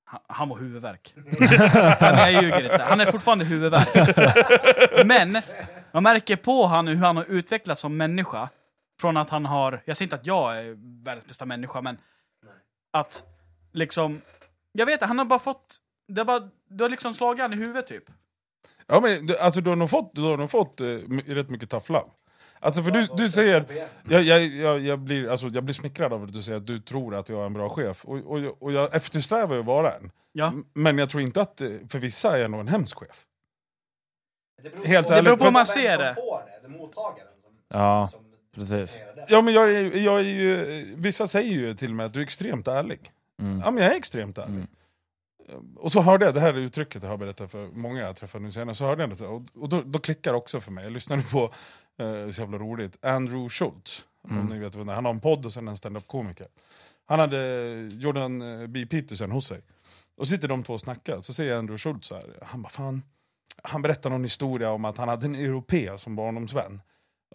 han, 0.05 0.19
han 0.27 0.49
var 0.49 0.57
huvudvärk. 0.57 1.13
Nej, 2.01 2.33
jag 2.33 2.43
ljuger 2.43 2.63
inte. 2.63 2.83
Han 2.83 3.01
är 3.01 3.11
fortfarande 3.11 3.45
huvudvärk. 3.45 5.05
Men 5.05 5.41
man 5.91 6.03
märker 6.03 6.35
på 6.35 6.65
han 6.65 6.87
hur 6.87 6.95
han 6.95 7.17
har 7.17 7.25
utvecklats 7.25 7.81
som 7.81 7.97
människa. 7.97 8.49
Från 9.01 9.17
att 9.17 9.29
han 9.29 9.45
har, 9.45 9.81
jag 9.85 9.97
säger 9.97 10.05
inte 10.05 10.15
att 10.15 10.25
jag 10.25 10.57
är 10.59 10.75
världens 11.03 11.25
bästa 11.27 11.45
människa, 11.45 11.81
men 11.81 11.97
att 12.93 13.23
liksom, 13.71 14.21
jag 14.71 14.85
vet 14.85 15.01
han 15.01 15.17
har 15.17 15.25
bara 15.25 15.39
fått, 15.39 15.77
det 16.07 16.21
har 16.21 16.25
bara, 16.25 16.49
du 16.69 16.83
har 16.83 16.89
liksom 16.89 17.13
slagit 17.13 17.41
han 17.41 17.53
i 17.53 17.55
huvudet 17.55 17.87
typ. 17.87 18.03
Ja, 18.91 18.99
men, 18.99 19.25
du- 19.25 19.37
alltså, 19.37 19.61
du 19.61 19.69
har 19.69 19.75
nog 19.75 19.89
fått, 19.89 20.15
du 20.15 20.21
har 20.21 20.37
nog 20.37 20.51
fått 20.51 20.81
eh, 20.81 20.85
rätt 21.27 21.49
mycket 21.49 21.89
love. 21.89 22.05
Alltså 22.59 22.83
för 22.83 22.91
du, 22.91 23.07
du 23.17 23.29
säger, 23.29 23.65
jag, 24.09 24.23
jag, 24.23 24.43
jag, 24.45 24.79
jag, 24.79 24.99
blir, 24.99 25.29
alltså, 25.29 25.47
jag 25.47 25.63
blir 25.63 25.73
smickrad 25.73 26.13
av 26.13 26.23
att 26.23 26.33
du 26.33 26.41
säger 26.41 26.57
att 26.57 26.67
du 26.67 26.79
tror 26.79 27.15
att 27.15 27.29
jag 27.29 27.41
är 27.41 27.45
en 27.45 27.53
bra 27.53 27.69
chef. 27.69 28.05
Och, 28.05 28.17
och, 28.31 28.39
jag- 28.39 28.63
och 28.63 28.71
jag 28.71 28.95
eftersträvar 28.95 29.53
ju 29.55 29.59
att 29.59 29.65
vara 29.65 29.91
en. 29.95 30.11
Ja. 30.31 30.53
Men 30.73 30.97
jag 30.97 31.09
tror 31.09 31.23
inte 31.23 31.41
att, 31.41 31.61
eh, 31.61 31.69
för 31.89 31.99
vissa 31.99 32.37
är 32.37 32.41
jag 32.41 32.51
nog 32.51 32.59
en 32.59 32.67
hemsk 32.67 32.97
chef. 32.97 33.25
Det 34.63 34.69
beror, 34.69 34.85
Helt 34.85 35.07
på, 35.07 35.13
ärligt, 35.13 35.25
beror 35.25 35.37
på 35.37 35.43
hur 35.43 35.51
man 35.51 35.65
ser 35.65 35.97
det. 35.97 36.15
får 36.15 36.39
det. 36.45 36.67
Det 36.67 36.73
är 36.75 36.79
mottagaren 36.79 37.27
som, 37.43 37.51
Ja, 37.79 38.09
som 38.11 38.19
precis. 38.55 38.99
det. 39.15 39.25
Ja 39.29 39.41
men 39.41 39.53
jag 39.53 39.71
är, 39.71 39.97
jag 39.97 40.19
är 40.19 40.23
ju, 40.23 40.85
vissa 40.97 41.27
säger 41.27 41.51
ju 41.51 41.73
till 41.73 41.93
mig 41.93 42.05
att 42.05 42.13
du 42.13 42.19
är 42.19 42.23
extremt 42.23 42.67
ärlig. 42.67 43.11
Mm. 43.41 43.61
Ja 43.65 43.71
men 43.71 43.83
jag 43.83 43.91
är 43.93 43.97
extremt 43.97 44.37
ärlig. 44.37 44.63
Och 45.75 45.91
så 45.91 46.01
hörde 46.01 46.25
jag, 46.25 46.33
det 46.33 46.39
här 46.39 46.53
uttrycket 46.53 47.03
jag 47.03 47.09
har 47.09 47.17
berättat 47.17 47.51
för 47.51 47.67
många 47.73 48.01
jag 48.01 48.15
träffade 48.15 48.43
nu 48.43 48.51
senare, 48.51 48.75
så 48.75 48.85
hörde 48.85 49.03
jag 49.03 49.17
det 49.17 49.27
och, 49.27 49.41
och 49.55 49.69
då, 49.69 49.81
då 49.85 49.99
klickar 49.99 50.31
det 50.31 50.37
också 50.37 50.59
för 50.59 50.71
mig. 50.71 50.83
Jag 50.83 50.93
lyssnade 50.93 51.21
på, 51.23 51.43
eh, 51.97 52.29
så 52.31 52.41
jävla 52.41 52.57
roligt, 52.57 53.05
Andrew 53.05 53.49
Schultz. 53.49 54.05
Om 54.23 54.31
Mm. 54.31 54.45
ni 54.45 54.59
vet 54.59 54.75
vem 54.75 54.85
det 54.87 54.91
är. 54.93 54.95
Han 54.95 55.05
har 55.05 55.13
en 55.13 55.19
podd 55.19 55.45
och 55.45 55.53
sen 55.53 55.67
en 55.67 55.77
stand-up 55.77 56.07
komiker. 56.07 56.47
Han 57.05 57.19
hade 57.19 57.71
Jordan 57.91 58.41
eh, 58.61 58.67
B. 58.67 58.85
Peterson 58.85 59.31
hos 59.31 59.47
sig. 59.47 59.61
Och 60.15 60.27
sitter 60.27 60.47
de 60.47 60.63
två 60.63 60.73
och 60.73 60.81
snackar, 60.81 61.21
så 61.21 61.33
säger 61.33 61.55
Andrew 61.55 61.77
Schultz 61.77 62.07
så 62.07 62.15
här, 62.15 62.23
han 62.41 62.61
bara 62.61 62.69
fan, 62.69 63.03
han 63.63 63.81
berättar 63.81 64.09
någon 64.09 64.23
historia 64.23 64.71
om 64.71 64.85
att 64.85 64.97
han 64.97 65.07
hade 65.07 65.25
en 65.25 65.35
europé 65.35 65.97
som 65.97 66.15
barndomsvän. 66.15 66.81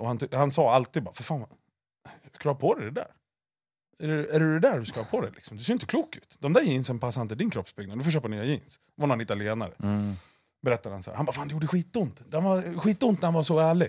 Och 0.00 0.06
han, 0.08 0.18
han 0.32 0.50
sa 0.50 0.72
alltid 0.74 1.02
bara, 1.02 1.14
för 1.14 1.22
fan, 1.24 1.46
ska 2.34 2.42
du 2.42 2.48
ha 2.48 2.54
på 2.54 2.74
dig 2.74 2.84
det 2.84 2.90
där? 2.90 3.08
Är 4.02 4.08
det, 4.08 4.34
är 4.34 4.40
det 4.40 4.60
där 4.60 4.78
du 4.78 4.84
ska 4.84 5.00
ha 5.00 5.06
på 5.06 5.20
dig? 5.20 5.30
Liksom? 5.34 5.56
Du 5.56 5.64
ser 5.64 5.72
inte 5.72 5.86
klok 5.86 6.16
ut. 6.16 6.36
De 6.38 6.52
där 6.52 6.62
jeansen 6.62 6.98
passar 6.98 7.22
inte 7.22 7.34
din 7.34 7.50
kroppsbyggnad, 7.50 7.98
du 7.98 8.04
får 8.04 8.10
köpa 8.10 8.28
nya 8.28 8.44
jeans. 8.44 8.80
Det 8.96 9.00
var 9.00 9.06
någon 9.06 9.20
italienare. 9.20 9.72
Mm. 9.82 10.12
Berättade 10.62 10.94
han 10.94 11.02
så 11.02 11.10
här. 11.10 11.16
Han 11.16 11.26
bara, 11.26 11.32
fan 11.32 11.48
det 11.48 11.52
gjorde 11.52 11.66
skitont. 11.66 12.20
Det 12.30 12.40
var 12.40 12.80
skitont 12.80 13.22
när 13.22 13.26
han 13.26 13.34
var 13.34 13.42
så 13.42 13.58
ärlig. 13.58 13.88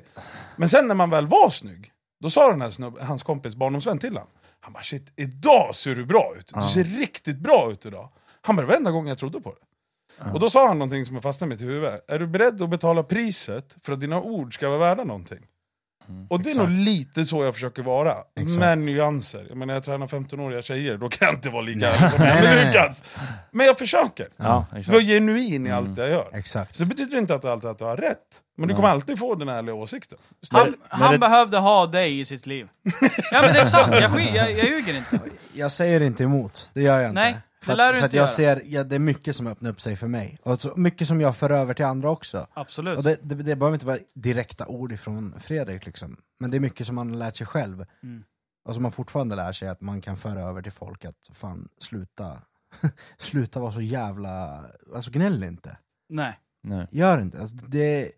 Men 0.55 0.69
sen 0.69 0.87
när 0.87 0.95
man 0.95 1.09
väl 1.09 1.27
var 1.27 1.49
snygg, 1.49 1.91
då 2.19 2.29
sa 2.29 2.49
den 2.49 2.61
här 2.61 2.69
snubb, 2.69 2.99
hans 2.99 3.23
kompis 3.23 3.55
barndomsvän 3.55 3.99
till 3.99 4.13
honom. 4.13 4.27
Han 4.59 4.73
bara, 4.73 4.83
shit, 4.83 5.11
idag 5.15 5.75
ser 5.75 5.95
du 5.95 6.05
bra 6.05 6.33
ut. 6.39 6.51
Du 6.53 6.67
ser 6.67 6.83
riktigt 6.83 7.37
bra 7.37 7.71
ut 7.71 7.85
idag. 7.85 8.09
Han 8.41 8.55
bara, 8.55 8.61
det 8.61 8.67
var 8.67 8.75
enda 8.75 8.91
gången 8.91 9.07
jag 9.07 9.17
trodde 9.17 9.41
på 9.41 9.49
det. 9.53 10.31
Och 10.33 10.39
då 10.39 10.49
sa 10.49 10.67
han 10.67 10.79
någonting 10.79 11.05
som 11.05 11.21
fastnade 11.21 11.53
i 11.53 11.55
mitt 11.55 11.67
huvud. 11.67 11.99
Är 12.07 12.19
du 12.19 12.27
beredd 12.27 12.61
att 12.61 12.69
betala 12.69 13.03
priset 13.03 13.75
för 13.81 13.93
att 13.93 13.99
dina 13.99 14.21
ord 14.21 14.53
ska 14.53 14.69
vara 14.69 14.79
värda 14.79 15.03
någonting? 15.03 15.47
Mm. 16.09 16.27
Och 16.29 16.39
det 16.41 16.49
är 16.49 16.51
Exakt. 16.51 16.69
nog 16.69 16.77
lite 16.77 17.25
så 17.25 17.43
jag 17.43 17.53
försöker 17.53 17.83
vara. 17.83 18.11
Exakt. 18.35 18.59
Med 18.59 18.77
nyanser. 18.77 19.45
Jag 19.49 19.57
menar, 19.57 19.73
jag 19.73 19.83
tränar 19.83 20.07
15-åriga 20.07 20.61
tjejer, 20.61 20.97
då 20.97 21.09
kan 21.09 21.25
jag 21.25 21.35
inte 21.35 21.49
vara 21.49 21.61
lika 21.61 21.89
är. 21.91 22.65
Lukas. 22.65 23.03
Men 23.51 23.65
jag 23.65 23.77
försöker. 23.77 24.27
Ja, 24.37 24.65
Vara 24.71 24.79
exakt. 24.79 25.01
genuin 25.01 25.67
i 25.67 25.71
allt 25.71 25.87
Mm. 25.87 25.99
jag 25.99 26.09
gör. 26.09 26.27
Exakt. 26.33 26.75
Så 26.75 26.83
det 26.83 26.89
betyder 26.89 27.17
inte 27.17 27.35
att 27.35 27.45
alltid 27.45 27.69
att 27.69 27.79
du 27.79 27.85
har 27.85 27.97
rätt. 27.97 28.17
Men 28.57 28.67
du 28.67 28.75
kommer 28.75 28.89
alltid 28.89 29.19
få 29.19 29.35
den 29.35 29.49
ärliga 29.49 29.75
åsikten. 29.75 30.17
Han, 30.51 30.73
han 30.89 31.11
det- 31.11 31.17
behövde 31.19 31.57
ha 31.57 31.85
dig 31.85 32.19
i 32.19 32.25
sitt 32.25 32.45
liv. 32.47 32.67
Ja 33.31 33.41
men 33.41 33.53
det 33.53 33.59
är 33.59 33.65
sant, 33.65 33.91
jag, 33.93 34.01
jag, 34.21 34.51
jag 34.51 34.65
ljuger 34.65 34.93
inte. 34.93 35.19
Jag 35.53 35.71
säger 35.71 36.01
inte 36.01 36.23
emot, 36.23 36.69
det 36.73 36.81
gör 36.81 36.99
jag 36.99 37.09
inte. 37.11 37.21
Nej, 37.21 37.37
det 37.67 37.75
för 37.75 37.83
att, 37.83 37.87
lär 37.87 37.93
du 37.93 37.99
för 37.99 38.05
att 38.05 38.09
inte 38.09 38.17
jag 38.17 38.23
göra. 38.23 38.57
ser, 38.57 38.61
ja, 38.65 38.83
det 38.83 38.95
är 38.95 38.99
mycket 38.99 39.35
som 39.35 39.47
öppnar 39.47 39.69
upp 39.69 39.81
sig 39.81 39.95
för 39.95 40.07
mig. 40.07 40.37
Och 40.43 40.61
så 40.61 40.73
mycket 40.75 41.07
som 41.07 41.21
jag 41.21 41.37
för 41.37 41.49
över 41.49 41.73
till 41.73 41.85
andra 41.85 42.09
också. 42.09 42.47
Absolut. 42.53 42.97
Och 42.97 43.03
det, 43.03 43.17
det, 43.21 43.35
det 43.35 43.55
behöver 43.55 43.75
inte 43.75 43.85
vara 43.85 43.97
direkta 44.13 44.67
ord 44.67 44.91
ifrån 44.91 45.35
Fredrik 45.39 45.85
liksom. 45.85 46.17
Men 46.39 46.51
det 46.51 46.57
är 46.57 46.59
mycket 46.59 46.87
som 46.87 46.95
man 46.95 47.09
har 47.09 47.17
lärt 47.17 47.35
sig 47.35 47.47
själv. 47.47 47.85
Mm. 48.03 48.23
Och 48.65 48.73
som 48.73 48.83
man 48.83 48.91
fortfarande 48.91 49.35
lär 49.35 49.51
sig 49.53 49.67
att 49.67 49.81
man 49.81 50.01
kan 50.01 50.17
föra 50.17 50.41
över 50.41 50.61
till 50.61 50.71
folk 50.71 51.05
att 51.05 51.29
fan 51.33 51.69
sluta, 51.79 52.41
sluta 53.17 53.59
vara 53.59 53.71
så 53.71 53.81
jävla, 53.81 54.65
alltså 54.95 55.11
gnäll 55.11 55.43
inte. 55.43 55.77
Nej. 56.09 56.39
Nej. 56.63 56.87
Gör 56.91 57.21
inte. 57.21 57.41
Alltså, 57.41 57.55
det, 57.55 58.11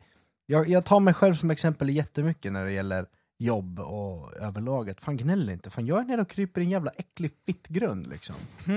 jag, 0.46 0.70
jag 0.70 0.86
tar 0.86 1.00
mig 1.00 1.14
själv 1.14 1.34
som 1.34 1.52
exempel 1.52 1.90
jättemycket 1.90 2.52
när 2.52 2.66
det 2.66 2.72
gäller 2.72 3.06
jobb 3.40 3.80
och 3.80 4.34
överlaget. 4.40 5.02
Fan 5.02 5.18
gnäll 5.18 5.50
inte, 5.50 5.70
fan 5.70 5.86
jag 5.86 6.00
är 6.00 6.04
nere 6.04 6.22
och 6.22 6.30
kryper 6.30 6.62
i 6.62 6.64
en 6.64 6.70
jävla 6.70 6.92
äcklig 6.98 7.32
fittgrund 7.46 8.08
liksom. 8.08 8.36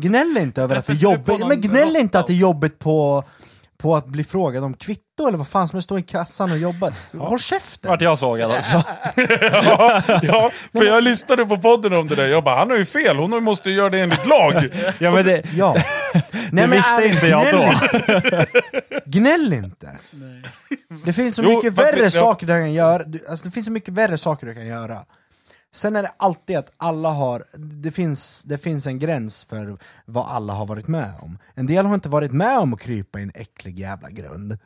Gnäll 0.00 0.36
inte 0.36 0.62
över 0.62 0.76
att 0.76 0.86
det 0.86 0.92
är 0.92 0.96
jobbigt, 0.96 1.46
men 1.48 1.60
gnäll 1.60 1.96
inte 1.96 2.18
att 2.18 2.26
det 2.26 2.32
är 2.32 2.34
jobbigt 2.34 2.78
på, 2.78 3.24
på 3.78 3.96
att 3.96 4.06
bli 4.06 4.24
frågad 4.24 4.64
om 4.64 4.74
kvitto 4.74 5.28
eller 5.28 5.38
vad 5.38 5.48
fan 5.48 5.68
som 5.68 5.76
är 5.76 5.80
står 5.80 5.98
i 5.98 6.02
kassan 6.02 6.50
och 6.52 6.58
jobbar. 6.58 6.94
Håll 7.18 7.38
käften! 7.38 7.90
Vart 7.90 8.00
jag 8.00 8.18
sågad 8.18 8.50
också. 8.58 8.82
ja, 9.52 10.02
ja, 10.22 10.50
för 10.72 10.84
jag 10.84 11.04
lyssnade 11.04 11.46
på 11.46 11.56
podden 11.56 11.92
om 11.92 12.08
det 12.08 12.14
där. 12.14 12.26
Jag 12.26 12.44
bara, 12.44 12.56
han 12.56 12.70
har 12.70 12.76
ju 12.76 12.84
fel. 12.84 13.16
Hon 13.16 13.44
måste 13.44 13.70
ju 13.70 13.76
göra 13.76 13.90
det 13.90 14.00
enligt 14.00 14.26
lag. 14.26 14.68
Ja, 14.98 15.10
men 15.10 15.24
det, 15.24 15.42
Ja. 15.54 15.76
Nej, 16.52 16.68
visste 16.68 16.90
ärligt, 16.90 17.14
inte 17.14 17.26
jag 17.26 17.42
gnäll 17.52 17.74
då. 17.92 17.96
inte. 17.96 19.00
Gnäll 19.06 19.52
inte! 19.52 19.96
Det 21.04 21.12
finns 21.12 21.34
så 21.34 21.42
Jo, 21.42 21.48
mycket 21.56 21.72
värre 21.72 22.00
det- 22.00 22.10
saker 22.10 22.46
du 22.46 22.52
kan 22.52 22.72
göra, 22.72 23.04
alltså 23.28 23.44
det 23.44 23.50
finns 23.50 23.66
så 23.66 23.72
mycket 23.72 23.94
värre 23.94 24.18
saker 24.18 24.46
du 24.46 24.54
kan 24.54 24.66
göra. 24.66 25.04
Sen 25.74 25.96
är 25.96 26.02
det 26.02 26.10
alltid 26.16 26.56
att 26.56 26.72
alla 26.76 27.10
har, 27.10 27.44
det 27.82 27.92
finns, 27.92 28.42
det 28.42 28.58
finns 28.58 28.86
en 28.86 28.98
gräns 28.98 29.44
för 29.44 29.78
vad 30.04 30.26
alla 30.28 30.52
har 30.52 30.66
varit 30.66 30.88
med 30.88 31.12
om. 31.20 31.38
En 31.54 31.66
del 31.66 31.86
har 31.86 31.94
inte 31.94 32.08
varit 32.08 32.32
med 32.32 32.58
om 32.58 32.74
att 32.74 32.80
krypa 32.80 33.18
i 33.18 33.22
en 33.22 33.32
äcklig 33.34 33.78
jävla 33.78 34.10
grund. 34.10 34.58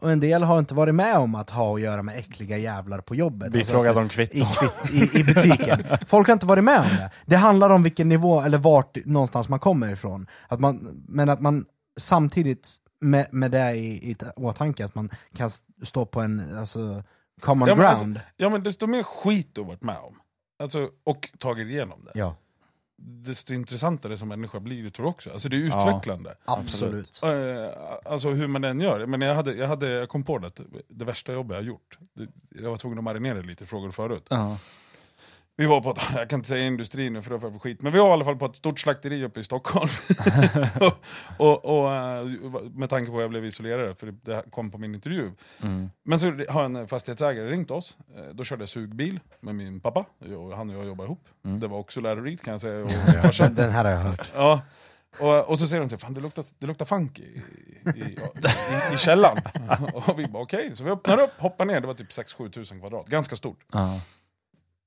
Och 0.00 0.12
en 0.12 0.20
del 0.20 0.42
har 0.42 0.58
inte 0.58 0.74
varit 0.74 0.94
med 0.94 1.16
om 1.16 1.34
att 1.34 1.50
ha 1.50 1.74
att 1.74 1.80
göra 1.80 2.02
med 2.02 2.18
äckliga 2.18 2.58
jävlar 2.58 3.00
på 3.00 3.14
jobbet. 3.14 3.54
Vi 3.54 3.58
Alltså 3.58 3.72
frågade 3.72 4.00
om 4.00 4.08
kvitto. 4.08 4.36
i, 4.36 4.40
kvitt, 4.40 5.14
i, 5.14 5.20
i 5.20 5.24
butiken. 5.24 5.84
Folk 6.06 6.26
har 6.26 6.32
inte 6.32 6.46
varit 6.46 6.64
med 6.64 6.78
om 6.80 6.88
det. 6.88 7.10
Det 7.26 7.36
handlar 7.36 7.70
om 7.70 7.82
vilken 7.82 8.08
nivå, 8.08 8.40
eller 8.40 8.58
vart 8.58 8.96
någonstans 9.04 9.48
man 9.48 9.58
kommer 9.58 9.92
ifrån. 9.92 10.26
Att 10.48 10.60
man, 10.60 11.04
men 11.08 11.28
att 11.28 11.40
man 11.40 11.64
samtidigt 12.00 12.76
med, 13.00 13.26
med 13.30 13.50
det 13.50 13.70
i, 13.72 14.10
i 14.10 14.16
åtanke, 14.36 14.84
att 14.84 14.94
man 14.94 15.10
kan 15.36 15.50
stå 15.82 16.06
på 16.06 16.20
en 16.20 16.56
alltså, 16.58 17.02
common 17.40 17.68
Ja, 17.68 17.74
men 17.74 17.96
ground. 17.98 18.20
Ja 18.36 18.48
men 18.48 18.62
desto 18.62 18.86
mer 18.86 19.02
skit 19.02 19.54
du 19.54 19.64
varit 19.64 19.82
med 19.82 19.96
om, 19.98 20.18
alltså, 20.62 20.88
och 21.04 21.30
tagit 21.38 21.68
igenom 21.68 22.04
det, 22.04 22.10
ja, 22.14 22.36
desto 22.98 23.54
intressantare 23.54 24.16
som 24.16 24.28
människa 24.28 24.60
blir 24.60 24.82
du 24.82 24.90
tror 24.90 25.06
jag 25.06 25.10
också. 25.10 25.30
Alltså 25.32 25.48
det 25.48 25.56
är 25.56 25.60
Ja. 25.68 25.88
utvecklande. 25.90 26.34
absolut. 26.44 27.20
Eh, 27.22 27.30
Alltså 28.12 28.30
hur 28.30 28.46
man 28.46 28.64
än 28.64 28.80
gör. 28.80 29.06
Men 29.06 29.20
jag, 29.20 29.34
hade, 29.34 29.54
jag, 29.54 29.68
hade, 29.68 29.88
jag 29.90 30.08
kom 30.08 30.22
på 30.24 30.38
det, 30.38 30.46
att 30.46 30.60
det 30.88 31.04
värsta 31.04 31.32
jobbet 31.32 31.54
jag 31.54 31.62
har 31.62 31.66
gjort, 31.68 31.98
jag 32.62 32.70
var 32.70 32.76
tvungen 32.76 32.98
att 32.98 33.04
marinera 33.04 33.40
lite 33.40 33.66
frågor 33.66 33.90
förut. 33.90 34.26
Ja. 34.30 34.58
Vi 35.58 35.66
var 35.66 35.80
på, 35.80 35.90
ett, 35.90 35.98
jag 36.14 36.30
kan 36.30 36.38
inte 36.38 36.48
säga 36.48 36.66
industri 36.66 37.10
nu 37.10 37.22
för 37.22 37.30
det 37.30 37.40
får 37.40 37.52
jag 37.52 37.62
skit, 37.62 37.82
men 37.82 37.92
vi 37.92 37.98
var 37.98 38.08
i 38.08 38.12
alla 38.12 38.24
fall 38.24 38.36
på 38.36 38.46
ett 38.46 38.56
stort 38.56 38.80
slakteri 38.80 39.24
uppe 39.24 39.40
i 39.40 39.44
Stockholm. 39.44 39.88
och, 41.38 41.64
och, 41.64 41.94
eh, 41.94 42.24
med 42.74 42.90
tanke 42.90 43.10
på 43.10 43.16
att 43.16 43.22
jag 43.22 43.30
blev 43.30 43.44
isolerad, 43.44 43.98
för 43.98 44.14
det 44.22 44.50
kom 44.50 44.70
på 44.70 44.78
min 44.78 44.94
intervju. 44.94 45.32
Mm. 45.62 45.90
Men 46.04 46.20
så 46.20 46.32
har 46.48 46.64
en 46.64 46.88
fastighetsägare 46.88 47.50
ringt 47.50 47.70
oss, 47.70 47.96
Eh, 48.16 48.34
då 48.34 48.44
körde 48.44 48.62
jag 48.62 48.68
sugbil 48.68 49.20
med 49.40 49.54
min 49.54 49.80
pappa, 49.80 50.04
han 50.56 50.70
och 50.70 50.76
jag 50.76 50.86
jobbade 50.86 51.06
ihop. 51.06 51.28
Mm. 51.44 51.60
Det 51.60 51.68
var 51.68 51.78
också 51.78 52.00
lärorikt 52.00 52.44
kan 52.44 52.52
jag 52.52 52.60
säga. 52.60 52.84
Och. 52.84 53.50
Den 53.56 53.70
här 53.70 53.84
har 53.84 53.90
jag 53.90 53.98
hört. 53.98 54.32
Ja. 54.34 54.60
Och, 55.18 55.48
och 55.48 55.58
så 55.58 55.68
säger 55.68 55.80
de 55.80 55.88
till 55.88 55.98
fan 55.98 56.14
det 56.14 56.20
luktar, 56.20 56.44
det 56.58 56.66
luktar 56.66 56.84
funk 56.84 57.18
i, 57.18 57.42
i, 57.94 58.00
i, 58.00 58.94
i 58.94 58.98
källaren. 58.98 59.42
och 59.92 60.18
vi 60.18 60.26
bara 60.26 60.42
okej, 60.42 60.76
så 60.76 60.84
vi 60.84 60.90
öppnar 60.90 61.22
upp, 61.22 61.40
hoppar 61.40 61.64
ner, 61.64 61.80
det 61.80 61.86
var 61.86 61.94
typ 61.94 62.10
6-7 62.10 62.50
tusen 62.50 62.80
kvadrat, 62.80 63.06
ganska 63.06 63.36
stort. 63.36 63.58
Ja. 63.72 64.00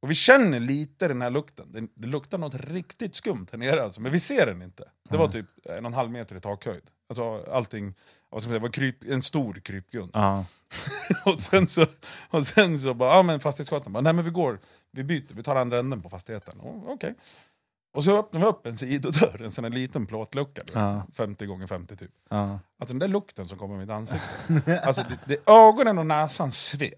Och 0.02 0.12
vi 0.12 0.16
känner 0.16 0.60
lite 0.60 1.08
den 1.08 1.22
här 1.22 1.30
lukten, 1.30 1.72
det, 1.72 1.88
det 1.96 2.08
luktar 2.08 2.38
något 2.38 2.56
riktigt 2.56 3.16
skumt 3.16 3.48
här 3.52 3.58
nere 3.58 3.84
alltså, 3.84 4.02
men 4.02 4.12
vi 4.12 4.20
ser 4.20 4.46
den 4.46 4.62
inte. 4.62 4.84
Det 5.10 5.18
var 5.18 5.28
typ 5.28 5.46
en 5.66 5.86
och 5.86 5.90
en 5.90 5.94
halv 5.94 6.12
meter 6.12 6.36
i 6.36 6.40
takhöjd. 6.40 6.84
Alltså 7.10 7.46
allting, 7.52 7.96
vad 8.30 8.42
ska 8.42 8.50
man 8.50 8.54
säga, 8.54 8.62
var 8.62 8.70
kryp, 8.70 9.04
en 9.04 9.22
stor 9.22 9.54
krypgrund. 9.54 10.12
Ja. 10.14 10.46
och 11.26 11.40
sen 11.40 11.68
så, 11.68 11.86
och 12.30 12.48
sen 12.48 12.80
så 12.80 12.94
bara, 12.94 13.16
ja 13.16 13.24
men 13.24 13.40
fastighetsskötaren 13.40 13.94
bara, 13.94 14.02
nej 14.02 14.14
men 14.14 14.26
vi 14.26 14.32
går, 14.32 14.60
vi 14.92 15.04
byter, 15.04 15.34
vi 15.34 15.44
tar 15.44 15.56
andra 15.56 15.80
änden 15.80 16.02
på 16.02 16.10
fastigheten. 16.10 16.62
Oh, 16.62 16.84
Okej. 16.88 17.16
Och 17.94 18.04
så 18.04 18.18
öppnar 18.18 18.40
vi 18.40 18.46
upp 18.46 18.66
en 18.66 18.78
sidodörr, 18.78 19.42
en 19.44 19.52
sån 19.52 19.64
här 19.64 19.72
liten 19.72 20.08
plåtlucka, 20.08 20.62
Ja. 20.74 21.04
50 21.16 21.46
gånger 21.46 21.68
50 21.68 21.96
typ. 21.96 22.12
Ja. 22.30 22.60
Alltså 22.80 22.94
den 22.94 23.00
där 23.00 23.08
lukten 23.08 23.48
som 23.48 23.58
kommer 23.58 23.76
i 23.76 23.78
mitt 23.78 23.90
ansikte. 23.90 24.82
Alltså 24.84 25.04
det, 25.04 25.18
det, 25.26 25.52
ögonen 25.52 25.98
och 25.98 26.06
näsan 26.06 26.52
sved. 26.52 26.94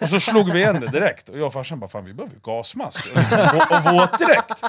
Och 0.00 0.08
så 0.08 0.20
slog 0.20 0.52
vi 0.52 0.58
igen 0.58 0.80
det 0.80 0.86
direkt. 0.88 1.28
Och 1.28 1.38
jag 1.38 1.46
och 1.46 1.52
farsan 1.52 1.80
bara, 1.80 1.88
fan 1.90 2.04
vi 2.04 2.14
behöver 2.14 2.34
ju 2.34 2.40
gasmask. 2.42 3.06
Och, 3.10 3.16
liksom, 3.16 3.38
och, 3.40 3.76
och 3.76 3.94
våtdräkt. 3.94 4.62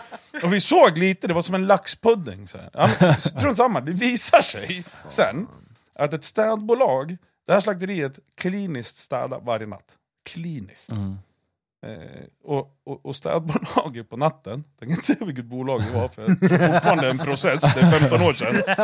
Och 0.44 0.54
vi 0.54 0.62
såg 0.62 0.98
lite, 0.98 1.28
det 1.28 1.34
var 1.34 1.42
som 1.42 1.56
en 1.56 1.68
laxpudding. 1.68 2.48
Så 2.48 2.58
här. 2.58 3.14
Strunt 3.20 3.58
samma, 3.58 3.82
det 3.82 3.92
visar 3.92 4.42
sig 4.42 4.86
sen 5.08 5.48
att 5.96 6.14
ett 6.14 6.24
städbolag, 6.24 7.18
det 7.48 7.54
här 7.54 7.60
slakteriet 7.62 8.20
kliniskt 8.36 8.98
städar 8.98 9.40
varje 9.40 9.68
natt. 9.68 9.98
Kliniskt. 10.24 10.90
Mm. 10.90 11.18
Eh, 11.86 12.24
och, 12.44 12.78
och, 12.86 13.06
och 13.06 13.16
städbolaget 13.16 14.10
på 14.10 14.18
natten, 14.18 14.64
jag 14.80 14.90
kan 14.90 14.96
inte 14.96 15.06
säga 15.06 15.26
vilket 15.26 15.46
bolag 15.46 15.82
det 15.82 16.00
var 16.00 16.08
för 16.08 16.28
det 16.28 16.56
är 16.56 16.74
fortfarande 16.74 17.10
en 17.10 17.18
process, 17.18 17.62
det 17.62 17.82
är 17.82 18.00
15 18.00 18.22
år 18.22 18.34
sedan. 18.34 18.76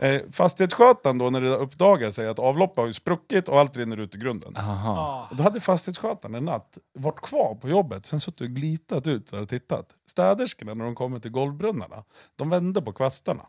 Eh, 0.00 0.20
fastighetsskötaren 0.32 1.18
då 1.18 1.30
när 1.30 1.40
det 1.40 1.56
uppdagade 1.56 2.12
sig 2.12 2.28
att 2.28 2.38
avloppet 2.38 2.76
har 2.76 2.86
ju 2.86 2.92
spruckit 2.92 3.48
och 3.48 3.60
allt 3.60 3.76
rinner 3.76 3.96
ut 3.96 4.14
i 4.14 4.18
grunden. 4.18 4.56
Aha. 4.56 4.98
Ah. 4.98 5.28
Och 5.30 5.36
då 5.36 5.42
hade 5.42 5.60
fastighetsskötaren 5.60 6.34
en 6.34 6.44
natt 6.44 6.78
varit 6.98 7.20
kvar 7.20 7.54
på 7.54 7.68
jobbet, 7.68 8.06
sen 8.06 8.20
suttit 8.20 8.40
och 8.40 8.48
glitat 8.48 9.06
ut 9.06 9.32
och 9.32 9.48
tittat. 9.48 9.86
Städerskorna 10.10 10.74
när 10.74 10.84
de 10.84 10.94
kommer 10.94 11.20
till 11.20 11.30
golvbrunnarna, 11.30 12.04
de 12.36 12.50
vände 12.50 12.82
på 12.82 12.92
kvastarna. 12.92 13.42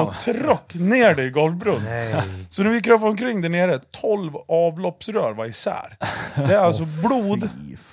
Och 0.00 0.14
tråck 0.20 0.74
ner 0.74 1.14
det 1.14 1.24
i 1.24 1.30
golvbrunnen. 1.30 1.84
Nej. 1.84 2.22
Så 2.50 2.62
när 2.62 2.70
vi 2.70 2.82
kröp 2.82 3.02
omkring 3.02 3.40
där 3.40 3.48
nere, 3.48 3.78
12 3.78 4.32
avloppsrör 4.48 5.32
var 5.32 5.46
isär. 5.46 5.96
Det 6.34 6.54
är 6.54 6.58
alltså 6.58 6.84
blod, 6.84 7.48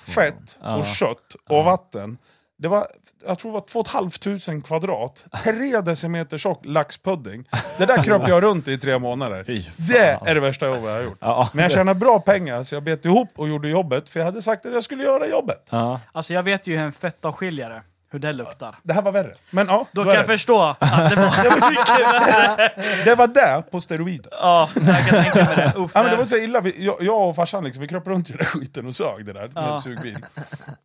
fett 0.06 0.58
och 0.78 0.86
kött 0.86 1.36
och 1.48 1.64
vatten. 1.64 2.18
Det 2.58 2.68
var, 2.68 2.86
jag 3.26 3.38
tror 3.38 3.50
det 3.52 3.54
var 3.54 3.84
2 3.84 3.84
500 4.28 4.66
kvadrat, 4.66 5.24
3 5.44 5.80
decimeter 5.80 6.38
tjock 6.38 6.60
laxpudding. 6.64 7.44
Det 7.78 7.86
där 7.86 8.02
kröp 8.02 8.28
jag 8.28 8.42
runt 8.42 8.68
i 8.68 8.78
tre 8.78 8.98
månader. 8.98 9.44
Det 9.88 10.28
är 10.30 10.34
det 10.34 10.40
värsta 10.40 10.66
jobbet 10.66 10.82
jag 10.84 10.90
har 10.92 11.02
gjort. 11.02 11.18
Ja. 11.20 11.48
Men 11.52 11.62
jag 11.62 11.72
tjänade 11.72 12.00
bra 12.00 12.20
pengar 12.20 12.62
så 12.64 12.74
jag 12.74 12.82
bet 12.82 13.04
ihop 13.04 13.28
och 13.36 13.48
gjorde 13.48 13.68
jobbet, 13.68 14.08
för 14.08 14.20
jag 14.20 14.24
hade 14.24 14.42
sagt 14.42 14.66
att 14.66 14.72
jag 14.72 14.84
skulle 14.84 15.04
göra 15.04 15.26
jobbet. 15.26 15.68
Alltså 16.12 16.34
jag 16.34 16.42
vet 16.42 16.66
ju 16.66 16.76
hur 16.76 16.84
en 16.84 16.92
fettavskiljare, 16.92 17.82
hur 18.10 18.18
det 18.18 18.32
luktar. 18.32 18.76
Det 18.82 18.92
här 18.92 19.02
var 19.02 19.12
värre. 19.12 19.34
Men 19.50 19.66
ja, 19.66 19.86
Då 19.92 20.04
kan 20.04 20.12
jag 20.14 20.22
det. 20.22 20.26
förstå 20.26 20.62
att 20.62 20.80
det 20.80 21.16
var, 21.16 21.42
det 21.42 21.48
var 21.60 21.70
mycket 21.70 21.88
värre. 21.88 23.04
det 23.04 23.14
var 23.14 23.26
det 23.26 23.62
på 23.70 23.80
steroider. 23.80 24.30
Ja, 24.32 24.68
jag 24.74 24.98
kan 25.08 25.22
tänka 25.24 25.44
mig 25.44 25.56
det. 25.56 25.72
Uff, 25.76 25.90
Ja, 25.94 26.02
men 26.02 26.10
det 26.10 26.16
var 26.16 26.24
så 26.24 26.36
illa, 26.36 26.60
vi, 26.60 26.84
jag, 26.84 26.96
jag 27.02 27.28
och 27.28 27.36
farsan 27.36 27.64
liksom, 27.64 27.80
vi 27.80 27.88
kröp 27.88 28.06
runt 28.06 28.28
i 28.30 28.32
den 28.32 28.38
där 28.38 28.44
skiten 28.46 28.86
och 28.86 28.96
sög 28.96 29.26
det 29.26 29.32
där 29.32 29.40
med 29.42 29.52
Ja. 29.54 29.80
sugbil. 29.82 30.26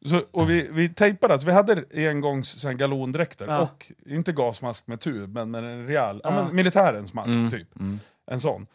Så, 0.06 0.22
och 0.32 0.50
vi, 0.50 0.68
vi 0.72 0.90
tejpade, 0.90 1.34
alltså, 1.34 1.46
vi 1.48 1.54
hade 1.54 1.84
engångs 2.10 2.62
sån 2.62 2.78
galondräkter 2.78 3.48
Ja. 3.48 3.60
och 3.60 3.92
inte 4.06 4.32
gasmask 4.32 4.88
med 4.88 5.00
tub, 5.00 5.34
men 5.34 5.52
med 5.52 5.64
en 5.64 5.88
rejäl, 5.88 6.22
ja. 6.24 6.30
Ja. 6.36 6.44
men 6.44 6.56
militärens 6.56 7.14
mask 7.14 7.30
Mm. 7.30 7.52
typ. 7.52 7.76
Mm. 7.80 8.00
En 8.32 8.40
sån. 8.40 8.68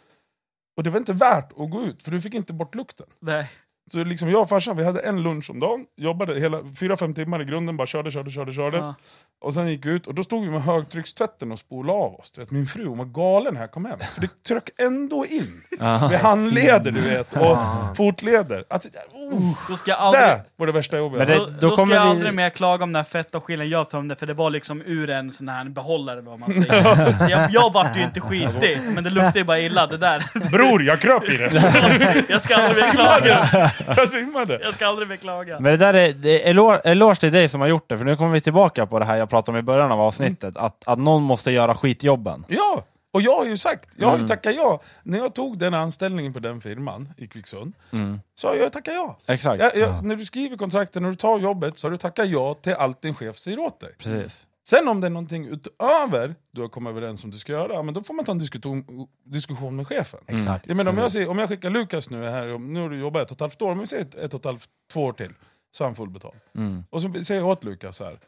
Och 0.76 0.82
det 0.84 0.90
var 0.90 0.98
inte 0.98 1.12
värt 1.12 1.52
att 1.58 1.70
gå 1.70 1.82
ut, 1.82 2.02
för 2.02 2.10
du 2.10 2.20
fick 2.20 2.34
inte 2.34 2.52
bort 2.52 2.74
lukten. 2.74 3.06
Nej. 3.20 3.50
Så 3.90 4.04
liksom 4.04 4.30
jag 4.30 4.42
och 4.42 4.48
farsan, 4.48 4.76
vi 4.76 4.84
hade 4.84 5.00
en 5.00 5.22
lunch 5.22 5.50
om 5.50 5.60
dagen, 5.60 5.84
jobbade 5.96 6.40
hela 6.40 6.58
4-5 6.58 7.14
timmar 7.14 7.42
i 7.42 7.44
grunden, 7.44 7.76
bara 7.76 7.86
körde, 7.86 8.10
körde, 8.10 8.30
körde, 8.30 8.52
körde. 8.52 8.76
Ja. 8.76 8.94
Och 9.40 9.54
sen 9.54 9.68
gick 9.68 9.86
vi 9.86 9.90
ut, 9.90 10.06
och 10.06 10.14
då 10.14 10.24
stod 10.24 10.44
vi 10.44 10.50
med 10.50 10.62
högtryckstvätten 10.62 11.52
och 11.52 11.58
spolade 11.58 11.98
av 11.98 12.14
oss. 12.14 12.30
Du 12.32 12.40
vet, 12.40 12.50
min 12.50 12.66
fru 12.66 12.86
hon 12.86 12.98
var 12.98 13.04
galen 13.04 13.54
när 13.54 13.60
jag 13.60 13.70
kom 13.70 13.84
hem, 13.84 13.98
för 14.14 14.20
det 14.20 14.42
tryck 14.48 14.68
ändå 14.80 15.26
in. 15.26 15.62
Ja. 15.78 16.08
Med 16.08 16.20
handleder 16.20 16.90
du 16.90 17.00
vet, 17.00 17.32
och 17.36 17.56
fotleder. 17.96 18.64
Alltså, 18.70 18.88
oh, 19.12 19.58
Då 19.68 19.76
ska 19.76 19.90
jag 19.90 20.00
aldrig... 20.00 20.24
det 20.24 20.42
var 20.56 20.66
det 20.66 20.72
värsta 20.72 20.96
jobbet 20.98 21.26
det-. 21.26 21.34
Då, 21.36 21.44
då 21.44 21.50
då 21.60 21.68
ska 21.68 21.76
kommer 21.76 21.94
jag 21.94 22.02
vi- 22.04 22.10
aldrig 22.10 22.34
mer 22.34 22.50
klaga 22.50 22.84
om 22.84 22.92
den 22.92 22.96
här 23.04 23.10
fettavskiljaren 23.10 23.70
jag 23.70 23.90
tömde, 23.90 24.16
för 24.16 24.26
det 24.26 24.34
var 24.34 24.50
liksom 24.50 24.82
ur 24.86 25.10
en 25.10 25.30
sån 25.30 25.48
här 25.48 25.64
behållare 25.64 26.20
då, 26.20 26.30
om 26.30 26.40
man 26.40 26.52
säger. 26.62 27.18
Så 27.18 27.30
jag, 27.30 27.50
jag 27.50 27.72
vart 27.72 27.96
ju 27.96 28.02
inte 28.02 28.20
skitig, 28.20 28.80
men 28.94 29.04
det 29.04 29.10
luktade 29.10 29.38
ju 29.38 29.44
bara 29.44 29.60
illa 29.60 29.86
det 29.86 29.96
där. 29.96 30.50
Bror, 30.52 30.82
jag 30.82 31.00
kröp 31.00 31.24
i 31.30 31.36
det! 31.36 32.24
Jag 32.28 32.42
ska 32.42 32.56
aldrig 32.56 32.84
mer 32.84 32.92
klaga. 32.92 33.70
jag 33.96 34.08
simmade! 34.08 34.60
Jag 34.62 34.74
ska 34.74 34.86
aldrig 34.86 35.08
mer 35.08 35.16
klaga. 35.16 35.60
Men 35.60 35.70
det 35.72 35.76
där 35.76 35.94
är, 35.94 36.12
det 36.12 36.44
är 36.46 36.50
eloge, 36.50 36.80
eloge 36.84 37.20
till 37.20 37.32
dig 37.32 37.48
som 37.48 37.60
har 37.60 37.68
gjort 37.68 37.88
det, 37.88 37.98
för 37.98 38.04
nu 38.04 38.16
kommer 38.16 38.32
vi 38.32 38.40
tillbaka 38.40 38.86
på 38.86 38.98
det 38.98 39.04
här 39.04 39.16
jag 39.16 39.30
pratade 39.30 39.56
om 39.58 39.60
i 39.60 39.62
början 39.62 39.92
av 39.92 40.00
avsnittet, 40.00 40.56
att, 40.56 40.88
att 40.88 40.98
någon 40.98 41.22
måste 41.22 41.50
göra 41.50 41.74
skitjobben. 41.74 42.44
Ja! 42.48 42.84
Och 43.10 43.22
jag 43.22 43.36
har 43.36 43.44
ju 43.44 43.56
sagt, 43.56 43.88
jag 43.96 44.06
har 44.06 44.14
ju 44.14 44.18
Mm. 44.18 44.28
tackat 44.28 44.54
ja. 44.56 44.80
När 45.02 45.18
jag 45.18 45.34
tog 45.34 45.58
den 45.58 45.74
anställningen 45.74 46.32
på 46.32 46.38
den 46.38 46.60
firman 46.60 47.08
i 47.16 47.26
Kvicksund, 47.26 47.72
Mm. 47.92 48.20
så 48.34 48.48
har 48.48 48.54
jag 48.54 48.72
tackat 48.72 48.94
ja. 48.94 49.18
Exakt. 49.28 49.62
Jag, 49.62 49.76
jag, 49.76 50.04
När 50.04 50.16
du 50.16 50.24
skriver 50.24 50.56
kontrakten, 50.56 51.02
när 51.02 51.10
du 51.10 51.16
tar 51.16 51.38
jobbet, 51.38 51.78
så 51.78 51.86
har 51.86 51.90
du 51.90 51.96
tackat 51.96 52.28
ja 52.28 52.54
till 52.54 52.72
allt 52.74 53.02
din 53.02 53.14
chef 53.14 53.38
säger 53.38 53.58
åt 53.58 53.80
dig. 53.80 53.90
Precis. 53.98 54.46
Sen 54.68 54.88
om 54.88 55.00
det 55.00 55.06
är 55.06 55.10
någonting 55.10 55.46
utöver 55.46 56.34
du 56.50 56.60
har 56.60 56.68
kommit 56.68 56.90
överens 56.90 57.24
om 57.24 57.30
du 57.30 57.38
ska 57.38 57.52
göra, 57.52 57.72
ja, 57.72 57.82
men 57.82 57.94
då 57.94 58.02
får 58.02 58.14
man 58.14 58.24
ta 58.24 58.32
en 58.32 58.38
diskussion, 58.38 58.84
diskussion 59.24 59.76
med 59.76 59.86
chefen. 59.88 60.20
Exakt. 60.26 60.66
Jag 60.68 60.76
menar, 60.76 60.90
om, 60.92 60.98
jag 60.98 61.12
säger, 61.12 61.28
om 61.30 61.38
jag 61.38 61.48
skickar 61.48 61.70
Lukas 61.70 62.10
nu 62.10 62.24
här, 62.24 62.58
nu 62.58 62.80
har 62.80 62.90
du 62.90 62.98
jobbat 63.00 63.22
ett 63.22 63.30
och 63.30 63.34
ett 63.36 63.40
halvt 63.40 63.62
år, 63.62 63.68
men 63.68 63.78
vi 63.78 63.86
säger 63.86 64.04
ett, 64.04 64.14
ett 64.14 64.34
och 64.34 64.40
ett 64.40 64.44
halvt, 64.44 64.68
två 64.92 65.04
år 65.04 65.12
till, 65.12 65.32
så 65.70 65.84
är 65.84 65.88
han 65.88 65.94
fullbetald. 65.94 66.34
Mm. 66.54 66.84
Och 66.90 67.02
så 67.02 67.22
säger 67.24 67.40
jag 67.40 67.48
åt 67.50 67.64
Lukas 67.64 67.96
så 67.96 68.04
här. 68.04 68.18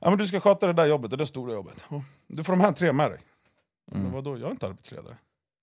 Ja 0.00 0.10
men 0.10 0.18
du 0.18 0.26
ska 0.26 0.40
sköta 0.40 0.66
det 0.66 0.72
där 0.72 0.86
jobbet, 0.86 1.10
det 1.10 1.16
där 1.16 1.24
stora 1.24 1.52
jobbet. 1.52 1.84
Ja, 1.90 2.02
Du 2.26 2.44
får 2.44 2.52
de 2.52 2.60
här 2.60 2.72
tre 2.72 2.92
med 2.92 3.10
dig. 3.10 3.20
Mm. 3.90 4.02
Men 4.02 4.12
vadå, 4.12 4.38
jag 4.38 4.46
är 4.46 4.50
inte 4.50 4.66
arbetsledare. 4.66 5.16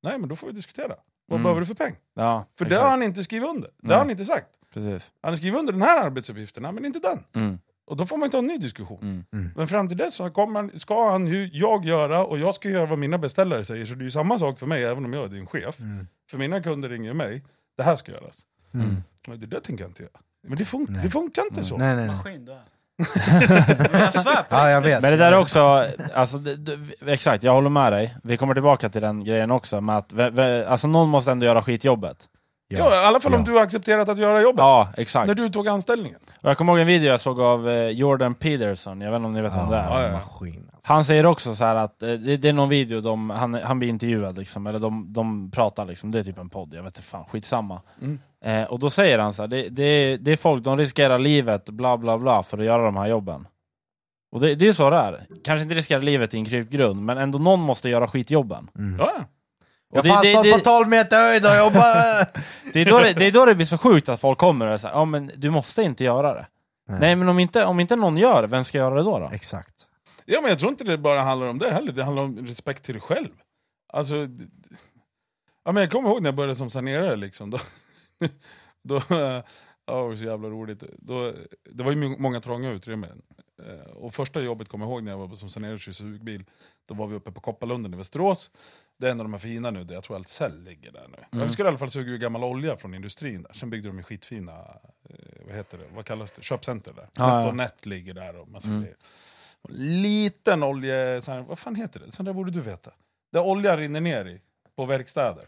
Nej 0.04 0.18
men 0.20 0.30
då 0.30 0.36
får 0.36 0.48
vi 0.48 0.54
diskutera. 0.54 0.96
Vad 1.28 1.36
Mm. 1.40 1.44
behöver 1.44 1.60
du 1.62 1.66
för 1.68 1.74
peng? 1.74 1.96
Ja, 2.14 2.46
För 2.58 2.66
det 2.66 2.70
exakt. 2.70 2.84
har 2.84 2.90
han 2.90 3.04
inte 3.04 3.24
skrivit 3.24 3.50
under. 3.50 3.68
Det 3.70 3.74
Nej. 3.88 3.92
har 3.94 3.98
han 4.02 4.10
inte 4.12 4.26
sagt. 4.26 4.48
Precis. 4.74 5.12
Han 5.22 5.32
har 5.32 5.38
skrivit 5.38 5.60
under 5.60 5.74
den 5.74 5.82
här 5.82 6.06
arbetsuppgiften, 6.06 6.64
men 6.64 6.86
inte 6.86 7.00
den. 7.00 7.20
Mm. 7.34 7.60
Och 7.88 7.98
då 7.98 8.06
får 8.06 8.18
man 8.18 8.30
ta 8.30 8.38
en 8.38 8.48
ny 8.48 8.58
diskussion. 8.58 9.26
Mm. 9.34 9.52
Men 9.56 9.68
fram 9.68 9.88
till 9.88 9.98
dess 9.98 10.16
så 10.16 10.30
kommer 10.30 10.80
ska 10.80 11.12
han 11.12 11.28
ju 11.28 11.50
jag 11.54 11.86
göra, 11.86 12.26
och 12.26 12.40
jag 12.40 12.56
ska 12.56 12.70
göra 12.70 12.86
vad 12.86 13.00
mina 13.00 13.18
beställare 13.18 13.66
säger. 13.66 13.86
Så 13.86 13.94
det 13.96 14.02
är 14.02 14.06
ju 14.06 14.12
samma 14.12 14.40
sak 14.40 14.60
för 14.60 14.66
mig, 14.68 14.84
även 14.84 15.06
om 15.06 15.14
jag 15.14 15.24
är 15.24 15.28
din 15.28 15.46
chef. 15.48 15.80
Mm. 15.80 16.08
För 16.32 16.38
mina 16.38 16.62
kunder 16.62 16.90
ringer 16.90 17.14
mig, 17.14 17.44
det 17.78 17.84
här 17.84 17.96
ska 17.96 18.12
göras. 18.12 18.42
Mm. 18.74 18.96
Men 19.28 19.40
det 19.40 19.48
där 19.48 19.60
tänker 19.60 19.84
jag 19.84 19.90
inte 19.90 20.04
göra. 20.04 20.20
Men 20.48 20.58
det, 20.58 20.64
fun- 20.64 20.86
Nej. 20.90 21.04
det 21.04 21.10
funkar 21.10 21.44
inte 21.52 21.64
så. 21.64 21.78
Nej, 21.78 21.96
nej, 21.96 22.08
nej. 22.08 22.16
Maskin 22.16 22.46
du 22.46 22.52
är. 22.52 22.62
jag 24.00 24.14
svär 24.14 24.36
på 24.44 24.46
Ja, 24.50 24.70
jag 24.70 24.82
vet. 24.82 25.02
Men 25.02 25.12
det 25.12 25.18
där 25.18 25.32
är 25.32 25.38
också, 25.38 25.88
alltså, 26.14 26.38
det, 26.38 26.56
det, 26.56 26.80
exakt, 27.12 27.44
jag 27.44 27.54
håller 27.54 27.70
med 27.70 27.92
dig. 27.94 28.16
Vi 28.24 28.38
kommer 28.38 28.54
tillbaka 28.54 28.90
till 28.90 29.02
den 29.02 29.24
grejen 29.24 29.52
också, 29.52 29.82
med 29.82 29.98
att 29.98 30.14
ve, 30.14 30.30
ve, 30.30 30.68
alltså, 30.68 30.88
någon 30.88 31.10
måste 31.10 31.32
ändå 31.32 31.46
göra 31.46 31.62
skitjobbet. 31.62 32.18
Ja, 32.68 32.94
i 33.04 33.06
alla 33.06 33.20
fall 33.20 33.34
om 33.34 33.40
Ja. 33.40 33.46
du 33.46 33.52
har 33.52 33.62
accepterat 33.62 34.10
att 34.10 34.18
göra 34.18 34.42
jobbet. 34.42 34.60
Ja, 34.60 34.90
exakt. 34.98 35.28
När 35.28 35.36
du 35.36 35.50
tog 35.50 35.68
anställningen. 35.68 36.20
Och 36.42 36.50
jag 36.50 36.58
kommer 36.58 36.74
ihåg 36.74 36.80
en 36.80 36.88
video 36.88 37.08
jag 37.10 37.20
såg 37.20 37.42
av 37.42 37.70
eh, 37.70 37.90
Jordan 37.90 38.34
Peterson, 38.34 39.02
jag 39.02 39.12
vet 39.12 39.16
inte 39.18 39.26
om 39.28 39.34
ni 39.34 39.42
vet 39.42 39.56
vem 39.58 39.70
det 39.70 39.78
är. 39.78 39.90
Ja, 39.90 40.04
ja. 40.04 40.12
maskin. 40.12 40.70
Alltså. 40.74 40.94
Han 40.94 41.06
säger 41.06 41.26
också 41.26 41.56
så 41.56 41.66
här 41.66 41.76
att, 41.76 42.04
eh, 42.04 42.10
det, 42.14 42.38
det 42.38 42.50
är 42.50 42.54
någon 42.54 42.70
video, 42.70 43.02
de, 43.02 43.30
han, 43.30 43.54
han 43.54 43.80
blir 43.80 43.90
intervjuad 43.90 44.38
liksom, 44.38 44.68
eller 44.68 44.80
de, 44.80 45.14
de 45.14 45.52
pratar 45.52 45.86
liksom, 45.86 46.12
det 46.12 46.20
är 46.20 46.24
typ 46.24 46.38
en 46.38 46.50
podd, 46.50 46.74
jag 46.74 46.84
vet 46.84 46.98
inte 46.98 47.08
fan, 47.08 47.26
skitsamma. 47.26 47.82
Mm. 48.02 48.20
Eh, 48.46 48.64
och 48.72 48.80
då 48.80 48.90
säger 48.90 49.20
han 49.20 49.34
så 49.34 49.44
här, 49.44 49.48
det, 49.48 49.70
det, 49.70 50.18
det 50.18 50.32
är 50.32 50.38
folk, 50.38 50.64
de 50.64 50.78
riskerar 50.78 51.20
livet, 51.20 51.70
bla 51.70 51.98
bla 51.98 52.18
bla, 52.18 52.44
för 52.44 52.58
att 52.58 52.66
göra 52.66 52.84
de 52.86 52.98
här 52.98 53.08
jobben. 53.08 53.48
Och 54.32 54.42
det, 54.42 54.56
det 54.56 54.68
är 54.68 54.74
så 54.74 54.90
det 54.90 54.96
är. 54.98 55.26
Kanske 55.44 55.64
inte 55.64 55.76
riskera 55.76 56.00
livet 56.00 56.34
i 56.34 56.38
en 56.38 56.46
krypgrund, 56.46 57.02
men 57.06 57.18
ändå 57.18 57.40
någon 57.40 57.60
måste 57.60 57.90
göra 57.90 58.08
skitjobben. 58.08 58.70
Mm. 58.78 59.00
Ja, 59.00 59.12
ja. 59.18 59.24
Jag 59.94 60.04
det, 60.04 60.10
har 60.10 60.24
det, 60.24 60.44
det, 60.44 60.54
på 60.54 60.60
12 60.60 60.88
meter 60.88 61.18
höjd 61.18 61.46
och 61.46 61.56
jobbat! 61.56 62.38
det, 62.74 62.82
är 62.82 62.86
då 62.86 63.00
det, 63.00 63.14
det 63.14 63.26
är 63.26 63.32
då 63.32 63.46
det 63.46 63.56
blir 63.56 63.66
så 63.66 63.78
sjukt 63.78 64.10
att 64.10 64.22
folk 64.22 64.38
kommer 64.38 64.68
och 64.68 64.82
säger 64.82 64.96
ja 64.96 65.06
men 65.06 65.32
du 65.36 65.50
måste 65.50 65.84
inte 65.84 66.04
göra 66.04 66.34
det. 66.34 66.48
Nej, 66.88 67.16
men 67.16 67.30
om 67.30 67.40
inte, 67.40 67.66
om 67.66 67.80
inte 67.80 67.96
någon 67.96 68.18
gör 68.18 68.42
det, 68.42 68.48
vem 68.48 68.64
ska 68.64 68.78
göra 68.78 68.96
det 68.96 69.04
då? 69.04 69.20
då? 69.20 69.30
Exakt. 69.34 69.88
Ja, 70.26 70.42
men 70.42 70.50
jag 70.50 70.60
tror 70.60 70.72
inte 70.72 70.84
det 70.84 70.98
bara 70.98 71.22
handlar 71.22 71.48
om 71.48 71.58
det 71.58 71.72
heller, 71.72 71.92
det 71.92 72.04
handlar 72.04 72.24
om 72.24 72.48
respekt 72.48 72.84
till 72.84 72.94
dig 72.94 73.02
själv. 73.02 73.30
Alltså, 73.94 74.16
ja, 75.66 75.72
men 75.72 75.76
jag 75.76 75.92
kommer 75.92 76.10
ihåg 76.10 76.22
när 76.22 76.28
jag 76.28 76.36
började 76.36 76.56
som 76.56 76.70
sanerare, 76.70 77.16
liksom. 77.16 77.50
då, 77.50 77.60
då, 78.84 78.96
eh, 78.96 79.44
ja, 79.86 80.02
det 80.02 80.08
var 80.08 80.16
så 80.16 80.24
jävla 80.24 80.50
roligt. 80.50 80.84
Då, 80.98 81.34
det 81.64 81.84
var 81.84 81.92
ju 81.92 81.98
må- 82.10 82.18
många 82.20 82.42
trånga 82.42 82.72
utrymmen. 82.72 83.22
Eh, 83.68 83.92
Och 83.92 84.14
första 84.14 84.42
jobbet 84.42 84.70
kommer 84.70 84.86
jag 84.86 84.92
ihåg 84.92 85.04
när 85.04 85.12
jag 85.12 85.28
var 85.28 85.36
som 85.36 85.50
sanerare 85.50 85.76
i 85.92 85.94
sugbil, 85.94 86.44
då 86.88 86.94
var 86.94 87.08
vi 87.08 87.16
uppe 87.16 87.32
på 87.32 87.42
Kopparlunden 87.42 87.94
i 87.94 87.98
Västerås. 87.98 88.52
Det 88.98 89.08
är 89.08 89.12
en 89.12 89.20
av 89.20 89.26
de 89.26 89.34
här 89.34 89.40
fina 89.40 89.72
nu, 89.72 89.84
där 89.84 89.96
jag 89.96 90.04
tror 90.04 90.16
Ahlsell 90.16 90.64
ligger 90.64 90.92
där 90.92 91.08
nu. 91.12 91.18
Mm. 91.32 91.44
Jag 91.44 91.52
skulle 91.52 91.68
i 91.68 91.70
alla 91.70 91.78
fall 91.78 91.90
suga 91.90 92.12
ur 92.12 92.18
gammal 92.18 92.44
olja 92.44 92.78
från 92.78 92.94
industrin 92.94 93.44
där. 93.44 93.54
Sen 93.54 93.70
byggde 93.70 93.90
de 93.90 93.98
ju 93.98 94.04
skitfina, 94.04 94.54
eh, 95.10 95.16
vad 95.46 95.56
heter 95.56 95.78
det, 95.78 95.86
vad 95.96 96.06
kallas 96.06 96.32
det, 96.32 96.44
köpcenter 96.44 96.94
där. 96.94 97.10
Ja. 97.14 97.52
Net 97.52 97.86
ligger 97.86 98.14
där 98.14 98.36
och 98.36 98.48
massa 98.48 98.68
Mm. 98.70 98.82
grejer. 98.82 98.98
Liten 99.70 100.64
olje, 100.64 100.94
här, 101.28 101.42
vad 101.42 101.60
fan 101.60 101.76
heter 101.76 102.00
det? 102.00 102.12
Sånt 102.12 102.26
där 102.26 102.34
borde 102.34 102.52
du 102.52 102.62
veta. 102.62 102.92
Där 103.32 103.42
olja 103.42 103.78
rinner 103.78 104.02
ner 104.02 104.26
i, 104.26 104.42
på 104.76 104.86
verkstäder. 104.86 105.46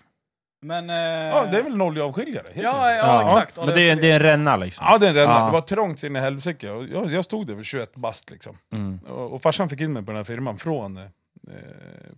Men... 0.62 0.90
Eh, 0.90 0.96
Ja, 0.96 1.46
det 1.52 1.58
är 1.60 1.64
väl 1.64 1.74
en 1.74 1.82
oljeavskiljare? 1.82 2.48
heter 2.48 2.64
Ja, 2.64 2.88
det. 2.88 2.96
ja, 2.98 3.24
exakt. 3.26 3.58
Men 3.58 3.68
det 3.68 3.90
är, 3.90 3.96
det 3.96 4.12
är 4.12 4.16
en 4.16 4.20
ränna 4.20 4.56
liksom. 4.56 4.86
Ja, 4.90 4.98
den 4.98 5.14
rännan. 5.16 5.40
Ja. 5.40 5.46
Det 5.46 5.52
var 5.52 5.62
trångt 5.62 6.04
in 6.04 6.16
i 6.16 6.20
helsike. 6.20 6.68
Jag, 6.68 7.12
jag 7.12 7.26
stod 7.26 7.48
där 7.48 7.54
vid 7.54 7.66
21 7.66 7.96
bast 7.96 8.30
liksom. 8.30 8.58
Mm. 8.74 9.00
Och, 9.10 9.34
och 9.34 9.42
farsan 9.42 9.70
fick 9.70 9.82
in 9.82 9.94
mig 9.94 10.04
på 10.04 10.12
den 10.12 10.18
här 10.18 10.24
firman 10.24 10.58
från, 10.58 10.98
eh, 10.98 11.04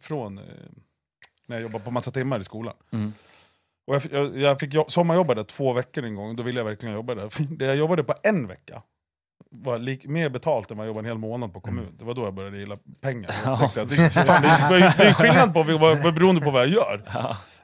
från 0.01 0.37
eh, 0.37 0.43
när 1.47 1.55
jag 1.55 1.63
jobbade 1.63 1.83
på 1.83 1.91
massa 1.91 2.11
timmar 2.11 2.39
i 2.39 2.43
skolan. 2.43 2.73
Mm. 2.91 3.13
Och 3.87 3.95
jag, 3.95 4.03
jag, 4.11 4.37
jag 4.37 4.59
fick 4.59 4.73
jo- 4.73 4.85
sommarjobba 4.87 5.33
där 5.35 5.43
två 5.43 5.73
veckor 5.73 6.03
en 6.05 6.15
gång, 6.15 6.35
då 6.35 6.43
ville 6.43 6.59
jag 6.59 6.65
verkligen 6.65 6.95
jobba 6.95 7.15
där. 7.15 7.29
Det 7.57 7.65
jag 7.65 7.75
jobbade 7.75 8.03
på 8.03 8.13
en 8.23 8.47
vecka 8.47 8.81
var 9.51 9.77
lik, 9.79 10.05
mer 10.05 10.29
betalt 10.29 10.71
än 10.71 10.77
vad 10.77 10.85
jag 10.85 10.89
jobbade 10.89 11.07
en 11.07 11.11
hel 11.11 11.17
månad 11.17 11.53
på 11.53 11.59
kommun. 11.61 11.95
Det 11.99 12.05
var 12.05 12.13
då 12.13 12.23
jag 12.23 12.33
började 12.33 12.57
gilla 12.57 12.77
pengar. 13.01 13.31
Jag 13.45 13.73
tänkte 13.73 13.95
det, 13.95 14.09
fan, 14.25 14.41
det, 14.41 14.47
det, 14.79 14.93
det 14.97 15.03
är 15.03 15.13
skillnad 15.13 15.53
på 15.53 15.63
beroende 16.11 16.41
på 16.41 16.51
vad 16.51 16.61
jag 16.61 16.69
gör. 16.69 17.01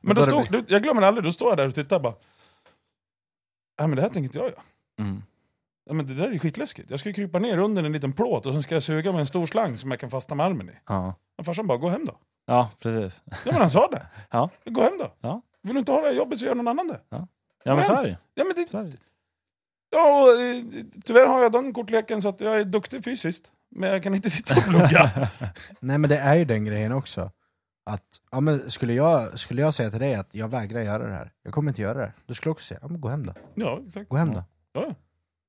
Ja. 0.05 0.07
Men 0.07 0.15
då 0.15 0.21
stod, 0.21 0.51
då, 0.51 0.61
jag 0.67 0.83
glömmer 0.83 1.01
aldrig, 1.01 1.23
då 1.23 1.31
står 1.31 1.49
jag 1.49 1.57
där 1.57 1.67
och 1.67 1.75
tittar 1.75 1.99
bara. 1.99 2.13
Nej 3.79 3.87
men 3.87 3.95
det 3.95 4.01
här 4.01 4.09
tänker 4.09 4.23
inte 4.23 4.37
jag 4.37 4.47
göra. 4.49 4.61
Mm. 4.99 5.23
Ja, 5.85 5.93
men 5.93 6.07
det 6.07 6.13
där 6.13 6.27
är 6.27 6.31
ju 6.31 6.39
skitläskigt. 6.39 6.89
Jag 6.89 6.99
ska 6.99 7.09
ju 7.09 7.13
krypa 7.13 7.39
ner 7.39 7.57
under 7.57 7.83
en 7.83 7.91
liten 7.91 8.13
plåt 8.13 8.45
och 8.45 8.53
sen 8.53 8.63
ska 8.63 8.75
jag 8.75 8.83
suga 8.83 9.11
med 9.11 9.21
en 9.21 9.27
stor 9.27 9.47
slang 9.47 9.77
som 9.77 9.91
jag 9.91 9.99
kan 9.99 10.09
fasta 10.09 10.35
med 10.35 10.45
armen 10.45 10.69
i. 10.69 10.73
Ja. 10.87 11.15
Men 11.37 11.45
farsan 11.45 11.67
bara, 11.67 11.77
gå 11.77 11.89
hem 11.89 12.05
då. 12.05 12.17
ja, 12.45 12.69
precis. 12.79 13.21
Ja 13.27 13.51
men 13.51 13.55
han 13.61 13.69
sa 13.69 13.87
det. 13.87 14.07
Ja. 14.31 14.49
Gå 14.65 14.81
hem 14.81 14.97
då. 14.97 15.13
Ja. 15.21 15.41
Vill 15.61 15.73
du 15.73 15.79
inte 15.79 15.91
ha 15.91 16.01
det 16.01 16.07
här 16.07 16.13
jobbet 16.13 16.39
så 16.39 16.45
gör 16.45 16.55
någon 16.55 16.67
annan 16.67 16.87
det. 16.87 16.99
Ja 17.63 17.75
men 17.75 17.83
så 17.83 17.93
är 17.93 18.03
det 18.03 18.09
ju. 18.09 18.15
Ja, 18.33 18.43
men 18.43 18.55
det, 18.55 18.89
ju. 18.89 18.97
ja 19.91 20.23
och, 20.23 20.41
eh, 20.41 20.63
tyvärr 21.05 21.27
har 21.27 21.41
jag 21.43 21.51
den 21.51 21.73
kortleken 21.73 22.21
så 22.21 22.29
att 22.29 22.41
jag 22.41 22.59
är 22.59 22.63
duktig 22.63 23.03
fysiskt. 23.03 23.51
Men 23.75 23.89
jag 23.89 24.03
kan 24.03 24.15
inte 24.15 24.29
sitta 24.29 24.55
och 24.57 24.63
plugga. 24.63 25.29
Nej 25.79 25.97
men 25.97 26.09
det 26.09 26.17
är 26.17 26.35
ju 26.35 26.45
den 26.45 26.65
grejen 26.65 26.91
också. 26.91 27.31
Att, 27.89 28.03
ja, 28.31 28.39
men 28.39 28.69
skulle, 28.71 28.93
jag, 28.93 29.39
skulle 29.39 29.61
jag 29.61 29.73
säga 29.73 29.89
till 29.91 29.99
dig 29.99 30.15
att 30.15 30.35
jag 30.35 30.47
vägrar 30.47 30.81
göra 30.81 31.07
det 31.07 31.13
här, 31.13 31.31
jag 31.43 31.53
kommer 31.53 31.71
inte 31.71 31.81
göra 31.81 31.97
det. 31.99 32.13
Du 32.25 32.33
skulle 32.33 32.51
också 32.51 32.65
säga, 32.65 32.79
ja, 32.81 32.87
men 32.87 33.01
gå 33.01 33.09
hem 33.09 33.25
då. 33.25 33.33
ja, 33.55 33.79
exakt. 33.87 34.09
Gå 34.09 34.17
hem 34.17 34.31
då. 34.33 34.43
Ja. 34.73 34.95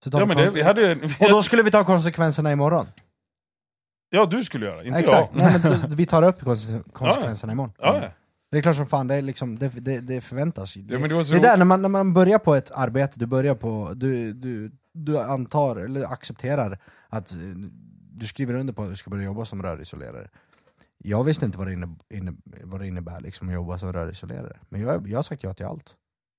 Så 0.05 0.11
Ja, 0.12 0.26
men 0.26 0.37
det, 0.37 0.51
vi 0.51 0.62
hade, 0.62 0.93
Och 0.95 1.28
då 1.30 1.43
skulle 1.43 1.62
vi 1.62 1.70
ta 1.70 1.84
konsekvenserna 1.84 2.53
imorgon. 2.53 2.87
ja, 4.11 4.26
du 4.26 4.45
skulle 4.45 4.66
göra, 4.66 4.84
inte 4.84 4.99
Exakt, 4.99 5.30
jag. 5.34 5.43
Nej, 5.43 5.61
men 5.62 5.80
då- 5.91 5.97
vi 5.97 6.07
tar 6.07 6.22
upp 6.22 6.43
konse- 6.43 6.82
konsekvenserna 6.93 7.53
imorgon. 7.53 7.72
Ja, 7.78 8.01
ja. 8.03 8.09
Det 8.51 8.59
är 8.59 8.62
klart 8.62 8.76
som 8.76 8.87
fan, 8.87 9.07
det, 9.07 9.14
är 9.14 9.22
liksom, 9.22 9.59
det, 9.59 9.68
det, 9.68 10.01
det 10.01 10.20
förväntas. 10.20 10.76
Ja, 10.76 10.99
men 10.99 11.09
det 11.09 11.14
var 11.14 11.24
så 11.24 11.32
det 11.32 11.39
är 11.39 11.43
där 11.43 11.57
när 11.57 11.64
man, 11.64 11.82
när 11.82 11.89
man 11.89 12.12
börjar 12.12 12.39
på 12.39 12.55
ett 12.55 12.70
arbete, 12.70 13.18
du 13.18 13.26
börjar 13.26 13.55
på, 13.55 13.93
du, 13.95 14.32
du, 14.32 14.70
du 14.93 15.18
antar, 15.18 15.76
eller 15.76 16.05
accepterar 16.12 16.78
att 17.09 17.32
eh, 17.32 17.39
du 18.12 18.26
skriver 18.26 18.55
under 18.55 18.72
på 18.72 18.82
att 18.82 18.91
du 18.91 18.97
ska 18.97 19.11
börja 19.11 19.24
jobba 19.24 19.45
som 19.45 19.62
rörisolerare. 19.62 20.28
Jag 21.05 21.24
visste 21.24 21.44
inte 21.44 21.59
vad 21.59 21.66
det, 21.66 21.72
inne, 21.72 21.88
inne, 22.14 22.32
vad 22.64 22.80
det 22.80 22.86
innebär 22.86 23.20
liksom, 23.20 23.49
att 23.49 23.55
jobba 23.55 23.78
som 23.78 23.92
rörisolerare, 23.92 24.57
men 24.68 24.80
jag, 24.80 25.09
jag 25.09 25.18
har 25.18 25.22
sagt 25.22 25.42
ja 25.42 25.55
till 25.55 25.66
allt. 25.66 25.94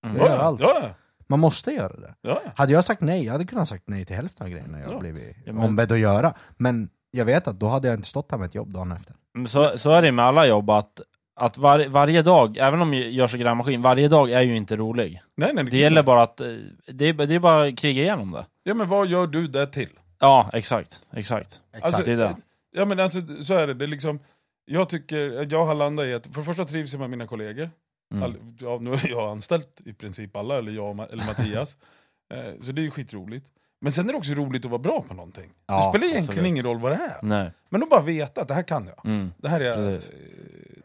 Mm. 0.06 0.18
Jag 0.18 0.28
gör 0.30 0.38
allt. 0.38 0.62
Ja. 0.62 0.90
Man 1.28 1.40
måste 1.40 1.72
göra 1.72 2.00
det. 2.00 2.14
ja. 2.22 2.42
Hade 2.56 2.72
jag 2.74 2.86
sagt 2.86 3.02
nej, 3.02 3.26
jag 3.26 3.32
hade 3.32 3.46
kunnat 3.46 3.70
sagt 3.70 3.84
nej 3.88 4.06
till 4.06 4.16
hälften 4.16 4.46
av 4.46 4.52
grejerna 4.52 4.80
jag 4.80 4.92
Ja. 4.94 5.00
blivit 5.00 5.38
Ja, 5.46 5.54
men- 5.54 5.64
ombedd 5.64 5.92
att 5.92 6.00
göra. 6.00 6.34
Men 6.58 6.90
jag 7.12 7.26
vet 7.26 7.48
att 7.48 7.60
då 7.60 7.68
hade 7.68 7.88
jag 7.88 7.96
inte 7.98 8.08
stått 8.08 8.32
här 8.32 8.38
med 8.38 8.46
ett 8.48 8.56
jobb 8.56 8.74
dagen 8.74 8.92
efter. 8.92 9.16
Men 9.34 9.48
så, 9.48 9.78
så 9.78 9.92
är 9.92 10.02
det 10.02 10.12
med 10.12 10.26
alla 10.26 10.48
jobb, 10.48 10.70
att, 10.70 11.02
att 11.36 11.58
var, 11.58 11.86
varje 11.88 12.22
dag, 12.22 12.58
även 12.58 12.82
om 12.82 12.94
jag 12.94 13.12
görs 13.12 13.34
och 13.34 13.40
grävmaskin, 13.40 13.82
varje 13.82 14.08
dag 14.08 14.32
är 14.32 14.42
ju 14.42 14.56
inte 14.56 14.76
rolig. 14.76 15.22
Nej, 15.38 15.52
nej, 15.54 15.64
Det 15.64 15.78
gäller 15.78 16.04
bara 16.04 16.22
att, 16.22 16.42
eh, 16.42 16.48
det 16.94 17.06
är, 17.06 17.14
det 17.14 17.36
är 17.36 17.40
bara 17.40 17.68
att 17.68 17.78
kriga 17.78 18.02
igenom 18.04 18.32
det. 18.32 18.46
Ja, 18.64 18.74
men 18.74 18.90
vad 18.90 19.08
gör 19.08 19.28
du 19.28 19.48
det 19.48 19.68
till? 19.68 19.90
Ja, 20.20 20.50
exakt. 20.54 21.02
Exakt. 21.12 21.62
Alltså, 21.82 22.04
det 22.04 22.12
är 22.12 22.16
det. 22.16 22.36
Ja 22.72 22.86
men 22.86 23.00
alltså 23.00 23.22
så 23.44 23.54
är 23.54 23.68
det, 23.68 23.74
det 23.74 23.86
är 23.86 23.88
liksom, 23.88 24.20
jag 24.70 24.90
tycker, 24.90 25.52
jag 25.54 25.66
har 25.66 25.76
landat 25.76 26.06
i 26.06 26.14
att 26.14 26.28
för 26.28 26.42
det 26.42 26.46
första 26.46 26.66
trivs 26.66 26.94
jag 26.94 27.00
med 27.00 27.10
mina 27.10 27.28
kollegor, 27.28 27.70
Mm. 28.12 28.24
All, 28.24 28.36
ja, 28.60 28.78
nu 28.82 28.94
är 28.94 29.10
jag 29.10 29.30
anställt 29.32 29.82
i 29.86 29.94
princip 29.94 30.36
alla, 30.36 30.58
eller 30.58 30.72
jag 30.72 31.00
eller 31.12 31.26
Mattias, 31.26 31.78
eh, 32.34 32.62
så 32.62 32.72
det 32.72 32.82
är 32.82 32.84
ju 32.84 32.92
skitroligt. 32.92 33.48
Men 33.82 33.92
sen 33.92 34.08
är 34.10 34.12
det 34.14 34.18
också 34.18 34.32
roligt 34.34 34.66
att 34.66 34.72
vara 34.72 34.82
bra 34.82 35.02
på 35.08 35.14
någonting. 35.14 35.50
Ja, 35.66 35.76
det 35.78 35.84
spelar 35.92 36.06
egentligen 36.06 36.30
absolut. 36.30 36.48
ingen 36.48 36.66
roll 36.66 36.80
vad 36.80 36.92
det 36.92 36.96
är, 36.96 37.18
Nej. 37.22 37.52
men 37.70 37.84
att 37.84 37.90
bara 37.90 38.02
veta 38.02 38.42
att 38.42 38.48
det 38.48 38.54
här 38.54 38.64
kan 38.64 38.86
jag. 38.88 39.06
Mm. 39.06 39.32
Det 39.38 39.50
här 39.50 39.60
är, 39.62 39.76
Precis. 39.76 40.10
eh, 40.10 40.16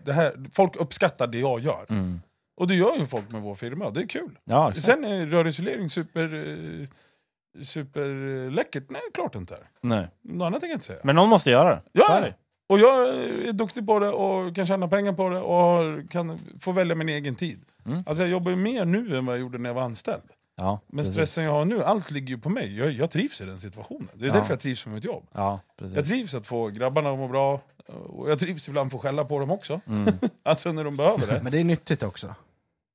det 0.04 0.12
här, 0.12 0.44
folk 0.52 0.76
uppskattar 0.76 1.26
det 1.26 1.38
jag 1.38 1.60
gör. 1.60 1.86
Mm. 1.88 2.20
Och 2.56 2.66
det 2.66 2.74
gör 2.74 2.96
ju 2.96 3.06
folk 3.06 3.30
med 3.30 3.42
vår 3.42 3.54
firma, 3.54 3.90
det 3.90 4.00
är 4.00 4.06
kul. 4.06 4.38
Ja. 4.44 4.74
Sen 4.74 5.04
är 5.04 5.26
rörisolering 5.26 5.90
super, 5.90 6.34
eh, 6.34 6.88
super 7.64 8.44
eh, 8.44 8.50
läckert? 8.50 8.90
Nej, 8.90 9.02
klart 9.14 9.34
inte. 9.34 9.54
är. 9.54 9.68
Nej. 9.80 10.08
Något 10.22 10.46
annat 10.46 10.60
tänker 10.60 10.72
jag 10.72 10.76
inte 10.76 10.86
säga. 10.86 11.00
Men 11.04 11.16
någon 11.16 11.28
måste 11.28 11.50
göra 11.50 11.70
det. 11.70 11.82
Ja, 11.92 12.04
Så 12.06 12.12
är 12.12 12.20
det. 12.20 12.34
Och 12.72 12.78
jag 12.78 13.08
är 13.48 13.52
duktig 13.52 13.86
på 13.86 13.98
det 13.98 14.08
och 14.08 14.54
kan 14.56 14.66
tjäna 14.66 14.88
pengar 14.88 15.12
på 15.12 15.28
det 15.28 15.40
och 15.40 15.54
har- 15.54 16.08
kan 16.08 16.38
få 16.60 16.72
välja 16.72 16.94
min 16.96 17.08
egen 17.08 17.34
tid. 17.34 17.60
Mm. 17.86 18.02
Alltså 18.06 18.22
jag 18.22 18.30
jobbar 18.30 18.50
ju 18.50 18.56
mer 18.56 18.84
nu 18.84 19.16
än 19.18 19.26
vad 19.26 19.34
jag 19.34 19.40
gjorde 19.40 19.58
när 19.58 19.70
jag 19.70 19.74
var 19.74 19.82
anställd. 19.82 20.22
Ja, 20.56 20.80
Men 20.86 21.04
stressen 21.04 21.44
jag 21.44 21.52
har 21.52 21.64
nu, 21.64 21.84
allt 21.84 22.10
ligger 22.10 22.28
ju 22.28 22.38
på 22.38 22.48
mig. 22.48 22.78
Jag, 22.78 22.92
jag 22.92 23.10
trivs 23.10 23.40
i 23.40 23.44
den 23.44 23.60
situationen. 23.60 24.08
Det 24.14 24.24
är 24.24 24.28
Ja. 24.28 24.34
därför 24.34 24.50
jag 24.52 24.60
trivs 24.60 24.86
med 24.86 24.94
mitt 24.94 25.04
jobb. 25.04 25.24
Ja, 25.32 25.60
precis. 25.78 25.96
Jag 25.96 26.06
trivs 26.06 26.34
att 26.34 26.46
få 26.46 26.68
grabbarna 26.68 27.10
att 27.10 27.18
må 27.18 27.28
bra, 27.28 27.60
och 28.08 28.30
jag 28.30 28.38
trivs 28.38 28.68
ibland 28.68 28.86
att 28.86 28.92
få 28.92 28.98
skälla 28.98 29.24
på 29.24 29.38
dem 29.38 29.50
också. 29.50 29.80
Mm. 29.86 30.14
Alltså 30.42 30.72
när 30.72 30.84
de 30.84 30.96
behöver 30.96 31.26
det. 31.26 31.40
Men 31.42 31.52
det 31.52 31.60
är 31.60 31.64
nyttigt 31.64 32.02
också. 32.02 32.34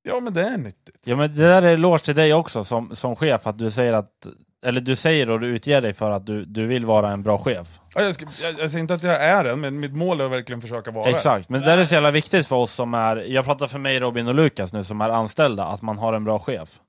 Ja 0.02 0.20
men 0.20 0.34
det 0.34 0.42
är 0.48 0.58
nyttigt. 0.58 0.98
Ja 1.04 1.16
men 1.16 1.32
det 1.32 1.38
där 1.48 1.62
är 1.62 1.72
eloge 1.72 1.98
till 2.04 2.14
dig 2.16 2.34
också 2.34 2.64
som, 2.64 2.96
som 2.96 3.16
chef, 3.16 3.46
att 3.46 3.58
du 3.58 3.70
säger 3.70 3.92
att 3.92 4.26
eller 4.66 4.80
du 4.80 4.96
säger 4.96 5.30
och 5.30 5.40
du 5.40 5.46
utger 5.46 5.80
dig 5.80 5.92
för 5.92 6.10
att 6.10 6.26
du, 6.26 6.44
du 6.44 6.66
vill 6.66 6.86
vara 6.86 7.10
en 7.10 7.22
bra 7.22 7.38
chef. 7.38 7.80
Ja, 7.94 8.02
Jag, 8.02 8.14
ska, 8.14 8.24
jag, 8.24 8.60
jag 8.60 8.70
säger 8.70 8.78
inte 8.78 8.94
att 8.94 9.02
jag 9.02 9.24
är 9.24 9.44
en, 9.44 9.60
men 9.60 9.80
mitt 9.80 9.92
mål 9.92 10.20
är 10.20 10.24
att 10.24 10.30
verkligen 10.30 10.60
försöka 10.60 10.90
vara 10.90 11.10
Exakt, 11.10 11.48
men 11.48 11.60
det 11.60 11.66
där 11.70 11.78
är 11.78 11.84
så 11.84 11.94
jävla 11.94 12.10
viktigt 12.10 12.46
för 12.46 12.56
oss 12.56 12.72
som 12.72 12.94
är, 12.94 13.16
jag 13.16 13.44
pratar 13.44 13.66
för 13.66 13.78
mig, 13.78 14.00
Robin 14.00 14.28
och 14.28 14.34
Lukas 14.34 14.72
nu, 14.72 14.84
som 14.84 15.00
är 15.00 15.08
anställda, 15.08 15.64
att 15.64 15.82
man 15.82 15.98
har 15.98 16.12
en 16.12 16.24
bra 16.24 16.38
chef. 16.38 16.80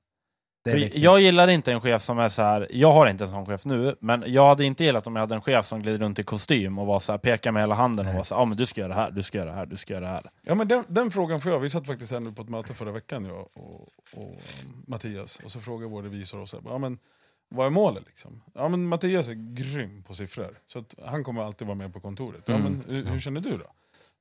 Det 0.64 0.70
är 0.70 0.74
För 0.74 0.80
viktigt. 0.80 1.04
jag 1.04 1.20
gillar 1.20 1.48
inte 1.48 1.72
en 1.72 1.82
chef 1.82 2.02
som 2.02 2.20
är 2.20 2.30
så 2.30 2.42
här. 2.42 2.68
jag 2.70 2.92
har 2.92 3.08
inte 3.08 3.24
en 3.24 3.30
sån 3.30 3.46
chef 3.46 3.66
nu, 3.66 3.96
men 4.00 4.24
jag 4.28 4.48
hade 4.48 4.66
inte 4.66 4.84
gillat 4.84 5.08
om 5.08 5.16
jag 5.16 5.24
hade 5.24 5.36
en 5.36 5.42
chef 5.42 5.66
som 5.66 5.82
glider 5.82 6.00
runt 6.00 6.20
i 6.20 6.24
kostym 6.24 6.80
och 6.80 6.86
var 6.88 7.00
så 7.00 7.12
här, 7.12 7.20
pekar 7.20 7.52
med 7.52 7.62
hela 7.64 7.76
handen 7.76 8.08
och 8.08 8.14
var 8.14 8.24
så 8.24 8.36
här, 8.36 8.42
ja 8.42 8.46
men 8.46 8.58
du 8.58 8.66
ska 8.66 8.82
göra 8.82 8.94
det 8.94 9.00
här, 9.02 9.12
du 9.12 9.24
ska 9.24 9.38
göra 9.38 9.50
det 9.50 9.56
här, 9.56 9.66
du 9.66 9.78
ska 9.78 9.94
göra 9.94 10.06
det 10.06 10.12
här. 10.12 10.24
Ja 10.42 10.56
men 10.56 10.68
den, 10.68 10.84
den 10.88 11.12
frågan 11.12 11.42
får 11.42 11.52
jag, 11.52 11.60
vi 11.60 11.70
satt 11.70 11.88
faktiskt 11.88 12.12
här 12.12 12.20
nu 12.20 12.32
på 12.32 12.42
ett 12.42 12.50
möte 12.50 12.74
förra 12.74 12.92
veckan 12.92 13.26
jag 13.26 13.40
och, 13.40 13.82
och 14.14 14.30
um, 14.64 14.84
Mattias, 14.88 15.40
och 15.44 15.52
så 15.52 15.60
frågade 15.60 15.92
vår 15.92 16.04
revisor 16.04 16.42
oss, 16.42 16.56
ja 16.66 16.78
men 16.78 16.98
vad 17.50 17.66
är 17.66 17.70
målet 17.70 18.04
liksom? 18.08 18.42
Ja 18.54 18.68
men 18.70 18.88
Mattias 18.88 19.28
är 19.30 19.34
grym 19.34 20.04
på 20.04 20.14
siffror, 20.14 20.60
så 20.68 20.80
att 20.80 20.94
han 21.06 21.24
kommer 21.24 21.44
alltid 21.44 21.68
vara 21.68 21.76
med 21.78 21.94
på 21.94 22.00
kontoret. 22.00 22.44
Ja 22.46 22.56
Mm. 22.56 22.64
men 22.72 22.84
hur, 22.96 23.06
hur 23.06 23.20
känner 23.20 23.42
du 23.42 23.52
då? 23.58 23.66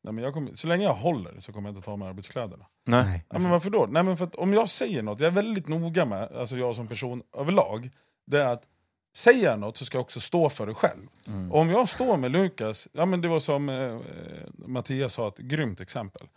Nej, 0.03 0.13
men 0.15 0.25
jag 0.25 0.35
kommer, 0.35 0.55
så 0.55 0.67
länge 0.67 0.85
jag 0.85 0.95
håller 0.95 1.41
så 1.41 1.53
kommer 1.53 1.69
jag 1.69 1.77
inte 1.77 1.85
ta 1.85 1.97
med 1.97 2.09
arbetskläderna. 2.09 2.67
Nej. 2.87 3.25
Ja, 3.31 3.39
men 3.39 3.51
varför 3.51 3.71
då? 3.71 3.87
Nej, 3.91 4.03
men 4.03 4.17
för 4.17 4.25
att 4.25 4.35
om 4.35 4.53
jag 4.53 4.69
säger 4.69 5.03
något, 5.03 5.21
jag 5.21 5.27
är 5.27 5.31
väldigt 5.31 5.69
noga 5.69 6.05
med, 6.05 6.33
alltså 6.33 6.57
jag 6.57 6.77
som 6.77 6.87
person 6.89 7.23
överlag, 7.39 7.91
det 8.27 8.43
är 8.43 8.49
att 8.49 8.63
säger 9.17 9.45
jag 9.51 9.59
något 9.59 9.77
så 9.77 9.85
ska 9.85 9.99
jag 9.99 10.03
också 10.03 10.21
stå 10.21 10.49
för 10.49 10.67
det 10.67 10.75
själv. 10.75 11.07
Mm. 11.27 11.53
Och 11.53 11.59
om 11.61 11.71
jag 11.71 11.89
står 11.89 12.17
med 12.17 12.31
Lukas, 12.31 12.89
ja 12.93 13.07
men 13.07 13.21
det 13.21 13.29
var 13.29 13.41
som 13.41 13.69
eh, 13.69 13.99
Mattias 14.67 15.13
sa, 15.13 15.29
ett 15.29 15.39
grymt 15.39 15.81
exempel. 15.81 16.29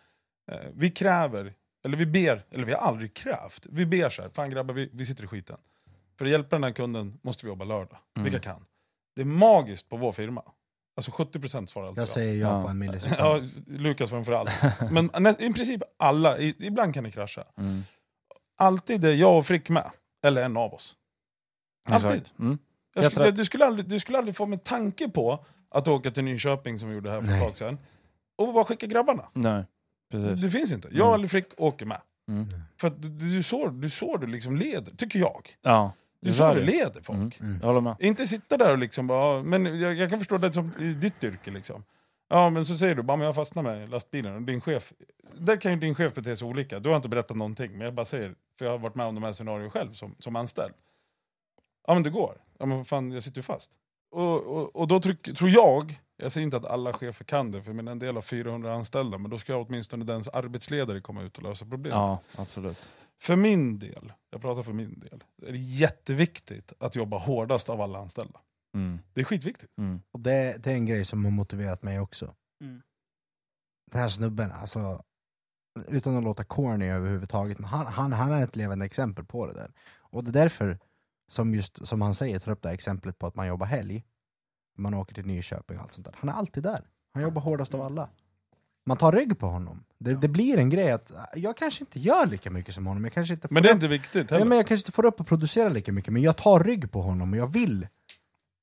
Eh, 0.52 0.58
vi 0.74 0.90
kräver, 0.92 1.54
eller 1.86 1.98
vi 1.98 2.06
ber, 2.06 2.44
eller 2.52 2.66
vi 2.66 2.72
har 2.74 2.80
aldrig 2.80 3.14
krävt, 3.14 3.66
vi 3.70 3.86
ber 3.86 4.10
så 4.10 4.22
här, 4.22 4.30
fan 4.30 4.50
grabbar 4.50 4.74
vi, 4.74 4.90
vi 4.94 5.06
sitter 5.06 5.24
i 5.24 5.28
skiten. 5.28 5.58
För 6.22 6.26
att 6.26 6.32
hjälpa 6.32 6.56
den 6.56 6.64
här 6.64 6.72
kunden 6.72 7.20
måste 7.22 7.46
vi 7.46 7.50
jobba 7.50 7.66
lördag, 7.66 7.98
Mm. 8.18 8.24
vilka 8.24 8.40
kan. 8.40 8.66
Det 9.16 9.22
är 9.22 9.26
magiskt 9.26 9.90
på 9.90 9.98
vår 9.98 10.12
firma. 10.12 10.44
Alltså 10.96 11.12
70% 11.12 11.66
svarar 11.70 11.88
alltid 11.88 12.02
Jag 12.02 12.08
ja. 12.08 12.14
säger 12.14 12.42
ja, 12.42 12.58
Ja. 12.58 12.64
på 12.64 12.68
en 12.70 12.78
millisekund. 12.78 13.16
Ja, 13.20 13.42
Lukas 13.68 14.10
framför 14.10 14.32
allt. 14.32 14.50
Men 14.92 15.28
i 15.42 15.54
princip 15.54 15.82
alla, 15.98 16.40
ibland 16.40 16.94
kan 16.94 17.04
det 17.04 17.12
krascha. 17.12 17.44
Mm. 17.58 17.82
Alltid 18.58 19.06
är 19.06 19.14
jag 19.14 19.38
och 19.38 19.46
Frick 19.46 19.70
med, 19.70 19.92
eller 20.26 20.44
en 20.44 20.58
av 20.58 20.74
oss. 20.74 20.96
Alltid. 21.86 22.30
Mm. 22.40 22.58
Jag 22.96 23.12
skulle, 23.12 23.32
du, 23.32 23.46
skulle 23.46 23.66
aldrig, 23.66 23.90
du 23.90 24.00
skulle 24.00 24.18
aldrig 24.18 24.36
få 24.36 24.46
med 24.46 24.64
tanke 24.64 25.10
på 25.10 25.46
att 25.70 25.88
åka 25.88 26.12
till 26.12 26.24
Nyköping 26.24 26.80
som 26.80 26.90
vi 26.90 26.96
gjorde 26.96 27.10
här 27.10 27.22
för 27.22 27.34
ett 27.34 27.40
tag 27.42 27.58
sedan. 27.58 27.78
Och 28.38 28.54
bara 28.54 28.66
skicka 28.66 28.86
grabbarna. 28.88 29.30
Nej, 29.34 29.66
precis. 30.12 30.42
Det 30.42 30.50
finns 30.50 30.72
inte. 30.72 30.88
Jag 30.92 31.08
Mm. 31.08 31.14
eller 31.20 31.28
Frick 31.28 31.48
åker 31.58 31.86
med. 31.86 32.02
Mm. 32.28 32.48
För 32.78 32.88
att 32.88 33.02
du, 33.02 33.10
du, 33.10 33.44
så, 33.44 33.68
du 33.68 33.90
så 33.90 34.18
du 34.18 34.28
liksom 34.28 34.56
leder, 34.58 34.96
tycker 34.96 35.20
jag. 35.20 35.58
Ja, 35.62 35.92
Du 36.22 36.30
det 36.30 36.34
så 36.34 36.44
är 36.44 36.56
du 36.56 36.62
det. 36.62 36.72
leder 36.72 37.02
folk. 37.02 37.18
Mm. 37.18 37.32
Mm. 37.40 37.58
Jag 37.62 37.68
håller 37.68 37.82
med. 37.82 37.96
Inte 38.00 38.28
sitta 38.28 38.58
där 38.58 38.72
och 38.72 38.80
liksom 38.80 39.08
bara, 39.08 39.44
men 39.44 39.80
jag, 39.80 39.94
jag 39.94 40.10
kan 40.10 40.20
förstå 40.20 40.38
det 40.38 40.54
som 40.54 40.72
i 40.80 40.94
ditt 40.94 41.24
yrke 41.24 41.52
liksom. 41.52 41.84
Ja 42.30 42.50
men 42.50 42.66
så 42.66 42.78
säger 42.78 42.96
du 42.96 43.04
bara, 43.04 43.18
men 43.18 43.26
jag 43.26 43.36
fastnar 43.36 43.64
med 43.64 43.90
lastbilen 43.90 44.36
och 44.36 44.42
din 44.42 44.62
chef, 44.62 44.94
där 45.34 45.58
kan 45.58 45.72
ju 45.72 45.78
din 45.78 45.96
chef 45.96 46.14
bete 46.14 46.38
sig 46.38 46.48
olika. 46.48 46.80
Du 46.80 46.90
har 46.90 46.96
inte 46.96 47.10
berättat 47.10 47.38
någonting, 47.38 47.72
men 47.72 47.82
jag 47.82 47.94
bara 47.94 48.06
säger, 48.06 48.36
för 48.58 48.66
jag 48.66 48.72
har 48.72 48.80
varit 48.80 48.96
med 48.96 49.06
om 49.06 49.16
de 49.16 49.24
här 49.24 49.34
scenarierna 49.34 49.70
själv 49.70 49.94
som, 49.94 50.16
som 50.20 50.36
anställd. 50.36 50.74
Ja 51.88 51.94
men 51.94 52.04
det 52.04 52.10
går, 52.10 52.38
ja 52.60 52.66
men 52.66 52.86
fan 52.86 53.12
jag 53.12 53.24
sitter 53.24 53.38
ju 53.38 53.44
fast. 53.44 53.72
Och, 54.12 54.58
och, 54.58 54.76
och 54.76 54.88
då 54.88 55.00
tryck, 55.00 55.38
tror 55.38 55.50
jag, 55.50 56.00
jag 56.18 56.32
säger 56.32 56.46
inte 56.46 56.58
att 56.58 56.66
alla 56.66 56.94
chefer 56.94 57.26
kan 57.26 57.52
det, 57.52 57.62
för 57.62 57.70
jag 57.70 57.76
menar 57.76 57.92
en 57.92 58.00
del 58.00 58.16
har 58.16 58.22
400 58.22 58.74
anställda, 58.74 59.18
men 59.18 59.32
då 59.32 59.38
ska 59.38 59.56
åtminstone 59.56 60.06
dens 60.06 60.28
arbetsledare 60.28 61.02
komma 61.02 61.22
ut 61.22 61.38
och 61.38 61.44
lösa 61.44 61.66
problem. 61.66 61.94
Ja, 61.94 62.20
absolut. 62.38 62.92
För 63.22 63.36
min 63.36 63.80
del, 63.80 64.14
jag 64.30 64.42
pratar 64.42 64.64
för 64.64 64.74
min 64.74 65.00
del, 65.00 65.24
är 65.48 65.52
det 65.52 65.58
jätteviktigt 65.58 66.74
att 66.80 66.96
jobba 66.96 67.18
hårdast 67.18 67.70
av 67.70 67.82
alla 67.82 68.00
anställda. 68.00 68.40
Mm. 68.76 69.00
Det 69.14 69.22
är 69.22 69.26
skitviktigt. 69.26 69.74
Mm. 69.78 70.02
Och 70.12 70.20
det, 70.20 70.58
det 70.64 70.72
är 70.72 70.76
en 70.76 70.86
grej 70.86 71.06
som 71.06 71.26
har 71.26 71.32
motiverat 71.32 71.84
mig 71.84 72.00
också. 72.00 72.36
Mm. 72.62 72.82
Den 73.92 74.02
här 74.02 74.10
snubben, 74.10 74.52
alltså, 74.52 75.04
utan 75.88 76.18
att 76.18 76.24
låta 76.24 76.44
corny 76.44 76.86
överhuvudtaget, 76.86 77.60
men 77.60 77.70
han, 77.70 77.86
han, 77.86 78.14
han 78.14 78.32
är 78.32 78.44
ett 78.44 78.56
levande 78.56 78.86
exempel 78.86 79.26
på 79.26 79.48
det 79.48 79.54
där. 79.54 79.72
Och 80.00 80.24
det 80.24 80.30
är 80.30 80.44
därför, 80.44 80.80
som 81.28 81.56
just 81.56 81.88
som 81.88 82.02
han 82.02 82.16
säger, 82.16 82.40
tar 82.40 82.52
upp 82.52 82.62
det 82.62 82.70
här 82.70 82.74
exemplet 82.74 83.20
på 83.20 83.28
att 83.28 83.36
man 83.36 83.48
jobbar 83.48 83.66
helg, 83.66 84.04
man 84.78 84.94
åker 84.94 85.14
till 85.16 85.26
Nyköping 85.26 85.78
och 85.78 85.84
allt 85.84 85.94
sånt 85.94 86.06
där. 86.06 86.16
Han 86.18 86.30
är 86.30 86.34
alltid 86.34 86.64
där. 86.64 86.90
Han 87.14 87.24
jobbar 87.24 87.42
hårdast 87.42 87.74
av 87.74 87.82
alla. 87.82 88.10
Man 88.92 88.98
tar 88.98 89.12
rygg 89.12 89.40
på 89.40 89.48
honom. 89.48 89.84
Det, 90.00 90.14
det 90.16 90.28
blir 90.28 90.58
en 90.58 90.70
grej 90.70 90.92
att, 90.92 91.12
jag 91.36 91.58
kanske 91.58 91.82
inte 91.84 92.00
gör 92.00 92.26
lika 92.26 92.52
mycket 92.52 92.76
som 92.76 92.88
honom, 92.88 93.04
jag 93.04 93.14
kanske 93.14 93.34
inte 93.34 93.48
får 93.48 93.54
Men 93.54 93.64
det 93.64 93.70
är 93.70 93.72
upp- 93.72 93.76
inte 93.76 93.88
viktigt 93.88 94.32
heller. 94.32 94.46
men 94.46 94.58
jag 94.58 94.68
kanske 94.68 94.82
inte 94.82 94.92
får 94.92 95.06
upp 95.06 95.20
och 95.20 95.28
producera 95.28 95.70
lika 95.70 95.92
mycket, 95.92 96.14
men 96.14 96.22
jag 96.22 96.38
tar 96.38 96.60
rygg 96.64 96.92
på 96.92 97.02
honom 97.02 97.32
och 97.34 97.38
jag 97.40 97.48
vill. 97.48 97.88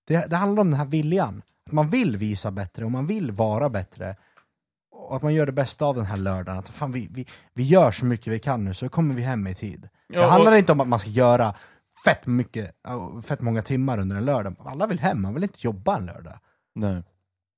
Det, 0.06 0.26
det 0.30 0.36
handlar 0.36 0.60
om 0.60 0.70
den 0.70 0.78
här 0.78 0.86
viljan. 0.86 1.42
Att 1.66 1.72
man 1.72 1.90
vill 1.90 2.16
visa 2.16 2.50
bättre 2.50 2.84
och 2.84 2.90
man 2.90 3.06
vill 3.06 3.32
vara 3.32 3.68
bättre. 3.70 4.16
Och 4.90 5.16
att 5.16 5.22
man 5.22 5.34
gör 5.34 5.46
det 5.46 5.52
bästa 5.52 5.84
av 5.86 5.96
den 5.96 6.04
här 6.06 6.16
lördagen. 6.16 6.58
Att 6.58 6.68
fan, 6.68 6.92
vi, 6.92 7.08
vi, 7.10 7.26
vi 7.54 7.62
gör 7.62 7.90
så 7.92 8.04
mycket 8.04 8.32
vi 8.32 8.38
kan 8.38 8.64
nu 8.64 8.74
så 8.74 8.88
kommer 8.88 9.14
vi 9.14 9.22
hem 9.22 9.46
i 9.46 9.54
tid. 9.54 9.88
Ja, 10.08 10.20
det 10.20 10.26
handlar 10.26 10.52
och- 10.52 10.58
inte 10.58 10.72
om 10.72 10.80
att 10.80 10.88
man 10.88 10.98
ska 10.98 11.10
göra 11.10 11.54
fett, 12.04 12.26
mycket, 12.26 12.74
ja, 12.84 13.22
fett 13.22 13.40
många 13.40 13.62
timmar 13.62 13.98
under 13.98 14.16
en 14.16 14.24
lördag. 14.24 14.54
Alla 14.58 14.86
vill 14.86 14.98
hem, 15.00 15.22
man 15.22 15.34
vill 15.34 15.42
inte 15.42 15.58
jobba 15.60 15.96
en 15.96 16.06
lördag. 16.06 16.38
Nej. 16.74 17.02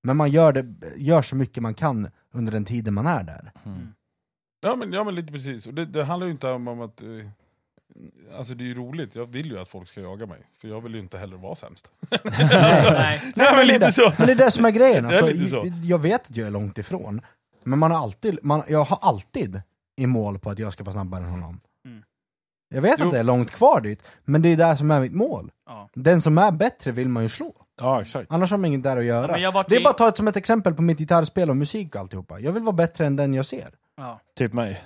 Men 0.03 0.17
man 0.17 0.31
gör, 0.31 0.53
det, 0.53 0.67
gör 0.97 1.23
så 1.23 1.37
mycket 1.37 1.63
man 1.63 1.75
kan 1.75 2.09
under 2.33 2.53
den 2.53 2.65
tiden 2.65 2.95
man 2.95 3.07
är 3.07 3.23
där. 3.23 3.53
Mm. 3.67 3.89
Ja 4.63 4.77
men, 4.77 4.93
ja 4.93 5.05
men 5.05 5.15
lite 5.15 5.33
precis, 5.33 5.67
och 5.67 5.75
det, 5.75 5.87
det 5.87 6.05
handlar 6.05 6.27
ju 6.27 6.33
inte 6.33 6.51
om, 6.51 6.69
om 6.69 6.81
att... 6.81 7.03
Eh, 7.03 7.09
alltså 8.37 8.55
det 8.55 8.65
är 8.65 8.67
ju 8.67 8.75
roligt, 8.75 9.15
jag 9.15 9.27
vill 9.27 9.47
ju 9.51 9.59
att 9.59 9.69
folk 9.69 9.89
ska 9.89 10.01
jaga 10.01 10.27
mig. 10.27 10.39
För 10.61 10.69
jag 10.69 10.81
vill 10.81 10.95
ju 10.95 11.01
inte 11.01 11.19
heller 11.19 11.37
vara 11.37 11.55
sämst. 11.55 11.89
Nej. 12.25 13.21
Nej 13.23 13.33
men 13.37 13.55
det 13.55 13.61
är 13.61 13.65
lite 13.65 13.79
det. 13.87 13.93
så! 13.93 14.13
Men 14.19 14.27
det 14.27 14.33
är 14.33 14.37
det 14.37 14.51
som 14.51 14.65
är 14.65 14.71
grejen. 14.71 15.05
Är 15.11 15.23
Alltså, 15.23 15.47
så. 15.47 15.57
jag, 15.57 15.85
jag 15.85 15.99
vet 15.99 16.31
att 16.31 16.37
jag 16.37 16.47
är 16.47 16.51
långt 16.51 16.79
ifrån, 16.79 17.21
men 17.65 17.79
man 17.79 17.91
har 17.91 17.99
alltid, 18.03 18.39
man, 18.43 18.63
jag 18.69 18.85
har 18.85 18.99
alltid 19.03 19.61
i 19.97 20.07
mål 20.07 20.39
på 20.39 20.51
att 20.51 20.59
jag 20.59 20.73
ska 20.73 20.85
vara 20.85 20.93
snabbare 20.93 21.25
än 21.25 21.31
honom. 21.31 21.61
Mm. 21.85 22.03
Jag 22.75 22.83
vet 22.83 22.95
Jo. 22.99 23.07
att 23.07 23.13
det 23.13 23.19
är 23.19 23.25
långt 23.25 23.51
kvar 23.51 23.81
dit, 23.81 24.03
men 24.25 24.43
det 24.43 24.49
är 24.49 24.57
det 24.57 24.77
som 24.77 24.91
är 24.91 25.01
mitt 25.01 25.15
mål. 25.15 25.51
Ja. 25.67 25.89
Den 25.95 26.21
som 26.23 26.39
är 26.39 26.51
bättre 26.53 26.93
vill 26.93 27.09
man 27.09 27.23
ju 27.23 27.29
slå. 27.29 27.53
Ja, 27.81 28.03
exakt. 28.03 28.27
Annars 28.33 28.51
har 28.51 28.59
man 28.59 28.65
inget 28.69 28.83
där 28.83 28.97
att 28.97 29.05
göra. 29.05 29.27
Ja, 29.27 29.33
men 29.33 29.43
jag 29.43 29.53
var 29.53 29.65
det 29.69 29.75
är 29.75 29.77
till- 29.77 29.85
bara 29.85 29.91
att 29.91 29.99
ta 29.99 30.09
ett 30.09 30.17
som 30.17 30.29
ett 30.29 30.37
exempel 30.37 30.75
på 30.75 30.83
mitt 30.83 30.99
gitarrspel 30.99 31.51
och 31.51 31.57
musik 31.57 31.95
och 31.95 32.01
alltihopa. 32.01 32.39
Jag 32.41 32.53
vill 32.53 32.63
vara 32.63 32.73
bättre 32.73 33.07
än 33.07 33.17
den 33.17 33.35
jag 33.35 33.47
ser. 33.47 33.69
Ja. 33.97 34.21
Typ 34.39 34.53
mig. 34.53 34.85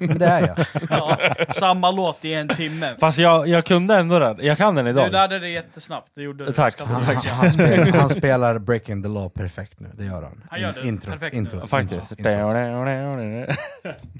Men 0.00 0.18
det 0.18 0.26
är 0.26 0.40
jag. 0.46 0.66
Ja, 0.90 1.18
samma 1.48 1.90
låt 1.90 2.24
i 2.24 2.34
en 2.34 2.48
timme. 2.48 2.94
Fast 3.00 3.18
jag, 3.18 3.48
jag 3.48 3.64
kunde 3.64 3.94
ändå 3.96 4.18
den. 4.18 4.36
Jag 4.40 4.58
kan 4.58 4.74
den 4.74 4.84
Du 4.84 4.90
idag. 4.90 5.12
lärde 5.12 5.38
dig 5.38 5.52
jättesnabbt, 5.52 6.10
det 6.14 6.22
gjorde 6.22 6.44
du. 6.44 6.52
Tack. 6.52 6.72
Ska 6.72 6.84
Han, 6.84 7.00
du- 7.00 7.06
han, 7.06 7.16
han, 7.16 7.52
spelar, 7.52 7.98
han 7.98 8.08
spelar 8.08 8.58
Breaking 8.58 9.02
the 9.02 9.08
Law 9.08 9.28
perfekt 9.28 9.80
nu, 9.80 9.88
det 9.94 10.04
gör 10.04 10.22
han. 10.22 10.44
Han 10.50 10.60
gör 10.60 10.72
det 10.72 10.88
Intro, 10.88 11.10
perfekt 11.12 11.32
nu. 11.32 11.38
intro, 11.38 11.66
Faktiskt. 11.66 12.12
intro, 12.12 12.16
intro. 12.18 12.26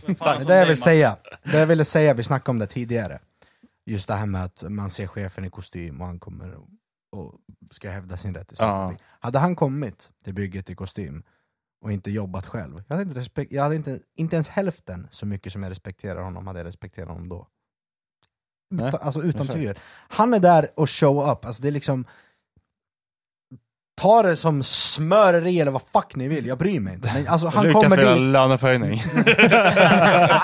Men 0.06 0.14
fan, 0.16 0.38
Det 0.38 0.42
jag 0.42 0.46
dig, 0.46 0.60
vill 0.60 0.68
man. 0.68 0.76
säga, 0.76 1.16
det 1.42 1.58
jag 1.58 1.66
ville 1.66 1.84
säga, 1.84 2.14
vi 2.14 2.24
snackade 2.24 2.50
om 2.50 2.58
det 2.58 2.66
tidigare. 2.66 3.18
Just 3.86 4.08
det 4.08 4.14
här 4.14 4.26
med 4.26 4.44
att 4.44 4.62
man 4.68 4.90
ser 4.90 5.06
chefen 5.06 5.44
i 5.44 5.50
kostym 5.50 6.00
och 6.00 6.06
han 6.06 6.18
kommer 6.18 6.54
och, 6.54 6.64
och 7.10 7.34
ska 7.70 7.90
hävda 7.90 8.16
sin 8.16 8.34
rätt. 8.34 8.52
Ja. 8.58 8.94
Hade 9.20 9.38
han 9.38 9.56
kommit 9.56 10.10
till 10.24 10.34
bygget 10.34 10.70
i 10.70 10.74
kostym 10.74 11.22
och 11.80 11.92
inte 11.92 12.10
jobbat 12.10 12.46
själv, 12.46 12.82
jag 12.88 12.96
hade, 12.96 13.08
inte, 13.08 13.20
respekt, 13.20 13.52
jag 13.52 13.62
hade 13.62 13.76
inte, 13.76 14.00
inte 14.14 14.36
ens 14.36 14.48
hälften 14.48 15.08
så 15.10 15.26
mycket 15.26 15.52
som 15.52 15.62
jag 15.62 15.70
respekterar 15.70 16.22
honom, 16.22 16.46
hade 16.46 16.58
jag 16.58 16.66
respekterat 16.66 17.08
honom 17.08 17.28
då. 17.28 17.48
Nej, 18.70 18.88
Utan, 18.88 19.00
alltså 19.00 19.22
utan 19.22 19.46
tvivel. 19.46 19.78
Han 20.08 20.34
är 20.34 20.38
där 20.38 20.68
och 20.76 20.90
show 20.90 21.30
up, 21.30 21.44
alltså 21.44 21.62
det 21.62 21.68
är 21.68 21.72
liksom 21.72 22.04
Ta 23.98 24.22
det 24.22 24.36
som 24.36 24.62
smöreri 24.62 25.60
eller 25.60 25.70
vad 25.70 25.82
fuck 25.82 26.14
ni 26.16 26.28
vill, 26.28 26.46
jag 26.46 26.58
bryr 26.58 26.80
mig 26.80 26.94
inte. 26.94 27.10
Men 27.14 27.28
alltså 27.28 27.48
han 27.48 27.66
Lukas 27.66 27.82
kommer 27.82 27.96
vill 27.96 28.06
ha 28.08 28.14
dit, 28.14 28.26
löneförhöjning. 28.26 29.00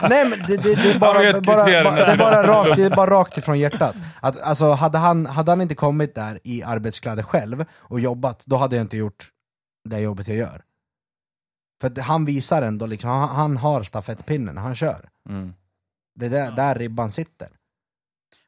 Nej 0.09 0.29
men 0.29 0.39
det, 0.49 0.57
det, 0.57 0.75
det 0.75 0.91
är 0.91 0.99
bara, 0.99 1.41
bara, 1.41 1.41
bara, 1.41 1.65
det 1.67 2.13
är 2.13 2.17
bara 2.19 2.47
rakt, 2.47 2.77
det 2.77 2.85
är 2.85 2.97
bara 2.97 3.11
rakt 3.11 3.39
ifrån 3.39 3.59
hjärtat. 3.59 3.97
Att, 4.21 4.41
alltså, 4.41 4.71
hade, 4.71 4.99
han, 4.99 5.27
hade 5.27 5.51
han 5.51 5.61
inte 5.61 5.75
kommit 5.75 6.15
där 6.15 6.39
i 6.45 6.63
arbetskläder 6.63 7.23
själv 7.23 7.65
och 7.79 8.01
jobbat, 8.01 8.43
då 8.47 8.57
hade 8.57 8.77
jag 8.77 8.85
inte 8.85 8.97
gjort 8.97 9.31
det 9.89 10.01
jobbet 10.01 10.29
jag 10.29 10.37
gör. 10.37 10.63
För 11.81 11.89
att 11.89 11.99
han 11.99 12.25
visar 12.25 12.63
ändå, 12.63 12.87
liksom, 12.87 13.11
han, 13.11 13.29
han 13.29 13.57
har 13.57 13.83
stafettpinnen, 13.83 14.57
han 14.57 14.75
kör. 14.75 15.09
Mm. 15.29 15.55
Det 16.15 16.27
är 16.27 16.31
där, 16.31 16.45
Ja. 16.45 16.51
där 16.51 16.75
ribban 16.75 17.11
sitter. 17.11 17.49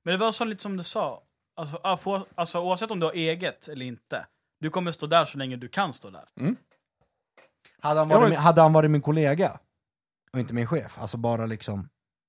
Men 0.04 0.12
det 0.12 0.18
var 0.18 0.32
så 0.32 0.44
lite 0.44 0.62
som 0.62 0.76
du 0.76 0.82
sa, 0.82 1.22
alltså, 1.56 2.26
alltså, 2.34 2.60
oavsett 2.60 2.90
om 2.90 3.00
du 3.00 3.06
har 3.06 3.12
eget 3.12 3.68
eller 3.68 3.86
inte, 3.86 4.26
du 4.60 4.70
kommer 4.70 4.92
stå 4.92 5.06
där 5.06 5.24
så 5.24 5.38
länge 5.38 5.56
du 5.56 5.68
kan 5.68 5.92
stå 5.92 6.10
där. 6.10 6.24
Hade 7.80 8.00
han, 8.00 8.08
varit 8.08 8.28
min, 8.30 8.38
hade 8.38 8.60
han 8.62 8.72
varit 8.72 8.90
min 8.90 9.00
kollega, 9.00 9.58
och 10.32 10.38
inte 10.38 10.54
min 10.54 10.66
chef, 10.66 10.98
alltså 11.00 11.16
bara 11.16 11.46
liksom, 11.46 11.88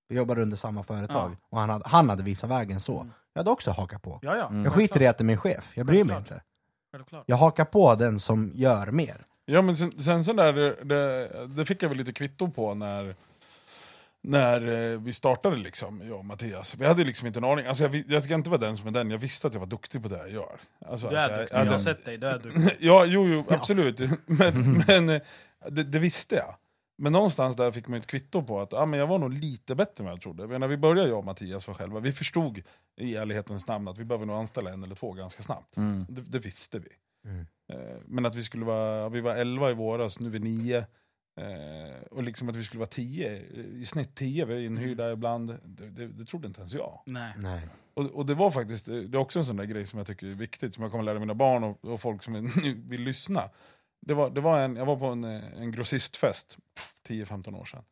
vi 0.10 0.16
jobbade 0.16 0.42
under 0.42 0.58
samma 0.58 0.84
företag, 0.84 1.32
Ja. 1.32 1.38
och 1.50 1.60
han 1.60 1.70
hade, 1.70 1.84
han 1.90 2.10
hade 2.10 2.24
visat 2.24 2.50
vägen 2.50 2.80
så, 2.80 2.96
Mm. 3.00 3.14
jag 3.34 3.40
hade 3.40 3.52
också 3.52 3.72
hakat 3.72 4.02
på. 4.02 4.20
Ja, 4.22 4.36
ja. 4.36 4.48
Mm. 4.48 4.64
Jag 4.66 4.74
skiter 4.74 5.02
i 5.02 5.08
att 5.08 5.18
det 5.18 5.22
är 5.22 5.26
min 5.26 5.38
chef, 5.38 5.72
jag 5.78 5.86
bryr 5.86 6.04
mig 6.04 6.16
Självklart. 6.16 6.32
inte. 6.38 6.44
Självklart. 6.92 7.24
Jag 7.28 7.38
hakar 7.38 7.66
på 7.66 7.96
den 7.96 8.20
som 8.20 8.52
gör 8.56 8.92
mer. 8.92 9.26
Ja 9.46 9.62
men 9.62 9.78
sen, 9.78 9.92
sen 10.02 10.24
så 10.24 10.34
där, 10.34 10.54
det, 10.54 10.84
det, 10.84 11.48
det 11.48 11.66
fick 11.66 11.84
jag 11.84 11.90
väl 11.90 11.98
lite 11.98 12.14
kvitto 12.14 12.52
på 12.52 12.74
när, 12.74 13.16
när 14.28 14.92
eh, 14.94 15.00
vi 15.00 15.14
startade 15.14 15.56
liksom, 15.56 16.02
jag 16.08 16.18
och 16.20 16.26
Mattias. 16.26 16.76
Vi 16.76 16.86
hade 16.86 17.04
liksom 17.04 17.28
inte 17.28 17.40
en 17.40 17.44
aning, 17.44 17.66
alltså 17.66 17.84
jag, 17.84 18.04
jag 18.08 18.24
ska 18.24 18.34
inte 18.34 18.50
vara 18.50 18.60
den 18.62 18.78
som 18.78 18.88
är 18.88 18.92
den, 18.92 19.12
jag 19.12 19.18
visste 19.18 19.48
att 19.48 19.54
jag 19.54 19.60
var 19.60 19.68
duktig 19.68 20.04
på 20.04 20.10
det 20.10 20.18
jag 20.18 20.30
gör. 20.32 20.60
Alltså, 20.86 21.10
Du 21.10 21.18
att 21.20 21.30
är 21.32 21.34
jag, 21.34 21.40
duktig, 21.42 21.56
att 21.56 21.60
jag 21.66 21.66
har 21.66 21.72
jag- 21.74 21.82
sett 21.82 22.06
dig, 22.06 22.18
du 22.18 22.28
är 22.28 22.40
duktig. 22.40 22.62
Ja, 22.80 23.06
jo, 23.06 23.28
jo 23.28 23.46
absolut. 23.50 24.00
Men, 24.26 24.84
men 24.88 25.10
eh, 25.10 25.22
det, 25.70 25.84
det 25.84 26.00
visste 26.00 26.36
jag. 26.36 26.56
Men 26.98 27.12
någonstans 27.14 27.56
där 27.56 27.72
fick 27.72 27.88
man 27.88 28.00
ett 28.00 28.08
kvitto 28.08 28.44
på 28.44 28.62
att 28.62 28.74
ah, 28.74 28.86
men 28.86 29.00
jag 29.00 29.08
var 29.08 29.20
nog 29.20 29.34
lite 29.34 29.76
bättre 29.76 30.02
än 30.02 30.06
vad 30.06 30.14
jag 30.14 30.22
trodde. 30.22 30.48
Men 30.48 30.62
när 30.62 30.68
vi 30.68 30.78
började, 30.78 31.10
jag 31.10 31.18
och 31.20 31.26
Mattias 31.26 31.68
var 31.68 31.74
själva, 31.74 32.00
vi 32.00 32.12
förstod 32.12 32.62
i 33.02 33.16
ärlighetens 33.16 33.68
namn 33.68 33.88
att 33.88 33.98
vi 33.98 34.04
behöver 34.06 34.26
nog 34.26 34.36
anställa 34.36 34.70
en 34.72 34.84
eller 34.84 34.96
två 34.96 35.14
ganska 35.14 35.44
snabbt. 35.44 35.78
Mm. 35.78 36.06
Det, 36.10 36.22
det 36.22 36.40
visste 36.40 36.80
vi. 36.80 36.90
Mm. 37.26 37.46
Eh, 37.74 37.98
Men 38.06 38.26
att 38.26 38.36
vi 38.36 38.44
skulle 38.44 38.66
vara, 38.66 39.10
vi 39.10 39.22
var 39.22 39.36
11 39.36 39.72
i 39.72 39.74
våras, 39.74 40.20
nu 40.20 40.28
är 40.28 40.32
vi 40.32 40.40
9. 40.40 40.86
Eh, 41.38 42.02
och 42.12 42.24
liksom 42.24 42.50
att 42.50 42.56
vi 42.56 42.64
skulle 42.64 42.80
vara 42.80 42.90
10, 42.90 43.38
i 43.74 43.86
snitt 43.86 44.16
10, 44.16 44.46
vi 44.46 44.54
är 44.54 44.60
inhyrda 44.60 45.12
ibland. 45.12 45.58
Det, 45.64 45.90
det, 45.90 46.08
det 46.08 46.26
trodde 46.26 46.48
inte 46.48 46.62
ens 46.62 46.74
jag. 46.74 47.02
Nej. 47.06 47.34
Nej. 47.38 47.62
Och, 47.94 48.06
och 48.06 48.26
det 48.26 48.34
var 48.36 48.52
faktiskt, 48.52 48.86
det 48.86 48.94
är 48.98 49.16
också 49.16 49.40
en 49.40 49.46
sån 49.46 49.56
där 49.58 49.66
grej 49.66 49.86
som 49.86 49.98
jag 49.98 50.08
tycker 50.08 50.28
är 50.28 50.32
viktigt, 50.32 50.74
som 50.74 50.84
jag 50.84 50.92
kommer 50.92 51.04
lära 51.04 51.20
mina 51.20 51.34
barn 51.36 51.64
och, 51.64 51.86
och 51.86 52.02
folk 52.02 52.24
som 52.24 52.34
nu 52.64 52.74
vill 52.74 53.02
lyssna. 53.02 53.50
Det 54.02 54.14
var, 54.14 54.30
det 54.30 54.42
var 54.42 54.60
en, 54.60 54.76
jag 54.76 54.86
var 54.86 54.96
på 54.98 55.06
en, 55.06 55.24
eh, 55.24 55.44
en 55.62 55.72
grossistfest, 55.72 56.58
10-15 57.08 57.60
år 57.60 57.66
sedan. 57.66 57.84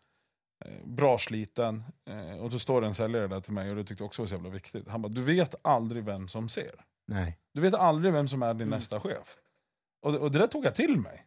Eh, 0.66 0.86
Bra 0.88 1.18
sliten, 1.18 1.84
eh, 2.06 2.38
och 2.38 2.50
då 2.50 2.60
står 2.60 2.82
det 2.82 2.88
en 2.88 2.96
säljare 2.96 3.28
där 3.28 3.42
till 3.42 3.54
mig 3.54 3.70
och 3.70 3.76
det 3.76 3.84
tyckte 3.84 4.02
jag 4.04 4.06
också 4.08 4.22
var 4.22 4.28
så 4.28 4.36
jävla 4.36 4.50
viktigt. 4.50 4.88
Han 4.88 5.02
bara, 5.02 5.10
du 5.10 5.22
vet 5.22 5.56
aldrig 5.62 6.04
vem 6.04 6.28
som 6.28 6.50
ser. 6.50 6.86
Nej. 7.08 7.38
Du 7.54 7.62
vet 7.62 7.74
aldrig 7.74 8.14
vem 8.14 8.28
som 8.28 8.44
är 8.44 8.54
din 8.54 8.62
Mm. 8.68 8.70
nästa 8.80 9.00
chef. 9.00 9.38
Och, 10.02 10.12
det- 10.12 10.20
och 10.20 10.32
det 10.32 10.40
där 10.40 10.48
tog 10.48 10.66
jag 10.66 10.76
till 10.76 10.98
mig. 10.98 11.26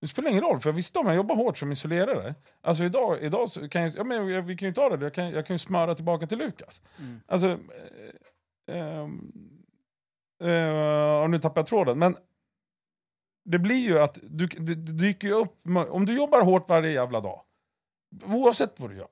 Det 0.00 0.08
spelar 0.08 0.30
ingen 0.30 0.42
roll, 0.42 0.60
för 0.60 0.70
jag 0.70 0.74
visste 0.74 0.98
om 0.98 1.06
jag 1.06 1.16
jobbar 1.16 1.36
hårt 1.36 1.58
som 1.58 1.72
isolerare. 1.72 2.34
Alltså 2.60 2.84
idag, 2.84 3.22
idag 3.22 3.50
så 3.50 3.68
kan 3.68 3.82
jag, 3.82 3.92
ja, 3.96 4.04
men 4.04 4.28
jag- 4.28 4.42
vi 4.42 4.56
kan 4.56 4.68
ju 4.68 4.74
ta 4.74 4.96
det, 4.96 5.04
jag 5.04 5.14
kan, 5.14 5.30
jag 5.30 5.46
kan 5.46 5.54
ju 5.54 5.58
smöra 5.58 5.94
tillbaka 5.94 6.26
till 6.26 6.38
Lukas. 6.38 6.80
Mm. 6.98 7.20
Alltså, 7.26 7.48
eh, 8.68 8.76
ehm, 8.98 9.32
eh, 10.42 11.22
och 11.22 11.30
nu 11.30 11.38
tappar 11.38 11.60
jag 11.60 11.66
tråden, 11.66 11.98
men 11.98 12.16
det 13.44 13.58
blir 13.58 13.76
ju 13.88 13.98
att 13.98 14.18
du, 14.22 14.46
det, 14.46 14.74
det 14.74 14.92
dyker 14.92 15.32
upp, 15.32 15.54
om 15.90 16.06
du 16.06 16.16
jobbar 16.16 16.40
hårt 16.42 16.68
varje 16.68 16.90
jävla 16.92 17.20
dag, 17.20 17.40
oavsett 18.26 18.80
vad 18.80 18.90
du 18.90 18.96
gör, 18.96 19.08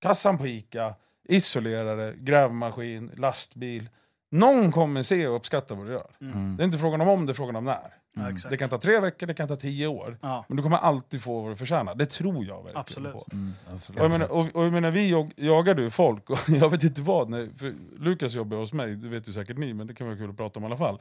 kassan 0.00 0.38
på 0.38 0.46
Ica, 0.46 0.94
isolerare, 1.28 2.14
grävmaskin, 2.16 3.10
lastbil, 3.16 3.88
någon 4.30 4.72
kommer 4.72 5.02
se 5.02 5.28
och 5.28 5.36
uppskatta 5.36 5.74
vad 5.74 5.86
du 5.86 5.92
gör. 5.92 6.10
Mm. 6.20 6.56
Det 6.56 6.62
är 6.62 6.64
inte 6.64 6.78
frågan 6.78 7.00
om 7.00 7.08
om, 7.08 7.26
det 7.26 7.32
är 7.32 7.34
frågan 7.34 7.56
om 7.56 7.64
när. 7.64 7.94
Exakt. 8.28 8.50
Det 8.50 8.56
kan 8.56 8.68
ta 8.68 8.78
tre 8.78 9.00
veckor, 9.00 9.26
det 9.26 9.34
kan 9.34 9.48
ta 9.48 9.56
tio 9.56 9.86
år. 9.86 10.18
Ja, 10.20 10.44
Men 10.48 10.56
du 10.56 10.62
kommer 10.62 10.76
alltid 10.76 11.22
få 11.22 11.40
vad 11.42 11.52
du 11.52 11.56
förtjänar. 11.56 11.94
Det 11.94 12.06
tror 12.06 12.44
jag 12.44 12.56
verkligen 12.56 12.76
Absolut. 12.80 13.12
på. 13.12 13.24
Mm, 13.32 13.52
Och 13.66 13.72
absolut. 13.74 14.02
jag, 14.02 14.10
menar, 14.10 14.32
och, 14.32 14.56
och 14.56 14.64
jag 14.64 14.72
menar, 14.72 14.90
vi 14.90 15.10
jag, 15.10 15.32
jagade 15.36 15.82
ju 15.82 15.90
folk, 15.90 16.30
och 16.30 16.38
jag 16.48 16.70
vet 16.70 16.84
inte 16.84 17.02
vad. 17.02 17.28
För 17.56 17.74
Lukas 17.98 18.32
jobbar 18.34 18.56
hos 18.56 18.72
mig, 18.72 18.96
det 18.96 19.08
vet 19.08 19.28
ju 19.28 19.32
säkert 19.32 19.56
ni, 19.58 19.74
men 19.74 19.86
det 19.86 19.94
kan 19.94 20.06
vara 20.06 20.16
kul 20.16 20.30
att 20.30 20.36
prata 20.36 20.58
om 20.58 20.62
i 20.62 20.66
alla 20.66 20.76
fall. 20.76 20.98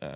Eh, 0.00 0.08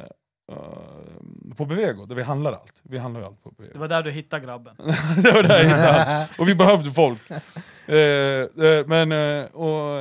på 1.57 1.65
Bevego, 1.65 2.05
där 2.07 2.15
vi 2.15 2.23
handlar 2.23 2.53
allt. 2.53 2.73
Vi 2.83 2.99
handlar 2.99 3.21
ju 3.21 3.27
allt 3.27 3.43
på 3.43 3.51
Bevego. 3.51 3.73
det 3.73 3.79
var 3.79 3.89
där 3.89 4.03
du 4.03 4.11
hittade 4.11 4.45
grabben. 4.47 4.77
det 5.23 5.33
var 5.33 5.43
där 5.43 5.57
jag 5.59 5.65
hittade. 5.65 6.29
Och 6.39 6.49
vi 6.49 6.55
behövde 6.55 6.91
folk. 6.93 7.31
Eh, 7.31 8.87
men, 8.87 9.13
och, 9.53 9.99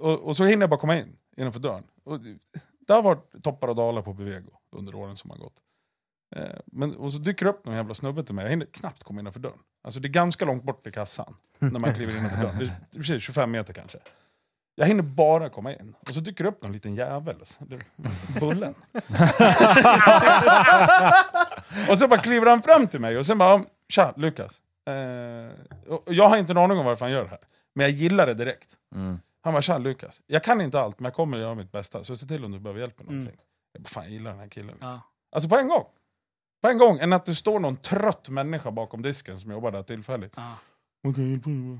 och, 0.00 0.26
och 0.28 0.36
så 0.36 0.44
hinner 0.44 0.62
jag 0.62 0.70
bara 0.70 0.80
komma 0.80 0.96
in 0.98 1.16
innanför 1.36 1.60
dörren. 1.60 1.84
Och 2.04 2.20
det- 2.20 2.38
det 2.86 2.92
har 2.92 3.02
varit 3.02 3.42
toppar 3.42 3.68
och 3.68 3.76
dalar 3.76 4.02
på 4.02 4.12
Bevego 4.12 4.50
under 4.72 4.94
åren 4.94 5.16
som 5.16 5.30
har 5.30 5.38
gått. 5.38 5.54
Eh, 6.36 6.44
men, 6.66 6.96
och 6.96 7.12
så 7.12 7.18
dyker 7.18 7.44
det 7.44 7.50
upp 7.50 7.64
någon 7.64 7.74
jävla 7.74 7.94
snubbe 7.94 8.24
till 8.24 8.34
mig, 8.34 8.44
jag 8.44 8.50
hinner 8.50 8.66
knappt 8.66 9.02
komma 9.04 9.20
innanför 9.20 9.40
dörren. 9.40 9.58
Alltså 9.84 10.00
det 10.00 10.08
är 10.08 10.10
ganska 10.10 10.44
långt 10.44 10.62
bort 10.64 10.82
till 10.82 10.92
kassan 10.92 11.36
när 11.58 11.78
man 11.80 11.94
kliver 11.94 12.16
innanför 12.18 12.42
dörren. 12.42 12.58
Det 12.58 12.64
är, 12.64 12.68
det 12.90 12.96
är 12.98 13.00
precis 13.00 13.22
25 13.22 13.50
meter 13.50 13.72
kanske. 13.72 13.98
Jag 14.74 14.86
hinner 14.86 15.02
bara 15.02 15.48
komma 15.48 15.72
in. 15.72 15.94
Och 16.00 16.08
så 16.14 16.20
dyker 16.20 16.44
det 16.44 16.50
upp 16.50 16.62
någon 16.62 16.72
liten 16.72 16.94
jävel. 16.94 17.36
alltså. 17.40 17.64
Bullen. 18.40 18.74
och 21.88 21.98
så 21.98 22.08
bara 22.08 22.20
kliver 22.20 22.46
han 22.46 22.62
fram 22.62 22.88
till 22.88 23.00
mig 23.00 23.18
och 23.18 23.26
sen 23.26 23.38
bara, 23.38 23.64
tja 23.88 24.12
Lukas. 24.16 24.60
Eh, 24.86 24.94
jag 26.06 26.28
har 26.28 26.36
inte 26.36 26.52
en 26.52 26.58
aning 26.58 26.78
om 26.78 26.84
varför 26.86 27.04
han 27.04 27.12
gör 27.12 27.22
det 27.24 27.30
här. 27.30 27.38
Men 27.74 27.86
jag 27.86 27.90
gillar 27.96 28.26
det 28.26 28.34
direkt. 28.34 28.76
Mm. 28.94 29.18
Han 29.42 29.52
bara, 29.52 29.62
tja 29.62 29.78
Lukas. 29.78 30.20
Jag 30.26 30.44
kan 30.44 30.60
inte 30.60 30.80
allt 30.80 30.98
men 31.00 31.04
jag 31.04 31.14
kommer 31.14 31.36
att 31.36 31.42
göra 31.42 31.54
mitt 31.54 31.72
bästa. 31.72 32.04
Så 32.04 32.16
se 32.16 32.26
till 32.26 32.44
om 32.44 32.52
du 32.52 32.58
behöver 32.58 32.80
hjälp 32.80 32.98
med 32.98 33.08
Mm. 33.08 33.28
Jag 33.72 33.88
fan 33.88 34.02
jag 34.04 34.12
gillar 34.12 34.30
den 34.30 34.40
här 34.40 34.48
killen. 34.48 34.68
Liksom. 34.70 34.88
Ja. 34.88 35.00
Alltså 35.32 35.48
på 35.48 35.56
en 35.56 35.68
gång. 35.68 35.84
På 36.62 36.68
en 36.68 36.78
gång. 36.78 36.98
Än 36.98 37.12
att 37.12 37.24
det 37.26 37.34
står 37.34 37.60
någon 37.60 37.76
trött 37.76 38.28
människa 38.28 38.70
bakom 38.70 39.02
disken 39.02 39.38
som 39.38 39.50
jobbar 39.50 39.70
där 39.70 39.82
tillfälligt. 39.82 40.32
Ja. 40.36 40.54
Man 41.04 41.14
kan 41.14 41.30
hjälpa 41.30 41.50
dig. 41.50 41.78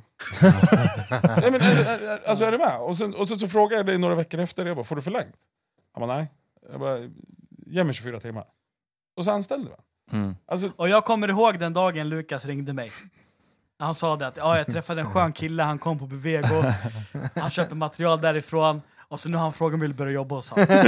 Nej, 1.40 1.51
men, 1.51 1.60
är- 1.60 1.85
är- 1.86 2.01
är- 2.01 2.28
alltså 2.28 2.44
är 2.44 2.52
du 2.52 2.59
med? 2.59 2.78
Och, 2.81 2.97
sen, 2.97 3.14
och 3.14 3.28
så, 3.28 3.39
så 3.39 3.48
frågade 3.48 3.77
jag 3.77 3.86
dig 3.86 3.98
några 3.98 4.14
veckor 4.14 4.40
efter, 4.40 4.66
jag 4.66 4.77
bara, 4.77 4.85
får 4.85 4.97
du 4.97 5.02
förlängt? 5.02 5.35
Han 5.93 6.06
bara, 6.09 6.16
nej. 6.16 6.31
Jag 6.70 6.81
bara, 6.81 6.98
ge 7.66 7.85
mig 7.85 7.94
24 7.94 8.20
timmar. 8.20 8.44
Och 9.16 9.24
så 9.24 9.31
anställde 9.31 9.70
vi 9.70 9.77
Mm. 10.16 10.36
Alltså, 10.47 10.73
Och 10.77 10.89
jag 10.89 11.05
kommer 11.05 11.28
ihåg 11.28 11.59
den 11.59 11.73
dagen 11.73 12.09
Lukas 12.09 12.44
ringde 12.44 12.73
mig. 12.73 12.93
Han 13.78 13.94
sa 13.94 14.16
det 14.16 14.27
att 14.27 14.36
ja, 14.36 14.56
jag 14.59 14.66
träffade 14.66 15.01
en 15.01 15.10
skön 15.10 15.32
kille, 15.32 15.62
han 15.62 15.78
kom 15.78 15.98
på 15.98 16.06
Bevego, 16.06 16.62
han 17.35 17.51
köper 17.51 17.74
material 17.74 18.20
därifrån, 18.20 18.82
och 19.12 19.20
så 19.20 19.28
nu 19.28 19.36
har 19.36 19.44
han 19.44 19.52
frågat 19.52 19.74
om 19.74 19.80
jag 19.80 19.89
vill 19.89 19.97
börja 19.97 20.12
jobba 20.12 20.34
hos 20.34 20.51
honom. 20.51 20.66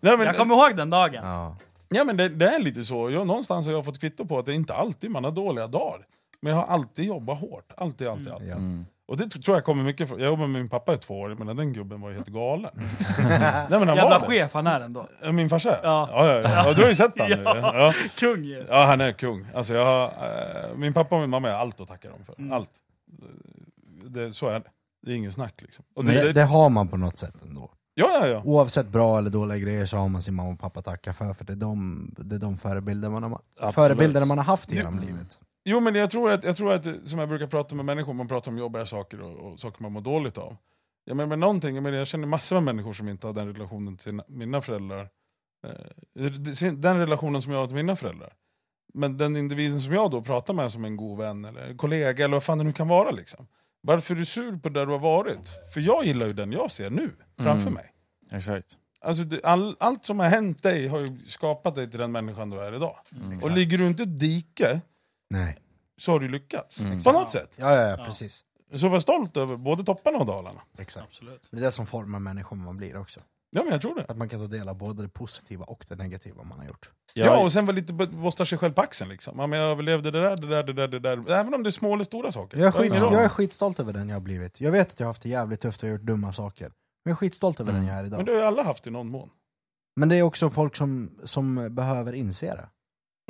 nej, 0.00 0.16
men, 0.16 0.20
Jag 0.20 0.36
kommer 0.36 0.54
ihåg 0.54 0.76
den 0.76 0.90
dagen. 0.90 1.24
Ja. 1.24 1.56
ja, 1.88 2.04
men 2.04 2.16
det, 2.16 2.28
det 2.28 2.48
är 2.48 2.58
lite 2.58 2.84
så. 2.84 3.10
Jag, 3.10 3.26
någonstans 3.26 3.66
har 3.66 3.72
jag 3.72 3.84
fått 3.84 4.00
kvitto 4.00 4.26
på 4.26 4.38
att 4.38 4.46
det 4.46 4.52
är 4.52 4.56
inte 4.56 4.74
alltid 4.74 5.10
man 5.10 5.24
har 5.24 5.30
dåliga 5.30 5.66
dagar. 5.66 6.04
Men 6.40 6.52
jag 6.52 6.60
har 6.60 6.66
alltid 6.66 7.04
jobbat 7.04 7.40
hårt. 7.40 7.72
Alltid, 7.76 8.08
alltid, 8.08 8.28
alltid. 8.28 8.48
Ja. 8.48 8.54
Mm. 8.54 8.86
Och 9.06 9.16
det 9.16 9.28
tror 9.28 9.56
jag 9.56 9.64
kommer 9.64 9.82
mycket 9.82 10.08
från... 10.08 10.18
Jag 10.18 10.26
jobbade 10.26 10.48
med 10.48 10.60
min 10.60 10.68
pappa 10.68 10.94
i 10.94 10.98
två 10.98 11.20
år, 11.20 11.36
men 11.38 11.56
den 11.56 11.72
gubben 11.72 12.00
var 12.00 12.08
ju 12.08 12.14
helt 12.14 12.28
galen. 12.28 12.70
Nej, 13.18 13.66
men 13.70 13.88
han 13.88 13.96
Jävla 13.96 14.20
chef 14.20 14.54
han 14.54 14.66
är 14.66 14.80
ändå. 14.80 15.06
Min 15.32 15.50
farsa? 15.50 15.78
Ja. 15.82 16.08
Ja, 16.12 16.26
ja, 16.26 16.40
ja. 16.40 16.64
ja, 16.66 16.72
du 16.72 16.82
har 16.82 16.88
ju 16.88 16.94
sett 16.94 17.18
honom 17.18 17.38
nu. 17.38 17.44
Ja. 17.60 17.92
Kung 18.18 18.44
ju. 18.44 18.64
Ja, 18.68 18.84
han 18.84 19.00
är 19.00 19.12
kung. 19.12 19.46
Alltså 19.54 19.74
jag, 19.74 19.84
har, 19.84 20.04
eh, 20.04 20.76
min 20.76 20.94
pappa 20.94 21.14
och 21.14 21.20
min 21.20 21.30
mamma 21.30 21.48
är 21.48 21.54
allt 21.54 21.80
att 21.80 21.88
tacka 21.88 22.08
dem 22.08 22.24
för. 22.26 22.34
Mm. 22.38 22.52
Allt. 22.52 22.70
Det, 24.06 24.32
så 24.32 24.48
är 24.48 24.60
det. 24.60 24.70
Det 25.04 25.12
är 25.12 25.16
ingen 25.16 25.32
snack 25.32 25.62
liksom. 25.62 25.84
Och 25.94 26.04
Men 26.04 26.14
det, 26.14 26.20
det, 26.20 26.26
det, 26.26 26.32
det 26.32 26.42
har 26.44 26.68
man 26.68 26.88
på 26.88 26.96
något 26.96 27.18
sätt 27.18 27.34
ändå. 27.42 27.70
ja, 27.94 28.08
ja, 28.20 28.26
ja. 28.28 28.42
Oavsett 28.44 28.88
bra 28.88 29.18
eller 29.18 29.30
dåliga 29.30 29.58
grejer 29.58 29.86
så 29.86 29.96
har 29.96 30.08
man 30.08 30.22
sin 30.22 30.34
mamma 30.34 30.50
och 30.52 30.60
pappa 30.60 30.78
att 30.78 30.84
tacka 30.84 31.12
för, 31.12 31.34
för 31.34 31.44
det 31.44 31.52
är 31.52 31.56
de, 31.56 32.10
det 32.18 32.34
är 32.34 32.38
de 32.38 32.58
förebilder 32.58 33.08
man 33.08 33.22
har, 33.22 33.40
Absolut. 33.60 33.74
förebilder 33.74 34.24
man 34.24 34.38
har 34.38 34.44
haft 34.44 34.72
genom 34.72 34.94
Mm. 34.94 35.06
livet. 35.06 35.38
Jo 35.64 35.80
men 35.80 35.94
jag 35.94 36.10
tror, 36.10 36.30
att, 36.30 36.44
jag 36.44 36.56
tror 36.56 36.72
att, 36.72 36.84
som 37.08 37.18
jag 37.18 37.28
brukar 37.28 37.46
prata 37.46 37.74
med 37.74 37.84
människor, 37.84 38.12
man 38.12 38.28
pratar 38.28 38.50
om 38.50 38.58
jobbiga 38.58 38.86
saker 38.86 39.20
och, 39.20 39.52
och 39.52 39.60
saker 39.60 39.82
man 39.82 39.92
mår 39.92 40.00
dåligt 40.00 40.38
av. 40.38 40.56
Ja, 41.04 41.14
men 41.14 41.28
med 41.28 41.38
någonting, 41.38 41.74
jag, 41.74 41.82
menar, 41.82 41.98
jag 41.98 42.06
känner 42.06 42.26
massor 42.26 42.56
med 42.56 42.62
människor 42.62 42.92
som 42.92 43.08
inte 43.08 43.26
har 43.26 43.34
den 43.34 43.52
relationen 43.54 43.96
till 43.96 44.20
mina 44.28 44.62
föräldrar. 44.62 45.08
Eh, 45.66 46.32
den 46.72 46.98
relationen 46.98 47.42
som 47.42 47.52
jag 47.52 47.58
har 47.58 47.66
till 47.66 47.76
mina 47.76 47.96
föräldrar. 47.96 48.32
Men 48.94 49.16
den 49.16 49.36
individen 49.36 49.80
som 49.80 49.92
jag 49.92 50.10
då 50.10 50.22
pratar 50.22 50.54
med 50.54 50.72
som 50.72 50.84
en 50.84 50.96
god 50.96 51.18
vän 51.18 51.44
eller 51.44 51.76
kollega 51.76 52.24
eller 52.24 52.36
vad 52.36 52.42
fan 52.44 52.58
det 52.58 52.64
nu 52.64 52.72
kan 52.72 52.88
vara 52.88 53.10
liksom. 53.10 53.46
Varför 53.86 54.14
är 54.14 54.18
du 54.18 54.24
sur 54.24 54.56
på 54.56 54.68
där 54.68 54.86
du 54.86 54.92
har 54.92 54.98
varit? 54.98 55.50
För 55.74 55.80
jag 55.80 56.04
gillar 56.04 56.26
ju 56.26 56.32
den 56.32 56.52
jag 56.52 56.70
ser 56.70 56.90
nu, 56.90 57.10
framför 57.36 57.60
Mm. 57.62 57.74
mig. 57.74 57.92
Exakt. 58.32 58.78
Alltså, 59.00 59.24
det, 59.24 59.44
all, 59.44 59.76
allt 59.80 60.04
som 60.04 60.18
har 60.18 60.28
hänt 60.28 60.62
dig 60.62 60.88
har 60.88 60.98
ju 61.00 61.18
skapat 61.28 61.74
dig 61.74 61.90
till 61.90 61.98
den 62.00 62.12
människan 62.12 62.50
du 62.50 62.60
är 62.60 62.74
idag. 62.76 62.96
Mm. 63.16 63.38
Och 63.38 63.50
ligger 63.50 63.78
du 63.78 63.86
inte 63.86 64.02
i 64.02 64.06
ett 64.06 64.20
dike 64.20 64.80
Nej. 65.30 65.56
så 65.98 66.12
har 66.12 66.20
du 66.20 66.28
lyckats. 66.28 66.80
Mm. 66.80 67.00
På 67.00 67.12
något 67.12 67.30
sätt. 67.32 67.52
Ja, 67.56 67.74
ja, 67.76 67.82
ja, 67.82 67.96
Ja. 67.98 68.04
precis. 68.04 68.44
Så 68.74 68.88
var 68.88 69.00
stolt 69.00 69.36
över 69.36 69.56
både 69.56 69.84
topparna 69.84 70.18
och 70.18 70.26
dalarna. 70.26 70.60
Exakt. 70.78 71.06
Absolut. 71.06 71.48
Det 71.50 71.56
är 71.56 71.60
det 71.60 71.72
som 71.72 71.86
formar 71.86 72.18
människan 72.18 72.58
man 72.58 72.76
blir 72.76 72.96
också. 72.96 73.20
Ja 73.56 73.62
men 73.62 73.72
jag 73.72 73.82
tror 73.82 73.94
det. 73.94 74.04
Att 74.08 74.16
man 74.16 74.28
kan 74.28 74.40
ta 74.40 74.46
del 74.46 74.68
av 74.68 74.76
både 74.78 75.02
det 75.02 75.08
positiva 75.08 75.64
och 75.64 75.84
det 75.88 75.94
negativa 75.96 76.42
man 76.44 76.58
har 76.58 76.66
gjort. 76.66 76.90
Ja, 77.14 77.36
och 77.42 77.52
sen 77.52 77.66
var 77.66 77.72
lite 77.72 77.92
bosta 77.92 78.44
sig 78.46 78.58
själv 78.58 78.72
på 78.72 78.80
axeln 78.80 79.10
liksom. 79.10 79.38
Ja, 79.38 79.46
men 79.46 79.58
jag 79.58 79.70
överlevde 79.70 80.10
det 80.10 80.20
där, 80.20 80.36
det 80.36 80.46
där, 80.46 80.62
det 80.64 80.72
där, 80.72 80.88
det 80.88 80.98
där. 80.98 81.30
Även 81.30 81.54
om 81.54 81.62
det 81.62 81.68
är 81.68 81.70
små 81.70 81.94
eller 81.94 82.04
stora 82.04 82.32
saker. 82.32 82.58
Jag 82.58 82.66
är, 82.66 82.72
skit, 82.72 83.02
roll. 83.02 83.12
jag 83.12 83.24
är 83.24 83.28
skitstolt 83.28 83.80
över 83.80 83.92
den 83.92 84.08
jag 84.08 84.16
har 84.16 84.20
blivit. 84.20 84.60
Jag 84.60 84.72
vet 84.72 84.92
att 84.92 85.00
jag 85.00 85.06
har 85.06 85.10
haft 85.10 85.22
det 85.22 85.28
jävligt 85.28 85.60
tufft 85.60 85.82
och 85.82 85.88
gjort 85.88 86.00
dumma 86.00 86.32
saker. 86.32 86.64
Men 87.04 87.10
jag 87.10 87.12
är 87.12 87.16
skitstolt 87.16 87.60
över 87.60 87.70
Mm. 87.70 87.82
den 87.84 87.90
jag 87.94 88.00
är 88.02 88.06
idag. 88.06 88.16
Men 88.16 88.26
det 88.26 88.32
har 88.32 88.38
ju 88.38 88.44
alla 88.46 88.62
haft 88.62 88.86
i 88.86 88.90
någon 88.90 89.08
mån. 89.08 89.30
Men 89.96 90.08
det 90.08 90.16
är 90.16 90.22
också 90.22 90.50
folk 90.50 90.76
som, 90.76 91.10
som 91.24 91.74
behöver 91.74 92.12
inse 92.12 92.46
det. 92.54 92.68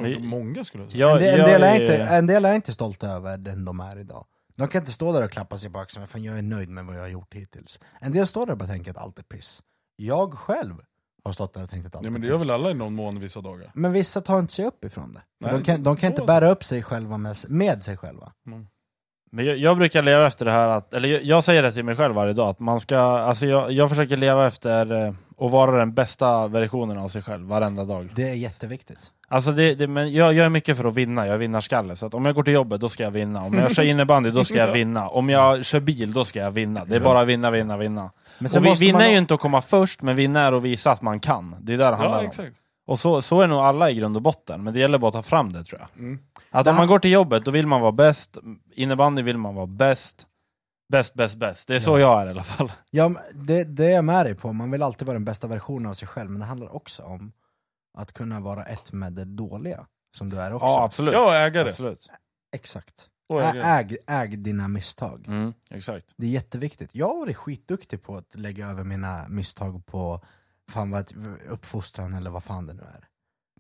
Men- 0.02 0.26
Många 0.26 0.64
skulle 0.64 0.82
jag 0.84 0.92
säga. 0.92 1.06
Jag, 1.06 1.16
en, 1.16 1.22
del, 1.22 1.40
en, 1.40 1.46
del 1.46 1.62
är 1.62 1.74
är- 1.74 1.80
inte, 1.82 1.96
en 2.04 2.26
del 2.26 2.44
är 2.44 2.54
inte 2.54 2.72
stolta 2.72 3.08
över 3.08 3.36
den 3.38 3.64
de 3.64 3.80
är 3.80 3.98
idag. 3.98 4.26
De 4.56 4.68
kan 4.68 4.80
inte 4.82 4.92
stå 4.92 5.12
där 5.12 5.24
och 5.24 5.30
klappa 5.30 5.58
sig 5.58 5.70
på 5.70 5.78
axeln, 5.78 6.06
för 6.06 6.18
jag 6.18 6.38
är 6.38 6.42
nöjd 6.42 6.68
med 6.68 6.84
vad 6.86 6.96
jag 6.96 7.00
har 7.00 7.08
gjort 7.08 7.34
hittills. 7.34 7.80
En 8.00 8.12
del 8.12 8.26
står 8.26 8.46
där 8.46 8.52
och 8.52 8.58
bara 8.58 8.68
tänker 8.68 8.90
att 8.90 8.96
allt 8.96 9.18
är 9.18 9.22
piss. 9.22 9.62
Jag 9.96 10.34
själv 10.34 10.74
har 11.24 11.32
stått 11.32 11.54
där 11.54 11.62
och 11.62 11.70
tänkt 11.70 11.86
att 11.86 11.96
allt 11.96 12.04
Ja, 12.04 12.10
men 12.10 12.22
är 12.22 12.26
det 12.26 12.32
gör 12.32 12.38
väl 12.38 12.50
alla 12.50 12.70
i 12.70 12.74
någon 12.74 12.94
mån 12.94 13.20
vissa 13.20 13.40
dagar. 13.40 13.70
Men 13.74 13.92
vissa 13.92 14.20
tar 14.20 14.38
inte 14.38 14.52
sig 14.52 14.64
upp 14.64 14.84
ifrån 14.84 15.14
det. 15.14 15.20
För 15.42 15.50
Nej, 15.50 15.60
de 15.60 15.64
kan, 15.64 15.82
de 15.82 15.96
kan 15.96 16.10
inte 16.10 16.22
bära 16.22 16.50
upp 16.50 16.64
sig 16.64 16.82
själva 16.82 17.18
med, 17.18 17.36
med 17.48 17.84
sig 17.84 17.96
själva. 17.96 18.32
Mm. 18.46 18.66
Men 19.32 19.44
jag, 19.44 19.56
jag 19.56 19.76
brukar 19.76 20.02
leva 20.02 20.26
efter 20.26 20.44
det 20.44 20.52
här 20.52 20.68
att, 20.68 20.94
eller 20.94 21.08
jag, 21.08 21.22
jag 21.22 21.44
säger 21.44 21.62
det 21.62 21.72
till 21.72 21.84
mig 21.84 21.96
själv 21.96 22.14
varje 22.14 22.32
dag, 22.32 22.48
att 22.48 22.58
man 22.58 22.80
ska, 22.80 22.98
alltså 22.98 23.46
jag, 23.46 23.72
jag 23.72 23.88
försöker 23.88 24.16
leva 24.16 24.46
efter 24.46 24.92
eh, 25.06 25.14
att 25.38 25.50
vara 25.52 25.78
den 25.78 25.94
bästa 25.94 26.46
versionen 26.46 26.98
av 26.98 27.08
sig 27.08 27.22
själv 27.22 27.46
varenda 27.46 27.84
dag. 27.84 28.10
Det 28.14 28.28
är 28.30 28.34
jätteviktigt. 28.34 29.10
Alltså 29.28 29.52
det, 29.52 29.74
det, 29.74 29.86
men 29.86 30.12
jag 30.12 30.32
gör 30.32 30.48
mycket 30.48 30.76
för 30.76 30.84
att 30.84 30.94
vinna, 30.94 31.26
jag 31.26 31.34
är 31.34 31.38
vinnarskalle. 31.38 31.96
Så 31.96 32.06
att 32.06 32.14
om 32.14 32.24
jag 32.24 32.34
går 32.34 32.42
till 32.42 32.52
jobbet, 32.52 32.80
då 32.80 32.88
ska 32.88 33.02
jag 33.02 33.10
vinna. 33.10 33.42
Om 33.42 33.54
jag 33.54 33.74
kör 33.74 33.82
innebandy, 33.90 34.30
då 34.30 34.44
ska 34.44 34.54
jag 34.54 34.72
vinna. 34.72 35.08
Om 35.08 35.28
jag 35.28 35.64
kör 35.64 35.80
bil, 35.80 36.12
då 36.12 36.24
ska 36.24 36.38
jag 36.38 36.50
vinna. 36.50 36.84
Det 36.84 36.96
är 36.96 37.00
bara 37.00 37.24
vinna, 37.24 37.50
vinna, 37.50 37.76
vinna. 37.76 38.10
Men 38.38 38.50
sen 38.50 38.58
Och 38.58 38.64
vi, 38.64 38.68
måste 38.68 38.84
vinna 38.84 38.98
man- 38.98 39.06
är 39.06 39.10
ju 39.10 39.18
inte 39.18 39.34
att 39.34 39.40
komma 39.40 39.60
först, 39.62 40.02
men 40.02 40.16
vinna 40.16 40.40
är 40.40 40.52
att 40.52 40.62
visa 40.62 40.90
att 40.90 41.02
man 41.02 41.20
kan. 41.20 41.56
Det 41.60 41.72
är 41.72 41.78
där 41.78 41.90
det 41.90 41.96
handlar 41.96 42.16
Ja, 42.16 42.20
om. 42.20 42.26
exakt. 42.26 42.56
Och 42.86 42.98
så, 43.00 43.22
så 43.22 43.40
är 43.40 43.46
nog 43.46 43.58
alla 43.58 43.90
i 43.90 43.94
grund 43.94 44.16
och 44.16 44.22
botten, 44.22 44.64
men 44.64 44.74
det 44.74 44.80
gäller 44.80 44.98
bara 44.98 45.08
att 45.08 45.12
ta 45.14 45.22
fram 45.22 45.52
det 45.52 45.64
tror 45.64 45.80
jag. 45.80 45.88
Mm. 46.02 46.18
Att 46.50 46.64
Det 46.64 46.70
om 46.70 46.76
man 46.76 46.86
går 46.88 46.98
till 46.98 47.10
jobbet, 47.10 47.44
då 47.44 47.50
vill 47.50 47.66
man 47.66 47.80
vara 47.80 47.92
bäst. 47.92 48.38
Innebandy 48.74 49.22
vill 49.22 49.38
man 49.38 49.54
vara 49.54 49.66
bäst. 49.66 50.26
Bäst, 50.92 51.14
bäst, 51.14 51.36
bäst. 51.36 51.68
Det 51.68 51.74
är 51.76 51.80
så 51.80 51.98
Ja. 51.98 52.00
jag 52.00 52.22
är 52.22 52.26
i 52.26 52.30
alla 52.30 52.42
fall. 52.42 52.72
Ja, 52.90 53.10
det, 53.34 53.64
det 53.64 53.84
är 53.86 53.90
jag 53.94 54.04
med 54.04 54.26
dig 54.26 54.34
på, 54.34 54.52
man 54.52 54.70
vill 54.70 54.82
alltid 54.82 55.06
vara 55.06 55.14
den 55.14 55.24
bästa 55.24 55.46
versionen 55.46 55.90
av 55.90 55.94
sig 55.94 56.08
själv, 56.08 56.30
men 56.30 56.40
det 56.40 56.46
handlar 56.46 56.74
också 56.76 57.02
om 57.02 57.32
att 57.98 58.12
kunna 58.12 58.40
vara 58.40 58.64
ett 58.64 58.92
med 58.92 59.12
det 59.12 59.24
dåliga, 59.24 59.86
som 60.16 60.30
du 60.30 60.40
är 60.40 60.54
också. 60.54 60.66
Ja, 60.66 60.84
absolut. 60.84 61.14
Ja, 61.14 61.34
ägare. 61.34 61.68
absolut. 61.68 62.08
Exakt. 62.56 63.08
Äg, 63.64 63.96
äg 64.06 64.36
dina 64.36 64.68
misstag. 64.68 65.24
Mm, 65.28 65.52
exakt. 65.70 66.14
Det 66.16 66.26
är 66.26 66.30
jätteviktigt. 66.30 66.90
Jag 66.92 67.08
har 67.08 67.18
varit 67.18 67.36
skitduktig 67.36 68.02
på 68.02 68.16
att 68.16 68.34
lägga 68.34 68.66
över 68.68 68.84
mina 68.84 69.28
misstag 69.28 69.86
på 69.86 70.20
fan 70.70 70.90
vad, 70.90 71.12
uppfostran 71.48 72.14
eller 72.14 72.30
vad 72.30 72.44
fan 72.44 72.66
det 72.66 72.72
nu 72.74 72.82
är. 72.82 73.08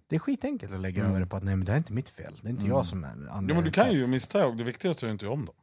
Det 0.06 0.14
är 0.16 0.20
skitenkelt 0.20 0.72
att 0.72 0.80
lägga 0.80 1.00
Mm. 1.00 1.10
över 1.10 1.20
det 1.20 1.26
på 1.26 1.36
att 1.36 1.42
nej 1.42 1.56
men 1.56 1.64
det 1.64 1.72
här 1.72 1.76
är 1.76 1.80
inte 1.80 1.92
mitt 1.92 2.08
fel, 2.08 2.38
det 2.42 2.48
är 2.48 2.50
inte 2.50 2.64
Mm. 2.64 2.76
jag 2.76 2.86
som 2.86 3.04
är 3.04 3.08
anledningen. 3.08 3.48
Ja, 3.48 3.54
men 3.54 3.64
du 3.64 3.70
kan 3.70 3.92
ju 3.92 4.06
misstag, 4.06 4.56
det 4.56 4.64
viktigaste 4.64 5.06
är 5.06 5.08
ju 5.08 5.12
inte 5.12 5.26
om 5.26 5.44
dem. 5.44 5.54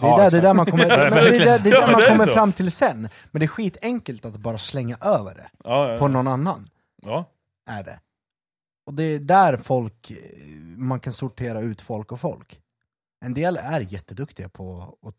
Det 0.00 0.06
är, 0.06 0.10
Ja, 0.10 0.16
där, 0.16 0.18
det 0.18 0.24
är 0.24 0.26
exakt. 0.26 0.42
där 0.42 0.54
man 0.54 0.66
kommer, 0.66 0.86
Ja, 0.88 0.96
men 0.96 1.10
det 1.12 1.36
är 1.36 1.44
där, 1.44 1.58
det 1.58 1.70
är 1.70 1.74
Ja, 1.74 1.80
där 1.80 1.86
men 1.86 1.92
man 1.92 2.00
det 2.00 2.06
är 2.06 2.10
kommer 2.10 2.26
så. 2.26 2.32
fram 2.32 2.52
till 2.52 2.72
sen. 2.72 3.08
Men 3.30 3.40
det 3.40 3.44
är 3.44 3.48
skitenkelt 3.48 4.24
att 4.24 4.36
bara 4.36 4.58
slänga 4.58 4.96
över 5.00 5.34
det 5.34 5.50
Ja, 5.64 5.92
ja, 5.92 5.98
på 5.98 6.08
någon 6.08 6.28
annan. 6.28 6.70
ja. 7.02 7.24
Är 7.66 7.82
det. 7.84 8.00
Och 8.86 8.94
det 8.94 9.02
är 9.04 9.18
där 9.18 9.56
folk, 9.56 10.10
eh, 10.10 10.16
man 10.76 11.00
kan 11.00 11.12
sortera 11.12 11.60
ut 11.60 11.82
folk 11.82 12.12
och 12.12 12.20
folk. 12.20 12.60
En 13.22 13.34
del 13.34 13.56
är 13.56 13.80
jätteduktiga 13.80 14.48
på 14.48 14.96
att 15.02 15.14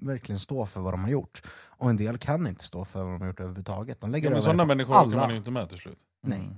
verkligen 0.00 0.38
stå 0.38 0.66
för 0.66 0.80
vad 0.80 0.92
de 0.92 1.02
har 1.02 1.10
gjort. 1.10 1.42
Och 1.68 1.90
en 1.90 1.96
del 1.96 2.18
kan 2.18 2.46
inte 2.46 2.64
stå 2.64 2.84
för 2.84 3.02
vad 3.02 3.12
de 3.12 3.20
har 3.20 3.28
gjort 3.28 3.40
överhuvudtaget. 3.40 4.00
De 4.00 4.10
lägger 4.10 4.28
ja 4.28 4.32
men 4.32 4.42
sådana 4.42 4.64
människor 4.64 4.94
alla. 4.94 5.10
kan 5.10 5.20
man 5.20 5.30
ju 5.30 5.36
inte 5.36 5.50
med 5.50 5.68
till 5.68 5.78
slut. 5.78 5.98
Nej. 6.22 6.38
Mm. 6.38 6.54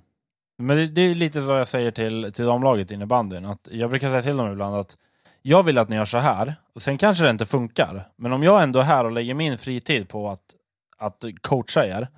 Men 0.59 0.77
det, 0.77 0.87
det 0.87 1.01
är 1.01 1.15
lite 1.15 1.43
så 1.43 1.51
jag 1.51 1.69
säger 1.69 1.91
till, 1.91 2.33
till 2.33 2.45
damlaget 2.45 2.91
innebandyn, 2.91 3.45
att 3.45 3.69
jag 3.73 3.91
brukar 3.91 4.09
säga 4.09 4.23
till 4.23 4.37
dem 4.37 4.53
ibland 4.53 4.77
att 4.77 4.97
jag 5.43 5.63
vill 5.63 5.79
att 5.79 5.89
ni 5.89 5.97
gör 5.97 6.05
så 6.05 6.19
här, 6.19 6.55
och 6.75 6.83
sen 6.83 6.99
kanske 6.99 7.25
det 7.25 7.31
inte 7.31 7.47
funkar, 7.47 8.09
men 8.17 8.33
om 8.33 8.43
jag 8.43 8.63
ändå 8.63 8.79
är 8.79 8.85
här 8.85 9.05
och 9.05 9.13
lägger 9.13 9.35
min 9.35 9.59
fritid 9.59 10.09
på 10.09 10.31
att, 10.31 10.55
att 10.99 11.25
coacha 11.41 11.87
er, 11.87 12.09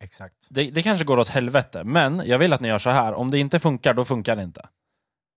Exakt. 0.00 0.34
Det, 0.50 0.70
det 0.70 0.82
kanske 0.82 1.04
går 1.04 1.18
åt 1.18 1.28
helvete, 1.28 1.84
men 1.84 2.22
jag 2.24 2.38
vill 2.38 2.52
att 2.52 2.60
ni 2.60 2.68
gör 2.68 2.78
så 2.78 2.90
här. 2.90 3.14
Om 3.14 3.30
det 3.30 3.38
inte 3.38 3.58
funkar, 3.58 3.94
då 3.94 4.04
funkar 4.04 4.36
det 4.36 4.42
inte. 4.42 4.68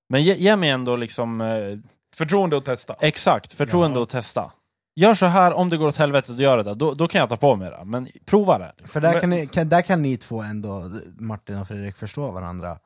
Men 0.10 0.24
ge, 0.24 0.34
ge 0.34 0.56
mig 0.56 0.70
ändå 0.70 0.96
liksom 0.96 1.42
eh, 1.42 1.78
Förtroende 2.18 2.58
att 2.58 2.66
testa. 2.66 2.96
exakt 3.00 3.54
förtroende 3.54 4.00
Ja. 4.00 4.04
att 4.04 4.10
testa. 4.10 4.52
Gör 4.96 5.14
så 5.14 5.26
här, 5.26 5.54
om 5.54 5.70
det 5.70 5.78
går 5.78 5.88
åt 5.88 5.98
helvete, 5.98 6.32
då 6.34 6.42
gör 6.44 6.64
det. 6.64 6.74
Då, 6.76 6.94
då 6.94 7.08
kan 7.08 7.20
jag 7.20 7.30
ta 7.30 7.38
på 7.38 7.56
mig 7.56 7.70
det. 7.70 7.86
Men 7.86 8.08
prova 8.26 8.58
det. 8.58 8.72
För 8.86 9.02
där, 9.02 9.12
Men- 9.12 9.22
kan 9.22 9.30
ni, 9.30 9.48
kan, 9.48 9.70
där 9.70 9.82
kan 9.82 10.02
ni 10.02 10.18
två 10.18 10.42
ändå, 10.42 10.92
Martin 11.20 11.58
och 11.58 11.68
Fredrik, 11.68 11.96
förstå 11.96 12.32
varandra. 12.32 12.80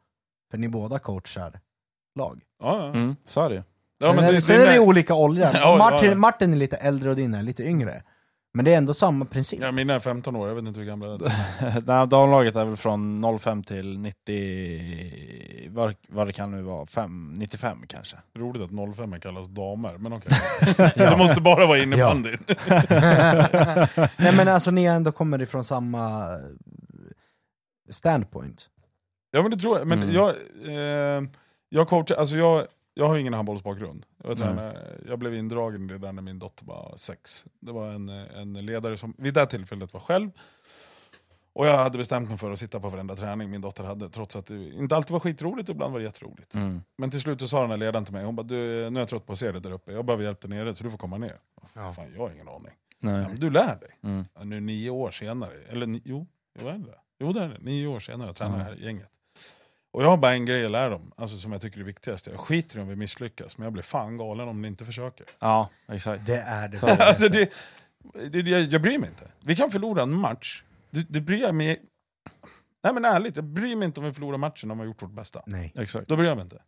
För 0.51 0.57
ni 0.57 0.67
båda 0.67 0.99
coachar 0.99 1.59
lag. 2.15 2.41
Ja, 2.63 2.77
ja. 2.77 2.85
Mm, 2.85 3.15
så 3.25 3.41
är 3.41 3.49
det 3.49 3.55
ju. 3.55 3.63
Ja, 3.99 4.07
sen 4.07 4.15
men 4.15 4.25
är, 4.25 4.31
det- 4.33 4.41
sen 4.41 4.57
det 4.59 4.67
är 4.67 4.73
det 4.73 4.79
olika 4.79 5.13
åldrar. 5.13 5.77
Martin. 5.77 6.19
Martin 6.19 6.53
är 6.53 6.57
lite 6.57 6.77
äldre 6.77 7.09
och 7.09 7.15
din 7.15 7.33
är 7.33 7.43
lite 7.43 7.63
yngre. 7.63 8.03
Men 8.53 8.65
det 8.65 8.73
är 8.73 8.77
ändå 8.77 8.93
samma 8.93 9.25
princip. 9.25 9.59
Ja, 9.61 9.71
mina 9.71 9.93
är 9.93 9.99
15 9.99 10.35
år, 10.35 10.47
jag 10.47 10.55
vet 10.55 10.65
inte 10.67 10.79
hur 10.79 10.87
gamla 10.87 11.07
de 11.07 11.25
är. 11.25 11.81
Det 11.85 11.93
här 11.93 12.05
damlaget 12.05 12.55
är 12.55 12.65
väl 12.65 12.77
från 12.77 13.39
05 13.39 13.63
till 13.63 13.99
90, 13.99 15.69
vad, 15.69 15.95
vad 16.09 16.27
det 16.27 16.33
kan 16.33 16.51
nu 16.51 16.61
vara, 16.61 16.85
5, 16.85 17.33
95 17.37 17.77
kanske. 17.87 18.17
Roligt 18.37 18.61
att 18.61 18.95
05 18.95 19.19
kallas 19.19 19.47
damer, 19.47 19.97
men 19.97 20.13
okej. 20.13 20.37
Det 20.95 21.17
måste 21.17 21.41
bara 21.41 21.65
vara 21.65 21.77
innebandy. 21.79 22.37
Nej 24.17 24.35
men 24.37 24.47
alltså 24.47 24.71
ni 24.71 24.83
ändå 24.85 25.11
kommer 25.11 25.41
ifrån 25.41 25.65
samma 25.65 26.33
eh, 26.33 26.39
standpoint. 27.89 28.69
Ja 29.31 29.41
men 29.41 29.51
det 29.51 29.57
tror 29.57 29.77
jag, 29.77 29.87
men 29.87 30.03
Mm. 30.03 30.15
jag, 30.15 30.29
eh, 30.65 31.23
jag 31.69 31.87
coachar, 31.89 32.15
alltså 32.15 32.35
jag, 32.37 32.65
jag 32.93 33.07
har 33.07 33.17
ingen 33.17 33.33
handbollsbakgrund. 33.33 34.05
Jag, 34.23 34.29
vet 34.29 34.39
inte, 34.39 34.97
jag 35.07 35.19
blev 35.19 35.35
indragen 35.35 35.83
i 35.83 35.87
det 35.87 35.97
där 35.97 36.11
när 36.11 36.21
min 36.21 36.39
dotter 36.39 36.65
var 36.65 36.93
sex. 36.97 37.45
Det 37.59 37.71
var 37.71 37.87
en, 37.87 38.09
en 38.09 38.53
ledare 38.53 38.97
som 38.97 39.13
vid 39.17 39.33
det 39.33 39.45
tillfället 39.45 39.93
var 39.93 39.99
själv. 39.99 40.31
Och 41.53 41.67
jag 41.67 41.77
hade 41.77 41.97
bestämt 41.97 42.29
mig 42.29 42.37
för 42.37 42.51
att 42.51 42.59
sitta 42.59 42.79
på 42.79 42.89
varenda 42.89 43.15
träning 43.15 43.49
min 43.49 43.61
dotter 43.61 43.83
hade, 43.83 44.09
trots 44.09 44.35
att 44.35 44.45
det 44.45 44.69
inte 44.73 44.95
alltid 44.95 45.11
var 45.11 45.19
skitroligt, 45.19 45.69
ibland 45.69 45.93
var 45.93 45.99
det 45.99 46.05
jätteroligt. 46.05 46.53
Mm. 46.55 46.81
Men 46.97 47.11
till 47.11 47.21
slut 47.21 47.41
så 47.41 47.47
sa 47.47 47.61
den 47.61 47.69
här 47.69 47.77
ledaren 47.77 48.05
till 48.05 48.13
mig, 48.13 48.25
hon 48.25 48.35
bara 48.35 48.43
du, 48.43 48.55
nu 48.89 48.99
är 48.99 49.01
jag 49.01 49.09
trött 49.09 49.25
på 49.25 49.33
att 49.33 49.39
se 49.39 49.51
dig 49.51 49.61
där 49.61 49.71
uppe, 49.71 49.91
jag 49.91 50.05
behöver 50.05 50.23
hjälp 50.23 50.41
där 50.41 50.49
nere 50.49 50.75
så 50.75 50.83
du 50.83 50.91
får 50.91 50.97
komma 50.97 51.17
ner. 51.17 51.35
Ja. 51.75 51.93
Fan, 51.93 52.05
jag 52.13 52.21
har 52.21 52.31
ingen 52.31 52.47
aning. 52.47 52.71
Nej. 52.99 53.21
Ja, 53.21 53.27
men 53.27 53.39
du 53.39 53.49
lär 53.49 53.75
dig. 53.75 53.89
Mm. 54.03 54.25
Ja, 54.33 54.43
nu 54.43 54.59
nio 54.59 54.89
år 54.89 55.11
senare, 55.11 55.53
eller 55.69 55.99
jo, 56.05 56.27
är 56.59 56.63
det 56.65 56.71
det? 56.77 56.97
Jo 57.19 57.33
det 57.33 57.43
är 57.43 57.49
det, 57.49 57.57
nio 57.61 57.87
år 57.87 57.99
senare 57.99 58.27
jag 58.27 58.35
tränar 58.35 58.57
Ja. 58.57 58.57
det 58.57 58.63
här 58.63 58.75
gänget. 58.75 59.09
Och 59.91 60.03
jag 60.03 60.09
har 60.09 60.17
bara 60.17 60.33
en 60.33 60.45
grej 60.45 60.65
att 60.65 60.71
lära 60.71 60.89
dem, 60.89 61.11
alltså 61.15 61.37
som 61.37 61.51
jag 61.51 61.61
tycker 61.61 61.79
är 61.79 61.83
viktigast. 61.83 62.27
Jag 62.27 62.39
skiter 62.39 62.77
i 62.77 62.81
om 62.81 62.87
vi 62.87 62.95
misslyckas, 62.95 63.57
men 63.57 63.65
jag 63.65 63.73
blir 63.73 63.83
fan 63.83 64.17
galen 64.17 64.47
om 64.47 64.61
ni 64.61 64.67
inte 64.67 64.85
försöker. 64.85 65.25
Ja, 65.39 65.69
exakt. 65.87 66.25
Det 66.25 66.37
är 66.37 66.67
det. 66.67 66.83
Alltså 66.83 67.29
det, 67.29 67.53
det, 68.13 68.41
det, 68.41 68.49
jag 68.49 68.81
bryr 68.81 68.97
mig 68.97 69.09
inte. 69.09 69.31
Vi 69.39 69.55
kan 69.55 69.71
förlora 69.71 70.03
en 70.03 70.15
match, 70.15 70.63
det, 70.89 71.05
det 71.09 71.21
bryr 71.21 71.41
jag 71.41 71.55
mig... 71.55 71.81
Nej 72.83 72.93
men 72.93 73.05
ärligt, 73.05 73.35
jag 73.35 73.45
bryr 73.45 73.75
mig 73.75 73.85
inte 73.85 73.99
om 73.99 74.05
vi 74.05 74.13
förlorar 74.13 74.37
matchen 74.37 74.71
om 74.71 74.77
vi 74.77 74.81
har 74.81 74.87
gjort 74.87 75.01
vårt 75.01 75.11
bästa. 75.11 75.41
Nej. 75.45 75.73
exakt. 75.75 76.07
Då 76.07 76.15
bryr 76.15 76.27
jag 76.27 76.37
mig 76.37 76.43
inte. 76.43 76.61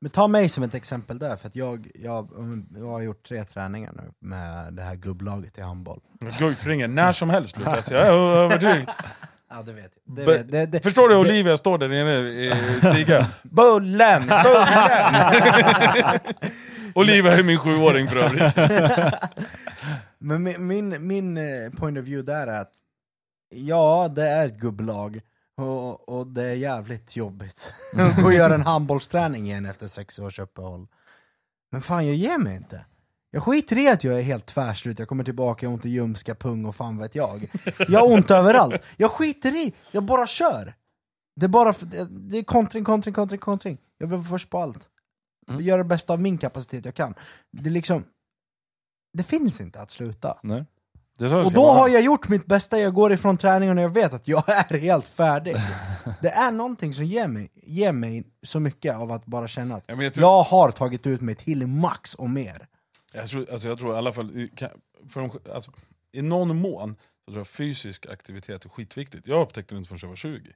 Men 0.00 0.10
ta 0.10 0.28
mig 0.28 0.48
som 0.48 0.64
ett 0.64 0.74
exempel 0.74 1.18
där, 1.18 1.36
för 1.36 1.48
att 1.48 1.56
jag, 1.56 1.90
jag, 1.94 2.30
jag 2.76 2.86
har 2.86 3.00
gjort 3.00 3.28
tre 3.28 3.44
träningar 3.44 3.92
nu 3.92 4.12
med 4.18 4.74
det 4.74 4.82
här 4.82 4.96
gubblaget 4.96 5.58
i 5.58 5.60
handboll. 5.60 6.00
Guif 6.38 6.66
ringer 6.66 6.88
när 6.88 7.12
som 7.12 7.30
helst 7.30 7.58
Lukas, 7.58 7.90
jag 7.90 8.06
är 8.06 8.12
övertygad. 8.12 8.90
Ja 9.54 9.62
det 9.62 9.72
vet 9.72 9.92
jag. 10.04 10.16
Det 10.16 10.24
vet, 10.24 10.50
det, 10.50 10.66
det, 10.66 10.80
Förstår 10.80 11.08
du 11.08 11.16
Olivia 11.16 11.56
står 11.56 11.78
där 11.78 11.88
nere 11.88 12.28
i 12.28 12.52
stiga? 12.80 13.30
Bullen! 13.42 14.22
Bullen! 14.26 16.20
Olivia 16.94 17.32
är 17.32 17.42
min 17.42 17.58
sjuåring 17.58 18.08
för 18.08 18.16
övrigt. 18.16 18.56
Men 20.18 20.42
min, 20.42 20.66
min, 20.66 21.06
min 21.06 21.36
eh, 21.36 21.70
point 21.70 21.98
of 21.98 22.04
view 22.04 22.32
där 22.32 22.46
är 22.46 22.60
att 22.60 22.72
ja, 23.54 24.08
det 24.14 24.28
är 24.28 24.46
ett 24.46 24.56
gubblag 24.56 25.20
och, 25.56 26.08
och 26.08 26.26
det 26.26 26.42
är 26.42 26.54
jävligt 26.54 27.16
jobbigt 27.16 27.72
att 28.26 28.34
göra 28.34 28.54
en 28.54 28.66
handbollsträning 28.66 29.46
igen 29.46 29.66
efter 29.66 29.86
sex 29.86 30.18
års 30.18 30.38
uppehåll. 30.38 30.86
Men 31.70 31.82
fan, 31.82 32.06
jag 32.06 32.16
ger 32.16 32.38
mig 32.38 32.56
inte. 32.56 32.84
Jag 33.34 33.42
skiter 33.42 33.78
i 33.78 33.88
att 33.88 34.04
jag 34.04 34.18
är 34.18 34.22
helt 34.22 34.46
tvärslut, 34.46 34.98
jag 34.98 35.08
kommer 35.08 35.24
tillbaka, 35.24 35.66
jag 35.66 35.70
har 35.70 35.74
ont 35.74 35.86
i 35.86 35.88
ljumska, 35.88 36.34
pung 36.34 36.64
och 36.64 36.76
fan 36.76 36.98
vet 36.98 37.14
jag. 37.14 37.50
Jag 37.88 38.00
har 38.00 38.12
ont 38.12 38.30
överallt. 38.30 38.82
Jag 38.96 39.10
skiter 39.10 39.54
i, 39.66 39.72
jag 39.90 40.02
bara 40.02 40.26
kör. 40.26 40.74
Det 41.36 41.46
är 41.46 41.48
bara, 41.48 41.74
det 42.10 42.38
är 42.38 42.42
kontring, 42.42 42.84
kontring, 42.84 43.14
kontring, 43.14 43.38
kontring. 43.40 43.78
Jag 43.98 44.06
vill 44.06 44.16
vara 44.18 44.28
först 44.28 44.50
på 44.50 44.58
allt. 44.58 44.88
Mm. 45.48 45.60
Göra 45.60 45.78
det 45.78 45.84
bästa 45.88 46.12
av 46.12 46.20
min 46.20 46.38
kapacitet 46.38 46.84
jag 46.84 46.94
kan. 46.94 47.14
Det 47.52 47.68
är 47.68 47.72
liksom, 47.72 48.04
det 49.12 49.24
finns 49.24 49.60
inte 49.60 49.80
att 49.80 49.90
sluta. 49.90 50.38
Nej. 50.42 50.64
Och 51.44 51.52
då 51.52 51.66
har 51.66 51.88
jag 51.88 52.02
gjort 52.02 52.28
mitt 52.28 52.46
bästa, 52.46 52.78
jag 52.78 52.94
går 52.94 53.12
ifrån 53.12 53.36
träningen 53.36 53.78
och 53.78 53.84
jag 53.84 53.94
vet 53.94 54.12
att 54.12 54.28
jag 54.28 54.48
är 54.48 54.78
helt 54.78 55.04
färdig. 55.06 55.56
Det 56.20 56.30
är 56.30 56.50
någonting 56.50 56.94
som 56.94 57.04
ger 57.04 57.26
mig, 57.28 57.50
ger 57.54 57.92
mig 57.92 58.24
så 58.42 58.60
mycket 58.60 58.96
av 58.96 59.12
att 59.12 59.26
bara 59.26 59.48
känna 59.48 59.74
att 59.74 59.84
Ja, 59.86 60.02
jag 60.02 60.14
tror- 60.14 60.22
jag 60.24 60.42
har 60.42 60.70
tagit 60.70 61.06
ut 61.06 61.20
mig 61.20 61.34
till 61.34 61.66
max 61.66 62.14
och 62.14 62.30
mer. 62.30 62.66
Jag 63.12 63.28
tror, 63.28 63.50
alltså 63.52 63.68
jag 63.68 63.78
tror 63.78 63.94
i 63.94 63.98
alla 63.98 64.12
fall, 64.12 64.48
för 65.08 65.20
de, 65.20 65.38
alltså, 65.52 65.72
i 66.12 66.22
någon 66.22 66.56
mån, 66.56 66.96
så 67.24 67.30
tror 67.30 67.38
jag 67.40 67.48
fysisk 67.48 68.06
aktivitet 68.06 68.64
är 68.64 68.68
skitviktigt. 68.68 69.26
Jag 69.26 69.42
upptäckte 69.42 69.74
det 69.74 69.78
inte 69.78 69.88
förrän 69.88 69.98
jag 70.02 70.08
var 70.08 70.16
20. 70.16 70.52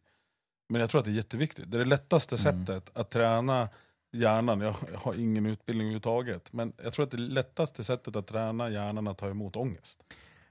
Men 0.69 0.81
jag 0.81 0.91
tror 0.91 0.99
att 0.99 1.05
det 1.05 1.11
är 1.11 1.15
jätteviktigt. 1.15 1.71
Det 1.71 1.77
är 1.77 1.79
det 1.79 1.85
lättaste 1.85 2.37
Mm. 2.49 2.67
sättet 2.67 2.97
att 2.97 3.11
träna 3.11 3.69
hjärnan, 4.13 4.61
jag, 4.61 4.75
jag 4.93 4.99
har 4.99 5.15
ingen 5.15 5.47
utbildning 5.47 5.87
överhuvudtaget, 5.87 6.53
men 6.53 6.73
jag 6.83 6.93
tror 6.93 7.05
att 7.05 7.11
det 7.11 7.17
lättaste 7.17 7.85
sättet 7.85 8.17
att 8.17 8.27
träna 8.27 8.71
hjärnan 8.71 9.09
att 9.09 9.19
ta 9.19 9.29
emot 9.29 9.57
ångest. 9.57 10.03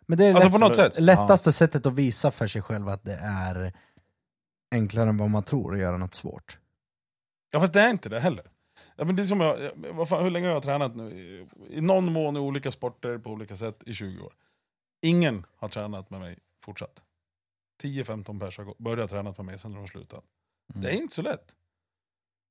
Men 0.07 0.17
det 0.17 0.25
är 0.25 0.33
Alltså 0.33 0.57
lätt, 0.67 0.75
sätt. 0.75 0.99
lättaste 1.03 1.51
sättet 1.51 1.85
att 1.85 1.93
visa 1.93 2.31
för 2.31 2.47
sig 2.47 2.61
själv 2.61 2.89
att 2.89 3.03
det 3.03 3.19
är 3.23 3.73
enklare 4.71 5.09
än 5.09 5.17
vad 5.17 5.29
man 5.29 5.43
tror 5.43 5.73
att 5.73 5.79
göra 5.79 5.97
något 5.97 6.15
svårt. 6.15 6.57
Ja 7.51 7.59
fast 7.59 7.73
det 7.73 7.81
är 7.81 7.89
inte 7.89 8.09
det 8.09 8.19
heller. 8.19 8.45
Ja, 8.95 9.05
men 9.05 9.15
det 9.15 9.23
är 9.23 9.25
som 9.25 9.41
jag, 9.41 9.71
vad 9.75 10.09
fan, 10.09 10.23
hur 10.23 10.31
länge 10.31 10.47
har 10.47 10.53
jag 10.53 10.63
tränat 10.63 10.95
nu? 10.95 11.47
I, 11.69 11.81
någon 11.81 12.13
mån 12.13 12.37
i 12.37 12.39
olika 12.39 12.71
sporter 12.71 13.17
på 13.17 13.29
olika 13.29 13.55
sätt 13.55 13.83
i 13.85 13.93
20 13.93 14.23
år. 14.23 14.33
Ingen 15.01 15.45
har 15.55 15.69
tränat 15.69 16.09
med 16.09 16.19
mig 16.19 16.39
fortsatt. 16.63 17.01
10-15 17.83 18.39
pers 18.39 18.57
har 18.57 18.73
börjat 18.77 19.09
träna 19.09 19.33
med 19.37 19.45
mig 19.45 19.59
sen 19.59 19.71
de 19.71 19.79
har 19.79 19.87
slutat. 19.87 20.23
Mm. 20.73 20.81
Det 20.83 20.91
är 20.91 20.93
inte 20.93 21.15
så 21.15 21.21
lätt. 21.21 21.55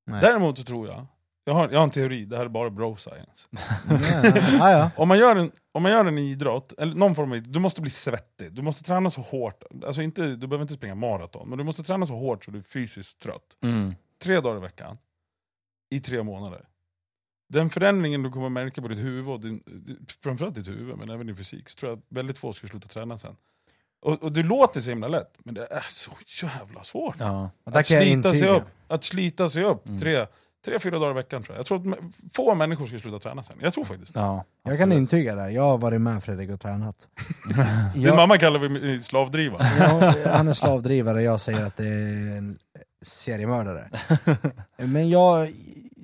Nej. 0.07 0.21
Däremot 0.21 0.59
så 0.59 0.65
tror 0.65 0.89
jag, 0.89 1.07
jag 1.45 1.55
har, 1.55 1.69
jag 1.71 1.79
har 1.79 1.85
en 1.85 1.91
teori, 1.91 2.25
det 2.25 2.37
här 2.37 2.45
är 2.45 2.49
bara 2.49 2.71
bro 2.71 2.97
science. 2.97 3.49
ja, 4.59 4.71
ja. 4.71 4.91
Om 4.97 5.09
man 5.09 5.19
gör 5.19 5.37
en, 5.37 5.51
om 5.73 5.83
man 5.83 5.93
gör 5.93 6.05
en 6.05 6.19
idrott, 6.19 6.73
eller 6.79 6.95
någon 6.95 7.15
form 7.15 7.31
av 7.31 7.37
idrott, 7.37 7.53
du 7.53 7.61
måste 7.61 7.81
bli 7.81 7.91
svettig. 7.91 8.53
Du 8.53 8.63
måste 8.63 8.85
träna 8.85 9.11
så 9.11 9.21
hårt, 9.21 9.63
alltså 9.87 10.03
inte, 10.03 10.23
du 10.23 10.47
behöver 10.47 10.63
inte 10.63 10.75
springa 10.75 10.95
maraton, 10.95 11.49
men 11.49 11.59
du 11.59 11.65
måste 11.65 11.83
träna 11.83 12.07
så 12.07 12.15
hårt 12.15 12.45
så 12.45 12.51
du 12.51 12.59
är 12.59 12.63
fysiskt 12.63 13.19
trött. 13.19 13.57
Mm. 13.63 13.95
tre 14.19 14.41
dagar 14.41 14.57
i 14.57 14.61
veckan 14.61 14.99
i 15.91 16.01
tre 16.01 16.23
månader. 16.23 16.65
Den 17.49 17.71
förändringen 17.71 18.23
du 18.23 18.31
kommer 18.31 18.49
märka 18.49 18.83
på 18.83 18.89
ditt 18.89 18.99
huvud, 18.99 19.29
och 19.35 19.41
din, 19.41 19.63
framförallt 20.23 20.55
ditt 20.55 20.69
huvud, 20.69 20.97
men 20.99 21.11
även 21.11 21.27
din 21.27 21.37
fysik, 21.37 21.69
så 21.69 21.77
tror 21.77 21.91
jag 21.93 21.99
att 21.99 22.05
väldigt 22.09 22.39
få 22.39 22.53
ska 22.53 22.67
sluta 22.69 22.89
träna 22.89 23.19
sen. 23.19 23.37
Och, 24.03 24.23
och 24.23 24.33
det 24.33 24.43
låter 24.43 24.81
så 24.81 24.91
himla 24.91 25.09
lätt, 25.09 25.35
men 25.45 25.55
det 25.55 25.67
är 25.71 25.85
så 25.89 26.11
jävla 26.47 26.83
svårt. 26.83 27.17
Ja. 27.19 27.51
Att 27.65 27.87
slita, 27.87 28.35
sig 28.35 28.49
upp, 28.49 28.63
att 28.89 29.05
slita 29.05 29.51
sig 29.51 29.65
upp 29.65 29.87
Mm. 29.87 30.01
tre, 30.01 30.27
tre, 30.65 30.79
fyra 30.79 30.99
dagar 30.99 31.11
i 31.11 31.15
veckan 31.15 31.43
tror 31.43 31.55
jag. 31.55 31.59
Jag 31.59 31.67
tror 31.67 31.93
att 31.93 31.99
få 32.33 32.55
människor 32.55 32.87
ska 32.87 32.99
sluta 32.99 33.19
träna 33.19 33.43
sen. 33.43 33.57
Jag 33.61 33.75
tror 33.75 33.85
faktiskt 33.85 34.15
det. 34.15 34.21
Ja, 34.21 34.45
Jag 34.63 34.79
kan 34.79 34.93
intyga 34.93 35.35
det, 35.35 35.51
jag 35.51 35.63
har 35.63 35.79
varit 35.79 36.01
med 36.01 36.25
Fredrik 36.25 36.51
och 36.51 36.61
tränat. 36.61 37.09
Din 37.95 38.03
Jag- 38.03 38.17
mamma 38.17 38.39
kallar 38.39 38.69
mig 38.69 39.01
slavdriva. 39.03 39.59
Ja, 39.79 40.15
han 40.27 40.49
är 40.49 40.55
slavdrivare, 40.55 41.23
jag 41.23 41.41
säger 41.41 41.65
att 41.67 41.77
det 41.77 41.87
är 41.89 42.37
en 42.37 42.59
seriemördare. 43.05 43.89
Men 44.77 45.09
jag, 45.09 45.53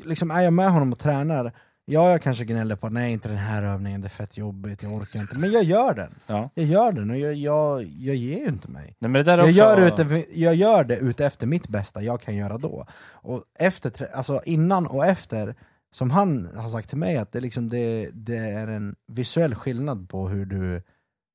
liksom 0.04 0.30
är 0.30 0.42
jag 0.42 0.52
med 0.52 0.72
honom 0.72 0.92
och 0.92 0.98
tränar, 0.98 1.52
ja 1.84 2.10
jag 2.10 2.22
kanske 2.22 2.44
gnäller 2.44 2.76
på 2.76 2.88
nej 2.88 3.12
inte 3.12 3.28
den 3.28 3.36
här 3.36 3.62
övningen, 3.62 4.00
det 4.00 4.06
är 4.06 4.08
fett 4.08 4.36
jobbigt, 4.36 4.82
jag 4.82 4.92
orkar 4.92 5.20
inte. 5.20 5.38
Men 5.38 5.52
jag 5.52 5.64
gör 5.64 5.94
den. 5.94 6.14
Ja. 6.26 6.50
Jag 6.54 6.66
gör 6.66 6.92
den 6.92 7.10
och 7.10 7.18
jag, 7.18 7.34
jag, 7.34 7.82
jag 7.82 8.16
ger 8.16 8.38
ju 8.38 8.46
inte 8.46 8.70
mig. 8.70 8.96
Nej, 8.98 9.10
men 9.10 9.24
det 9.24 9.30
Jag 9.30 9.40
också... 9.40 9.52
gör, 9.52 9.86
ute, 9.86 10.24
jag 10.40 10.54
gör 10.54 10.84
det 10.84 10.96
ute 10.96 11.26
efter 11.26 11.46
mitt 11.46 11.68
bästa 11.68 12.02
jag 12.02 12.20
kan 12.20 12.36
göra 12.36 12.58
då. 12.58 12.86
Och 13.12 13.44
efter, 13.58 14.08
alltså 14.14 14.42
innan 14.44 14.86
och 14.86 15.06
efter, 15.06 15.54
som 15.92 16.10
han 16.10 16.48
har 16.56 16.68
sagt 16.68 16.88
till 16.88 16.98
mig, 16.98 17.16
att 17.16 17.32
det, 17.32 17.40
liksom, 17.40 17.68
det, 17.68 18.10
det 18.12 18.36
är 18.36 18.66
en 18.66 18.96
visuell 19.06 19.54
skillnad 19.54 20.08
på 20.08 20.28
hur 20.28 20.46
du 20.46 20.82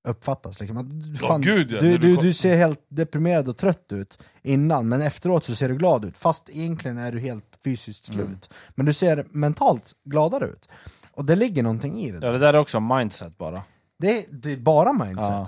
uppfattas. 0.05 0.59
Liksom. 0.59 0.77
Att, 0.77 0.89
du- 0.89 1.17
Ja, 1.21 1.27
fan, 1.27 1.41
gud, 1.41 1.71
ja, 1.71 1.81
du, 1.81 1.97
du 1.97 2.15
du, 2.15 2.33
ser 2.33 2.57
helt 2.57 2.85
deprimerad 2.89 3.47
och 3.49 3.57
trött 3.57 3.91
ut 3.91 4.19
innan, 4.43 4.89
men 4.89 5.01
efteråt 5.01 5.43
så 5.43 5.55
ser 5.55 5.69
du 5.69 5.75
glad 5.75 6.05
ut. 6.05 6.17
Fast 6.17 6.49
egentligen 6.49 6.97
är 6.97 7.11
du 7.11 7.19
helt 7.19 7.45
fysiskt 7.63 8.05
slut. 8.05 8.19
Mm. 8.25 8.39
Men 8.75 8.85
du 8.85 8.93
ser 8.93 9.25
mentalt 9.31 9.91
gladare 10.03 10.45
ut. 10.45 10.69
Och 11.11 11.25
det 11.25 11.35
ligger 11.35 11.63
någonting 11.63 11.99
i 11.99 12.11
det. 12.11 12.25
Ja, 12.25 12.31
det 12.31 12.37
där 12.39 12.53
är 12.53 12.57
också 12.57 12.79
mindset 12.79 13.37
bara. 13.37 13.63
Det, 13.99 14.17
är- 14.17 14.25
det 14.31 14.51
är 14.53 14.57
bara 14.57 14.93
mindset. 14.93 15.25
Ja. 15.29 15.45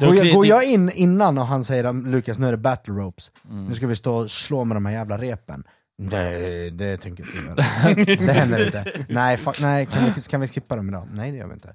Går 0.00 0.16
jag, 0.16 0.34
går 0.34 0.46
jag 0.46 0.64
in 0.64 0.90
innan 0.90 1.38
och 1.38 1.46
han 1.46 1.64
säger 1.64 1.92
Lukas 1.92 2.38
nu 2.38 2.46
är 2.46 2.50
det 2.50 2.56
battle 2.56 2.94
ropes, 2.94 3.30
Mm. 3.50 3.64
nu 3.64 3.74
ska 3.74 3.86
vi 3.86 3.96
stå 3.96 4.14
och 4.16 4.30
slå 4.30 4.64
med 4.64 4.76
de 4.76 4.86
här 4.86 4.92
jävla 4.92 5.18
repen. 5.18 5.64
Nej, 5.98 6.70
det 6.70 6.96
tänker 6.96 7.24
jag 7.24 7.34
inte 7.34 7.62
göra. 7.62 8.16
det 8.26 8.32
händer 8.32 8.66
inte. 8.66 9.04
Nej, 9.08 9.36
fuck, 9.36 9.60
nej 9.60 9.86
kan, 9.86 10.12
vi, 10.16 10.20
kan 10.20 10.40
vi 10.40 10.48
skippa 10.48 10.76
dem 10.76 10.88
idag? 10.88 11.08
Nej 11.12 11.30
det 11.30 11.36
gör 11.36 11.46
vi 11.46 11.54
inte. 11.54 11.74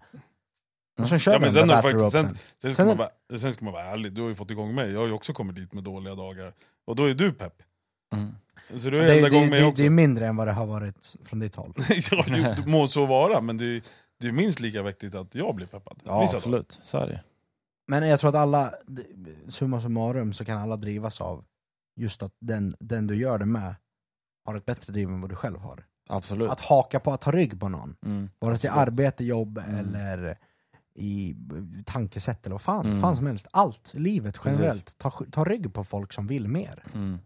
Och 0.98 1.10
sen 1.10 1.20
kör 1.20 1.34
Ja, 1.34 1.40
men 1.40 1.54
sen, 1.54 1.70
faktiskt, 1.70 2.12
sen, 2.12 2.28
sen, 2.28 2.38
ska 2.74 2.74
Sen- 2.74 2.88
man 2.88 2.98
vara, 2.98 3.10
sen 3.40 3.54
ska 3.54 3.66
man 3.66 3.74
vara 3.74 3.84
ärlig, 3.84 4.14
du 4.14 4.22
har 4.22 4.30
ju 4.30 4.36
fått 4.36 4.52
igång 4.52 4.76
mig, 4.76 4.92
jag 4.92 5.00
har 5.00 5.08
ju 5.08 5.14
också 5.14 5.34
kommit 5.34 5.56
dit 5.56 5.74
med 5.74 5.84
dåliga 5.84 6.16
dagar. 6.16 6.54
Och 6.88 6.96
då 6.96 7.06
är 7.06 7.14
du 7.14 7.34
pepp. 7.34 7.62
Mm. 8.16 8.36
Så 8.82 8.90
du 8.90 9.00
Det, 9.00 9.04
är 9.18 9.22
det, 9.22 9.30
det, 9.30 9.50
mig 9.50 9.60
det, 9.60 9.66
också. 9.66 9.82
det 9.82 9.86
är 9.86 9.90
mindre 9.90 10.28
än 10.28 10.36
vad 10.36 10.48
det 10.48 10.52
har 10.54 10.66
varit 10.66 11.16
från 11.24 11.40
ditt 11.40 11.56
håll. 11.56 11.74
ja, 12.12 12.24
det, 12.28 12.64
må 12.68 12.88
så 12.88 13.06
vara, 13.06 13.42
men 13.42 13.58
det, 13.58 13.66
är- 13.66 13.82
det 14.20 14.28
är 14.28 14.32
minst 14.32 14.60
lika 14.60 14.84
viktigt 14.84 15.16
att 15.16 15.36
jag 15.36 15.56
blir 15.56 15.68
peppad. 15.68 16.00
Ja, 16.06 16.22
Vissa 16.22 16.32
dagar. 16.34 16.38
absolut. 16.38 16.80
Så 16.84 16.98
är 16.98 17.08
det 17.08 17.24
Men 17.88 18.08
jag 18.08 18.20
tror 18.20 18.30
att 18.30 18.36
alla, 18.36 18.74
summa 19.48 19.82
summarum, 19.82 20.34
så 20.34 20.46
kan 20.46 20.58
alla 20.58 20.78
drivas 20.78 21.22
av 21.22 21.46
just 22.00 22.24
att 22.24 22.34
den, 22.40 22.74
den 22.80 23.08
du 23.08 23.16
gör 23.16 23.38
det 23.38 23.46
med 23.46 23.76
har 24.46 24.56
ett 24.56 24.66
bättre 24.66 24.94
driv 24.94 25.08
än 25.10 25.22
vad 25.22 25.30
du 25.30 25.36
själv 25.36 25.60
har. 25.60 25.86
Absolut. 26.10 26.52
Att 26.52 26.60
haka 26.60 27.00
på, 27.00 27.14
att 27.14 27.22
ta 27.22 27.32
rygg 27.32 27.60
på 27.60 27.70
någon. 27.70 27.96
Mm. 28.06 28.30
Vare 28.40 28.58
sig 28.58 28.70
Absolut. 28.70 28.88
arbete, 28.88 29.24
jobb 29.24 29.58
Mm. 29.58 29.76
eller 29.80 30.38
i 30.98 31.36
tankesätt 31.86 32.46
eller 32.46 32.54
vad 32.54 32.62
fan, 32.62 32.86
Mm. 32.86 33.00
fan 33.02 33.16
som 33.16 33.28
helst. 33.28 33.48
Allt, 33.52 33.94
livet 33.94 34.40
Precis. 34.42 34.60
generellt. 34.60 34.98
Ta, 34.98 35.12
ta 35.32 35.44
rygg 35.46 35.74
på 35.74 35.84
folk 35.84 36.14
som 36.14 36.28
vill 36.28 36.48
mer. 36.48 36.84
Mm. 36.94 37.20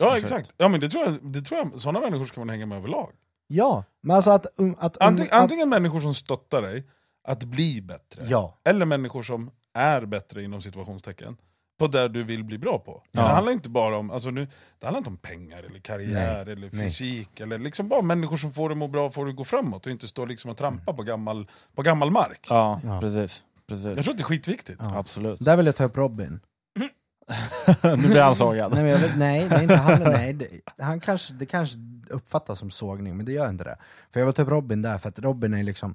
Ja 0.00 0.16
Exakt. 0.16 0.32
exakt, 0.32 0.54
ja, 0.56 0.68
men 0.68 0.80
det 0.80 0.88
tror, 0.90 1.04
jag, 1.04 1.32
det 1.32 1.42
tror 1.42 1.58
jag, 1.60 1.80
sådana 1.80 2.00
människor 2.00 2.24
ska 2.24 2.40
man 2.40 2.48
hänga 2.48 2.66
med 2.66 2.78
överlag. 2.78 3.12
Ja, 3.46 3.84
men 4.00 4.16
alltså 4.16 4.30
att... 4.30 4.46
um, 4.56 4.74
att, 4.78 4.96
um, 4.96 5.06
Antingen, 5.06 5.32
att 5.34 5.40
antingen 5.42 5.68
människor 5.68 6.00
som 6.00 6.14
stöttar 6.14 6.62
dig 6.62 6.86
att 7.24 7.44
bli 7.44 7.80
bättre, 7.82 8.26
Ja, 8.28 8.58
eller 8.64 8.86
människor 8.86 9.22
som 9.22 9.50
är 9.74 10.04
bättre 10.06 10.42
inom 10.42 10.62
situationstecken 10.62 11.36
på 11.78 11.86
där 11.86 12.08
du 12.08 12.22
vill 12.24 12.44
bli 12.44 12.58
bra 12.58 12.78
på. 12.78 13.02
Ja. 13.12 13.22
Det 13.22 13.28
handlar 13.28 13.52
inte 13.52 13.68
bara 13.68 13.96
om, 13.98 14.10
alltså 14.10 14.30
nu, 14.30 14.48
det 14.78 14.86
handlar 14.86 14.98
inte 14.98 15.10
om 15.10 15.16
pengar, 15.16 15.58
eller 15.62 15.78
karriär, 15.80 16.46
eller 16.48 16.70
nej. 16.72 16.86
fysik, 16.90 17.40
eller 17.40 17.58
liksom 17.58 17.88
bara 17.88 18.02
människor 18.02 18.36
som 18.36 18.52
får 18.52 18.68
dig 18.68 18.78
må 18.78 18.88
bra, 18.88 19.10
får 19.10 19.24
dig 19.26 19.34
gå 19.34 19.44
framåt 19.44 19.86
och 19.86 19.92
inte 19.92 20.08
stå 20.08 20.24
liksom 20.24 20.50
och 20.50 20.56
trampa 20.56 20.92
på, 20.92 21.02
gammal, 21.02 21.46
på 21.74 21.82
gammal 21.82 22.10
mark. 22.10 22.46
Ja, 22.48 22.80
Ja. 22.84 23.00
precis. 23.00 23.44
precis. 23.68 23.86
Jag 23.86 23.96
tror 24.04 24.10
att 24.10 24.18
det 24.18 24.22
är 24.22 24.24
skitviktigt. 24.24 24.78
ja. 24.82 24.98
Absolut. 24.98 25.40
Där 25.40 25.56
vill 25.56 25.66
jag 25.66 25.76
ta 25.76 25.84
upp 25.84 25.96
Robin. 25.96 26.40
nu 27.82 27.96
blir 28.08 28.22
han 28.22 28.36
sågad. 28.36 28.72
Nej, 28.72 28.82
men 28.82 28.92
jag 28.92 28.98
vet, 28.98 29.18
nej, 29.18 29.48
det 29.48 29.54
är 29.54 29.62
inte 29.62 29.76
han, 29.76 30.02
nej 30.02 30.32
det, 30.32 30.48
han 30.78 31.00
kanske, 31.00 31.34
det 31.34 31.46
kanske 31.46 31.78
uppfattas 32.10 32.58
som 32.58 32.70
sågning, 32.70 33.16
men 33.16 33.26
det 33.26 33.32
gör 33.32 33.48
inte 33.50 33.64
det. 33.64 33.76
För 34.12 34.20
jag 34.20 34.26
vill 34.26 34.34
ta 34.34 34.42
upp 34.42 34.48
Robin 34.48 34.82
där, 34.82 34.98
för 34.98 35.08
att 35.08 35.18
Robin 35.18 35.54
är 35.54 35.62
liksom 35.62 35.94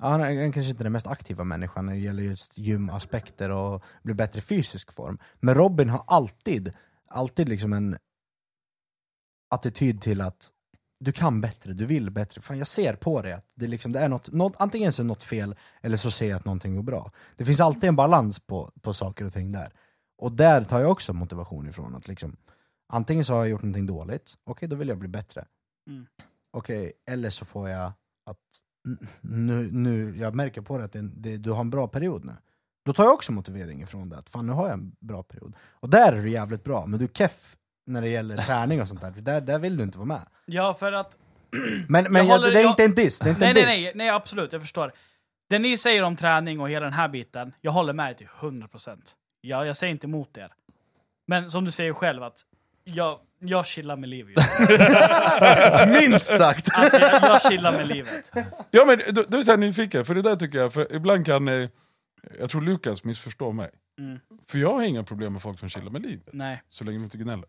ja, 0.00 0.08
han 0.08 0.20
är 0.20 0.52
kanske 0.52 0.70
inte 0.70 0.84
den 0.84 0.92
mest 0.92 1.06
aktiva 1.06 1.44
människan 1.44 1.86
när 1.86 1.92
det 1.92 1.98
gäller 1.98 2.22
just 2.22 2.58
gymaspekter 2.58 3.50
och 3.50 3.82
bli 4.02 4.14
bättre 4.14 4.38
i 4.38 4.42
fysisk 4.42 4.92
form. 4.92 5.18
Men 5.40 5.54
Robin 5.54 5.88
har 5.88 6.04
alltid, 6.06 6.72
alltid 7.08 7.48
liksom 7.48 7.72
en 7.72 7.98
attityd 9.50 10.02
till 10.02 10.20
att 10.20 10.50
du 11.00 11.12
kan 11.12 11.40
bättre, 11.40 11.72
du 11.72 11.86
vill 11.86 12.10
bättre. 12.10 12.40
Fan, 12.40 12.58
jag 12.58 12.66
ser 12.66 12.94
på 12.94 13.22
dig 13.22 13.32
att 13.32 13.46
det, 13.54 13.66
liksom, 13.66 13.92
det 13.92 14.00
är 14.00 14.08
något, 14.08 14.32
något, 14.32 14.54
antingen 14.58 14.92
så 14.92 15.02
är 15.02 15.06
något 15.06 15.24
fel, 15.24 15.54
eller 15.80 15.96
så 15.96 16.10
ser 16.10 16.28
jag 16.28 16.36
att 16.36 16.44
någonting 16.44 16.76
går 16.76 16.82
bra. 16.82 17.10
Det 17.36 17.44
finns 17.44 17.60
alltid 17.60 17.84
en 17.84 17.96
balans 17.96 18.40
på, 18.40 18.72
på 18.80 18.94
saker 18.94 19.26
och 19.26 19.32
ting 19.32 19.52
där. 19.52 19.72
Och 20.18 20.32
där 20.32 20.64
tar 20.64 20.80
jag 20.80 20.90
också 20.90 21.12
motivation 21.12 21.68
ifrån. 21.68 21.94
att 21.94 22.08
liksom, 22.08 22.36
Antingen 22.92 23.24
så 23.24 23.32
har 23.32 23.40
jag 23.40 23.48
gjort 23.48 23.62
någonting 23.62 23.86
dåligt, 23.86 24.34
okej 24.44 24.68
då 24.68 24.76
vill 24.76 24.88
jag 24.88 24.98
bli 24.98 25.08
bättre. 25.08 25.46
Mm. 25.86 26.06
Okej, 26.50 26.92
eller 27.06 27.30
så 27.30 27.44
får 27.44 27.68
jag 27.68 27.92
att 28.26 28.38
nu, 29.20 29.68
nu, 29.72 30.16
jag 30.18 30.34
märker 30.34 30.60
på 30.60 30.78
det 30.78 30.84
att 30.84 30.92
det, 30.92 31.00
det, 31.02 31.36
du 31.36 31.50
har 31.50 31.60
en 31.60 31.70
bra 31.70 31.88
period 31.88 32.24
nu. 32.24 32.32
Då 32.84 32.92
tar 32.92 33.04
jag 33.04 33.12
också 33.12 33.32
motivering 33.32 33.82
ifrån 33.82 34.08
det, 34.08 34.18
att 34.18 34.30
fan 34.30 34.46
nu 34.46 34.52
har 34.52 34.64
jag 34.66 34.74
en 34.74 34.92
bra 35.00 35.22
period. 35.22 35.56
Och 35.70 35.88
där 35.90 36.12
är 36.12 36.22
du 36.22 36.30
jävligt 36.30 36.64
bra, 36.64 36.86
men 36.86 36.98
du 36.98 37.04
är 37.04 37.08
keff 37.08 37.56
när 37.86 38.02
det 38.02 38.08
gäller 38.08 38.36
träning 38.46 38.82
och 38.82 38.88
sånt 38.88 39.00
där, 39.00 39.12
för 39.12 39.20
där, 39.20 39.40
där 39.40 39.58
vill 39.58 39.76
du 39.76 39.82
inte 39.82 39.98
vara 39.98 40.06
med. 40.06 40.26
Ja, 40.46 40.74
för 40.74 40.92
att... 40.92 41.18
Men, 41.88 42.04
men 42.04 42.14
Jag 42.14 42.24
jag 42.24 42.38
håller- 42.38 42.52
det 42.52 42.58
är 42.58 42.62
jag- 42.62 42.72
inte 42.72 42.84
en 42.84 42.94
diss, 42.94 43.18
det 43.18 43.24
är 43.24 43.30
inte 43.30 43.40
Nej, 43.40 43.48
en 43.50 43.54
nej, 43.54 43.64
diss. 43.76 43.84
nej, 43.86 43.92
nej, 43.94 44.08
absolut, 44.10 44.52
jag 44.52 44.62
förstår. 44.62 44.92
Det 45.48 45.58
ni 45.58 45.76
säger 45.78 46.02
om 46.02 46.16
träning 46.16 46.60
och 46.60 46.70
hela 46.70 46.84
den 46.84 46.92
här 46.92 47.08
biten, 47.08 47.52
jag 47.60 47.72
håller 47.72 47.92
med 47.92 48.16
till 48.18 48.26
100%. 48.40 48.98
Ja, 49.40 49.64
jag 49.66 49.76
säger 49.76 49.90
inte 49.90 50.06
emot 50.06 50.36
er. 50.38 50.52
Men 51.26 51.50
som 51.50 51.64
du 51.64 51.70
säger 51.70 51.92
själv 51.92 52.22
att 52.22 52.38
jag, 52.84 53.18
jag 53.40 53.66
chillar 53.66 53.96
med 53.96 54.08
livet. 54.08 54.36
Minst 56.02 56.26
sagt! 56.38 56.68
Alltså, 56.74 57.00
jag, 57.00 57.22
jag 57.22 57.42
chillar 57.42 57.72
med 57.72 57.88
livet. 57.88 58.32
Ja 58.70 58.84
men 58.84 58.98
du, 59.14 59.24
du 59.28 59.38
är 59.38 59.42
så 59.42 59.50
här 59.50 59.58
nyfiken, 59.58 60.04
för 60.04 60.14
det 60.14 60.22
där 60.22 60.36
tycker 60.36 60.58
jag, 60.58 60.72
för 60.72 60.94
ibland 60.96 61.26
kan, 61.26 61.48
eh, 61.48 61.68
jag 62.40 62.50
tror 62.50 62.62
Lukas 62.62 63.04
missförstår 63.04 63.52
mig. 63.52 63.70
Mm. 63.98 64.18
För 64.46 64.58
jag 64.58 64.74
har 64.74 64.82
inga 64.82 65.02
problem 65.04 65.32
med 65.32 65.42
folk 65.42 65.58
som 65.58 65.68
chillar 65.68 65.90
med 65.90 66.02
livet, 66.02 66.28
Nej. 66.32 66.62
så 66.68 66.84
länge 66.84 66.98
de 66.98 67.04
inte 67.04 67.18
gnäller. 67.18 67.48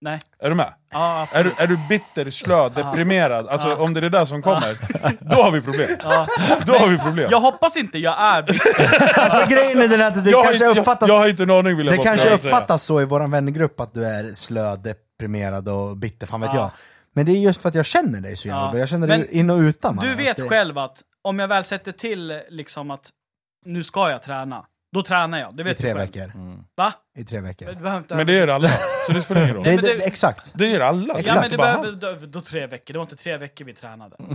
Nej. 0.00 0.20
Är 0.38 0.48
du 0.48 0.54
med? 0.54 0.74
Ja, 0.92 1.28
Är 1.32 1.44
du, 1.44 1.52
är 1.58 1.66
du 1.66 1.78
bitter, 1.88 2.30
slö, 2.30 2.68
deprimerad, 2.68 3.48
alltså 3.48 3.68
Ja. 3.68 3.76
om 3.76 3.94
det 3.94 4.00
är 4.00 4.02
det 4.02 4.08
där 4.08 4.24
som 4.24 4.42
kommer, 4.42 4.76
då 5.30 5.42
har 5.42 5.50
vi 5.50 5.60
problem. 5.60 5.88
Ja. 6.02 6.26
Då 6.66 6.72
har 6.74 6.88
vi 6.88 6.98
problem. 6.98 7.28
Jag 7.30 7.40
hoppas 7.40 7.76
inte 7.76 7.98
jag 7.98 8.14
är... 8.20 8.42
Alltså 9.20 9.46
grejen 9.54 9.78
är 9.82 9.88
den 9.88 10.00
att 10.00 10.24
det 10.24 10.30
jag, 10.30 10.44
kanske 10.44 10.68
inte, 10.68 10.80
uppfattas 10.80 11.08
jag, 11.08 11.16
jag 11.16 11.20
har 11.20 11.28
inte 11.28 11.42
en 11.42 11.50
aning 11.50 11.76
vill 11.76 11.86
jag 11.86 11.92
Det 11.94 11.96
bara 11.98 12.04
kanske 12.04 12.22
säga. 12.26 12.34
uppfattas 12.36 12.84
så 12.84 13.00
i 13.00 13.04
vår 13.04 13.28
vängrupp 13.28 13.80
att 13.80 13.94
du 13.94 14.04
är 14.06 14.32
slö, 14.34 14.76
deprimerad 14.76 15.68
och 15.68 15.96
bitter, 15.96 16.26
fan 16.26 16.40
vet 16.40 16.50
Ja. 16.54 16.60
jag. 16.60 16.70
Men 17.14 17.26
det 17.26 17.32
är 17.32 17.36
just 17.40 17.62
för 17.62 17.68
att 17.68 17.74
jag 17.74 17.86
känner 17.86 18.20
dig 18.20 18.36
så 18.36 18.48
jävla 18.48 18.64
Ja. 18.64 18.70
bra, 18.70 18.80
jag 18.80 18.88
känner 18.88 19.06
Men 19.06 19.20
dig 19.20 19.32
in 19.32 19.50
och 19.50 19.58
utan. 19.58 19.94
man. 19.94 20.04
Du 20.04 20.10
Alltså, 20.10 20.24
vet 20.24 20.36
det- 20.36 20.48
själv 20.48 20.78
att 20.78 21.02
om 21.22 21.38
jag 21.38 21.48
väl 21.48 21.64
sätter 21.64 21.92
till 21.92 22.40
liksom 22.48 22.90
att 22.90 23.10
nu 23.66 23.82
ska 23.84 24.10
jag 24.10 24.22
träna, 24.22 24.64
då 24.94 25.02
tränar 25.02 25.38
jag. 25.38 25.56
Det 25.56 25.60
I 25.60 25.64
vet 25.64 25.78
tre 25.78 25.92
du 25.92 25.98
själv. 25.98 26.12
veckor. 26.14 26.32
Va? 26.76 26.92
I 27.18 27.24
tre 27.24 27.40
veckor. 27.40 27.66
Du 27.66 27.74
behöver 27.74 27.98
inte- 27.98 28.16
Men 28.16 28.26
det 28.26 28.32
gör 28.32 28.48
alla, 28.48 28.68
så 29.06 29.12
det 29.12 29.20
spelar 29.20 29.42
ingen 29.42 29.54
roll. 29.54 29.64
Nej, 29.64 29.76
men 29.76 29.84
det, 29.84 29.98
det- 29.98 30.04
exakt. 30.04 30.52
Det 30.54 30.66
gör 30.66 30.80
alla. 30.80 31.14
Ja 31.14 31.20
Exakt. 31.20 31.40
men 31.40 31.50
det 31.50 31.56
Bara 31.56 31.80
behöver, 31.80 32.14
då, 32.20 32.26
då 32.26 32.40
tre 32.40 32.66
veckor, 32.66 32.92
det 32.94 32.98
var 32.98 33.04
inte 33.04 33.16
tre 33.16 33.36
veckor 33.36 33.64
vi 33.64 33.74
tränade. 33.74 34.16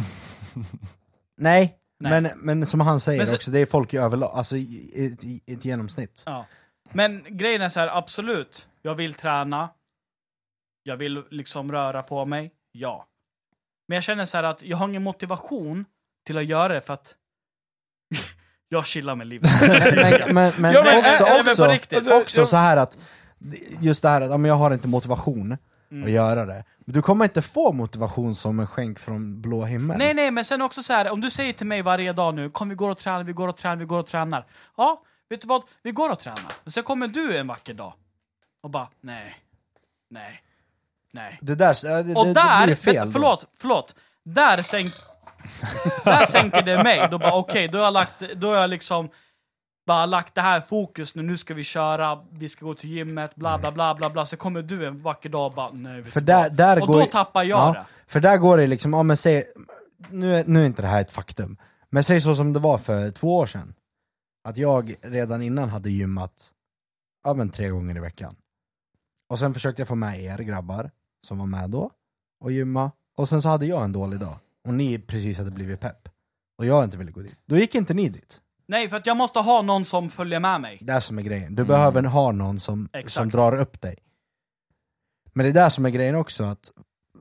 Nej, 1.38 1.78
Nej. 2.00 2.22
Men, 2.22 2.32
men 2.36 2.68
som 2.68 2.82
han 2.82 3.00
säger 3.00 3.18
Men 3.20 3.28
så- 3.28 3.36
också, 3.36 3.52
det 3.52 3.60
är 3.60 3.66
folk 3.66 3.94
i 3.94 3.98
överlag, 3.98 4.32
alltså 4.34 4.58
i, 4.58 4.62
i, 4.62 5.42
i 5.46 5.54
ett 5.54 5.66
genomsnitt. 5.66 6.24
Ja. 6.26 6.46
Men 6.92 7.26
grejen 7.30 7.62
är 7.62 7.70
så 7.70 7.80
här, 7.80 7.88
absolut, 7.88 8.68
jag 8.82 8.96
vill 8.96 9.14
träna. 9.14 9.70
Jag 10.84 10.98
vill 10.98 11.24
liksom 11.32 11.72
röra 11.72 12.04
på 12.04 12.26
mig, 12.26 12.52
ja. 12.72 13.06
Men 13.88 13.96
jag 13.96 14.04
känner 14.04 14.26
så 14.26 14.38
här 14.38 14.44
att 14.44 14.64
jag 14.64 14.78
har 14.78 14.88
ingen 14.90 15.04
motivation 15.04 15.86
till 16.26 16.38
att 16.38 16.46
göra 16.46 16.74
det 16.74 16.82
för 16.82 16.94
att 16.94 17.16
jag 18.70 18.86
chillar 18.86 19.16
med 19.16 19.28
livet. 19.28 19.52
men, 20.28 20.34
men, 20.34 20.54
men, 20.58 20.74
Ja, 20.74 20.84
men 20.84 20.98
också, 20.98 21.24
det 21.24 21.44
på 21.44 21.50
också, 21.52 21.68
riktigt? 21.68 21.98
Alltså, 21.98 22.14
också 22.14 22.40
jag- 22.40 22.48
så 22.50 22.56
här 22.58 22.78
att, 22.78 22.98
just 23.80 24.02
det 24.02 24.10
här 24.10 24.22
att 24.22 24.30
ja, 24.32 24.38
men 24.38 24.50
jag 24.50 24.56
har 24.56 24.72
inte 24.74 24.88
motivation 24.88 25.58
Mm. 25.92 26.04
att 26.04 26.12
göra 26.12 26.46
det. 26.46 26.64
Men 26.86 26.94
du 26.94 27.02
kommer 27.02 27.26
inte 27.26 27.42
få 27.42 27.72
motivation 27.72 28.36
som 28.36 28.60
en 28.60 28.68
skänk 28.68 29.00
från 29.00 29.42
blå 29.42 29.66
himmel. 29.66 29.98
Nej, 29.98 30.14
nej, 30.14 30.32
men 30.32 30.46
sen 30.46 30.62
också 30.62 30.82
så 30.84 30.94
här, 30.94 31.10
om 31.12 31.22
du 31.22 31.30
säger 31.30 31.54
till 31.54 31.66
mig 31.68 31.82
varje 31.82 32.14
dag 32.14 32.34
nu, 32.36 32.50
kom 32.50 32.70
vi 32.70 32.76
går 32.76 32.90
och 32.90 32.98
tränar, 32.98 33.24
vi 33.24 33.34
går 33.34 33.48
och 33.48 33.58
tränar, 33.58 33.76
vi 33.76 33.86
går 33.86 34.00
och 34.00 34.06
tränar. 34.08 34.46
Ja, 34.78 35.02
vet 35.30 35.42
du 35.42 35.48
vad? 35.48 35.62
Vi 35.84 35.92
går 35.92 36.12
och 36.12 36.20
tränar. 36.20 36.52
Men 36.64 36.72
sen 36.72 36.84
kommer 36.84 37.08
du 37.08 37.38
en 37.38 37.48
vacker 37.48 37.74
dag 37.74 37.94
och 38.64 38.70
bara, 38.70 38.88
nej, 39.02 39.36
nej, 40.10 40.42
nej. 41.14 41.38
Det 41.42 41.56
där, 41.56 41.76
det, 41.98 42.04
det, 42.04 42.16
Och 42.16 42.26
det 42.26 42.34
där, 42.34 42.66
blir 42.66 42.76
fel 42.76 43.06
då. 43.08 43.12
förlåt, 43.12 43.46
förlåt. 43.58 43.96
Där, 44.26 44.62
sänk, 44.62 44.94
där 46.06 46.26
sänker 46.26 46.62
det 46.62 46.84
mig. 46.84 47.08
Då 47.12 47.18
bara 47.18 47.34
okej, 47.34 47.68
då 47.68 47.78
har 47.78 47.86
jag 47.86 47.94
lagt, 47.94 48.20
då 48.36 48.48
har 48.48 48.56
jag 48.56 48.70
liksom 48.70 49.10
bara 49.88 50.06
lagt 50.06 50.36
det 50.36 50.42
här 50.42 50.62
fokus 50.62 51.16
nu, 51.16 51.22
nu 51.24 51.38
ska 51.38 51.54
vi 51.54 51.64
köra, 51.64 52.20
vi 52.32 52.50
ska 52.50 52.66
gå 52.66 52.74
till 52.74 52.90
gymmet, 52.90 53.36
bla 53.36 53.58
bla 53.58 53.72
bla 53.72 53.96
bla 53.96 54.10
bla. 54.10 54.26
Så 54.26 54.38
kommer 54.38 54.62
du 54.62 54.86
en 54.88 55.02
vacker 55.02 55.30
dag 55.30 55.46
och 55.46 55.54
bara 55.54 55.70
nej 55.74 56.02
vet 56.02 56.14
För 56.14 56.22
där, 56.22 56.50
där 56.50 56.82
Och 56.82 56.88
går 56.88 56.94
då 56.94 57.02
ju- 57.02 57.06
tappar 57.06 57.44
jag 57.44 57.60
ja, 57.60 57.74
det. 57.74 57.86
För 58.08 58.20
där 58.20 58.38
går 58.38 58.58
det 58.58 58.68
liksom, 58.68 58.94
ja 58.94 59.04
men 59.04 59.18
säg, 59.18 59.44
nu 60.10 60.36
är, 60.36 60.44
nu 60.48 60.62
är 60.62 60.66
inte 60.66 60.82
det 60.82 60.88
här 60.88 61.02
ett 61.02 61.12
faktum, 61.12 61.58
men 61.90 62.04
säg 62.04 62.22
så 62.22 62.36
som 62.36 62.54
det 62.54 62.60
var 62.60 62.78
för 62.78 63.12
två 63.12 63.38
år 63.38 63.46
sedan. 63.48 63.74
Att 64.44 64.58
jag 64.58 64.96
redan 65.02 65.42
innan 65.42 65.70
hade 65.70 65.90
gymmat, 65.90 66.52
ja 67.24 67.34
men 67.34 67.50
tre 67.50 67.70
gånger 67.70 67.96
i 67.98 68.00
veckan. 68.00 68.36
Och 69.30 69.40
sen 69.40 69.54
försökte 69.54 69.82
jag 69.82 69.88
få 69.88 69.96
med 69.96 70.24
er 70.24 70.38
grabbar, 70.38 70.92
som 71.28 71.40
var 71.40 71.46
med 71.46 71.70
då, 71.70 71.92
och 72.44 72.52
gymma. 72.52 72.92
Och 73.18 73.30
sen 73.30 73.42
så 73.42 73.50
hade 73.50 73.66
jag 73.66 73.84
en 73.84 73.92
dålig 73.92 74.20
dag, 74.20 74.36
och 74.68 74.74
ni 74.74 75.00
precis 75.00 75.38
hade 75.38 75.52
blivit 75.52 75.80
pepp. 75.80 76.10
Och 76.58 76.66
jag 76.66 76.84
inte 76.84 76.98
ville 76.98 77.12
gå 77.12 77.22
dit. 77.22 77.40
Då 77.46 77.58
gick 77.58 77.76
inte 77.76 77.94
ni 77.94 78.10
dit. 78.10 78.40
Nej, 78.68 78.90
för 78.90 78.98
att 78.98 79.06
jag 79.06 79.18
måste 79.18 79.40
ha 79.40 79.62
någon 79.62 79.86
som 79.86 80.10
följer 80.10 80.40
med 80.40 80.62
mig. 80.62 80.78
Det 80.82 80.94
är 80.94 81.00
som 81.00 81.18
är 81.18 81.22
grejen. 81.22 81.56
Du 81.56 81.64
behöver 81.64 82.04
ha 82.04 82.32
någon 82.32 82.60
som, 82.60 82.90
Exakt. 82.94 83.12
som 83.12 83.30
drar 83.30 83.60
upp 83.60 83.82
dig. 83.82 83.96
Men 85.34 85.44
det 85.44 85.50
är 85.50 85.54
där 85.54 85.70
som 85.70 85.86
är 85.86 85.90
grejen 85.90 86.16
också, 86.16 86.44
att, 86.44 86.72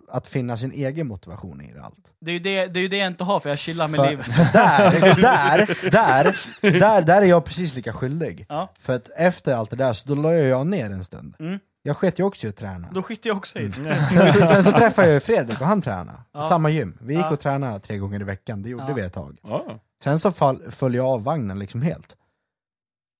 att 0.09 0.29
finna 0.29 0.57
sin 0.57 0.73
egen 0.73 1.07
motivation 1.07 1.61
i 1.61 1.73
det 1.73 1.83
allt. 1.83 2.13
Det 2.21 2.31
är 2.31 2.33
ju 2.33 2.39
det, 2.39 2.67
det, 2.67 2.81
är 2.81 2.83
ju 2.83 2.89
det 2.89 2.97
jag 2.97 3.07
inte 3.07 3.25
har, 3.25 3.41
för 3.41 3.49
jag 3.49 3.59
chillar 3.59 3.89
med 3.89 4.01
För, 4.01 4.11
livet. 4.11 4.27
där, 4.53 4.91
där, 5.21 5.91
där, 5.91 6.37
där, 6.81 7.03
där 7.03 7.23
är 7.23 7.27
jag 7.27 7.45
precis 7.45 7.75
lika 7.75 7.93
skyldig. 7.93 8.47
Ja. 8.49 8.73
För 8.79 8.97
att 8.97 9.09
efter 9.17 9.55
allt 9.55 9.71
det 9.71 9.77
där, 9.77 9.93
så 9.93 10.09
då 10.09 10.15
la 10.15 10.33
jag 10.35 10.67
ner 10.67 10.91
en 10.91 11.05
stund. 11.05 11.35
Mm. 11.39 11.59
Jag 11.89 11.97
sket 11.97 12.19
ju 12.19 12.23
också 12.25 12.47
i 12.47 12.51
att 12.51 12.57
träna. 12.57 12.89
Då 12.93 13.03
skiter 13.03 13.29
jag 13.31 13.37
också 13.37 13.59
i 13.59 13.67
det. 13.69 13.73
Sen, 14.13 14.33
så, 14.33 14.47
sen 14.47 14.65
så 14.65 14.71
träffade 14.73 15.09
jag 15.09 15.15
ju 15.15 15.21
Fredrik 15.21 15.61
och 15.61 15.67
han 15.67 15.83
tränade, 15.83 16.19
Ja. 16.33 16.43
samma 16.49 16.71
gym. 16.71 16.99
Vi 17.01 17.15
gick 17.15 17.25
Ja. 17.25 17.31
och 17.33 17.41
tränade 17.41 17.81
tre 17.81 17.99
gånger 17.99 18.21
i 18.21 18.25
veckan, 18.25 18.63
det 18.63 18.69
gjorde 18.69 18.85
Ja. 18.89 18.95
vi 18.95 19.03
ett 19.03 19.13
tag. 19.13 19.39
Ja. 19.43 19.81
Sen 20.05 20.19
så 20.19 20.33
fall, 20.33 20.71
föll 20.71 20.95
jag 20.95 21.07
av 21.07 21.25
vagnen 21.25 21.59
liksom 21.59 21.83
helt. 21.83 22.17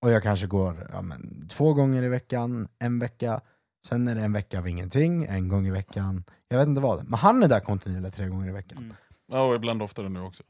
Och 0.03 0.11
jag 0.11 0.23
kanske 0.23 0.47
går 0.47 0.89
ja, 0.93 1.03
men, 1.03 1.49
två 1.49 1.75
gånger 1.75 2.03
i 2.03 2.09
veckan, 2.09 2.69
en 2.79 2.99
vecka, 2.99 3.41
sen 3.87 4.09
är 4.09 4.15
det 4.15 4.21
en 4.21 4.33
vecka 4.33 4.59
av 4.59 4.69
ingenting, 4.69 5.25
en 5.25 5.49
gång 5.49 5.67
i 5.67 5.71
veckan. 5.71 6.25
Jag 6.49 6.59
vet 6.59 6.69
inte 6.69 6.81
vad. 6.81 7.05
Men 7.09 7.19
han 7.19 7.43
är 7.43 7.49
där 7.49 7.61
kontinuerligt 7.61 8.17
tre 8.17 8.27
gånger 8.29 8.49
i 8.49 8.53
veckan. 8.53 8.79
Mm. 8.79 8.95
ja, 9.33 9.43
och 9.43 9.55
ibland 9.55 9.83
oftare 9.83 10.09
nu 10.09 10.21
också. 10.21 10.43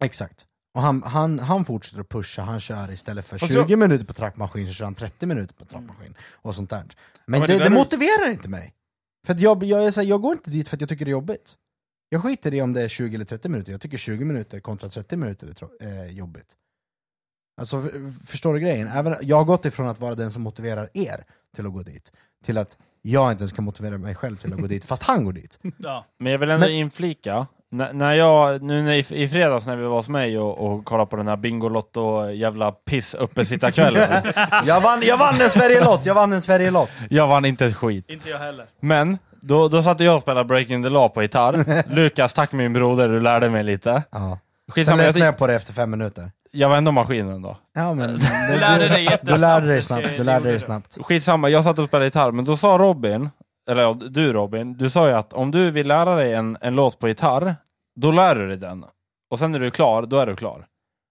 Exakt. 0.00 0.46
Och 0.74 0.82
han, 0.82 1.02
han, 1.02 1.38
han 1.38 1.64
fortsätter 1.64 2.00
att 2.00 2.08
pusha, 2.08 2.42
han 2.42 2.60
kör 2.60 2.90
istället 2.90 3.26
för 3.26 3.38
Fast 3.38 3.52
20 3.52 3.64
jag- 3.68 3.78
minuter 3.78 4.04
på 4.04 4.12
trappmaskin 4.12 4.66
så 4.66 4.72
kör 4.72 4.84
han 4.84 4.94
30 4.94 5.26
minuter 5.26 5.54
på 5.54 5.64
trappmaskin. 5.64 6.14
Och 6.32 6.54
sånt 6.54 6.70
där. 6.70 6.78
Men, 6.78 6.94
men 7.26 7.40
det, 7.40 7.46
det 7.46 7.52
det, 7.52 7.58
där 7.58 7.66
är- 7.66 7.70
motiverar 7.70 8.30
inte 8.30 8.48
mig. 8.48 8.74
För 9.26 9.32
att 9.32 9.40
jag, 9.40 9.64
jag, 9.64 9.84
är 9.86 9.90
så 9.90 10.00
här, 10.00 10.08
jag 10.08 10.20
går 10.22 10.32
inte 10.32 10.50
dit 10.50 10.68
för 10.68 10.76
att 10.76 10.80
jag 10.80 10.88
tycker 10.88 11.04
det 11.04 11.08
är 11.08 11.12
jobbigt. 11.12 11.54
Jag 12.08 12.22
skiter 12.22 12.54
i 12.54 12.62
om 12.62 12.72
det 12.72 12.82
är 12.82 12.88
20 12.88 13.14
eller 13.14 13.24
30 13.24 13.48
minuter, 13.48 13.72
jag 13.72 13.80
tycker 13.80 13.98
20 13.98 14.24
minuter 14.24 14.60
kontra 14.60 14.88
30 14.88 15.16
minuter 15.16 15.46
är 15.46 15.52
tro- 15.52 15.76
är 15.80 16.06
jobbigt. 16.06 16.56
Alltså, 17.60 17.82
f- 17.94 18.14
förstår 18.26 18.54
du 18.54 18.60
grejen? 18.60 18.88
Även, 18.88 19.16
jag 19.22 19.36
har 19.36 19.44
gått 19.44 19.64
ifrån 19.64 19.88
att 19.88 20.00
vara 20.00 20.14
den 20.14 20.32
som 20.32 20.42
motiverar 20.42 20.90
er 20.94 21.24
till 21.56 21.66
att 21.66 21.72
gå 21.72 21.82
dit, 21.82 22.12
till 22.44 22.58
att 22.58 22.78
jag 23.02 23.32
inte 23.32 23.42
ens 23.42 23.52
kan 23.52 23.64
motivera 23.64 23.98
mig 23.98 24.14
själv 24.14 24.36
till 24.36 24.52
att 24.52 24.60
gå 24.60 24.66
dit, 24.66 24.84
fast 24.84 25.02
han 25.02 25.24
går 25.24 25.32
dit. 25.32 25.58
Ja. 25.78 26.06
Men 26.18 26.32
jag 26.32 26.38
vill 26.38 26.50
ändå 26.50 26.66
Men- 26.66 26.74
inflika, 26.74 27.46
N- 27.80 27.86
när 27.92 28.12
jag, 28.12 28.62
nu 28.62 28.82
när, 28.82 28.92
i, 28.92 29.22
i 29.22 29.28
fredags 29.28 29.66
när 29.66 29.76
vi 29.76 29.84
var 29.84 29.96
hos 29.96 30.08
mig 30.08 30.38
och, 30.38 30.58
och 30.66 30.84
kollade 30.84 31.10
på 31.10 31.16
den 31.16 31.28
här 31.28 31.36
Bingolotto 31.36 32.30
jävla 32.30 32.72
piss 32.72 33.14
uppesittarkvällen. 33.14 34.22
Jag 34.64 34.80
vann, 34.80 35.02
jag 35.02 35.16
vann 35.16 35.40
en 35.40 35.50
Sverigelott, 35.50 36.00
jag 36.06 36.14
vann 36.14 36.32
en 36.32 36.42
Sverigelott! 36.42 36.90
jag 37.10 37.26
vann 37.26 37.44
inte 37.44 37.64
ett 37.64 37.76
skit. 37.76 38.04
Inte 38.10 38.28
jag 38.30 38.38
heller. 38.38 38.64
Men, 38.80 39.18
då, 39.40 39.68
då 39.68 39.82
satt 39.82 40.00
jag 40.00 40.14
och 40.14 40.20
spelade 40.20 40.44
Breaking 40.44 40.82
the 40.82 40.88
Law 40.88 41.08
på 41.08 41.22
gitarr. 41.22 41.84
Lukas, 41.94 42.32
tack 42.32 42.52
min 42.52 42.72
broder, 42.72 43.08
du 43.08 43.20
lärde 43.20 43.48
mig 43.50 43.64
lite. 43.64 44.02
Ja. 44.10 44.18
Sen 44.18 44.38
Skitsamma, 44.74 44.96
ledsnade 44.96 45.24
jag, 45.24 45.32
jag 45.32 45.38
på 45.38 45.46
det 45.46 45.54
efter 45.54 45.72
fem 45.72 45.90
minuter. 45.90 46.30
jag 46.50 46.68
var 46.68 46.76
ändå 46.76 46.92
maskinen 46.92 47.42
då. 47.42 47.56
Ja 47.74 47.94
men... 47.94 48.10
Du 48.54 48.60
lärde 48.60 48.88
dig 48.88 49.04
jättesnabbt. 49.04 49.26
Du 49.26 49.36
lärde 49.40 49.66
dig 49.66 49.76
det 49.76 49.82
ska- 49.82 49.94
snabbt, 49.94 50.16
du 50.16 50.24
lärde 50.24 50.48
dig 50.50 50.60
snabbt. 50.60 50.98
Skitsamma, 51.00 51.48
jag 51.48 51.64
satt 51.64 51.78
och 51.78 51.84
spelade 51.88 52.04
gitarr, 52.06 52.30
men 52.32 52.44
då 52.44 52.56
sa 52.56 52.78
Robin, 52.78 53.30
eller 53.70 53.82
ja, 53.82 53.96
du 54.10 54.32
Robin, 54.32 54.76
du 54.76 54.90
sa 54.90 55.08
ju 55.08 55.14
att 55.14 55.32
om 55.32 55.50
du 55.50 55.70
vill 55.70 55.86
lära 55.88 56.14
dig 56.14 56.34
en, 56.34 56.58
en 56.60 56.74
låt 56.74 56.98
på 56.98 57.08
gitarr, 57.08 57.56
då 57.96 58.12
lär 58.12 58.34
du 58.34 58.48
dig 58.48 58.56
den. 58.56 58.84
Och 59.30 59.38
sen 59.38 59.52
när 59.52 59.58
du 59.58 59.66
är 59.66 59.70
klar, 59.70 60.02
då 60.02 60.18
är 60.18 60.26
du 60.26 60.36
klar. 60.36 60.66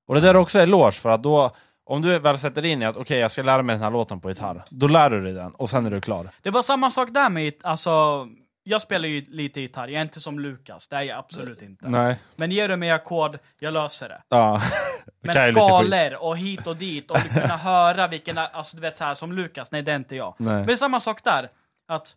Och 0.07 0.15
det 0.15 0.21
där 0.21 0.29
är 0.29 0.35
också 0.35 0.59
en 0.59 0.63
eloge, 0.63 0.91
för 0.91 1.09
att 1.09 1.23
då, 1.23 1.51
om 1.85 2.01
du 2.01 2.19
väl 2.19 2.39
sätter 2.39 2.65
in 2.65 2.81
i 2.81 2.85
att 2.85 2.97
okej, 2.97 3.19
jag 3.19 3.31
ska 3.31 3.43
lära 3.43 3.63
mig 3.63 3.75
den 3.75 3.83
här 3.83 3.91
låten 3.91 4.21
på 4.21 4.29
gitarr, 4.29 4.63
då 4.69 4.87
lär 4.87 5.09
du 5.09 5.23
dig 5.23 5.33
den, 5.33 5.51
och 5.51 5.69
sen 5.69 5.85
är 5.85 5.91
du 5.91 6.01
klar. 6.01 6.29
Det 6.41 6.49
var 6.49 6.61
samma 6.61 6.91
sak 6.91 7.09
där 7.11 7.29
med, 7.29 7.53
alltså, 7.63 8.27
jag 8.63 8.81
spelar 8.81 9.07
ju 9.07 9.25
lite 9.29 9.61
gitarr, 9.61 9.87
jag 9.87 9.97
är 9.97 10.01
inte 10.01 10.19
som 10.19 10.39
Lukas, 10.39 10.87
det 10.87 10.95
är 10.95 11.01
jag 11.01 11.17
absolut 11.17 11.61
inte. 11.61 11.89
Nej. 11.89 12.19
Men 12.35 12.51
ger 12.51 12.69
du 12.69 12.75
mig 12.75 12.91
ackord, 12.91 13.37
jag 13.59 13.73
löser 13.73 14.09
det. 14.09 14.21
Ja. 14.29 14.61
Men 15.21 15.35
skit. 15.35 15.55
skalor 15.55 16.15
och 16.19 16.37
hit 16.37 16.67
och 16.67 16.75
dit 16.75 17.11
och 17.11 17.17
kunna 17.17 17.57
höra 17.57 18.07
vilken, 18.07 18.37
alltså 18.37 18.75
du 18.75 18.81
vet 18.81 18.97
så 18.97 19.03
här 19.03 19.13
som 19.13 19.33
Lukas, 19.33 19.71
nej 19.71 19.81
det 19.81 19.91
är 19.91 19.95
inte 19.95 20.15
jag. 20.15 20.35
Nej. 20.37 20.53
Men 20.53 20.65
det 20.65 20.71
är 20.73 20.75
samma 20.75 20.99
sak 20.99 21.23
där, 21.23 21.49
att 21.87 22.15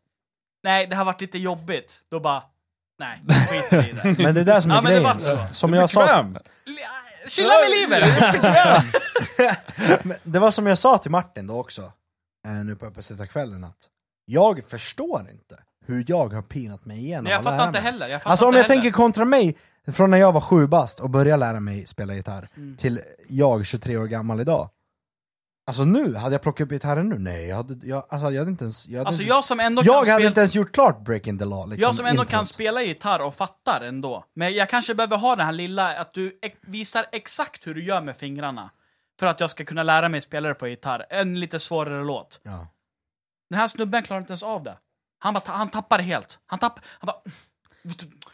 nej 0.63 0.87
det 0.87 0.97
har 0.97 1.05
varit 1.05 1.21
lite 1.21 1.39
jobbigt, 1.39 2.03
då 2.11 2.21
bara, 2.21 2.43
nej, 2.99 3.23
skit 3.49 3.73
i 3.73 3.93
det. 3.93 4.17
Men 4.25 4.35
det 4.35 4.41
är 4.41 4.45
det 4.45 4.63
som 4.63 4.71
är 4.71 4.75
Ja, 4.75 4.83
men 4.83 4.93
det 4.93 5.01
grejen. 5.01 5.19
var 5.37 5.47
så. 5.49 5.55
Som 5.55 5.73
jag 5.75 5.91
sa, 5.91 6.01
Bekväm! 6.01 6.39
Chilla 7.29 7.49
med 7.61 7.71
livet! 7.71 8.03
men 10.05 10.17
det 10.23 10.39
var 10.39 10.51
som 10.51 10.67
jag 10.67 10.79
sa 10.79 10.99
till 10.99 11.11
Martin 11.11 11.47
då 11.47 11.61
också, 11.61 11.83
eh, 12.47 12.53
nu 12.53 12.77
på 12.77 12.87
kvällen 13.27 13.65
att 13.65 13.77
jag 14.25 14.65
förstår 14.69 15.27
inte 15.31 15.59
hur 15.87 16.05
jag 16.09 16.33
har 16.33 16.43
pinat 16.43 16.85
mig 16.85 16.99
igenom 16.99 17.25
Nej, 17.25 17.33
jag 17.33 17.45
lära 17.45 17.51
fattar 17.53 17.67
inte 17.67 17.81
heller. 17.81 18.09
Jag 18.09 18.23
fattar 18.23 18.31
Alltså 18.31 18.45
om 18.45 18.49
inte 18.49 18.59
jag 18.59 18.65
heller. 18.65 18.75
tänker 18.83 18.91
kontra 18.97 19.25
mig, 19.25 19.57
från 19.93 20.11
när 20.11 20.19
jag 20.19 20.33
var 20.33 20.41
sju 20.41 20.67
bast 20.67 21.01
och 21.01 21.11
började 21.11 21.37
lära 21.41 21.61
mig 21.61 21.87
spela 21.87 22.15
gitarr, 22.15 22.49
Mm. 22.57 22.77
till 22.77 23.01
jag 23.29 23.67
23 23.67 23.97
år 23.97 24.07
gammal 24.07 24.41
idag. 24.41 24.69
Alltså 25.69 25.85
nu, 25.85 26.15
hade 26.15 26.35
jag 26.35 26.43
plockat 26.43 26.65
upp 26.65 26.71
gitarren 26.71 27.09
nu? 27.09 27.19
Nej, 27.19 27.49
jag 27.49 27.57
hade, 27.57 27.87
jag, 27.87 28.07
alltså, 28.09 28.31
jag 28.31 28.39
hade 28.41 28.51
inte 28.51 28.65
ens... 28.65 28.87
Jag 28.89 28.99
hade 28.99 29.09
Alltså 29.09 29.23
inte, 29.23 29.35
jag 29.35 29.45
som 29.45 29.61
ändå 29.61 29.83
jag 29.85 30.05
kan 30.05 30.13
hade 30.13 30.27
inte 30.27 30.41
ens 30.41 30.55
gjort 30.55 30.73
klart 30.73 31.05
Breaking 31.05 31.39
the 31.39 31.45
Law 31.45 31.69
liksom, 31.69 31.83
Jag 31.83 31.95
som 31.95 32.07
ändå 32.07 32.25
kan 32.25 32.41
introt. 32.41 32.55
spela 32.55 32.83
gitarr 32.83 33.21
och 33.21 33.35
fattar 33.35 33.81
ändå. 33.81 34.25
Men 34.35 34.55
jag 34.55 34.69
kanske 34.69 34.95
behöver 34.95 35.17
ha 35.17 35.37
den 35.37 35.47
här 35.47 35.53
lilla, 35.53 35.99
att 35.99 36.13
du 36.15 36.39
visar 36.61 37.07
exakt 37.13 37.67
hur 37.67 37.75
du 37.75 37.85
gör 37.85 38.01
med 38.01 38.17
fingrarna. 38.17 38.71
För 39.21 39.27
att 39.27 39.41
jag 39.41 39.51
ska 39.51 39.65
kunna 39.65 39.83
lära 39.83 40.09
mig 40.09 40.21
spela 40.21 40.49
det 40.49 40.55
på 40.55 40.69
gitarr. 40.69 41.07
En 41.11 41.41
lite 41.41 41.59
svårare 41.59 42.05
låt. 42.05 42.41
Ja. 42.43 42.69
Den 43.51 43.59
här 43.59 43.69
snubben 43.69 44.03
klarar 44.03 44.21
inte 44.21 44.31
ens 44.31 44.43
av 44.43 44.63
det. 44.63 44.79
Han, 45.19 45.35
bara, 45.35 45.43
han 45.47 45.69
tappar 45.71 45.99
helt. 45.99 46.39
Han 46.47 46.59
tappar... 46.59 46.85
Han 46.89 47.07
bara... 47.07 47.17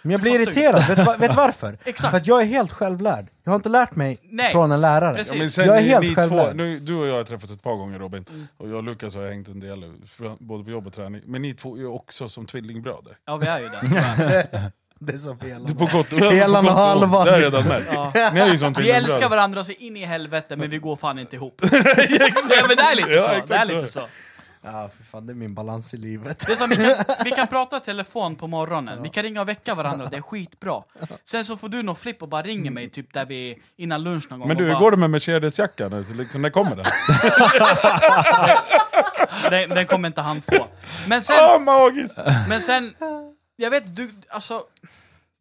Men 0.05 0.11
jag 0.12 0.20
blir 0.20 0.41
irriterad, 0.41 0.89
vet 0.89 0.97
du 0.97 1.05
vet 1.27 1.37
varför? 1.37 1.79
Exakt. 1.85 2.11
För 2.11 2.16
att 2.16 2.27
jag 2.27 2.43
är 2.43 2.47
helt 2.47 2.73
självlärd. 2.73 3.27
Jag 3.45 3.53
har 3.53 3.57
inte 3.57 3.69
lärt 3.69 3.97
mig 3.97 4.19
Nej, 4.23 4.53
från 4.53 4.73
en 4.73 4.81
lärare. 4.81 5.15
precis. 5.15 5.33
Ja, 5.33 5.39
men 5.39 5.51
sen 5.51 5.66
Jag 5.66 5.77
är 5.79 5.83
ni- 5.83 5.89
helt 5.89 6.05
ni 6.07 6.15
självlärd. 6.15 6.47
två, 6.49 6.55
nu, 6.55 6.79
Du 6.79 6.95
och 6.95 7.07
jag 7.07 7.15
har 7.15 7.24
träffats 7.24 7.53
ett 7.53 7.62
par 7.62 7.74
gånger 7.77 7.99
Robin, 7.99 8.24
och 8.57 8.69
jag 8.69 8.77
och 8.77 8.83
Lukas 8.83 9.15
har 9.15 9.27
hängt 9.27 9.49
en 9.49 9.61
del, 9.61 9.93
både 10.39 10.65
på 10.65 10.70
jobb 10.70 10.87
och 10.87 10.93
träning. 10.93 11.20
Men 11.27 11.43
ni 11.43 11.55
två 11.55 11.77
är 11.77 11.81
ju 11.81 11.87
också 11.87 12.29
som 12.29 12.47
tvillingbröder. 12.47 13.16
Ja, 13.27 13.37
vi 13.37 13.47
är 13.47 13.59
ju 13.61 13.69
det. 13.69 13.79
Det 15.05 15.12
är. 15.12 15.66
Det 15.66 15.73
är 15.73 15.74
på 15.74 15.89
gott, 15.97 16.33
Helan 16.33 16.66
och 16.69 16.73
halvan. 16.74 17.24
Det 17.27 17.31
har 17.33 17.39
jag 17.39 17.47
redan 17.55 17.69
märkt. 17.69 17.87
Ja. 17.93 18.12
Ni 18.35 18.41
är 18.41 18.53
ju 18.53 18.59
som 18.59 18.73
Vi 18.73 18.91
älskar 18.91 19.29
varandra 19.29 19.65
så 19.65 19.73
in 19.73 19.97
i 19.97 20.05
helvete, 20.05 20.57
men 20.57 20.70
vi 20.70 20.79
går 20.79 20.97
fan 20.97 21.19
inte 21.19 21.37
ihop. 21.37 21.55
Så, 21.61 21.66
ja, 21.77 22.65
men 22.69 22.77
det 22.77 22.83
är 22.83 22.95
lite 22.97 23.11
Ja, 23.11 23.20
så. 23.41 23.47
Det 23.47 23.55
är 23.55 23.65
lite 23.65 23.87
så. 23.89 24.01
Ja, 24.65 24.91
för 24.97 25.05
fan, 25.05 25.27
det 25.27 25.33
är 25.33 25.35
min 25.35 25.55
balans 25.55 25.95
i 25.95 25.97
livet. 25.97 26.47
Det 26.47 26.53
är 26.53 26.57
som 26.57 26.71
vi 26.71 26.77
kan, 26.77 26.95
vi 27.25 27.31
kan 27.31 27.47
prata 27.57 27.77
i 27.77 27.81
telefon 27.81 28.37
på 28.37 28.47
morgonen, 28.47 29.03
vi 29.03 29.09
kan 29.09 29.23
ringa 29.23 29.41
och 29.41 29.49
väcka 29.49 29.75
varandra, 29.75 30.07
det 30.11 30.17
är 30.17 30.21
skitbra. 30.31 30.83
Sen 31.25 31.45
så 31.45 31.57
får 31.57 31.69
du 31.69 31.83
någon 31.83 31.97
flipp 31.97 32.23
och 32.23 32.29
bara 32.29 32.43
ringer 32.43 32.71
mig 32.71 32.89
typ 32.89 33.13
där 33.13 33.25
vi, 33.27 33.63
innan 33.77 34.03
lunch 34.03 34.27
någon 34.31 34.39
gång. 34.39 34.49
Men 34.49 34.57
du, 34.57 34.65
hur 34.65 34.73
bara, 34.73 34.81
går 34.81 34.91
det 34.91 34.97
med 34.97 35.11
Mercedes-jackan? 35.11 36.05
Liksom, 36.17 36.43
när 36.43 36.51
kommer 36.51 36.77
den? 36.77 36.85
den, 39.51 39.69
den 39.69 39.87
kommer 39.87 40.09
inte 40.09 40.21
han 40.21 40.43
få. 40.43 40.67
Men 41.07 41.23
sen, 41.23 41.37
Ah, 41.41 41.59
magiskt! 41.59 42.19
men 42.49 42.61
sen, 42.61 42.95
jag 43.57 43.71
vet 43.71 43.97
du, 43.97 44.11
alltså, 44.29 44.63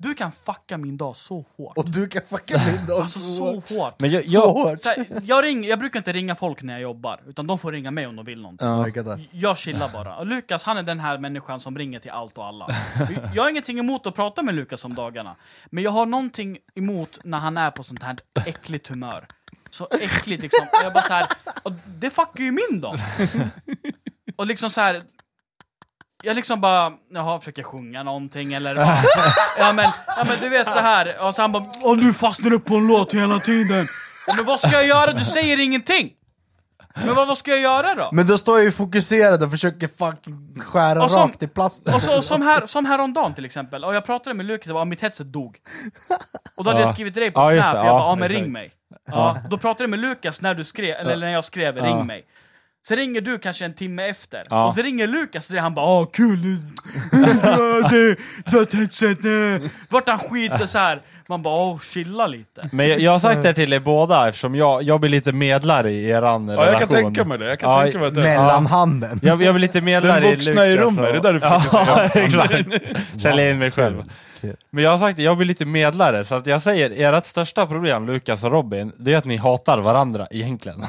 du 0.01 0.13
kan 0.13 0.31
fucka 0.31 0.77
min 0.77 0.97
dag 0.97 1.15
så 1.15 1.45
hårt. 1.57 1.77
Och 1.77 1.89
du 1.89 2.07
kan 2.07 2.21
fucka 2.29 2.61
min 2.65 2.85
dag 2.85 3.01
Alltså 3.01 3.19
så 3.19 3.59
hårt. 3.59 3.99
Men 3.99 4.11
jag, 4.11 4.25
så 4.25 4.33
jag, 4.33 4.53
hårt. 4.53 4.79
Så 4.79 4.89
här, 4.89 5.07
jag, 5.23 5.43
ring, 5.43 5.63
jag 5.65 5.79
brukar 5.79 5.99
inte 5.99 6.13
ringa 6.13 6.35
folk 6.35 6.61
när 6.61 6.73
jag 6.73 6.81
jobbar, 6.81 7.21
utan 7.27 7.47
de 7.47 7.59
får 7.59 7.71
ringa 7.71 7.91
mig 7.91 8.07
om 8.07 8.15
de 8.15 8.25
vill 8.25 8.41
någonting. 8.41 8.67
ja. 8.67 9.17
Jag 9.31 9.57
chillar 9.57 9.89
bara. 9.89 10.15
Och 10.17 10.25
Lukas, 10.25 10.63
han 10.63 10.77
är 10.77 10.83
den 10.83 10.99
här 10.99 11.17
människan 11.17 11.59
som 11.59 11.77
ringer 11.77 11.99
till 11.99 12.11
allt 12.11 12.37
och 12.37 12.45
alla. 12.45 12.67
Jag 13.35 13.43
har 13.43 13.49
ingenting 13.49 13.79
emot 13.79 14.07
att 14.07 14.15
prata 14.15 14.43
med 14.43 14.55
Lukas 14.55 14.85
om 14.85 14.95
dagarna. 14.95 15.35
Men 15.69 15.83
jag 15.83 15.91
har 15.91 16.05
någonting 16.05 16.57
emot 16.75 17.19
när 17.23 17.37
han 17.37 17.57
är 17.57 17.71
på 17.71 17.83
sånt 17.83 18.03
här 18.03 18.17
äckligt 18.45 18.87
humör. 18.87 19.27
Så 19.69 19.87
äckligt 19.91 20.41
liksom. 20.43 20.65
Och 20.71 20.85
jag 20.85 20.93
bara 20.93 21.03
så 21.03 21.13
här, 21.13 21.25
och 21.63 21.71
det 21.85 22.09
fuckar 22.09 22.43
ju 22.43 22.51
min 22.51 22.81
dag. 22.81 22.95
Och 24.35 24.45
liksom 24.47 24.69
så 24.69 24.81
här. 24.81 25.01
Jag 26.23 26.35
liksom 26.35 26.61
bara, 26.61 26.91
jaha, 27.13 27.39
försöker 27.39 27.63
sjunga 27.63 28.03
någonting 28.03 28.53
eller 28.53 28.75
bara, 28.75 28.97
ja 29.59 29.73
men, 29.73 29.85
ja 30.17 30.23
men 30.27 30.39
du 30.41 30.49
vet 30.49 30.73
så 30.73 30.79
här. 30.79 31.15
och 31.27 31.33
så 31.35 31.41
han 31.41 31.51
bara, 31.51 31.65
åh 31.81 31.97
du 31.97 32.13
fastnar 32.13 32.53
upp 32.53 32.65
på 32.65 32.75
en 32.75 32.87
låt 32.87 33.13
hela 33.13 33.39
tiden. 33.39 33.87
Men 34.35 34.45
vad 34.45 34.59
ska 34.59 34.71
jag 34.71 34.87
göra? 34.87 35.11
Du 35.13 35.25
säger 35.25 35.59
ingenting! 35.59 36.09
Men 36.95 37.15
vad, 37.15 37.27
vad 37.27 37.37
ska 37.37 37.51
jag 37.51 37.59
göra 37.59 37.95
då? 37.95 38.09
Men 38.11 38.27
då 38.27 38.37
står 38.37 38.57
jag 38.57 38.65
ju 38.65 38.71
fokuserad 38.71 39.43
och 39.43 39.51
försöker 39.51 39.87
fucking 39.87 40.59
skära 40.59 41.03
Och 41.03 41.11
som- 41.11 41.19
rakt 41.29 41.43
i 41.43 41.47
plasten. 41.47 41.93
Och 41.93 42.01
så, 42.01 42.21
som, 42.21 42.41
här, 42.41 42.65
som 42.65 42.85
häromdagen 42.85 43.33
till 43.33 43.45
exempel, 43.45 43.83
och 43.83 43.95
jag 43.95 44.05
pratade 44.05 44.33
med 44.33 44.45
Lukas 44.45 44.67
och 44.67 44.73
bara, 44.73 44.85
mitt 44.85 45.01
headset 45.01 45.27
dog. 45.33 45.57
Och 46.55 46.63
då 46.63 46.69
hade 46.69 46.81
Ja. 46.81 46.85
jag 46.87 46.93
skrivit 46.93 47.13
till 47.13 47.21
dig 47.21 47.31
på 47.31 47.39
Ja, 47.39 47.43
Snap, 47.45 47.55
just 47.55 47.71
det. 47.71 47.77
jag 47.77 47.85
Ja, 47.85 47.91
bara, 47.91 48.03
ja 48.09 48.15
men 48.15 48.23
exakt. 48.23 48.41
ring 48.43 48.51
mig. 48.51 48.71
Ja, 49.11 49.37
då 49.49 49.57
pratade 49.57 49.83
jag 49.83 49.89
med 49.89 49.99
Lukas 49.99 50.41
när 50.41 50.53
du 50.55 50.63
skrev, 50.63 50.95
eller 50.95 51.25
när 51.25 51.33
jag 51.33 51.45
skrev 51.45 51.77
Ja. 51.77 51.85
ring 51.85 52.05
mig. 52.05 52.23
Sen 52.87 52.97
ringer 52.97 53.21
du 53.21 53.39
kanske 53.39 53.65
en 53.65 53.73
timme 53.73 54.03
efter, 54.09 54.43
Ja. 54.49 54.67
och 54.67 54.75
så 54.75 54.81
ringer 54.81 55.07
Lukas 55.07 55.49
och 55.49 55.55
han 55.57 55.73
bara 55.73 55.85
åh 55.85 56.05
kul, 56.13 56.39
det- 57.89 58.15
dött 58.51 58.73
headset, 58.73 59.17
nej." 59.23 59.61
vart 59.89 60.07
han 60.09 60.19
skiter 60.19 60.65
så 60.65 60.77
här. 60.77 60.99
Man 61.27 61.41
bara 61.41 61.55
åh 61.55 61.79
chilla 61.79 62.27
lite. 62.27 62.69
Men 62.71 62.89
jag, 62.89 62.99
jag 62.99 63.11
har 63.11 63.19
sagt 63.19 63.43
det 63.43 63.53
till 63.53 63.73
er 63.73 63.79
båda 63.79 64.27
eftersom 64.29 64.55
jag, 64.55 64.83
jag 64.83 64.99
blir 64.99 65.09
lite 65.09 65.31
medlare 65.31 65.91
i 65.91 66.09
eran 66.09 66.47
Ja, 66.47 66.53
relation. 66.53 66.71
jag 66.71 66.79
kan 66.79 66.89
tänka 66.89 67.23
mig 67.25 67.37
det. 67.37 67.45
Jag 67.45 67.59
kan 67.59 67.71
Ja, 67.71 67.83
tänka 67.83 67.97
mig 67.99 68.07
att 68.07 68.15
det 68.15 68.21
Mellanhanden. 68.21 69.19
Jag, 69.23 69.43
jag 69.43 69.53
blir 69.55 69.61
lite 69.61 69.81
medlare 69.81 70.19
Den 70.19 70.29
vuxna 70.31 70.67
i 70.67 70.71
Lukas 70.75 70.85
rummet, 70.85 70.99
och- 71.07 71.13
det 71.13 71.29
är 71.29 71.33
där 71.33 71.33
du 71.33 71.39
försöker 71.39 71.91
Ja, 71.91 72.09
säga. 72.09 72.25
exakt. 72.25 73.21
Sälja 73.21 73.51
in 73.51 73.59
mig 73.59 73.71
själv. 73.71 74.03
Kul. 74.41 74.55
Men 74.69 74.83
jag 74.83 74.91
har 74.91 74.99
sagt 74.99 75.17
det, 75.17 75.23
jag 75.23 75.37
blir 75.37 75.47
lite 75.47 75.65
medlare, 75.65 76.25
så 76.25 76.35
att 76.35 76.47
jag 76.47 76.61
säger, 76.61 77.13
ert 77.13 77.25
största 77.25 77.65
problem, 77.67 78.07
Lukas 78.07 78.43
och 78.43 78.51
Robin, 78.51 78.91
det 78.97 79.13
är 79.13 79.17
att 79.17 79.25
ni 79.25 79.37
hatar 79.37 79.77
varandra 79.77 80.27
egentligen. 80.31 80.83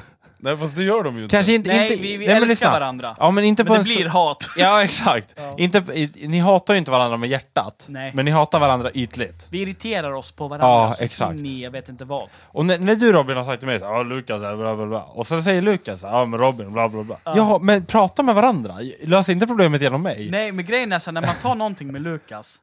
Nej 0.44 0.56
fast 0.56 0.76
det 0.76 0.82
gör 0.82 1.02
de 1.02 1.16
ju 1.16 1.22
inte. 1.22 1.36
Kanske 1.36 1.52
inte... 1.54 1.68
Nej, 1.68 1.90
inte 1.92 2.02
vi, 2.02 2.16
vi 2.16 2.26
nej, 2.26 2.26
men 2.26 2.34
älskar 2.34 2.48
lyssna. 2.48 2.70
varandra. 2.70 3.16
Ja, 3.18 3.30
men 3.30 3.44
inte 3.44 3.64
på 3.64 3.72
Men 3.72 3.82
det 3.82 3.88
en 3.90 3.94
så- 3.94 4.00
blir 4.00 4.08
hat. 4.08 4.48
Ja, 4.56 4.82
exakt. 4.84 5.34
Inte, 5.58 5.78
i- 5.94 6.28
ni 6.28 6.38
hatar 6.38 6.74
ju 6.74 6.78
inte 6.78 6.90
varandra 6.90 7.16
med 7.16 7.28
hjärtat, 7.30 7.84
Nej. 7.88 8.10
men 8.14 8.24
ni 8.24 8.30
hatar 8.30 8.58
varandra 8.60 8.90
ytligt. 8.94 9.46
Vi 9.50 9.62
irriterar 9.62 10.12
oss 10.12 10.32
på 10.32 10.48
varandra 10.48 10.66
Ja, 10.68 10.92
så 10.92 11.04
exakt. 11.04 11.38
in 11.38 11.46
i 11.46 11.62
jag 11.62 11.70
vet 11.70 11.88
inte 11.88 12.04
vad. 12.04 12.28
Och 12.42 12.66
när, 12.66 12.78
när 12.78 12.94
du 12.94 13.12
Robin 13.12 13.36
har 13.36 13.44
sagt 13.44 13.58
till 13.60 13.68
mig 13.68 13.78
så 13.78 13.84
här, 13.84 13.92
ja 13.92 14.02
Lukas 14.02 14.38
bla 14.40 14.56
bla 14.76 14.86
bla, 14.86 15.02
och 15.02 15.26
sen 15.26 15.42
säger 15.44 15.62
Lukas 15.62 16.00
så 16.00 16.06
här, 16.08 16.18
ja 16.18 16.26
men 16.26 16.40
Robin 16.40 16.72
bla 16.72 16.88
bla 16.88 17.02
bla. 17.02 17.16
Ja, 17.24 17.58
men 17.62 17.84
prata 17.84 18.22
med 18.22 18.34
varandra, 18.34 18.74
lös 19.04 19.28
inte 19.28 19.46
problemet 19.46 19.82
genom 19.82 20.02
mig. 20.02 20.28
Nej, 20.30 20.52
men 20.52 20.64
grejen 20.64 20.92
är 20.92 20.98
så 20.98 21.10
här, 21.10 21.12
när 21.12 21.20
man 21.26 21.34
tar 21.42 21.54
någonting 21.54 21.92
med 21.92 22.02
Lukas, 22.02 22.56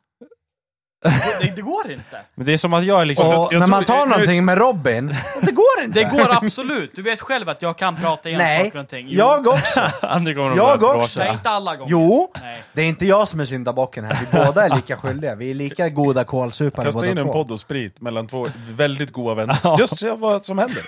Det, 1.41 1.55
det 1.55 1.61
går 1.61 1.91
inte. 1.91 2.17
Men 2.35 2.45
det 2.45 2.53
är 2.53 2.57
som 2.57 2.73
att 2.73 2.83
jag 2.85 3.01
är 3.01 3.05
liksom... 3.05 3.27
Och 3.27 3.33
jag 3.33 3.51
när 3.53 3.59
tror- 3.59 3.67
man 3.67 3.83
tar 3.83 3.97
jag- 3.97 4.09
någonting 4.09 4.45
med 4.45 4.57
Robin, 4.57 5.07
det 5.41 5.51
går 5.51 5.65
inte! 5.83 5.99
Det 5.99 6.09
går 6.09 6.31
absolut. 6.45 6.91
Du 6.95 7.01
vet 7.01 7.19
själv 7.21 7.49
att 7.49 7.61
jag 7.61 7.77
kan 7.77 7.95
prata 7.95 8.29
igenom 8.29 8.45
Nej, 8.47 8.65
saker 8.65 8.79
och 8.79 8.87
ting. 8.87 9.07
Jo. 9.09 9.17
jag 9.17 9.47
också! 9.47 9.81
Andra 10.01 10.33
kommer 10.33 10.57
Jag 10.57 10.83
också. 10.83 11.19
Nej, 11.19 11.31
inte 11.33 11.49
alla 11.49 11.75
gånger. 11.75 11.91
Jo! 11.91 12.31
Nej. 12.41 12.63
Det 12.73 12.81
är 12.81 12.85
inte 12.85 13.05
jag 13.05 13.27
som 13.27 13.39
är 13.39 13.45
syndabocken 13.45 14.03
här, 14.05 14.17
vi 14.31 14.37
båda 14.45 14.65
är 14.65 14.75
lika 14.75 14.97
skyldiga. 14.97 15.35
Vi 15.35 15.49
är 15.49 15.53
lika 15.53 15.89
goda 15.89 16.23
kålsupare 16.23 16.85
Kasta 16.85 16.99
båda 16.99 17.11
in 17.11 17.17
en 17.17 17.25
två. 17.25 17.33
podd 17.33 17.51
och 17.51 17.59
sprit 17.59 18.01
mellan 18.01 18.27
två 18.27 18.47
väldigt 18.69 19.11
goda 19.13 19.33
vänner. 19.35 19.57
Just 19.79 19.97
se 19.97 20.11
vad 20.11 20.45
som 20.45 20.57
händer. 20.57 20.83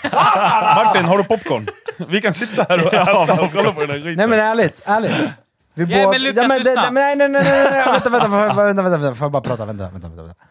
Martin, 0.75 1.05
har 1.05 1.17
du 1.17 1.23
popcorn? 1.23 1.67
Vi 2.07 2.21
kan 2.21 2.33
sitta 2.33 2.65
här 2.69 2.87
och 2.87 2.93
äta 2.93 3.41
och 3.41 3.51
kolla 3.53 3.71
på 3.71 3.79
den 3.79 3.89
här 3.89 3.97
skiten. 3.97 4.13
Nej 4.15 4.27
men 4.27 4.39
ärligt, 4.39 4.81
ärligt. 4.85 5.29
Vi 5.73 5.83
Ja, 5.83 6.05
båda... 6.05 6.11
men 6.11 6.23
Lukas, 6.23 6.57
lyssna. 6.57 6.89
Nej, 6.91 7.15
nej, 7.15 7.29
nej, 7.29 7.43
nej, 7.43 7.67
nej, 7.71 7.85
vänta, 7.85 8.09
vänta, 8.09 8.27
vänta, 8.27 8.55
vänta, 8.55 8.81
vänta, 8.81 8.97
vänta, 8.97 9.15
får 9.15 9.25
jag 9.25 9.31
bara 9.31 9.41
prata, 9.41 9.65
vänta, 9.65 9.89
vänta, 9.89 10.07
vänta, 10.07 10.23
vänta. 10.23 10.43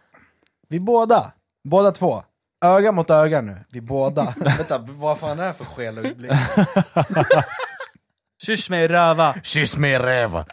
Vi 0.68 0.80
båda, 0.80 1.32
båda 1.64 1.92
två, 1.92 2.22
öga 2.64 2.92
mot 2.92 3.10
öga 3.10 3.40
nu, 3.40 3.56
vi 3.70 3.80
båda. 3.80 4.22
vänta, 4.36 4.78
vad 4.78 5.18
fan 5.18 5.38
är 5.40 5.46
det 5.46 5.54
för 5.54 5.64
skelögonblick? 5.64 6.32
Kyss 8.42 8.70
mig 8.70 8.88
röva. 8.88 9.34
Kyss 9.42 9.76
mig 9.76 9.92
i 9.92 9.98
räva! 9.98 10.46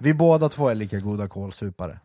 Vi 0.00 0.14
båda 0.14 0.48
två 0.48 0.68
är 0.68 0.74
lika 0.74 0.98
goda 0.98 1.28
kålsupare. 1.28 1.98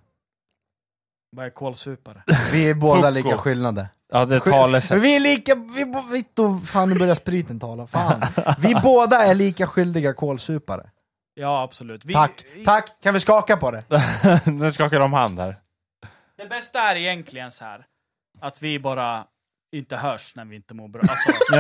Vad 1.36 1.46
är 1.46 1.50
kålsupare? 1.50 2.24
Vi 2.52 2.70
är 2.70 2.74
båda 2.74 3.10
lika 3.10 3.38
skillnade. 3.38 3.88
Ja, 4.12 4.26
det 4.26 4.46
Men 4.46 4.54
talesätt. 4.54 5.02
vi 5.02 5.16
är 5.16 5.20
lika, 5.20 5.56
vi, 5.56 5.94
Vitto, 6.12 6.60
fan 6.66 6.90
nu 6.90 7.00
börjar 7.00 7.16
spriten 7.16 7.60
tala, 7.60 7.88
fan. 7.88 8.22
Vi 8.60 8.76
båda 8.84 9.18
är 9.18 9.36
lika 9.36 9.68
skyldiga 9.68 10.14
kålsupare. 10.14 10.90
Ja, 11.40 11.64
absolut. 11.64 12.06
Vi, 12.06 12.14
Tack, 12.14 12.46
tack, 12.66 13.02
kan 13.04 13.14
vi 13.14 13.20
skaka 13.20 13.58
på 13.58 13.72
det? 13.72 13.84
nu 14.46 14.74
skakar 14.74 15.00
de 15.00 15.14
hand 15.14 15.40
här. 15.40 15.56
Det 16.38 16.46
bästa 16.50 16.80
är 16.80 16.96
egentligen 16.96 17.52
så 17.52 17.66
här 17.66 17.86
att 18.42 18.62
vi 18.62 18.80
bara 18.80 19.24
inte 19.76 19.96
hörs 19.96 20.36
när 20.36 20.46
vi 20.46 20.56
inte 20.56 20.74
mår 20.74 20.88
bra. 20.88 21.02
Alltså, 21.10 21.32
ja, 21.52 21.58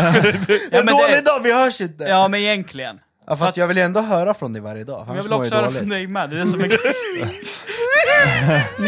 En 0.80 0.85
men 0.85 0.95
dålig 0.95 1.15
det, 1.15 1.22
dag, 1.22 1.39
vi 1.39 1.53
hörs 1.53 1.81
inte! 1.81 2.03
ja, 2.03 2.27
men 2.27 2.39
egentligen. 2.39 2.99
Ja, 3.27 3.35
fast 3.35 3.57
jag 3.57 3.68
vill 3.68 3.77
ju 3.77 3.84
ändå 3.84 4.01
höra 4.01 4.34
från 4.34 4.53
dig 4.53 4.61
varje 4.61 4.84
dag, 4.84 5.07
Men 5.07 5.10
annars 5.10 5.18
jag 5.18 5.23
vill 5.23 5.31
mår 5.31 5.39
också 5.39 5.56
jag 5.56 5.61
höra 5.61 5.68
dåligt. 5.68 5.80
från 5.80 5.89
dig 5.89 6.07
med. 6.07 6.30
Det 6.30 6.35
är 6.35 6.39
det 6.39 6.45
som 6.47 6.60
är 6.61 6.69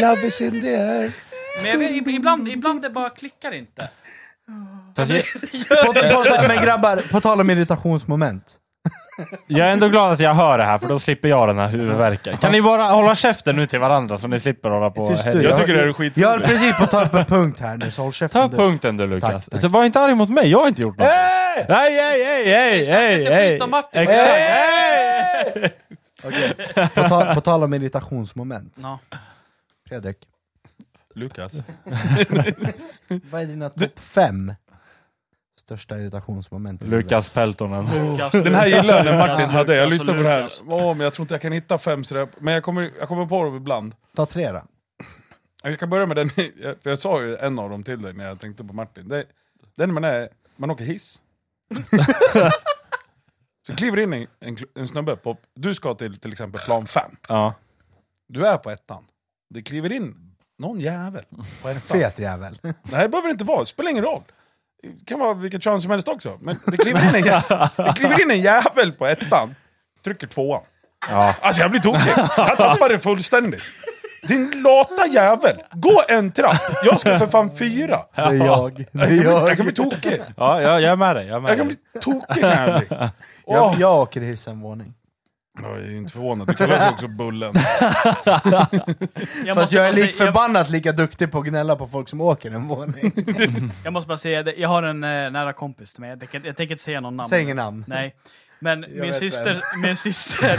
Love 0.00 0.26
is 0.26 0.40
in 0.40 0.60
the 0.60 0.76
air. 0.76 1.12
Men 1.62 1.70
jag 1.70 1.78
vet, 1.78 2.06
ibland, 2.06 2.48
ibland 2.48 2.82
det 2.82 2.90
bara 2.90 3.10
klickar 3.10 3.52
inte. 3.52 3.88
Fast 4.96 5.10
jag, 5.12 5.24
På, 5.86 5.92
på, 5.92 6.24
men 6.48 6.62
grabbar, 6.64 7.02
på 7.10 7.20
tal 7.20 7.40
om 7.40 7.50
irritationsmoment. 7.50 8.58
jag 9.46 9.68
är 9.68 9.72
ändå 9.72 9.88
glad 9.88 10.12
att 10.12 10.20
jag 10.20 10.34
hör 10.34 10.58
det 10.58 10.64
här, 10.64 10.78
för 10.78 10.88
då 10.88 10.98
slipper 10.98 11.28
jag 11.28 11.48
den 11.48 11.58
här 11.58 11.68
huvudvärken. 11.68 12.36
Kan 12.36 12.52
ni 12.52 12.62
bara 12.62 12.82
hålla 12.82 13.14
käften 13.14 13.56
nu 13.56 13.66
till 13.66 13.78
varandra 13.78 14.18
så 14.18 14.28
ni 14.28 14.40
slipper 14.40 14.70
hålla 14.70 14.90
på 14.90 15.10
Tyst 15.10 15.24
du? 15.24 15.42
Jag 15.42 15.60
tycker 15.60 15.74
det 15.74 15.82
är 15.82 15.92
skitroligt. 15.92 16.16
Jag 16.16 16.28
höll 16.28 16.42
precis 16.42 16.78
på 16.78 16.84
att 16.84 16.90
ta 16.90 17.04
upp 17.04 17.14
en 17.14 17.24
punkt 17.24 17.60
här 17.60 17.76
nu, 17.76 17.90
så 17.90 18.02
håll 18.02 18.12
käften 18.12 18.42
Ta 18.42 18.48
du. 18.48 18.56
punkten 18.56 18.96
du 18.96 19.06
Lukas. 19.06 19.30
Tack, 19.30 19.44
tack. 19.50 19.60
Så 19.60 19.68
var 19.68 19.84
inte 19.84 20.00
arg 20.00 20.14
mot 20.14 20.28
mig, 20.28 20.48
jag 20.50 20.58
har 20.58 20.68
inte 20.68 20.82
gjort 20.82 20.98
något. 20.98 21.06
Hey! 21.06 21.64
Nej, 21.68 22.00
hej, 22.00 22.24
hej, 22.24 22.46
hej, 22.46 22.84
snackar 22.84 23.00
hej, 23.00 23.22
inte 23.22 23.52
skit 23.52 23.62
om 23.62 23.70
Martin. 23.70 24.00
Exakt. 24.00 24.28
Hey! 24.28 25.70
Okej, 26.24 26.88
på, 26.94 27.08
tal, 27.08 27.34
på 27.34 27.40
tal 27.40 27.64
om 27.64 27.74
irritationsmoment. 27.74 28.78
Ja. 28.82 28.98
Fredrik, 29.88 30.16
Lukas. 31.14 31.52
vad 33.30 33.42
är 33.42 33.46
dina 33.46 33.70
topp 33.70 33.98
fem 33.98 34.54
största 35.62 35.98
irritationsmoment? 35.98 36.82
i 36.82 36.84
livet? 36.84 37.04
Lukas 37.04 37.30
Peltonen. 37.30 37.84
Lukas, 37.84 38.32
Den 38.44 38.54
här 38.54 38.66
gillar 38.66 38.96
jag 38.96 39.04
när 39.04 39.18
Martin 39.18 39.36
Lukas, 39.36 39.52
hade, 39.52 39.76
jag 39.76 39.90
lyssnade 39.90 40.18
på 40.18 40.22
det 40.24 40.30
här. 40.30 40.50
Åh, 40.66 40.94
men 40.94 41.00
jag 41.04 41.12
tror 41.14 41.24
inte 41.24 41.34
jag 41.34 41.42
kan 41.42 41.52
hitta 41.52 41.78
fem 41.78 42.04
sådär. 42.04 42.28
Men 42.38 42.54
jag 42.54 42.62
kommer, 42.62 42.90
jag 42.98 43.08
kommer 43.08 43.26
på 43.26 43.44
dem 43.44 43.56
ibland. 43.56 43.94
Ta 44.16 44.26
tre 44.26 44.52
då. 44.52 44.62
Jag 45.62 45.78
kan 45.78 45.90
börja 45.90 46.06
med 46.06 46.16
den, 46.16 46.30
för 46.82 46.90
jag 46.90 46.98
sa 46.98 47.22
ju 47.22 47.36
en 47.36 47.58
av 47.58 47.70
dem 47.70 47.82
till 47.82 48.02
dig 48.02 48.12
när 48.12 48.24
jag 48.28 48.40
tänkte 48.40 48.64
på 48.64 48.72
Martin. 48.72 49.08
Det, 49.08 49.24
den 49.76 49.94
man 49.94 50.04
är, 50.04 50.28
man 50.56 50.70
åker 50.70 50.84
hiss. 50.84 51.20
Så 53.66 53.76
kliver 53.76 53.98
in 53.98 54.12
en, 54.12 54.26
en, 54.40 54.56
en 54.74 54.88
snubbe 54.88 55.16
på, 55.16 55.36
du 55.54 55.74
ska 55.74 55.94
till 55.94 56.18
till 56.20 56.32
exempel 56.32 56.60
plan 56.60 56.86
5. 56.86 57.16
Ja. 57.28 57.54
Du 58.28 58.46
är 58.46 58.56
på 58.56 58.70
ettan. 58.70 59.04
Det 59.50 59.62
kliver 59.62 59.92
in 59.92 60.34
någon 60.58 60.80
jävel 60.80 61.24
på 61.62 61.68
ettan. 61.68 61.80
Fet 61.80 62.18
jävel. 62.18 62.58
Det 62.62 63.08
behöver 63.08 63.28
inte 63.28 63.44
vara, 63.44 63.60
det 63.60 63.66
spelar 63.66 63.90
ingen 63.90 64.04
roll. 64.04 64.22
Det 64.82 65.04
kan 65.06 65.18
vara 65.18 65.34
vilket 65.34 65.62
kön 65.62 65.80
som 65.80 65.90
helst 65.90 66.08
också. 66.08 66.38
Men 66.40 66.58
det 66.66 66.76
kliver 66.76 67.00
in 67.08 67.14
en, 67.14 67.22
jä- 67.22 67.68
det 67.76 67.92
kliver 67.96 68.22
in 68.22 68.30
en 68.30 68.40
jävel 68.40 68.92
på 68.92 69.06
ettan, 69.06 69.54
trycker 70.04 70.26
tvåan. 70.26 70.62
Ja. 71.10 71.34
Alltså 71.40 71.62
jag 71.62 71.70
blir 71.70 71.80
tokig. 71.80 72.12
Jag 72.36 72.56
tappar 72.58 72.88
det 72.88 72.98
fullständigt. 72.98 73.60
Din 74.28 74.62
lata 74.62 75.06
jävel! 75.06 75.56
Gå 75.72 76.02
en 76.08 76.32
trapp! 76.32 76.60
Jag 76.84 77.00
ska 77.00 77.18
för 77.18 77.26
fan 77.26 77.56
fyra! 77.56 77.98
Det 78.14 78.20
är 78.22 78.34
jag. 78.34 78.84
Det 78.92 79.04
är 79.04 79.10
Jag 79.10 79.10
kan 79.10 79.16
bli, 79.18 79.48
jag 79.48 79.56
kan 79.56 79.66
bli 79.66 79.74
tokig. 79.74 80.20
Ja, 80.36 80.60
jag, 80.62 80.80
jag 80.80 80.92
är 80.92 80.96
med 80.96 81.16
dig. 81.16 81.26
Jag 81.26 81.36
är 81.36 81.40
med 81.40 81.50
Jag 81.50 81.58
kan 81.58 81.66
bli 81.66 81.76
tokig 82.00 82.42
kan 82.42 82.70
jag 82.70 82.78
bli. 82.80 82.96
Jag, 83.46 83.74
jag 83.78 83.98
åker 84.00 84.20
hiss 84.20 84.48
en 84.48 84.60
våning. 84.60 84.94
Jag 85.62 85.78
är 85.78 85.96
inte 85.96 86.12
förvånad, 86.12 86.46
du 86.46 86.54
kallas 86.54 86.92
också 86.92 87.08
Bullen. 87.08 87.54
Jag 88.24 88.42
Fast 88.44 88.76
måste 89.44 89.46
jag 89.46 89.46
är 89.46 89.54
bara 89.54 89.66
säga- 89.66 89.90
lik 89.90 90.14
förbannat 90.14 90.70
lika 90.70 90.92
duktig 90.92 91.32
på 91.32 91.38
att 91.38 91.44
gnälla 91.44 91.76
på 91.76 91.86
folk 91.88 92.08
som 92.08 92.20
åker 92.20 92.50
en 92.50 92.68
våning. 92.68 93.12
Jag, 93.84 93.92
måste 93.92 94.08
bara 94.08 94.18
säga, 94.18 94.42
det, 94.42 94.54
jag 94.54 94.68
har 94.68 94.82
en 94.82 95.04
eh, 95.04 95.30
nära 95.30 95.52
kompis 95.52 95.92
till 95.92 96.00
mig. 96.00 96.10
Jag 96.10 96.18
tänker, 96.20 96.42
jag 96.44 96.56
tänker 96.56 96.74
inte 96.74 96.84
säga 96.84 97.00
någon 97.00 97.16
namn. 97.16 97.28
Säg 97.28 97.42
ingen 97.42 97.56
namn. 97.56 97.84
Nej. 97.88 98.14
Men 98.58 98.80
min 98.80 99.00
vet 99.00 99.14
syster, 99.14 99.62
min 99.82 99.96
syster 99.96 100.58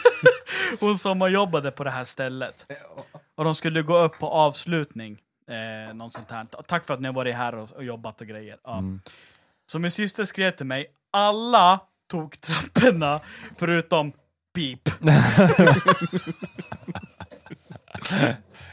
hon 0.80 0.98
sommarjobbade 0.98 1.70
på 1.70 1.84
det 1.84 1.90
här 1.90 2.04
stället. 2.04 2.66
Och 3.36 3.44
de 3.44 3.54
skulle 3.54 3.82
gå 3.82 3.98
upp 3.98 4.18
på 4.18 4.28
avslutning. 4.28 5.18
Eh, 5.88 5.94
något 5.94 6.14
sånt 6.14 6.30
här. 6.30 6.46
Tack 6.66 6.86
för 6.86 6.94
att 6.94 7.00
ni 7.00 7.08
har 7.08 7.14
varit 7.14 7.34
här 7.36 7.54
och, 7.54 7.70
och 7.72 7.84
jobbat 7.84 8.20
och 8.20 8.26
grejer. 8.26 8.56
Ja. 8.64 8.82
Så 9.66 9.78
min 9.78 9.90
syster 9.90 10.24
skrev 10.24 10.50
till 10.50 10.66
mig, 10.66 10.86
alla 11.12 11.80
tog 12.08 12.40
trapporna 12.40 13.20
förutom 13.58 14.12
Pip. 14.54 14.88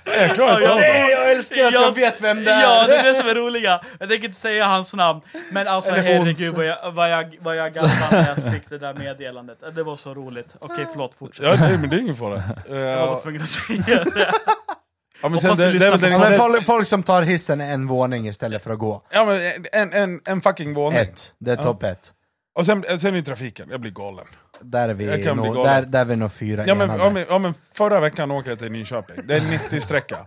Jag 0.05 0.35
klarar 0.35 0.61
inte 0.61 0.73
av 0.73 0.79
det. 0.79 1.11
jag 1.11 1.31
älskar 1.31 1.65
att 1.65 1.73
jag 1.73 1.95
vet 1.95 2.21
vem 2.21 2.43
Ja, 2.43 2.87
det 2.87 2.97
är 2.97 3.13
det 3.13 3.19
som 3.19 3.29
är 3.29 3.35
roliga. 3.35 3.81
Jag 3.99 4.09
tänker 4.09 4.25
inte 4.27 4.39
säga 4.39 4.65
hans 4.65 4.93
namn. 4.93 5.21
Men 5.51 5.67
alltså 5.67 5.91
Eller 5.91 6.01
herregud 6.01 6.55
vad 6.55 6.65
jag, 6.65 6.91
vad 6.91 7.11
jag, 7.11 7.37
vad 7.39 7.55
jag 7.55 7.73
garvade 7.73 8.07
när 8.11 8.27
jag 8.27 8.53
fick 8.53 8.69
det 8.69 8.77
där 8.77 8.93
meddelandet. 8.93 9.57
Det 9.75 9.83
var 9.83 9.95
så 9.95 10.13
roligt. 10.13 10.55
Okej, 10.59 10.85
förlåt, 10.91 11.15
fortsätt. 11.15 11.45
Ja, 11.45 11.55
nej, 11.59 11.77
men 11.77 11.89
det 11.89 11.95
är 11.95 11.99
ingen 11.99 12.15
fara. 12.15 12.43
Jag 12.69 13.07
var 13.07 13.13
Uh, 13.13 13.19
tvungen 13.19 13.41
att 13.41 13.47
säga 13.47 14.03
det. 14.03 14.31
ja, 15.21 15.29
men 15.29 15.39
sen, 15.39 15.55
det, 15.55 15.71
det, 15.71 15.85
är 15.85 16.11
Ja, 16.11 16.19
men 16.19 16.37
folk, 16.37 16.65
folk 16.65 16.87
som 16.87 17.03
tar 17.03 17.21
hissen 17.21 17.61
en 17.61 17.87
våning 17.87 18.27
istället 18.27 18.63
för 18.63 18.71
att 18.71 18.79
gå. 18.79 19.01
ja, 19.11 19.25
men 19.25 19.39
en, 19.71 19.93
en, 19.93 20.21
en 20.25 20.41
fucking 20.41 20.73
våning. 20.73 20.99
Ett, 20.99 21.33
det 21.37 21.51
är 21.51 21.55
topp 21.55 21.83
ett. 21.83 22.13
Och 22.55 22.65
sen, 22.65 22.99
sen 22.99 23.15
i 23.15 23.23
trafiken, 23.23 23.67
jag 23.71 23.81
blir 23.81 23.91
galen. 23.91 24.25
Där 24.61 24.89
är 24.89 24.93
vi 24.93 25.05
Jag 25.05 25.23
kan 25.23 25.37
bli 25.37 25.45
nog, 25.45 25.55
galen. 25.55 25.73
där, 25.73 25.89
där 25.89 25.99
är 25.99 26.05
vi 26.05 26.15
nog 26.15 26.31
fyra 26.31 26.63
Ja 26.67 26.75
men, 26.75 26.89
ja, 26.99 27.09
men, 27.09 27.25
ja, 27.29 27.39
men 27.39 27.53
förra 27.73 27.99
veckan 27.99 28.31
åkte 28.31 28.49
jag 28.49 28.59
till 28.59 28.71
Nyköping, 28.71 29.15
det 29.27 29.33
är 29.35 29.39
en 29.39 29.45
90-sträcka. 29.47 30.17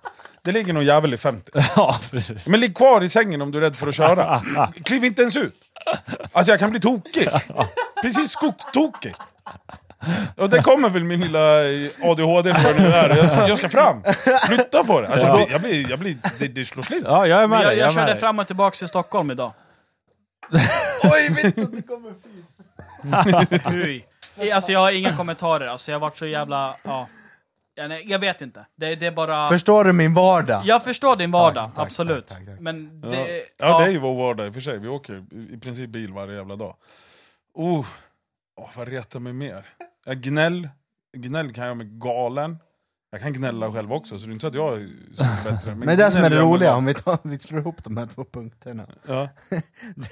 Det 0.42 0.52
ligger 0.52 0.72
någon 0.72 0.84
jävel 0.84 1.14
i 1.14 1.16
50. 1.16 1.50
Ja, 1.76 2.00
precis. 2.10 2.46
Men 2.46 2.60
ligg 2.60 2.76
kvar 2.76 3.02
i 3.02 3.09
sängen 3.09 3.42
om 3.42 3.50
du 3.50 3.59
är 3.59 3.62
rädd 3.62 3.76
för 3.76 3.88
att 3.88 3.94
köra. 3.94 4.42
Kliv 4.84 5.05
inte 5.05 5.22
ens 5.22 5.36
ut. 5.36 5.55
Alltså 6.32 6.52
jag 6.52 6.60
kan 6.60 6.70
bli 6.70 6.80
tokig. 6.80 7.28
Precis 8.02 8.30
skogstokig. 8.30 9.14
Och 10.36 10.50
det 10.50 10.62
kommer 10.62 10.90
väl 10.90 11.05
min 11.05 11.20
lilla 11.20 11.59
ADHD 12.02 12.55
för 12.55 12.80
nu 12.82 12.88
är. 12.88 13.16
Jag 13.16 13.30
ska, 13.30 13.48
jag 13.48 13.59
ska 13.59 13.68
fram. 13.68 14.02
Flytta 14.46 14.84
på 14.84 15.00
det. 15.00 15.09
Alltså, 15.09 15.26
jag 15.26 15.36
blir, 15.36 15.50
jag 15.50 15.60
blir, 15.60 15.90
jag 15.90 15.98
blir, 15.98 16.16
det, 16.38 16.48
det 16.48 16.64
slår 16.64 16.82
slint. 16.82 17.05
Ja, 17.06 17.26
jag 17.26 17.42
är 17.42 17.46
med 17.46 17.62
jag, 17.62 17.76
jag 17.76 17.84
med 17.84 17.94
körde 17.94 18.16
fram 18.16 18.38
och 18.38 18.46
tillbaka 18.46 18.74
till 18.74 18.88
Stockholm 18.88 19.30
idag. 19.30 19.52
Oj, 21.12 21.28
vet 21.42 21.56
du 21.56 21.62
att 21.62 21.76
det 21.76 21.82
kommer 21.82 22.10
fis? 22.10 24.04
Alltså 24.54 24.72
jag 24.72 24.80
har 24.80 24.92
inga 24.92 25.16
kommentarer, 25.16 25.66
alltså 25.66 25.90
jag 25.90 25.96
har 25.96 26.00
varit 26.00 26.16
så 26.16 26.26
jävla... 26.26 26.76
Ja. 26.82 27.06
Ja, 27.74 27.88
nej, 27.88 28.02
Jag 28.06 28.18
vet 28.18 28.40
inte. 28.40 28.66
Det, 28.76 28.94
det 28.94 29.06
är 29.06 29.10
bara... 29.10 29.48
Förstår 29.48 29.84
du 29.84 29.92
min 29.92 30.14
vardag? 30.14 30.62
Jag 30.64 30.84
förstår 30.84 31.16
din 31.16 31.30
vardag, 31.30 31.64
Tack, 31.64 31.74
tack, 31.74 31.86
absolut. 31.86 32.26
tack, 32.26 32.38
tack, 32.38 32.46
tack. 32.46 32.60
Men 32.60 33.00
Ja. 33.04 33.10
det... 33.10 33.42
ja, 33.58 33.78
det 33.78 33.84
är 33.84 33.88
ju 33.90 33.98
vår 33.98 34.14
vardag 34.14 34.46
i 34.46 34.50
och 34.50 34.54
för 34.54 34.60
sig. 34.60 34.78
Vi 34.78 34.88
åker 34.88 35.24
i- 35.32 35.54
i 35.54 35.58
princip 35.58 35.90
bil 35.90 36.12
varje 36.12 36.34
jävla 36.36 36.56
dag. 36.56 36.74
Oh, 37.54 37.86
oh, 38.56 38.68
vad 38.76 38.88
retar 38.88 39.20
mig 39.20 39.32
mer? 39.32 39.66
Jag 40.06 40.16
gnäll. 40.20 40.68
Gnäll 41.16 41.52
kan 41.52 41.66
jag 41.66 41.76
med 41.76 42.00
galen. 42.00 42.58
Jag 43.10 43.20
kan 43.20 43.32
gnälla 43.32 43.72
själv 43.72 43.93
också, 43.93 44.18
så 44.18 44.26
det 44.26 44.30
är 44.30 44.32
inte 44.32 44.40
så 44.43 44.47
att 44.47 44.55
jag 44.55 44.76
är 44.82 44.89
så 45.14 45.51
bättre. 45.51 45.74
Men 45.74 45.98
det 45.98 46.10
som 46.10 46.24
är 46.24 46.30
det 46.30 46.40
roliga, 46.40 46.74
om 46.74 46.85
vi, 46.85 46.94
tar, 46.94 47.18
vi 47.22 47.39
slår 47.39 47.60
ihop 47.60 47.85
de 47.85 47.97
här 47.97 48.06
två 48.06 48.24
punkterna. 48.24 48.86
Ja. 49.06 49.28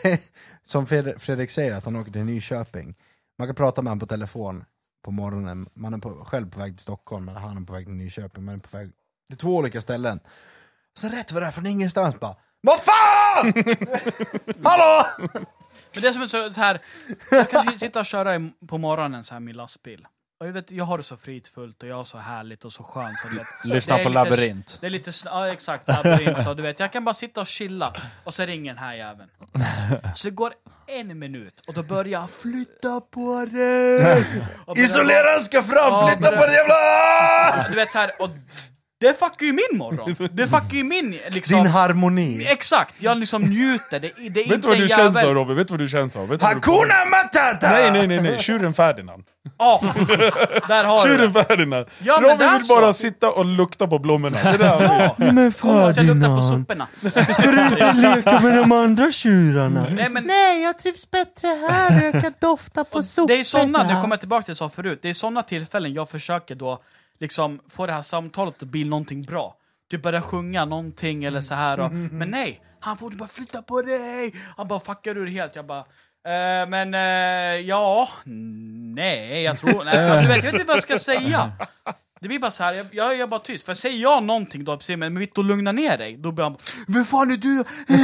Det, 0.02 0.20
som 0.62 0.86
Fred- 0.86 1.18
Fredrik 1.18 1.50
säger, 1.50 1.76
att 1.78 1.84
han 1.84 1.96
åker 1.96 2.12
till 2.12 2.24
Nyköping. 2.24 2.94
Man 3.38 3.48
kan 3.48 3.54
prata 3.54 3.82
med 3.82 3.90
honom 3.90 4.00
på 4.00 4.06
telefon 4.06 4.64
på 5.04 5.10
morgonen, 5.10 5.68
man 5.74 5.94
är 5.94 5.98
på, 5.98 6.24
själv 6.24 6.50
på 6.50 6.58
väg 6.58 6.76
till 6.76 6.82
Stockholm, 6.82 7.28
eller 7.28 7.40
han 7.40 7.56
är 7.62 7.66
på 7.66 7.72
väg 7.72 7.86
till 7.86 7.94
Nyköping, 7.94 8.44
man 8.44 8.54
är 8.54 8.58
på 8.58 8.76
väg 8.76 8.90
till 9.28 9.36
två 9.38 9.56
olika 9.56 9.80
ställen. 9.80 10.20
Så 10.94 11.08
rätt 11.08 11.32
vad 11.32 11.42
det 11.42 11.46
är 11.46 11.50
från 11.50 11.66
ingenstans 11.66 12.20
bara 12.20 12.36
Vad 12.60 12.80
fan! 12.80 13.52
Hallå! 14.64 15.06
Men 15.94 16.02
det 16.02 16.12
som 16.12 16.22
är 16.22 16.26
så, 16.26 16.52
så 16.52 16.60
här, 16.60 16.80
jag 17.30 17.50
kan 17.50 17.78
sitta 17.78 18.00
och 18.00 18.06
köra 18.06 18.50
på 18.68 18.78
morgonen 18.78 19.24
så 19.24 19.34
här 19.34 19.40
med 19.40 19.56
lastbil. 19.56 20.06
Och 20.40 20.46
jag, 20.46 20.52
vet, 20.52 20.70
jag 20.70 20.84
har 20.84 20.98
det 20.98 21.04
så 21.04 21.16
fridfullt 21.16 21.82
och 21.82 21.88
jag 21.88 21.96
har 21.96 22.04
så 22.04 22.18
härligt 22.18 22.64
och 22.64 22.72
så 22.72 22.82
skönt. 22.82 23.16
Och 23.24 23.30
du 23.30 23.36
vet, 23.38 23.46
Lyssna 23.64 23.96
det 23.96 24.02
på 24.02 24.08
lite- 24.08 24.24
Labyrint. 24.24 24.78
Det 24.80 24.86
är 24.86 24.90
lite, 24.90 25.12
ja 25.24 25.48
exakt, 25.48 25.88
labyrint 25.88 26.46
och 26.48 26.56
du 26.56 26.62
vet, 26.62 26.80
jag 26.80 26.92
kan 26.92 27.04
bara 27.04 27.14
sitta 27.14 27.40
och 27.40 27.46
chilla 27.46 27.92
och 28.24 28.34
så 28.34 28.42
ringer 28.46 28.74
den 28.74 28.82
här 28.84 28.94
jäveln. 28.94 29.28
Så 30.14 30.26
det 30.28 30.34
går 30.34 30.52
en 30.86 31.18
minut 31.18 31.60
och 31.68 31.74
då 31.74 31.82
börjar 31.82 32.12
jag 32.20 32.30
flytta 32.30 33.00
på 33.00 33.46
dig! 33.52 34.26
Isoleraren 34.84 35.44
ska 35.44 35.62
fram, 35.62 35.76
Ja, 35.76 36.08
flytta 36.14 36.36
på 36.36 36.46
det 36.46 36.52
jävla... 36.52 37.68
Du 37.68 37.74
vet 37.76 37.92
så 37.92 37.98
här, 37.98 38.10
och 38.22 38.30
det 39.00 39.18
fuckar 39.18 39.46
ju 39.46 39.52
min 39.52 39.78
morgon. 39.78 40.14
Det 40.32 40.46
fuckar 40.46 40.74
ju 40.74 40.84
min 40.84 41.18
liksom... 41.28 41.56
Din 41.56 41.66
harmoni. 41.66 42.46
Exakt, 42.48 42.94
jag 42.98 43.18
liksom 43.18 43.42
njuter. 43.42 44.00
Det, 44.00 44.12
det 44.16 44.26
är 44.26 44.30
Vet 44.30 44.48
du 44.48 44.54
inte 44.54 44.68
vad 44.68 44.78
du 44.78 44.88
känns 44.88 45.20
som 45.20 45.34
Robin? 45.34 45.56
Vet 45.56 45.68
du 45.68 45.72
vad 45.72 45.80
du 45.80 45.88
känns 45.88 46.12
som? 46.12 46.28
Vet 46.28 46.40
du 46.40 46.46
vad 46.46 46.50
du? 46.50 46.54
Hakuna 46.54 47.04
Matata! 47.10 47.70
Nej, 47.70 47.90
nej, 47.90 48.06
nej, 48.06 48.22
nej. 48.22 48.38
Tjuren 48.38 48.74
Ferdinand. 48.74 49.24
Ja, 49.58 49.80
där 50.68 50.84
har 50.84 51.08
du 51.08 51.14
Tjuren 51.14 51.32
det. 51.32 51.44
Ferdinand. 51.44 51.86
Ja, 51.98 52.20
men 52.20 52.30
Robin 52.30 52.48
är 52.48 52.58
vill 52.58 52.68
bara 52.68 52.92
så. 52.92 52.98
sitta 52.98 53.30
och 53.30 53.44
lukta 53.44 53.86
på 53.86 53.98
blommorna. 53.98 54.38
Det 54.42 54.48
är 54.48 54.58
det 54.58 54.66
han 54.66 54.78
vill. 54.78 55.32
Men 55.34 55.44
jag 55.44 55.44
luktar 55.44 55.88
på 55.88 55.94
Ferdinand, 55.94 56.44
soporna. 56.44 56.86
ska 57.32 57.50
du 57.50 57.66
inte 57.66 57.92
leka 57.92 58.40
med 58.40 58.56
de 58.58 58.72
andra 58.72 59.12
tjurarna? 59.12 59.86
Nej, 59.90 60.08
men 60.10 60.24
Nej, 60.24 60.62
jag 60.62 60.78
trivs 60.78 61.10
bättre 61.10 61.48
här, 61.48 62.04
jag 62.04 62.22
kan 62.22 62.32
dofta 62.40 62.84
på 62.84 63.02
soporna. 63.02 63.34
det 63.34 63.40
är 63.40 63.44
såna, 63.44 63.82
nu 63.82 64.00
kommer 64.00 64.12
jag 64.16 64.20
tillbaka 64.20 64.42
till 64.42 64.50
det 64.54 64.62
jag 64.62 64.70
sa 64.70 64.76
förut, 64.76 64.98
det 65.02 65.08
är 65.08 65.14
såna 65.14 65.42
tillfällen 65.42 65.94
jag 65.94 66.10
försöker 66.10 66.54
då 66.54 66.82
liksom 67.18 67.60
få 67.68 67.86
det 67.86 67.92
här 67.92 68.02
samtalet 68.02 68.62
att 68.62 68.68
bli 68.68 68.84
någonting 68.84 69.22
bra. 69.22 69.56
Du 69.88 69.98
börjar 69.98 70.20
sjunga 70.20 70.64
någonting 70.64 71.24
eller 71.24 71.40
så 71.40 71.54
här 71.54 71.80
och, 71.80 71.92
men 71.92 72.28
nej, 72.30 72.60
han 72.80 72.96
får 72.96 73.10
du 73.10 73.16
bara 73.16 73.28
flytta 73.28 73.62
på 73.62 73.82
dig! 73.82 74.34
Han 74.56 74.68
bara 74.68 74.80
fuckar 74.80 75.16
ur 75.16 75.26
helt, 75.26 75.56
jag 75.56 75.66
bara 75.66 75.78
eh, 76.26 76.68
men 76.68 76.94
eh, 76.94 77.60
ja, 77.60 78.08
nej, 78.94 79.42
jag 79.42 79.58
tror, 79.58 79.84
nej, 79.84 80.22
du 80.22 80.28
vet, 80.28 80.44
jag 80.44 80.52
vet 80.52 80.54
inte 80.54 80.66
vad 80.66 80.76
jag 80.76 80.82
ska 80.82 80.98
säga. 80.98 81.52
Det 82.20 82.28
blir 82.28 82.38
bara 82.38 82.50
så 82.50 82.62
här, 82.62 82.72
jag, 82.74 82.86
jag 82.92 83.20
är 83.20 83.26
bara 83.26 83.40
tyst, 83.40 83.66
för 83.66 83.74
säger 83.74 83.98
jag 84.02 84.22
någonting 84.22 84.64
då, 84.64 84.76
precis, 84.76 84.96
men 84.96 85.18
Vitto 85.18 85.42
lugna 85.42 85.72
ner 85.72 85.98
dig, 85.98 86.16
då 86.16 86.32
blir 86.32 86.44
han 86.44 86.56
Vem 86.88 87.04
fan 87.04 87.30
är 87.30 87.36
du? 87.36 87.64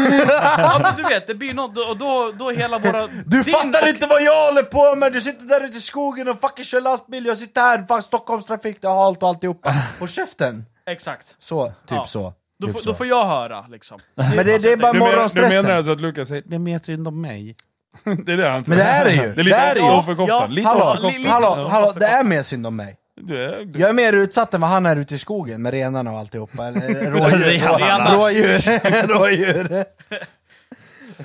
ja 0.63 0.81
men 0.83 0.97
du 0.97 1.03
vet, 1.03 1.27
det 1.27 1.35
blir 1.35 1.55
något, 1.55 1.79
och 1.91 1.97
då, 1.97 2.33
då 2.39 2.51
hela 2.51 2.79
våra... 2.79 3.07
Du 3.27 3.45
fattar 3.45 3.83
och- 3.83 3.89
inte 3.89 4.07
vad 4.07 4.23
jag 4.23 4.47
håller 4.47 4.63
på 4.63 4.95
med! 4.97 5.13
Du 5.13 5.21
sitter 5.21 5.45
där 5.45 5.65
ute 5.65 5.79
i 5.79 5.81
skogen 5.81 6.29
och 6.29 6.41
fucking 6.41 6.65
kör 6.65 6.81
lastbil, 6.81 7.27
jag 7.27 7.39
sitter 7.39 7.61
här, 7.61 7.85
fan 7.89 8.03
Stockholmstrafik, 8.03 8.79
det 8.83 8.87
är 8.89 8.95
halt 9.05 9.23
och 9.23 9.29
alltihopa. 9.29 9.75
Och 10.01 10.09
käften! 10.09 10.65
Exakt. 10.87 11.37
Så, 11.39 11.67
typ 11.67 11.75
Ja. 11.89 12.07
så. 12.09 12.33
Då, 12.61 12.67
typ 12.67 12.73
får, 12.77 12.81
så. 12.83 12.91
då 12.91 12.97
får 12.97 13.07
jag 13.07 13.25
höra 13.27 13.67
liksom. 13.71 14.01
Men 14.15 14.37
det, 14.37 14.59
det 14.59 14.73
är 14.73 14.77
bara 14.77 14.93
Du 14.93 14.99
menar, 14.99 15.11
du 15.11 15.17
morgonstressen. 15.17 15.63
menar 15.63 15.77
alltså 15.77 15.93
att 15.93 16.01
Lukas 16.01 16.29
säger 16.29 16.43
det 16.47 16.55
är 16.55 16.59
mer 16.59 16.79
synd 16.79 17.09
om 17.09 17.21
mig? 17.21 17.57
det 18.25 18.33
är 18.33 18.37
det 18.37 18.49
han 18.49 18.65
Men 18.67 18.79
det 18.79 18.85
är 18.85 19.05
det 19.05 19.13
ju. 19.13 19.33
Det 19.35 19.41
är 19.53 19.75
lite 19.75 19.87
offerkoftan. 19.87 20.39
Ja, 20.41 20.47
Lite 20.47 20.69
Hallå, 20.69 20.87
hallå, 21.29 21.69
hallå, 21.69 21.93
det 21.97 22.07
är 22.07 22.25
mer 22.25 22.43
synd 22.43 22.67
om 22.67 22.77
mig. 22.77 22.97
Du 23.21 23.39
är, 23.39 23.65
du, 23.65 23.81
Jag 23.81 23.89
är 23.89 23.93
mer 23.93 24.13
utsatt 24.13 24.55
än 24.55 24.61
vad 24.61 24.71
han 24.71 24.87
är 24.87 24.97
ute 24.97 25.15
i 25.15 25.19
skogen 25.19 25.63
med 25.63 25.73
renarna 25.73 26.13
och 26.13 26.19
alltihopa. 26.19 26.71
Rådjur. 26.71 28.17
Rådjur. 28.17 29.07
Rådjur. 29.07 29.85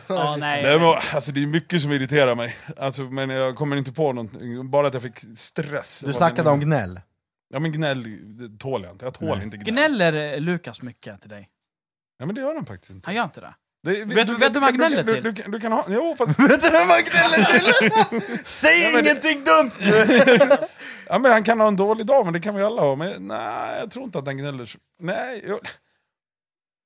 Ja, 0.08 0.36
nej. 0.40 0.64
Nej, 0.64 0.80
men, 0.80 0.88
alltså, 0.88 1.32
det 1.32 1.44
är 1.44 1.48
mycket 1.48 1.82
som 1.82 1.92
irriterar 1.92 2.36
mig. 2.36 2.56
Alltså, 2.78 3.02
men 3.02 3.30
jag 3.30 3.56
kommer 3.56 3.76
inte 3.76 3.92
på 3.92 4.14
någonting. 4.14 4.70
Bara 4.70 4.88
att 4.88 4.94
jag 4.94 5.04
fick 5.04 5.20
stress. 5.38 6.04
Du 6.06 6.14
snackade 6.14 6.50
om 6.50 6.60
gnäll. 6.60 7.00
Ja 7.54 7.60
men 7.60 7.72
gnäll 7.72 8.06
tål 8.60 8.84
jag 8.84 8.92
inte. 8.92 9.06
Jag 9.06 9.14
tål 9.14 9.28
Nej. 9.36 9.44
inte 9.44 9.58
gnäll. 9.58 9.74
Gnäller 9.74 10.40
Lukas 10.40 10.82
mycket 10.82 11.22
till 11.22 11.30
dig? 11.30 11.50
Ja 12.20 12.26
men 12.26 12.36
det 12.36 12.42
gör 12.42 12.56
han 12.56 12.66
faktiskt 12.66 12.92
inte. 12.92 13.08
Han 13.08 13.16
gör 13.16 13.24
inte 13.24 13.42
det? 13.42 13.54
Det, 13.94 14.06
Vet 14.06 14.28
du- 14.28 14.36
vet 14.38 14.54
du 14.54 14.60
vad 14.60 14.74
gnäller 14.76 15.04
du, 15.04 15.14
till? 15.14 15.24
Du, 15.24 15.32
du, 15.32 15.52
du 15.52 15.60
kan 15.60 15.72
ha... 15.72 15.86
Jo 15.90 16.16
fast... 16.18 16.40
Vet 16.40 16.62
du 16.64 16.72
man 16.72 17.04
gnäller 17.04 17.60
till? 17.70 18.38
Säg 18.46 18.82
Ja, 18.84 18.90
men 18.92 19.04
det- 19.04 19.10
ingenting 19.12 19.44
dumt! 19.44 19.72
Ja 21.10 21.20
men 21.20 21.32
han 21.32 21.44
kan 21.44 21.60
ha 21.60 21.68
en 21.68 21.76
dålig 21.76 22.06
dag, 22.06 22.26
men 22.26 22.34
det 22.34 22.40
kan 22.40 22.56
vi 22.56 22.64
alla 22.64 22.82
ha. 22.82 22.96
Men 22.96 23.28
nej, 23.28 23.80
jag 23.80 23.92
tror 23.92 24.06
inte 24.06 24.20
att 24.20 24.26
han 24.26 24.38
gnäller. 24.38 24.70
Nej, 25.00 25.44
jag... 25.48 25.60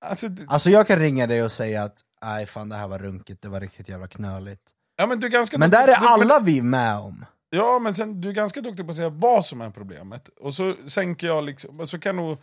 Alltså, 0.06 0.28
det- 0.28 0.45
Alltså 0.48 0.69
jag 0.69 0.88
kan 0.88 0.99
ringa 0.99 1.28
dig 1.28 1.44
och 1.44 1.52
säga 1.52 1.84
att 1.84 1.98
nej 2.22 2.45
fan 2.45 2.69
det 2.69 2.76
här 2.76 2.88
var 2.88 2.99
runkigt, 2.99 3.41
det 3.41 3.49
var 3.49 3.60
riktigt 3.60 3.90
jävla 3.90 4.07
knöligt. 4.07 4.61
ja 4.98 5.06
men 5.06 5.19
du 5.19 5.28
är 5.28 5.32
ganska 5.32 5.57
Men 5.57 5.69
duktig- 5.69 5.86
där 5.88 5.94
är 5.94 5.95
du- 5.95 6.02
men- 6.02 6.10
alla 6.14 6.40
vi 6.40 6.61
med 6.61 6.98
om. 6.98 7.26
Ja, 7.49 7.80
men 7.80 7.95
sen, 7.95 8.22
du 8.22 8.30
är 8.30 8.34
ganska 8.34 8.61
duktig 8.61 8.86
på 8.86 8.90
att 8.90 8.95
säga 8.98 9.10
vad 9.10 9.45
som 9.45 9.61
är 9.61 9.69
problemet. 9.69 10.30
Och 10.40 10.53
så 10.53 10.76
sänker 10.88 11.28
jag 11.28 11.44
liksom, 11.44 11.88
så 11.88 11.99
kan 11.99 12.15
nog, 12.15 12.38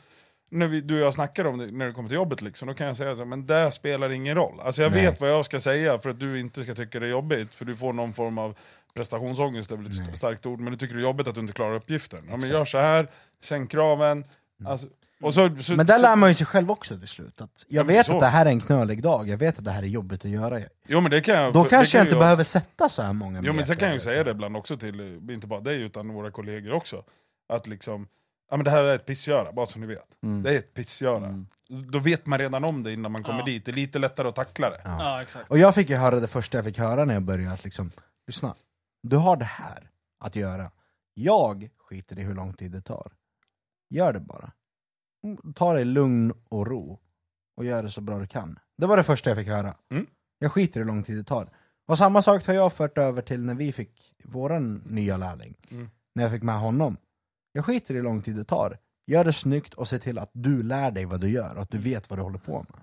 när 0.51 0.67
vi, 0.67 0.81
du 0.81 0.95
och 0.95 1.01
jag 1.07 1.15
snackar 1.15 1.45
om 1.45 1.59
det 1.59 1.67
när 1.67 1.87
du 1.87 1.93
kommer 1.93 2.09
till 2.09 2.17
jobbet, 2.17 2.43
liksom, 2.43 2.69
då 2.69 2.75
kan 2.75 2.87
jag 2.87 2.97
säga 2.97 3.17
så 3.17 3.25
men 3.25 3.47
det 3.47 3.73
spelar 3.73 4.11
ingen 4.11 4.35
roll. 4.35 4.61
Alltså 4.61 4.83
jag 4.83 4.93
Nej. 4.93 5.05
vet 5.07 5.21
vad 5.21 5.31
jag 5.31 5.45
ska 5.45 5.61
säga 5.61 5.99
för 5.99 6.11
att 6.11 6.21
du 6.21 6.41
inte 6.41 6.63
ska 6.63 6.75
tycka 6.75 7.01
det 7.01 7.07
är 7.07 7.11
jobbigt, 7.11 7.55
för 7.55 7.65
du 7.65 7.77
får 7.77 7.93
någon 7.93 8.13
form 8.13 8.39
av 8.39 8.55
prestationsångest, 8.95 9.69
det 9.69 9.75
är 9.75 9.77
väl 9.77 9.87
ett 9.87 9.93
st- 9.93 10.17
starkt 10.17 10.47
ord, 10.47 10.61
men 10.61 10.73
du 10.73 10.79
tycker 10.79 10.95
det 10.95 11.01
är 11.01 11.03
jobbigt 11.03 11.29
att 11.29 11.35
du 11.35 11.41
inte 11.41 11.53
klarar 11.53 11.75
uppgiften. 11.75 12.21
Ja 12.31 12.37
men 12.37 12.49
gör 12.49 12.65
så 12.65 12.79
här, 12.79 13.09
sänk 13.41 13.71
kraven, 13.71 14.25
alltså, 14.67 14.87
och 15.23 15.35
så, 15.35 15.57
så, 15.61 15.75
Men 15.77 15.87
där 15.87 15.99
lär 15.99 16.17
man 16.17 16.29
ju 16.31 16.35
sig 16.35 16.47
själv 16.47 16.71
också 16.71 16.99
till 16.99 17.09
slut. 17.09 17.41
Att 17.41 17.65
jag 17.69 17.83
Ja, 17.83 17.87
vet 17.87 18.07
så. 18.07 18.13
att 18.15 18.21
det 18.21 18.27
här 18.27 18.47
är 18.47 18.51
en 18.51 18.61
knölig 18.61 19.03
dag, 19.03 19.29
jag 19.29 19.39
vet 19.39 19.59
att 19.59 19.65
det 19.65 19.71
här 19.71 19.83
är 19.83 19.87
jobbigt 19.87 20.25
att 20.25 20.31
göra. 20.31 20.61
Jo 20.89 21.01
men 21.01 21.11
det 21.11 21.21
kan 21.21 21.35
jag... 21.35 21.53
Då 21.53 21.63
det 21.65 21.69
kanske 21.71 21.93
kan 21.93 21.99
jag 21.99 22.05
inte 22.07 22.15
jag- 22.15 22.21
behöver 22.21 22.45
sätta 22.45 22.89
så 22.89 23.03
här 23.03 23.13
många 23.13 23.41
Jo 23.45 23.53
men 23.53 23.55
sen 23.55 23.57
meter 23.57 23.75
kan 23.75 23.89
jag 23.89 23.95
ju 23.95 24.01
säga 24.01 24.19
så. 24.21 24.25
det 24.25 24.31
ibland 24.31 24.57
också 24.57 24.77
till, 24.77 25.01
inte 25.31 25.47
bara 25.47 25.61
dig 25.61 25.83
utan 25.83 26.09
våra 26.15 26.31
kollegor 26.31 26.73
också. 26.73 27.05
Att 27.49 27.67
liksom, 27.67 28.07
ja 28.51 28.57
men 28.57 28.65
det 28.65 28.71
här 28.71 28.85
är 28.85 28.95
ett 28.95 29.07
pissgöra, 29.07 29.53
bara 29.53 29.67
så 29.67 29.79
ni 29.79 29.87
vet. 29.87 30.23
Mm. 30.23 30.43
Det 30.43 30.55
är 30.55 30.59
ett 30.59 30.75
pissgöra. 30.75 31.45
Då 31.69 31.99
vet 31.99 32.27
man 32.27 32.39
redan 32.39 32.65
om 32.65 32.83
det 32.83 32.93
innan 32.93 33.13
man 33.13 33.23
kommer 33.23 33.39
Ja. 33.39 33.45
dit, 33.45 33.65
det 33.65 33.71
är 33.71 33.73
lite 33.73 33.99
lättare 33.99 34.29
att 34.29 34.35
tackla 34.35 34.71
det. 34.71 34.81
Ja. 34.85 34.97
Ja, 35.01 35.23
exakt. 35.23 35.51
Och 35.51 35.59
jag 35.59 35.75
fick 35.75 35.91
ju 35.91 35.97
höra 35.97 36.21
det 36.21 36.29
första 36.29 36.59
jag 36.59 36.65
fick 36.65 36.79
höra 36.79 37.05
när 37.05 37.15
jag 37.15 37.23
började, 37.23 37.53
att 37.55 37.65
liksom, 37.65 37.91
lyssna, 38.27 38.55
du 39.03 39.17
har 39.17 39.37
det 39.37 39.45
här 39.45 39.91
att 40.21 40.37
göra. 40.37 40.71
Jag 41.15 41.71
skiter 41.79 42.19
i 42.19 42.23
hur 42.23 42.35
lång 42.35 42.53
tid 42.55 42.71
det 42.71 42.81
tar. 42.81 43.13
Gör 43.91 44.13
det 44.13 44.21
bara. 44.21 44.53
Mm, 45.25 45.53
Ta 45.55 45.75
det 45.75 45.81
i 45.81 45.85
lugn 45.85 46.33
och 46.49 46.67
ro. 46.67 46.99
Och 47.57 47.65
gör 47.65 47.83
det 47.83 47.91
så 47.91 48.01
bra 48.01 48.19
du 48.19 48.27
kan. 48.27 48.59
Det 48.79 48.87
var 48.87 48.97
det 48.97 49.05
första 49.05 49.31
jag 49.31 49.37
fick 49.39 49.49
höra. 49.49 49.75
Mm. 49.91 50.07
Jag 50.39 50.53
skiter 50.53 50.81
i 50.81 50.83
hur 50.83 50.87
lång 50.89 51.03
tid 51.03 51.17
det 51.17 51.25
tar. 51.25 51.49
Och 51.87 51.99
samma 51.99 52.23
sak 52.23 52.47
har 52.47 52.55
jag 52.55 52.73
fört 52.73 52.99
över 52.99 53.23
till 53.23 53.45
när 53.45 53.55
vi 53.55 53.73
fick 53.73 54.13
våran 54.25 54.83
nya 54.87 55.17
lärling. 55.17 55.55
Mm. 55.71 55.91
När 56.15 56.23
jag 56.23 56.33
fick 56.33 56.43
med 56.43 56.59
honom. 56.59 56.97
Jag 57.59 57.65
skiter 57.65 57.95
i 57.95 57.97
hur 57.97 58.05
lång 58.05 58.23
tid 58.23 58.37
det 58.37 58.45
tar. 58.45 58.79
Gör 59.07 59.25
det 59.25 59.33
snyggt 59.33 59.75
och 59.75 59.89
se 59.89 59.99
till 59.99 60.19
att 60.19 60.31
du 60.33 60.63
lär 60.63 60.91
dig 60.91 61.05
vad 61.05 61.21
du 61.21 61.31
gör 61.31 61.55
och 61.57 61.63
att 61.63 61.71
du 61.71 61.79
vet 61.79 62.11
vad 62.11 62.19
du 62.19 62.23
håller 62.23 62.39
på 62.39 62.67
med. 62.69 62.83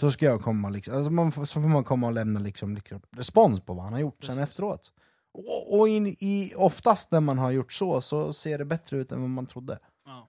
Så 0.00 0.10
ska 0.10 0.26
jag 0.26 0.40
komma 0.40 0.68
liksom, 0.70 0.94
alltså 0.96 1.10
man 1.10 1.32
får, 1.32 1.44
så 1.44 1.60
får 1.62 1.68
man 1.68 1.84
komma 1.84 2.06
och 2.06 2.12
lämna 2.12 2.40
liksom, 2.40 2.74
liksom 2.74 3.00
respons 3.10 3.60
på 3.60 3.74
vad 3.74 3.84
han 3.84 3.92
har 3.92 4.00
gjort 4.00 4.24
sen 4.24 4.38
efteråt. 4.38 4.92
Och, 5.32 5.78
och 5.78 5.88
in, 5.88 6.06
i, 6.06 6.52
oftast 6.56 7.10
när 7.10 7.20
man 7.20 7.38
har 7.38 7.50
gjort 7.50 7.72
så, 7.72 8.00
så 8.00 8.32
ser 8.32 8.58
det 8.58 8.64
bättre 8.64 8.96
ut 8.96 9.12
än 9.12 9.20
vad 9.20 9.30
man 9.30 9.46
trodde. 9.46 9.78
Ja. 10.04 10.28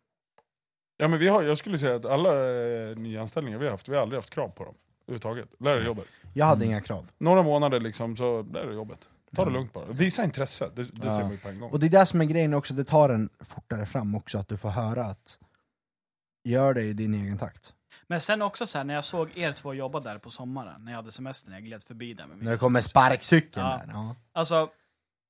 Ja 0.97 1.07
men 1.07 1.19
vi 1.19 1.27
har, 1.27 1.43
jag 1.43 1.57
skulle 1.57 1.77
säga 1.77 1.95
att 1.95 2.05
alla 2.05 2.29
eh, 2.29 2.95
nyanställningar 2.97 3.57
vi 3.59 3.65
har 3.65 3.71
haft, 3.71 3.89
vi 3.89 3.95
har 3.95 4.01
aldrig 4.01 4.17
haft 4.17 4.29
krav 4.29 4.49
på 4.49 4.63
dem. 4.65 4.75
Överhuvudtaget. 5.07 5.49
Lär 5.59 5.75
dig 5.75 5.85
jobbet. 5.85 6.05
Jag 6.33 6.45
hade 6.45 6.65
Mm. 6.65 6.69
inga 6.71 6.81
krav. 6.81 7.09
Några 7.17 7.43
månader 7.43 7.79
liksom, 7.79 8.17
så 8.17 8.41
lär 8.41 8.65
dig 8.65 8.75
jobbet. 8.75 9.09
Ta 9.35 9.45
det 9.45 9.51
Ja. 9.51 9.53
lugnt 9.57 9.73
bara. 9.73 9.85
Visa 9.85 10.23
intresse, 10.23 10.69
det, 10.75 10.83
det 10.83 10.91
Ja. 11.07 11.15
ser 11.15 11.23
man 11.23 11.31
ju 11.31 11.37
på 11.37 11.47
en 11.49 11.59
gång. 11.59 11.71
Och 11.71 11.79
det 11.79 11.85
är 11.85 11.89
det 11.89 12.05
som 12.05 12.21
är 12.21 12.25
grejen 12.25 12.53
också, 12.53 12.73
det 12.73 12.83
tar 12.83 13.09
en 13.09 13.29
fortare 13.39 13.85
fram 13.85 14.15
också, 14.15 14.37
att 14.37 14.47
du 14.47 14.57
får 14.57 14.69
höra 14.69 15.05
att 15.05 15.39
gör 16.43 16.73
det 16.73 16.81
i 16.81 16.93
din 16.93 17.13
egen 17.13 17.37
takt. 17.37 17.73
Men 18.07 18.21
sen 18.21 18.41
också 18.41 18.65
så 18.67 18.77
här, 18.77 18.85
när 18.85 18.93
jag 18.93 19.03
såg 19.05 19.37
er 19.37 19.51
två 19.51 19.73
jobba 19.73 19.99
där 19.99 20.17
på 20.17 20.29
sommaren, 20.29 20.85
när 20.85 20.91
jag 20.91 20.97
hade 20.97 21.11
semester, 21.11 21.49
när 21.49 21.57
jag 21.57 21.63
gled 21.65 21.83
förbi 21.83 22.13
där 22.13 22.25
med 22.27 22.37
min... 22.37 22.45
När 22.45 22.51
det 22.51 22.57
kommer 22.57 22.81
sparkcykeln 22.81 23.65
Ja. 23.65 23.81
där. 23.85 23.93
Ja. 23.93 24.15
Alltså, 24.33 24.69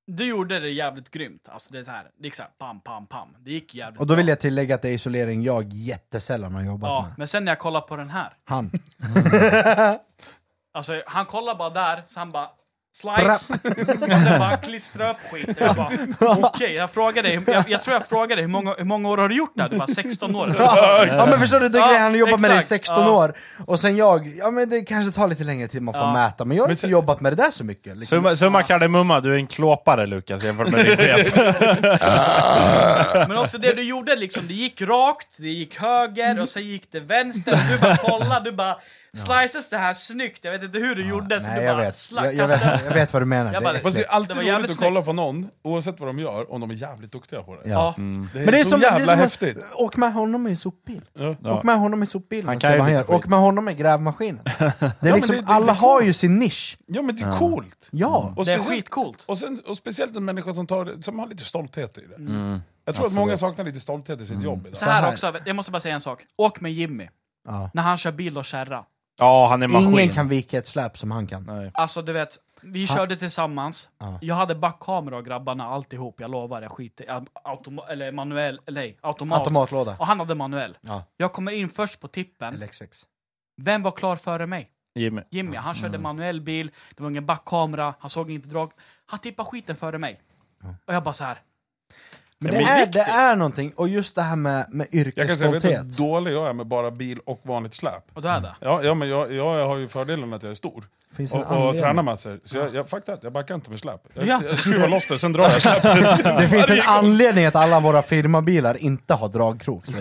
du 0.08 0.26
gjorde 0.26 0.60
det 0.60 0.70
jävligt 0.70 1.12
grymt. 1.12 1.50
Alltså 1.50 1.74
det 1.74 1.80
är 1.80 1.84
så 1.84 1.92
här, 1.92 2.12
det 2.18 2.28
gick 2.28 2.36
så 2.36 2.42
här, 2.44 2.52
pam, 2.58 2.80
pam, 2.82 3.06
pam. 3.08 3.36
Det 3.40 3.52
gick 3.52 3.76
jävligt 3.76 4.00
Och 4.02 4.08
då 4.08 4.16
vill 4.16 4.26
bra. 4.26 4.32
jag 4.32 4.40
tillägga 4.40 4.76
att 4.76 4.82
det 4.82 4.90
är 4.90 4.94
isolering 4.94 5.44
jag 5.44 5.74
jättesällan 5.74 6.56
har 6.56 6.64
jobbat 6.64 6.90
Ja, 6.90 7.02
med. 7.08 7.14
men 7.18 7.28
sen 7.28 7.46
när 7.46 7.52
jag 7.52 7.60
kollar 7.60 7.82
på 7.82 7.96
den 7.96 8.10
här. 8.10 8.34
Han. 8.44 8.72
Alltså 10.74 11.02
han 11.06 11.26
kollar 11.26 11.56
bara 11.56 11.70
där, 11.70 12.04
så 12.08 12.20
han 12.20 12.32
bara 12.32 12.50
Slice! 12.94 13.54
och 14.14 14.22
sen 14.22 14.40
bara 14.40 14.58
klistra 14.58 15.12
upp 15.12 15.18
skiten. 15.32 15.56
Jag 15.60 15.76
bara, 15.76 15.90
okej, 16.20 16.74
jag 16.74 16.92
frågade 16.92 17.28
dig, 17.28 17.40
jag, 17.48 17.64
jag 17.70 17.84
tror 17.84 17.94
jag 17.94 18.08
frågade 18.08 18.42
hur 18.42 18.48
många, 18.48 18.74
hur 18.78 18.84
många 18.86 19.10
år 19.10 19.18
har 19.18 19.30
du 19.30 19.36
gjort 19.36 19.52
det 19.56 19.62
här? 19.62 19.70
Du 19.70 19.78
bara 19.78 19.88
16 19.88 20.36
år. 20.36 20.56
ja 20.60 21.26
men 21.30 21.40
förstår 21.40 21.60
du, 21.60 21.70
det 21.70 21.78
är 21.78 21.94
Ja, 21.94 22.00
han 22.00 22.12
har 22.12 22.18
jobbat 22.18 22.40
med 22.40 22.50
det 22.52 22.56
i 22.56 22.58
exakt. 22.58 22.70
16 22.88 23.04
Ja. 23.04 23.12
år, 23.12 23.34
och 23.66 23.80
sen 23.80 23.98
jag, 23.98 24.28
ja 24.38 24.52
men 24.52 24.70
det 24.70 24.82
kanske 24.82 25.12
tar 25.20 25.28
lite 25.28 25.44
längre 25.44 25.68
tid 25.68 25.82
man 25.82 25.94
får 25.94 26.04
Ja. 26.04 26.14
mäta, 26.14 26.46
men 26.46 26.58
jag 26.58 26.64
har 26.64 26.68
Men 26.68 26.78
inte 26.78 26.88
jobbat 26.88 27.22
med 27.22 27.32
det 27.32 27.44
där 27.44 27.52
så 27.52 27.64
mycket. 27.64 27.98
Liksom. 27.98 28.18
Summa, 28.18 28.36
summa 28.36 28.64
kardemumma, 28.64 29.20
du 29.20 29.34
är 29.34 29.38
en 29.38 29.48
klåpare 29.48 30.06
Lukas 30.08 30.44
jämfört 30.44 30.68
med 30.68 30.86
din 30.86 30.98
chef. 30.98 31.34
Men 33.28 33.38
också 33.38 33.58
det 33.58 33.74
du 33.74 33.84
gjorde, 33.84 34.16
liksom, 34.16 34.48
det 34.48 34.54
gick 34.54 34.82
rakt, 34.82 35.28
det 35.38 35.50
gick 35.50 35.78
höger 35.80 36.42
och 36.42 36.50
sen 36.50 36.64
gick 36.66 36.92
det 36.92 37.00
vänster. 37.00 37.52
Och 37.54 37.60
du 37.72 37.78
bara 37.78 37.98
kollade, 37.98 38.50
du 38.50 38.56
bara 38.56 38.78
Slices 39.18 39.70
det 39.70 39.78
här 39.78 39.94
snyggt, 39.94 40.44
jag 40.46 40.52
vet 40.52 40.64
inte 40.64 40.78
hur 40.80 40.96
du 40.96 41.08
gjorde, 41.10 41.42
så 41.42 41.48
nej, 41.48 41.60
du 41.60 41.66
jag 41.66 41.78
bara 41.78 41.86
vet. 41.86 41.96
slack, 41.98 42.26
Jag- 42.26 42.34
jag 42.34 42.50
kastade 42.50 42.82
jag 42.86 42.94
vet 42.94 43.14
vad 43.14 43.22
du 43.22 43.26
menar. 43.26 43.54
Jag 43.54 43.62
Det 43.62 43.66
bara- 43.66 43.80
Fast 43.80 43.96
det 43.96 44.04
är 44.04 44.08
alltid 44.10 44.36
Det 44.36 44.56
roligt 44.58 44.70
att 44.72 44.78
kolla 44.78 45.02
på 45.02 45.14
någon, 45.14 45.50
oavsett 45.64 46.00
vad 46.00 46.10
de 46.10 46.20
gör, 46.20 46.52
om 46.54 46.62
de 46.62 46.70
är 46.72 46.76
jävligt 46.76 47.12
duktiga 47.12 47.44
på 47.44 47.56
det. 47.56 47.62
Ja. 47.70 47.70
Ja. 47.74 47.94
Mm. 47.98 48.30
Det 48.34 48.40
är, 48.40 48.46
Men 48.46 48.54
det 48.54 48.60
är 48.60 48.64
så 48.64 48.70
som, 48.70 48.80
det 48.80 48.88
är 48.88 48.92
jävla 48.92 49.06
som 49.06 49.14
att- 49.14 49.20
häftigt. 49.20 49.58
Åk 49.74 49.96
med 49.98 50.14
honom 50.14 50.48
i 50.48 50.56
sopbil. 50.56 51.02
Ja. 51.14 51.36
Ja. 51.44 51.54
Åk 51.58 51.64
med 51.64 51.80
honom 51.80 52.04
i 52.04 52.08
sopbilen 52.08 52.48
Han 52.48 52.56
och 52.56 52.62
kan 52.62 52.80
han. 52.80 53.04
Åk 53.08 53.26
med 53.28 53.40
honom 53.40 53.70
i 53.70 53.74
grävmaskinen. 53.74 54.44
Det 55.02 55.10
är 55.10 55.14
liksom, 55.14 55.36
det- 55.36 55.42
det- 55.42 55.48
det 55.48 55.54
alla 55.54 55.74
har 55.74 56.02
ju 56.02 56.14
sin 56.14 56.40
nisch. 56.40 56.78
ja 56.86 57.02
men 57.02 57.16
det 57.16 57.24
är 57.26 57.28
Ja. 57.30 57.38
coolt! 57.38 57.88
Ja. 57.92 58.34
Och 58.38 58.46
Det 58.46 58.54
är 58.54 58.60
skitcoolt. 58.60 59.24
och, 59.28 59.38
sen, 59.38 59.60
och 59.68 59.78
speciellt 59.78 60.16
en 60.16 60.26
människa 60.26 60.54
som, 60.54 60.68
tar, 60.68 60.86
det- 60.86 61.04
som 61.04 61.20
har 61.20 61.28
lite 61.28 61.44
stolthet 61.46 61.98
i 61.98 62.02
det. 62.10 62.16
Mm. 62.16 62.62
Jag 62.86 62.96
tror 62.96 63.06
Absolut. 63.06 63.08
att 63.22 63.26
många 63.28 63.38
saknar 63.38 63.66
lite 63.66 63.80
stolthet 63.80 64.22
i 64.22 64.26
sitt 64.26 64.42
jobb 64.44 64.66
idag. 64.68 64.78
Så 64.78 64.86
här, 64.86 65.02
här. 65.02 65.12
också, 65.14 65.34
jag 65.46 65.56
måste 65.56 65.72
bara 65.72 65.80
säga 65.80 65.96
en 65.96 66.02
sak. 66.02 66.24
Åk 66.38 66.60
med 66.62 66.72
Jimmy, 66.74 67.08
Ja. 67.48 67.70
när 67.74 67.84
han 67.84 67.98
kör 67.98 68.12
bil 68.12 68.38
och 68.38 68.46
kärra. 68.46 68.84
Ja, 69.20 69.48
han 69.50 69.64
är 69.64 69.68
maskin. 69.68 69.90
Ingen 69.90 70.10
kan 70.10 70.28
vika 70.28 70.58
ett 70.58 70.68
släp 70.68 70.98
som 70.98 71.12
han 71.12 71.28
kan. 71.28 71.44
Nej. 71.44 71.72
Alltså 71.74 72.02
du 72.02 72.14
vet, 72.14 72.38
vi 72.62 72.86
Han- 72.86 72.98
körde 72.98 73.16
tillsammans. 73.16 73.90
Ja. 73.98 74.18
Jag 74.22 74.36
hade 74.36 74.56
backkamera 74.56 75.18
och 75.18 75.26
grabbarna 75.26 75.66
alltihop, 75.68 76.20
jag 76.20 76.32
lovar, 76.32 76.62
jag 76.62 76.72
skiter 76.72 77.04
i- 77.04 77.08
automa- 77.44 77.88
eller 77.90 78.12
manuell, 78.12 78.60
eller 78.66 78.82
nej, 78.82 78.98
automat. 79.02 79.40
Automatlåda. 79.40 79.96
Och 80.00 80.08
han 80.08 80.20
hade 80.20 80.36
manuell. 80.36 80.78
Ja. 80.82 81.04
Jag 81.18 81.34
kommer 81.34 81.52
in 81.52 81.70
först 81.70 82.00
på 82.00 82.08
tippen. 82.08 82.54
LX6. 82.64 83.06
Vem 83.62 83.82
var 83.82 83.92
klar 83.92 84.16
före 84.16 84.46
mig? 84.48 84.70
Jimmy. 84.96 85.22
Jimmy. 85.32 85.58
Han 85.58 85.66
Mm. 85.76 85.76
körde 85.76 85.98
manuell 85.98 86.42
bil, 86.42 86.72
det 86.96 87.04
var 87.04 87.10
ingen 87.10 87.26
backkamera, 87.26 87.94
han 88.00 88.10
såg 88.10 88.32
inte 88.32 88.48
drag. 88.50 88.72
Han 89.06 89.20
tippade 89.20 89.50
skiten 89.50 89.76
före 89.76 89.98
mig. 89.98 90.22
Och 90.86 90.94
jag 90.94 91.04
bara 91.04 91.14
så 91.14 91.24
här. 91.24 91.38
Men 92.40 92.54
det 92.54 92.62
är, 92.64 92.86
det 92.86 93.00
är 93.02 93.36
någonting, 93.36 93.74
och 93.76 93.88
just 93.90 94.16
det 94.16 94.22
här 94.22 94.36
med, 94.36 94.66
med 94.70 94.88
Jag 94.92 95.14
kan 95.28 95.38
säga, 95.38 95.52
vet 95.52 95.62
du 95.62 95.68
hur 95.68 95.76
yrkesstolthet. 95.76 95.98
dålig 95.98 96.34
jag 96.34 96.48
är 96.50 96.54
med 96.54 96.68
bara 96.68 96.92
bil 96.92 97.20
och 97.26 97.40
vanligt 97.44 97.74
släp? 97.74 98.04
Och 98.14 98.22
då 98.22 98.30
är 98.30 98.40
det. 98.40 98.56
Ja, 98.62 98.80
ja 98.84 98.94
men 98.94 99.10
jag, 99.10 99.34
jag 99.34 99.68
har 99.68 99.78
ju 99.78 99.88
fördelen 99.88 100.34
att 100.34 100.44
jag 100.44 100.50
är 100.52 100.56
stor. 100.56 100.84
Finns 101.18 101.34
en 101.34 101.40
Och, 101.40 101.46
och 101.46 101.52
anledning. 101.58 101.82
tränar 101.82 102.04
massor. 102.04 102.40
Så 102.44 102.58
jag, 102.58 102.76
jag, 102.76 102.90
faktiskt, 102.90 103.24
jag 103.24 103.32
backar 103.34 103.56
inte 103.56 103.70
med 103.70 103.80
släp. 103.80 104.02
Jag, 104.14 104.28
Ja. 104.28 104.42
jag 104.50 104.60
skruvar 104.60 104.88
loss 104.88 105.06
det, 105.08 105.20
sen 105.20 105.34
drar 105.34 105.44
jag 105.44 105.62
släpet. 105.62 106.24
Det 106.40 106.50
finns 106.50 106.70
en 106.70 106.82
anledning 106.86 107.46
att 107.46 107.56
alla 107.56 107.80
våra 107.80 108.02
firmabilar 108.02 108.78
inte 108.78 109.14
har 109.14 109.30
dragkrok. 109.30 109.84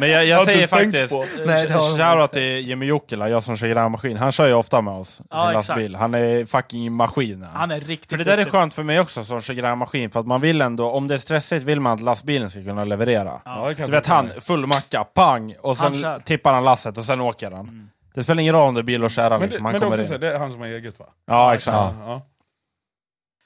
Men 0.00 0.10
jag, 0.10 0.26
jag 0.26 0.44
säger 0.46 0.66
faktiskt, 0.66 1.12
på. 1.12 1.24
Nej, 1.46 1.66
det 1.66 1.72
har 1.74 1.98
de 1.98 1.98
shoutout 2.04 2.32
till 2.32 2.68
Jimmy 2.68 2.86
Jokila, 2.86 3.28
jag 3.28 3.42
som 3.42 3.56
kör 3.56 3.68
grävmaskin. 3.68 4.16
Han 4.16 4.32
kör 4.32 4.46
ju 4.48 4.54
ofta 4.54 4.80
med 4.80 4.94
oss 4.94 5.20
i 5.20 5.22
Ja, 5.30 5.36
sin 5.50 5.58
exakt. 5.58 5.68
lastbil. 5.68 5.96
Han 5.96 6.14
är 6.14 6.44
fucking 6.44 6.92
maskin. 6.92 7.42
han. 7.42 7.56
Han 7.56 7.70
är 7.70 7.80
riktigt 7.80 8.10
För 8.10 8.16
det 8.18 8.24
där 8.24 8.32
är 8.32 8.36
duktig. 8.36 8.52
skönt 8.52 8.74
för 8.74 8.82
mig 8.82 9.00
också 9.00 9.24
som 9.24 9.40
kör 9.40 9.54
grävmaskin, 9.54 10.10
för 10.18 10.20
att 10.20 10.26
man 10.26 10.40
vill 10.40 10.60
ändå, 10.60 10.90
om 10.90 11.08
det 11.08 11.14
är 11.14 11.18
stressigt 11.18 11.64
vill 11.64 11.80
man 11.80 11.92
att 11.92 12.00
lastbilen 12.00 12.50
ska 12.50 12.64
kunna 12.64 12.84
leverera. 12.84 13.40
Ja, 13.44 13.68
det 13.68 13.74
Du 13.74 13.82
jag 13.82 13.88
vet 13.88 14.06
han, 14.06 14.30
full 14.40 14.66
macka, 14.66 15.04
pang, 15.04 15.54
och 15.60 15.76
Han 15.76 15.92
sen 15.94 16.02
kör. 16.02 16.18
tippar 16.18 16.54
han 16.54 16.64
lasset 16.64 16.98
och 16.98 17.04
sen 17.04 17.20
åker 17.20 17.50
han. 17.50 17.90
Det 18.14 18.24
spelar 18.24 18.40
ingen 18.40 18.54
roll 18.54 18.68
om 18.68 18.74
det 18.74 18.80
är 18.80 18.82
bil 18.82 19.04
och 19.04 19.10
kärra 19.10 19.30
Men, 19.30 19.40
det, 19.40 19.46
liksom, 19.46 19.64
han 19.64 19.72
men 19.72 19.80
det, 19.80 19.86
är 19.86 19.90
kommer 19.90 20.02
också 20.02 20.18
det 20.18 20.34
är 20.34 20.38
han 20.38 20.52
som 20.52 20.60
har 20.60 20.68
eget 20.68 20.98
va? 20.98 21.06
Ja, 21.26 21.54
exakt. 21.54 21.76
Ja. 21.76 21.94
Ja. 22.06 22.22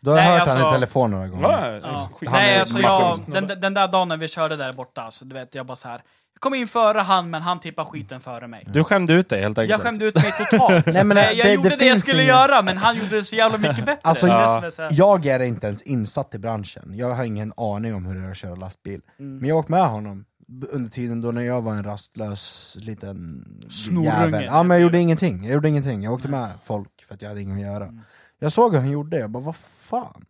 Du 0.00 0.10
har 0.10 0.16
Nej, 0.16 0.26
hört 0.30 0.40
alltså- 0.40 0.58
han 0.58 0.68
i 0.68 0.72
telefon 0.72 1.10
några 1.10 1.28
gånger. 1.28 1.80
Ja, 1.82 1.88
Han 1.90 2.08
Nej, 2.32 2.60
alltså 2.60 2.78
jag, 2.78 3.18
den, 3.26 3.60
den 3.60 3.74
där 3.74 3.88
dagen 3.88 4.08
när 4.08 4.16
vi 4.16 4.28
körde 4.28 4.56
där 4.56 4.72
borta, 4.72 5.10
så 5.10 5.24
du 5.24 5.34
vet, 5.34 5.54
jag 5.54 5.66
bara 5.66 5.76
så 5.76 5.88
här. 5.88 6.02
Jag 6.42 6.50
kom 6.50 6.54
in 6.54 6.68
före 6.68 6.98
han, 6.98 7.30
men 7.30 7.42
han 7.42 7.60
tippade 7.60 7.90
skiten 7.90 8.20
före 8.20 8.46
mig. 8.48 8.64
Du 8.66 8.84
skämde 8.84 9.12
ut 9.12 9.28
dig 9.28 9.42
helt 9.42 9.58
enkelt. 9.58 9.70
Jag 9.70 9.80
skämde 9.80 10.04
ut 10.04 10.14
mig 10.14 10.32
totalt. 10.50 10.86
Nej, 10.94 11.04
men 11.04 11.16
Eh, 11.16 11.22
det- 11.24 11.32
jag 11.32 11.46
det 11.46 11.52
gjorde 11.52 11.68
det, 11.68 11.72
jag 11.74 11.78
finns 11.80 12.00
skulle 12.02 12.22
ingen- 12.22 12.34
göra, 12.34 12.62
men 12.62 12.76
han 12.78 12.96
gjorde 12.96 13.16
det 13.16 13.24
så 13.24 13.36
jävla 13.36 13.58
mycket 13.58 13.76
bättre. 13.86 14.00
Alltså, 14.02 14.26
Det 14.26 14.32
det 14.32 14.38
ja. 14.78 14.84
är 14.84 14.88
Jag 14.92 15.26
är 15.26 15.40
inte 15.42 15.66
ens 15.66 15.82
insatt 15.82 16.34
i 16.34 16.38
branschen, 16.38 16.92
jag 16.94 17.10
har 17.14 17.24
ingen 17.24 17.52
aning 17.56 17.94
om 17.94 18.06
hur 18.06 18.14
det 18.14 18.26
är 18.26 18.30
att 18.30 18.36
köra 18.36 18.54
lastbil. 18.54 19.00
Mm. 19.18 19.36
Men 19.36 19.48
jag 19.48 19.58
åkte 19.58 19.72
med 19.72 19.86
honom 19.88 20.24
under 20.70 20.90
tiden 20.90 21.20
då 21.20 21.30
när 21.32 21.42
jag 21.42 21.62
var 21.62 21.72
en 21.72 21.84
rastlös 21.84 22.76
liten 22.80 23.44
Snorunge. 23.70 24.42
Ja 24.44 24.62
men 24.62 24.74
jag 24.74 24.82
gjorde 24.82 24.98
ingenting, 24.98 25.44
jag 25.44 25.52
gjorde 25.54 25.68
ingenting. 25.68 26.02
Jag 26.02 26.12
åkte 26.12 26.28
med 26.28 26.48
folk 26.64 27.02
för 27.08 27.14
att 27.14 27.22
jag 27.22 27.28
hade 27.28 27.40
inget 27.40 27.56
att 27.56 27.72
göra. 27.72 27.84
Mm. 27.84 28.00
Jag 28.38 28.52
såg 28.52 28.72
hur 28.72 28.80
han 28.80 28.90
gjorde, 28.90 29.18
jag 29.18 29.30
bara 29.30 29.42
vad 29.42 29.56
fan? 29.56 30.24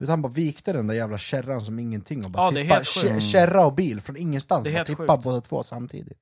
Utan 0.00 0.10
han 0.10 0.22
bara 0.22 0.32
vikte 0.32 0.72
den 0.72 0.86
där 0.86 0.94
jävla 0.94 1.18
kärran 1.18 1.60
som 1.60 1.78
ingenting 1.78 2.24
och 2.24 2.30
bara 2.30 2.42
Ja, 2.46 2.50
det 2.50 2.60
är 2.60 2.62
tippa 2.64 2.74
helt 2.74 2.88
sjukt. 2.88 3.06
kä- 3.14 3.20
kärra 3.32 3.66
och 3.66 3.74
bil 3.74 4.00
från 4.00 4.16
ingenstans, 4.16 4.64
Det 4.64 4.70
är 4.70 4.72
bara 4.72 4.76
helt 4.78 4.88
tippa 4.88 5.16
sjukt. 5.16 5.24
båda 5.24 5.40
två 5.40 5.62
samtidigt. 5.64 6.18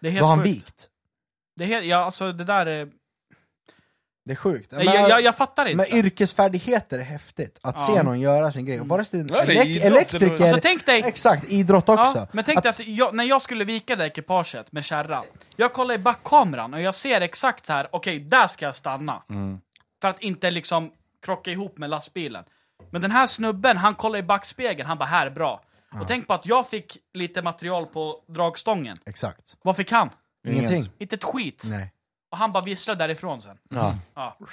Det 0.00 0.08
är 0.08 0.12
Då 0.20 0.26
har 0.26 0.28
han 0.36 0.38
helt 0.38 0.50
sjukt. 0.56 0.66
vikt. 0.66 0.88
Det 1.56 1.64
är 1.64 1.68
helt, 1.68 1.86
ja, 1.86 1.96
alltså 2.04 2.32
det 2.32 2.44
där 2.44 2.66
är... 2.66 2.88
Det 4.24 4.32
är 4.32 4.36
sjukt. 4.36 4.72
Nej, 4.72 4.84
jag, 4.86 5.10
jag, 5.10 5.22
jag 5.22 5.36
fattar 5.36 5.66
inte. 5.66 5.76
Men 5.76 5.98
yrkesfärdigheter 5.98 6.98
är 6.98 7.02
häftigt, 7.02 7.60
att 7.62 7.74
Ja. 7.78 7.86
se 7.86 8.02
någon 8.02 8.20
göra 8.20 8.52
sin 8.52 8.64
grej. 8.64 8.80
Och 8.80 8.88
Vare 8.88 9.04
sig 9.04 9.22
det 9.22 9.34
är 9.34 9.46
elek- 9.46 9.64
idrott, 9.66 9.84
elektriker, 9.92 10.42
Alltså 10.42 10.58
tänk 10.62 10.86
dig, 10.86 11.02
exakt, 11.06 11.44
idrott 11.48 11.88
också. 11.88 12.18
Ja, 12.18 12.28
men 12.32 12.44
tänk 12.44 12.62
dig 12.62 12.70
att 12.70 12.86
jag, 12.86 13.14
när 13.14 13.24
jag 13.24 13.42
skulle 13.42 13.64
vika 13.64 13.96
det 13.96 14.06
ekipaget 14.06 14.72
med 14.72 14.84
kärra, 14.84 15.22
jag 15.56 15.72
kollar 15.72 15.94
i 15.94 15.98
backkameran 15.98 16.74
och 16.74 16.80
jag 16.80 16.94
ser 16.94 17.20
exakt 17.20 17.66
så 17.66 17.72
här. 17.72 17.88
okej, 17.92 18.18
där 18.20 18.46
ska 18.46 18.64
jag 18.64 18.76
stanna. 18.76 19.22
Mm. 19.30 19.60
För 20.00 20.08
att 20.08 20.20
inte 20.22 20.50
liksom 20.50 20.90
krocka 21.24 21.50
ihop 21.50 21.78
med 21.78 21.90
lastbilen. 21.90 22.44
Men 22.90 23.02
den 23.02 23.10
här 23.10 23.26
snubben, 23.26 23.76
han 23.76 23.94
kollar 23.94 24.18
i 24.18 24.22
backspegeln, 24.22 24.88
han 24.88 24.98
bara 24.98 25.04
här, 25.04 25.30
bra. 25.30 25.62
Och 26.00 26.08
tänk 26.08 26.26
på 26.26 26.34
att 26.34 26.46
jag 26.46 26.68
fick 26.68 26.98
lite 27.14 27.42
material 27.42 27.86
på 27.86 28.16
dragstången. 28.28 28.98
Exakt. 29.06 29.56
Vad 29.62 29.76
fick 29.76 29.92
han? 29.92 30.10
Ingenting. 30.48 30.90
Inte 30.98 31.16
ett 31.16 31.24
skit. 31.24 31.66
Nej. 31.70 31.92
Och 32.30 32.38
han 32.38 32.52
bara 32.52 32.64
visslade 32.64 33.04
därifrån 33.04 33.40
sen. 33.40 33.58
Ja. 33.70 33.94
Ja. 34.14 34.36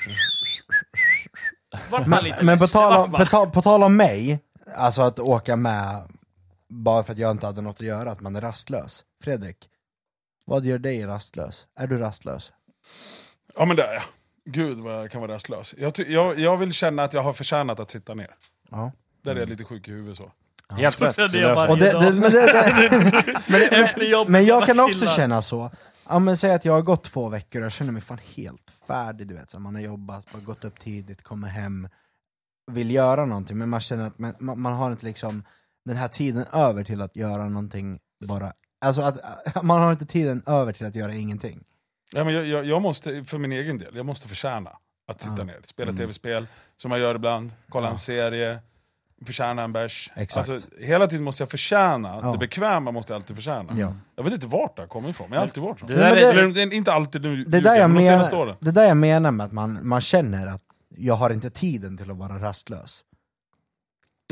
Vart 1.89 2.07
man 2.07 2.23
lite 2.23 2.43
Men 2.43 2.57
på 2.57 2.63
ledsen, 2.63 2.81
tal, 2.81 2.91
vart 2.91 3.05
om, 3.05 3.11
man. 3.11 3.19
på, 3.19 3.25
tal, 3.25 3.49
på 3.49 3.61
tal 3.61 3.83
om 3.83 3.97
mig, 3.97 4.39
alltså 4.75 5.01
att 5.01 5.19
åka 5.19 5.55
med 5.55 6.01
bara 6.69 7.03
för 7.03 7.13
att 7.13 7.19
jag 7.19 7.31
inte 7.31 7.45
hade 7.45 7.61
något 7.61 7.75
att 7.75 7.81
göra, 7.85 8.11
att 8.11 8.21
man 8.21 8.35
är 8.35 8.41
rastlös. 8.41 9.03
Fredrik, 9.23 9.69
vad 10.45 10.65
gör 10.65 10.79
dig 10.79 11.05
rastlös? 11.05 11.67
Är 11.79 11.87
du 11.87 11.97
rastlös? 11.97 12.51
Ja 13.55 13.65
men 13.65 13.75
det 13.75 13.83
är 13.83 13.93
jag. 13.93 14.03
Gud 14.51 14.77
vad 14.79 14.93
jag 14.93 15.11
kan 15.11 15.21
vara 15.21 15.33
rastlös. 15.33 15.75
Jag, 15.77 15.93
ty- 15.93 16.13
jag, 16.13 16.39
jag 16.39 16.57
vill 16.57 16.73
känna 16.73 17.03
att 17.03 17.13
jag 17.13 17.23
har 17.23 17.33
förtjänat 17.33 17.79
att 17.79 17.91
sitta 17.91 18.13
ner. 18.13 18.35
Ja. 18.71 18.91
Där 19.23 19.35
är 19.35 19.39
jag 19.39 19.49
lite 19.49 19.63
sjuk 19.63 19.87
i 19.87 19.91
huvudet 19.91 20.17
så. 20.17 20.31
Helt 20.69 21.01
rätt. 21.01 21.15
Så 21.15 21.21
Och 21.69 21.77
det, 21.77 21.91
det, 21.91 22.13
men, 22.13 22.21
det, 22.31 23.43
men, 23.47 23.83
Efter 23.83 24.03
jobbet, 24.05 24.31
men 24.31 24.45
jag 24.45 24.61
bara 24.61 24.67
kan 24.67 24.79
också 24.79 24.99
chillar. 24.99 25.13
känna 25.13 25.41
så. 25.41 25.71
Ja 26.09 26.19
men 26.19 26.37
säg 26.37 26.51
att 26.53 26.65
jag 26.65 26.73
har 26.73 26.81
gått 26.81 27.03
två 27.03 27.29
veckor 27.29 27.61
och 27.61 27.65
jag 27.65 27.71
känner 27.71 27.91
mig 27.91 28.01
fan 28.01 28.19
helt 28.35 28.71
färdig 28.87 29.27
du 29.27 29.33
vet. 29.33 29.51
Så 29.51 29.59
man 29.59 29.75
har 29.75 29.81
jobbat, 29.81 30.31
bara 30.31 30.41
gått 30.41 30.63
upp 30.63 30.79
tidigt, 30.79 31.23
kommer 31.23 31.47
hem, 31.47 31.89
vill 32.71 32.91
göra 32.91 33.25
någonting 33.25 33.57
men 33.57 33.69
man 33.69 33.79
känner 33.81 34.07
att 34.07 34.19
man, 34.19 34.33
man, 34.39 34.61
man 34.61 34.73
har 34.73 34.91
inte 34.91 35.05
liksom 35.05 35.43
den 35.85 35.97
här 35.97 36.07
tiden 36.07 36.45
över 36.53 36.83
till 36.83 37.01
att 37.01 37.15
göra 37.15 37.49
någonting 37.49 37.99
bara. 38.25 38.53
Alltså 38.81 39.01
att 39.01 39.17
man 39.63 39.81
har 39.81 39.91
inte 39.91 40.05
tiden 40.05 40.43
över 40.45 40.73
till 40.73 40.85
att 40.85 40.95
göra 40.95 41.13
ingenting. 41.13 41.63
Ja, 42.13 42.23
men 42.23 42.33
jag, 42.33 42.45
jag, 42.45 42.65
jag 42.65 42.81
måste, 42.81 43.23
för 43.23 43.37
min 43.37 43.51
egen 43.51 43.77
del, 43.77 43.95
jag 43.95 44.05
måste 44.05 44.27
förtjäna 44.27 44.69
att 45.07 45.21
sitta 45.21 45.35
Ja. 45.37 45.43
ner. 45.43 45.59
Spela 45.63 45.89
Mm. 45.89 45.97
tv-spel, 45.97 46.47
som 46.77 46.91
jag 46.91 46.99
gör 46.99 47.15
ibland, 47.15 47.51
kolla 47.69 47.87
Ja. 47.87 47.91
en 47.91 47.97
serie, 47.97 48.59
förtjäna 49.25 49.61
en 49.63 49.73
bärs. 49.73 50.11
Exakt. 50.15 50.49
Alltså, 50.49 50.69
hela 50.79 51.07
tiden 51.07 51.23
måste 51.23 51.43
jag 51.43 51.51
förtjäna, 51.51 52.19
Ja. 52.23 52.31
det 52.31 52.37
bekväma 52.37 52.91
måste 52.91 53.13
jag 53.13 53.15
alltid 53.15 53.35
förtjäna. 53.35 53.73
Ja. 53.77 53.95
Jag 54.15 54.23
vet 54.23 54.33
inte 54.33 54.47
vart 54.47 54.77
det 54.77 54.85
kommit 54.87 55.09
ifrån, 55.09 55.29
men 55.29 55.33
jag 55.35 55.41
har 55.41 55.47
alltid 55.47 55.63
varit 55.63 55.79
så. 55.79 55.85
Det 55.85 55.93
där 55.95 56.15
är, 56.15 56.53
det- 56.67 56.75
inte 56.75 56.93
alltid 56.93 57.21
nu, 57.21 57.43
Det 57.43 57.59
där, 57.61 57.75
jag 57.75 57.89
menar, 57.89 58.55
det 58.59 58.71
där 58.71 58.85
jag 58.85 58.97
menar 58.97 59.31
med 59.31 59.45
att 59.45 59.51
man, 59.51 59.79
man 59.87 60.01
känner 60.01 60.47
att 60.47 60.61
jag 60.95 61.13
har 61.15 61.29
inte 61.29 61.49
tiden 61.49 61.97
till 61.97 62.11
att 62.11 62.17
vara 62.17 62.39
rastlös. 62.39 63.03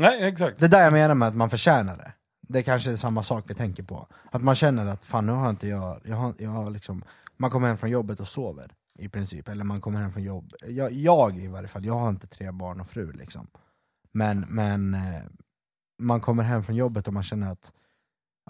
Nej, 0.00 0.24
exakt. 0.28 0.58
Det 0.58 0.68
där 0.68 0.80
jag 0.84 0.92
menar 0.92 1.14
med 1.14 1.28
att 1.28 1.34
man 1.34 1.50
förtjänar 1.50 1.96
det. 1.96 2.12
Det 2.48 2.62
kanske 2.62 2.90
är 2.92 2.96
samma 2.96 3.22
sak 3.22 3.44
vi 3.48 3.54
tänker 3.54 3.82
på. 3.82 4.06
Att 4.32 4.42
man 4.42 4.54
känner 4.54 4.86
att 4.86 5.04
fan 5.04 5.26
nu 5.26 5.32
har 5.32 5.50
inte 5.50 5.68
jag, 5.68 6.00
jag 6.04 6.16
har, 6.16 6.34
jag 6.38 6.50
har 6.50 6.70
liksom, 6.70 7.04
man 7.38 7.50
kommer 7.50 7.68
hem 7.68 7.76
från 7.76 7.90
jobbet 7.90 8.20
och 8.20 8.28
sover 8.28 8.74
i 8.98 9.08
princip, 9.08 9.48
eller 9.48 9.64
man 9.64 9.80
kommer 9.80 10.00
hem 10.00 10.12
från 10.12 10.22
jobb, 10.22 10.52
jag, 10.66 10.92
jag 10.92 11.38
i 11.38 11.46
varje 11.46 11.68
fall, 11.68 11.84
jag 11.84 11.94
har 11.94 12.08
inte 12.08 12.26
tre 12.26 12.50
barn 12.50 12.80
och 12.80 12.86
fru 12.86 13.12
liksom. 13.12 13.46
Men, 14.12 14.40
men 14.40 14.94
eh, 14.94 15.22
man 15.98 16.20
kommer 16.20 16.42
hem 16.42 16.62
från 16.62 16.76
jobbet 16.76 17.06
och 17.08 17.14
man 17.14 17.22
känner 17.22 17.52
att 17.52 17.72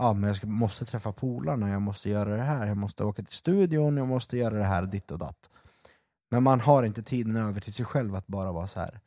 ja, 0.01 0.13
men 0.13 0.29
jag 0.29 0.37
ska, 0.37 0.47
måste 0.47 0.85
träffa 0.85 1.13
polarna, 1.13 1.71
jag 1.71 1.83
måste 1.83 2.11
göra 2.11 2.37
det 2.37 2.43
här, 2.43 2.67
jag 2.67 2.77
måste 2.77 3.05
åka 3.05 3.23
till 3.23 3.35
studion, 3.35 3.97
jag 3.97 4.09
måste 4.09 4.37
göra 4.37 4.59
det 4.59 4.65
här, 4.65 4.83
ditt 4.83 5.11
och 5.11 5.19
datt. 5.19 5.51
Men 6.31 6.43
man 6.43 6.61
har 6.61 6.83
inte 6.83 7.03
tiden 7.03 7.37
över 7.37 7.61
till 7.61 7.75
sig 7.75 7.85
själv 7.85 8.15
att 8.15 8.27
bara 8.27 8.53
vara 8.53 8.69
så 8.69 8.81
här. 8.81 9.01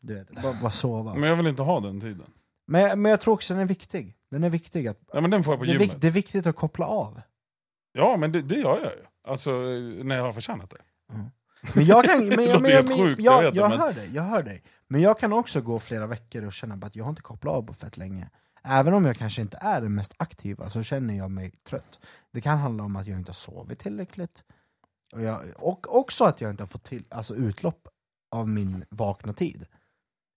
Du 0.00 0.14
vet, 0.14 0.42
bara, 0.42 0.54
bara 0.62 0.70
sova. 0.70 1.14
Men 1.14 1.28
jag 1.28 1.36
vill 1.36 1.46
inte 1.46 1.62
ha 1.62 1.80
den 1.80 2.00
tiden. 2.00 2.26
Men, 2.66 3.02
men 3.02 3.10
jag 3.10 3.20
tror 3.20 3.34
också 3.34 3.54
den 3.54 3.62
är 3.62 3.66
viktig. 3.66 4.16
Den 4.30 4.44
är 4.44 4.50
viktig 4.50 4.86
att, 4.88 5.00
Ja, 5.12 5.20
men 5.20 5.30
den 5.30 5.44
får 5.44 5.52
jag 5.52 5.58
på 5.58 5.64
det, 5.64 5.70
är 5.70 5.72
gymmet. 5.72 5.94
vik, 5.94 6.00
det 6.00 6.06
är 6.06 6.10
viktigt 6.10 6.46
att 6.46 6.56
koppla 6.56 6.86
av. 6.86 7.20
Ja, 7.92 8.16
men 8.16 8.32
det, 8.32 8.42
det 8.42 8.54
gör 8.54 8.76
jag 8.76 8.92
ju. 8.92 9.04
Alltså, 9.24 9.50
eh, 9.50 10.04
när 10.04 10.16
jag 10.16 10.22
har 10.22 10.32
förtjänat 10.32 10.70
det. 10.70 10.82
Men 11.74 11.84
jag 11.84 12.04
kan, 12.04 12.18
men, 12.28 12.36
Det 12.36 12.46
låter 12.46 12.60
men, 12.60 12.70
helt 12.70 12.88
men, 12.88 12.98
sjukt, 12.98 13.20
jag 13.20 13.34
jag, 13.34 13.42
vet 13.42 13.54
det, 13.54 13.60
jag 13.60 13.70
men- 13.70 13.78
hör 13.78 13.92
dig, 13.92 14.10
jag 14.12 14.22
hör 14.22 14.42
dig. 14.42 14.62
Men 14.88 15.00
jag 15.00 15.18
kan 15.18 15.32
också 15.32 15.60
gå 15.60 15.78
flera 15.78 16.06
veckor 16.06 16.44
och 16.44 16.52
känna 16.52 16.86
att 16.86 16.96
jag 16.96 17.04
har 17.04 17.10
inte 17.10 17.22
kopplat 17.22 17.54
av 17.54 17.62
på 17.62 17.74
fett 17.74 17.96
länge. 17.96 18.30
Även 18.64 18.94
om 18.94 19.04
jag 19.04 19.16
kanske 19.16 19.42
inte 19.42 19.58
är 19.60 19.80
den 19.80 19.94
mest 19.94 20.14
aktiva 20.16 20.70
så 20.70 20.82
känner 20.82 21.14
jag 21.14 21.30
mig 21.30 21.50
trött. 21.64 22.00
Det 22.32 22.40
kan 22.40 22.58
handla 22.58 22.84
om 22.84 22.96
att 22.96 23.06
jag 23.06 23.18
inte 23.18 23.28
har 23.28 23.34
sovit 23.34 23.78
tillräckligt. 23.78 24.44
Och, 25.12 25.22
jag, 25.22 25.42
och 25.56 25.98
också 25.98 26.24
att 26.24 26.40
jag 26.40 26.50
inte 26.50 26.62
har 26.62 26.68
fått 26.68 26.84
till, 26.84 27.04
alltså 27.10 27.34
utlopp 27.34 27.88
av 28.30 28.48
min 28.48 28.84
vakna 28.90 29.32
tid. 29.32 29.66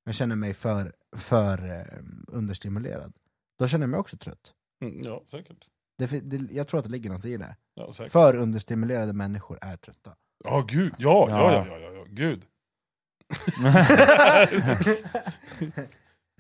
Jag 0.06 0.16
känner 0.16 0.36
mig 0.36 0.54
för, 0.54 0.94
för 1.16 1.72
eh, 1.80 2.04
understimulerad. 2.28 3.14
Då 3.60 3.68
känner 3.68 3.84
jag 3.84 3.90
mig 3.90 4.00
också 4.00 4.18
trött. 4.18 4.54
Mm, 4.82 5.02
ja, 5.04 5.22
säkert. 5.32 5.68
Det, 6.08 6.20
det, 6.20 6.54
jag 6.54 6.68
tror 6.68 6.78
att 6.80 6.86
det 6.86 6.92
ligger 6.92 7.10
något 7.10 7.26
i 7.26 7.38
det. 7.38 7.56
Ja, 7.76 7.94
säkert. 7.94 8.12
För 8.12 8.36
understimulerade 8.36 9.14
människor 9.14 9.60
är 9.62 9.78
trötta. 9.78 10.12
Ja, 10.44 10.66
gud. 10.68 10.94
Ja, 10.98 11.28
ja, 11.30 11.38
Ja. 11.54 11.54
ja, 11.54 11.66
ja, 11.70 11.78
ja, 11.80 11.92
ja. 11.96 12.04
gud. 12.10 12.44
Nej. 14.06 14.50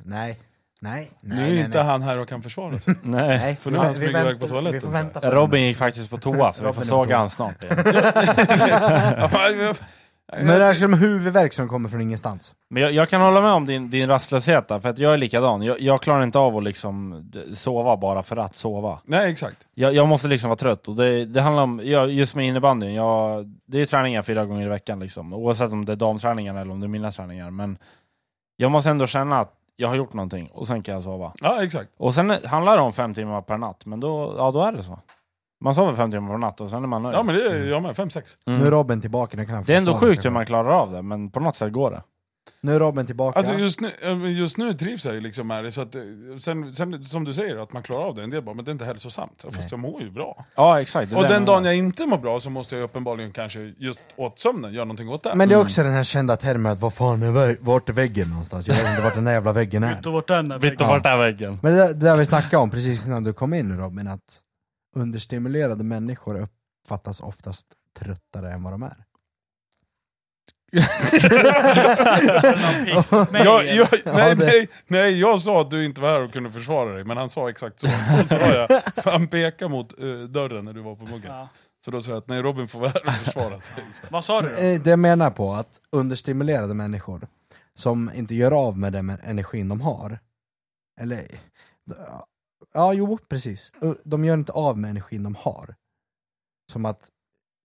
Nej. 0.05 0.39
Nej, 0.79 1.11
Nu 1.21 1.35
är 1.35 1.37
nej, 1.49 1.59
inte 1.59 1.77
nej. 1.77 1.87
han 1.87 2.01
här 2.01 2.17
och 2.19 2.27
kan 2.27 2.41
försvara 2.41 2.79
sig. 2.79 2.95
Nej. 3.01 3.55
För 3.55 3.71
nu 3.71 3.77
har 3.77 3.85
han 3.85 3.95
sprungit 3.95 4.17
iväg 4.17 4.39
på 4.39 4.47
toaletten, 4.47 4.73
Vi 4.79 4.81
får 4.81 4.89
vänta 4.91 5.21
på 5.21 5.27
Robin 5.29 5.63
gick 5.63 5.77
faktiskt 5.77 6.09
på 6.09 6.17
toa, 6.17 6.53
så 6.53 6.67
vi 6.67 6.73
får 6.73 6.81
såga 6.81 7.17
han 7.17 7.29
snart 7.29 7.63
igen. 7.63 7.77
men- 10.37 10.47
det 10.59 10.65
är 10.65 10.73
som 10.73 10.93
huvudvärk 10.93 11.53
som 11.53 11.67
kommer 11.67 11.89
från 11.89 12.01
ingenstans. 12.01 12.53
Men 12.69 12.83
jag, 12.83 12.91
jag 12.91 13.09
kan 13.09 13.21
hålla 13.21 13.41
med 13.41 13.51
om 13.51 13.65
din, 13.65 13.89
din 13.89 14.09
rastlöshet 14.09 14.67
där, 14.67 14.79
för 14.79 14.89
att 14.89 14.97
jag 14.99 15.13
är 15.13 15.17
likadan. 15.17 15.61
Jag, 15.61 15.81
jag 15.81 16.01
klarar 16.01 16.23
inte 16.23 16.39
av 16.39 16.57
att 16.57 16.63
liksom 16.63 17.25
sova 17.53 17.97
bara 17.97 18.23
för 18.23 18.37
att 18.37 18.55
sova. 18.55 18.99
Nej, 19.05 19.31
exakt. 19.31 19.57
Jag, 19.73 19.93
jag 19.93 20.07
måste 20.07 20.27
liksom 20.27 20.49
vara 20.49 20.57
trött, 20.57 20.87
och 20.87 20.95
det, 20.95 21.25
det 21.25 21.41
handlar 21.41 21.63
om, 21.63 21.81
jag, 21.83 22.11
just 22.11 22.35
med 22.35 22.47
innebandyn, 22.47 22.93
jag, 22.93 23.45
det 23.65 23.81
är 23.81 23.85
träningar 23.85 24.21
fyra 24.21 24.45
gånger 24.45 24.65
i 24.65 24.69
veckan 24.69 24.99
liksom. 24.99 25.33
Oavsett 25.33 25.71
om 25.71 25.85
det 25.85 25.91
är 25.91 25.95
damträningar 25.95 26.55
eller 26.61 26.71
om 26.71 26.79
det 26.79 26.85
är 26.85 26.89
mina 26.89 27.11
träningar. 27.11 27.51
Men 27.51 27.77
jag 28.57 28.71
måste 28.71 28.89
ändå 28.89 29.07
känna 29.07 29.39
att 29.39 29.53
jag 29.75 29.87
har 29.87 29.95
gjort 29.95 30.13
någonting, 30.13 30.49
och 30.53 30.67
sen 30.67 30.83
kan 30.83 30.93
jag 30.93 31.03
sova. 31.03 31.33
Ja, 31.41 31.63
exakt. 31.63 31.89
Och 31.97 32.13
sen 32.13 32.29
handlar 32.45 32.77
det 32.77 32.83
om 32.83 32.93
fem 32.93 33.13
timmar 33.13 33.41
per 33.41 33.57
natt, 33.57 33.85
men 33.85 33.99
då, 33.99 34.33
ja, 34.37 34.51
då 34.51 34.63
är 34.63 34.71
det 34.71 34.83
så. 34.83 34.99
Man 35.63 35.75
sover 35.75 35.95
fem 35.95 36.11
timmar 36.11 36.29
per 36.29 36.37
natt 36.37 36.61
och 36.61 36.69
sen 36.69 36.83
är 36.83 36.87
man 36.87 37.03
nöjd. 37.03 37.15
Ja, 37.15 37.23
men 37.23 37.35
det 37.35 37.41
är 37.47 37.63
jag 37.69 37.81
med. 37.81 37.95
Fem, 37.95 38.09
sex. 38.09 38.37
Mm. 38.47 38.59
Nu 38.59 38.67
är 38.67 38.71
Robin 38.71 39.01
tillbaka, 39.01 39.37
nu 39.37 39.45
kan 39.45 39.55
han 39.55 39.63
Det 39.63 39.73
är 39.73 39.77
ändå 39.77 39.91
försvara 39.93 40.09
sjukt 40.11 40.21
sig 40.21 40.29
hur 40.29 40.33
man 40.33 40.45
klarar 40.45 40.69
av 40.69 40.91
det, 40.91 41.01
men 41.01 41.31
på 41.31 41.39
något 41.39 41.55
sätt 41.55 41.71
går 41.73 41.91
det. 41.91 42.01
Nu 42.61 42.75
är 42.75 42.79
Robin 42.79 43.05
tillbaka. 43.05 43.37
Alltså 43.39 43.53
just 43.53 43.79
nu, 43.81 43.91
eh, 44.01 44.31
just 44.31 44.57
nu 44.57 44.73
trivs 44.73 45.05
jag 45.05 45.13
ju 45.15 45.21
liksom 45.21 45.47
med 45.47 45.63
det, 45.63 45.71
så 45.71 45.81
att, 45.81 45.95
eh, 45.95 46.01
sen, 46.39 46.73
sen 46.73 47.03
som 47.03 47.23
du 47.23 47.33
säger, 47.33 47.57
att 47.63 47.73
man 47.73 47.83
klarar 47.83 48.03
av 48.07 48.15
det, 48.15 48.23
en 48.23 48.29
del 48.29 48.41
bara, 48.43 48.55
men 48.55 48.65
det 48.65 48.71
är 48.71 48.73
inte 48.73 48.85
hälsosamt. 48.85 49.41
Fast 49.43 49.57
Nej. 49.57 49.67
jag 49.71 49.79
mår 49.79 50.01
ju 50.01 50.11
bra. 50.11 50.45
Ja, 50.55 50.81
exakt. 50.81 51.09
det 51.09 51.15
är 51.15 51.17
Och 51.17 51.23
det 51.23 51.29
den 51.33 51.45
dagen 51.45 51.65
jag 51.65 51.75
inte 51.75 52.05
mår 52.05 52.17
bra 52.17 52.39
så 52.39 52.49
måste 52.49 52.75
jag 52.75 52.83
uppenbarligen 52.83 53.31
kanske 53.31 53.71
just 53.77 53.99
åt 54.15 54.39
sömnen 54.39 54.73
göra 54.73 54.85
någonting 54.85 55.09
åt 55.09 55.23
det. 55.23 55.31
Men 55.35 55.49
det 55.49 55.55
är 55.55 55.61
också 55.61 55.83
den 55.83 55.93
här 55.93 56.03
kända 56.03 56.35
termen 56.37 56.71
att 56.71 56.79
vad 56.79 56.93
fan 56.93 57.21
är 57.23 57.31
vä- 57.31 57.57
vart 57.59 57.89
är 57.89 57.93
väggen 57.93 58.29
någonstans? 58.29 58.67
Jag 58.67 58.75
vet 58.75 58.89
inte 58.89 59.01
vart 59.01 59.15
den 59.15 59.23
där 59.25 59.31
jävla 59.33 59.53
väggen 59.53 59.83
är. 59.83 59.99
Du 60.03 60.11
vart 60.11 60.27
den 60.27 60.51
är? 60.51 60.59
Vitt 60.59 60.81
och 60.81 60.87
vart 60.87 61.05
är 61.05 61.17
väggen? 61.17 61.59
Men 61.61 61.71
det, 61.73 61.77
där- 61.77 61.93
det 61.93 62.05
där 62.05 62.17
vi 62.17 62.25
snackade 62.25 62.57
om 62.57 62.69
precis 62.69 63.05
innan 63.07 63.23
du 63.23 63.33
kom 63.33 63.53
in 63.53 63.69
nu 63.69 63.75
Robin, 63.75 64.07
att 64.07 64.19
understimulerade 64.93 65.83
människor 65.83 66.47
uppfattas 66.83 67.21
oftast 67.21 67.67
tröttare 67.99 68.51
än 68.51 68.63
vad 68.63 68.73
de 68.73 68.83
är. 68.83 69.05
Jag, 73.33 73.65
jag, 73.75 73.87
nej, 74.05 74.35
nej, 74.35 74.67
nej, 74.87 75.19
jag 75.19 75.41
sa 75.41 75.61
att 75.61 75.71
du 75.71 75.85
inte 75.85 76.01
var 76.01 76.09
här 76.09 76.23
och 76.23 76.33
kunde 76.33 76.51
försvara 76.51 76.93
dig, 76.93 77.03
men 77.03 77.17
han 77.17 77.29
sa 77.29 77.49
exakt 77.49 77.79
så. 77.79 77.87
Då 77.87 78.23
sa 78.27 78.35
jag, 78.47 78.67
för 79.03 79.11
han 79.11 79.27
pekade 79.27 79.71
mot 79.71 79.99
eh, 79.99 80.05
dörren 80.19 80.65
när 80.65 80.73
du 80.73 80.81
var 80.81 80.95
på 80.95 81.05
muggen. 81.05 81.31
ja. 81.31 81.47
Så 81.85 81.91
då 81.91 82.01
sa 82.01 82.09
jag 82.11 82.17
att 82.17 82.27
nej, 82.27 82.41
Robin 82.41 82.67
får 82.67 82.79
vara 82.79 82.89
här 82.91 83.07
och 83.07 83.13
försvara 83.13 83.59
sig. 83.59 83.83
Så. 83.91 84.01
Vad 84.11 84.23
sa 84.23 84.41
du 84.41 84.47
då? 84.49 84.55
Eh, 84.55 84.81
Det 84.81 84.89
jag 84.89 84.99
menar 84.99 85.29
på 85.31 85.53
att 85.53 85.81
understimulerade 85.91 86.73
människor 86.73 87.27
som 87.75 88.11
inte 88.15 88.35
gör 88.35 88.51
av 88.51 88.77
med 88.77 88.93
den 88.93 89.09
energin 89.09 89.69
de 89.69 89.81
har, 89.81 90.19
eller 91.01 91.27
ja, 92.73 92.93
jo 92.93 93.17
precis, 93.29 93.71
de 94.03 94.25
gör 94.25 94.33
inte 94.33 94.51
av 94.51 94.77
med 94.77 94.89
energin 94.89 95.23
de 95.23 95.35
har. 95.35 95.75
Som 96.71 96.85
att 96.85 97.09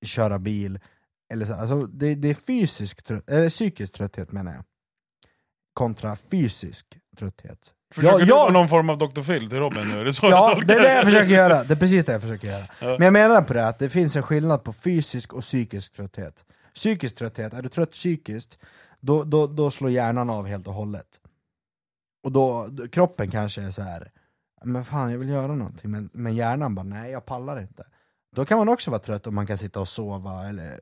köra 0.05 0.39
bil, 0.39 0.81
eller 1.33 1.47
så, 1.47 1.55
alltså 1.55 1.87
det, 1.87 2.15
det 2.15 2.29
är 2.29 2.35
fysisk 2.35 3.03
trött, 3.03 3.31
eller 3.31 3.51
psykisk 3.51 3.93
trötthet 3.93 4.33
menar 4.33 4.55
jag. 4.55 4.65
Kontra 5.73 6.16
fysisk 6.16 6.87
trötthet. 7.19 7.75
Försöker 7.95 8.19
Ja, 8.19 8.25
du 8.25 8.31
vara 8.31 8.51
någon 8.51 8.69
form 8.69 8.91
av 8.91 8.99
Dr. 8.99 9.23
Phil 9.23 9.49
till 9.49 9.59
Robin 9.59 9.89
nu? 9.89 10.01
Är 10.01 10.05
det 10.05 10.12
så 10.12 10.27
Ja, 10.27 10.61
det 10.66 10.75
är 10.75 10.81
det 10.81 10.95
jag 10.95 11.05
försöker 11.05 11.35
göra, 11.35 11.65
det 11.65 11.75
är 11.75 11.79
precis 11.79 12.05
det 12.05 12.12
jag 12.12 12.23
försöker 12.23 12.49
göra. 12.49 12.65
Ja. 12.81 12.87
Men 12.87 13.03
jag 13.03 13.12
menar 13.12 13.43
på 13.43 13.53
det, 13.53 13.69
att 13.69 13.79
det 13.79 13.89
finns 13.91 14.16
en 14.16 14.23
skillnad 14.23 14.65
på 14.65 14.73
fysisk 14.73 15.33
och 15.33 15.43
psykisk 15.43 15.93
trötthet. 15.93 16.45
Psykisk 16.75 17.16
trötthet, 17.16 17.55
är 17.55 17.62
du 17.62 17.69
trött 17.69 17.93
psykiskt, 17.93 18.59
då, 19.01 19.25
då, 19.25 19.47
då 19.47 19.70
slår 19.70 19.91
hjärnan 19.91 20.31
av 20.31 20.47
helt 20.47 20.66
och 20.66 20.75
hållet. 20.75 21.20
Och 22.23 22.33
då 22.33 22.69
kroppen 22.93 23.31
kanske 23.31 23.62
är 23.62 23.70
så 23.70 23.83
här. 23.83 24.11
Men 24.65 24.85
fan 24.85 25.11
jag 25.11 25.19
vill 25.19 25.29
göra 25.29 25.55
någonting, 25.55 25.91
men, 25.91 26.11
men 26.13 26.35
hjärnan 26.37 26.75
bara 26.75 26.83
nej 26.87 27.11
jag 27.13 27.27
pallar 27.27 27.61
inte. 27.61 27.85
Då 28.37 28.45
kan 28.45 28.59
man 28.59 28.69
också 28.69 28.91
vara 28.91 29.01
trött 29.01 29.27
om 29.27 29.35
man 29.35 29.47
kan 29.47 29.59
sitta 29.59 29.81
och 29.81 29.89
sova 29.89 30.49
eller, 30.49 30.81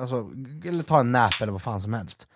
alltså, 0.00 0.30
eller 0.64 0.82
ta 0.82 1.00
en 1.00 1.12
nap 1.12 1.40
eller 1.42 1.52
vad 1.52 1.62
fan 1.62 1.80
som 1.80 1.92
helst. 1.92 2.28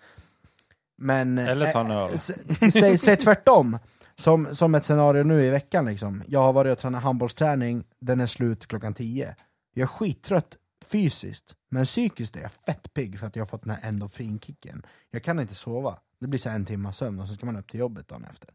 Men, 0.97 1.37
Eller 1.37 1.71
ta 1.71 1.79
en 1.79 1.91
eh, 1.91 1.97
öl. 1.97 2.13
s- 2.13 2.31
säg, 2.73 2.97
säg 2.97 3.17
tvärtom, 3.17 3.79
som, 4.15 4.55
som 4.55 4.75
ett 4.75 4.85
scenario 4.85 5.23
nu 5.23 5.43
i 5.43 5.49
veckan 5.49 5.85
liksom. 5.85 6.23
Jag 6.27 6.39
har 6.39 6.53
varit 6.53 6.71
och 6.71 6.77
tränat 6.77 7.03
handbollsträning, 7.03 7.83
den 7.99 8.19
är 8.21 8.27
slut 8.27 8.67
klockan 8.67 8.93
10. 8.93 9.35
Jag 9.73 9.83
är 9.83 9.87
skittrött 9.87 10.57
fysiskt, 10.85 11.55
men 11.69 11.85
psykiskt 11.85 12.35
är 12.35 12.41
jag 12.41 12.51
fett 12.51 12.93
pigg 12.93 13.19
för 13.19 13.27
att 13.27 13.35
jag 13.35 13.41
har 13.41 13.47
fått 13.47 13.61
den 13.63 13.75
här 13.81 13.89
endorfinkicken. 13.89 14.85
Jag 15.11 15.23
kan 15.23 15.39
inte 15.39 15.55
sova, 15.55 15.97
det 16.19 16.27
blir 16.27 16.39
så 16.39 16.49
en 16.49 16.65
timma 16.65 16.91
sömn 16.93 17.19
och 17.19 17.27
så 17.27 17.33
ska 17.33 17.45
man 17.45 17.57
upp 17.57 17.71
till 17.71 17.79
jobbet 17.79 18.07
dagen 18.07 18.25
efter. 18.31 18.49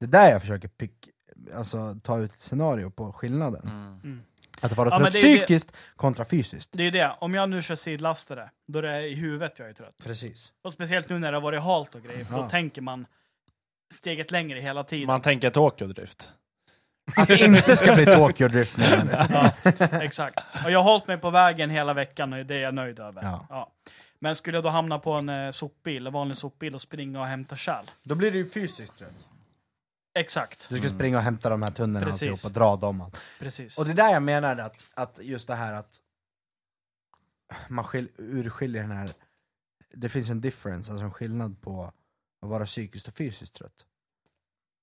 Det 0.00 0.06
är 0.06 0.08
där 0.08 0.30
jag 0.30 0.40
försöker 0.40 0.68
pick, 0.68 0.92
alltså, 1.54 1.96
ta 2.02 2.18
ut 2.18 2.32
ett 2.34 2.42
scenario 2.42 2.90
på 2.90 3.12
skillnaden. 3.12 3.62
Mm. 4.04 4.22
Att 4.60 4.76
vara 4.76 4.88
Ja, 4.90 4.98
trött 4.98 5.12
det 5.12 5.18
är 5.18 5.22
det- 5.32 5.38
psykiskt 5.38 5.72
kontra 5.96 6.24
fysiskt. 6.24 6.70
Det 6.72 6.82
är 6.82 6.90
det, 6.90 7.12
om 7.20 7.34
jag 7.34 7.50
nu 7.50 7.62
kör 7.62 7.76
sidlastare, 7.76 8.50
då 8.68 8.78
är 8.78 8.82
det 8.82 9.08
i 9.08 9.14
huvudet 9.14 9.58
jag 9.58 9.68
är 9.68 9.72
trött. 9.72 9.94
Precis. 10.04 10.52
Och 10.64 10.72
speciellt 10.72 11.08
nu 11.08 11.18
när 11.18 11.32
det 11.32 11.36
har 11.36 11.42
varit 11.42 11.60
halt 11.62 11.94
och 11.94 12.02
grejer, 12.02 12.24
för 12.24 12.34
då 12.34 12.40
Ja. 12.40 12.48
tänker 12.48 12.82
man 12.82 13.06
steget 13.94 14.30
längre 14.30 14.60
hela 14.60 14.84
tiden. 14.84 15.06
Man 15.06 15.20
tänker 15.20 15.50
Tokyo-drift. 15.50 16.28
Att 17.16 17.28
det 17.28 17.40
inte 17.40 17.76
ska 17.76 17.94
bli 17.94 18.06
Tokyo 18.06 18.48
Drift 18.48 18.76
menar 18.76 19.04
du? 19.28 19.72
Ja, 19.78 19.86
exakt. 20.02 20.38
Och 20.64 20.70
jag 20.70 20.78
har 20.82 20.90
hållit 20.92 21.06
mig 21.06 21.18
på 21.18 21.30
vägen 21.30 21.70
hela 21.70 21.94
veckan 21.94 22.32
och 22.32 22.46
det 22.46 22.54
är 22.56 22.62
jag 22.62 22.74
nöjd 22.74 23.00
över. 23.00 23.22
Ja. 23.50 23.72
Men 24.18 24.34
skulle 24.34 24.56
jag 24.56 24.64
då 24.64 24.68
hamna 24.68 24.98
på 24.98 25.12
en 25.12 25.28
eh, 25.28 25.50
sopbil, 25.50 26.06
en 26.06 26.12
vanlig 26.12 26.36
sopbil 26.36 26.74
och 26.74 26.82
springa 26.82 27.20
och 27.20 27.26
hämta 27.26 27.56
kärl? 27.56 27.84
Då 28.02 28.14
blir 28.14 28.30
du 28.30 28.38
ju 28.38 28.48
fysiskt 28.50 28.98
trött. 28.98 29.26
Exakt, 30.14 30.68
Du 30.68 30.78
ska 30.78 30.88
springa 30.88 31.16
och 31.16 31.22
hämta 31.22 31.50
de 31.50 31.62
här 31.62 31.70
tunnorna 31.70 32.06
och 32.06 32.12
Precis. 32.12 32.22
alltihop 32.22 32.44
och 32.44 32.52
dra 32.52 32.76
dem. 32.76 33.00
Allt. 33.00 33.20
precis. 33.38 33.78
Och 33.78 33.84
det 33.84 33.90
är 33.90 33.94
där 33.94 34.12
jag 34.12 34.22
menar 34.22 34.56
att, 34.56 34.86
att 34.94 35.18
just 35.22 35.46
det 35.46 35.54
här 35.54 35.72
att 35.74 36.00
man 37.68 37.84
skil, 37.84 38.08
urskiljer 38.16 38.82
den 38.82 38.90
här, 38.90 39.12
det 39.94 40.08
finns 40.08 40.30
en 40.30 40.40
difference, 40.40 40.92
alltså 40.92 41.04
en 41.04 41.12
skillnad 41.12 41.60
på 41.60 41.92
att 42.42 42.48
vara 42.48 42.66
psykiskt 42.66 43.08
och 43.08 43.14
fysiskt 43.14 43.54
trött. 43.54 43.86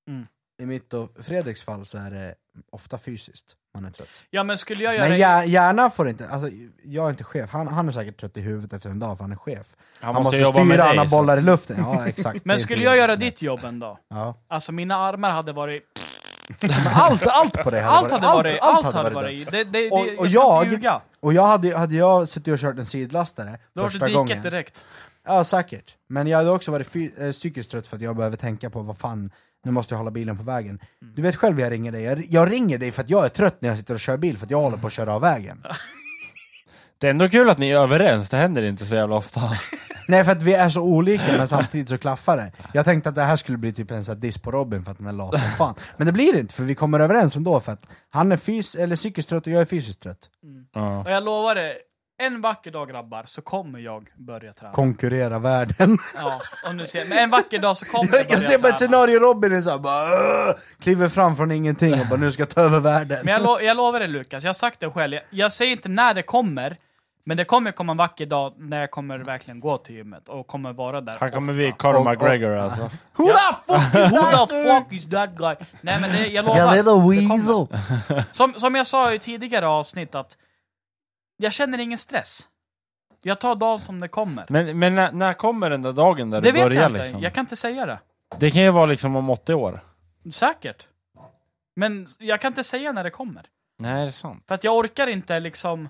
Mm. 0.07 0.27
I 0.57 0.65
mitt 0.65 0.93
och 0.93 1.25
Fredriks 1.25 1.63
fall 1.63 1.85
så 1.85 1.97
är 1.97 2.11
det 2.11 2.35
ofta 2.69 2.97
fysiskt 2.97 3.57
man 3.81 3.85
är 3.85 3.91
trött. 3.91 4.21
Ja 4.29 4.43
men 4.43 4.57
skulle 4.57 4.83
jag 4.83 4.95
göra... 4.95 5.09
Men 5.09 5.17
hjär- 5.17 5.43
hjärnan 5.43 5.91
får 5.91 6.09
inte, 6.09 6.29
alltså 6.29 6.49
jag 6.83 7.05
är 7.05 7.09
inte 7.09 7.23
chef, 7.23 7.49
han, 7.49 7.67
han 7.67 7.87
är 7.87 7.91
säkert 7.93 8.19
trött 8.19 8.37
i 8.37 8.41
huvudet 8.41 8.73
efter 8.73 8.89
en 8.89 8.99
dag 8.99 9.17
för 9.17 9.23
han 9.23 9.31
är 9.31 9.35
chef. 9.35 9.67
Han, 9.99 10.15
Han, 10.15 10.23
måste, 10.23 10.37
med 10.37 10.47
styra, 10.47 11.03
så- 11.09 11.15
bollar 11.17 11.37
i 11.37 11.41
luften. 11.41 11.77
Ja 11.79 12.07
exakt. 12.07 12.39
Men 12.45 12.59
skulle 12.59 12.83
jag 12.83 12.97
göra 12.97 13.15
ditt 13.15 13.41
jobb 13.41 13.63
en 13.63 13.79
dag? 13.79 13.97
Ja. 14.09 14.35
Alltså 14.47 14.71
mina 14.71 14.95
armar 14.95 15.31
hade 15.31 15.53
varit... 15.53 15.83
Allt, 16.93 17.23
allt 17.27 17.53
på 17.63 17.71
det 17.71 17.85
Allt 17.85 18.11
hade 18.11 18.27
varit... 18.27 18.57
Allt 18.61 18.85
hade 18.85 19.03
varit 19.09 19.15
varit... 19.15 19.43
dött. 19.45 19.51
Det, 19.51 19.63
det, 19.63 19.91
Och- 19.91 20.05
det, 20.05 20.17
och 20.17 20.27
jag 20.27 20.71
ska 20.71 20.81
jag-. 20.81 21.01
Och 21.19 21.33
jag 21.33 21.43
hade, 21.45 21.77
hade 21.77 21.95
jag 21.95 22.27
suttit 22.29 22.53
och 22.53 22.59
kört 22.59 22.77
en 22.77 22.85
sidlastare 22.85 23.59
Då 23.73 23.83
första 23.83 24.05
diket 24.05 24.17
gången 24.17 24.41
direkt. 24.41 24.85
Ja 25.25 25.43
säkert, 25.43 25.95
men 26.09 26.27
jag 26.27 26.37
hade 26.37 26.49
också 26.51 26.71
varit 26.71 26.95
eh, 26.95 27.31
psykiskt 27.31 27.71
trött 27.71 27.87
för 27.87 27.95
att 27.95 28.01
jag 28.01 28.15
behöver 28.15 28.37
tänka 28.37 28.69
på 28.69 28.81
vad 28.81 28.97
fan, 28.97 29.31
nu 29.67 29.73
måste 29.73 29.93
jag 29.93 29.97
hålla 29.97 30.11
bilen 30.11 30.37
på 30.37 30.43
vägen. 30.43 30.79
Mm. 31.01 31.13
Du 31.15 31.21
vet 31.21 31.35
själv 31.35 31.59
jag 31.59 31.71
ringer 31.71 31.91
dig, 31.91 32.03
jag, 32.03 32.25
jag 32.29 32.51
ringer 32.51 32.77
dig 32.77 32.91
för 32.91 33.01
att 33.01 33.09
jag 33.09 33.25
är 33.25 33.29
trött 33.29 33.61
när 33.61 33.69
jag 33.69 33.77
sitter 33.77 33.93
och 33.93 33.99
kör 33.99 34.17
bil 34.17 34.37
för 34.37 34.45
att 34.45 34.51
jag 34.51 34.61
håller 34.61 34.77
på 34.77 34.87
att 34.87 34.93
köra 34.93 35.13
av 35.13 35.21
vägen. 35.21 35.63
Det 36.97 37.07
är 37.07 37.11
ändå 37.11 37.29
kul 37.29 37.49
att 37.49 37.57
ni 37.57 37.69
är 37.69 37.79
överens, 37.79 38.29
det 38.29 38.37
händer 38.37 38.63
inte 38.63 38.85
så 38.85 38.95
jävla 38.95 39.15
ofta. 39.15 39.41
Nej 40.07 40.23
för 40.23 40.31
att 40.31 40.43
vi 40.43 40.53
är 40.53 40.69
så 40.69 40.81
olika 40.81 41.37
men 41.37 41.47
samtidigt 41.47 41.89
så 41.89 41.97
klaffar 41.97 42.37
det. 42.37 42.51
Jag 42.73 42.85
tänkte 42.85 43.09
att 43.09 43.15
det 43.15 43.23
här 43.23 43.35
skulle 43.35 43.57
bli 43.57 43.73
typ 43.73 43.91
en 43.91 44.05
sån 44.05 44.19
diss 44.19 44.37
på 44.37 44.51
Robin 44.51 44.83
för 44.83 44.91
att 44.91 44.97
han 44.97 45.07
är 45.07 45.11
lat 45.11 45.41
som 45.41 45.51
fan. 45.51 45.75
Men 45.97 46.07
det 46.07 46.13
blir 46.13 46.33
det 46.33 46.39
inte 46.39 46.53
för 46.53 46.63
vi 46.63 46.75
kommer 46.75 46.99
överens 46.99 47.35
ändå 47.35 47.59
för 47.59 47.71
att 47.71 47.87
han 48.09 48.31
är 48.31 48.37
fys 48.37 48.75
eller 48.75 48.95
psykiskt 48.95 49.29
trött 49.29 49.47
och 49.47 49.53
jag 49.53 49.61
är 49.61 49.65
fysiskt 49.65 49.99
trött. 49.99 50.29
Ja. 50.73 51.01
Och 51.01 51.11
jag 51.11 51.23
lovar 51.23 51.55
det, 51.55 51.73
en 52.19 52.41
vacker 52.41 52.71
dag 52.71 52.89
grabbar 52.89 53.23
så 53.25 53.41
kommer 53.41 53.79
jag 53.79 54.09
börja 54.15 54.53
träna. 54.53 54.73
Konkurrera 54.73 55.39
världen. 55.39 55.97
Ja, 56.15 56.41
om 56.69 56.77
du 56.77 56.85
ser. 56.85 57.05
Men 57.05 57.17
en 57.17 57.29
vacker 57.29 57.59
dag 57.59 57.77
så 57.77 57.85
kommer 57.85 58.09
jag 58.13 58.19
Jag, 58.21 58.27
börja 58.27 58.39
ser 58.41 58.57
bara 58.57 58.69
ett 58.69 58.77
träna. 58.77 58.91
scenario 58.91 59.19
Robin 59.19 59.53
är 59.53 59.61
såhär 59.61 59.77
bara 59.77 60.03
"Åh!" 60.03 60.55
kliver 60.79 61.09
fram 61.09 61.35
från 61.35 61.51
ingenting 61.51 61.93
och 61.93 62.07
bara 62.09 62.19
nu 62.19 62.31
ska 62.31 62.41
jag 62.41 62.49
ta 62.49 62.61
över 62.61 62.79
världen. 62.79 63.19
Men 63.23 63.33
jag, 63.33 63.41
lo 63.43 63.59
jag 63.59 63.77
lovar 63.77 63.99
dig 63.99 64.07
Lukas, 64.09 64.43
jag 64.43 64.49
har 64.49 64.53
sagt 64.53 64.79
det 64.79 64.89
själv. 64.89 65.13
Jag, 65.13 65.23
jag 65.29 65.51
säger 65.51 65.71
inte 65.71 65.89
när 65.89 66.13
det 66.13 66.21
kommer, 66.21 66.77
men 67.25 67.37
det 67.37 67.43
kommer 67.45 67.71
komma 67.71 67.91
en 67.91 67.97
vacker 67.97 68.25
dag 68.25 68.53
när 68.57 68.79
jag 68.79 68.91
kommer 68.91 69.17
verkligen 69.19 69.59
gå 69.59 69.77
till 69.77 69.95
gymmet 69.95 70.29
och 70.29 70.47
kommer 70.47 70.73
vara 70.73 71.01
där 71.01 71.17
Han 71.19 71.31
kommer 71.31 71.53
ofta. 71.53 71.57
bli 71.57 71.73
Conor 71.77 72.09
McGregor 72.11 72.55
alltså. 72.57 72.89
Who 73.15 73.25
the 73.25 73.73
fuck 73.73 73.95
is 73.95 74.11
Who 74.11 74.31
that? 74.31 74.49
the 74.49 74.63
fuck 74.63 74.93
is 74.93 75.09
that 75.09 75.29
guy? 75.37 75.55
Nej 75.81 76.01
men 76.01 76.11
det, 76.11 76.27
jag 76.27 76.45
lovar. 76.45 76.57
Jag 76.59 76.69
det 76.69 76.75
little 76.75 76.91
kommer. 76.91 77.27
weasel. 77.29 78.23
Som, 78.31 78.53
som 78.53 78.75
jag 78.75 78.87
sa 78.87 79.13
i 79.13 79.19
tidigare 79.19 79.67
avsnitt 79.67 80.15
att 80.15 80.37
jag 81.37 81.53
känner 81.53 81.77
ingen 81.77 81.97
stress. 81.97 82.47
Jag 83.23 83.39
tar 83.39 83.55
dagen 83.55 83.79
som 83.79 83.99
det 83.99 84.07
kommer. 84.07 84.45
Men, 84.49 84.79
men 84.79 84.95
när, 84.95 85.11
när 85.11 85.33
kommer 85.33 85.69
den 85.69 85.81
där 85.81 85.93
dagen 85.93 86.29
där 86.29 86.41
Det 86.41 86.47
du 86.47 86.51
vet 86.51 86.63
börjar 86.63 86.81
jag 86.81 86.91
inte. 86.91 87.03
liksom? 87.03 87.21
Jag 87.21 87.33
kan 87.33 87.41
inte 87.41 87.55
säga 87.55 87.85
det. 87.85 87.99
Det 88.39 88.51
kan 88.51 88.61
ju 88.61 88.71
vara 88.71 88.85
liksom 88.85 89.15
om 89.15 89.29
80 89.29 89.53
år. 89.53 89.79
Säkert. 90.31 90.87
Men 91.75 92.07
jag 92.19 92.41
kan 92.41 92.51
inte 92.51 92.63
säga 92.63 92.91
när 92.91 93.03
det 93.03 93.09
kommer. 93.09 93.45
Nej, 93.79 94.01
det 94.01 94.09
är 94.09 94.11
sant. 94.11 94.43
För 94.47 94.55
att 94.55 94.63
jag 94.63 94.75
orkar 94.77 95.07
inte 95.07 95.39
liksom 95.39 95.89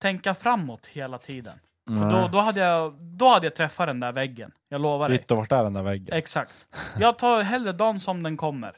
tänka 0.00 0.34
framåt 0.34 0.86
hela 0.86 1.18
tiden. 1.18 1.58
För 1.88 2.10
då, 2.10 2.28
då, 2.28 2.38
hade 2.38 2.60
jag, 2.60 2.94
då 2.94 3.28
hade 3.28 3.46
jag 3.46 3.54
träffat 3.54 3.86
den 3.86 4.00
där 4.00 4.12
väggen. 4.12 4.52
Jag 4.68 4.80
lovar 4.80 5.08
dig. 5.08 5.18
Vitt 5.18 5.30
och 5.30 5.36
vart 5.36 5.52
är 5.52 5.64
den 5.64 5.72
där 5.72 5.82
väggen? 5.82 6.16
Exakt. 6.16 6.66
Jag 6.98 7.18
tar 7.18 7.42
hellre 7.42 7.72
dagen 7.72 8.00
som 8.00 8.22
den 8.22 8.36
kommer. 8.36 8.76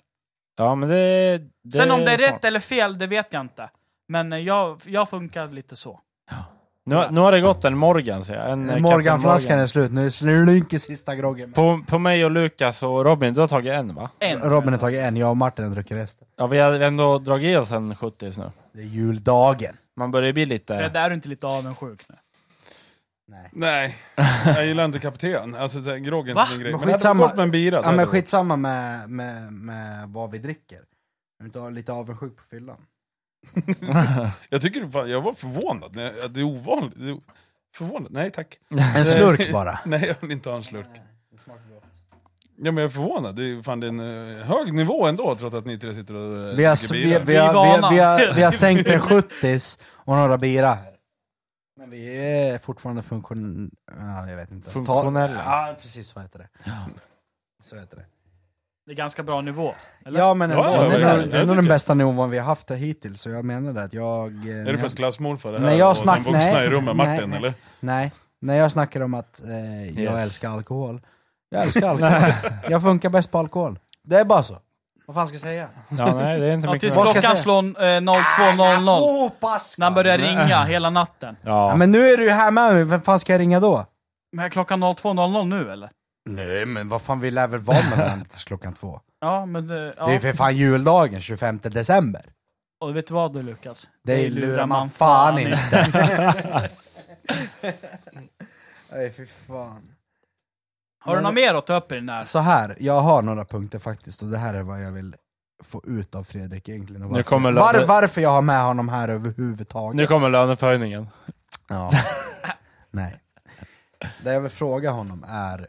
Ja 0.57 0.75
men 0.75 0.89
det... 0.89 1.39
det 1.63 1.77
Sen 1.77 1.91
om 1.91 2.01
det 2.01 2.13
är 2.13 2.19
rätt 2.19 2.45
eller 2.45 2.61
fel, 2.61 2.99
det 2.99 3.07
vet 3.07 3.33
jag 3.33 3.41
inte. 3.41 3.69
Men 4.09 4.45
jag, 4.45 4.83
jag 4.87 5.11
funkar 5.11 5.49
lite 5.49 5.77
så. 5.77 6.01
Nu, 6.87 7.07
nu 7.11 7.21
har 7.21 7.33
det 7.33 7.41
gått 7.41 7.65
en 7.65 7.77
Morgan 7.77 8.25
ser 8.25 8.35
jag. 8.35 8.51
En, 8.51 8.71
eh, 8.71 8.79
Morganflaskan 8.79 9.59
är 9.59 9.67
slut, 9.67 9.93
nu 9.93 10.11
slunker 10.11 10.79
sista 10.79 11.17
groggen. 11.17 11.53
På, 11.53 11.81
på 11.87 11.99
mig 11.99 12.25
och 12.25 12.31
Lukas 12.31 12.83
och 12.83 13.05
Robin, 13.05 13.35
du 13.35 13.41
har 13.41 13.49
tagit 13.49 13.73
en 13.73 13.95
va? 13.95 14.11
En. 14.19 14.41
Robin 14.41 14.73
har 14.73 14.79
tagit 14.81 15.01
en, 15.01 15.17
jag 15.17 15.31
och 15.31 15.37
Martin 15.37 15.65
har 15.65 15.73
druckit 15.73 15.97
resten. 15.97 16.29
Ja 16.37 16.47
vi 16.47 16.59
har 16.59 16.81
ändå 16.81 17.19
dragit 17.19 17.47
i 17.47 17.57
oss 17.57 17.71
en 17.71 17.97
70 17.97 18.33
nu. 18.39 18.51
Det 18.73 18.81
är 18.81 18.85
juldagen. 18.85 19.77
Man 19.97 20.11
börjar 20.11 20.33
bli 20.33 20.47
lite... 20.47 20.77
Fred, 20.77 20.97
är 20.97 21.09
du 21.09 21.15
inte 21.15 21.29
lite 21.29 21.47
avundsjuk 21.47 22.05
nu? 22.09 22.17
Nej. 23.29 23.51
Nej, 23.53 23.97
jag 24.45 24.67
gillar 24.67 24.85
inte 24.85 24.99
kapten. 24.99 25.55
Alltså 25.55 25.81
grogg 25.97 26.29
är 26.29 26.35
Va? 26.35 26.43
inte 26.43 26.53
min 26.55 26.61
grej. 26.61 26.73
Men 26.73 26.81
det 26.81 26.93
skitsamma. 26.93 27.27
med 27.35 27.43
en 27.43 27.51
bira. 27.51 27.81
Ja 27.85 27.91
det 27.91 27.97
men 27.97 28.07
skitsamma 28.07 28.57
med, 28.57 29.11
med, 29.11 29.53
med 29.53 30.09
vad 30.09 30.31
vi 30.31 30.39
dricker. 30.39 30.77
Är 30.77 30.83
du 31.39 31.45
inte 31.45 31.71
lite 31.71 31.93
avundsjuk 31.93 32.37
på 32.37 32.43
fyllan? 32.43 32.77
Jag 34.49 34.63
tycker 34.63 34.91
fan, 34.91 35.11
jag 35.11 35.21
var 35.21 35.33
förvånad. 35.33 35.93
Det 36.31 36.41
är 36.41 36.45
ovanligt. 36.45 36.93
Det 36.97 37.11
är 37.11 37.17
förvånad. 37.77 38.13
Nej 38.13 38.31
tack. 38.31 38.59
En 38.97 39.05
slurk 39.05 39.53
bara. 39.53 39.81
Nej 39.87 40.05
jag 40.07 40.17
vill 40.21 40.31
inte 40.31 40.49
ha 40.49 40.57
en 40.57 40.65
slurk. 40.65 40.87
Ja 42.63 42.73
men 42.73 42.77
jag 42.77 42.85
är 42.85 42.89
förvånad. 42.95 43.37
Det 43.37 43.43
är, 43.43 43.63
fan, 43.63 43.81
det 43.81 43.87
är 43.87 43.89
en 43.89 44.39
eh, 44.39 44.47
hög 44.47 44.75
nivå 44.75 45.07
ändå 45.07 45.35
trots 45.35 45.55
att 45.55 45.65
ni 45.65 45.79
tre 45.79 45.95
sitter 45.95 46.15
och 46.15 46.49
eh, 46.49 46.55
Vi 46.57 46.65
har, 46.65 46.89
dricker 46.89 47.19
vi, 47.21 47.25
bira. 47.25 47.25
vi, 47.25 47.33
vi, 47.33 47.37
har, 47.39 47.49
vi, 47.53 47.55
vana. 47.55 47.87
har, 47.87 47.95
vi, 47.95 47.99
har, 48.27 48.35
vi 48.35 48.43
har 48.43 48.53
sänkt 48.53 48.89
en 48.89 49.01
70 49.01 49.59
och 49.89 50.17
några 50.17 50.39
bira. 50.39 50.79
Men 51.77 51.91
vi 51.91 52.17
är 52.17 52.59
fortfarande 52.59 53.03
funktion... 53.03 53.71
Ja, 53.99 54.29
jag 54.29 54.37
vet 54.37 54.51
inte. 54.51 54.71
Funktionella. 54.71 55.43
Ja, 55.47 55.77
precis 55.83 56.09
så 56.09 56.21
heter 56.21 56.39
det. 56.39 56.49
Så 57.65 57.77
heter 57.77 57.97
det. 57.97 58.05
Det 58.87 58.93
är 58.93 58.97
ganska 58.97 59.23
bra 59.23 59.41
nivå. 59.41 59.75
Eller? 60.07 60.21
Ja 60.21 60.35
men 60.35 60.51
ändå, 60.51 60.63
Ja, 60.65 60.71
det 60.83 61.05
är 61.05 61.17
nog- 61.17 61.29
det 61.29 61.39
är 61.39 61.45
nog 61.47 61.57
den 61.57 61.69
bästa 61.69 61.95
nivån 61.95 62.31
vi 62.31 62.39
har 62.39 62.45
haft 62.47 62.71
hittills, 62.71 63.21
så 63.21 63.31
jag 63.31 63.45
menar 63.45 63.73
det 63.73 63.83
att 63.83 63.93
jag... 63.93 64.49
eh, 64.49 64.57
Är 64.69 64.73
det 64.73 64.79
först 64.79 64.97
klassmorfar 64.97 65.53
det 65.53 65.59
här? 65.59 65.67
När 65.67 65.75
jag 65.75 65.91
och 65.91 65.97
snack- 65.97 66.25
den 66.25 66.33
vuxna 66.33 66.53
nej, 66.53 66.67
i 66.67 66.71
rummet, 66.71 66.97
nej, 66.97 67.07
Martin 67.07 67.31
nej. 67.31 67.39
eller? 67.39 67.55
Nej, 67.81 68.13
när 68.41 68.55
jag 68.55 68.73
snackar 68.73 69.01
om 69.01 69.15
att 69.15 69.41
eh, 69.45 69.85
jag 70.03 70.15
Yes. 70.15 70.23
älskar 70.25 70.51
alkohol, 70.51 71.01
jag 71.51 71.63
älskar 71.63 71.89
alkohol. 71.89 72.33
jag 72.69 72.83
funkar 72.83 73.11
bäst 73.11 73.31
på 73.31 73.39
alkohol. 73.39 73.79
Det 74.05 74.17
är 74.17 74.25
bara 74.25 74.43
så. 74.43 74.59
Vad 75.07 75.15
fan 75.15 75.27
ska 75.27 75.35
jag 75.35 75.41
säga? 75.43 75.69
Ja 75.89 76.15
nej 76.15 76.41
det 76.41 76.47
är 76.47 76.53
inte 76.53 76.67
Ja, 76.69 76.73
mycket 76.73 76.81
tills 76.81 76.95
mer. 76.97 77.01
Vad 77.05 77.09
ska 77.09 77.17
jag 77.17 77.23
klockan 77.23 77.37
säga? 77.37 77.43
slår 77.43 78.15
eh, 78.15 78.21
02.00. 78.81 78.99
Åh, 79.03 79.31
pass! 79.41 79.79
När 79.79 79.87
han 79.87 79.95
börjar 79.95 80.19
ringa 80.19 80.65
hela 80.65 80.91
natten. 80.91 81.37
Ja, 81.43 81.69
Ja. 81.71 81.77
men 81.77 81.91
nu 81.93 82.07
är 82.13 82.17
du 82.17 82.25
ju 82.25 82.31
här 82.31 82.51
med 82.51 82.75
mig, 82.75 82.85
vem 82.85 83.01
fan 83.03 83.21
ska 83.21 83.33
jag 83.33 83.41
ringa 83.41 83.61
då? 83.61 83.85
Men 84.33 84.45
är 84.45 84.49
klockan 84.49 84.85
02.00 84.85 85.45
nu 85.45 85.71
eller? 85.73 85.91
Nej 86.25 86.67
men 86.67 86.89
vad 86.89 87.03
fan, 87.03 87.21
vi 87.21 87.31
lär 87.31 87.49
väl 87.49 87.61
vara 87.61 87.79
med 87.91 87.99
varandra 87.99 88.27
tills 88.31 88.45
klockan 88.45 88.75
två? 88.75 89.01
Ja, 89.21 89.47
men 89.47 89.67
det, 89.69 89.95
ja. 89.97 90.05
Det 90.05 90.11
är 90.11 90.15
ju 90.15 90.21
för 90.21 90.33
fan 90.33 90.57
juldagen, 90.57 91.21
25 91.21 91.59
december. 91.63 92.33
Och 92.81 92.97
vet 92.97 93.07
du 93.07 93.15
vad 93.15 93.33
du 93.35 93.43
Lukas? 93.43 93.89
Det 94.05 94.29
lurar 94.29 94.67
man 94.67 94.91
fan 94.91 95.39
inte. 95.39 95.89
Nej 98.93 99.11
fy 99.11 99.27
fan. 99.27 99.93
Har 101.05 101.17
du 101.17 101.23
något 101.23 101.35
mer 101.35 101.55
att 101.55 101.67
ta 101.67 101.77
upp 101.77 101.93
i 101.93 101.95
den 101.95 102.09
här? 102.09 102.23
Så 102.23 102.39
här, 102.39 102.77
jag 102.81 103.01
har 103.01 103.23
några 103.23 103.45
punkter 103.45 103.79
faktiskt, 103.79 104.23
och 104.23 104.29
det 104.29 104.39
här 104.39 104.55
är 104.55 104.63
vad 104.63 104.83
jag 104.83 104.93
vill 104.93 105.17
få 105.63 105.83
ut 105.87 106.15
av 106.15 106.25
Fredrik 106.25 106.69
egentligen. 106.69 107.03
Och 107.03 107.09
Nu 107.09 107.15
varför, 107.15 107.31
kommer 107.31 107.53
var, 107.53 107.85
varför 107.87 108.21
jag 108.21 108.31
har 108.31 108.43
med 108.43 108.63
honom 108.63 108.89
här 108.89 109.09
överhuvudtaget. 109.09 109.97
Nu 109.97 110.07
kommer 110.07 110.31
löneförhöjningen. 110.31 111.09
Ja. 111.69 111.91
Nej. 112.91 113.21
Det 114.25 114.33
jag 114.33 114.41
vill 114.41 114.51
fråga 114.51 114.91
honom 114.91 115.25
är 115.29 115.67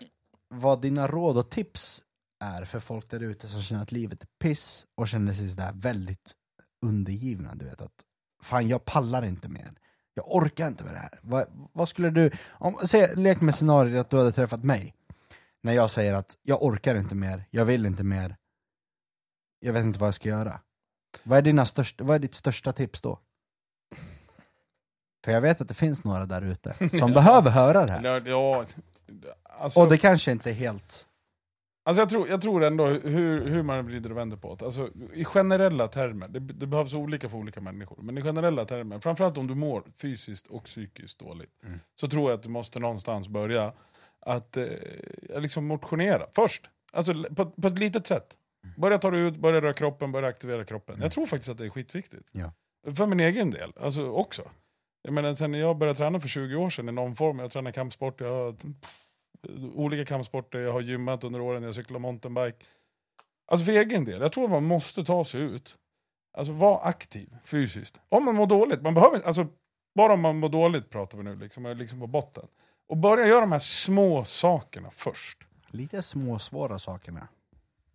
vad 0.52 0.82
dina 0.82 1.08
råd 1.08 1.38
och 1.38 1.50
tips 1.50 2.02
är 2.40 2.66
för 2.66 2.80
folk 2.80 3.10
där 3.10 3.20
ute 3.20 3.48
som 3.48 3.62
känner 3.62 3.82
att 3.82 3.92
livet 3.92 4.24
är 4.24 4.28
piss 4.40 4.86
och 4.96 5.08
känner 5.08 5.34
sig 5.34 5.50
sådär 5.50 5.72
väldigt 5.76 6.34
undergivna. 6.86 7.56
Du 7.56 7.66
vet 7.66 7.82
att 7.82 8.06
fan 8.44 8.68
jag 8.68 8.86
pallar 8.86 9.26
inte 9.26 9.50
mer. 9.50 9.74
Jag 10.14 10.36
orkar 10.36 10.68
inte 10.68 10.84
med 10.84 10.94
det 10.94 11.00
här. 11.00 11.20
Vad, 11.22 11.46
vad 11.74 11.90
skulle 11.90 12.10
du, 12.10 12.32
om, 12.50 12.78
se, 12.88 13.16
lek 13.16 13.42
med 13.42 13.56
scenariot 13.56 14.02
att 14.02 14.10
du 14.10 14.18
hade 14.18 14.32
träffat 14.32 14.64
mig. 14.64 14.96
När 15.64 15.74
jag 15.74 15.92
säger 15.92 16.14
att 16.14 16.38
jag 16.44 16.64
orkar 16.64 16.96
inte 16.96 17.16
mer, 17.16 17.44
jag 17.50 17.66
vill 17.66 17.86
inte 17.86 18.04
mer. 18.04 18.36
Jag 19.60 19.74
vet 19.74 19.86
inte 19.86 20.00
vad 20.00 20.08
jag 20.08 20.16
ska 20.16 20.30
göra. 20.30 20.62
Vad 21.24 21.38
är, 21.38 21.42
dina 21.42 21.66
största, 21.66 22.04
vad 22.04 22.16
är 22.16 22.20
ditt 22.20 22.36
största 22.36 22.74
tips 22.74 23.02
då? 23.02 23.20
För 25.26 25.32
jag 25.32 25.42
vet 25.42 25.62
att 25.62 25.68
det 25.68 25.74
finns 25.74 26.04
några 26.04 26.26
där 26.26 26.42
ute 26.42 26.90
som 27.00 27.14
behöver 27.14 27.52
höra 27.52 27.86
det 27.86 27.92
här. 27.92 28.28
Ja, 28.28 28.66
alltså, 29.62 29.80
Och 29.82 29.90
det 29.90 29.98
kanske 29.98 30.32
inte 30.32 30.50
är 30.50 30.54
helt... 30.54 31.08
alltså 31.86 32.02
jag, 32.02 32.10
tror, 32.10 32.28
jag 32.30 32.42
tror 32.42 32.64
ändå 32.64 32.86
hur, 32.86 33.46
hur 33.50 33.64
man 33.64 33.86
vrider 33.86 34.12
och 34.12 34.18
vänder 34.18 34.38
på 34.38 34.56
det. 34.56 34.66
Alltså, 34.66 34.90
I 35.14 35.26
generella 35.26 35.88
termer, 35.88 36.28
det, 36.28 36.40
det 36.40 36.68
behövs 36.68 36.94
olika 36.94 37.30
för 37.30 37.38
olika 37.38 37.62
människor, 37.62 37.98
men 38.02 38.18
i 38.18 38.22
generella 38.22 38.66
termer, 38.66 39.00
framförallt 39.00 39.38
om 39.38 39.48
du 39.48 39.56
mår 39.56 39.84
fysiskt 39.96 40.48
och 40.48 40.64
psykiskt 40.64 41.20
dåligt, 41.20 41.52
Mm. 41.64 41.80
så 41.96 42.08
tror 42.08 42.30
jag 42.32 42.38
att 42.38 42.44
du 42.44 42.50
måste 42.50 42.80
någonstans 42.80 43.28
börja 43.28 43.74
att 44.20 44.58
eh, 44.58 44.66
liksom 45.38 45.66
motionera 45.66 46.28
först. 46.32 46.70
Alltså 46.94 47.14
på, 47.36 47.46
på 47.46 47.68
ett 47.68 47.80
litet 47.80 48.08
sätt. 48.08 48.38
Börja 48.78 48.98
ta 48.98 49.12
dig 49.12 49.22
ut, 49.22 49.36
börja 49.38 49.62
röra 49.62 49.74
kroppen, 49.74 50.12
börja 50.12 50.30
aktivera 50.30 50.66
kroppen. 50.66 51.00
Jag 51.02 51.12
tror 51.12 51.26
faktiskt 51.26 51.50
att 51.52 51.58
det 51.58 51.66
är 51.66 51.70
skitviktigt. 51.70 52.30
Ja. 52.32 52.52
För 52.96 53.06
min 53.06 53.20
egen 53.20 53.52
del, 53.52 53.74
alltså 53.82 54.10
också. 54.10 54.42
Jag 55.04 55.14
menar, 55.14 55.36
sen 55.36 55.54
jag 55.54 55.78
började 55.78 55.98
träna 55.98 56.20
för 56.20 56.28
20 56.28 56.56
år 56.56 56.70
sedan 56.70 56.90
i 56.90 56.92
någon 56.92 57.16
form, 57.16 57.40
jag 57.40 57.52
tränar 57.52 57.72
kampsport, 57.72 58.22
jag 58.22 58.56
olika 59.76 60.06
kampsporter, 60.06 60.60
jag 60.60 60.74
har 60.74 60.82
gymmat 60.82 61.24
under 61.24 61.42
åren, 61.42 61.64
jag 61.64 61.76
cyklar 61.76 62.00
mountainbike. 62.00 62.66
Alltså 63.48 63.66
för 63.66 63.72
egen 63.72 64.06
del, 64.06 64.22
jag 64.22 64.32
tror 64.32 64.48
man 64.48 64.64
måste 64.64 65.04
ta 65.04 65.26
sig 65.26 65.42
ut. 65.42 65.78
Alltså 66.38 66.54
vara 66.54 66.80
aktiv 66.82 67.36
fysiskt. 67.44 68.02
Om 68.10 68.26
man 68.26 68.36
mår 68.36 68.48
dåligt, 68.48 68.82
man 68.82 68.94
behöver 68.94 69.22
alltså 69.28 69.48
bara 69.96 70.14
om 70.14 70.22
man 70.22 70.38
mår 70.40 70.50
dåligt 70.50 70.90
pratar 70.90 71.18
vi 71.18 71.24
nu, 71.24 71.36
liksom, 71.36 71.66
är 71.66 71.76
liksom 71.76 72.00
på 72.00 72.08
botten. 72.08 72.48
Och 72.88 72.98
börja 72.98 73.28
göra 73.28 73.40
de 73.42 73.52
här 73.52 73.60
små 73.60 74.24
sakerna 74.26 74.90
först. 74.92 75.38
Lite 75.68 76.02
små 76.02 76.40
svåra 76.40 76.80
sakerna. 76.80 77.28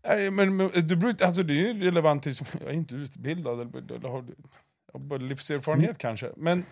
Nej, 0.08 0.30
Men, 0.30 0.56
men 0.56 0.68
du, 0.88 0.96
brukar- 0.96 1.26
alltså, 1.26 1.42
det 1.42 1.52
är 1.54 1.72
ju 1.74 1.84
relevant 1.84 2.22
till, 2.22 2.34
jag 2.60 2.68
är 2.70 2.72
inte 2.74 2.94
utbildad, 2.94 3.60
eller, 3.60 3.92
eller 3.92 4.08
har, 4.08 5.18
livserfarenhet 5.18 5.98
kanske. 5.98 6.30
Men, 6.36 6.64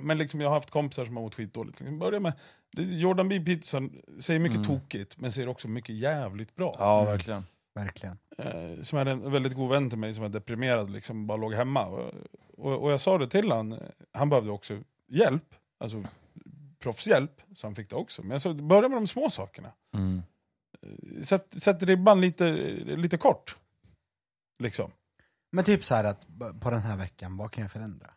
men 0.00 0.18
liksom, 0.18 0.40
jag 0.40 0.48
har 0.48 0.54
haft 0.54 0.70
kompisar 0.70 1.04
som 1.04 1.16
har 1.16 1.22
mått 1.24 1.34
skitdåligt. 1.34 1.80
Liksom, 1.80 1.98
Börja 1.98 2.20
med, 2.20 2.32
det, 2.72 2.82
Jordan 2.82 3.28
B. 3.28 3.40
Peterson 3.40 4.02
säger 4.20 4.40
mycket 4.40 4.56
Mm. 4.66 4.66
tokigt, 4.80 5.18
men 5.18 5.32
säger 5.32 5.48
också 5.48 5.68
mycket 5.68 5.94
jävligt 5.94 6.56
bra. 6.56 6.76
Ja 6.78 7.04
verkligen. 7.04 7.44
Verkligen. 7.74 8.18
Eh, 8.38 8.82
som 8.82 8.98
är 8.98 9.06
en 9.06 9.30
väldigt 9.32 9.54
god 9.54 9.70
vän 9.70 9.90
till 9.90 9.98
mig 9.98 10.14
som 10.14 10.24
är 10.24 10.28
deprimerad, 10.28 10.90
liksom 10.90 11.26
bara 11.26 11.36
låg 11.36 11.54
hemma. 11.54 11.86
Och, 11.86 12.14
och, 12.56 12.82
och 12.82 12.92
jag 12.92 13.00
sa 13.00 13.18
det 13.18 13.28
till 13.28 13.52
han, 13.52 13.78
han 14.12 14.28
behövde 14.28 14.50
också 14.50 14.78
hjälp, 15.08 15.54
alltså 15.78 16.04
proffshjälp, 16.78 17.42
så 17.54 17.66
han 17.66 17.74
fick 17.74 17.90
det 17.90 17.96
också. 17.96 18.22
Men 18.22 18.30
jag 18.30 18.42
sa, 18.42 18.54
börja 18.54 18.88
med 18.88 18.96
de 18.98 19.06
små 19.06 19.30
sakerna. 19.30 19.72
Mm. 19.94 20.22
Sätt, 21.22 21.62
sätt 21.62 21.82
ribban 21.82 22.20
lite, 22.20 22.52
lite 22.96 23.16
kort. 23.16 23.56
Liksom. 24.62 24.90
Men 25.52 25.64
typ 25.64 25.84
så 25.84 25.94
här 25.94 26.04
att 26.04 26.26
på 26.60 26.70
den 26.70 26.80
här 26.80 26.96
veckan, 26.96 27.36
vad 27.36 27.50
kan 27.50 27.62
jag 27.62 27.70
förändra? 27.70 28.10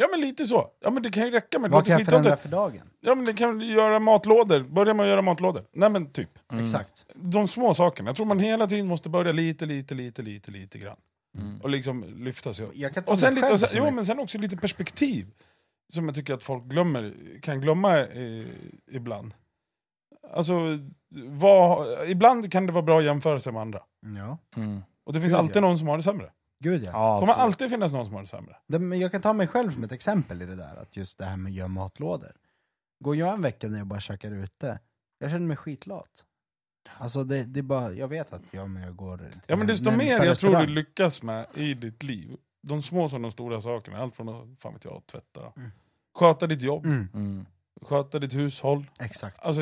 Ja 0.00 0.08
men 0.10 0.20
lite 0.20 0.46
så. 0.46 0.70
Ja 0.80 0.90
men 0.90 1.02
det 1.02 1.10
kan 1.10 1.24
ju 1.24 1.30
räcka 1.30 1.58
med 1.58 1.70
det. 1.70 1.74
Vad 1.74 1.86
kan 1.86 1.98
jag 1.98 2.06
förändra 2.06 2.36
för 2.36 2.48
dagen? 2.48 2.90
Ja 3.00 3.14
men 3.14 3.24
det 3.24 3.34
kan 3.34 3.60
göra 3.60 3.98
matlådor. 4.00 4.60
Börja 4.60 4.94
med 4.94 5.04
att 5.04 5.10
göra 5.10 5.22
matlådor. 5.22 5.64
Nej 5.72 5.90
men 5.90 6.12
typ. 6.12 6.30
Mm. 6.52 6.64
Exakt. 6.64 7.06
De 7.14 7.48
små 7.48 7.74
sakerna. 7.74 8.08
Jag 8.08 8.16
tror 8.16 8.26
man 8.26 8.38
hela 8.38 8.66
tiden 8.66 8.86
måste 8.86 9.08
börja 9.08 9.32
lite, 9.32 9.66
lite, 9.66 9.94
lite, 9.94 10.22
lite, 10.22 10.50
lite 10.50 10.78
grann. 10.78 10.96
Mm. 11.38 11.60
Och 11.60 11.70
liksom 11.70 12.04
lyfta 12.16 12.52
sig 12.52 12.66
upp. 12.66 12.72
Jag 12.74 12.94
kan 12.94 13.04
ta 13.04 13.10
Och 13.10 13.18
sen, 13.18 13.34
lite, 13.34 13.52
och 13.52 13.60
sen, 13.60 13.68
jo, 13.72 13.90
men 13.90 14.06
sen 14.06 14.18
också 14.18 14.38
lite 14.38 14.56
perspektiv. 14.56 15.26
Som 15.92 16.04
jag 16.06 16.14
tycker 16.14 16.34
att 16.34 16.44
folk 16.44 16.64
glömmer, 16.64 17.14
kan 17.42 17.60
glömma 17.60 17.98
eh, 17.98 18.44
ibland. 18.90 19.34
Alltså, 20.32 20.54
vad, 21.28 21.86
ibland 22.08 22.52
kan 22.52 22.66
det 22.66 22.72
vara 22.72 22.82
bra 22.82 22.98
att 22.98 23.04
jämföra 23.04 23.40
sig 23.40 23.52
med 23.52 23.62
andra. 23.62 23.82
Ja, 24.16 24.38
Mm. 24.56 24.80
Och 25.04 25.12
det 25.14 25.20
finns 25.20 25.32
Gud, 25.32 25.38
alltid 25.38 25.56
ja. 25.56 25.60
någon 25.60 25.78
som 25.78 25.88
har 25.88 25.96
det 25.96 26.02
sämre. 26.02 26.30
Gud 26.60 26.82
ja. 26.84 26.90
Ja, 26.92 27.20
kommer 27.20 27.32
absolut. 27.32 27.44
alltid 27.46 27.70
finnas 27.70 27.92
någon 27.92 28.04
som 28.06 28.14
har 28.14 28.22
det 28.22 28.28
sämre. 28.28 28.56
Det, 28.66 28.78
men 28.78 28.98
jag 29.00 29.12
kan 29.12 29.20
ta 29.22 29.32
mig 29.32 29.46
själv 29.46 29.70
som 29.70 29.84
ett 29.84 29.92
exempel 29.92 30.42
i 30.42 30.46
det 30.46 30.56
där, 30.56 30.76
att 30.76 30.96
just 30.96 31.18
det 31.18 31.24
här 31.24 31.36
med 31.36 31.50
att 31.50 31.56
göra 31.56 31.68
matlådor. 31.68 32.32
Går 33.04 33.16
jag 33.16 33.34
en 33.34 33.42
vecka 33.42 33.68
när 33.68 33.78
jag 33.78 33.86
bara 33.86 34.00
käkar 34.00 34.30
ute, 34.30 34.78
jag 35.18 35.30
känner 35.30 35.46
mig 35.46 35.56
skitlat. 35.56 36.24
Alltså 36.98 37.24
det, 37.24 37.44
det 37.44 37.60
är 37.60 37.62
bara, 37.62 37.92
jag 37.92 38.08
vet 38.08 38.32
att 38.32 38.42
jag, 38.50 38.70
men 38.70 38.82
jag 38.82 38.96
går 38.96 39.18
till 39.18 39.40
Ja 39.46 39.56
men 39.56 39.66
desto 39.66 39.90
mer 39.90 40.24
jag 40.24 40.38
tror 40.38 40.56
du 40.56 40.66
lyckas 40.66 41.22
med 41.22 41.46
i 41.54 41.74
ditt 41.74 42.02
liv, 42.02 42.36
de 42.62 42.82
små 42.82 43.08
som 43.08 43.22
de 43.22 43.30
stora 43.30 43.60
sakerna, 43.60 43.98
allt 43.98 44.16
från 44.16 44.28
att 44.28 44.60
fan 44.60 44.72
vet 44.74 44.84
jag, 44.84 45.02
tvätta, 45.06 45.52
Mm. 45.56 45.70
sköta 46.18 46.46
ditt 46.46 46.62
jobb, 46.62 46.86
Mm. 46.86 47.08
Mm. 47.14 47.46
Sköta 47.82 48.18
ditt 48.18 48.34
hushåll. 48.34 48.86
Exakt. 49.00 49.36
Alltså 49.46 49.60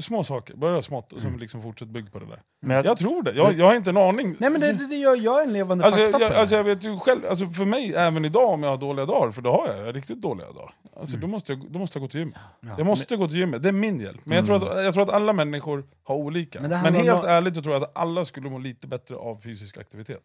små 0.00 0.24
saker, 0.24 0.56
börja 0.56 0.82
smått 0.82 1.12
och 1.12 1.20
sen 1.20 1.36
liksom 1.36 1.62
fortsätt 1.62 1.88
bygg 1.88 2.12
på 2.12 2.18
det 2.18 2.26
där. 2.26 2.42
Men 2.60 2.76
jag, 2.76 2.86
Jag 2.86 2.98
tror 2.98 3.22
det, 3.22 3.32
jag, 3.32 3.52
jag 3.52 3.66
har 3.66 3.74
inte 3.74 3.90
en 3.90 3.96
aning. 3.96 4.36
Nej 4.38 4.50
men 4.50 4.60
det, 4.60 4.72
det, 4.72 4.86
det 4.86 4.96
gör 4.96 5.16
jag 5.16 5.42
en 5.44 5.52
levande 5.52 5.84
Alltså, 5.84 6.00
fakta 6.00 6.18
på 6.18 6.24
jag, 6.24 6.32
det. 6.32 6.38
alltså 6.40 6.54
jag 6.56 6.64
vet 6.64 6.84
ju 6.84 6.98
själv, 6.98 7.20
alltså 7.28 7.46
för 7.46 7.64
mig 7.64 7.94
även 7.94 8.24
idag 8.24 8.48
om 8.48 8.62
jag 8.62 8.70
har 8.70 8.76
dåliga 8.76 9.06
dagar, 9.06 9.30
för 9.30 9.42
då 9.42 9.50
har 9.52 9.68
jag 9.84 9.96
riktigt 9.96 10.20
dåliga 10.22 10.52
dagar. 10.52 10.74
Alltså 11.00 11.16
då, 11.16 11.26
måste 11.26 11.52
jag, 11.52 11.70
då 11.70 11.78
måste 11.78 11.98
jag 11.98 12.02
gå 12.02 12.08
till 12.08 12.20
gymmet. 12.20 12.38
Ja. 12.60 12.68
Jag 12.78 12.86
måste 12.86 13.16
gå 13.16 13.28
till 13.28 13.36
gymmet, 13.36 13.62
det 13.62 13.68
är 13.68 13.72
min 13.72 14.00
hjälp. 14.00 14.20
Men 14.24 14.36
jag, 14.36 14.46
tror 14.46 14.70
att, 14.78 14.84
jag 14.84 14.94
tror 14.94 15.02
att 15.04 15.10
alla 15.14 15.32
människor 15.32 15.84
har 16.04 16.14
olika. 16.14 16.60
Men 16.60 16.70
Men, 16.70 16.94
helt 16.94 17.24
om- 17.24 17.28
ärligt 17.30 17.54
så 17.56 17.62
tror 17.62 17.74
jag 17.74 17.82
att 17.82 17.96
alla 17.98 18.24
skulle 18.24 18.50
må 18.50 18.58
lite 18.58 18.86
bättre 18.86 19.16
av 19.16 19.40
fysisk 19.40 19.78
aktivitet. 19.78 20.20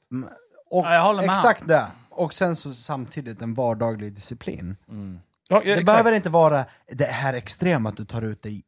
Och, 0.70 0.86
Ja, 0.86 0.94
jag 0.94 1.02
håller 1.04 1.22
med 1.22 1.32
exakt 1.32 1.68
det. 1.68 1.86
Och 2.10 2.34
sen 2.34 2.56
så 2.56 2.74
samtidigt 2.74 3.42
en 3.42 3.54
vardaglig 3.54 4.14
disciplin. 4.14 4.76
mm. 4.90 5.20
Ja, 5.52 5.58
ja, 5.58 5.62
Det 5.66 5.72
exakt. 5.72 5.86
behöver 5.86 6.12
inte 6.12 6.30
vara 6.30 6.66
det 6.88 7.06
här 7.06 7.34
extrema 7.34 7.90
att 7.90 7.98
du 7.98 8.06
tar 8.06 8.22
ut 8.22 8.42
dig 8.42 8.64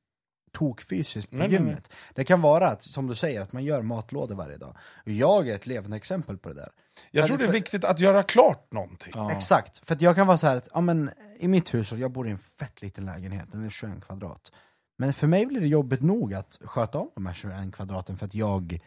tokfysiskt 0.52 1.30
på 1.32 1.38
Nej, 1.38 1.48
nej, 1.48 1.60
nej. 1.60 1.68
gymmet. 1.68 1.92
Det 2.14 2.24
kan 2.24 2.42
vara 2.42 2.70
att, 2.70 2.82
som 2.82 3.08
du 3.08 3.16
säger, 3.16 3.42
att 3.42 3.54
man 3.54 3.64
gör 3.64 3.82
matlådor 3.82 4.36
varje 4.36 4.58
dag. 4.58 4.78
Jag 5.04 5.50
är 5.50 5.56
ett 5.56 5.68
levande 5.68 5.98
exempel 5.98 6.38
på 6.38 6.50
det 6.50 6.56
där. 6.56 6.70
Jag 7.12 7.28
tror 7.28 7.38
det 7.38 7.44
är 7.44 7.46
för- 7.46 7.54
viktigt 7.54 7.84
att 7.84 8.00
göra 8.00 8.24
klart 8.24 8.72
någonting. 8.72 9.14
Ja. 9.16 9.32
Exakt, 9.32 9.86
för 9.88 9.96
att 9.96 10.02
jag 10.02 10.16
kan 10.16 10.28
vara 10.28 10.38
så 10.38 10.48
här 10.48 10.56
att, 10.56 10.68
ja 10.74 10.82
men 10.82 11.10
i 11.40 11.48
mitt 11.48 11.74
hushåll, 11.74 12.00
jag 12.00 12.12
bor 12.12 12.28
i 12.28 12.32
en 12.32 12.38
fett 12.38 12.82
liten 12.82 13.06
lägenhet, 13.06 13.46
den 13.52 13.66
är 13.66 13.70
21 13.70 14.06
kvadrat. 14.06 14.52
Men 14.98 15.14
för 15.14 15.28
mig 15.28 15.46
blir 15.46 15.62
det 15.62 15.68
jobbigt 15.68 16.02
nog 16.02 16.34
att 16.34 16.58
sköta 16.62 17.00
om 17.00 17.10
de 17.16 17.26
här 17.26 17.34
21 17.34 17.76
kvadraten 17.76 18.18
för 18.18 18.26
att 18.26 18.36
jag 18.36 18.80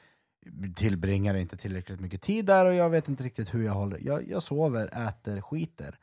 tillbringar 0.76 1.34
inte 1.36 1.56
tillräckligt 1.56 2.00
mycket 2.00 2.22
tid 2.22 2.44
där 2.44 2.64
och 2.66 2.74
jag 2.74 2.90
vet 2.90 3.08
inte 3.08 3.22
riktigt 3.24 3.54
hur 3.54 3.64
jag 3.64 3.72
håller, 3.72 3.98
jag, 4.02 4.28
jag 4.28 4.42
sover, 4.42 5.08
äter, 5.08 5.40
skiter. 5.40 5.98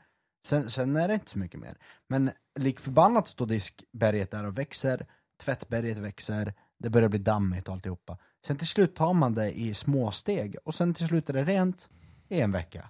Sen, 0.45 0.69
sen 0.69 0.95
är 0.95 1.07
det 1.07 1.13
inte 1.13 1.29
så 1.31 1.39
mycket 1.39 1.59
mer. 1.59 1.75
Men 2.09 2.31
lik 2.59 2.79
förbannat 2.79 3.27
står 3.27 3.45
diskberget 3.45 4.31
där 4.31 4.45
och 4.47 4.57
växer, 4.57 5.05
tvättberget 5.43 5.97
växer, 5.97 6.53
det 6.79 6.89
börjar 6.89 7.09
bli 7.09 7.19
dammigt 7.19 7.67
och 7.67 7.73
alltihopa. 7.73 8.17
Sen 8.45 8.57
till 8.57 8.67
slut 8.67 8.95
tar 8.95 9.13
man 9.13 9.33
det 9.33 9.51
i 9.59 9.73
små 9.73 10.11
steg 10.11 10.55
och 10.65 10.75
sen 10.75 10.93
till 10.93 11.07
slut 11.07 11.29
är 11.29 11.33
det 11.33 11.43
rent 11.43 11.89
i 12.29 12.41
en 12.41 12.51
vecka. 12.51 12.89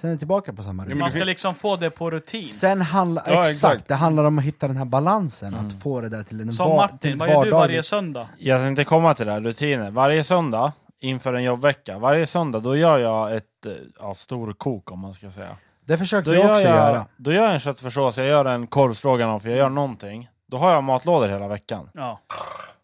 Sen 0.00 0.10
är 0.10 0.14
det 0.14 0.18
tillbaka 0.18 0.52
på 0.52 0.62
samma 0.62 0.84
men 0.84 0.98
Man 0.98 1.10
ska 1.10 1.24
liksom 1.24 1.54
få 1.54 1.76
det 1.76 1.90
på 1.90 2.10
rutin. 2.10 2.44
Sen 2.44 2.80
handlar, 2.80 3.22
Ja, 3.26 3.32
exakt, 3.32 3.50
exakt. 3.74 3.88
det 3.88 3.94
handlar 3.94 4.24
om 4.24 4.38
att 4.38 4.44
hitta 4.44 4.68
den 4.68 4.76
här 4.76 4.84
balansen, 4.84 5.54
att 5.54 5.82
få 5.82 6.00
det 6.00 6.08
där 6.08 6.22
till 6.22 6.40
en 6.40 6.52
Som 6.52 6.68
var- 6.70 6.76
Martin, 6.76 7.18
vad 7.18 7.28
gör 7.28 7.44
du 7.44 7.50
varje 7.50 7.82
söndag? 7.82 8.28
Jag 8.38 8.60
tänkte 8.60 8.84
komma 8.84 9.14
till 9.14 9.26
det 9.26 9.32
här, 9.32 9.40
rutiner. 9.40 9.90
Varje 9.90 10.24
söndag 10.24 10.72
inför 10.98 11.34
en 11.34 11.44
jobbvecka, 11.44 11.98
varje 11.98 12.26
söndag 12.26 12.60
då 12.60 12.76
gör 12.76 12.98
jag 12.98 13.36
ett 13.36 13.66
ja, 14.00 14.14
stor 14.14 14.52
kok 14.52 14.92
om 14.92 14.98
man 14.98 15.14
ska 15.14 15.30
säga. 15.30 15.56
Det 15.86 15.98
försökte 15.98 16.30
Då 16.30 16.36
jag 16.36 16.50
också 16.50 16.62
jag, 16.62 16.76
göra. 16.76 17.06
då 17.16 17.32
gör 17.32 17.42
jag 17.44 17.52
en 17.52 17.60
köttfärssås, 17.60 18.18
jag 18.18 18.26
gör 18.26 18.44
en 18.44 18.66
korvstroganoff, 18.66 19.44
jag 19.44 19.56
gör 19.56 19.68
någonting. 19.70 20.28
Då 20.46 20.58
har 20.58 20.70
jag 20.72 20.84
matlådor 20.84 21.28
hela 21.28 21.48
veckan. 21.48 21.88
Ja. 21.94 22.20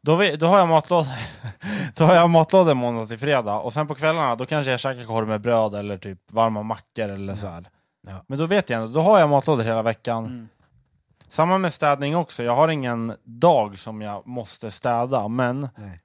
Då, 0.03 0.17
vi- 0.17 0.37
då 0.37 0.47
har 0.47 0.59
jag 0.59 0.69
matlådor 0.69 1.07
Då 1.97 2.05
har 2.05 2.15
jag 2.15 2.31
matlådor 2.31 2.75
måndag 2.75 3.07
till 3.07 3.19
fredag 3.19 3.55
och 3.55 3.73
sen 3.73 3.87
på 3.87 3.95
kvällarna 3.95 4.37
då 4.37 4.47
kanske 4.47 4.71
jag 4.71 4.81
käkar 4.81 5.05
korv 5.05 5.29
med 5.29 5.41
bröd 5.41 5.75
eller 5.75 5.99
typ 5.99 6.19
varma 6.33 6.63
mackor 6.63 7.09
eller 7.09 7.35
så 7.35 7.47
här. 7.47 7.65
Ja. 8.07 8.25
Men 8.27 8.39
då 8.39 8.47
vet 8.47 8.71
jag 8.71 8.81
ändå, 8.83 8.93
då 8.93 9.03
har 9.03 9.19
jag 9.19 9.29
matlådor 9.29 9.65
hela 9.65 9.83
veckan. 9.83 10.27
Mm. 10.27 10.49
Samma 11.29 11.59
med 11.59 11.73
städning 11.73 12.17
också, 12.17 12.43
jag 12.43 12.57
har 12.57 12.69
ingen 12.69 13.15
dag 13.25 13.79
som 13.79 14.03
jag 14.03 14.27
måste 14.27 14.71
städa 14.71 15.29
men 15.29 15.69
Nej. 15.77 16.01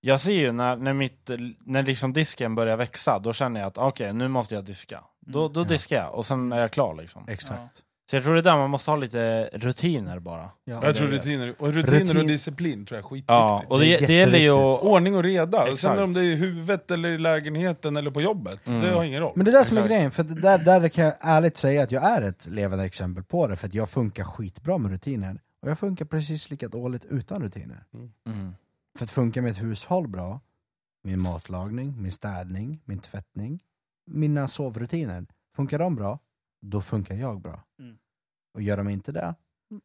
Jag 0.00 0.20
ser 0.20 0.32
ju 0.32 0.52
när, 0.52 0.76
när, 0.76 0.92
mitt, 0.92 1.30
när 1.58 1.82
liksom 1.82 2.12
disken 2.12 2.54
börjar 2.54 2.76
växa, 2.76 3.18
då 3.18 3.32
känner 3.32 3.60
jag 3.60 3.66
att 3.66 3.78
okej, 3.78 4.12
nu 4.12 4.28
måste 4.28 4.54
jag 4.54 4.64
diska. 4.64 5.04
Då, 5.20 5.48
då 5.48 5.60
Ja. 5.60 5.64
diskar 5.64 5.96
jag 5.96 6.14
och 6.14 6.26
sen 6.26 6.52
är 6.52 6.60
jag 6.60 6.70
klar 6.70 6.94
liksom. 6.94 7.24
Exakt. 7.28 7.82
Så 8.10 8.16
jag 8.16 8.24
tror 8.24 8.34
det 8.34 8.40
är 8.40 8.44
där 8.44 8.56
man 8.56 8.70
måste 8.70 8.90
ha 8.90 8.96
lite 8.96 9.50
rutiner 9.52 10.18
bara. 10.18 10.50
Ja. 10.64 10.80
Jag 10.82 10.96
tror 10.96 11.08
rutiner, 11.08 11.54
och 11.58 11.68
rutiner 11.72 12.00
Rutin- 12.00 12.18
och 12.20 12.26
disciplin 12.26 12.86
tror 12.86 12.96
jag 12.96 13.04
är 13.04 13.08
skitviktigt. 13.08 13.28
Ja, 13.32 13.64
och 13.68 13.78
det, 13.78 13.84
Det 13.84 14.02
är 14.04 14.06
det 14.06 14.12
gäller 14.14 14.38
ju 14.38 14.50
att... 14.50 14.80
Ordning 14.82 15.16
och 15.16 15.22
reda, 15.22 15.62
Exakt. 15.72 15.80
sen 15.80 15.98
om 16.04 16.12
det 16.14 16.20
är 16.20 16.24
i 16.24 16.34
huvudet 16.34 16.90
eller 16.90 17.08
i 17.08 17.18
lägenheten 17.18 17.96
eller 17.96 18.10
på 18.10 18.20
jobbet, 18.20 18.66
Mm. 18.68 18.80
det 18.80 18.90
har 18.90 19.04
ingen 19.04 19.20
roll. 19.20 19.32
Men 19.36 19.44
det 19.44 19.50
är 19.50 19.58
det 19.58 19.64
som 19.64 19.78
är 19.78 19.86
grejen, 19.88 20.10
för 20.10 20.22
där, 20.22 20.58
där 20.58 20.88
kan 20.88 21.04
jag 21.04 21.14
ärligt 21.20 21.56
säga 21.56 21.82
att 21.82 21.92
jag 21.92 22.04
är 22.04 22.22
ett 22.22 22.46
levande 22.46 22.84
exempel 22.84 23.24
på 23.24 23.46
det, 23.46 23.56
för 23.56 23.66
att 23.66 23.74
jag 23.74 23.88
funkar 23.90 24.24
skitbra 24.24 24.78
med 24.78 24.90
rutiner. 24.90 25.40
Och 25.62 25.70
jag 25.70 25.78
funkar 25.78 26.04
precis 26.04 26.50
lika 26.50 26.68
dåligt 26.68 27.04
utan 27.04 27.42
rutiner. 27.42 27.84
Mm. 28.26 28.54
För 28.98 29.04
att 29.04 29.10
funka 29.10 29.42
med 29.42 29.50
ett 29.50 29.62
hushåll 29.62 30.08
bra, 30.08 30.40
min 31.02 31.20
matlagning, 31.20 32.02
min 32.02 32.12
städning, 32.12 32.80
min 32.84 32.98
tvättning, 32.98 33.60
mina 34.06 34.48
sovrutiner, 34.48 35.26
funkar 35.56 35.78
de 35.78 35.94
bra, 35.94 36.18
då 36.62 36.80
funkar 36.80 37.14
jag 37.14 37.40
bra. 37.40 37.62
Mm. 37.78 37.96
Och 38.54 38.62
gör 38.62 38.76
de 38.76 38.88
inte 38.88 39.12
det, 39.12 39.34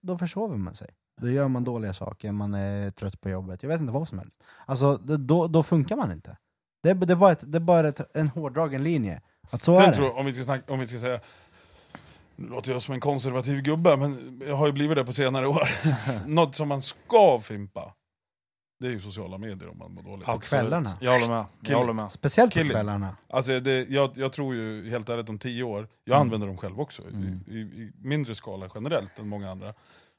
då 0.01 0.17
försover 0.17 0.57
man 0.57 0.75
sig. 0.75 0.89
Då 1.21 1.29
gör 1.29 1.47
man 1.47 1.63
dåliga 1.63 1.93
saker, 1.93 2.31
man 2.31 2.53
är 2.53 2.91
trött 2.91 3.21
på 3.21 3.29
jobbet, 3.29 3.63
jag 3.63 3.69
vet 3.69 3.81
inte 3.81 3.93
vad 3.93 4.07
som 4.07 4.19
helst. 4.19 4.43
Alltså, 4.65 4.97
då, 4.97 5.47
då 5.47 5.63
funkar 5.63 5.95
man 5.95 6.11
inte. 6.11 6.37
Det, 6.83 6.89
är- 6.89 6.95
det 6.95 7.13
är 7.13 7.17
bara, 7.17 7.31
ett, 7.31 7.51
det 7.51 7.57
är 7.57 7.59
bara 7.59 7.87
ett, 7.87 8.15
en 8.15 8.29
hårdragen 8.29 8.83
linje. 8.83 9.21
Att 9.49 9.63
så 9.63 9.71
är 9.71 9.75
Sen 9.75 9.89
det. 9.89 9.95
tror 9.95 10.07
jag, 10.07 10.17
om 10.17 10.25
vi 10.25 10.33
ska, 10.33 10.43
snacka, 10.43 10.73
om 10.73 10.79
vi 10.79 10.87
ska 10.87 10.99
säga, 10.99 11.19
nu 12.35 12.47
låter 12.47 12.71
jag 12.71 12.81
som 12.81 12.93
en 12.93 12.99
konservativ 12.99 13.61
gubbe, 13.61 13.97
men 13.97 14.41
jag 14.47 14.55
har 14.55 14.67
ju 14.67 14.73
blivit 14.73 14.97
det 14.97 15.05
på 15.05 15.13
senare 15.13 15.47
år. 15.47 15.67
Något 16.27 16.55
som 16.55 16.67
man 16.67 16.81
ska 16.81 17.39
fimpa, 17.39 17.93
det 18.83 18.89
är 18.89 18.91
ju 18.91 19.01
sociala 19.01 19.37
medier 19.37 19.69
om 19.69 19.77
man 19.77 19.93
mår 19.93 20.03
dåligt. 20.03 20.25
På 20.25 20.39
kvällarna. 20.39 20.89
Jag 21.01 21.11
håller 21.19 21.27
med. 21.27 21.45
Jag 21.61 21.77
håller 21.77 21.93
med. 21.93 22.11
Speciellt 22.11 22.51
på 22.53 22.59
Kill 22.59 22.65
it. 22.67 22.71
kvällarna. 22.71 23.15
Alltså 23.29 23.59
det, 23.59 23.89
jag, 23.89 24.11
jag 24.15 24.33
tror 24.33 24.55
ju 24.55 24.89
helt 24.89 25.09
ärligt 25.09 25.29
om 25.29 25.39
tio 25.39 25.63
år, 25.63 25.87
jag 26.03 26.15
Mm. 26.15 26.21
använder 26.27 26.47
dem 26.47 26.57
själv 26.57 26.79
också, 26.81 27.01
Mm. 27.01 27.39
i, 27.47 27.53
i, 27.53 27.59
i 27.59 27.91
mindre 28.01 28.35
skala 28.35 28.69
generellt 28.75 29.19
än 29.19 29.27
många 29.27 29.51
andra. 29.51 29.73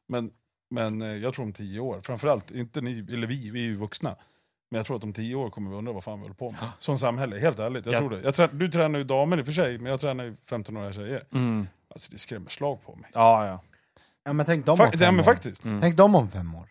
Men, 0.09 0.31
men 0.71 1.03
eh, 1.03 1.09
jag 1.09 1.35
tror 1.35 1.45
om 1.45 1.53
tio 1.53 1.81
år, 1.81 2.01
framförallt, 2.03 2.51
inte 2.51 2.81
ni, 2.81 3.07
eller 3.13 3.27
vi, 3.27 3.51
vi 3.51 3.61
är 3.61 3.65
ju 3.69 3.77
vuxna, 3.77 4.17
men 4.71 4.77
jag 4.79 4.87
tror 4.87 4.97
att 4.97 5.05
om 5.05 5.13
tio 5.13 5.35
år 5.35 5.51
kommer 5.51 5.71
vi 5.71 5.77
undra 5.77 5.93
vad 5.93 6.05
fan 6.05 6.19
vi 6.19 6.23
håller 6.23 6.35
på 6.35 6.51
med. 6.51 6.61
Som 6.79 6.99
samhälle, 6.99 7.39
helt 7.39 7.59
ärligt. 7.59 7.87
Jag 7.87 7.95
Ja. 7.95 7.99
tror 7.99 8.11
det. 8.11 8.21
Jag 8.21 8.35
trä, 8.35 8.49
du 8.53 8.69
tränar 8.71 8.99
ju 8.99 9.05
damer 9.05 9.39
i 9.39 9.43
och 9.43 9.47
för 9.47 9.53
sig, 9.53 9.79
men 9.79 9.91
jag 9.91 10.01
tränar 10.01 10.25
ju 10.25 10.37
15-åriga 10.49 10.93
tjejer. 10.93 11.23
Mm. 11.33 11.67
Alltså 11.89 12.13
det 12.13 12.19
skrämmer 12.19 12.51
slag 12.51 12.83
på 12.85 12.95
mig. 12.97 13.11
Ja, 13.15 13.47
ja. 13.47 13.61
Ja 14.25 14.33
men 14.33 14.47
tänk 14.47 14.67
dem 14.67 14.73
om 14.81 14.91
fem 14.91 15.01
ja, 15.01 15.11
men 15.11 15.21
år. 15.21 15.25
faktiskt. 15.25 15.65
Mm. 15.65 15.81
Tänk 15.81 15.97
dem 15.97 16.15
om 16.15 16.31
fem 16.31 16.55
år. 16.55 16.69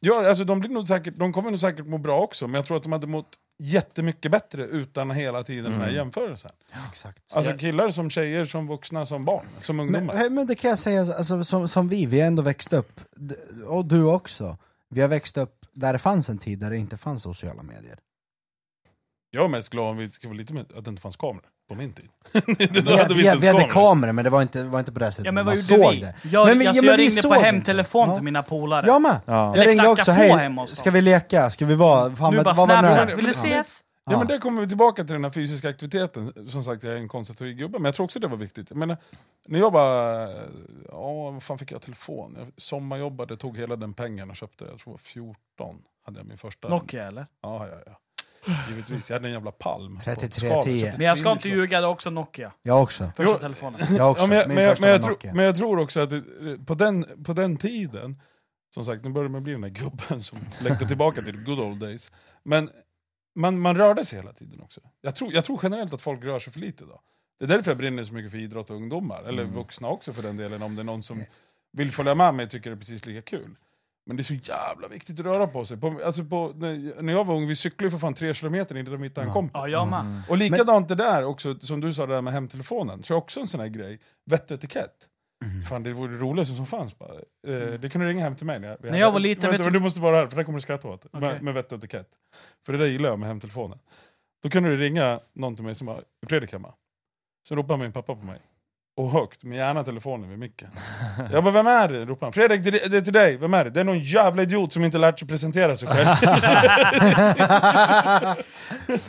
Ja, 0.00 0.28
alltså 0.28 0.44
de, 0.44 0.60
blir 0.60 0.70
nog 0.70 0.88
säkert, 0.88 1.14
de 1.16 1.32
kommer 1.32 1.50
nog 1.50 1.60
säkert 1.60 1.86
må 1.86 1.98
bra 1.98 2.20
också, 2.20 2.46
men 2.46 2.54
jag 2.54 2.66
tror 2.66 2.76
att 2.76 2.82
de 2.82 2.92
hade 2.92 3.06
mått 3.06 3.36
jättemycket 3.58 4.30
bättre 4.32 4.64
utan 4.64 5.10
hela 5.10 5.42
tiden 5.44 5.64
den 5.64 5.80
här 5.80 5.88
Mm. 5.88 5.94
jämförelsen. 5.96 6.50
Exakt. 6.90 7.32
Alltså 7.34 7.50
Ja. 7.50 7.56
killar 7.58 7.90
som 7.90 8.10
tjejer, 8.10 8.44
som 8.44 8.66
vuxna, 8.66 9.06
som 9.06 9.24
barn, 9.24 9.46
som 9.60 9.80
ungdomar. 9.80 10.14
Men, 10.14 10.34
men 10.34 10.46
det 10.46 10.54
kan 10.54 10.70
jag 10.70 10.78
säga, 10.78 11.00
alltså, 11.14 11.44
som, 11.44 11.68
som 11.68 11.88
vi, 11.88 12.06
vi 12.06 12.20
har 12.20 12.26
ändå 12.26 12.42
växt 12.42 12.72
upp, 12.72 13.00
och 13.66 13.84
du 13.84 14.04
också. 14.04 14.56
Vi 14.88 15.00
har 15.00 15.08
växt 15.08 15.36
upp 15.36 15.66
där 15.72 15.92
det 15.92 15.98
fanns 15.98 16.28
en 16.28 16.38
tid 16.38 16.58
där 16.58 16.70
det 16.70 16.76
inte 16.76 16.96
fanns 16.96 17.22
sociala 17.22 17.62
medier. 17.62 17.98
Jag 19.30 19.44
är 19.44 19.48
mest 19.48 19.68
glad 19.68 19.90
om 19.90 19.96
vi 19.96 20.10
ska 20.10 20.28
vara 20.28 20.36
lite 20.38 20.54
med, 20.54 20.72
att 20.76 20.84
det 20.84 20.90
inte 20.90 21.02
fanns 21.02 21.16
kameror 21.16 21.46
på 21.70 21.76
min 21.76 21.92
tid. 21.92 22.08
Vi, 22.84 22.96
hade 22.96 23.14
vi, 23.14 23.22
vi, 23.40 23.46
hade 23.46 23.64
kameror. 23.64 24.12
men 24.12 24.24
det 24.24 24.30
var 24.30 24.42
inte, 24.42 24.62
var 24.62 24.78
inte 24.78 24.92
på 24.92 24.98
det 24.98 25.12
sättet 25.12 25.24
Ja 25.26 25.32
men 25.32 25.44
man 25.46 25.56
såg 25.56 25.90
vi? 25.90 26.00
det. 26.00 26.14
Jag, 26.24 26.46
Men 26.46 26.58
vi- 26.58 26.66
alltså, 26.66 26.82
ja, 26.84 26.92
men 26.92 27.00
jag 27.00 27.06
ringde 27.06 27.22
på 27.22 27.34
hemtelefon 27.34 28.04
inte. 28.08 28.16
till 28.16 28.24
mina 28.24 28.42
polare. 28.42 28.86
Jag 28.86 29.02
med! 29.02 29.20
Ja. 29.24 29.56
Jag 29.56 29.66
ringde 29.66 29.88
också, 29.88 30.04
på 30.04 30.12
hej, 30.12 30.66
ska 30.66 30.90
vi 30.90 31.00
leka? 31.02 31.50
Ska 31.50 31.66
vi 31.66 31.74
vara... 31.74 32.16
Fan, 32.16 32.34
nu 32.34 32.42
bara 32.42 33.06
Ja. 33.08 33.16
vill 33.16 33.24
du 33.24 33.30
ses? 33.30 33.80
Ja, 34.10 34.18
men 34.18 34.26
där 34.26 34.38
kommer 34.38 34.62
vi 34.62 34.68
tillbaka 34.68 35.04
till 35.04 35.12
den 35.12 35.24
här 35.24 35.30
fysiska 35.30 35.68
aktiviteten. 35.68 36.32
Som 36.50 36.64
sagt, 36.64 36.82
jag 36.82 36.92
är 36.92 36.96
en 36.96 37.08
konservativ 37.08 37.56
gubbe, 37.56 37.78
men 37.78 37.84
jag 37.84 37.94
tror 37.94 38.04
också 38.04 38.18
det 38.18 38.26
var 38.26 38.36
viktigt. 38.36 38.70
Menar, 38.70 38.96
när 39.48 39.58
jag 39.58 39.70
var... 39.72 40.20
Ja, 40.88 41.30
vad 41.30 41.42
fan 41.42 41.58
fick 41.58 41.72
jag 41.72 41.82
telefon? 41.82 42.34
Jag 42.38 42.46
sommarjobbade, 42.56 43.36
tog 43.36 43.58
hela 43.58 43.76
den 43.76 43.94
pengen 43.94 44.30
och 44.30 44.36
köpte, 44.36 44.64
jag 44.70 44.78
tror 44.78 44.98
14, 44.98 45.36
hade 46.06 46.18
jag 46.20 46.26
min 46.26 46.38
första. 46.38 46.68
Nokia 46.68 47.06
eller? 47.06 47.26
Ja, 47.42 47.66
ja, 47.70 47.76
ja. 47.86 47.92
Givetvis, 48.68 49.10
jag 49.10 49.14
hade 49.16 49.28
en 49.28 49.32
jävla 49.34 49.52
palm. 49.52 49.96
på 49.96 50.02
3310. 50.02 50.38
skalet, 50.60 50.80
köpte 50.80 50.98
Men 50.98 51.06
jag 51.06 51.18
ska 51.18 51.32
inte 51.32 51.48
ljuga, 51.48 51.80
det 51.80 51.86
är 51.86 51.90
också 51.90 52.10
Nokia. 52.10 52.52
Jag 52.62 52.82
också. 52.82 53.12
Första 53.16 53.32
Jo. 53.32 53.38
telefonen. 53.38 53.80
Jag 53.96 54.10
också. 54.10 54.22
Ja, 54.24 54.28
men, 54.28 54.38
jag, 54.38 54.48
Min 54.48 54.54
men, 54.54 54.64
jag, 54.64 54.72
första 54.72 54.82
men, 54.86 54.90
jag 54.90 54.98
var 54.98 55.04
tror, 55.04 55.10
Nokia. 55.14 55.34
men 55.34 55.44
jag 55.44 55.56
tror 55.56 55.78
också 55.78 56.00
att 56.00 56.10
det, 56.10 56.22
på, 56.66 56.74
den, 56.74 57.06
på 57.24 57.32
den 57.32 57.56
tiden, 57.56 58.20
som 58.74 58.84
sagt 58.84 59.04
nu 59.04 59.10
börjar 59.10 59.28
man 59.28 59.42
bli 59.42 59.52
den 59.52 59.60
där 59.60 59.68
gubben 59.68 60.22
som 60.22 60.38
längtar 60.60 60.86
tillbaka 60.86 61.22
till 61.22 61.36
good 61.44 61.60
old 61.60 61.78
days. 61.80 62.12
Men 62.42 62.70
man, 63.34 63.58
man 63.58 63.76
rörde 63.76 64.04
sig 64.04 64.18
hela 64.18 64.32
tiden 64.32 64.60
också. 64.60 64.80
Jag 65.00 65.14
tror, 65.14 65.32
jag 65.32 65.44
tror 65.44 65.60
generellt 65.62 65.92
att 65.94 66.02
folk 66.02 66.24
rör 66.24 66.38
sig 66.38 66.52
för 66.52 66.60
lite 66.60 66.84
idag. 66.84 67.00
Det 67.38 67.44
är 67.44 67.48
därför 67.48 67.70
jag 67.70 67.78
brinner 67.78 68.04
så 68.04 68.14
mycket 68.14 68.30
för 68.30 68.38
idrott 68.38 68.70
och 68.70 68.76
ungdomar, 68.76 69.22
eller 69.22 69.42
Mm. 69.42 69.54
vuxna 69.54 69.88
också 69.88 70.12
för 70.12 70.22
den 70.22 70.36
delen, 70.36 70.62
om 70.62 70.74
det 70.76 70.82
är 70.82 70.84
någon 70.84 71.02
som 71.02 71.24
vill 71.72 71.92
följa 71.92 72.14
med 72.14 72.34
mig 72.34 72.44
och 72.44 72.50
tycker 72.50 72.70
det 72.70 72.74
är 72.76 72.78
precis 72.80 73.06
lika 73.06 73.22
kul. 73.22 73.56
Men 74.10 74.16
det 74.16 74.20
är 74.20 74.24
så 74.24 74.34
jävla 74.34 74.88
viktigt 74.88 75.20
att 75.20 75.26
röra 75.26 75.46
på 75.46 75.64
sig. 75.64 75.76
På, 75.76 76.00
alltså 76.04 76.24
på, 76.24 76.52
när, 76.56 77.02
när 77.02 77.12
jag 77.12 77.24
var 77.24 77.34
ung, 77.34 77.46
vi 77.46 77.56
cyklade 77.56 77.84
ju 77.86 77.90
för 77.90 77.98
fan 77.98 78.14
tre 78.14 78.34
kilometer 78.34 78.76
in 78.76 78.84
där 78.84 78.96
vi 78.96 79.04
hittade 79.04 79.26
en 79.26 79.32
kompis. 79.32 79.50
Ja, 79.54 79.68
jag. 79.68 79.86
Mm. 79.88 80.20
Och 80.28 80.36
likadant 80.36 80.88
det 80.88 80.94
där 80.94 81.24
också, 81.24 81.58
som 81.60 81.80
du 81.80 81.94
sa 81.94 82.06
det 82.06 82.14
där 82.14 82.22
med 82.22 82.32
hemtelefonen, 82.32 83.02
tror 83.02 83.16
jag 83.16 83.22
också 83.22 83.40
en 83.40 83.48
sån 83.48 83.60
här 83.60 83.68
grej. 83.68 83.98
Vett 84.30 84.50
och 84.50 84.54
etikett. 84.56 84.94
Mm. 85.44 85.62
Fan 85.62 85.82
det 85.82 85.92
vore 85.92 86.12
det 86.12 86.18
roligaste 86.18 86.54
som 86.54 86.66
fanns 86.66 86.98
bara. 86.98 87.14
Eh, 87.48 87.72
det 87.80 87.90
kunde 87.90 88.06
ringa 88.08 88.22
hem 88.24 88.36
till 88.36 88.46
mig. 88.46 88.60
När 88.60 88.68
jag, 88.68 88.90
När 88.90 88.98
jag 88.98 89.12
var 89.12 89.20
liten, 89.20 89.50
Vänta, 89.50 89.64
du- 89.64 89.70
du 89.70 89.80
måste 89.80 90.00
vara 90.00 90.16
här, 90.16 90.26
för 90.26 90.36
det 90.36 90.44
kommer 90.44 90.58
du 90.58 90.62
skratta 90.62 90.88
åt. 90.88 91.06
Okej. 91.06 91.20
Med, 91.20 91.42
med 91.42 91.54
vett 91.54 91.72
och 91.72 91.78
etikett. 91.78 92.08
För 92.66 92.72
det 92.72 92.78
där 92.78 92.86
gillar 92.86 93.08
jag 93.10 93.18
med 93.18 93.28
hemtelefonen. 93.28 93.78
Då 94.42 94.50
kunde 94.50 94.68
du 94.70 94.76
ringa 94.76 95.20
någon 95.32 95.54
till 95.54 95.64
mig 95.64 95.74
som 95.74 95.86
var 95.86 96.00
Fredrik 96.26 96.52
hemma. 96.52 96.74
Så 97.48 97.54
ropade 97.56 97.78
min 97.78 97.92
pappa 97.92 98.14
på 98.14 98.26
mig. 98.26 98.38
Och 99.00 99.10
högt, 99.10 99.42
men 99.42 99.58
gärna 99.58 99.84
telefonen 99.84 100.30
vid 100.30 100.38
micken. 100.38 100.68
Jag 101.32 101.44
bara, 101.44 101.50
vem 101.54 101.66
är 101.66 101.88
det? 101.88 102.04
ropar 102.04 102.26
han. 102.26 102.32
Fredrik, 102.32 102.64
det 102.64 102.84
är- 102.84 102.88
det 102.88 102.96
är 102.96 103.00
till 103.00 103.12
dig, 103.12 103.36
vem 103.36 103.54
är 103.54 103.64
det? 103.64 103.70
Det 103.70 103.80
är 103.80 103.84
någon 103.84 103.98
jävla 104.00 104.42
idiot 104.42 104.72
som 104.72 104.84
inte 104.84 104.98
lärt 104.98 105.18
sig 105.18 105.28
presentera 105.28 105.76
sig 105.76 105.88
själv. 105.88 106.06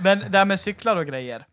Men 0.03 0.23
det 0.31 0.37
här 0.37 0.45
med 0.45 0.59
cyklar 0.59 0.95
och 0.95 1.05
grejer. 1.05 1.43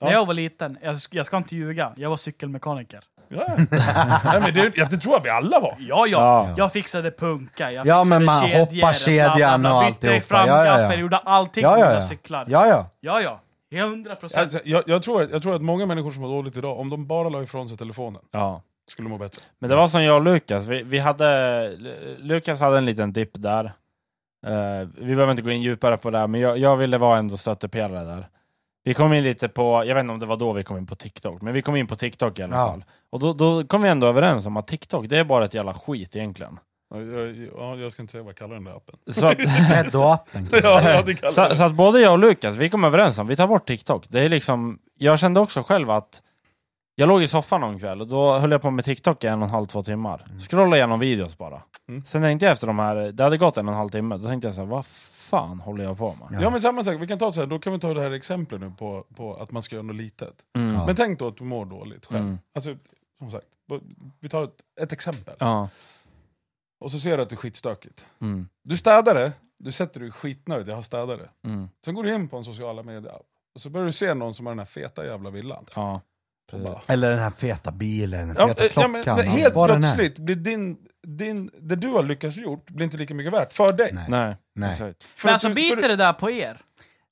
Ja. 0.00 0.06
När 0.06 0.12
jag 0.12 0.26
var 0.26 0.34
liten, 0.34 0.78
jag, 0.82 0.94
sk- 0.94 1.08
jag 1.10 1.26
ska 1.26 1.36
inte 1.36 1.56
ljuga, 1.56 1.92
jag 1.96 2.10
var 2.10 2.16
cykelmekaniker. 2.16 3.00
ja. 3.28 3.46
Nej, 3.58 4.40
men 4.40 4.54
det, 4.54 4.72
ja, 4.76 4.86
det 4.90 4.96
tror 4.96 5.14
jag 5.14 5.20
vi 5.22 5.28
alla 5.30 5.60
var. 5.60 5.76
Ja, 5.78 6.06
ja. 6.06 6.08
Ja. 6.08 6.54
Jag 6.56 6.72
fixade 6.72 7.10
punka, 7.10 7.72
jag 7.72 7.86
Ja, 7.86 8.04
fixade 8.04 8.18
men 8.18 8.24
man 8.24 8.48
kedjor, 8.48 8.82
hoppar 8.82 8.92
kedjan 8.92 9.60
bla, 9.60 9.70
bla, 9.70 9.74
och 9.76 9.80
bla, 9.80 9.90
Bytte 9.90 10.06
alltihopa. 10.08 10.26
fram 10.26 10.48
Ja, 10.48 10.64
ja, 10.66 10.80
ja. 10.80 10.94
gjorde 10.94 11.16
allting 11.16 11.62
Ja, 11.62 11.70
med 11.70 11.80
ja, 11.80 11.86
mina 11.86 12.00
ja. 12.00 12.08
cyklar. 12.08 12.44
Ja, 12.48 12.66
ja. 12.66 12.90
Ja, 13.00 13.20
ja. 13.20 13.40
100 13.70 14.16
procent. 14.16 14.42
Alltså, 14.42 14.58
jag, 14.64 14.82
jag, 14.86 15.02
tror, 15.02 15.22
att- 15.22 15.30
jag 15.30 15.42
tror 15.42 15.54
att 15.54 15.62
många 15.62 15.86
människor 15.86 16.10
som 16.10 16.22
mår 16.22 16.28
dåligt 16.28 16.56
idag, 16.56 16.78
om 16.78 16.90
de 16.90 17.06
bara 17.06 17.28
la 17.28 17.42
ifrån 17.42 17.68
sig 17.68 17.78
telefonen, 17.78 18.22
Ja. 18.30 18.62
skulle 18.90 19.08
må 19.08 19.18
bättre. 19.18 19.42
Men 19.58 19.70
det 19.70 19.76
var 19.76 19.88
som 19.88 20.02
jag 20.04 20.16
och 20.16 20.22
Lukas, 20.22 20.66
vi, 20.66 20.82
vi 20.82 20.98
hade, 20.98 21.70
Lukas 22.18 22.60
hade 22.60 22.78
en 22.78 22.84
liten 22.84 23.12
dipp 23.12 23.30
där. 23.34 23.64
Eh, 24.46 24.88
vi 24.98 25.14
behöver 25.14 25.30
inte 25.30 25.42
gå 25.42 25.50
in 25.50 25.62
djupare 25.62 25.96
på 25.96 26.10
det, 26.10 26.18
här, 26.18 26.26
men 26.26 26.40
jag, 26.40 26.58
jag 26.58 26.76
ville 26.76 26.98
vara 26.98 27.18
ändå 27.18 27.36
stöttepelare 27.36 28.04
där. 28.04 28.28
Vi 28.84 28.94
kom 28.94 29.12
in 29.12 29.24
lite 29.24 29.48
på, 29.48 29.84
jag 29.86 29.94
vet 29.94 30.00
inte 30.00 30.12
om 30.12 30.20
det 30.20 30.26
var 30.26 30.36
då 30.36 30.52
vi 30.52 30.64
kom 30.64 30.76
in 30.76 30.86
på 30.86 30.94
TikTok, 30.94 31.42
men 31.42 31.54
vi 31.54 31.62
kom 31.62 31.76
in 31.76 31.86
på 31.86 31.96
TikTok 31.96 32.38
i 32.38 32.42
alla 32.42 32.56
Ja. 32.56 32.68
fall. 32.68 32.84
Och 33.10 33.20
då, 33.20 33.32
då 33.32 33.64
kom 33.66 33.82
vi 33.82 33.88
ändå 33.88 34.06
överens 34.06 34.46
om 34.46 34.56
att 34.56 34.66
TikTok, 34.66 35.06
det 35.08 35.18
är 35.18 35.24
bara 35.24 35.44
ett 35.44 35.54
jävla 35.54 35.74
skit 35.74 36.16
egentligen. 36.16 36.58
Ja, 36.90 37.00
Jag, 37.00 37.80
ja, 37.80 37.90
ska 37.90 38.02
inte 38.02 38.12
säga 38.12 38.22
vad 38.22 38.30
jag 38.30 38.36
kallar 38.36 38.54
den 38.54 38.64
där 38.64 38.76
appen. 38.76 38.96
Så 39.14 39.26
att, 39.26 39.38
Pedo-appen. 39.70 40.48
Ja, 40.62 41.02
ja, 41.22 41.30
så, 41.30 41.56
så 41.56 41.62
att 41.62 41.74
både 41.74 42.00
jag 42.00 42.12
och 42.12 42.18
Lukas, 42.18 42.56
vi 42.56 42.70
kom 42.70 42.84
överens 42.84 43.18
om, 43.18 43.26
vi 43.26 43.36
tar 43.36 43.46
bort 43.46 43.66
TikTok. 43.66 44.06
Det 44.08 44.20
är 44.20 44.28
liksom, 44.28 44.78
jag 44.98 45.18
kände 45.18 45.40
också 45.40 45.62
själv 45.62 45.90
att 45.90 46.22
jag 46.96 47.08
låg 47.08 47.22
i 47.22 47.26
soffan 47.26 47.60
någon 47.60 47.78
kväll 47.78 48.00
och 48.00 48.06
då 48.08 48.38
höll 48.38 48.50
jag 48.52 48.62
på 48.62 48.70
med 48.70 48.84
TikTok 48.84 49.24
i 49.24 49.26
en 49.26 49.38
och 49.42 49.44
en 49.48 49.50
halv, 49.50 49.66
två 49.66 49.82
timmar. 49.82 50.26
Scrollade 50.38 50.76
igenom 50.76 51.00
videos 51.00 51.38
bara. 51.38 51.62
Mm. 51.88 52.04
Sen 52.04 52.22
tänkte 52.22 52.46
jag 52.46 52.52
efter 52.52 52.66
de 52.66 52.78
här, 52.78 52.96
det 52.96 53.24
hade 53.24 53.36
gått 53.36 53.56
en 53.56 53.68
och 53.68 53.72
en 53.74 53.78
halv 53.78 53.88
timme, 53.88 54.16
då 54.16 54.28
tänkte 54.28 54.48
jag 54.48 54.54
så 54.54 54.60
här, 54.60 54.68
vad 54.68 54.86
fan 54.86 55.60
håller 55.60 55.84
jag 55.84 55.98
på 55.98 56.16
med? 56.30 56.42
Ja 56.42 56.50
men 56.50 56.60
samma 56.60 56.84
sak, 56.84 56.96
vi 57.00 57.06
kan 57.06 57.18
ta 57.18 57.32
så 57.32 57.40
här, 57.40 57.46
då 57.46 57.58
kan 57.58 57.72
vi 57.72 57.78
ta 57.78 57.94
det 57.94 58.00
här 58.00 58.10
exemplet 58.10 58.60
nu 58.60 58.72
på, 58.78 59.04
på 59.16 59.34
att 59.34 59.50
man 59.52 59.62
ska 59.62 59.76
göra 59.76 59.86
något 59.86 59.96
litet. 59.96 60.34
Mm. 60.56 60.74
Ja. 60.74 60.86
Men 60.86 60.96
tänk 60.96 61.18
då 61.18 61.28
att 61.28 61.36
du 61.36 61.44
mår 61.44 61.64
dåligt 61.64 62.06
själv. 62.06 62.22
Mm. 62.22 62.38
Alltså, 62.54 62.76
som 63.18 63.30
sagt, 63.30 63.46
vi 64.20 64.28
tar 64.28 64.44
ett, 64.44 64.56
ett 64.80 64.92
exempel. 64.92 65.34
Och 66.84 66.90
så 66.90 66.98
ser 67.00 67.16
du 67.16 67.22
att 67.22 67.28
det 67.28 67.34
är 67.34 67.36
skitstökigt. 67.36 68.04
Mm. 68.20 68.48
Du 68.62 68.76
städar 68.76 69.14
det, 69.14 69.32
du 69.58 69.72
sätter 69.72 70.00
dig 70.00 70.10
skitnöjd, 70.10 70.68
jag 70.68 70.74
har 70.74 70.82
städat 70.82 71.18
det. 71.18 71.48
Mm. 71.48 71.68
Sen 71.84 71.94
går 71.94 72.02
du 72.04 72.14
in 72.14 72.28
på 72.28 72.36
en 72.36 72.44
sociala 72.44 72.82
medier 72.82 73.14
och 73.54 73.60
så 73.60 73.70
börjar 73.70 73.86
du 73.86 73.92
se 73.92 74.14
någon 74.14 74.34
som 74.34 74.46
har 74.46 74.50
den 74.52 74.58
här 74.58 74.66
feta 74.66 75.06
jävla 75.06 75.30
villan. 75.30 75.64
Ja. 75.74 76.00
Bara, 76.52 76.80
Eller 76.86 77.10
den 77.10 77.18
här 77.18 77.30
feta 77.30 77.72
bilen, 77.72 78.28
den 78.28 78.36
Ja, 78.38 78.48
feta 78.48 78.60
eh, 78.62 78.66
ja, 78.66 78.72
klockan. 78.72 79.16
men, 79.16 79.26
helt 79.26 79.54
plötsligt 79.54 80.18
blir 80.18 80.36
din, 80.36 80.76
din, 81.06 81.50
det 81.60 81.76
du 81.76 81.88
har 81.88 82.02
lyckats 82.02 82.36
gjort 82.36 82.70
blir 82.70 82.84
inte 82.84 82.96
lika 82.96 83.14
mycket 83.14 83.32
värt 83.32 83.52
för 83.52 83.72
dig. 83.72 83.90
Nej. 83.92 84.04
Nej. 84.08 84.36
Nej. 84.54 84.76
För 84.76 84.94
Men 85.24 85.32
alltså 85.32 85.48
du- 85.48 85.54
biter 85.54 85.76
för- 85.80 85.88
det 85.88 85.96
där 85.96 86.12
på 86.12 86.30
er? 86.30 86.60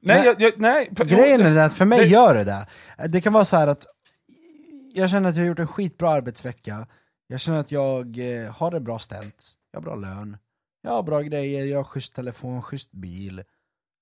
Nej, 0.02 0.22
jag, 0.26 0.40
jag, 0.42 0.52
nej. 0.56 0.88
Grejen 0.90 1.40
är 1.40 1.44
den 1.50 1.58
att 1.58 1.72
för 1.72 1.84
mig 1.84 1.98
det- 1.98 2.06
gör 2.06 2.34
det 2.34 2.44
där. 2.44 2.66
Det 3.08 3.20
kan 3.20 3.32
vara 3.32 3.44
så 3.44 3.56
här 3.56 3.66
att 3.66 3.86
jag 4.94 5.10
känner 5.10 5.28
att 5.28 5.36
jag 5.36 5.42
har 5.42 5.48
gjort 5.48 5.58
en 5.58 5.66
skitbra 5.66 6.10
arbetsvecka, 6.10 6.86
jag 7.26 7.40
känner 7.40 7.58
att 7.58 7.72
jag 7.72 8.18
eh, 8.18 8.52
har 8.52 8.70
det 8.70 8.80
bra 8.80 8.98
ställt, 8.98 9.52
jag 9.72 9.80
har 9.80 9.82
bra 9.82 9.94
lön, 9.94 10.36
jag 10.82 10.90
har 10.90 11.02
bra 11.02 11.20
grejer, 11.20 11.64
jag 11.64 11.78
har 11.78 11.84
schysst 11.84 12.14
telefon, 12.14 12.62
schysst 12.62 12.92
bil, 12.92 13.42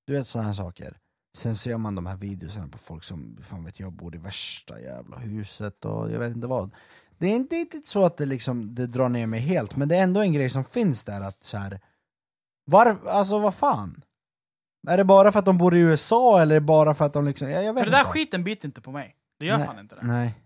du 0.06 0.12
vet 0.12 0.26
sådana 0.26 0.48
här 0.48 0.54
saker. 0.54 0.98
Sen 1.36 1.54
ser 1.54 1.76
man 1.76 1.94
de 1.94 2.06
här 2.06 2.16
videorna 2.16 2.68
på 2.68 2.78
folk 2.78 3.04
som, 3.04 3.38
fan 3.42 3.64
vet 3.64 3.80
jag, 3.80 3.92
bor 3.92 4.14
i 4.14 4.18
värsta 4.18 4.80
jävla 4.80 5.18
huset 5.18 5.84
och 5.84 6.10
jag 6.10 6.18
vet 6.18 6.34
inte 6.34 6.46
vad. 6.46 6.70
Det 7.18 7.26
är 7.26 7.36
inte, 7.36 7.56
inte 7.56 7.80
så 7.84 8.04
att 8.04 8.16
det 8.16 8.26
liksom, 8.26 8.74
det 8.74 8.86
drar 8.86 9.08
ner 9.08 9.26
mig 9.26 9.40
helt, 9.40 9.76
men 9.76 9.88
det 9.88 9.96
är 9.96 10.02
ändå 10.02 10.20
en 10.20 10.32
grej 10.32 10.50
som 10.50 10.64
finns 10.64 11.04
där 11.04 11.20
att 11.20 11.44
så 11.44 11.56
här. 11.56 11.80
Var, 12.64 13.08
alltså 13.08 13.38
vad 13.38 13.54
fan? 13.54 14.04
Är 14.88 14.96
det 14.96 15.04
bara 15.04 15.32
för 15.32 15.38
att 15.38 15.44
de 15.44 15.58
bor 15.58 15.76
i 15.76 15.80
USA 15.80 16.42
eller 16.42 16.60
bara 16.60 16.94
för 16.94 17.04
att 17.04 17.12
de 17.12 17.24
liksom, 17.24 17.50
jag, 17.50 17.64
jag 17.64 17.74
vet 17.74 17.84
För 17.84 17.90
det 17.90 17.96
där 17.96 18.00
inte. 18.00 18.10
skiten 18.12 18.44
biter 18.44 18.66
inte 18.68 18.80
på 18.80 18.92
mig. 18.92 19.16
Det 19.38 19.46
gör 19.46 19.58
Nej. 19.58 19.66
fan 19.66 19.78
inte 19.78 19.94
det. 19.94 20.06
Nej. 20.06 20.39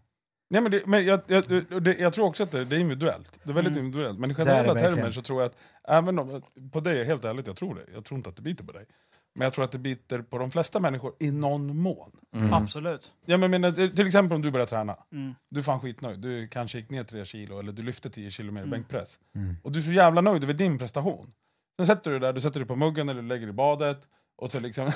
Nej, 0.51 0.63
men 0.63 0.71
det, 0.71 0.87
men 0.87 1.05
jag, 1.05 1.21
jag, 1.27 1.45
det, 1.83 1.99
jag 1.99 2.13
tror 2.13 2.27
också 2.27 2.43
att 2.43 2.51
det, 2.51 2.65
det 2.65 2.77
är 2.77 2.81
individuellt. 2.81 3.41
Det 3.45 3.51
är 3.51 3.55
väldigt 3.55 3.73
Mm. 3.73 3.85
individuellt. 3.87 4.19
Men 4.19 4.31
i 4.31 4.35
Det 4.35 4.43
är 4.43 4.45
det 4.47 4.51
generella 4.53 4.75
termer 4.81 5.11
så 5.11 5.23
tror 5.23 5.43
jag 5.43 5.47
att, 5.51 5.57
även 5.89 6.19
om, 6.19 6.43
på 6.73 6.81
dig, 6.81 7.05
helt 7.05 7.25
ärligt, 7.25 7.47
jag 7.47 7.57
tror 7.57 7.75
det. 7.75 7.85
Jag 7.95 8.05
tror 8.05 8.17
inte 8.19 8.29
att 8.31 8.37
det 8.37 8.43
biter 8.43 8.65
på 8.65 8.73
dig. 8.73 8.87
Men 9.35 9.45
jag 9.45 9.53
tror 9.55 9.65
att 9.65 9.73
det 9.73 9.79
biter 9.79 10.23
på 10.23 10.39
de 10.39 10.51
flesta 10.51 10.81
människor 10.81 11.15
i 11.21 11.31
någon 11.31 11.77
mån. 11.77 12.11
Mm. 12.35 12.53
Absolut. 12.53 13.13
Ja, 13.27 13.37
men, 13.37 13.51
men, 13.61 13.75
till 13.75 14.07
exempel 14.07 14.35
om 14.37 14.43
du 14.43 14.51
börjar 14.51 14.67
träna. 14.67 14.97
Mm. 15.13 15.35
Du 15.51 15.59
är 15.61 15.65
fan 15.65 15.81
skitnöjd. 15.81 16.19
Du 16.21 16.49
kanske 16.49 16.79
gick 16.79 16.91
ner 16.91 17.05
3 17.05 17.25
kilo 17.25 17.59
eller 17.59 17.73
du 17.73 17.83
lyfte 17.83 18.11
10 18.11 18.31
kilo 18.31 18.53
mer 18.53 18.61
i 18.61 18.63
Mm. 18.63 18.71
bänkpress. 18.71 19.19
Mm. 19.37 19.57
Och 19.63 19.73
du 19.73 19.79
är 19.79 19.83
så 19.83 19.93
jävla 19.93 20.21
nöjd 20.21 20.43
över 20.45 20.55
din 20.55 20.79
prestation. 20.79 21.33
Sen 21.77 21.87
sätter 21.87 22.11
du 22.11 22.19
dig 22.19 22.29
där, 22.29 22.33
du 22.33 22.41
sätter 22.41 22.61
dig 22.61 22.67
på 22.69 22.77
muggen 22.77 23.09
eller 23.09 23.23
du 23.23 23.29
lägger 23.29 23.47
dig 23.47 23.51
i 23.51 23.57
badet. 23.57 23.99
Och 24.37 24.51
så 24.51 24.61
liksom, 24.61 24.85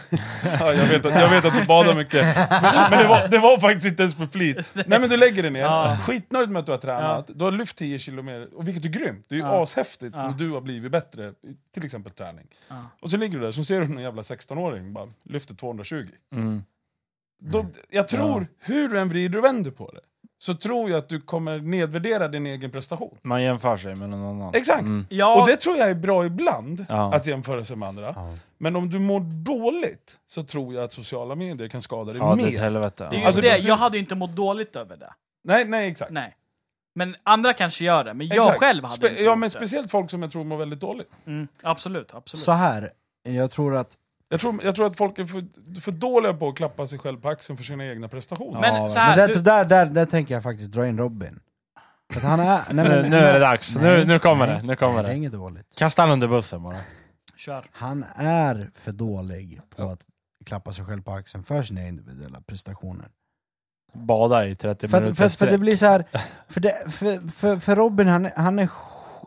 ja, 0.61 0.73
jag, 0.73 0.87
vet 0.87 1.05
att, 1.07 1.15
jag 1.15 1.29
vet 1.31 1.45
att 1.45 1.55
du 1.61 1.65
badar 1.67 1.95
mycket, 1.95 2.25
men, 2.25 2.91
men 2.91 2.99
det, 3.03 3.09
var, 3.09 3.29
det 3.29 3.39
var 3.39 3.59
faktiskt 3.59 3.87
inte 3.87 4.03
ens 4.03 4.19
med 4.19 4.33
flit. 4.33 4.59
Nej 4.75 5.01
men 5.01 5.09
du 5.09 5.17
lägger 5.17 5.43
dig 5.43 5.51
ner, 5.51 5.61
Ja. 5.61 5.99
skitnöjd 6.03 6.49
med 6.51 6.61
att 6.61 6.67
du 6.67 6.73
har 6.73 6.79
tränat, 6.79 7.31
du 7.35 7.45
har 7.45 7.53
lyft 7.53 7.77
10 7.77 7.99
kilo 7.99 8.23
mer, 8.23 8.49
och 8.55 8.69
vilket 8.69 8.85
är 8.85 8.89
grymt. 8.89 9.27
Det 9.29 9.35
är 9.35 9.37
ju 9.37 9.45
Ja. 9.45 9.63
ashäftigt 9.63 10.15
Ja. 10.17 10.23
när 10.29 10.39
du 10.39 10.51
har 10.51 10.61
blivit 10.61 10.93
bättre, 10.93 11.33
till 11.75 11.85
exempel 11.85 12.13
träning. 12.13 12.47
Ja. 12.69 12.77
Och 13.01 13.11
så 13.11 13.17
ligger 13.17 13.39
du 13.39 13.45
där, 13.45 13.53
så 13.53 13.65
ser 13.65 13.81
du 13.81 13.87
en 13.87 13.99
jävla 13.99 14.23
16-åring 14.23 14.93
bara 14.93 15.09
lyfter 15.25 15.55
220. 15.55 16.07
Mm. 16.35 16.63
Då, 17.41 17.67
jag 17.91 18.09
tror, 18.09 18.47
hur 18.59 18.89
du 18.89 18.99
än 19.01 19.09
vrider 19.09 19.39
och 19.39 19.45
vänder 19.45 19.71
på 19.71 19.91
det, 19.91 20.01
så 20.39 20.55
tror 20.55 20.91
jag 20.91 20.99
att 20.99 21.09
du 21.09 21.21
kommer 21.21 21.59
nedvärdera 21.59 22.29
din 22.29 22.47
egen 22.47 22.71
prestation. 22.71 23.19
Man 23.23 23.43
jämför 23.43 23.77
sig 23.77 23.95
med 23.95 24.11
någon 24.11 24.25
annan. 24.41 24.55
Exakt! 24.55 24.81
Mm. 24.83 25.07
Ja, 25.09 25.41
Och 25.41 25.49
det 25.49 25.57
tror 25.57 25.77
jag 25.77 25.91
är 25.91 25.95
bra 25.95 26.25
ibland, 26.27 26.87
Ja. 26.89 27.15
att 27.15 27.27
jämföra 27.27 27.65
sig 27.65 27.77
med 27.77 27.89
andra. 27.89 28.13
Ja. 28.17 28.35
Men 28.59 28.77
om 28.77 28.91
du 28.91 28.99
mår 28.99 29.21
dåligt, 29.45 30.17
så 30.27 30.43
tror 30.43 30.75
jag 30.75 30.85
att 30.85 30.93
sociala 30.93 31.35
medier 31.35 31.69
kan 31.69 31.83
skada 31.83 32.13
dig 32.13 32.21
Ja, 32.23 32.35
det 32.35 32.43
är 32.43 32.51
mer. 32.53 32.59
helvete. 32.61 33.05
det 33.05 33.05
är 33.05 33.11
Ja. 33.11 33.17
just 33.17 33.27
Alltså, 33.27 33.41
det. 33.41 33.59
Jag 33.59 33.77
hade 33.77 33.99
inte 33.99 34.15
mått 34.15 34.31
dåligt 34.37 34.77
över 34.77 34.97
det. 34.97 35.13
Nej, 35.45 35.65
nej 35.65 35.91
exakt. 35.91 36.11
Nej. 36.11 36.35
Men 36.95 37.17
andra 37.23 37.53
kanske 37.53 37.85
gör 37.85 38.05
det, 38.05 38.15
men 38.15 38.27
jag 38.27 38.37
Exakt. 38.37 38.59
själv 38.59 38.85
hade 38.85 39.07
Spe- 39.07 39.11
inte 39.11 39.23
Ja 39.23 39.35
men 39.35 39.47
det. 39.47 39.51
speciellt 39.51 39.91
folk 39.91 40.11
som 40.11 40.23
jag 40.23 40.33
tror 40.33 40.45
mår 40.45 40.57
väldigt 40.57 40.81
dåligt. 40.81 41.11
Mm, 41.27 41.49
absolut, 41.63 42.15
absolut. 42.15 42.45
Så 42.45 42.53
här, 42.53 42.93
jag 43.23 43.51
tror 43.51 43.77
att... 43.77 43.95
Jag 44.29 44.41
tror, 44.41 44.61
jag 44.65 44.75
tror 44.75 44.87
att 44.87 44.97
folk 44.97 45.19
är 45.19 45.25
för, 45.25 45.45
för 45.81 45.93
dåliga 45.93 46.35
på 46.35 46.49
att 46.49 46.57
klappa 46.57 46.87
sig 46.87 46.99
själv 46.99 47.21
på 47.21 47.29
axeln 47.29 47.57
för 47.57 47.65
sina 47.65 47.87
egna 47.87 48.09
prestationer. 48.09 48.61
Men 48.61 48.75
ja, 48.75 48.89
så 48.89 48.99
här, 48.99 49.17
men 49.17 49.29
du- 49.29 49.35
där, 49.35 49.41
där, 49.43 49.65
där, 49.65 49.87
där 49.87 50.07
tänker 50.07 50.35
jag 50.35 50.43
faktiskt 50.43 50.71
dra 50.71 50.87
in 50.87 50.99
Robin. 50.99 51.41
För 52.13 52.21
att 52.21 52.27
han 52.27 52.41
är... 52.41 52.47
Nej, 52.47 52.65
Nu, 52.71 52.83
men, 53.03 53.11
nu 53.11 53.17
är 53.17 53.33
det 53.33 53.39
dags, 53.39 53.75
nu, 53.77 53.83
Nej, 53.83 54.07
nu 54.07 54.19
kommer 54.19 54.47
nej, 54.47 54.57
det. 54.61 54.67
Nu 54.67 54.77
kommer 54.77 54.95
nej, 54.95 55.03
det 55.03 55.09
är 55.09 55.13
det. 55.13 55.17
inget 55.19 55.33
dåligt. 55.33 55.67
Kasta 55.77 56.03
han 56.03 56.11
under 56.11 56.29
bussen 56.29 56.63
bara. 56.63 56.77
Kör. 57.39 57.67
Han 57.73 58.05
är 58.17 58.71
för 58.75 58.93
dålig 58.93 59.61
på 59.71 59.83
Ja. 59.83 59.93
att 59.93 60.01
klappa 60.47 60.73
sig 60.73 60.85
själv 60.85 61.03
på 61.03 61.13
axeln 61.13 61.45
för 61.45 61.63
sina 61.63 61.89
individuella 61.89 62.41
prestationer. 62.41 63.11
Bada 63.93 64.47
i 64.47 64.57
30 64.57 64.89
För, 64.89 65.01
minuter 65.01 65.29
för, 65.29 65.39
för 65.39 65.47
det 65.51 65.59
blir 65.59 65.77
så 65.77 65.87
här, 65.87 66.05
för, 66.49 66.61
det, 66.61 66.93
för, 66.93 67.29
för, 67.31 67.59
för 67.59 67.77
Robin 67.77 68.09
han, 68.09 68.27
är- 68.27 68.33
han 68.37 68.59
är 68.59 68.71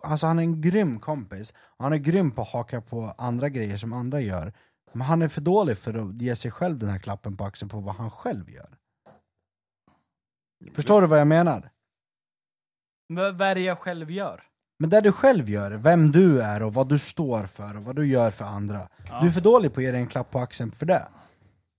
Alltså 0.03 0.27
han 0.27 0.39
är 0.39 0.43
en 0.43 0.61
grym 0.61 0.99
kompis, 0.99 1.53
han 1.77 1.93
är 1.93 1.97
grym 1.97 2.31
på 2.31 2.41
att 2.41 2.47
haka 2.51 2.81
på 2.81 3.13
andra 3.17 3.49
grejer 3.49 3.77
som 3.77 3.93
andra 3.93 4.19
gör 4.21 4.53
Men 4.93 5.01
han 5.01 5.21
är 5.21 5.27
för 5.27 5.41
dålig 5.41 5.77
för 5.77 5.93
att 5.93 6.21
ge 6.21 6.35
sig 6.35 6.51
själv 6.51 6.79
den 6.79 6.89
här 6.89 6.99
klappen 6.99 7.37
på 7.37 7.43
axeln 7.45 7.69
på 7.69 7.79
vad 7.79 7.95
han 7.95 8.11
själv 8.11 8.49
gör 8.49 8.77
Förstår 10.73 11.01
du 11.01 11.07
vad 11.07 11.19
jag 11.19 11.27
menar? 11.27 11.69
Vad 13.07 13.37
vad 13.37 13.47
är 13.47 13.55
det 13.55 13.61
jag 13.61 13.79
själv 13.79 14.11
gör? 14.11 14.43
Men 14.81 14.89
det 14.89 15.01
du 15.01 15.11
själv 15.11 15.49
gör, 15.49 15.71
vem 15.71 16.11
du 16.11 16.41
är 16.41 16.63
och 16.63 16.73
vad 16.73 16.89
du 16.89 16.99
står 16.99 17.43
för 17.43 17.77
och 17.77 17.83
vad 17.83 17.95
du 17.95 18.07
gör 18.07 18.31
för 18.31 18.45
andra 18.45 18.87
Ja. 19.09 19.19
Du 19.21 19.27
är 19.27 19.31
för 19.31 19.41
dålig 19.41 19.73
på 19.73 19.79
att 19.79 19.83
ge 19.83 19.91
dig 19.91 20.01
en 20.01 20.07
klapp 20.07 20.31
på 20.31 20.39
axeln 20.39 20.71
för 20.71 20.85
det 20.85 21.07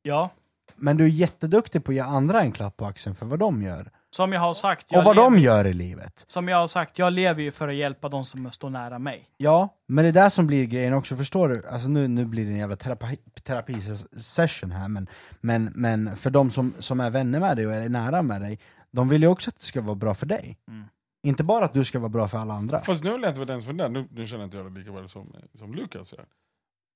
ja. 0.02 0.30
Men 0.76 0.96
du 0.96 1.04
är 1.04 1.08
jätteduktig 1.08 1.84
på 1.84 1.90
att 1.90 1.94
ge 1.94 2.00
andra 2.00 2.40
en 2.40 2.52
klapp 2.52 2.76
på 2.76 2.86
axeln 2.86 3.14
för 3.14 3.26
vad 3.26 3.38
de 3.38 3.62
gör 3.62 3.90
Som 4.10 4.32
jag 4.32 4.40
har 4.40 4.54
sagt, 4.54 4.86
jag 4.90 4.98
Och 4.98 5.04
vad 5.04 5.16
lever, 5.16 5.30
de 5.30 5.38
gör 5.38 5.66
i 5.66 5.72
livet 5.72 6.24
som 6.28 6.48
jag 6.48 6.56
har 6.56 6.66
sagt, 6.66 6.98
jag 6.98 7.12
lever 7.12 7.42
ju 7.42 7.50
för 7.50 7.68
att 7.68 7.74
hjälpa 7.74 8.08
de 8.08 8.24
som 8.24 8.50
står 8.50 8.70
nära 8.70 8.98
mig. 8.98 9.28
Ja, 9.36 9.68
men 9.88 10.04
det 10.04 10.08
är 10.08 10.12
där 10.12 10.28
som 10.28 10.46
blir 10.46 10.64
grejen 10.64 10.94
också, 10.94 11.16
förstår 11.16 11.48
du? 11.48 11.66
Alltså 11.68 11.88
nu, 11.88 12.08
nu 12.08 12.24
blir 12.24 12.44
det 12.44 12.50
en 12.50 12.58
jävla 12.58 12.76
terapi, 12.76 13.18
terapisession 13.42 14.72
här, 14.72 14.88
men, 14.88 15.08
men, 15.40 15.72
men 15.74 16.16
för 16.16 16.30
de 16.30 16.50
som, 16.50 16.74
som 16.78 17.00
är 17.00 17.10
vänner 17.10 17.40
med 17.40 17.56
dig 17.56 17.66
och 17.66 17.74
är 17.74 17.88
nära 17.88 18.22
med 18.22 18.40
dig, 18.40 18.58
de 18.90 19.08
vill 19.08 19.22
ju 19.22 19.28
också 19.28 19.50
att 19.50 19.58
det 19.58 19.66
ska 19.66 19.80
vara 19.80 19.94
bra 19.94 20.14
för 20.14 20.26
dig. 20.26 20.58
Mm. 20.68 20.84
Inte 21.22 21.44
bara 21.44 21.64
att 21.64 21.72
du 21.72 21.84
ska 21.84 21.98
vara 21.98 22.08
bra 22.08 22.28
för 22.28 22.38
alla 22.38 22.54
andra. 22.54 22.82
Fast 22.84 23.04
nu 23.04 23.10
är 23.10 23.18
jag 23.18 23.28
inte 23.30 23.40
överens 23.40 23.66
med 23.66 23.76
den, 23.76 23.92
nu, 23.92 24.08
nu 24.10 24.26
känner 24.26 24.44
inte 24.44 24.56
jag 24.56 24.72
det 24.72 24.78
lika 24.78 24.92
väl 24.92 25.08
som, 25.08 25.32
som 25.54 25.74
Lukas 25.74 26.12
gör. 26.12 26.24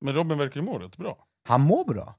Men 0.01 0.15
Robin 0.15 0.39
verkar 0.39 0.61
ju 0.61 0.67
må 0.67 0.79
rätt 0.79 0.97
bra. 0.97 1.27
Han 1.49 1.61
mår 1.61 1.85
bra. 1.85 2.15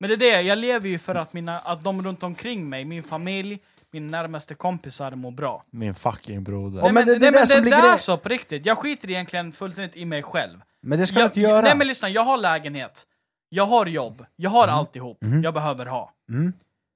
Men 0.00 0.08
det 0.10 0.14
är 0.14 0.18
det, 0.18 0.42
jag 0.42 0.58
lever 0.58 0.88
ju 0.88 0.98
för 0.98 1.14
att, 1.14 1.32
mina, 1.32 1.58
att 1.58 1.82
de 1.84 2.02
runt 2.02 2.22
omkring 2.22 2.68
mig, 2.68 2.84
min 2.84 3.02
familj, 3.02 3.58
mina 3.90 4.10
närmaste 4.22 4.54
kompisar 4.54 5.10
mår 5.14 5.30
bra. 5.30 5.64
Min 5.70 5.94
fucking 5.94 6.44
broder. 6.44 6.78
Ja, 6.86 6.92
men 6.92 7.06
det- 7.06 7.18
det 7.18 7.26
är 7.26 7.32
nej, 7.32 7.32
det 7.32 7.38
men 7.38 7.46
som 7.46 7.54
det, 7.56 7.62
blir 7.62 7.70
det 7.70 7.76
är 7.76 7.82
grej- 7.90 7.98
så 7.98 8.16
på 8.16 8.28
riktigt. 8.28 8.66
Jag 8.66 8.78
skiter 8.78 9.10
egentligen 9.10 9.52
fullständigt 9.52 9.96
i 9.96 10.04
mig 10.04 10.22
själv. 10.22 10.60
Men 10.80 10.98
det 10.98 11.06
ska 11.06 11.14
du 11.14 11.20
Jag, 11.20 11.28
inte 11.28 11.40
göra. 11.40 11.62
nej 11.62 11.76
men 11.76 11.86
lyssna, 11.86 12.08
jag 12.08 12.24
har 12.24 12.38
lägenhet. 12.38 13.06
Jag 13.48 13.66
har 13.66 13.86
jobb. 13.86 14.26
Jag 14.36 14.50
har 14.50 14.64
Mm. 14.64 14.76
alltihop 14.76 15.18
Mhm. 15.22 15.42
jag 15.42 15.54
behöver 15.54 15.86
ha. 15.86 16.12
Mm. 16.28 16.52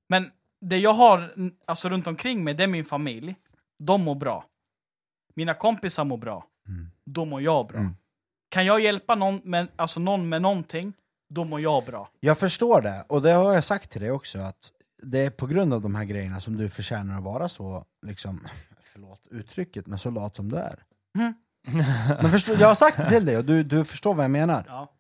Men 0.09 0.31
det 0.61 0.79
jag 0.79 0.93
har 0.93 1.19
mm, 1.37 1.55
alltså, 1.67 1.89
runt 1.89 2.07
omkring 2.07 2.45
mig, 2.45 2.55
det 2.55 2.63
är 2.63 2.69
min 2.69 2.85
familj. 2.85 3.35
De 3.81 4.05
mår 4.05 4.15
bra. 4.15 4.45
Mina 5.35 5.55
kompisar 5.55 6.05
mår 6.05 6.17
bra. 6.17 6.47
Mm. 6.69 6.91
Då 7.05 7.25
mår 7.25 7.43
jag 7.43 7.67
bra. 7.67 7.79
Mm. 7.79 7.97
Kan 8.49 8.67
jag 8.67 8.81
hjälpa 8.81 9.15
någon 9.15 9.41
med, 9.45 9.69
alltså, 9.77 10.01
någon 10.01 10.29
med 10.29 10.43
någonting, 10.43 10.93
då 11.29 11.45
mår 11.45 11.61
jag 11.61 11.85
bra. 11.85 12.11
Jag 12.21 12.39
förstår 12.39 12.83
det, 12.83 13.05
och 13.09 13.23
det 13.23 13.33
har 13.33 13.55
jag 13.55 13.65
sagt 13.65 13.91
till 13.91 14.01
dig 14.01 14.11
också, 14.11 14.39
att 14.39 14.73
det 15.03 15.19
är 15.19 15.31
på 15.31 15.47
grund 15.47 15.75
av 15.75 15.81
de 15.81 15.95
här 15.95 16.05
grejerna 16.05 16.41
som 16.41 16.57
du 16.57 16.71
förtjänar 16.71 17.19
att 17.19 17.25
vara 17.25 17.49
så, 17.49 17.85
liksom, 18.07 18.49
förlåt 18.83 19.29
uttrycket, 19.31 19.87
men 19.87 19.99
så 19.99 20.11
lat 20.11 20.37
som 20.37 20.49
du 20.49 20.57
är. 20.57 20.85
Mm. 21.19 21.35
Men 22.23 22.31
förstå, 22.31 22.53
jag 22.53 22.69
har 22.69 22.75
sagt 22.75 22.97
det 22.97 23.11
till 23.11 23.27
dig, 23.27 23.37
och 23.37 23.45
du, 23.45 23.63
du 23.63 23.85
förstår 23.85 24.15
vad 24.15 24.25
jag 24.25 24.31
menar. 24.31 24.65
Ja. 24.69 24.93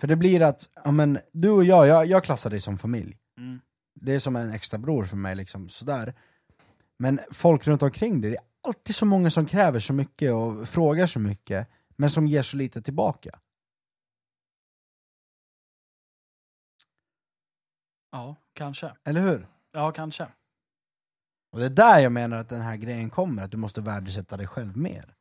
För 0.00 0.06
det 0.06 0.16
blir 0.16 0.42
att, 0.42 0.68
ja 0.84 0.90
men, 0.90 1.18
du 1.32 1.50
och 1.50 1.64
jag, 1.64 1.86
jag, 1.86 2.06
jag 2.06 2.24
klassar 2.24 2.50
dig 2.50 2.60
som 2.60 2.78
familj. 2.78 3.16
Mm. 3.38 3.60
Det 3.94 4.14
är 4.14 4.18
som 4.18 4.36
en 4.36 4.50
extra 4.50 4.78
bror 4.78 5.04
för 5.04 5.16
mig, 5.16 5.34
liksom, 5.34 5.68
sådär. 5.68 6.14
Men 7.04 7.20
folk 7.30 7.66
runt 7.66 7.82
omkring 7.82 8.20
dig, 8.20 8.30
det 8.30 8.36
är 8.36 8.42
alltid 8.62 8.94
så 8.94 9.06
många 9.06 9.30
som 9.30 9.46
kräver 9.46 9.80
så 9.80 9.92
mycket 9.92 10.32
och 10.32 10.68
frågar 10.68 11.06
så 11.06 11.18
mycket, 11.18 11.68
men 11.96 12.10
som 12.10 12.26
ger 12.26 12.42
så 12.42 12.56
lite 12.56 12.82
tillbaka. 12.82 13.38
ja, 18.12 18.36
kanske. 18.52 18.92
Eller 19.04 19.20
hur? 19.20 19.46
Ja, 19.72 19.92
kanske. 19.92 20.28
Och 21.52 21.58
det 21.58 21.64
är 21.64 21.70
där 21.70 21.98
jag 21.98 22.12
menar 22.12 22.36
att 22.38 22.48
den 22.48 22.60
här 22.60 22.76
grejen 22.76 23.10
kommer, 23.10 23.42
att 23.42 23.50
du 23.50 23.56
måste 23.56 23.80
värdesätta 23.80 24.36
dig 24.36 24.46
själv 24.46 24.76
mer. 24.76 25.14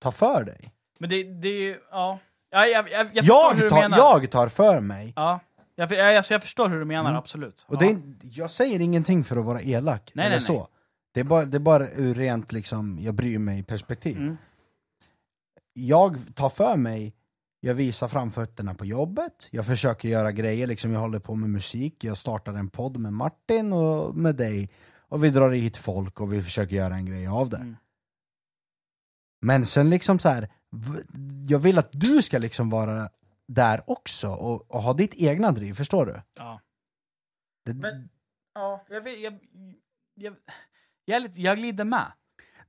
Ta 0.00 0.10
för 0.12 0.44
dig. 0.44 0.74
Men 0.98 1.10
det, 1.10 1.22
det 1.22 1.68
ja. 1.90 2.18
ja 2.50 2.66
jag, 2.66 2.90
jag, 2.90 3.06
jag 3.12 3.24
förstår 3.24 3.54
hur 3.54 3.62
Jag 3.62 3.66
du 3.66 3.70
tar, 3.70 3.80
menar. 3.82 3.98
jag 3.98 4.30
tar 4.30 4.48
för 4.48 4.80
mig. 4.80 5.12
Ja. 5.16 5.40
Jag, 5.74 5.92
jag, 5.92 6.16
alltså, 6.16 6.34
jag 6.34 6.42
förstår 6.42 6.68
hur 6.68 6.78
du 6.78 6.84
menar, 6.84 7.10
Mm. 7.10 7.18
absolut. 7.18 7.64
Och 7.68 7.74
ja. 7.74 7.78
det 7.78 7.86
är, 7.86 8.00
jag 8.20 8.50
säger 8.50 8.80
ingenting 8.80 9.24
för 9.24 9.36
att 9.36 9.44
vara 9.44 9.62
elak, 9.62 10.12
Nej, 10.14 10.26
eller 10.26 10.40
nej, 10.48 10.58
nej. 10.58 10.66
Det 11.14 11.20
är, 11.20 11.24
bara, 11.24 11.44
det 11.44 11.56
är 11.56 11.60
bara 11.60 11.90
ur 11.90 12.14
rent 12.14 12.52
liksom, 12.52 12.98
jag 13.00 13.14
bryr 13.14 13.38
mig 13.38 13.62
perspektiv. 13.62 14.16
Mm. 14.16 14.36
Jag 15.72 16.18
tar 16.34 16.48
för 16.48 16.76
mig, 16.76 17.14
jag 17.60 17.74
visar 17.74 18.08
framfötterna 18.08 18.74
på 18.74 18.84
jobbet, 18.84 19.48
jag 19.50 19.66
försöker 19.66 20.08
göra 20.08 20.32
grejer, 20.32 20.66
liksom 20.66 20.92
jag 20.92 21.00
håller 21.00 21.18
på 21.18 21.34
med 21.34 21.50
musik, 21.50 22.04
jag 22.04 22.18
startar 22.18 22.54
en 22.54 22.70
podd 22.70 22.96
med 22.96 23.12
Martin 23.12 23.72
och 23.72 24.14
med 24.16 24.36
dig, 24.36 24.70
och 24.98 25.24
vi 25.24 25.30
drar 25.30 25.50
hit 25.50 25.76
folk 25.76 26.20
och 26.20 26.32
vi 26.32 26.42
försöker 26.42 26.76
göra 26.76 26.94
en 26.94 27.06
grej 27.06 27.26
av 27.26 27.48
det. 27.48 27.56
Mm. 27.56 27.76
Men 29.42 29.66
sen 29.66 29.90
liksom 29.90 30.18
så 30.18 30.28
här, 30.28 30.48
jag 31.48 31.58
vill 31.58 31.78
att 31.78 31.88
du 31.92 32.22
ska 32.22 32.38
liksom 32.38 32.70
vara 32.70 33.08
där 33.48 33.90
också 33.90 34.28
och, 34.30 34.70
och 34.70 34.82
ha 34.82 34.92
ditt 34.92 35.14
egna 35.14 35.52
driv, 35.52 35.74
förstår 35.74 36.06
du? 36.06 36.22
Ja. 36.38 36.60
Det, 37.64 37.74
Men- 37.74 38.08
Ja, 38.56 38.84
jag, 38.88 39.00
vet, 39.00 39.20
jag, 39.20 39.38
jag, 40.14 40.34
jag, 41.04 41.28
jag 41.34 41.56
glider 41.58 41.84
med. 41.84 42.06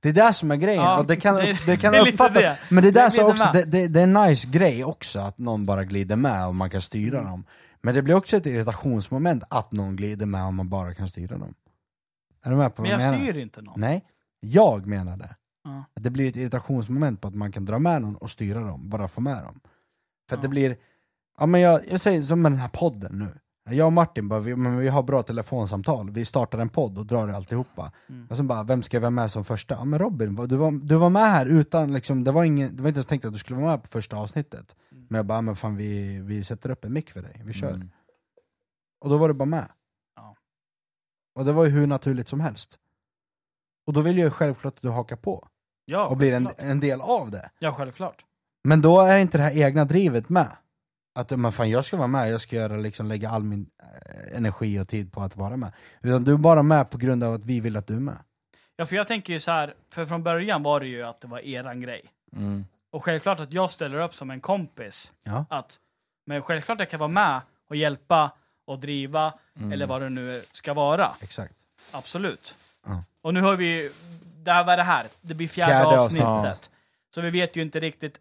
det 0.00 0.08
är 0.08 0.12
det 0.12 0.32
som 0.32 0.50
är 0.50 0.56
grejen, 0.56 0.82
Ja, 0.82 0.98
och 0.98 1.06
det 1.06 1.16
kan, 1.16 1.34
det- 1.34 1.66
det 1.66 1.76
kan 1.76 1.92
det 1.92 2.00
uppfattas, 2.00 2.34
det. 2.42 2.58
men 2.68 2.82
det 2.82 2.88
är, 2.88 2.92
där 2.92 3.02
Jag 3.02 3.12
som 3.12 3.26
också, 3.26 3.50
det, 3.52 3.88
det, 3.88 4.00
är 4.00 4.04
en 4.04 4.12
nice 4.12 4.48
grej 4.48 4.84
också 4.84 5.18
att 5.20 5.38
någon 5.38 5.66
bara 5.66 5.84
glider 5.84 6.16
med 6.16 6.46
och 6.46 6.54
man 6.54 6.70
kan 6.70 6.82
styra 6.82 7.18
Mm. 7.18 7.30
dem. 7.30 7.44
Men 7.82 7.94
det 7.94 8.02
blir 8.02 8.14
också 8.14 8.36
ett 8.36 8.46
irritationsmoment 8.46 9.42
att 9.50 9.72
någon 9.72 9.96
glider 9.96 10.26
med 10.26 10.42
om 10.42 10.54
man 10.56 10.68
bara 10.68 10.94
kan 10.94 11.08
styra 11.08 11.38
dem. 11.38 11.54
Är 12.44 12.50
du 12.50 12.56
med 12.56 12.74
på 12.74 12.82
Men 12.82 12.90
vad 12.90 13.00
jag 13.00 13.06
jag 13.06 13.12
menar? 13.12 13.24
styr 13.32 13.40
inte 13.42 13.62
någon. 13.62 13.80
Nej, 13.80 14.04
jag 14.40 14.86
menar 14.86 15.16
det. 15.16 15.36
Ja. 15.64 15.84
Att 15.96 16.02
Det 16.02 16.10
blir 16.10 16.28
ett 16.28 16.36
irritationsmoment 16.36 17.20
på 17.20 17.28
att 17.28 17.34
man 17.34 17.52
kan 17.52 17.64
dra 17.64 17.78
med 17.78 18.02
någon 18.02 18.16
och 18.16 18.30
styra 18.30 18.60
dem, 18.60 18.88
bara 18.90 19.08
få 19.08 19.20
med 19.20 19.42
dem. 19.44 19.60
För 20.28 20.36
att 20.36 20.38
Ja. 20.38 20.42
det 20.42 20.48
blir, 20.48 20.76
ja 21.38 21.46
men 21.46 21.60
jag, 21.60 21.80
jag 21.90 22.00
säger 22.00 22.22
som 22.22 22.42
med 22.42 22.52
den 22.52 22.58
här 22.60 22.68
podden 22.68 23.18
nu. 23.18 23.38
Jag 23.70 23.86
och 23.86 23.92
Martin 23.92 24.28
bara, 24.28 24.40
vi, 24.40 24.56
men 24.56 24.78
vi 24.78 24.88
har 24.88 25.02
bra 25.02 25.22
telefonsamtal, 25.22 26.10
vi 26.10 26.24
startar 26.24 26.58
en 26.58 26.68
podd 26.68 26.98
och 26.98 27.06
drar 27.06 27.28
alltihopa. 27.28 27.92
Mm. 28.08 28.26
Och 28.30 28.36
sen 28.36 28.46
bara, 28.46 28.62
vem 28.62 28.82
ska 28.82 28.98
vi 28.98 29.06
ha 29.06 29.10
med 29.10 29.30
som 29.30 29.44
första? 29.44 29.74
Ja 29.74 29.84
men 29.84 29.98
Robin, 29.98 30.34
du 30.34 30.56
var, 30.56 30.86
du 30.86 30.96
var 30.96 31.10
med 31.10 31.30
här 31.30 31.46
utan 31.46 31.92
liksom, 31.92 32.24
det 32.24 32.32
var, 32.32 32.44
ingen, 32.44 32.76
det 32.76 32.82
var 32.82 32.88
inte 32.88 32.98
ens 32.98 33.06
tänkt 33.06 33.24
att 33.24 33.32
du 33.32 33.38
skulle 33.38 33.60
vara 33.60 33.70
med 33.70 33.82
på 33.82 33.88
första 33.88 34.16
avsnittet. 34.16 34.76
Mm. 34.92 35.06
Men 35.10 35.16
jag 35.16 35.26
bara, 35.26 35.40
men 35.40 35.56
fan 35.56 35.76
vi, 35.76 36.20
vi 36.20 36.44
sätter 36.44 36.70
upp 36.70 36.84
en 36.84 36.92
mick 36.92 37.10
för 37.10 37.22
dig, 37.22 37.42
vi 37.44 37.52
kör. 37.52 37.70
Mm. 37.70 37.90
Och 39.00 39.10
då 39.10 39.18
var 39.18 39.28
du 39.28 39.34
bara 39.34 39.44
med. 39.44 39.68
Ja. 40.16 40.36
Och 41.34 41.44
det 41.44 41.52
var 41.52 41.64
ju 41.64 41.70
hur 41.70 41.86
naturligt 41.86 42.28
som 42.28 42.40
helst. 42.40 42.78
Och 43.86 43.92
då 43.92 44.00
vill 44.00 44.18
jag 44.18 44.24
ju 44.24 44.30
självklart 44.30 44.74
att 44.74 44.82
du 44.82 44.88
hakar 44.88 45.16
på 45.16 45.48
Ja, 45.84 46.06
och 46.06 46.16
blir 46.16 46.32
en, 46.32 46.48
en 46.56 46.80
del 46.80 47.00
av 47.00 47.30
det. 47.30 47.50
Ja, 47.58 47.72
självklart. 47.72 48.24
Men 48.64 48.82
då 48.82 49.00
är 49.00 49.18
inte 49.18 49.38
det 49.38 49.44
här 49.44 49.56
egna 49.56 49.84
drivet 49.84 50.28
med. 50.28 50.56
Att 51.16 51.30
men 51.30 51.52
fan, 51.52 51.70
jag 51.70 51.84
ska 51.84 51.96
vara 51.96 52.06
med, 52.08 52.30
jag 52.30 52.40
ska 52.40 52.56
göra, 52.56 52.76
liksom, 52.76 53.06
lägga 53.06 53.30
all 53.30 53.42
min 53.42 53.66
eh, 53.82 54.36
energi 54.36 54.80
och 54.80 54.88
tid 54.88 55.12
på 55.12 55.22
att 55.22 55.36
vara 55.36 55.56
med. 55.56 55.72
Utan 56.02 56.24
du 56.24 56.32
är 56.32 56.36
bara 56.36 56.62
med 56.62 56.90
på 56.90 56.98
grund 56.98 57.24
av 57.24 57.34
att 57.34 57.44
vi 57.44 57.60
vill 57.60 57.76
att 57.76 57.86
du 57.86 57.94
är 57.94 58.00
med. 58.00 58.18
Ja, 58.76 58.86
för 58.86 58.96
jag 58.96 59.06
tänker 59.08 59.32
ju 59.32 59.40
så 59.40 59.50
här, 59.50 59.74
för 59.90 60.06
från 60.06 60.22
början 60.22 60.62
var 60.62 60.80
det 60.80 60.86
ju 60.86 61.02
att 61.02 61.20
det 61.20 61.28
var 61.28 61.38
eran 61.38 61.80
grej. 61.80 62.04
Mm. 62.32 62.64
Och 62.90 63.04
självklart 63.04 63.40
att 63.40 63.52
jag 63.52 63.70
ställer 63.70 63.98
upp 64.00 64.14
som 64.14 64.30
en 64.30 64.40
kompis. 64.40 65.12
Ja. 65.22 65.44
Att, 65.50 65.78
men 66.26 66.42
självklart 66.42 66.78
jag 66.78 66.90
kan 66.90 67.00
vara 67.00 67.08
med 67.08 67.40
och 67.68 67.76
hjälpa 67.76 68.30
och 68.66 68.78
driva, 68.78 69.32
Mm. 69.58 69.72
eller 69.72 69.86
vad 69.86 70.02
det 70.02 70.08
nu 70.08 70.42
ska 70.52 70.74
vara. 70.74 71.10
Exakt. 71.22 71.54
Absolut. 71.92 72.58
Ja. 72.86 73.02
Och 73.22 73.34
nu 73.34 73.40
har 73.40 73.56
vi, 73.56 73.90
det 74.44 74.52
här, 74.52 74.64
vad 74.64 74.72
är 74.72 74.76
det 74.76 74.82
här? 74.82 75.06
Det 75.20 75.34
blir 75.34 75.48
fjärde, 75.48 75.72
Fjärde 75.72 76.00
avsnittet. 76.00 76.26
avsnittet. 76.28 76.70
Så 77.14 77.20
vi 77.20 77.30
vet 77.30 77.56
ju 77.56 77.62
inte 77.62 77.80
riktigt. 77.80 78.18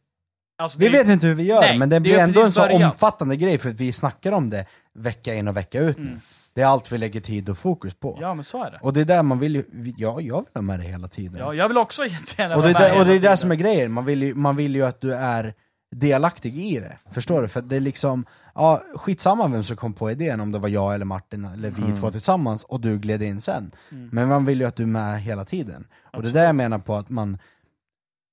Alltså, 0.58 0.80
Vi 0.80 0.90
vet 0.90 1.08
inte 1.08 1.28
hur 1.28 1.36
vi 1.36 1.44
gör, 1.44 1.62
Nej, 1.62 1.78
men 1.80 1.90
det 1.90 1.96
det 1.96 2.00
blir 2.00 2.18
ändå 2.20 2.44
en 2.44 2.52
så 2.52 2.62
börjat. 2.62 2.82
omfattande 2.92 3.36
grej 3.36 3.58
för 3.58 3.70
att 3.70 3.76
vi 3.80 3.94
snackar 3.94 4.32
om 4.32 4.50
det 4.50 4.66
vecka 4.94 5.34
in 5.34 5.48
och 5.48 5.58
vecka 5.58 5.80
ut. 5.80 5.98
Mm. 5.98 6.20
Det 6.54 6.62
är 6.62 6.66
allt 6.66 6.92
vi 6.92 6.98
lägger 6.98 7.22
tid 7.22 7.50
och 7.50 7.58
fokus 7.58 7.94
på. 7.94 8.18
Ja, 8.22 8.34
men 8.34 8.44
så 8.44 8.64
är 8.64 8.72
det. 8.72 8.80
Och 8.82 8.94
det 8.94 9.02
är 9.02 9.06
där 9.06 9.24
man 9.24 9.40
vill 9.40 9.56
ju, 9.56 9.64
ja 9.98 10.22
jag 10.22 10.38
vill 10.42 10.46
ha 10.54 10.62
med 10.62 10.80
det 10.80 10.84
hela 10.86 11.08
tiden. 11.08 11.38
Ja, 11.40 11.54
jag 11.54 11.68
vill 11.68 11.78
också 11.78 12.06
jättegärna 12.06 12.56
och 12.56 12.62
vara 12.62 12.72
med 12.74 12.82
där, 12.82 13.00
och 13.00 13.06
det 13.06 13.14
är 13.14 13.20
det 13.20 13.38
som 13.38 13.52
är 13.52 13.56
grejen, 13.56 13.92
man 13.92 14.06
vill, 14.06 14.24
ju, 14.24 14.36
man 14.36 14.56
vill 14.56 14.76
ju 14.76 14.86
att 14.86 15.02
du 15.02 15.16
är 15.16 15.54
delaktig 15.96 16.56
i 16.60 16.80
det. 16.80 16.98
Förstår 17.12 17.42
du? 17.42 17.48
För 17.48 17.62
det 17.62 17.76
är 17.76 17.80
liksom, 17.80 18.26
ja 18.56 18.82
skitsamma 18.96 19.48
vem 19.48 19.64
som 19.64 19.78
kom 19.78 19.94
på 19.94 20.12
idén, 20.12 20.40
om 20.40 20.52
det 20.52 20.60
var 20.60 20.70
jag 20.70 20.94
eller 20.94 21.06
Martin 21.06 21.46
eller 21.46 21.70
vi 21.72 21.82
Mm. 21.82 21.96
två 21.96 22.12
tillsammans 22.12 22.64
och 22.64 22.80
du 22.82 22.98
gled 23.00 23.22
in 23.22 23.42
sen. 23.42 23.72
Mm. 23.92 24.10
Men 24.12 24.28
man 24.28 24.46
vill 24.46 24.60
ju 24.60 24.66
att 24.68 24.76
du 24.76 24.84
är 24.84 24.88
med 24.88 25.22
hela 25.22 25.46
tiden. 25.46 25.88
Och 26.14 26.24
det 26.24 26.30
är 26.30 26.34
det 26.34 26.44
jag 26.44 26.56
menar 26.56 26.80
på 26.80 26.96
att 26.96 27.10
man 27.10 27.38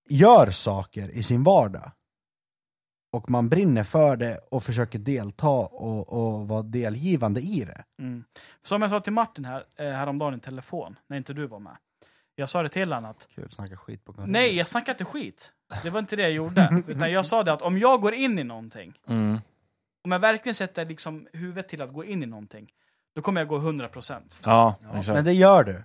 gör 0.08 0.50
saker 0.50 1.08
i 1.08 1.22
sin 1.22 1.42
vardag. 1.42 1.90
Och 3.12 3.30
man 3.30 3.48
brinner 3.48 3.82
för 3.84 4.16
det 4.16 4.38
och 4.50 4.62
försöker 4.62 4.98
delta 4.98 5.48
och, 5.48 6.08
och 6.12 6.48
vara 6.48 6.62
delgivande 6.62 7.40
i 7.40 7.64
det. 7.64 7.84
Mm. 7.98 8.24
Som 8.62 8.82
jag 8.82 8.90
sa 8.90 9.00
till 9.00 9.12
Martin 9.12 9.44
här, 9.44 9.64
eh, 9.78 9.86
häromdagen 9.90 10.34
i 10.34 10.40
telefon, 10.40 10.96
när 11.06 11.16
inte 11.16 11.32
du 11.32 11.46
var 11.46 11.58
med. 11.58 11.76
Jag 12.34 12.48
sa 12.48 12.62
det 12.62 12.68
till 12.68 12.92
honom 12.92 13.10
att, 13.10 13.28
Kul, 13.34 13.50
snacka 13.50 13.76
skit 13.76 14.04
på 14.04 14.12
kontoret. 14.12 14.30
nej 14.30 14.56
jag 14.56 14.66
snackar 14.68 14.92
inte 14.92 15.04
skit. 15.04 15.52
Det 15.82 15.90
var 15.90 15.98
inte 16.00 16.16
det 16.16 16.22
jag 16.22 16.32
gjorde. 16.32 16.82
Utan 16.86 17.12
jag 17.12 17.26
sa 17.26 17.42
det 17.42 17.52
att 17.52 17.62
om 17.62 17.78
jag 17.78 18.00
går 18.00 18.14
in 18.14 18.38
i 18.38 18.44
någonting, 18.44 18.94
Mm. 19.08 19.38
om 20.04 20.12
jag 20.12 20.18
verkligen 20.18 20.54
sätter 20.54 20.84
liksom 20.86 21.26
huvudet 21.32 21.68
till 21.68 21.82
att 21.82 21.92
gå 21.92 22.04
in 22.04 22.22
i 22.22 22.26
någonting, 22.26 22.68
då 23.14 23.22
kommer 23.22 23.40
jag 23.40 23.48
gå 23.48 23.58
100%. 23.58 24.38
Ja, 24.44 24.74
Ja, 24.82 24.98
exakt. 24.98 25.08
men 25.16 25.24
det 25.24 25.32
gör 25.32 25.64
du. 25.64 25.82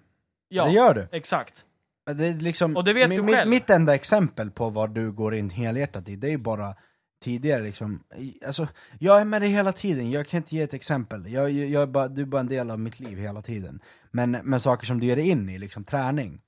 Ja, 0.48 0.66
Det 0.66 0.72
gör 0.72 0.94
du. 0.94 1.08
exakt. 1.12 1.66
Det 2.14 2.28
är 2.28 2.34
liksom, 2.34 2.78
Och 2.78 2.84
det 2.84 2.94
vet 2.94 3.10
du 3.10 3.28
själv. 3.28 3.50
Mitt 3.50 3.70
enda 3.70 3.96
exempel 3.96 4.52
på 4.52 4.70
vad 4.70 4.90
du 4.94 5.12
går 5.12 5.36
in 5.36 5.50
helhjärtat 5.50 6.10
i, 6.10 6.16
det 6.16 6.28
är 6.28 6.32
ju 6.32 6.38
bara 6.38 6.76
tidigare 7.20 7.62
liksom, 7.64 8.04
alltså, 8.46 8.68
jag 9.00 9.22
är 9.22 9.26
med 9.26 9.42
dig 9.42 9.50
hela 9.50 9.74
tiden, 9.74 10.12
jag 10.12 10.28
kan 10.28 10.38
inte 10.38 10.56
ge 10.56 10.62
ett 10.62 10.74
exempel, 10.74 11.32
jag, 11.32 11.52
jag, 11.52 11.82
är 11.84 11.88
bara, 11.88 12.08
du 12.08 12.22
är 12.22 12.26
bara 12.26 12.42
en 12.42 12.48
del 12.48 12.72
av 12.72 12.80
mitt 12.80 13.00
liv 13.00 13.18
hela 13.18 13.42
tiden. 13.42 13.80
Men, 14.12 14.32
men 14.32 14.60
saker 14.60 14.86
som 14.88 15.00
du 15.00 15.06
ger 15.06 15.16
dig 15.16 15.30
in 15.30 15.50
i, 15.50 15.58
liksom 15.58 15.84
träning, 15.84 16.42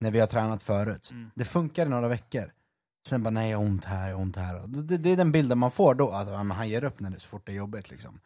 när 0.00 0.10
vi 0.10 0.20
har 0.20 0.26
tränat 0.26 0.62
förut, 0.62 1.08
Mm. 1.12 1.30
det 1.34 1.44
funkar 1.44 1.86
i 1.86 1.88
några 1.88 2.08
veckor. 2.08 2.52
Sen 3.08 3.22
bara, 3.22 3.30
nej 3.30 3.50
jag 3.50 3.58
har 3.58 3.64
ont 3.64 3.84
här, 3.84 4.08
jag 4.08 4.16
har 4.16 4.22
ont 4.22 4.36
här. 4.36 4.66
Det, 4.66 4.96
det 4.96 5.10
är 5.10 5.16
den 5.16 5.32
bilden 5.32 5.58
man 5.58 5.70
får 5.70 5.94
då, 5.94 6.10
att 6.10 6.26
men 6.28 6.50
han 6.50 6.68
ger 6.68 6.84
upp 6.84 7.00
när 7.00 7.10
det, 7.10 7.20
så 7.20 7.28
fort 7.28 7.46
det 7.46 7.52
är 7.52 7.56
jobbigt 7.56 7.90
liksom. 7.90 8.20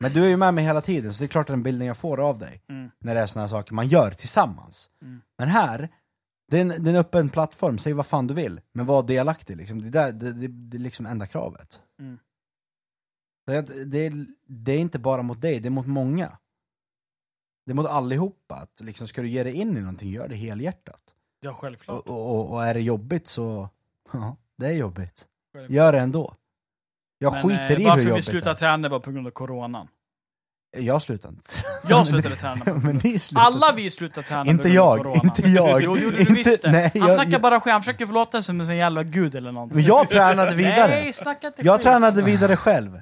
Men 0.00 0.12
du 0.12 0.24
är 0.24 0.28
ju 0.28 0.36
med 0.36 0.54
mig 0.54 0.64
hela 0.64 0.80
tiden, 0.80 1.14
så 1.14 1.18
det 1.18 1.26
är 1.26 1.28
klart 1.28 1.46
den 1.46 1.62
bilden 1.62 1.86
jag 1.86 1.96
får 1.96 2.28
av 2.28 2.38
dig, 2.38 2.62
Mm. 2.68 2.90
när 2.98 3.14
det 3.14 3.20
är 3.20 3.38
här 3.40 3.48
saker 3.48 3.74
man 3.74 3.88
gör 3.88 4.10
tillsammans. 4.10 4.90
Mm. 5.02 5.20
Men 5.38 5.48
här, 5.48 5.88
det 6.48 6.56
är, 6.56 6.60
en, 6.60 6.68
det 6.68 6.90
är 6.90 6.94
en 6.94 7.00
öppen 7.00 7.30
plattform, 7.30 7.78
säg 7.78 7.92
vad 7.92 8.06
fan 8.06 8.26
du 8.26 8.34
vill, 8.34 8.60
men 8.72 8.86
var 8.86 9.02
delaktig 9.02 9.56
liksom. 9.56 9.80
Det, 9.80 9.90
där, 9.90 10.12
det, 10.12 10.32
det, 10.32 10.48
det 10.48 10.76
är 10.76 10.78
liksom 10.78 11.06
enda 11.06 11.26
kravet. 11.26 11.80
Mm. 11.98 12.18
Det, 13.46 13.98
är, 14.06 14.26
det 14.46 14.72
är 14.72 14.78
inte 14.78 14.98
bara 14.98 15.22
mot 15.22 15.40
dig, 15.40 15.60
det 15.60 15.68
är 15.68 15.70
mot 15.70 15.86
många. 15.86 16.38
Det 17.66 17.72
är 17.72 17.74
mot 17.74 17.86
allihopa, 17.86 18.54
att 18.54 18.80
liksom, 18.80 19.08
ska 19.08 19.22
du 19.22 19.28
ge 19.28 19.42
dig 19.42 19.52
in 19.52 19.76
i 19.76 19.80
någonting, 19.80 20.10
gör 20.10 20.28
det 20.28 20.36
helhjärtat. 20.36 21.14
Ja, 21.40 21.54
självklart. 21.54 22.06
Och, 22.06 22.36
och, 22.36 22.52
och, 22.52 22.64
är 22.64 22.74
det 22.74 22.80
jobbigt 22.80 23.26
så, 23.26 23.68
ja, 24.12 24.36
det 24.56 24.66
är 24.66 24.72
jobbigt. 24.72 25.28
Självklart. 25.52 25.76
Gör 25.76 25.92
det 25.92 26.00
ändå. 26.00 26.32
Jag 27.18 27.32
Men, 27.32 27.42
skiter 27.42 27.70
eh, 27.70 27.72
i 27.72 27.74
hur 27.74 27.84
Varför 27.84 28.02
vi 28.02 28.08
jobbigt 28.08 28.24
slutade 28.24 28.54
det 28.54 28.58
träna 28.58 28.88
var 28.88 29.00
på 29.00 29.10
grund 29.10 29.26
av 29.26 29.30
coronan. 29.30 29.88
Jag 30.76 31.02
slutar 31.02 31.28
inte. 31.28 31.50
Jag 31.88 32.06
slutade 32.06 32.36
träna. 32.36 32.64
men 32.82 33.00
ni 33.04 33.18
slutar. 33.18 33.42
Alla 33.46 33.72
vi 33.76 33.90
slutade 33.90 34.26
träna 34.26 34.44
Inte 34.50 34.62
på 34.62 34.68
grund 34.68 34.78
av 34.78 34.96
jag, 34.96 34.98
corona. 34.98 35.20
inte 35.24 35.42
jag. 35.42 35.82
Jo, 35.82 35.94
det 35.94 36.00
gjorde 36.00 36.18
Inte- 36.20 36.32
du 36.32 36.36
visst 36.36 36.62
det. 36.62 36.72
nej, 36.72 36.90
Han 36.94 37.02
jag- 37.08 37.14
snackar 37.14 37.32
jag- 37.32 37.40
bara 37.42 37.60
skit, 37.60 37.72
han 37.72 37.82
försöker 37.82 38.06
förlåta 38.06 38.30
sig 38.32 38.42
som 38.42 38.60
en 38.60 38.66
sån 38.66 38.76
jävla 38.76 39.02
gud 39.02 39.34
eller 39.34 39.52
någonting. 39.52 39.76
Men 39.76 39.84
jag 39.84 40.08
tränade 40.08 40.54
vidare. 40.54 40.88
Nej, 40.88 41.12
snacka 41.12 41.46
inte 41.46 41.62
Jag 41.62 41.76
skit. 41.76 41.84
tränade 41.84 42.22
vidare 42.22 42.56
själv. 42.56 43.00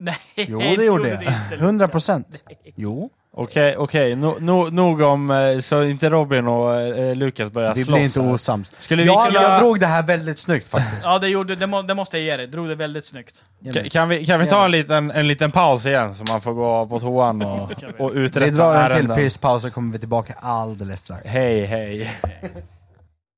Nej, 0.00 0.16
Jo, 0.36 0.58
det 0.58 0.84
gjorde 0.84 1.08
jag. 1.08 1.22
inte, 1.22 1.56
100 1.64 1.88
procent. 1.88 2.44
Jo. 2.76 3.10
Okej, 3.36 3.76
okej. 3.76 4.16
No, 4.16 4.36
no, 4.40 4.68
nog 4.70 5.00
om, 5.00 5.30
eh, 5.30 5.60
så 5.60 5.82
inte 5.82 6.10
Robin 6.10 6.46
och 6.46 6.80
eh, 6.80 7.16
Lukas 7.16 7.50
börjar 7.52 7.74
Vi 7.74 7.84
slåss 7.84 7.94
blir 7.94 8.04
inte 8.04 8.22
här. 8.22 8.32
osams. 8.32 8.72
Skulle 8.78 9.02
vi 9.02 9.08
Ja, 9.08 9.24
kunna... 9.26 9.42
jag 9.42 9.60
drog 9.60 9.80
det 9.80 9.86
här 9.86 10.02
väldigt 10.02 10.38
snyggt 10.38 10.68
faktiskt. 10.68 11.02
Ja, 11.04 11.18
det, 11.18 11.28
gjorde, 11.28 11.56
det, 11.56 11.66
må, 11.66 11.82
det 11.82 11.94
måste 11.94 12.18
jag 12.18 12.24
ge 12.26 12.36
dig. 12.36 12.46
Drog 12.46 12.68
det 12.68 12.74
väldigt 12.74 13.06
snyggt. 13.06 13.44
Kan, 13.74 13.90
kan, 13.90 14.08
vi, 14.08 14.26
kan 14.26 14.40
vi 14.40 14.46
ta 14.46 14.64
en 14.64 14.70
liten, 14.70 15.10
en 15.10 15.26
liten 15.28 15.50
paus 15.50 15.86
igen 15.86 16.14
så 16.14 16.24
man 16.28 16.40
får 16.40 16.52
gå 16.52 16.86
på 16.86 16.98
toan 16.98 17.42
och, 17.42 17.70
och 17.98 18.16
Vi 18.16 18.20
uträtta 18.20 18.50
drar 18.56 18.74
en 18.74 18.86
till 18.86 18.96
ärenden? 18.96 19.16
pisspaus 19.16 19.64
och 19.64 19.72
kommer 19.72 19.92
vi 19.92 19.98
tillbaka 19.98 20.34
alldeles 20.40 21.00
strax. 21.00 21.22
Hej, 21.30 21.64
hej. 21.66 22.10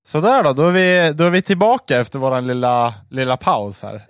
Sådär 0.07 0.43
då, 0.43 0.53
då 0.53 0.67
är, 0.69 0.71
vi, 0.71 1.13
då 1.15 1.25
är 1.25 1.31
vi 1.31 1.43
tillbaka 1.43 2.01
efter 2.01 2.19
våran 2.19 2.47
lilla, 2.47 2.95
lilla 3.11 3.37
paus 3.37 3.83
här. 3.83 4.03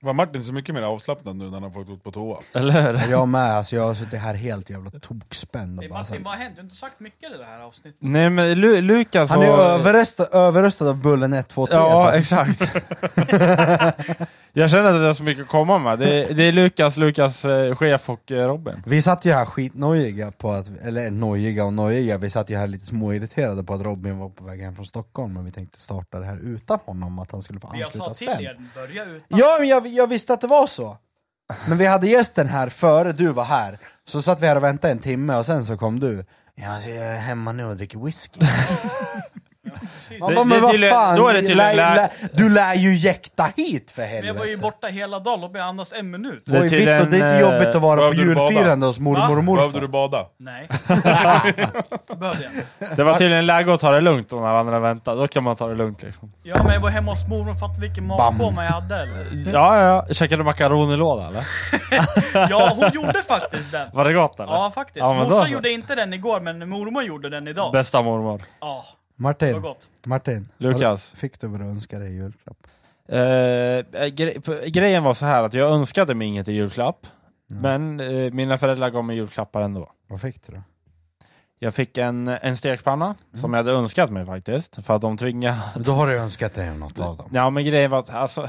Var 0.00 0.12
Martin 0.12 0.42
så 0.42 0.52
mycket 0.52 0.74
mer 0.74 0.82
avslappnad 0.82 1.36
nu 1.36 1.44
när 1.44 1.52
han 1.52 1.62
har 1.62 1.70
fått 1.70 1.86
gå 1.86 1.96
på 1.96 2.10
toa? 2.10 2.38
Eller 2.52 2.92
hur? 2.92 3.10
Jag 3.10 3.28
med, 3.28 3.50
alltså 3.56 3.76
jag 3.76 3.82
har 3.82 3.94
suttit 3.94 4.20
här 4.20 4.34
helt 4.34 4.70
jävla 4.70 4.90
tokspänd 4.90 5.78
och 5.80 5.84
bara 5.90 5.98
Martin, 5.98 6.22
vad 6.22 6.32
har 6.32 6.40
hänt? 6.40 6.54
Du 6.56 6.60
har 6.60 6.64
inte 6.64 6.76
sagt 6.76 7.00
mycket 7.00 7.34
i 7.34 7.38
det 7.38 7.44
här 7.44 7.60
avsnittet. 7.60 7.98
Nej 8.00 8.30
men 8.30 8.60
Lu, 8.60 8.80
Lukas 8.80 9.30
Han 9.30 9.42
är 9.42 9.50
och- 9.50 9.58
överröstad, 9.64 10.26
överröstad 10.32 10.88
av 10.88 10.96
Bullen 11.02 11.32
1, 11.32 11.48
2, 11.48 11.66
3 11.66 11.76
Ja, 11.76 12.12
exakt. 12.12 12.60
jag 14.60 14.70
känner 14.70 14.84
att 14.92 14.96
jag 15.00 15.06
har 15.06 15.14
så 15.14 15.22
mycket 15.24 15.42
att 15.42 15.48
komma 15.48 15.78
med. 15.78 15.98
Det, 15.98 16.24
är- 16.24 16.34
det 16.34 16.42
är 16.42 16.52
Lukas, 16.52 16.96
Lukas 16.96 17.44
eh, 17.44 17.74
chef 17.76 18.10
och 18.10 18.32
eh, 18.32 18.46
Robin. 18.48 18.82
Vi 18.86 19.02
satt 19.02 19.24
ju 19.24 19.32
här 19.32 19.44
skitnojiga 19.44 20.30
på 20.30 20.52
att, 20.52 20.68
eller 20.84 21.10
nojiga 21.10 21.64
och 21.64 21.72
nojiga, 21.72 22.18
vi 22.18 22.30
satt 22.30 22.50
ju 22.50 22.56
här 22.56 22.66
lite 22.66 22.86
småirriterade 22.86 23.64
på 23.64 23.74
att 23.74 23.80
Robin 23.82 24.18
var 24.18 24.28
på 24.28 24.44
väg 24.44 24.60
hem 24.62 24.74
från 24.76 24.86
Stockholm 24.86 25.32
men 25.34 25.44
vi 25.44 25.50
tänkte 25.52 25.80
starta 25.80 26.18
det 26.18 26.26
här 26.26 26.38
utan 26.42 26.78
honom, 26.86 27.18
att 27.18 27.32
han 27.32 27.42
skulle 27.42 27.60
få 27.60 27.68
Men 27.70 27.78
jag 27.80 27.92
sa 27.92 28.06
ansluta 28.06 28.14
till 28.36 28.44
sen. 28.44 28.44
er, 28.44 28.58
börja 28.74 29.04
utan. 29.04 29.38
Ja, 29.38 29.56
men 29.58 29.68
jag, 29.68 29.86
jag 29.86 30.06
visste 30.06 30.32
att 30.32 30.40
det 30.40 30.46
var 30.46 30.66
så! 30.66 30.96
Men 31.68 31.78
vi 31.78 31.86
hade 31.86 32.06
gästen 32.08 32.48
här 32.48 32.68
före 32.68 33.12
du 33.12 33.26
var 33.32 33.44
här, 33.44 33.78
så 34.04 34.22
satt 34.22 34.40
vi 34.40 34.46
här 34.46 34.56
och 34.56 34.62
väntade 34.64 34.92
en 34.92 34.98
timme 34.98 35.36
och 35.36 35.46
sen 35.46 35.64
så 35.64 35.76
kom 35.76 36.00
du 36.00 36.24
Ja, 36.54 36.80
jag 36.80 36.96
är 36.96 37.16
hemma 37.20 37.52
nu 37.52 37.64
och 37.64 37.76
dricker 37.76 37.98
whisky. 37.98 38.40
Man 40.20 40.34
bara, 40.34 40.44
men 40.44 40.62
vad 40.62 40.80
fan, 40.88 41.16
då 41.16 41.28
är 41.28 41.32
det 41.34 41.40
tydligen 41.40 41.76
lär, 41.76 41.94
lä- 41.94 41.94
lär, 41.94 42.08
du 42.32 42.48
lär 42.48 42.74
ju 42.74 42.94
jäkta 42.96 43.50
hit 43.56 43.90
för 43.90 44.02
Men 44.02 44.10
jag 44.24 44.34
var 44.34 44.44
ju 44.44 44.50
helvete! 44.50 44.62
borta 44.62 44.86
hela 44.86 45.18
dagen, 45.18 45.40
låt 45.40 45.52
mig 45.52 45.62
andas 45.62 45.92
en 45.92 46.10
minut. 46.10 46.42
Det 46.46 46.56
är 46.56 46.62
Oj 46.62 46.68
Victor, 46.68 46.84
det 46.86 46.92
är 46.92 47.02
inte 47.04 47.26
eh, 47.26 47.40
jobbigt 47.40 47.68
att 47.68 47.82
vara 47.82 48.00
på 48.06 48.12
du 48.12 48.34
bada? 48.34 48.48
julfirande 48.50 48.86
hos 48.86 48.98
mormor 48.98 49.38
och 49.38 49.44
Behövde 49.44 49.80
du 49.80 49.88
morfar. 49.88 50.08
bada? 50.08 50.26
Nej. 50.36 50.68
Behövde 52.18 52.48
jag. 52.78 52.96
Det 52.96 53.04
var 53.04 53.18
tydligen 53.18 53.46
läge 53.46 53.74
att 53.74 53.80
ta 53.80 53.90
det 53.92 54.00
lugnt 54.00 54.28
då 54.30 54.36
när 54.36 54.48
andra 54.54 54.78
väntar. 54.80 55.16
Då 55.16 55.28
kan 55.28 55.42
man 55.42 55.56
ta 55.56 55.66
det 55.68 55.74
lugnt 55.74 56.02
liksom. 56.02 56.32
Ja 56.42 56.62
men 56.64 56.74
jag 56.74 56.80
var 56.80 56.90
hemma 56.90 57.12
hos 57.12 57.26
mormor, 57.28 57.54
fattar 57.54 57.80
vilken 57.80 58.06
magkoma 58.06 58.64
jag 58.64 58.70
hade 58.72 58.96
eller? 59.02 59.52
Ja, 59.52 59.78
ja. 60.08 60.14
Käkade 60.14 60.40
du 60.40 60.44
makaronilåda 60.44 61.28
eller? 61.28 61.44
Ja, 62.50 62.72
hon 62.76 62.90
gjorde 62.94 63.22
faktiskt 63.22 63.72
den. 63.72 63.88
Var 63.92 64.04
det 64.04 64.12
gott 64.12 64.40
eller? 64.40 64.52
Ja 64.52 64.70
faktiskt. 64.74 64.96
Ja, 64.96 65.12
Morsan 65.14 65.50
gjorde 65.50 65.70
inte 65.70 65.94
den 65.94 66.12
igår, 66.14 66.40
men 66.40 66.68
mormor 66.68 67.02
gjorde 67.02 67.28
den 67.30 67.48
idag. 67.48 67.72
Bästa 67.72 68.02
mormor. 68.02 68.42
Ja, 68.60 68.84
Martin, 69.16 69.60
gott. 69.60 69.88
Martin. 70.06 70.48
Lukas. 70.58 71.12
Fick 71.16 71.40
du 71.40 71.46
vad 71.46 71.60
du 71.60 71.64
önskade 71.64 72.06
i 72.08 72.12
julklapp? 72.14 72.56
Eh, 73.08 74.06
gre 74.08 74.40
p- 74.40 74.70
grejen 74.70 75.02
var 75.04 75.14
så 75.14 75.26
här 75.26 75.42
att 75.42 75.54
jag 75.54 75.70
önskade 75.70 76.14
mig 76.14 76.28
inget 76.28 76.48
i 76.48 76.52
julklapp. 76.52 77.06
Mm. 77.50 77.62
Men 77.62 78.00
eh, 78.24 78.32
mina 78.32 78.58
föräldrar 78.58 78.90
gav 78.90 79.04
mig 79.04 79.16
julklappar 79.16 79.60
ändå. 79.60 79.90
Vad 80.06 80.20
fick 80.20 80.46
du 80.46 80.52
då? 80.52 80.62
Jag 81.58 81.74
fick 81.74 81.98
en, 81.98 82.28
en 82.28 82.56
stekpanna, 82.56 83.04
Mm. 83.04 83.16
som 83.40 83.52
jag 83.54 83.58
hade 83.58 83.72
önskat 83.72 84.10
mig 84.10 84.26
faktiskt. 84.26 84.84
För 84.86 84.94
att 84.96 85.02
de 85.02 85.16
tvingade... 85.16 85.58
Då 85.76 85.92
har 85.92 86.06
du 86.06 86.18
önskat 86.18 86.54
dig 86.54 86.78
något 86.78 86.98
av 86.98 87.16
dem. 87.16 87.30
Ja 87.32 87.50
men 87.50 87.64
grejen 87.64 87.90
var 87.90 87.98
att, 87.98 88.10
alltså... 88.14 88.48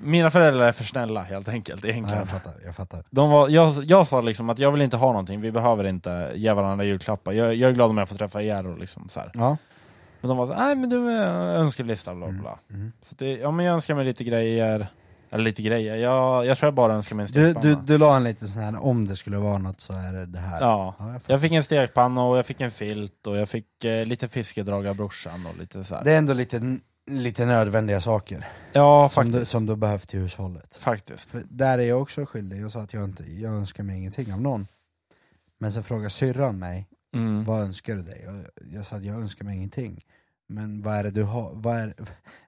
Mina 0.00 0.30
föräldrar 0.30 0.68
är 0.68 0.72
för 0.72 0.84
snälla 0.84 1.22
helt 1.22 1.48
enkelt, 1.48 1.84
Ja, 1.84 1.90
egentligen. 1.90 2.18
jag 2.18 2.28
fattar, 2.28 2.52
jag 2.64 2.74
fattar. 2.76 3.04
De 3.10 3.30
var, 3.30 3.48
jag, 3.48 3.84
jag 3.84 4.06
sa 4.06 4.20
liksom 4.20 4.50
att 4.50 4.58
jag 4.58 4.72
vill 4.72 4.82
inte 4.82 4.96
ha 4.96 5.06
någonting, 5.08 5.40
vi 5.40 5.52
behöver 5.52 5.84
inte 5.84 6.32
ge 6.34 6.52
varandra 6.52 6.84
julklappar. 6.84 7.32
Jag, 7.32 7.54
jag 7.54 7.70
är 7.70 7.74
glad 7.74 7.90
om 7.90 7.98
jag 7.98 8.08
får 8.08 8.16
träffa 8.16 8.42
er 8.42 8.66
och 8.66 8.78
liksom 8.78 9.08
så 9.08 9.20
här. 9.20 9.30
Ja. 9.34 9.56
Men 10.20 10.28
de 10.28 10.36
var 10.38 10.46
så 10.46 10.54
nej 10.54 10.76
men 10.76 10.90
du 10.90 11.10
är 11.10 11.26
önskelista 11.56 12.14
bla 12.14 12.28
bla 12.28 12.40
bla. 12.42 12.58
Mm. 12.70 12.92
Så 13.02 13.14
det, 13.18 13.32
ja 13.38 13.50
men 13.50 13.66
jag 13.66 13.74
önskar 13.74 13.94
mig 13.94 14.04
lite 14.04 14.24
grejer, 14.24 14.86
eller 15.30 15.44
lite 15.44 15.62
grejer, 15.62 15.96
jag, 15.96 16.46
jag 16.46 16.58
tror 16.58 16.66
jag 16.66 16.74
bara 16.74 16.92
önskar 16.94 17.16
mig 17.16 17.22
en 17.26 17.32
Du, 17.32 17.50
stekpanna. 17.52 17.74
du, 17.80 17.92
du 17.92 17.98
la 17.98 18.16
en 18.16 18.24
liten 18.24 18.48
sån 18.48 18.62
här, 18.62 18.82
om 18.84 19.06
det 19.08 19.16
skulle 19.16 19.36
vara 19.38 19.58
något 19.58 19.80
så 19.80 19.92
är 19.92 20.12
det 20.12 20.26
det 20.26 20.38
här. 20.38 20.60
Ja. 20.60 20.94
Ja, 20.98 21.12
jag. 21.12 21.20
Jag 21.26 21.40
fick 21.40 21.52
en 21.52 21.64
stekpanna 21.64 22.22
och 22.24 22.38
jag 22.38 22.46
fick 22.46 22.60
en 22.60 22.70
filt 22.70 23.26
och 23.26 23.36
jag 23.36 23.48
fick 23.48 23.84
eh, 23.84 24.06
lite 24.06 24.28
fiskedrag 24.28 24.86
av 24.86 24.96
brorsan 24.96 25.46
och 25.46 25.58
lite 25.58 25.84
så 25.84 25.94
här. 25.94 26.04
Det 26.04 26.12
är 26.12 26.18
ändå 26.18 26.32
lite, 26.32 26.78
lite 27.10 27.44
nödvändiga 27.46 28.00
saker 28.00 28.46
Ja 28.72 29.08
som 29.08 29.24
du, 29.26 29.32
faktiskt. 29.32 29.50
som 29.50 29.66
du 29.66 29.76
behövt 29.76 30.14
i 30.14 30.18
hushållet. 30.18 30.76
Faktiskt. 30.76 31.30
För 31.30 31.42
där 31.48 31.78
är 31.78 31.82
jag 31.82 32.02
också 32.02 32.26
skyldig, 32.26 32.60
jag 32.62 32.72
sa 32.72 32.80
att 32.80 32.92
jag, 32.92 33.04
inte, 33.04 33.22
jag 33.32 33.52
önskar 33.54 33.82
mig 33.84 33.96
ingenting 33.96 34.32
av 34.32 34.40
någon. 34.40 34.66
Men 35.60 35.72
sen 35.72 35.82
frågade 35.82 36.10
syrran 36.10 36.58
mig, 36.58 36.86
Mm. 37.14 37.44
vad 37.44 37.60
önskar 37.60 37.96
du 37.96 38.02
dig? 38.02 38.28
Och 38.28 38.64
jag 38.72 38.86
sa 38.86 38.96
att 38.96 39.04
jag 39.04 39.16
önskar 39.16 39.44
mig 39.44 39.56
ingenting. 39.56 40.04
Men 40.46 40.82
vad 40.82 40.94
är 40.94 41.04
det 41.04 41.10
du, 41.10 41.22
har, 41.22 41.52
vad 41.54 41.76
är, 41.76 41.94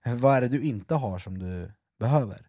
vad 0.16 0.36
är 0.36 0.40
det 0.40 0.48
du 0.48 0.62
inte 0.62 0.94
har 0.94 1.18
som 1.18 1.38
du 1.38 1.72
behöver? 1.98 2.46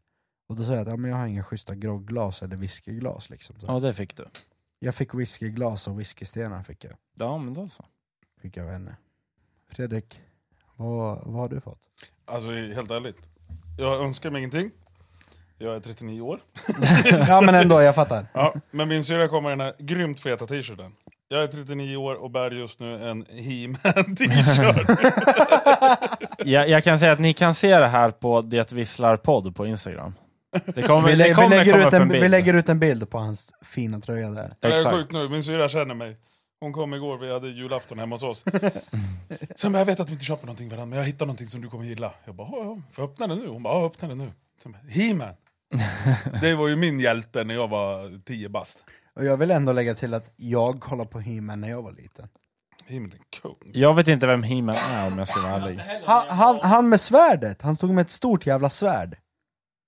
Och 0.50 0.56
då 0.56 0.64
sa 0.64 0.72
jag 0.72 0.82
att 0.82 0.88
ja, 0.88 0.98
men 0.98 1.12
jag 1.12 1.18
har 1.18 1.28
inga 1.28 1.44
schyssta 1.44 1.76
grogglas 1.76 2.42
eller 2.42 2.56
whiskyglas. 2.56 3.30
Liksom. 3.30 3.56
Så 3.60 3.66
Ja 3.72 3.80
det 3.80 3.94
fick 3.94 4.18
du. 4.18 4.26
Jag 4.80 4.96
fick 4.96 5.14
whiskyglas 5.14 5.88
och 5.88 6.00
whiskystenar 6.00 6.64
fick 6.64 6.84
jag, 6.84 6.94
Ja 7.14 7.38
men 7.38 7.54
då 7.54 7.68
så. 7.68 7.86
fick 8.42 8.58
jag 8.58 8.66
av 8.66 8.72
henne. 8.72 8.96
Fredrik, 9.70 10.22
vad, 10.76 11.22
vad 11.26 11.34
har 11.34 11.50
du 11.50 11.62
fått? 11.62 11.80
Alltså 12.26 12.52
helt 12.52 12.92
ärligt, 12.92 13.30
jag 13.78 14.02
önskar 14.04 14.30
mig 14.30 14.40
ingenting. 14.40 14.72
Jag 15.58 15.76
är 15.76 15.80
39 15.80 16.22
år. 16.22 16.40
ja 17.28 17.42
men 17.42 17.56
ändå, 17.56 17.82
jag 17.82 17.96
fattar. 17.96 18.26
Ja, 18.34 18.54
men 18.72 18.90
min 18.90 19.04
syrra 19.04 19.28
kommer 19.28 19.50
i 19.50 19.52
den 19.52 19.60
här 19.60 19.76
grymt 19.80 20.20
feta 20.20 20.48
t-shirten. 20.48 20.96
Jag 21.32 21.44
är 21.44 21.48
39 21.48 21.96
år 21.98 22.16
och 22.16 22.32
bär 22.32 22.52
just 22.52 22.80
nu 22.80 23.10
en 23.10 23.26
He-Man 23.30 24.16
t-shirt. 24.16 24.88
Jag, 26.46 26.70
jag 26.70 26.84
kan 26.84 27.00
säga 27.00 27.12
att 27.12 27.20
ni 27.20 27.34
kan 27.34 27.56
se 27.56 27.80
det 27.80 27.88
här 27.88 28.10
på 28.10 28.42
Det 28.42 28.72
Visslar 28.72 29.16
podd 29.18 29.56
på 29.56 29.68
Instagram. 29.68 30.14
Det 30.66 30.82
kommer, 30.82 31.08
Vi, 31.10 31.16
det 31.16 31.28
lä- 31.28 31.34
kommer 31.34 31.50
vi, 31.50 31.56
lägger 31.56 31.88
ut 31.88 31.94
en, 31.94 32.08
bild. 32.10 32.24
vi 32.24 32.30
lägger 32.30 32.54
ut 32.54 32.70
en 32.70 32.80
bild 32.80 33.10
på 33.10 33.18
hans 33.18 33.52
fina 33.66 34.00
tröja 34.02 34.30
där. 34.30 34.54
Jag 34.60 34.72
är 34.80 34.92
sjukt 34.92 35.12
nu, 35.14 35.30
min 35.30 35.44
syrra 35.44 35.70
känner 35.70 35.96
mig. 35.96 36.18
Hon 36.60 36.74
kom 36.74 36.94
igår, 36.94 37.18
vi 37.18 37.34
hade 37.34 37.48
julafton 37.48 38.00
hemma 38.00 38.16
hos 38.16 38.24
oss. 38.24 38.46
Sen 39.56 39.72
bara, 39.72 39.80
jag 39.80 39.86
vet 39.86 40.00
att 40.00 40.10
vi 40.10 40.14
inte 40.14 40.26
köper 40.26 40.46
någonting 40.46 40.70
varandra, 40.70 40.86
men 40.86 40.98
jag 41.00 41.06
hittar 41.06 41.26
någonting 41.26 41.48
som 41.48 41.62
du 41.62 41.68
kommer 41.68 41.86
gilla. 41.86 42.12
Jag 42.26 42.36
bara, 42.36 42.48
ja, 42.52 42.78
får 42.92 43.04
jag 43.04 43.12
öppna 43.12 43.28
den 43.28 43.40
nu? 43.40 43.48
Hon 43.48 43.64
bara, 43.64 43.74
ja, 43.74 43.86
öppna 43.86 44.08
den 44.08 44.18
nu. 44.18 44.32
He-Man! 44.90 45.34
Det 46.42 46.56
var 46.56 46.68
ju 46.68 46.76
min 46.76 47.00
hjälte 47.00 47.44
när 47.44 47.54
jag 47.54 47.68
var 47.68 48.20
10 48.26 48.50
bast. 48.50 48.80
Och 49.16 49.26
jag 49.26 49.38
vill 49.38 49.52
ändå 49.52 49.74
lägga 49.74 49.94
till 49.94 50.14
att 50.14 50.32
jag 50.36 50.80
kollade 50.82 51.10
på 51.10 51.20
He-Man 51.20 51.62
när 51.62 51.70
jag 51.70 51.82
var 51.82 51.92
liten. 51.92 52.28
Är 52.88 53.10
kung. 53.42 53.72
Jag 53.74 53.94
vet 53.94 54.08
inte 54.08 54.28
vem 54.28 54.44
He-Man 54.44 54.76
är 54.76 55.08
om 55.08 55.18
jag 55.18 55.28
ska 55.28 55.42
vara 55.42 55.54
ärlig. 55.54 55.80
Han, 56.06 56.24
han, 56.30 56.60
han 56.62 56.90
med 56.90 57.02
svärdet, 57.02 57.62
han 57.62 57.76
stod 57.76 57.90
med 57.94 58.02
ett 58.02 58.12
stort 58.12 58.46
jävla 58.46 58.70
svärd. 58.70 59.18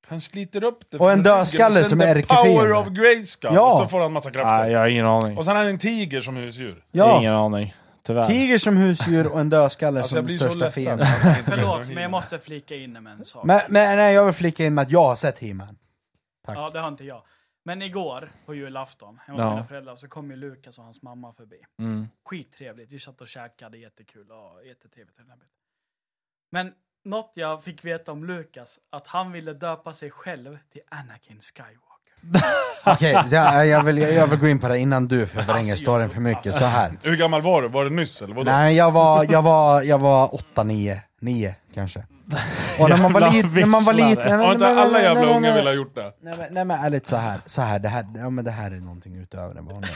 Han 0.07 0.21
sliter 0.21 0.63
upp 0.63 0.79
det 0.91 0.97
Och 0.97 1.11
en 1.11 1.23
dödskalle 1.23 1.83
som 1.83 1.99
the 1.99 2.05
ärkefiende. 2.05 2.43
Power 2.59 2.73
of 2.73 2.87
Grayskull! 2.87 3.51
Ja. 3.53 3.71
Och 3.73 3.77
så 3.77 3.87
får 3.87 3.99
han 3.99 4.13
massa 4.13 4.31
krafter. 4.31 4.57
Nej, 4.57 4.71
jag 4.71 4.79
har 4.79 4.87
ingen 4.87 5.05
aning. 5.05 5.37
Och 5.37 5.45
sen 5.45 5.55
har 5.55 5.63
han 5.63 5.71
en 5.73 5.79
tiger 5.79 6.21
som 6.21 6.35
husdjur. 6.35 6.83
Ja, 6.91 7.19
Ingen 7.19 7.33
aning. 7.33 7.73
Tyvärr. 8.05 8.27
tiger 8.27 8.57
som 8.57 8.77
husdjur 8.77 9.27
och 9.27 9.39
en 9.39 9.49
dödskalle 9.49 10.01
Alltså 10.01 10.15
som 10.15 10.25
blir 10.25 10.37
så 10.37 10.43
största 10.45 10.65
ledsen. 10.65 10.83
fiende. 10.83 11.03
att 11.03 11.09
jag 11.23 11.37
inte 11.37 11.51
vet 11.51 11.59
Förlåt, 11.59 11.87
men 11.87 12.01
jag 12.03 12.11
måste 12.11 12.39
flika 12.39 12.75
in 12.75 12.93
med 13.03 13.13
en 13.13 13.25
sak. 13.25 13.45
Men, 13.45 13.61
men 13.69 13.97
nej, 13.97 14.13
jag 14.13 14.25
vill 14.25 14.33
flika 14.33 14.65
in 14.65 14.73
med 14.73 14.81
att 14.81 14.91
jag 14.91 15.03
har 15.03 15.15
sett 15.15 15.39
He-Man. 15.39 15.77
Tack. 16.45 16.57
Ja, 16.57 16.69
det 16.73 16.79
har 16.79 16.87
inte 16.87 17.03
jag. 17.03 17.21
Men 17.65 17.81
igår, 17.81 18.31
på 18.45 18.55
julafton, 18.55 19.19
hemma 19.25 19.37
hos 19.37 19.43
Ja. 19.43 19.53
mina 19.55 19.65
föräldrar, 19.67 19.95
så 19.95 20.07
kom 20.07 20.31
ju 20.31 20.37
Lukas 20.37 20.77
och 20.79 20.85
hans 20.85 21.01
mamma 21.01 21.33
förbi. 21.33 21.61
Mm. 21.79 22.07
Skittrevligt, 22.25 22.91
vi 22.91 22.99
satt 22.99 23.21
och 23.21 23.27
käkade, 23.27 23.77
jättekul. 23.77 24.25
Ja, 24.29 24.63
jättetrevligt. 24.63 25.17
Men 26.51 26.73
något 27.03 27.31
jag 27.35 27.63
fick 27.63 27.85
veta 27.85 28.11
om 28.11 28.25
Lukas, 28.25 28.79
att 28.89 29.07
han 29.07 29.31
ville 29.31 29.53
döpa 29.53 29.93
sig 29.93 30.11
själv 30.11 30.57
till 30.69 30.81
Anakin 30.87 31.39
Skywalker. 31.39 31.92
Okej, 32.85 33.17
så 33.29 33.35
jag, 33.35 33.67
jag, 33.67 33.83
vill, 33.83 33.97
jag 33.97 34.27
vill 34.27 34.39
gå 34.39 34.47
in 34.47 34.59
på 34.59 34.67
det 34.67 34.77
innan 34.79 35.07
du 35.07 35.25
förvränger 35.27 35.75
storyn 35.75 36.09
för 36.09 36.21
mycket. 36.21 36.55
Så 36.57 36.65
här. 36.65 36.91
Hur 37.03 37.15
gammal 37.17 37.41
var 37.41 37.61
du? 37.61 37.67
Var 37.67 37.83
det 37.85 37.89
nyss 37.91 38.21
eller 38.21 38.35
vadå? 38.35 38.51
Nej, 38.51 38.75
jag 38.75 38.91
var, 38.91 39.25
jag 39.31 39.41
var, 39.41 39.81
jag 39.81 39.97
var 39.99 40.35
åtta, 40.35 40.63
nio, 40.63 41.01
nio 41.21 41.55
kanske. 41.73 42.03
Och 42.79 42.89
när 42.89 42.97
man 42.97 43.13
var 43.13 43.31
liten, 43.31 43.51
när 43.53 43.65
man 43.65 43.83
var 43.83 43.93
visslare. 43.93 44.09
liten... 44.09 44.25
nej, 44.27 44.37
men- 44.37 44.45
Har 44.45 44.53
inte 44.53 44.67
alla 44.67 45.01
jävla 45.01 45.21
nej, 45.21 45.29
nej, 45.29 45.37
unga 45.37 45.49
velat 45.51 45.65
ha 45.65 45.73
gjort 45.73 45.95
det? 45.95 46.11
Nej 46.21 46.37
men, 46.37 46.47
nej 46.53 46.65
men 46.65 46.79
ärligt 46.85 47.07
så 47.07 47.15
här, 47.15 47.39
så 47.45 47.61
här, 47.61 47.79
det 47.79 47.89
här, 47.89 48.05
ja, 48.15 48.29
men 48.29 48.45
det 48.45 48.51
här 48.51 48.71
är 48.71 48.75
någonting 48.79 49.15
utöver 49.15 49.55
det 49.55 49.61
vanliga. 49.61 49.91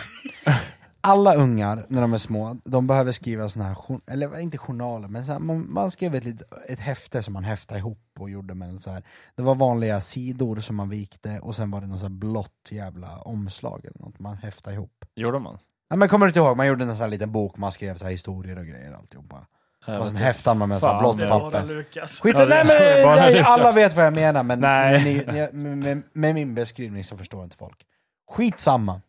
Alla 1.07 1.35
ungar, 1.35 1.85
när 1.87 2.01
de 2.01 2.13
är 2.13 2.17
små, 2.17 2.57
de 2.65 2.87
behöver 2.87 3.11
skriva 3.11 3.49
såna 3.49 3.65
här, 3.65 3.77
eller 4.07 4.39
inte 4.39 4.57
journaler, 4.57 5.07
men 5.07 5.25
så 5.25 5.31
här, 5.31 5.39
man, 5.39 5.73
man 5.73 5.91
skrev 5.91 6.15
ett, 6.15 6.23
litet, 6.23 6.47
ett 6.67 6.79
häfte 6.79 7.23
som 7.23 7.33
man 7.33 7.43
häftade 7.43 7.79
ihop 7.79 7.99
och 8.19 8.29
gjorde 8.29 8.53
med 8.53 8.81
så 8.81 8.91
här. 8.91 9.03
Det 9.35 9.41
var 9.41 9.55
vanliga 9.55 10.01
sidor 10.01 10.61
som 10.61 10.75
man 10.75 10.89
vikte 10.89 11.39
och 11.39 11.55
sen 11.55 11.71
var 11.71 11.81
det 11.81 11.87
något 11.87 11.99
så 11.99 12.05
här 12.05 12.09
blått 12.13 12.69
jävla 12.71 13.17
omslag 13.17 13.85
eller 13.85 14.05
något 14.05 14.19
man 14.19 14.37
häftade 14.37 14.75
ihop. 14.75 15.05
Gjorde 15.15 15.39
man? 15.39 15.57
Ja, 15.89 15.95
men 15.95 16.09
kommer 16.09 16.25
du 16.25 16.29
inte 16.29 16.39
ihåg, 16.39 16.57
man 16.57 16.67
gjorde 16.67 16.83
en 16.83 16.89
sån 16.89 16.97
här 16.97 17.07
liten 17.07 17.31
bok, 17.31 17.57
man 17.57 17.71
skrev 17.71 17.97
så 17.97 18.03
här 18.03 18.11
historier 18.11 18.59
och 18.59 18.65
grejer 18.65 18.93
alltihopa. 18.93 19.45
Jag 19.85 20.01
Och 20.01 20.07
sen 20.07 20.15
inte. 20.15 20.25
häftade 20.25 20.59
man 20.59 20.69
med 20.69 20.79
så 20.79 20.87
Fan, 20.87 20.99
blått 20.99 21.19
var 21.19 21.39
var 21.39 21.51
papper. 21.51 21.85
Skit 22.23 22.35
Ja, 22.37 22.45
nej, 22.49 22.65
men, 22.67 23.15
nej, 23.15 23.39
alla 23.39 23.71
vet 23.71 23.95
vad 23.95 24.05
jag 24.05 24.13
menar 24.13 24.43
men. 24.43 24.59
Ni, 25.03 25.23
ni, 25.27 25.47
med, 25.75 26.03
med 26.13 26.35
min 26.35 26.55
beskrivning 26.55 27.03
så 27.03 27.17
förstår 27.17 27.43
inte 27.43 27.57
folk. 27.57 27.85
Skitsamma. 28.31 29.01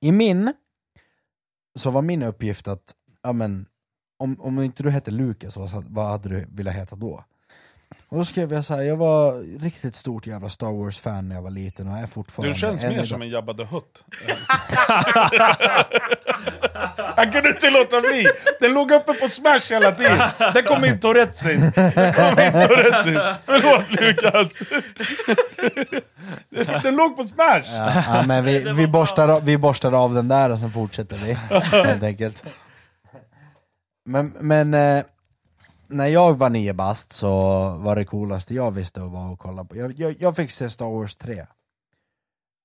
I 0.00 0.12
min, 0.12 0.52
så 1.78 1.90
var 1.90 2.02
min 2.02 2.22
uppgift 2.22 2.68
att, 2.68 2.94
ja 3.22 3.32
men, 3.32 3.66
om, 4.18 4.40
om 4.40 4.62
inte 4.62 4.82
du 4.82 4.90
hette 4.90 5.10
Lukas, 5.10 5.56
vad, 5.56 5.84
vad 5.84 6.06
hade 6.06 6.28
du 6.28 6.46
velat 6.50 6.74
heta 6.74 6.96
då? 6.96 7.24
Och 8.08 8.18
då 8.18 8.24
skrev 8.24 8.52
jag 8.52 8.64
så 8.64 8.74
här, 8.74 8.82
jag 8.82 8.96
var 8.96 9.32
riktigt 9.62 9.96
stort 9.96 10.26
jävla 10.26 10.48
Star 10.48 10.66
Wars-fan 10.84 11.28
när 11.28 11.34
jag 11.36 11.42
var 11.42 11.50
liten 11.50 11.88
och 11.88 11.98
är 11.98 12.06
fortfarande 12.06 12.54
Du 12.54 12.58
känns 12.58 12.82
än 12.82 12.88
mer 12.88 12.94
idag. 12.96 13.08
som 13.08 13.22
en 13.22 13.28
Jabba 13.28 13.54
the 13.54 13.62
Hutt. 13.64 14.04
Han 17.16 17.32
kunde 17.32 17.48
inte 17.48 17.70
låta 17.70 18.00
bli! 18.00 18.26
Den 18.60 18.74
låg 18.74 18.90
uppe 18.92 19.12
på 19.12 19.28
smash 19.28 19.60
hela 19.70 19.92
tiden. 19.92 20.18
Där 20.38 20.62
kom 20.62 20.84
in 20.84 21.00
Tourettes 21.00 21.46
in. 21.46 21.60
Där 21.74 22.12
kom 22.12 22.42
in 22.44 22.52
Tourettes 22.68 23.06
in. 23.06 23.20
Förlåt 23.46 23.90
Lukas! 24.00 24.58
Den, 26.50 26.82
den 26.82 26.96
låg 26.96 27.16
på 27.16 27.24
smash! 27.24 27.62
Ja, 27.66 28.02
ja, 28.08 28.22
men 28.26 28.44
vi, 28.44 28.58
vi, 28.72 28.86
borstar, 28.86 29.28
av- 29.28 29.44
vi 29.44 29.58
borstar 29.58 29.92
av 29.92 30.14
den 30.14 30.28
där 30.28 30.50
och 30.50 30.58
sen 30.58 30.70
fortsätter 30.72 31.16
vi, 31.16 31.32
helt 31.86 32.02
enkelt. 32.02 32.42
Men, 34.04 34.32
men 34.40 34.74
eh, 34.74 35.04
när 35.92 36.06
jag 36.06 36.38
var 36.38 36.50
nio 36.50 36.72
bast 36.72 37.12
så 37.12 37.30
var 37.70 37.96
det 37.96 38.04
coolaste 38.04 38.54
jag 38.54 38.70
visste 38.70 39.02
att 39.02 39.10
vara 39.10 39.32
att 39.32 39.38
kolla 39.38 39.64
på, 39.64 39.76
jag, 39.76 39.92
jag, 39.92 40.16
jag 40.18 40.36
fick 40.36 40.50
se 40.50 40.70
Star 40.70 40.86
Wars 40.86 41.16
3. 41.16 41.46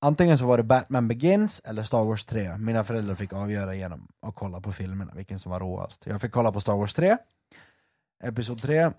Antingen 0.01 0.37
så 0.37 0.45
var 0.45 0.57
det 0.57 0.63
Batman 0.63 1.07
Begins 1.07 1.61
eller 1.65 1.83
Star 1.83 2.03
Wars 2.03 2.25
3. 2.25 2.57
Mina 2.57 2.83
föräldrar 2.83 3.15
fick 3.15 3.33
avgöra 3.33 3.75
genom 3.75 4.07
att 4.21 4.35
kolla 4.35 4.61
på 4.61 4.71
filmerna, 4.71 5.11
vilken 5.15 5.39
som 5.39 5.51
var 5.51 5.59
råast. 5.59 6.05
Jag 6.05 6.21
fick 6.21 6.31
kolla 6.31 6.51
på 6.51 6.61
Star 6.61 6.73
Wars 6.75 6.93
3, 6.93 7.17
Episod 8.23 8.61
3, 8.61 8.91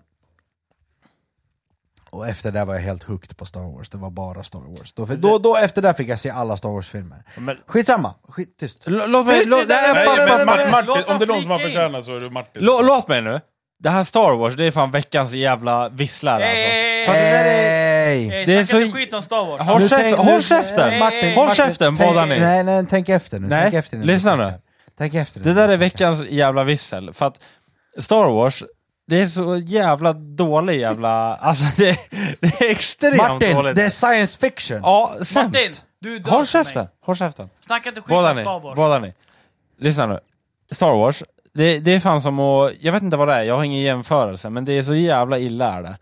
och 2.09 2.27
efter 2.27 2.51
det 2.51 2.65
var 2.65 2.73
jag 2.73 2.81
helt 2.81 3.03
hooked 3.03 3.37
på 3.37 3.45
Star 3.45 3.61
Wars, 3.61 3.89
det 3.89 3.97
var 3.97 4.09
bara 4.09 4.43
Star 4.43 4.59
Wars. 4.59 4.93
Då, 4.93 5.05
då, 5.05 5.37
då 5.37 5.55
efter 5.57 5.81
det 5.81 5.93
fick 5.93 6.07
jag 6.07 6.19
se 6.19 6.29
alla 6.29 6.57
Star 6.57 6.69
Wars-filmer. 6.69 7.23
Skitsamma, 7.65 8.13
skit, 8.27 8.57
tyst. 8.57 8.87
l- 8.87 9.03
låt 9.07 9.25
mig... 9.25 9.45
Låt, 9.45 9.67
nej, 9.67 10.05
men- 10.27 10.45
Martin, 10.71 10.85
låt 10.85 11.09
om 11.09 11.17
det 11.19 11.25
är 11.25 11.27
någon 11.27 11.41
som 11.41 11.51
har 11.51 11.59
förtjänat 11.59 12.05
så 12.05 12.15
är 12.15 12.19
det 12.19 12.29
Martin. 12.29 12.61
lå- 12.63 12.83
Låt 12.83 13.07
mig 13.07 13.21
nu. 13.21 13.39
Det 13.79 13.89
här 13.89 14.03
Star 14.03 14.35
Wars, 14.35 14.55
det 14.55 14.65
är 14.65 14.71
fan 14.71 14.91
veckans 14.91 15.31
jävla 15.33 15.89
visslar 15.89 16.33
alltså. 16.33 16.47
Hey, 16.47 17.05
För 17.05 17.13
det 17.13 17.19
där 17.19 17.45
är... 17.45 18.05
hey, 18.05 18.29
Det 18.29 18.45
det 18.45 18.53
är 18.53 18.63
så- 18.63 18.79
inte 18.79 18.97
skit 18.97 19.13
om 19.13 19.21
Star 19.21 19.45
Wars. 19.45 19.61
Håll 19.61 19.81
käften, 19.81 19.99
tänk- 19.99 20.17
nu- 20.17 20.31
håll 20.31 20.43
käften! 20.43 20.89
Nej, 20.89 20.99
Martin, 20.99 21.33
Håll 21.35 21.45
Martin, 21.47 21.65
käften 21.65 21.97
tänk- 21.97 22.09
båda 22.09 22.25
ni! 22.25 22.39
Nej, 22.39 22.63
nej, 22.63 22.85
tänk 22.89 23.09
efter 23.09 23.39
nu. 23.39 23.47
Nej, 23.47 23.61
tänk 23.61 23.73
efter 23.73 23.97
nu. 23.97 24.05
lyssna 24.05 24.35
nu. 24.35 24.53
Tänk 24.97 25.13
efter 25.13 25.39
Det 25.39 25.49
nu. 25.49 25.55
där 25.55 25.67
är 25.69 25.77
veckans 25.77 26.29
jävla 26.29 26.63
vissel, 26.63 27.13
för 27.13 27.25
att 27.25 27.43
Star 27.97 28.29
Wars, 28.29 28.63
det 29.07 29.21
är 29.21 29.27
så 29.27 29.55
jävla 29.57 30.13
dålig 30.13 30.79
jävla... 30.79 31.35
Alltså 31.35 31.65
det, 31.77 31.97
det 32.39 32.61
är 32.61 32.71
extremt 32.71 33.17
Martin, 33.17 33.55
dåligt. 33.55 33.75
det 33.75 33.83
är 33.83 33.89
science 33.89 34.37
fiction! 34.37 34.79
Ja, 34.83 35.13
sämst! 35.17 35.35
Martin, 35.35 35.73
du 36.01 36.19
dör 36.19 36.29
Håll 36.31 36.39
mig. 36.39 36.47
käften, 36.47 36.87
håll 37.05 37.15
käften. 37.15 37.47
Snacka 37.59 37.89
inte 37.89 38.01
skit 38.01 38.09
Båda 38.09 38.31
om 38.31 38.37
Star 38.37 38.59
Wars. 38.59 38.75
båda 38.75 38.99
ni. 38.99 39.13
Lyssna 39.79 40.05
nu. 40.05 40.19
Star 40.71 40.95
Wars, 40.95 41.23
det, 41.53 41.79
det 41.79 41.91
är 41.95 41.99
fan 41.99 42.21
som 42.21 42.39
att, 42.39 42.71
jag 42.79 42.91
vet 42.93 43.03
inte 43.03 43.17
vad 43.17 43.27
det 43.27 43.33
är, 43.33 43.43
jag 43.43 43.55
har 43.55 43.63
ingen 43.63 43.81
jämförelse, 43.81 44.49
men 44.49 44.65
det 44.65 44.73
är 44.77 44.83
så 44.83 44.95
jävla 44.95 45.37
illa 45.39 45.73
är 45.73 45.83
det. 45.83 45.97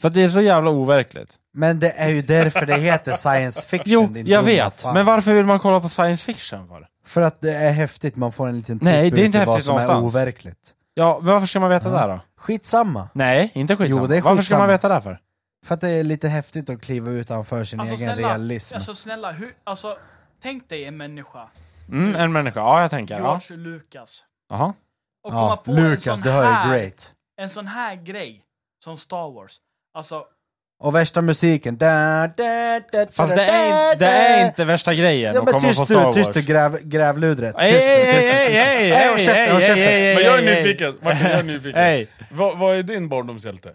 För 0.00 0.08
att 0.08 0.14
det 0.14 0.22
är 0.22 0.28
så 0.28 0.40
jävla 0.40 0.70
overkligt. 0.70 1.34
Men 1.54 1.80
det 1.80 1.90
är 1.90 2.08
ju 2.08 2.22
därför 2.22 2.66
det 2.66 2.76
heter 2.76 3.12
science 3.12 3.68
fiction. 3.68 3.92
Jo, 3.92 4.06
din 4.06 4.26
jag 4.26 4.44
dumma 4.44 4.46
vet, 4.64 4.80
fan. 4.80 4.94
men 4.94 5.06
varför 5.06 5.32
vill 5.32 5.46
man 5.46 5.58
kolla 5.58 5.80
på 5.80 5.88
science 5.88 6.24
fiction 6.24 6.68
för? 6.68 6.86
För 7.06 7.22
att 7.22 7.40
det 7.40 7.54
är 7.54 7.72
häftigt, 7.72 8.16
man 8.16 8.32
får 8.32 8.48
en 8.48 8.56
liten 8.56 8.78
Nej, 8.82 9.04
tipp 9.10 9.14
det 9.16 9.22
är 9.22 9.26
inte 9.26 9.38
häftigt 9.38 9.64
som 9.64 9.76
är 9.76 9.80
någonstans. 9.86 10.14
overkligt. 10.14 10.74
Ja, 10.94 11.18
men 11.22 11.32
varför 11.32 11.46
ska 11.46 11.60
man 11.60 11.70
veta 11.70 11.88
Ja. 11.92 12.06
det 12.06 12.12
då? 12.12 12.20
Skitsamma. 12.36 13.08
Nej, 13.12 13.50
inte 13.54 13.76
skitsamma. 13.76 14.00
Jo, 14.00 14.06
det 14.06 14.16
är 14.16 14.20
Varför 14.22 14.36
ska 14.36 14.42
skitsamma. 14.42 14.58
man 14.58 14.68
veta 14.68 14.88
det 14.88 15.00
för? 15.00 15.18
För 15.66 15.74
att 15.74 15.80
det 15.80 15.88
är 15.88 16.04
lite 16.04 16.28
häftigt 16.28 16.70
att 16.70 16.80
kliva 16.80 17.10
utanför 17.10 17.64
sin 17.64 17.80
Alltså 17.80 17.94
egen 17.94 18.14
snälla, 18.14 18.28
realism. 18.28 18.74
alltså 18.74 18.94
snälla, 18.94 19.32
hur, 19.32 19.52
alltså, 19.64 19.96
tänk 20.42 20.68
dig 20.68 20.84
en 20.84 20.96
människa, 20.96 21.48
Mm, 21.88 22.16
en 22.16 22.32
människa, 22.32 22.60
ja 22.60 22.80
jag 22.82 22.90
tänker. 22.90 23.18
Ja. 23.18 23.40
George 23.48 23.64
Lucas, 23.72 24.22
Jaha. 24.50 24.74
och 25.24 25.32
komma 25.32 25.42
ja, 25.48 25.62
på 25.64 25.70
en 25.70 25.76
Lucas, 25.76 26.04
sån, 26.04 26.20
det 26.20 26.30
hör 26.30 26.42
ju 26.44 26.50
här, 26.50 26.68
great. 26.78 27.12
en 27.40 27.48
sån 27.50 27.66
här 27.66 27.94
grej 27.94 28.44
som 28.84 28.96
Star 28.96 29.30
Wars. 29.34 29.56
Alltså, 29.94 30.24
Och 30.80 30.94
värsta 30.94 31.22
musiken. 31.22 31.76
Da, 31.76 32.26
da, 32.36 32.80
da, 32.92 33.06
Fast 33.12 33.36
da, 33.36 33.36
det 33.36 33.44
är, 33.44 33.94
da, 33.94 33.98
det 33.98 34.06
är 34.06 34.38
da. 34.40 34.46
inte 34.46 34.64
värsta 34.64 34.94
grejen 34.94 35.34
Ja 35.34 35.40
att 35.40 35.44
men 35.44 35.52
komma 35.54 35.60
på 35.62 35.68
tyst 35.68 35.84
Star 35.84 35.94
du, 35.98 36.04
Wars. 36.04 36.14
tyst 36.16 36.34
du 36.34 36.42
gräv, 36.42 36.78
grävludret. 36.82 37.54
Hej, 37.58 37.72
Tyst 37.72 37.82
nu, 37.84 37.88
hej, 37.88 38.04
tyst 38.04 38.24
nu. 38.24 38.30
hej, 38.30 38.52
hej, 38.52 38.90
Nej, 38.90 39.08
håll 39.08 39.18
käften, 39.18 39.52
håll 39.52 39.60
hej, 39.60 39.68
käften. 39.68 39.84
hej, 39.84 40.14
Men 40.14 40.24
jag 40.24 40.38
är 40.38 40.42
hej, 40.42 40.54
hej. 40.54 40.62
nyfiken. 40.64 40.98
Martin, 41.02 41.26
jag 41.26 41.38
är 41.38 41.42
nyfiken. 41.42 41.80
Hej. 41.80 42.08
Vad, 42.30 42.58
vad 42.58 42.76
är 42.76 42.82
din 42.82 43.08
barndomshjälte? 43.08 43.74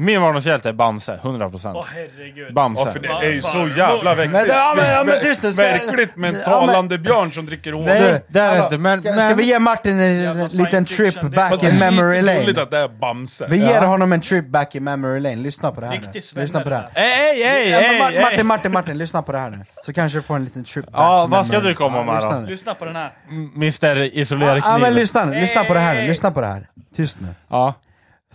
Min 0.00 0.20
barndomshjälte 0.20 0.68
är 0.68 0.72
Bamse, 0.72 1.18
100%. 1.22 1.72
åh 1.76 1.84
herregud. 1.94 2.54
Bamse. 2.54 2.82
Ja, 2.86 2.92
för 2.92 2.98
det 3.00 3.08
är 3.26 3.32
ju 3.32 3.42
så 3.42 3.68
jävla 3.76 4.14
Men, 4.14 4.30
mäktigt. 4.30 4.54
ja, 4.56 4.74
men, 4.76 4.90
ja, 4.90 5.04
men 5.04 5.20
tyst 5.20 5.42
nu. 5.42 5.52
ska- 5.52 5.62
Verkligt 5.62 6.16
med 6.16 6.28
en 6.34 6.40
Ja, 6.46 6.60
men- 6.60 6.68
talande 6.68 6.98
björn 6.98 7.32
som 7.32 7.46
dricker 7.46 7.72
honung. 7.72 7.86
Nej, 7.88 8.24
det 8.28 8.40
är 8.40 8.56
det 8.58 8.64
inte, 8.64 8.78
men... 8.78 8.98
ska, 8.98 9.10
men 9.10 9.18
ska 9.20 9.34
vi 9.34 9.44
ge 9.44 9.58
Martin 9.58 10.00
en 10.00 10.22
Jävla 10.22 10.42
liten 10.42 10.66
science 10.66 10.96
trip 10.96 11.12
fiction, 11.12 11.30
det- 11.30 11.36
back 11.36 11.50
Fast 11.50 11.62
det 11.62 11.68
in 11.70 11.82
är 11.82 11.90
memory 11.90 12.22
lite 12.22 12.34
lane? 12.52 12.62
att 12.62 12.70
det 12.70 12.78
är 12.78 12.88
Bamse. 12.88 13.46
Vi 13.50 13.56
ger 13.58 13.82
honom 13.82 14.12
en 14.12 14.20
trip 14.20 14.46
back 14.48 14.74
in 14.74 14.84
memory 14.84 15.20
lane, 15.20 15.36
lyssna 15.36 15.72
på 15.72 15.80
det 15.80 15.86
här 15.86 15.94
Riktig 15.94 16.10
nu. 16.14 16.20
svenne 16.20 16.44
Lyssna 16.44 16.60
på 16.60 16.68
det 16.68 16.76
här. 16.76 16.88
det 16.94 17.00
Hej, 17.00 17.42
hej, 17.44 17.44
hej, 17.44 17.70
Ja, 17.70 17.80
men 17.80 17.88
hej, 17.90 18.00
Ma- 18.00 18.10
hej. 18.10 18.22
Martin, 18.22 18.46
Martin, 18.46 18.72
Martin, 18.72 18.98
lyssna 18.98 19.22
på 19.22 19.32
det 19.32 19.38
här 19.38 19.50
nu. 19.50 19.58
Så 19.86 19.92
kanske 19.92 20.18
du 20.18 20.22
får 20.22 20.36
en 20.36 20.44
liten 20.44 20.64
trip 20.64 20.84
back 20.84 20.94
Ja, 20.96 21.22
to 21.24 21.30
vad 21.30 21.46
ska 21.46 21.56
memory 21.56 21.70
du 21.72 21.76
komma 21.76 22.02
med 22.02 22.14
lyssna 22.14 22.32
då? 22.32 22.38
nu. 22.40 22.46
Lyssna 22.46 22.74
på 22.74 22.84
den 22.84 22.96
här. 22.96 23.10
Mr 23.56 23.96
Ja, 23.96 24.04
Isolerkniv. 24.04 24.80
men 24.80 24.94
lyssna 24.94 25.24
nu, 25.24 25.40
lyssna 25.40 25.64
på 25.64 25.74
det 25.74 25.80
här 25.80 25.94
nu, 25.94 26.06
lyssna 26.06 26.30
på 26.30 26.40
det 26.40 26.46
här. 26.46 26.66
Tyst 26.96 27.16
nu. 27.20 27.28
Ja. 27.48 27.74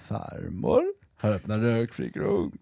Farmor 0.07 0.83
har 1.23 1.31
öppnat 1.31 1.59
rökfri 1.59 2.09
grunk. 2.09 2.53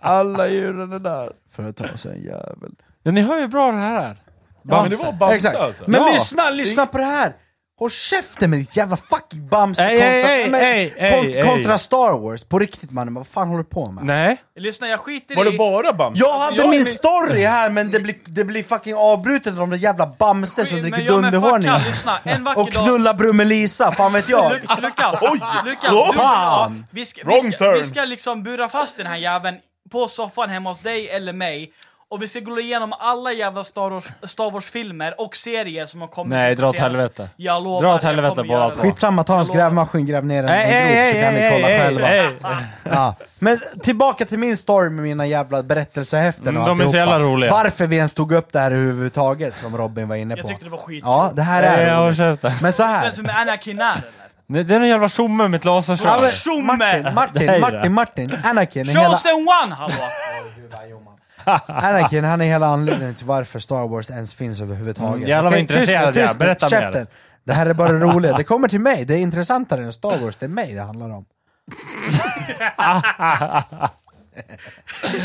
Alla 0.00 0.48
djuren 0.48 0.92
är 0.92 0.98
där 0.98 1.32
för 1.52 1.68
att 1.68 1.76
ta 1.76 1.96
sig 1.96 2.12
en 2.12 2.22
jävel. 2.24 2.72
ja, 3.02 3.10
ni 3.10 3.20
hör 3.22 3.38
ju 3.38 3.48
bra 3.48 3.72
det 3.72 3.78
här 3.78 4.02
är. 4.10 4.16
Ja, 4.62 4.82
men 4.82 4.90
det 4.90 4.96
var 4.96 5.12
Bamse 5.12 5.36
Exakt. 5.36 5.56
alltså. 5.56 5.84
Men 5.86 6.00
Ja. 6.00 6.12
lyssna, 6.12 6.50
lyssna 6.50 6.86
på 6.86 6.98
det 6.98 7.04
här! 7.04 7.32
Håll 7.78 7.90
käften 7.90 8.50
med 8.50 8.58
ditt 8.58 8.76
jävla 8.76 8.96
fucking 8.96 9.48
Bamse 9.48 9.82
Ey, 9.82 9.90
kontra, 9.90 10.30
ey, 10.32 10.50
men, 10.50 10.60
ey, 10.60 10.92
ey, 10.96 11.12
kont- 11.12 11.44
kontra 11.46 11.78
Star 11.78 12.18
Wars. 12.18 12.44
På 12.44 12.58
riktigt 12.58 12.90
mannen, 12.90 13.14
vad 13.14 13.26
fan 13.26 13.48
håller 13.48 13.62
du 13.62 13.68
på 13.68 13.90
med? 13.90 14.04
Nej. 14.04 14.36
Lyssna, 14.56 14.88
jag 14.88 15.00
skiter 15.00 15.36
Var 15.36 15.46
i... 15.46 15.50
det 15.50 15.58
bara 15.58 15.92
Bamse? 15.92 16.20
Jag 16.20 16.38
hade 16.38 16.56
Jag 16.56 16.68
min 16.70 16.84
story 16.84 17.44
här 17.44 17.70
men 17.70 17.90
det 17.90 18.00
blir, 18.00 18.14
det 18.26 18.44
blir 18.44 18.62
fucking 18.62 18.94
avbrutet 18.94 19.58
om 19.58 19.70
det 19.70 19.76
jävla 19.76 20.06
Bamse 20.18 20.66
som 20.66 20.82
dricker 20.82 20.98
vacker 22.44 22.60
Och 22.60 22.70
dag... 22.70 22.84
knulla 22.84 23.14
Brummelisa, 23.14 23.92
fan 23.92 24.12
vet 24.12 24.28
jag. 24.28 24.52
Lu- 24.52 24.60
Lukas, 24.60 24.78
Lukas, 24.82 25.22
Oj, 25.22 25.40
du, 25.64 25.76
ja, 25.88 26.72
vi, 26.90 27.06
ska, 27.06 27.22
vi, 27.26 27.50
ska, 27.52 27.70
vi 27.72 27.84
ska 27.84 28.04
liksom 28.04 28.42
bura 28.42 28.68
fast 28.68 28.96
den 28.96 29.06
här 29.06 29.16
jäveln 29.16 29.56
på 29.90 30.08
soffan 30.08 30.50
hemma 30.50 30.70
hos 30.70 30.80
dig 30.80 31.08
eller 31.08 31.32
mig 31.32 31.72
och 32.10 32.22
vi 32.22 32.28
ska 32.28 32.40
gå 32.40 32.60
igenom 32.60 32.92
alla 32.98 33.32
jävla 33.32 33.64
Star 33.64 33.90
Wars, 33.90 34.04
Star 34.22 34.50
Wars-filmer 34.50 35.20
och 35.20 35.36
serier 35.36 35.86
som 35.86 36.00
har 36.00 36.08
kommit 36.08 36.30
Nej, 36.30 36.54
dra 36.54 36.68
åt 36.68 36.78
helvete. 36.78 37.28
Jag 37.36 37.62
lovar, 37.64 37.80
Dra 37.80 37.94
åt 37.94 38.02
jag 38.02 38.08
helvete 38.08 38.42
båda 38.48 38.70
två. 38.70 38.80
Skitsamma, 38.82 39.24
ta 39.24 39.32
en 39.32 39.38
Jag 39.38 39.46
lovar. 39.48 39.60
grävmaskin, 39.60 40.06
gräv 40.06 40.24
ner 40.24 40.42
en, 40.42 40.48
Hej, 40.48 40.72
en 40.74 41.12
grop 41.12 41.14
så 41.14 41.22
kan 41.22 41.34
ni 41.34 41.50
kolla 41.50 41.68
själva. 41.78 42.56
Ja. 42.90 43.14
Men 43.38 43.58
tillbaka 43.82 44.24
till 44.24 44.38
min 44.38 44.56
story 44.56 44.90
med 44.90 45.02
mina 45.02 45.26
jävla 45.26 45.62
berättelsehäften 45.62 46.56
och 46.56 46.64
Mm, 46.68 46.78
de 46.78 46.86
är 46.86 46.90
så 46.90 46.96
jävla 46.96 47.20
roliga. 47.20 47.50
Varför 47.52 47.86
vi 47.86 47.96
ens 47.96 48.12
tog 48.12 48.32
upp 48.32 48.52
det 48.52 48.58
här 48.60 48.70
överhuvudtaget, 48.70 49.58
som 49.58 49.76
Robin 49.76 50.08
var 50.08 50.16
inne 50.16 50.34
på. 50.34 50.40
Jag 50.40 50.46
tyckte 50.48 50.64
det 50.64 50.70
var 50.70 50.78
skit. 50.78 51.02
Ja, 51.06 51.30
det 51.34 51.42
här 51.42 51.62
är 51.62 51.94
håll 51.96 52.06
roligt. 52.06 52.18
käften. 52.18 52.52
Men 52.62 52.72
så 52.72 52.82
här. 52.82 53.02
Den 53.02 53.12
som 53.12 53.26
är 53.26 53.34
Anakin 53.40 53.80
är 53.80 53.92
eller? 53.92 54.02
Nej, 54.46 54.64
Det 54.64 54.74
är 54.74 54.80
en 54.80 54.88
jävla 54.88 55.08
tjomme 55.08 55.48
med 55.48 55.58
ett 55.58 55.64
Ja, 55.64 55.82
Tjomme! 56.30 56.72
Martin, 56.76 57.14
Martin, 57.14 57.46
det. 57.46 57.58
Martin, 57.60 57.92
Martin, 57.92 58.38
Anakin 58.44 58.82
är 58.88 58.92
hela, 58.92 59.08
Chosen 59.10 59.34
one, 59.64 59.74
hallå! 59.74 59.94
Anakin, 61.66 62.24
han 62.24 62.40
är 62.40 62.44
hela 62.46 62.66
anledningen 62.66 63.14
till 63.14 63.26
varför 63.26 63.58
Star 63.58 63.88
Wars 63.88 64.10
ens 64.10 64.34
finns 64.34 64.60
överhuvudtaget. 64.60 65.16
Mm, 65.16 65.28
jävlar 65.28 65.50
vad 65.50 65.60
intresserad 65.60 66.16
jag 66.16 66.30
är. 66.30 66.34
Berätta 66.34 66.66
mer. 66.66 66.70
käften. 66.70 67.06
Det 67.44 67.52
här 67.52 67.66
är 67.66 67.74
bara 67.74 67.92
det 67.92 67.98
roliga, 67.98 68.36
det 68.36 68.44
kommer 68.44 68.68
till 68.68 68.80
mig, 68.80 69.04
det 69.04 69.14
är 69.14 69.18
intressantare 69.18 69.82
än 69.82 69.92
Star 69.92 70.18
Wars, 70.18 70.36
det 70.36 70.46
är 70.46 70.50
mig 70.50 70.74
det 70.74 70.82
handlar 70.82 71.10
om. 71.10 71.24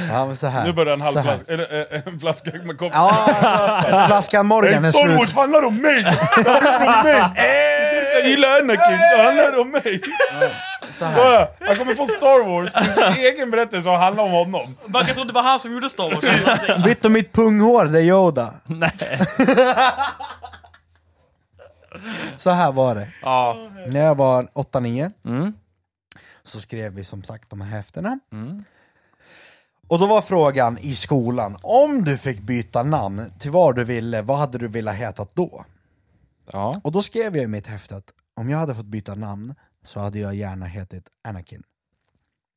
ja 0.09 0.25
men 0.25 0.37
så 0.37 0.47
här. 0.47 0.65
Nu 0.65 0.73
börjar 0.73 0.93
en 0.93 1.01
halv 1.01 1.21
flaska, 1.21 1.53
eller, 1.53 1.93
eh, 1.93 2.01
en 2.05 2.19
flaska 2.19 2.51
med 2.63 2.77
kopp. 2.77 2.91
Ja, 2.93 3.09
alltså, 3.27 4.05
flaskan 4.07 4.45
Morgan 4.45 4.73
är 4.73 4.79
Nej, 4.81 4.91
Star 4.93 5.03
slut. 5.03 5.17
Wars 5.17 5.33
handlar 5.33 5.65
om 5.65 5.75
mig! 5.81 6.03
Det 6.03 6.49
handlar 6.49 6.97
om 6.97 7.03
mig! 7.03 7.23
Jag 8.13 8.27
gillar 8.29 8.49
Anakin, 8.59 8.99
det 9.17 9.23
handlar 9.23 9.59
om 9.59 9.71
mig! 9.71 10.01
Så 10.93 11.05
här. 11.05 11.15
Bara, 11.15 11.47
han 11.67 11.75
kommer 11.77 11.95
få 11.95 12.07
Star 12.07 12.45
Wars 12.45 12.73
till 12.73 12.93
sin 13.03 13.25
egen 13.25 13.51
berättelse 13.51 13.89
och 13.89 13.95
handla 13.97 14.21
om 14.23 14.31
honom. 14.31 14.75
Man 14.85 15.05
kan 15.05 15.15
tro 15.15 15.23
det 15.23 15.33
var 15.33 15.43
han 15.43 15.59
som 15.59 15.73
gjorde 15.73 15.89
Star 15.89 16.09
Wars. 16.15 16.85
Mitt 16.85 17.05
och 17.05 17.11
mitt 17.11 17.33
punghår, 17.33 17.85
det 17.85 17.99
är 17.99 18.03
Yoda. 18.03 18.53
Nej. 18.65 18.91
Så 22.37 22.49
här 22.49 22.71
var 22.71 22.95
det. 22.95 23.07
Ja. 23.21 23.57
När 23.87 23.99
jag 23.99 24.15
var 24.15 24.43
8-9 24.43 25.11
Mm. 25.25 25.53
så 26.43 26.59
skrev 26.61 26.93
vi 26.93 27.03
som 27.03 27.23
sagt 27.23 27.49
de 27.49 27.61
här 27.61 27.69
häftena. 27.69 28.19
Mm. 28.31 28.63
Och 29.87 29.99
då 29.99 30.05
var 30.05 30.21
frågan 30.21 30.77
i 30.77 30.95
skolan, 30.95 31.57
om 31.61 32.03
du 32.03 32.17
fick 32.17 32.39
byta 32.39 32.83
namn 32.83 33.33
till 33.39 33.51
vad 33.51 33.75
du 33.75 33.83
ville, 33.83 34.21
vad 34.21 34.37
hade 34.37 34.57
du 34.57 34.67
velat 34.67 34.95
heta 34.95 35.27
då? 35.33 35.65
Ja. 36.51 36.79
Och 36.83 36.91
då 36.91 37.01
skrev 37.01 37.35
jag 37.35 37.43
i 37.43 37.47
mitt 37.47 37.67
häfte 37.67 37.95
att 37.95 38.05
om 38.35 38.49
jag 38.49 38.57
hade 38.57 38.75
fått 38.75 38.85
byta 38.85 39.15
namn 39.15 39.55
så 39.85 39.99
hade 39.99 40.19
jag 40.19 40.35
gärna 40.35 40.65
hetit 40.65 41.09
Anakin. 41.21 41.63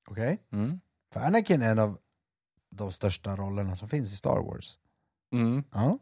Okej? 0.08 0.38
Mm. 0.52 0.80
För 1.12 1.20
Anakin 1.20 1.62
är 1.62 1.70
en 1.70 1.78
av 1.78 1.98
de 2.70 2.92
största 2.92 3.36
rollerna 3.36 3.76
som 3.76 3.88
finns 3.88 4.12
i 4.12 4.16
Star 4.16 4.42
Wars. 4.42 4.78
Mm. 5.32 5.64
Ja. 5.72 5.98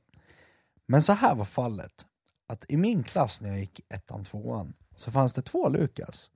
Men 0.86 1.02
så 1.02 1.12
här 1.12 1.34
var 1.34 1.44
fallet, 1.44 2.06
att 2.46 2.64
i 2.68 2.76
min 2.76 3.02
klass 3.02 3.40
när 3.40 3.48
jag 3.48 3.58
gick 3.58 3.80
ettan, 3.88 4.24
tvåan, 4.24 4.74
så 4.96 5.10
fanns 5.10 5.32
det 5.34 5.42
två 5.42 5.68
Lukas. 5.68 6.30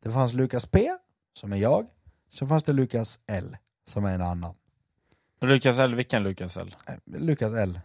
Det 0.00 0.10
fanns 0.10 0.32
Lukas 0.32 0.66
P, 0.66 0.96
som 1.32 1.52
är 1.52 1.56
jag, 1.56 1.86
så 2.28 2.46
fanns 2.46 2.64
det 2.64 2.72
Lukas 2.72 3.18
L, 3.26 3.56
som 3.86 4.04
är 4.04 4.14
en 4.14 4.22
annan. 4.22 4.54
Lukas 5.40 5.78
L, 5.78 5.94
vilken 5.94 6.22
Lukas 6.22 6.56
L? 6.56 6.76
Eh, 6.86 6.94
Lukas 7.04 7.52
L. 7.52 7.80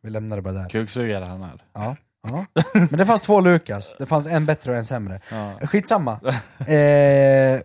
Vi 0.00 0.10
lämnar 0.10 0.36
det 0.36 0.42
bara 0.42 0.54
där. 0.54 0.68
Kuksugare 0.68 1.24
han 1.24 1.42
är. 1.42 1.64
Ja, 1.72 1.96
ja. 2.28 2.62
Men 2.74 2.98
det 2.98 3.06
fanns 3.06 3.22
två 3.22 3.40
Lukas, 3.40 3.96
det 3.98 4.06
fanns 4.06 4.26
en 4.26 4.46
bättre 4.46 4.70
och 4.70 4.76
en 4.76 4.84
sämre. 4.84 5.20
Ja. 5.30 5.66
Skitsamma. 5.66 6.20
Eh, 6.66 7.60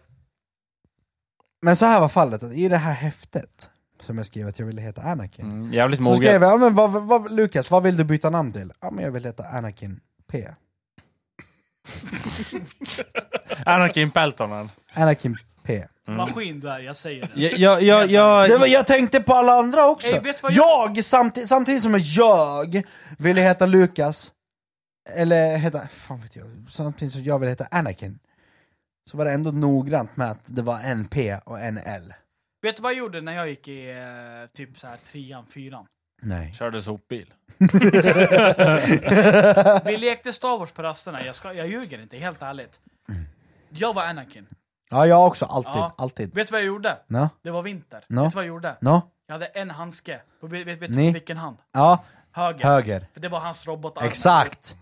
men 1.61 1.75
så 1.75 1.85
här 1.85 1.99
var 1.99 2.09
fallet, 2.09 2.43
att 2.43 2.53
i 2.53 2.69
det 2.69 2.77
här 2.77 2.93
häftet 2.93 3.69
som 4.05 4.17
jag 4.17 4.25
skrev 4.25 4.47
att 4.47 4.59
jag 4.59 4.65
ville 4.65 4.81
heta 4.81 5.01
Anakin. 5.01 5.45
Mm, 5.45 5.73
jävligt 5.73 5.99
Så 5.99 6.03
skrev 6.03 6.15
moget. 6.15 6.41
jag, 6.41 6.43
ja, 6.43 6.57
men 6.57 6.75
vad, 6.75 6.91
vad, 6.91 7.31
Lukas, 7.31 7.71
vad 7.71 7.83
vill 7.83 7.97
du 7.97 8.03
byta 8.03 8.29
namn 8.29 8.51
till? 8.51 8.71
Ja 8.81 8.91
men 8.91 9.03
jag 9.03 9.11
vill 9.11 9.25
heta 9.25 9.43
Anakin 9.43 9.99
P. 10.31 10.47
Anakin 13.65 14.11
Peltonen. 14.11 14.69
Anakin 14.93 15.37
P. 15.63 15.85
Maskin 16.07 16.59
du 16.59 16.69
är, 16.69 16.79
jag 16.79 16.95
säger 16.95 17.29
det. 17.33 17.41
Jag, 17.41 17.59
jag, 17.59 17.81
jag, 17.83 18.07
jag, 18.11 18.49
Det 18.49 18.57
var, 18.57 18.67
jag 18.67 18.87
tänkte 18.87 19.21
på 19.21 19.33
alla 19.33 19.53
andra 19.53 19.87
också. 19.87 20.07
Ey, 20.07 20.19
vet 20.19 20.37
du 20.37 20.41
vad 20.41 20.51
jag, 20.53 21.05
samtidigt, 21.05 21.49
samtidigt 21.49 21.83
som 21.83 21.99
jag 21.99 22.83
ville 23.17 23.41
heta 23.41 23.65
Lukas, 23.65 24.31
eller 25.09 25.57
heta, 25.57 25.87
fan 25.87 26.19
vet 26.19 26.35
jag, 26.35 26.65
samtidigt 26.69 27.13
som 27.13 27.23
jag 27.23 27.39
ville 27.39 27.49
heta 27.51 27.67
Anakin, 27.71 28.19
så 29.09 29.17
var 29.17 29.25
det 29.25 29.31
ändå 29.31 29.51
noggrant 29.51 30.17
med 30.17 30.31
att 30.31 30.39
det 30.45 30.61
var 30.61 30.79
en 30.79 31.05
P 31.07 31.37
och 31.45 31.59
en 31.59 31.77
L. 31.77 32.13
Vet 32.61 32.75
du 32.75 32.81
vad 32.81 32.91
jag 32.91 32.97
gjorde 32.99 33.21
när 33.21 33.33
jag 33.33 33.49
gick 33.49 33.67
i 33.67 33.89
eh, 33.91 33.97
typ 34.53 34.79
så 34.79 34.87
här 34.87 34.97
trean, 35.11 35.45
fyran? 35.45 35.85
Nej. 36.21 36.53
körde 36.53 36.81
sopbil. 36.81 37.33
Vi 39.85 39.97
lekte 39.97 40.33
Star 40.33 40.57
Wars 40.57 40.71
på 40.71 40.83
rasterna, 40.83 41.25
jag, 41.25 41.35
ska, 41.35 41.53
jag 41.53 41.67
ljuger 41.67 42.01
inte, 42.01 42.17
helt 42.17 42.41
ärligt. 42.41 42.79
Jag 43.69 43.93
var 43.93 44.03
Anakin. 44.03 44.47
Ja, 44.89 45.05
jag 45.07 45.27
också, 45.27 45.45
alltid, 45.45 45.71
Ja. 45.71 45.93
alltid. 45.97 46.35
Vet 46.35 46.47
du 46.47 46.51
vad 46.51 46.61
jag 46.61 46.67
gjorde? 46.67 46.97
No? 47.07 47.29
Det 47.41 47.51
var 47.51 47.61
vinter. 47.61 48.03
No. 48.07 48.21
Vet 48.23 48.31
du 48.31 48.35
vad 48.35 48.43
jag 48.43 48.47
gjorde? 48.47 48.75
No? 48.81 49.01
Jag 49.27 49.33
hade 49.33 49.45
en 49.45 49.69
handske. 49.69 50.21
Vet 50.41 50.67
vet, 50.67 50.81
vet 50.81 50.93
du 50.93 51.11
vilken 51.11 51.37
hand? 51.37 51.57
Ja, 51.71 52.03
Höger. 52.31 52.63
höger. 52.65 53.05
För 53.13 53.19
det 53.21 53.29
var 53.29 53.39
hans 53.39 53.67
robotarm. 53.67 54.05
Exakt! 54.07 54.77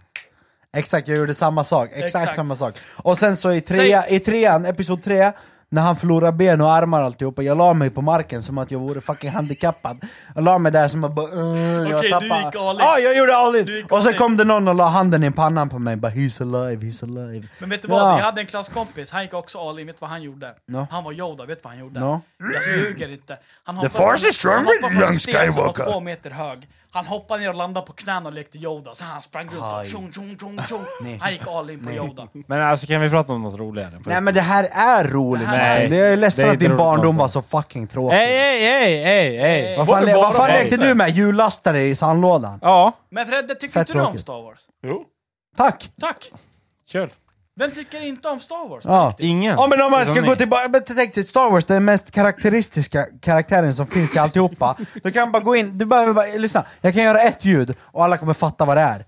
Exakt, 0.77 1.07
jag 1.07 1.17
gjorde 1.17 1.33
samma 1.33 1.63
sak, 1.63 1.89
exakt, 1.93 2.05
Exakt. 2.15 2.35
samma 2.35 2.55
sak. 2.55 2.73
Och 2.97 3.17
sen 3.17 3.37
så 3.37 3.51
i, 3.51 3.61
trea, 3.61 4.07
i 4.07 4.19
trean, 4.19 4.65
episod 4.65 5.03
tre, 5.03 5.31
när 5.71 5.81
han 5.81 5.95
förlorar 5.95 6.31
ben 6.31 6.61
och 6.61 6.71
armar 6.73 7.01
alltihopa, 7.03 7.41
jag 7.41 7.57
la 7.57 7.73
mig 7.73 7.89
på 7.89 8.01
marken 8.01 8.43
som 8.43 8.57
att 8.57 8.71
jag 8.71 8.79
vore 8.79 9.01
fucking 9.01 9.29
handikappad. 9.29 10.01
Jag 10.35 10.43
la 10.43 10.57
mig 10.57 10.71
där 10.71 10.87
som 10.87 11.03
att 11.03 11.11
bara 11.15 11.27
uh, 11.27 11.89
jag 11.89 11.97
Okej, 11.97 12.01
du 12.01 12.09
tappade... 12.11 12.45
gick 12.45 12.55
all 12.55 12.75
in. 12.75 12.79
Ja, 12.81 12.99
jag 12.99 13.17
gjorde 13.17 13.35
all 13.35 13.53
Du 13.53 13.79
in! 13.79 13.85
Och 13.89 14.01
så 14.01 14.13
kom 14.13 14.37
det 14.37 14.43
någon 14.43 14.67
och 14.67 14.75
la 14.75 14.87
handen 14.87 15.23
i 15.23 15.31
pannan 15.31 15.69
på 15.69 15.79
mig, 15.79 15.95
bara 15.95 16.11
he's 16.11 16.41
alive, 16.41 16.85
he's 16.85 17.03
alive. 17.03 17.47
Men 17.59 17.69
vet 17.69 17.81
du 17.81 17.87
vad? 17.87 18.01
Ja. 18.01 18.17
Jag 18.17 18.25
hade 18.25 18.41
en 18.41 18.47
klasskompis, 18.47 19.11
han 19.11 19.21
gick 19.21 19.33
också 19.33 19.69
all 19.69 19.79
in. 19.79 19.87
Vet 19.87 19.95
du 19.95 19.99
vad 20.01 20.09
han 20.09 20.21
gjorde? 20.21 20.53
No. 20.67 20.87
Han 20.91 21.03
var 21.03 21.11
Yoda, 21.13 21.45
vet 21.45 21.57
du 21.57 21.63
vad 21.63 21.71
han 21.73 21.79
gjorde? 21.79 21.99
No. 21.99 22.21
Jag 22.37 22.77
ljuger 22.77 23.11
inte. 23.11 23.37
Han 23.63 23.75
The 23.75 23.79
hoppade 23.87 23.89
force 23.89 24.17
från- 24.21 24.29
is 24.29 24.35
strong 24.35 24.53
han 24.55 24.65
with 24.91 25.01
young 25.01 25.13
sten 25.13 25.33
som 25.33 25.61
var 25.63 25.73
Skywalker. 25.73 25.83
två 25.91 25.99
meter 25.99 26.29
hög. 26.29 26.67
Han 26.91 27.05
hoppade 27.05 27.39
ner 27.41 27.49
och 27.49 27.55
landade 27.55 27.85
på 27.85 27.93
knäna 27.93 28.29
och 28.29 28.33
lekte 28.33 28.57
Yoda, 28.57 28.93
så 28.95 29.03
han 29.05 29.21
sprang 29.21 29.47
runt 29.49 29.59
och 29.61 29.79
Aj. 29.79 29.89
tjong, 29.89 30.11
tjong, 30.13 30.37
tjong, 30.39 30.59
tjong. 30.69 30.85
Nej. 31.03 31.17
Han 31.21 31.31
gick 31.31 31.47
all 31.47 31.69
in 31.69 31.85
på 31.85 31.91
Yoda. 31.91 32.27
Men 32.47 32.61
alltså 32.61 32.87
kan 32.87 33.01
vi 33.01 33.09
prata 33.09 33.33
om 33.33 33.41
något 33.43 33.59
roligare? 33.59 34.01
Nej 34.05 34.21
men 34.21 34.33
det 34.33 34.41
här 34.41 34.63
är 34.71 35.03
roligt, 35.07 35.43
Det 35.49 35.57
här- 35.57 35.79
Martin. 35.83 35.97
jag 35.97 36.07
är 36.13 36.17
ledsen 36.17 36.45
det 36.45 36.49
är 36.49 36.53
att 36.53 36.59
din 36.59 36.67
roligt 36.69 36.77
barndom 36.77 37.05
var 37.05 37.13
någonstans. 37.13 37.45
så 37.45 37.57
fucking 37.61 37.87
tråkig. 37.87 38.17
Ey, 38.17 38.23
ey, 38.27 38.63
ey, 38.65 39.03
ey, 39.03 39.37
ey! 39.37 39.77
Vad 39.77 39.87
fan, 39.87 39.99
det 40.01 40.05
le- 40.05 40.13
vad 40.13 40.35
fan 40.35 40.47
bamse? 40.47 40.63
lekte 40.63 40.77
du 40.77 40.93
med? 40.93 41.09
Hjullastare 41.09 41.83
i 41.83 41.95
sandlådan? 41.95 42.59
Ja, 42.61 42.91
Men 43.09 43.27
Fredde, 43.27 43.55
tycker 43.55 43.73
Fett 43.73 43.89
inte 43.89 43.93
du 43.93 43.99
om 43.99 44.05
tråkigt. 44.05 44.21
Star 44.21 44.41
Wars? 44.41 44.59
Jo. 44.83 45.03
Tack! 45.57 45.89
Tack! 46.01 46.31
kul. 46.91 47.09
Vem 47.59 47.71
tycker 47.71 48.01
inte 48.01 48.27
om 48.27 48.39
Star 48.39 48.69
Wars? 48.69 48.83
Ja. 48.83 49.13
Ingen. 49.19 49.55
Ja 49.59 49.67
men 49.67 49.81
om 49.81 49.91
man 49.91 49.99
Det 49.99 50.05
är 50.05 50.15
ska 50.15 50.21
gå 50.21 50.35
tillbaka, 50.35 50.67
men 50.69 50.81
tänk 50.95 51.13
till 51.13 51.27
Star 51.27 51.51
Wars, 51.51 51.65
den 51.65 51.85
mest 51.85 52.11
karaktäristiska 52.11 53.05
karaktären 53.21 53.75
som 53.75 53.87
finns 53.87 54.15
i 54.15 54.19
alltihopa. 54.19 54.75
Du 55.03 55.11
kan 55.11 55.31
bara 55.31 55.43
gå 55.43 55.55
in, 55.55 55.77
du 55.77 55.85
behöver 55.85 56.13
bara, 56.13 56.25
lyssna, 56.25 56.63
jag 56.81 56.93
kan 56.93 57.03
göra 57.03 57.21
ett 57.21 57.45
ljud 57.45 57.75
och 57.81 58.03
alla 58.03 58.17
kommer 58.17 58.33
fatta 58.33 58.65
vad 58.65 58.77
det 58.77 58.81
är. 58.81 59.05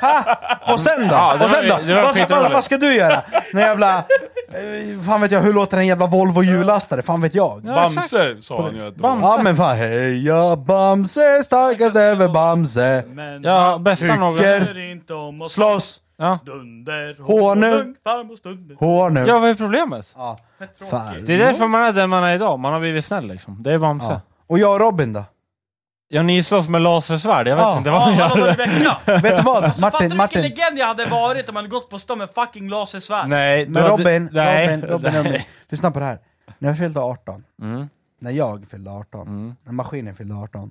Ha? 0.00 0.38
Och 0.72 0.80
sen 0.80 1.08
då? 1.08 1.14
Ja, 1.14 1.44
och 1.44 1.50
sen 1.50 1.68
då? 1.68 1.94
var 1.94 2.02
vad, 2.02 2.14
ska, 2.14 2.48
vad, 2.48 2.64
ska 2.64 2.76
du 2.76 2.94
göra? 2.94 3.22
En 3.52 3.60
jävla... 3.60 3.98
eh, 3.98 5.02
Fan 5.06 5.20
vet 5.20 5.30
jag, 5.30 5.40
hur 5.40 5.52
låter 5.52 5.76
en 5.78 5.86
jävla 5.86 6.06
Volvo 6.06 6.42
hjullastare? 6.42 7.02
Fan 7.02 7.20
vet 7.20 7.34
jag? 7.34 7.62
Bamse 7.62 8.40
sa 8.40 8.62
han 8.62 8.76
ju 8.76 8.86
att. 8.86 8.94
Bamse. 8.96 9.28
Ja 9.28 9.40
men 9.42 9.56
fan, 9.56 9.76
heja 9.76 10.56
Bamse, 10.56 11.44
starkast 11.44 11.96
över 11.96 12.28
Bamse. 12.28 13.04
Men 13.08 13.42
Ja, 13.42 13.78
bästa 13.78 14.06
tycker 14.06 15.44
att 15.44 15.50
Slåss! 15.52 16.00
Ja. 16.24 16.38
Dunder, 16.44 17.16
Honung. 17.20 17.94
farmor 18.04 18.36
stunder. 18.36 18.76
Honung. 18.76 19.26
ja, 19.26 19.38
vad 19.38 19.50
är 19.50 19.54
problemet? 19.54 20.12
Ja. 20.16 20.36
Fan. 20.90 21.14
Det 21.26 21.34
är 21.34 21.38
därför 21.38 21.66
man 21.66 21.82
är 21.82 21.92
den 21.92 22.10
man 22.10 22.24
är 22.24 22.34
idag, 22.34 22.58
man 22.58 22.72
har 22.72 22.80
blivit 22.80 23.04
snäll 23.04 23.26
liksom. 23.28 23.62
Det 23.62 23.72
är 23.72 23.78
Bamse. 23.78 24.06
Ja. 24.06 24.12
Ja, 24.12 24.20
Och 24.46 24.58
jag 24.58 24.72
och 24.72 24.80
Robin 24.80 25.12
då? 25.12 25.24
ni 26.22 26.42
slåss 26.42 26.68
med 26.68 26.82
lasersvärd, 26.82 27.48
jag 27.48 27.54
vet 27.56 27.64
Ja. 27.64 27.78
inte 27.78 27.90
vad 27.90 28.02
Ja, 28.02 28.10
ni 28.10 28.20
alla 28.22 28.46
gör. 28.46 28.56
Vet 29.22 29.36
du 29.36 29.42
vad? 29.42 29.64
Fattar 29.64 29.80
du 29.80 29.80
Martin, 29.80 29.98
vilken 30.00 30.16
Martin. 30.16 30.42
legend 30.42 30.78
jag 30.78 30.86
hade 30.86 31.06
varit 31.06 31.48
om 31.48 31.56
jag 31.56 31.62
hade 31.62 31.68
gått 31.68 31.90
på 31.90 31.98
stan 31.98 32.18
med 32.18 32.30
fucking 32.30 32.68
lasersvärd? 32.68 33.28
Nej, 33.28 33.68
Men 33.68 33.82
du- 33.82 33.88
Robin, 33.88 34.28
nej, 34.32 34.66
Robin, 34.76 34.90
Robin, 34.90 35.12
nej. 35.12 35.22
Robin, 35.26 35.40
lyssna 35.68 35.90
på 35.90 35.98
det 35.98 36.04
här. 36.04 36.18
När 36.58 36.68
jag 36.68 36.78
fyllde 36.78 37.00
18, 37.00 37.44
Mm. 37.62 37.88
när 38.20 38.30
jag 38.30 38.64
fyllde 38.70 38.90
18, 38.90 39.26
Mm. 39.28 39.54
när 39.64 39.72
maskinen 39.72 40.14
fyllde 40.14 40.34
18, 40.34 40.70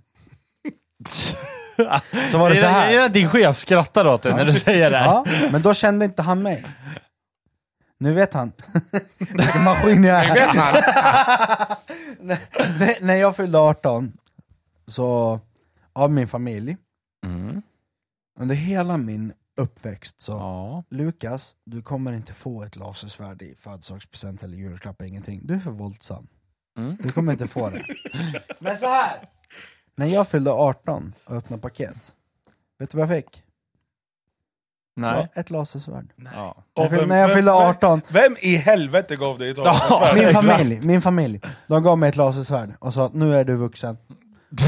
så 2.32 2.38
var 2.38 2.50
det 2.50 2.58
så 2.58 2.66
här. 2.66 2.92
jag, 2.92 3.12
din 3.12 3.30
chef 3.30 3.58
skrattar 3.58 4.08
åt 4.08 4.22
dig 4.22 4.34
när 4.36 4.46
du 4.46 4.54
säger 4.54 4.92
det. 4.92 4.98
här. 4.98 5.06
Ja, 5.06 5.26
men 5.52 5.62
då 5.62 5.74
kände 5.74 6.06
inte 6.06 6.22
han 6.22 6.42
mig. 6.42 6.66
Nu 8.00 8.14
vet 8.14 8.34
han 8.34 8.52
vilken 9.18 9.64
maskin 9.64 10.04
jag 10.04 10.26
är. 10.26 10.36
när, 12.20 12.40
när- 12.80 13.02
när 13.06 13.16
jag 13.16 13.36
fyllde 13.36 13.58
18, 13.60 14.14
så 14.88 15.40
av 15.94 16.12
min 16.12 16.28
familj, 16.28 16.78
Mm. 17.26 17.62
under 18.40 18.56
hela 18.56 18.98
min 18.98 19.34
uppväxt 19.58 20.22
så 20.22 20.32
Ja. 20.32 20.84
Lukas, 20.90 21.56
du 21.66 21.82
kommer 21.82 22.14
inte 22.14 22.34
få 22.34 22.64
ett 22.64 22.76
lasersvärd 22.76 23.42
i 23.42 23.56
födelsedagspresent 23.60 24.44
eller 24.44 24.58
julklapp, 24.58 25.02
ingenting. 25.02 25.42
Du 25.44 25.54
är 25.54 25.60
för 25.60 25.72
våldsam. 25.72 26.28
Mm. 26.78 26.98
Du 27.00 27.12
kommer 27.12 27.32
inte 27.32 27.48
få 27.48 27.70
det. 27.70 27.86
Men 28.60 28.78
så 28.78 28.86
här. 28.88 29.20
När 29.96 30.08
jag 30.08 30.28
fyllde 30.28 30.52
18 30.52 31.14
och 31.26 31.36
öppnade 31.36 31.62
paket, 31.62 31.96
vet 32.80 32.90
du 32.92 32.98
vad 32.98 33.10
jag 33.10 33.16
fick? 33.24 33.44
Nej. 34.96 35.28
Ett 35.36 35.50
lasersvärd. 35.50 36.08
Ja. 36.34 36.56
Jag 36.74 36.84
Och 36.86 36.90
fyllde, 36.90 37.00
vem- 37.00 37.10
när 37.10 37.18
jag 37.22 37.34
fyllde 37.34 37.52
vem- 37.52 37.62
18, 37.62 38.02
Vem 38.08 38.36
i 38.42 38.56
helvete 38.56 39.16
gav 39.16 39.38
dig 39.40 39.50
ett 39.50 39.58
Ja, 39.58 39.64
lasersvärd? 39.64 40.16
min 40.26 40.34
familj, 40.34 40.80
min 40.84 41.02
familj, 41.02 41.42
de 41.68 41.84
gav 41.84 41.98
mig 41.98 42.10
ett 42.10 42.16
lasersvärd 42.16 42.74
och 42.80 42.94
sa 42.94 43.06
att 43.06 43.14
nu 43.14 43.36
är 43.40 43.44
du 43.44 43.56
vuxen. 43.56 43.98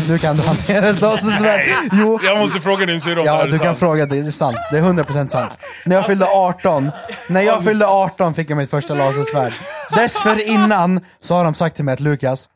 Nu 0.07 0.17
kan 0.17 0.35
du 0.37 0.43
hantera 0.43 0.85
ett 0.89 1.01
lasersvärd. 1.01 1.61
Jo, 1.93 2.19
Jag 2.23 2.37
måste 2.37 2.59
fråga 2.61 2.85
din 2.85 3.01
syrra 3.01 3.19
om 3.19 3.25
det 3.25 3.31
Ja, 3.31 3.35
här 3.37 3.47
är 3.47 3.51
du 3.51 3.57
kan 3.57 3.65
sant. 3.67 3.77
fråga, 3.79 4.05
det 4.05 4.17
är 4.17 4.31
sant. 4.31 4.57
Det 4.71 4.77
är 4.77 4.81
100% 4.81 5.27
sant. 5.31 5.51
När 5.85 5.95
jag 5.95 6.05
fyllde 6.05 6.25
18, 6.25 6.91
när 7.29 7.41
jag 7.41 7.63
fyllde 7.63 7.87
18 7.87 8.33
fick 8.33 8.49
jag 8.49 8.57
mitt 8.57 8.69
första 8.69 8.93
lasersvärd. 8.95 9.53
Dessförinnan 9.95 10.99
så 11.21 11.35
har 11.35 11.43
de 11.43 11.53
sagt 11.53 11.75
till 11.75 11.85
mig 11.85 11.93
att 11.93 11.99
Lukas, 11.99 12.49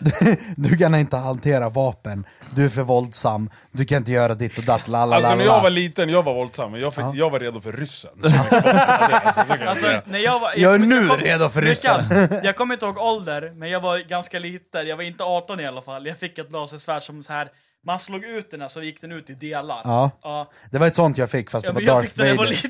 du, 0.56 0.76
kan 0.76 0.94
inte 0.94 1.16
hantera 1.16 1.68
vapen, 1.68 2.26
du 2.56 2.64
är 2.64 2.68
för 2.68 2.82
våldsam, 2.82 3.50
du 3.72 3.84
kan 3.84 3.98
inte 3.98 4.12
göra 4.12 4.34
ditt 4.34 4.58
och 4.58 4.64
datt, 4.64 4.88
la 4.88 5.06
la 5.06 5.16
Alltså 5.16 5.34
när 5.34 5.44
jag 5.44 5.62
var 5.62 5.70
liten, 5.70 6.08
jag 6.08 6.22
var 6.22 6.34
våldsam, 6.34 6.72
men 6.72 6.80
jag, 6.80 6.94
fick, 6.94 7.04
jag 7.14 7.30
var 7.30 7.40
redo 7.40 7.60
för 7.60 7.72
ryssen. 7.72 8.10
Jag, 8.22 8.32
alltså, 8.32 9.40
så 9.40 9.46
kan 9.46 9.58
jag 9.60 9.68
Alltså, 9.68 10.00
när 10.04 10.18
jag 10.18 10.40
var... 10.40 10.52
Jag 10.56 10.74
är 10.74 10.78
kommer- 10.78 11.00
nu 11.00 11.08
kom- 11.08 11.16
redo 11.18 11.48
för 11.48 11.62
ryssen. 11.62 12.00
Jag 12.44 12.56
kommer 12.56 12.74
inte 12.74 12.86
ihåg 12.86 12.98
ålder, 12.98 13.52
men 13.54 13.70
jag 13.70 13.80
var 13.80 13.98
ganska 13.98 14.38
liten. 14.38 14.86
Jag 14.86 14.96
var 14.96 15.04
inte 15.04 15.24
18 15.24 15.60
i 15.60 15.66
alla 15.66 15.82
fall. 15.82 16.06
Jag 16.06 16.18
fick 16.18 16.38
ett 16.38 16.52
lasersvärd 16.52 17.02
som 17.02 17.22
så 17.22 17.32
här. 17.32 17.48
Man 17.86 17.98
slog 17.98 18.24
ut 18.24 18.50
den 18.50 18.60
här 18.60 18.68
så 18.68 18.82
gick 18.82 19.00
den 19.00 19.12
ut 19.12 19.30
i 19.30 19.34
delar. 19.34 19.80
Ja. 19.84 20.10
ja. 20.22 20.50
Det 20.70 20.78
var 20.78 20.86
ett 20.86 20.96
sånt 20.96 21.18
jag 21.18 21.30
fick 21.30 21.50
fast 21.50 21.66
Ja, 21.66 21.72
det 21.72 21.74
var 21.74 21.80
men 21.80 21.86
jag 21.86 21.96
Darth 21.96 22.08
fick 22.08 22.16
den 22.16 22.26
när 22.26 22.30
jag 22.30 22.36
var 22.36 22.44
Vader. 22.44 22.62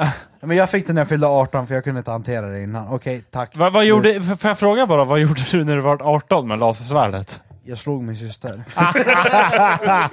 liten. 0.00 0.08
Men 0.48 0.56
jag 0.56 0.70
fick 0.70 0.86
den 0.86 0.94
när 0.94 1.00
jag 1.02 1.08
fyllde 1.08 1.26
18 1.26 1.66
för 1.66 1.74
jag 1.74 1.84
kunde 1.84 1.98
inte 1.98 2.10
hantera 2.10 2.46
det 2.46 2.62
innan. 2.62 2.88
Okej, 2.88 3.24
tack. 3.30 3.56
Vad, 3.56 3.72
vad 3.72 3.84
gjorde, 3.84 4.22
får 4.36 4.48
jag 4.50 4.58
fråga 4.58 4.86
bara, 4.86 5.04
vad 5.04 5.20
gjorde 5.20 5.40
du 5.50 5.64
när 5.64 5.74
du 5.76 5.82
var 5.82 6.02
18 6.14 6.48
med 6.48 6.58
lasersvärdet? 6.58 7.40
Jag 7.64 7.78
slog 7.78 8.02
min 8.02 8.16
syster. 8.16 8.62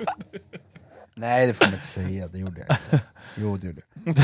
Nej 1.16 1.48
det 1.48 1.54
får 1.54 1.66
man 1.66 1.74
inte 1.74 1.88
säga, 1.88 2.28
det 2.28 2.38
gjorde 2.38 2.66
jag 2.68 2.78
inte. 2.78 3.06
Jo 3.36 3.58
det 3.58 3.68
gjorde 3.68 3.82
jag. 4.06 4.16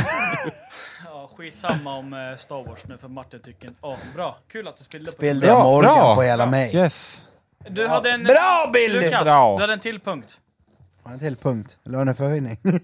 Ja, 1.06 1.30
skitsamma 1.38 1.95
om 1.98 2.14
eh, 2.14 2.38
Star 2.38 2.64
Wars 2.64 2.86
nu 2.88 2.98
för 2.98 3.08
Martin 3.08 3.40
tycker 3.40 3.70
Åh, 3.82 3.95
bra. 4.16 4.38
Kul 4.52 4.68
att 4.68 4.78
du 4.78 4.84
spillde 4.84 5.06
på 5.12 5.12
Spillde 5.18 5.45
det. 5.45 5.52
jag 5.52 5.58
Bra, 5.62 5.64
Morgan 5.64 5.95
bra. 5.95 6.16
på 6.16 6.22
hela 6.22 6.45
mig. 6.45 6.76
Yes. 6.76 7.22
Du 7.69 7.88
hade 7.88 8.11
en... 8.11 8.24
Bra, 8.24 8.69
Billy! 8.74 9.00
Lukas, 9.00 9.24
Bra. 9.24 9.56
du 9.58 9.61
hade 9.64 9.74
en 9.74 9.80
till 9.80 10.00
punkt. 10.00 10.40
Har 11.03 11.14
en 11.14 11.19
till 11.19 11.35
punkt. 11.38 11.77
Löneförhöjning. 11.85 12.58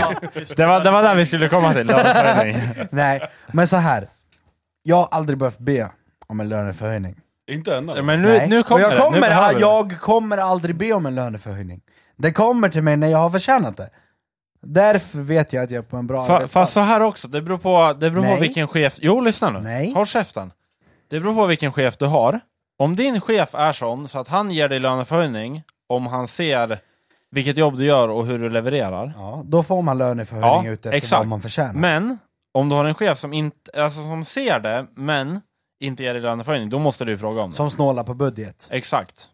Ja, 0.00 0.12
just 0.34 0.56
Det 0.56 0.66
var, 0.66 0.84
det 0.84 0.90
var 0.90 1.02
där 1.02 1.14
vi 1.14 1.26
skulle 1.26 1.48
komma 1.48 1.72
till, 1.72 1.86
löneförhöjning. 1.86 2.60
Nej, 2.90 3.28
men 3.52 3.68
så 3.68 3.76
här. 3.76 4.08
Jag 4.82 4.96
har 4.96 5.08
aldrig 5.10 5.38
behövt 5.38 5.58
be 5.58 5.90
om 6.26 6.40
en 6.40 6.48
löneförhöjning. 6.48 7.16
Inte 7.50 7.76
ännu. 7.76 7.92
Ja, 7.96 8.02
Men 8.02 8.22
nu, 8.22 8.28
Nej. 8.28 8.48
nu 8.48 8.62
kommer 8.62 8.80
och 8.86 8.92
jag 8.92 8.92
det, 8.92 8.96
nu 8.98 9.04
kommer, 9.04 9.20
behöver 9.20 9.54
du. 9.54 9.60
jag 9.60 10.00
kommer 10.00 10.38
aldrig 10.38 10.76
be 10.76 10.92
om 10.92 11.06
en 11.06 11.14
löneförhöjning. 11.14 11.80
Det 12.16 12.32
kommer 12.32 12.68
till 12.68 12.82
mig 12.82 12.96
när 12.96 13.08
jag 13.08 13.18
har 13.18 13.30
förtjänat 13.30 13.76
det. 13.76 13.90
Därför 14.66 15.18
vet 15.18 15.52
jag 15.52 15.64
att 15.64 15.70
jag 15.70 15.78
är 15.84 15.88
på 15.88 15.96
en 15.96 16.06
bra 16.06 16.26
Fa, 16.26 16.32
arbetsplats. 16.36 16.52
fast 16.52 16.72
så 16.72 16.80
här 16.80 17.00
också, 17.00 17.28
det 17.28 17.40
beror 17.42 17.58
på, 17.58 17.92
det 18.00 18.10
beror 18.10 18.22
på 18.22 18.28
Nej. 18.28 18.40
vilken 18.40 18.68
chef... 18.68 18.94
Jo, 18.98 19.20
lyssna 19.20 19.50
nu. 19.50 19.60
Nej. 19.60 19.92
Håll 19.94 20.06
käften. 20.06 20.52
Det 21.10 21.20
beror 21.20 21.34
på 21.34 21.46
vilken 21.46 21.72
chef 21.72 21.96
du 21.96 22.06
har. 22.06 22.40
Om 22.82 22.96
din 22.96 23.20
chef 23.20 23.54
är 23.54 23.72
sån 23.72 24.08
så 24.08 24.18
att 24.18 24.28
han 24.28 24.50
ger 24.50 24.68
dig 24.68 24.78
löneförhöjning 24.78 25.62
om 25.88 26.06
han 26.06 26.28
ser 26.28 26.78
vilket 27.30 27.56
jobb 27.56 27.76
du 27.78 27.84
gör 27.84 28.08
och 28.08 28.26
hur 28.26 28.38
du 28.38 28.50
levererar. 28.50 29.12
Ja, 29.16 29.42
då 29.44 29.62
får 29.62 29.82
man 29.82 29.98
löneförhöjning 29.98 30.66
Ja, 30.66 30.72
utefter 30.72 30.96
exakt. 30.96 31.18
vad 31.18 31.26
man 31.26 31.40
förtjänar. 31.40 31.72
Men, 31.74 32.18
om 32.54 32.68
du 32.68 32.74
har 32.76 32.84
en 32.84 32.94
chef 32.94 33.18
som, 33.18 33.32
inte, 33.32 33.82
alltså, 33.82 34.02
som 34.02 34.24
ser 34.24 34.60
det, 34.60 34.86
men 34.96 35.40
inte 35.80 36.02
ger 36.02 36.12
dig 36.14 36.22
löneförhöjning, 36.22 36.70
då 36.70 36.78
måste 36.78 37.04
du 37.04 37.18
fråga 37.18 37.42
om 37.42 37.50
det. 37.50 37.56
Som 37.56 37.70
snålar 37.70 38.04
på 38.04 38.14
budget. 38.14 38.68
Exakt. 38.70 39.28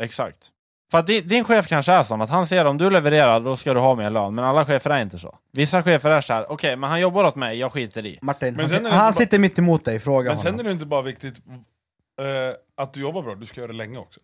Exakt. 0.00 0.48
För 0.90 0.98
att 0.98 1.06
din, 1.06 1.44
chef 1.44 1.66
kanske 1.66 1.92
är 1.92 2.02
sån 2.02 2.20
att 2.20 2.30
han 2.30 2.46
ser 2.46 2.64
om 2.64 2.78
du 2.78 2.90
levererar, 2.90 3.40
då 3.40 3.56
ska 3.56 3.74
du 3.74 3.80
ha 3.80 3.94
mer 3.94 4.10
lön. 4.10 4.34
Men 4.34 4.44
alla 4.44 4.66
chefer 4.66 4.90
är 4.90 5.02
inte 5.02 5.18
så. 5.18 5.34
Vissa 5.52 5.82
chefer 5.82 6.10
är 6.10 6.20
så 6.20 6.32
här: 6.32 6.52
okej, 6.52 6.76
men 6.76 6.90
han 6.90 7.00
jobbar 7.00 7.24
åt 7.24 7.36
mig, 7.36 7.58
jag 7.58 7.72
skiter 7.72 8.06
i. 8.06 8.18
Martin, 8.22 8.54
Men 8.54 8.64
han, 8.64 8.72
han 8.74 8.78
inte 8.84 8.90
bara- 8.98 9.12
sitter 9.12 9.38
mitt 9.38 9.58
emot 9.58 9.84
dig, 9.84 9.98
fråga 10.00 10.30
Men 10.30 10.38
sen 10.38 10.46
är 10.48 10.50
honom. 10.52 10.66
det 10.66 10.72
inte 10.72 10.86
bara 10.86 11.02
viktigt 11.02 11.34
eh, 12.26 12.54
att 12.74 12.92
du 12.94 13.00
jobbar 13.00 13.22
bra, 13.22 13.34
du 13.34 13.46
ska 13.46 13.60
göra 13.60 13.72
det 13.72 13.78
länge 13.78 13.98
också. 13.98 14.20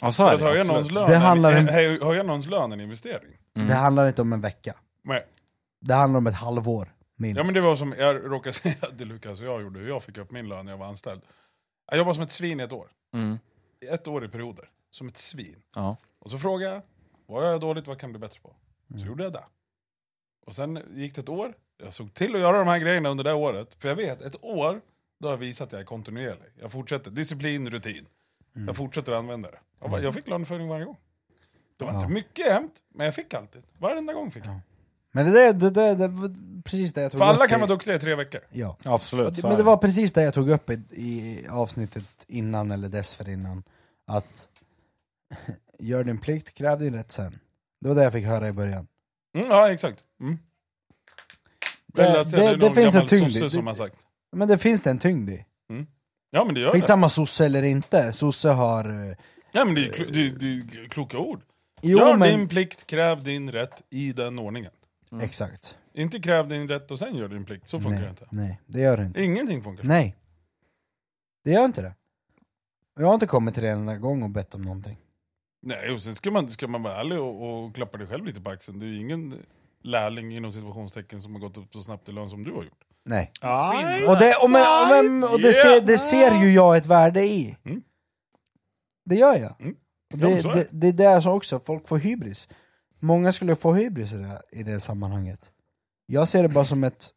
Ja, 0.00 0.12
så 0.12 0.22
För 0.24 0.30
är 0.30 0.34
att 0.34 0.40
det, 0.40 0.44
höja 0.46 0.60
absolut. 0.60 0.76
någons, 0.76 0.92
lön, 0.94 1.10
Det 1.10 1.16
handlar 1.16 1.52
är, 1.52 1.58
om- 1.60 1.68
höja, 1.68 2.04
höja 2.04 2.22
någons 2.22 2.46
lön 2.46 2.70
är 2.72 2.74
en 2.76 2.80
investering. 2.80 3.38
Mm. 3.56 3.68
Det 3.68 3.74
handlar 3.74 4.08
inte 4.08 4.22
om 4.22 4.32
en 4.32 4.40
vecka. 4.40 4.74
Men, 5.02 5.20
Det 5.80 5.94
handlar 5.94 6.18
om 6.18 6.26
ett 6.26 6.34
halvår, 6.34 6.94
minst. 7.16 7.38
ja 7.38 7.44
men 7.44 7.54
det 7.54 7.60
var 7.60 7.76
som 7.76 7.94
jag 7.98 8.32
råkade 8.32 8.52
säga 8.52 8.74
till 8.98 9.08
Lukas 9.08 9.40
och 9.40 9.46
jag 9.46 9.62
gjorde, 9.62 9.80
hur 9.80 9.88
jag 9.88 10.02
fick 10.02 10.18
upp 10.18 10.30
min 10.30 10.48
lön 10.48 10.64
när 10.64 10.72
jag 10.72 10.78
var 10.78 10.86
anställd. 10.86 11.22
Jag 11.90 11.98
jobbade 11.98 12.14
som 12.14 12.24
ett 12.24 12.32
svin 12.32 12.60
i 12.60 12.62
ett 12.62 12.72
år. 12.72 12.88
Mm. 13.14 13.38
Ett 13.90 14.08
år 14.08 14.24
i 14.24 14.28
perioder. 14.28 14.68
Som 14.90 15.06
ett 15.06 15.16
svin. 15.16 15.62
Ja. 15.74 15.96
Och 16.18 16.30
så 16.30 16.38
frågade 16.38 16.72
jag, 16.74 16.82
vad 17.26 17.44
gör 17.44 17.50
jag 17.50 17.60
dåligt, 17.60 17.86
vad 17.86 17.98
kan 17.98 18.10
jag 18.10 18.20
bli 18.20 18.28
bättre 18.28 18.40
på? 18.40 18.54
Så 18.88 18.94
Mm. 18.94 19.06
gjorde 19.06 19.22
jag 19.24 19.32
det. 19.32 19.44
Och 20.46 20.54
sen 20.54 20.82
gick 20.94 21.14
det 21.14 21.20
ett 21.20 21.28
år, 21.28 21.54
jag 21.82 21.92
såg 21.92 22.14
till 22.14 22.34
att 22.34 22.40
göra 22.40 22.58
de 22.58 22.68
här 22.68 22.78
grejerna 22.78 23.08
under 23.08 23.24
det 23.24 23.32
året. 23.32 23.74
För 23.78 23.88
jag 23.88 23.96
vet, 23.96 24.20
ett 24.22 24.44
år, 24.44 24.80
då 25.20 25.28
har 25.28 25.32
jag 25.32 25.38
visat 25.38 25.66
att 25.66 25.72
jag 25.72 25.80
är 25.80 25.84
kontinuerlig. 25.84 26.52
Jag 26.60 26.72
fortsätter, 26.72 27.10
disciplin, 27.10 27.70
rutin. 27.70 28.06
Mm. 28.56 28.66
Jag 28.66 28.76
fortsätter 28.76 29.12
använda 29.12 29.50
det. 29.50 29.58
Jag, 29.80 29.90
bara- 29.90 30.00
jag 30.02 30.14
fick 30.14 30.28
löneförhöjning 30.28 30.68
varje 30.68 30.84
gång. 30.84 30.96
Det 31.78 31.84
var 31.84 31.92
Ja. 31.92 32.00
inte 32.00 32.12
mycket 32.12 32.46
jämt, 32.46 32.72
men 32.94 33.04
jag 33.04 33.14
fick 33.14 33.34
alltid. 33.34 33.62
Varenda 33.78 34.12
gång 34.12 34.30
fick 34.30 34.46
jag. 34.46 34.60
Men 35.12 35.26
det, 35.26 35.32
där- 35.32 35.52
det, 35.52 35.70
det, 35.70 35.94
det 35.94 36.08
var 36.08 36.62
precis 36.62 36.92
det 36.92 37.02
jag 37.02 37.12
tog 37.12 37.18
För 37.18 37.24
alla 37.24 37.44
upp 37.44 37.50
kan 37.50 37.58
i- 37.58 37.60
vara 37.60 37.68
duktiga 37.68 37.94
i 37.94 37.98
tre 37.98 38.14
veckor. 38.14 38.40
Ja. 38.50 38.76
Absolut. 38.84 39.36
så 39.40 39.48
Men 39.48 39.56
det 39.56 39.62
var 39.62 39.76
precis 39.76 40.12
det 40.12 40.22
jag 40.22 40.34
tog 40.34 40.48
upp 40.50 40.70
i, 40.70 40.74
i 40.90 41.46
avsnittet 41.50 42.24
innan 42.28 42.70
eller 42.70 42.88
dessförinnan. 42.88 43.62
Att 44.06 44.48
gör 45.78 46.04
din 46.04 46.18
plikt, 46.18 46.54
kräv 46.54 46.78
din 46.78 46.94
rätt 46.94 47.12
sen. 47.12 47.38
Det 47.80 47.88
var 47.88 47.94
det 47.96 48.02
jag 48.02 48.12
fick 48.12 48.26
höra 48.26 48.48
i 48.48 48.52
början. 48.52 48.86
Mm, 49.34 49.46
ja, 49.48 49.70
exakt. 49.72 50.04
Mm. 50.20 50.38
Det- 51.86 52.02
Det, 52.02 52.30
det- 52.30 52.36
det, 52.36 52.56
det 52.56 52.74
finns 52.74 52.94
en 52.94 53.06
tyngd 53.08 53.40
det- 53.40 53.50
som 53.50 53.66
har 53.66 53.74
sagt. 53.74 54.06
Men 54.32 54.48
det 54.48 54.58
finns 54.58 54.82
det 54.82 54.90
en 54.90 54.98
tyngd 54.98 55.30
i. 55.30 55.44
Ja 56.30 56.44
men 56.44 56.54
det 56.54 56.60
gör 56.60 56.72
det. 56.72 56.80
Skitsamma 56.80 57.08
sosse 57.08 57.44
eller 57.44 57.62
inte, 57.62 58.12
sosse 58.12 58.48
har... 58.48 59.08
eh, 59.10 59.16
Ja 59.52 59.64
men 59.64 59.74
det 59.74 59.86
är, 59.86 59.92
klo- 59.92 60.10
det, 60.12 60.26
är- 60.26 60.30
det 60.30 60.80
är 60.80 60.88
kloka 60.88 61.18
ord. 61.18 61.40
Jo 61.82 61.98
Gör 61.98 62.16
men... 62.16 62.38
din 62.38 62.48
plikt, 62.48 62.86
kräv 62.86 63.22
din 63.22 63.52
rätt 63.52 63.82
i 63.90 64.12
den 64.12 64.38
ordningen. 64.38 64.72
Exakt. 65.22 65.76
Inte 65.92 66.20
kräv 66.20 66.48
din 66.48 66.68
rätt 66.68 66.90
och 66.90 66.98
sen 66.98 67.16
gör 67.16 67.28
din 67.28 67.44
plikt, 67.44 67.68
så 67.68 67.80
funkar 67.80 67.96
det 67.96 68.00
Nej, 68.02 68.10
inte. 68.10 68.26
nej, 68.30 68.60
det 68.66 68.80
gör 68.80 68.96
det 68.96 69.04
inte. 69.04 69.22
Ingenting 69.24 69.62
funkar 69.62 69.82
så. 69.82 69.88
Nej. 69.88 70.16
Det 71.44 71.50
gör 71.50 71.64
inte 71.64 71.82
det. 71.82 71.94
Jag 73.00 73.06
har 73.06 73.14
inte 73.14 73.26
kommit 73.26 73.54
till 73.54 73.62
det 73.62 73.70
en 73.70 73.78
enda 73.78 73.96
gång 73.96 74.22
och 74.22 74.30
bett 74.30 74.54
om 74.54 74.62
någonting. 74.62 74.96
Nej, 75.62 75.90
och 75.90 76.02
sen 76.02 76.14
ska 76.14 76.30
man, 76.30 76.48
ska 76.48 76.68
man 76.68 76.82
vara 76.82 76.94
ärlig 77.00 77.18
och, 77.20 77.64
och 77.64 77.74
klappa 77.74 77.98
dig 77.98 78.06
själv 78.06 78.24
lite 78.26 78.40
på 78.40 78.50
axeln. 78.50 78.78
Du 78.78 78.86
är 78.86 78.90
ju 78.90 79.00
ingen 79.00 79.34
lärling 79.82 80.36
inom 80.36 80.52
situationstecken 80.52 81.22
som 81.22 81.32
har 81.34 81.40
gått 81.40 81.56
upp 81.56 81.72
så 81.74 81.80
snabbt 81.80 82.08
i 82.08 82.12
lön 82.12 82.30
som 82.30 82.42
du 82.44 82.50
har 82.52 82.62
gjort. 82.62 82.84
Nej. 83.10 83.32
Aj, 83.40 84.06
Och 84.06 84.18
det, 84.18 84.34
och 84.44 84.50
men, 84.50 84.60
och 84.82 84.88
men, 85.04 85.22
och 85.22 85.40
det, 85.40 85.52
ser, 85.52 85.80
det 85.80 85.98
ser 85.98 86.34
ju 86.34 86.52
jag 86.52 86.76
ett 86.76 86.86
värde 86.86 87.24
i. 87.24 87.56
Mm. 87.64 87.82
Det 89.04 89.14
gör 89.14 89.36
jag. 89.38 89.54
Mm. 89.60 89.74
Och 90.14 90.18
Ja, 90.20 90.28
det, 90.28 90.42
så 90.42 90.50
är 90.50 90.54
det, 90.54 90.66
det 90.70 90.86
är 90.88 90.92
där 90.92 91.20
som 91.20 91.32
också 91.32 91.60
folk 91.60 91.88
får 91.88 91.98
hybris. 91.98 92.48
Många 93.00 93.32
skulle 93.32 93.56
få 93.56 93.74
hybris 93.74 94.12
i 94.12 94.16
det, 94.16 94.42
i 94.52 94.62
det 94.62 94.80
sammanhanget. 94.80 95.50
Jag 96.06 96.28
ser 96.28 96.42
det 96.42 96.48
bara 96.48 96.64
som 96.64 96.84
ett... 96.84 97.08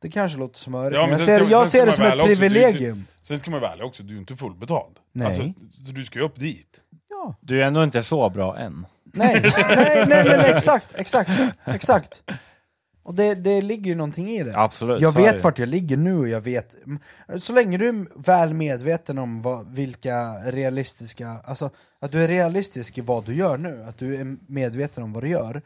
Det 0.00 0.08
kanske 0.10 0.38
låter 0.38 0.58
smörigt, 0.58 0.94
Ja, 0.94 1.00
men 1.00 1.10
men 1.10 1.18
jag 1.18 1.26
ser, 1.26 1.36
ska- 1.38 1.50
jag 1.50 1.70
ser 1.70 1.86
det 1.86 1.92
som 1.92 2.04
ett 2.04 2.10
väl 2.10 2.20
också- 2.20 2.26
det 2.26 2.32
är 2.32 2.46
inte- 2.46 2.60
privilegium. 2.60 3.04
Sen 3.22 3.38
ska 3.38 3.50
man 3.50 3.60
vara 3.60 3.72
ärlig 3.72 3.86
också, 3.86 4.02
du 4.02 4.14
är 4.14 4.18
inte 4.18 4.36
fullbetald. 4.36 4.96
Nej. 5.12 5.26
Alltså, 5.26 5.42
så 5.86 5.92
du 5.92 6.04
ska 6.04 6.18
ju 6.18 6.24
upp 6.24 6.40
dit. 6.40 6.80
Ja. 7.08 7.34
Du 7.40 7.62
är 7.62 7.66
ändå 7.66 7.84
inte 7.84 8.02
så 8.02 8.30
bra 8.30 8.56
än. 8.58 8.86
Nej, 9.04 9.40
nej, 9.42 10.04
nej 10.08 10.24
men 10.24 10.40
exakt, 10.40 10.94
exakt, 10.94 11.30
exakt. 11.64 12.22
Och 13.06 13.14
det, 13.14 13.34
det 13.34 13.60
ligger 13.60 13.90
ju 13.90 13.94
någonting 13.94 14.28
i 14.28 14.42
det. 14.42 14.58
Absolut. 14.58 15.00
Jag 15.00 15.12
så 15.12 15.18
är 15.18 15.22
vet 15.22 15.36
det. 15.36 15.42
vart 15.42 15.58
jag 15.58 15.68
ligger 15.68 15.96
nu 15.96 16.18
och 16.18 16.28
jag 16.28 16.40
vet, 16.40 16.76
så 17.38 17.52
länge 17.52 17.78
du 17.78 17.88
är 17.88 18.06
väl 18.14 18.54
medveten 18.54 19.18
om 19.18 19.42
vad, 19.42 19.68
vilka 19.72 20.32
realistiska, 20.44 21.36
alltså 21.44 21.70
att 21.98 22.12
du 22.12 22.24
är 22.24 22.28
realistisk 22.28 22.98
i 22.98 23.00
vad 23.00 23.24
du 23.24 23.34
gör 23.34 23.58
nu, 23.58 23.82
att 23.84 23.98
du 23.98 24.16
är 24.16 24.36
medveten 24.46 25.02
om 25.02 25.12
vad 25.12 25.22
du 25.22 25.28
gör, 25.28 25.62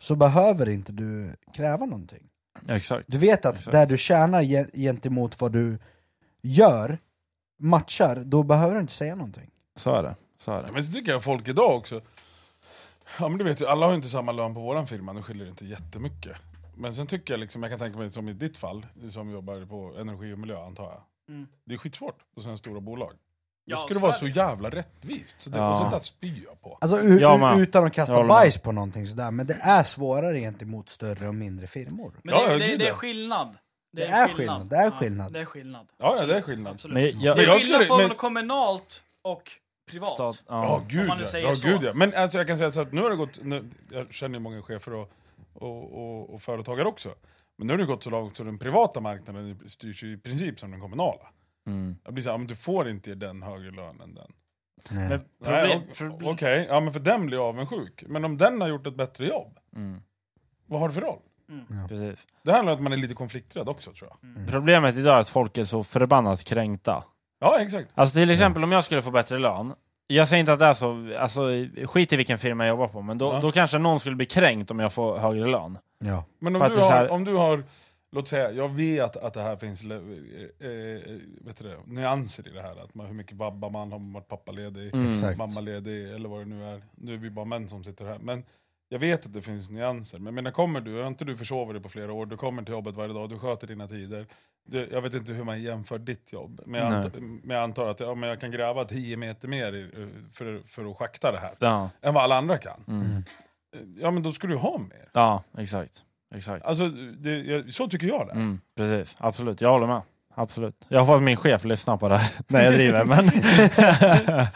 så 0.00 0.14
behöver 0.16 0.68
inte 0.68 0.92
du 0.92 1.36
kräva 1.54 1.86
någonting. 1.86 2.22
Exakt. 2.68 3.04
Du 3.08 3.18
vet 3.18 3.44
att 3.44 3.54
Exakt. 3.56 3.72
där 3.72 3.86
du 3.86 3.96
tjänar 3.96 4.42
ge- 4.42 4.66
gentemot 4.74 5.40
vad 5.40 5.52
du 5.52 5.78
gör, 6.42 6.98
matchar, 7.58 8.16
då 8.24 8.42
behöver 8.42 8.74
du 8.74 8.80
inte 8.80 8.92
säga 8.92 9.14
någonting. 9.14 9.50
Så 9.76 9.94
är 9.94 10.02
det. 10.02 10.16
Så 10.38 10.50
är 10.50 10.56
Ja, 10.56 10.62
det. 10.62 10.72
men 10.72 10.84
så 10.84 10.92
tycker 10.92 11.12
jag 11.12 11.24
folk 11.24 11.48
idag 11.48 11.76
också, 11.76 12.00
ja 13.20 13.28
men 13.28 13.38
du 13.38 13.44
vet 13.44 13.60
ju, 13.60 13.66
alla 13.66 13.86
har 13.86 13.92
ju 13.92 13.96
inte 13.96 14.08
samma 14.08 14.32
lön 14.32 14.54
på 14.54 14.60
våran 14.60 14.86
firma, 14.86 15.12
nu 15.12 15.22
skiljer 15.22 15.44
det 15.44 15.50
inte 15.50 15.66
jättemycket. 15.66 16.32
Men 16.78 16.94
sen 16.94 17.06
tycker 17.06 17.32
jag 17.34 17.40
liksom, 17.40 17.62
jag 17.62 17.70
kan 17.72 17.78
tänka 17.78 17.98
mig 17.98 18.10
som 18.12 18.28
i 18.28 18.32
ditt 18.32 18.58
fall, 18.58 18.86
som 19.10 19.30
jobbar 19.30 19.64
på 19.66 20.00
energi 20.00 20.32
och 20.34 20.38
miljö 20.38 20.64
antar 20.64 20.84
jag. 20.84 21.02
Mm. 21.34 21.46
Det 21.64 21.74
är 21.74 21.78
skitsvårt 21.78 22.18
på 22.34 22.40
sådana 22.40 22.58
stora 22.58 22.80
bolag. 22.80 23.12
Ja, 23.64 23.76
Då 23.76 23.80
ska 23.82 23.88
det 23.88 23.94
så 23.94 24.00
vara 24.00 24.12
så 24.12 24.24
det. 24.24 24.30
jävla 24.30 24.70
rättvist, 24.70 25.40
så 25.40 25.50
det, 25.50 25.58
Ja. 25.58 25.74
sånt 25.78 25.90
där 25.90 26.00
spyr 26.00 26.42
jag 26.44 26.60
på. 26.60 26.78
Alltså 26.80 26.96
med. 26.96 27.58
utan 27.58 27.84
att 27.84 27.92
kasta 27.92 28.24
bajs 28.24 28.58
på 28.58 28.72
någonting 28.72 29.06
sådär, 29.06 29.30
men 29.30 29.46
det 29.46 29.58
är 29.62 29.82
svårare 29.82 30.40
gentemot 30.40 30.88
större 30.88 31.28
och 31.28 31.34
mindre 31.34 31.66
firmor. 31.66 32.12
Men 32.24 32.34
Ja, 32.34 32.46
det, 32.46 32.52
ja, 32.52 32.58
det, 32.58 32.66
gud, 32.66 32.78
det 32.78 32.84
är 32.84 32.88
ja. 32.88 32.94
skillnad. 32.94 33.58
Det 33.92 34.04
är 34.06 34.28
skillnad, 34.28 34.70
det 34.70 34.76
är 34.76 34.90
skillnad. 34.90 35.26
Ja, 35.26 35.30
det 35.32 35.40
är 35.40 35.44
skillnad. 35.44 35.86
Ja, 35.98 36.16
ja 36.20 36.26
det 36.26 36.36
är 36.36 36.42
skillnad. 36.42 36.72
Absolut. 36.74 36.94
Men 36.94 37.20
jag, 37.20 37.36
det 37.36 37.42
är 37.42 37.58
skillnad 37.58 37.60
skulle- 37.82 37.86
på 37.88 37.96
men- 38.08 38.16
kommunalt 38.16 39.02
och 39.22 39.50
privat. 39.90 40.08
Stat, 40.14 40.42
Ja, 40.48 40.64
ja. 40.64 40.82
gud 40.88 41.06
man 41.08 41.16
nu 41.18 41.22
ja. 41.24 41.30
säger 41.30 41.48
ja, 41.48 41.54
så. 41.56 41.66
gud 41.68 41.82
ja. 41.82 41.94
Men 41.94 42.14
alltså, 42.14 42.38
jag 42.38 42.46
kan 42.46 42.58
säga 42.58 42.72
så 42.72 42.80
att 42.80 42.92
nu 42.92 43.02
har 43.02 43.10
det 43.10 43.16
gått, 43.16 43.44
nu, 43.44 43.70
jag 43.90 44.12
känner 44.14 44.34
ju 44.38 44.40
många 44.42 44.62
chefer 44.62 44.94
och, 44.94 45.12
och, 45.62 45.92
och, 45.92 46.34
och 46.34 46.42
företagare 46.42 46.88
också. 46.88 47.14
Men 47.56 47.66
nu 47.66 47.72
har 47.72 47.78
det 47.78 47.86
gått 47.86 48.02
så 48.02 48.10
långt 48.10 48.36
så 48.36 48.44
den 48.44 48.58
privata 48.58 49.00
marknaden 49.00 49.60
styrs 49.66 50.02
ju 50.02 50.12
i 50.12 50.18
princip 50.18 50.60
som 50.60 50.70
den 50.70 50.80
kommunala. 50.80 51.28
Mm. 51.66 51.96
Jag 52.04 52.14
blir 52.14 52.22
så 52.22 52.28
här, 52.28 52.34
ja, 52.34 52.38
men 52.38 52.46
du 52.46 52.56
får 52.56 52.88
inte 52.88 53.14
den 53.14 53.42
högre 53.42 53.70
lön 53.70 54.00
än 54.00 54.14
den. 54.14 54.32
Nej. 54.90 55.18
Nej, 55.38 55.86
Okej, 56.22 56.66
ja 56.68 56.80
men 56.80 56.92
för 56.92 57.00
den 57.00 57.26
blir 57.26 57.38
jag 57.38 57.46
avundsjuk. 57.46 58.04
Men 58.06 58.24
om 58.24 58.38
den 58.38 58.60
har 58.60 58.68
gjort 58.68 58.86
ett 58.86 58.96
bättre 58.96 59.26
jobb, 59.26 59.58
mm, 59.76 60.02
vad 60.66 60.80
har 60.80 60.88
det 60.88 60.94
för 60.94 61.00
roll? 61.00 61.20
precis. 61.88 62.26
Det 62.44 62.52
handlar 62.52 62.72
om 62.72 62.78
att 62.78 62.82
man 62.82 62.92
är 62.92 62.96
lite 62.96 63.14
konflikträdd 63.14 63.68
också 63.68 63.92
tror 63.92 64.10
jag. 64.10 64.48
Problemet 64.48 64.96
idag 64.96 65.16
är 65.16 65.20
att 65.20 65.28
folk 65.28 65.58
är 65.58 65.64
så 65.64 65.84
förbannat 65.84 66.44
kränkta. 66.44 67.04
Ja 67.40 67.58
exakt. 67.60 67.88
Alltså 67.94 68.14
till 68.14 68.30
exempel 68.30 68.64
om 68.64 68.72
jag 68.72 68.84
skulle 68.84 69.02
få 69.02 69.10
bättre 69.10 69.38
lön, 69.38 69.74
jag 70.10 70.28
säger 70.28 70.40
inte 70.40 70.52
att 70.52 70.58
det 70.58 70.64
är 70.64 70.74
så, 70.74 71.14
alltså 71.18 71.40
skit 71.84 72.12
i 72.12 72.16
vilken 72.16 72.38
firma 72.38 72.66
jag 72.66 72.72
jobbar 72.72 72.88
på, 72.88 73.02
men 73.02 73.18
då, 73.18 73.26
Ja. 73.26 73.40
då 73.40 73.52
kanske 73.52 73.78
någon 73.78 74.00
skulle 74.00 74.16
bli 74.16 74.26
kränkt 74.26 74.70
om 74.70 74.78
jag 74.78 74.92
får 74.92 75.18
högre 75.18 75.46
lön. 75.46 75.78
Ja. 75.98 76.24
Men 76.38 76.52
För 76.52 76.60
om 76.60 76.66
att 76.66 76.72
du, 76.76 76.80
har, 76.80 76.90
här- 76.90 77.10
om 77.10 77.24
du 77.24 77.34
har, 77.34 77.64
låt 78.12 78.28
säga, 78.28 78.50
jag 78.52 78.68
vet 78.68 79.16
att 79.16 79.34
det 79.34 79.42
här 79.42 79.56
finns 79.56 79.82
eh, 79.84 79.90
eh, 79.90 81.16
vet 81.46 81.56
du 81.58 81.64
det, 81.64 81.76
nyanser 81.86 82.48
i 82.48 82.50
det 82.50 82.62
här. 82.62 82.84
Att 82.84 82.94
man, 82.94 83.06
hur 83.06 83.14
mycket 83.14 83.36
vabbar 83.36 83.70
man, 83.70 83.92
har 83.92 83.98
man 83.98 84.12
varit 84.12 84.28
pappaledig, 84.28 84.94
Mm. 84.94 85.38
Mammaledig 85.38 86.10
eller 86.14 86.28
vad 86.28 86.40
det 86.40 86.44
nu 86.44 86.64
är. 86.64 86.82
Nu 86.94 87.14
är 87.14 87.18
vi 87.18 87.30
bara 87.30 87.44
män 87.44 87.68
som 87.68 87.84
sitter 87.84 88.04
här. 88.04 88.18
Men 88.20 88.42
jag 88.88 88.98
vet 88.98 89.26
att 89.26 89.32
det 89.32 89.42
finns 89.42 89.70
nyanser. 89.70 90.18
Men, 90.18 90.34
men 90.34 90.44
när 90.44 90.50
kommer 90.50 90.80
du, 90.80 91.00
har 91.00 91.06
inte 91.06 91.24
du 91.24 91.36
försovit 91.36 91.74
dig 91.74 91.82
på 91.82 91.88
flera 91.88 92.12
år, 92.12 92.26
du 92.26 92.36
kommer 92.36 92.62
till 92.62 92.72
jobbet 92.72 92.94
varje 92.94 93.12
dag, 93.14 93.28
du 93.28 93.38
sköter 93.38 93.66
dina 93.66 93.86
tider. 93.86 94.26
Du, 94.68 94.88
jag 94.92 95.02
vet 95.02 95.14
inte 95.14 95.32
hur 95.32 95.44
man 95.44 95.62
jämför 95.62 95.98
ditt 95.98 96.32
jobb, 96.32 96.60
men 96.66 96.80
jag, 96.80 96.92
antar, 96.92 97.20
men 97.20 97.56
jag 97.56 97.62
antar 97.64 97.88
att 97.90 98.00
ja, 98.00 98.14
men 98.14 98.28
jag 98.28 98.40
kan 98.40 98.50
gräva 98.50 98.84
10 98.84 99.16
meter 99.16 99.48
mer 99.48 99.72
i, 99.72 99.90
för, 100.32 100.60
för 100.66 100.90
att 100.90 100.96
schakta 100.96 101.32
det 101.32 101.38
här. 101.38 101.52
Ja, 101.58 101.90
Än 102.02 102.14
vad 102.14 102.22
alla 102.22 102.36
andra 102.38 102.58
kan. 102.58 102.84
mm. 102.88 103.22
Ja 104.00 104.10
men 104.10 104.22
då 104.22 104.32
ska 104.32 104.46
du 104.46 104.56
ha 104.56 104.78
mer. 104.78 105.08
ja 105.12 105.42
exakt. 105.58 106.02
exakt. 106.34 106.64
Alltså, 106.64 106.88
det, 106.88 107.74
så 107.74 107.88
tycker 107.88 108.06
jag 108.06 108.26
det. 108.26 108.32
Mm, 108.32 108.60
precis, 108.76 109.16
absolut. 109.20 109.60
Jag 109.60 109.70
håller 109.70 109.86
med. 109.86 110.02
Absolut. 110.34 110.86
Jag 110.88 111.00
hoppas 111.00 111.16
att 111.16 111.22
min 111.22 111.36
chef 111.36 111.64
lyssnar 111.64 111.96
på 111.96 112.08
det 112.08 112.16
här 112.16 112.32
när 112.48 112.64
jag 112.64 112.74
driver, 112.74 113.04
men... 113.04 113.24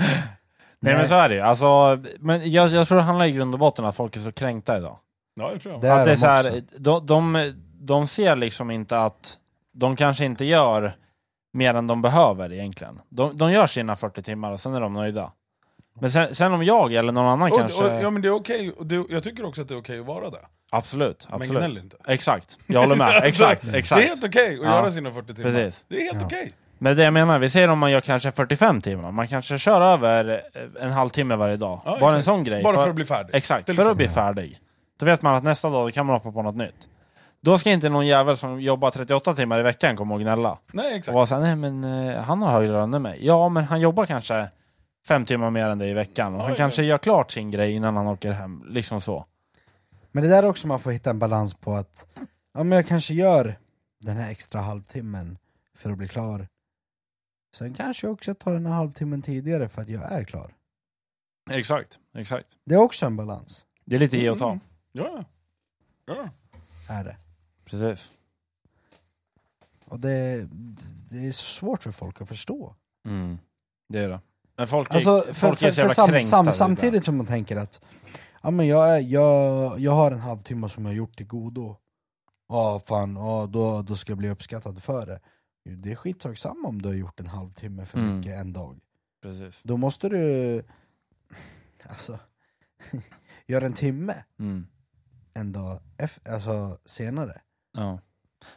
Nej 0.83 0.95
men 0.95 1.09
så 1.09 1.15
är 1.15 1.29
det 1.29 1.35
ju. 1.35 1.41
Alltså, 1.41 1.99
men 2.21 2.53
jag, 2.53 2.69
jag 2.69 2.89
tror 2.89 2.99
det 2.99 3.05
handlar 3.05 3.27
i 3.27 3.33
grund 3.33 3.55
och 3.55 3.59
botten 3.59 3.85
att 3.85 3.97
folk 3.97 4.17
är 4.17 4.21
så 4.21 4.33
kränkta 4.33 4.79
idag. 4.79 4.99
Ja, 5.35 5.51
jag 5.53 5.61
tror 5.63 5.75
jag. 5.75 5.81
Det 5.83 5.89
är 5.89 5.99
att 5.99 6.05
det 6.05 6.11
är 6.11 6.15
de 6.15 6.21
så 6.21 6.27
här, 6.27 6.49
också. 6.51 6.79
de, 6.79 7.07
de, 7.07 7.53
de 7.81 8.07
ser 8.07 8.37
liksom 8.37 8.71
inte 8.71 8.99
att 8.99 9.39
de 9.73 9.97
kanske 9.97 10.25
inte 10.25 10.45
gör 10.45 10.97
mer 11.53 11.75
än 11.75 11.87
de 11.87 12.03
behöver 12.03 12.53
egentligen. 12.53 13.01
De, 13.09 13.37
de 13.39 13.53
gör 13.53 13.67
sina 13.67 13.97
40 13.97 14.23
timmar 14.23 14.53
och 14.53 14.61
sen 14.61 14.75
är 14.75 14.81
de 14.81 14.93
nöjda. 14.95 15.33
Men 16.01 16.11
sen, 16.11 16.35
sen 16.35 16.53
om 16.53 16.65
jag 16.65 16.95
eller 16.95 17.13
någon 17.13 17.27
annan 17.27 17.53
Och, 17.53 17.59
kanske... 17.59 17.85
och, 17.85 18.03
ja 18.03 18.11
men 18.11 18.23
det 18.23 18.29
är 18.29 18.33
okej, 18.35 18.71
och 18.71 18.87
det, 18.87 19.05
jag 19.11 19.23
tycker 19.23 19.45
också 19.45 19.63
att 19.63 19.69
det 19.69 19.75
är 19.75 19.79
okej 19.79 20.01
att 20.01 20.07
vara 20.07 20.31
det. 20.31 20.39
absolut, 20.71 21.27
Men 21.31 21.37
absolut. 21.43 21.63
gnäll 21.63 21.79
inte. 21.79 21.97
Exakt, 22.07 22.59
jag 22.67 22.81
håller 22.83 22.97
med. 22.97 23.21
Exakt, 23.25 23.75
exakt. 23.75 24.01
Det 24.01 24.05
är 24.07 24.09
helt 24.09 24.25
okej 24.25 24.55
att 24.59 24.65
Ja. 24.65 24.71
göra 24.71 24.91
sina 24.91 25.13
40 25.13 25.35
timmar. 25.35 25.51
Precis. 25.51 25.85
Det 25.89 25.97
är 25.97 26.03
helt 26.05 26.21
Ja. 26.21 26.27
okej. 26.27 26.53
Men 26.83 26.97
det 26.97 27.03
jag 27.05 27.13
menar, 27.13 27.39
vi 27.39 27.51
säger 27.51 27.69
om 27.69 27.79
man 27.79 27.91
gör 27.91 28.01
kanske 28.01 28.33
45 28.33 28.81
timmar, 28.81 29.11
man 29.13 29.29
kanske 29.29 29.59
kör 29.59 29.81
över 29.81 30.43
eh, 30.55 30.85
en 30.85 30.91
halvtimme 30.91 31.37
varje 31.37 31.57
dag. 31.57 31.81
Ja, 31.85 31.97
Bara 32.01 32.17
en 32.17 32.23
sån 32.23 32.45
grej. 32.45 32.63
Bara 32.63 32.77
för 32.77 32.89
att 32.89 32.95
bli 32.95 33.05
färdig. 33.05 33.35
Exakt, 33.35 33.75
för 33.75 33.91
att 33.91 33.97
bli 33.97 34.05
exempel. 34.07 34.35
färdig. 34.35 34.61
Då 34.99 35.07
vet 35.07 35.23
man 35.23 35.35
att 35.35 35.45
nästa 35.45 35.71
dag 35.71 35.93
kan 35.95 36.07
man 36.07 36.17
hoppa 36.17 36.33
på 36.33 36.43
något 36.43 36.57
nytt. 36.57 36.89
Då 37.41 37.59
ska 37.59 37.71
inte 37.71 37.89
någon 37.89 38.07
jävel 38.07 38.37
som 38.37 38.61
jobbar 38.61 38.91
38 38.91 39.35
timmar 39.35 39.59
i 39.59 39.63
veckan 39.63 39.97
komma 39.97 40.15
och 40.15 40.21
gnälla. 40.21 40.59
Nej 40.73 40.87
Och 40.91 40.97
exakt. 40.97 41.15
vara 41.15 41.27
såhär, 41.27 41.43
nej 41.43 41.57
men 41.57 41.85
eh, 41.85 42.23
han 42.23 42.43
har 42.43 42.53
högre 42.53 42.73
lön 42.73 42.95
än 42.95 43.03
mig. 43.03 43.27
Ja, 43.27 43.49
men 43.49 43.65
han 43.65 43.81
jobbar 43.81 44.07
kanske 44.07 44.49
fem 45.09 45.25
timmar 45.25 45.51
mer 45.51 45.67
än 45.67 45.79
dig 45.79 45.91
i 45.91 45.95
veckan. 45.95 46.35
Och 46.35 46.39
Ja, 46.39 46.43
han 46.43 46.53
exakt. 46.53 46.59
kanske 46.59 46.83
gör 46.83 46.99
klart 46.99 47.31
sin 47.31 47.51
grej 47.51 47.73
innan 47.73 47.97
han 47.97 48.07
åker 48.07 48.33
hem. 48.33 48.65
Liksom 48.69 49.01
så. 49.01 49.27
Men 50.13 50.23
det 50.23 50.29
där 50.31 50.43
är 50.43 50.47
också 50.49 50.69
man 50.69 50.81
får 50.81 50.91
hitta 50.91 51.11
en 51.11 51.19
balans 51.19 51.55
på 51.55 51.75
att 51.75 52.07
ja, 52.55 52.63
men 52.63 52.77
jag 52.77 52.87
kanske 52.87 53.15
gör 53.15 53.59
den 54.01 54.17
här 54.17 54.31
extra 54.31 54.61
halvtimmen 54.61 55.39
för 55.79 55.91
att 55.91 55.99
bli 55.99 56.09
klar. 56.09 56.47
Sen 57.55 57.75
kanske 57.75 58.07
jag 58.07 58.15
också 58.15 58.35
tar 58.35 58.55
den 58.55 58.67
här 58.67 58.75
halvtimmen 58.75 59.23
tidigare 59.23 59.69
för 59.69 59.83
att 59.83 59.89
jag 59.89 60.13
är 60.13 60.25
klar. 60.25 60.55
Exakt, 61.51 61.99
exakt. 62.15 62.59
Det 62.65 62.75
är 62.75 62.79
också 62.79 63.07
en 63.07 63.17
balans. 63.17 63.67
Det 63.85 63.95
är 63.97 64.01
lite 64.01 64.17
ge 64.17 64.31
och 64.31 64.39
ta. 64.39 64.49
Mm. 64.51 64.61
Ja. 64.93 65.25
ja. 66.07 66.29
Är 66.89 67.05
det. 67.05 67.17
Precis. 67.65 68.13
Och 69.85 70.01
det, 70.01 70.49
det 71.11 71.27
är 71.27 71.33
så 71.33 71.47
svårt 71.47 71.83
för 71.83 71.93
folk 71.93 72.21
att 72.21 72.29
förstå. 72.29 72.75
Mm. 73.09 73.39
Det 73.89 73.99
är 73.99 74.09
det. 74.09 74.21
Men 74.57 74.69
folk 74.69 74.91
är, 74.91 74.95
Alltså, 74.95 75.21
för, 75.21 75.33
folk 75.35 75.59
för, 75.59 75.67
är 75.67 75.71
så 75.71 75.75
för 75.75 75.83
jävla 75.83 75.95
sam, 75.95 76.09
kränkta. 76.09 76.31
sam, 76.31 76.53
samtidigt 76.53 77.05
som 77.05 77.17
man 77.17 77.27
tänker 77.27 77.57
att 77.57 77.85
ja, 78.43 78.51
men 78.51 78.67
jag, 78.67 78.97
är, 78.97 79.01
jag, 79.01 79.81
jag 79.81 79.93
har 79.93 80.13
en 80.13 80.21
halvtimme 80.21 80.69
som 80.69 80.85
jag 80.85 80.91
har 80.93 80.97
gjort 80.97 81.17
till 81.17 81.27
godo. 81.27 81.77
Ja 82.49 82.81
fan, 82.87 83.17
ja, 83.17 83.47
då, 83.47 83.83
då 83.83 83.97
ska 83.97 84.11
jag 84.11 84.19
bli 84.19 84.31
uppskattad 84.31 84.83
för 84.83 85.07
det. 85.07 85.21
Det 85.65 85.91
är 85.91 85.95
skitsak 85.95 86.39
samma 86.39 86.69
om 86.69 86.83
du 86.83 86.89
har 86.89 86.95
gjort 86.97 87.21
en 87.21 87.27
halvtimme 87.27 87.85
för 87.87 87.99
Mm. 87.99 88.17
mycket 88.17 88.33
en 88.41 88.53
dag. 88.53 88.79
Precis. 89.23 89.61
Då 89.63 89.77
måste 89.77 90.09
du 90.09 90.63
alltså, 91.89 92.19
göra 93.47 93.67
en 93.67 93.73
timme 93.73 94.15
Mm. 94.39 94.67
en 95.35 95.53
dag 95.53 95.81
alltså, 96.29 96.79
senare. 96.87 97.41
Ja. 97.77 97.99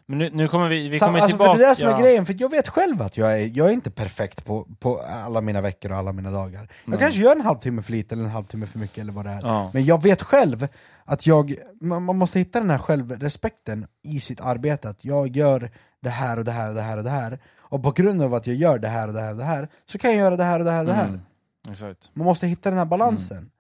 Men 0.06 0.18
nu, 0.18 0.30
nu 0.34 0.48
kommer 0.48 0.70
vi, 0.70 0.90
vi 0.90 1.00
Sam- 1.00 1.08
kommer 1.08 1.20
alltså, 1.20 1.38
tillbaka... 1.38 1.52
för 1.54 1.60
det 1.60 1.66
är 1.66 1.70
det 1.70 1.76
som 1.76 1.88
är 1.88 1.92
ja. 1.92 1.98
grejen, 2.00 2.26
för 2.26 2.36
jag 2.40 2.50
vet 2.50 2.68
själv 2.70 3.02
att 3.02 3.18
jag 3.18 3.42
är, 3.42 3.52
jag 3.58 3.70
är 3.70 3.74
inte 3.74 3.92
perfekt 3.92 4.46
på, 4.46 4.68
på 4.80 5.00
alla 5.00 5.42
mina 5.42 5.62
veckor 5.62 5.92
och 5.92 5.98
alla 5.98 6.12
mina 6.14 6.32
dagar. 6.32 6.62
Jag 6.62 6.70
Nej. 6.92 7.00
kanske 7.00 7.22
gör 7.22 7.36
en 7.36 7.42
halvtimme 7.42 7.82
för 7.82 7.92
lite 7.92 8.16
eller 8.16 8.24
en 8.24 8.30
halvtimme 8.30 8.66
för 8.66 8.80
mycket 8.80 8.98
eller 8.98 9.14
vad 9.14 9.26
det 9.26 9.32
är. 9.32 9.42
Ja. 9.42 9.72
Men 9.74 9.86
jag 9.86 10.04
vet 10.04 10.22
själv 10.24 10.68
att 11.06 11.28
jag, 11.28 11.56
man, 11.82 12.04
man 12.04 12.16
måste 12.18 12.40
hitta 12.40 12.60
den 12.60 12.70
här 12.70 12.78
självrespekten 12.78 13.88
i 14.04 14.20
sitt 14.20 14.42
arbete, 14.42 14.90
att 14.90 15.06
jag 15.06 15.36
gör 15.38 15.72
det 16.06 16.10
här 16.12 16.38
och 16.40 16.46
det 16.46 16.52
här 16.52 16.70
och 16.70 16.76
det 16.76 16.82
här 16.82 16.98
och 16.98 17.04
det 17.04 17.10
här, 17.10 17.40
och 17.58 17.84
på 17.84 17.92
grund 17.92 18.22
av 18.22 18.34
att 18.34 18.48
jag 18.48 18.56
gör 18.56 18.80
det 18.80 18.88
här 18.88 19.08
och 19.08 19.14
det 19.14 19.22
här 19.22 19.32
och 19.32 19.38
det 19.38 19.44
här, 19.44 19.68
så 19.86 19.98
kan 19.98 20.12
jag 20.12 20.20
göra 20.20 20.36
det 20.38 20.44
här 20.44 20.60
och 20.60 20.66
det 20.66 20.72
här 20.72 20.80
och 20.80 20.86
det 20.86 20.94
här. 20.94 21.08
Mm. 21.08 21.22
Exakt. 21.72 22.10
Man 22.14 22.26
måste 22.26 22.48
hitta 22.48 22.70
den 22.70 22.78
här 22.80 22.86
balansen. 22.86 23.52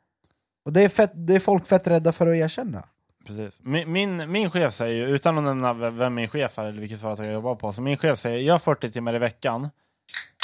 Och 0.66 0.74
det 0.74 0.82
är, 0.82 0.90
fett, 0.90 1.12
det 1.14 1.36
är 1.36 1.40
folk 1.40 1.68
fett 1.68 1.88
rädda 1.88 2.12
för 2.12 2.28
att 2.28 2.36
erkänna. 2.36 2.84
Precis. 3.28 3.60
Min, 3.62 3.92
min, 3.92 4.32
min 4.32 4.52
chef 4.52 4.74
säger 4.74 4.96
ju, 4.96 5.16
utan 5.16 5.38
att 5.38 5.44
nämna 5.44 5.74
vem 5.90 6.14
min 6.14 6.28
chef 6.28 6.60
är 6.60 6.66
eller 6.66 6.80
vilket 6.82 7.02
företag 7.02 7.26
jag 7.26 7.34
jobbar 7.34 7.56
på, 7.56 7.74
så 7.74 7.82
min 7.82 7.98
chef 7.98 8.20
säger 8.20 8.38
gör 8.40 8.58
40 8.58 8.92
timmar 8.92 9.16
i 9.16 9.20
veckan 9.20 9.70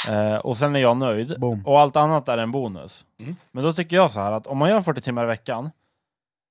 eh, 0.08 0.36
och 0.36 0.56
sen 0.56 0.76
är 0.76 0.80
jag 0.80 0.96
nöjd 0.96 1.40
Boom. 1.40 1.66
och 1.66 1.80
allt 1.80 1.96
annat 1.96 2.28
är 2.28 2.38
en 2.38 2.52
bonus. 2.52 3.04
Mm. 3.20 3.36
Men 3.52 3.64
då 3.64 3.72
tycker 3.72 3.96
jag 3.96 4.10
så 4.10 4.20
här 4.20 4.32
att 4.32 4.46
om 4.46 4.58
man 4.58 4.70
gör 4.70 4.80
40 4.82 5.00
timmar 5.00 5.24
i 5.24 5.26
veckan, 5.26 5.70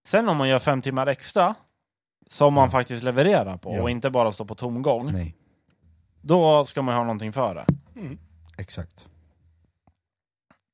sen 0.07 0.29
om 0.29 0.37
man 0.37 0.49
gör 0.49 0.59
5 0.59 0.81
timmar 0.81 1.07
extra 1.07 1.55
som 2.27 2.53
man 2.53 2.71
faktiskt 2.71 3.03
levererar 3.03 3.57
på 3.57 3.75
Ja. 3.75 3.81
och 3.81 3.89
inte 3.89 4.09
bara 4.09 4.31
står 4.31 4.45
på 4.45 4.55
tomgång, 4.55 5.11
Nej, 5.13 5.35
då 6.21 6.65
ska 6.65 6.81
man 6.81 6.95
ha 6.95 7.03
någonting 7.03 7.33
för 7.33 7.55
det. 7.55 7.65
exakt. 8.57 9.07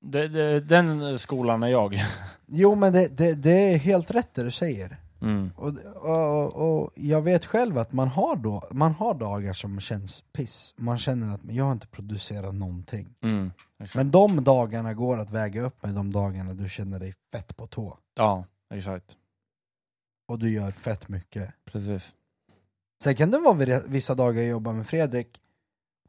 det, 0.02 0.28
det 0.28 0.60
den 0.60 1.20
skolan 1.20 1.64
är 1.64 1.68
jag. 1.68 1.96
Jo 2.50 2.76
men 2.76 2.94
det, 2.94 3.08
det, 3.08 3.34
det 3.34 3.74
är 3.74 3.78
helt 3.78 4.12
rätt 4.12 4.34
det 4.34 4.44
du 4.44 4.52
säger. 4.52 4.98
Mm. 5.22 5.52
Och, 5.56 5.74
och, 5.96 6.82
och 6.82 6.92
jag 6.96 7.22
vet 7.22 7.46
själv 7.46 7.78
att 7.78 7.92
man 7.92 8.08
har, 8.08 8.36
då, 8.36 8.68
man 8.72 8.92
har 8.92 9.14
dagar 9.14 9.54
som 9.54 9.80
känns 9.80 10.24
piss. 10.34 10.74
Man 10.78 10.98
känner 10.98 11.34
att 11.34 11.42
jag 11.50 11.66
har 11.66 11.72
inte 11.72 11.88
producerat 11.88 12.56
någonting. 12.56 13.16
Mm. 13.22 13.52
Exakt. 13.80 13.96
Men 13.96 14.12
de 14.12 14.44
dagarna 14.44 14.94
går 14.94 15.20
att 15.20 15.32
väga 15.32 15.62
upp 15.62 15.84
med 15.84 15.96
de 15.96 16.12
dagarna 16.14 16.54
du 16.54 16.70
känner 16.70 17.00
dig 17.00 17.14
fett 17.32 17.58
på 17.58 17.68
tå. 17.68 17.98
Ja, 18.16 18.46
exakt. 18.74 19.18
Och 20.28 20.40
du 20.40 20.50
gör 20.50 20.72
fett 20.72 21.10
mycket. 21.10 21.54
Precis. 21.66 22.14
Sen 23.04 23.16
kan 23.16 23.32
det 23.32 23.40
vara 23.40 23.80
vissa 23.88 24.16
dagar 24.16 24.42
jag 24.42 24.50
jobbar 24.52 24.74
med 24.74 24.88
Fredrik, 24.88 25.42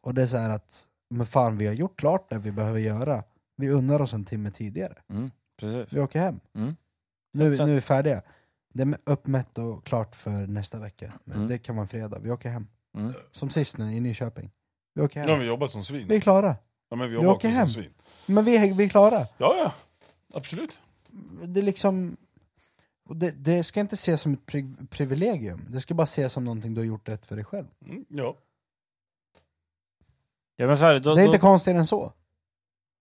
och 0.00 0.14
det 0.14 0.22
är 0.22 0.26
så 0.26 0.36
här 0.36 0.50
att 0.50 0.86
men 1.10 1.26
fan 1.26 1.58
vi 1.58 1.66
har 1.66 1.74
gjort 1.74 1.98
klart 2.00 2.30
det 2.30 2.38
vi 2.38 2.52
behöver 2.52 2.80
göra. 2.80 3.24
Vi 3.56 3.68
unnar 3.70 4.00
oss 4.00 4.12
en 4.12 4.24
timme 4.24 4.50
tidigare. 4.50 4.94
Mm. 5.08 5.30
Precis. 5.60 5.92
Vi 5.92 6.00
åker 6.00 6.20
hem. 6.20 6.40
Mm. 6.54 6.76
Nu, 7.32 7.50
nu 7.50 7.56
är 7.56 7.74
vi 7.74 7.80
färdiga. 7.80 8.22
Det 8.74 8.82
är 8.82 8.98
uppmätt 9.04 9.58
och 9.58 9.84
klart 9.86 10.16
för 10.16 10.46
nästa 10.46 10.78
vecka. 10.78 11.12
Men 11.24 11.36
Mm. 11.36 11.48
Det 11.48 11.58
kan 11.58 11.76
vara 11.76 11.86
fredag. 11.86 12.18
Vi 12.18 12.30
åker 12.30 12.48
hem. 12.48 12.66
Mm. 12.96 13.12
Som 13.32 13.50
sist 13.50 13.78
nu 13.78 13.92
i 13.92 14.00
Nyköping. 14.00 14.50
Vi 14.94 15.02
åker 15.02 15.20
hem. 15.20 15.30
Ja, 15.30 15.36
vi 15.36 15.46
jobbar 15.46 15.66
som 15.66 15.84
svin. 15.84 16.08
Vi 16.08 16.16
är 16.16 16.20
klara. 16.20 16.56
Ja, 16.90 16.96
men 16.96 17.06
vi 17.06 17.08
vi 17.08 17.14
jobbar 17.14 17.28
åker 17.28 17.48
också 17.48 17.58
hem. 17.58 17.68
som 17.68 17.82
svin. 17.82 17.92
Men 18.26 18.44
vi 18.44 18.56
är, 18.56 18.74
vi 18.74 18.84
är 18.84 18.88
klara. 18.88 19.26
Ja, 19.38 19.54
ja. 19.56 19.72
Absolut. 20.34 20.80
Det 21.44 21.60
är 21.60 21.64
liksom... 21.64 22.16
och 23.08 23.16
Det, 23.16 23.30
det 23.30 23.64
ska 23.64 23.80
inte 23.80 23.94
ses 23.94 24.22
som 24.22 24.32
ett 24.32 24.46
pri 24.46 24.74
privilegium. 24.90 25.66
Det 25.70 25.80
ska 25.80 25.94
bara 25.94 26.02
ses 26.04 26.32
som 26.32 26.44
någonting 26.44 26.74
du 26.74 26.80
har 26.80 26.86
gjort 26.86 27.08
rätt 27.08 27.26
för 27.26 27.36
dig 27.36 27.44
själv. 27.44 27.66
Mm, 27.86 28.04
ja. 28.08 28.36
Ja, 30.56 30.66
men 30.66 30.78
så 30.78 30.86
är 30.86 30.92
det, 30.94 31.00
då, 31.00 31.14
det 31.14 31.20
är 31.20 31.24
då, 31.24 31.32
inte 31.32 31.38
konstigare 31.38 31.78
än 31.78 31.86
så. 31.86 32.12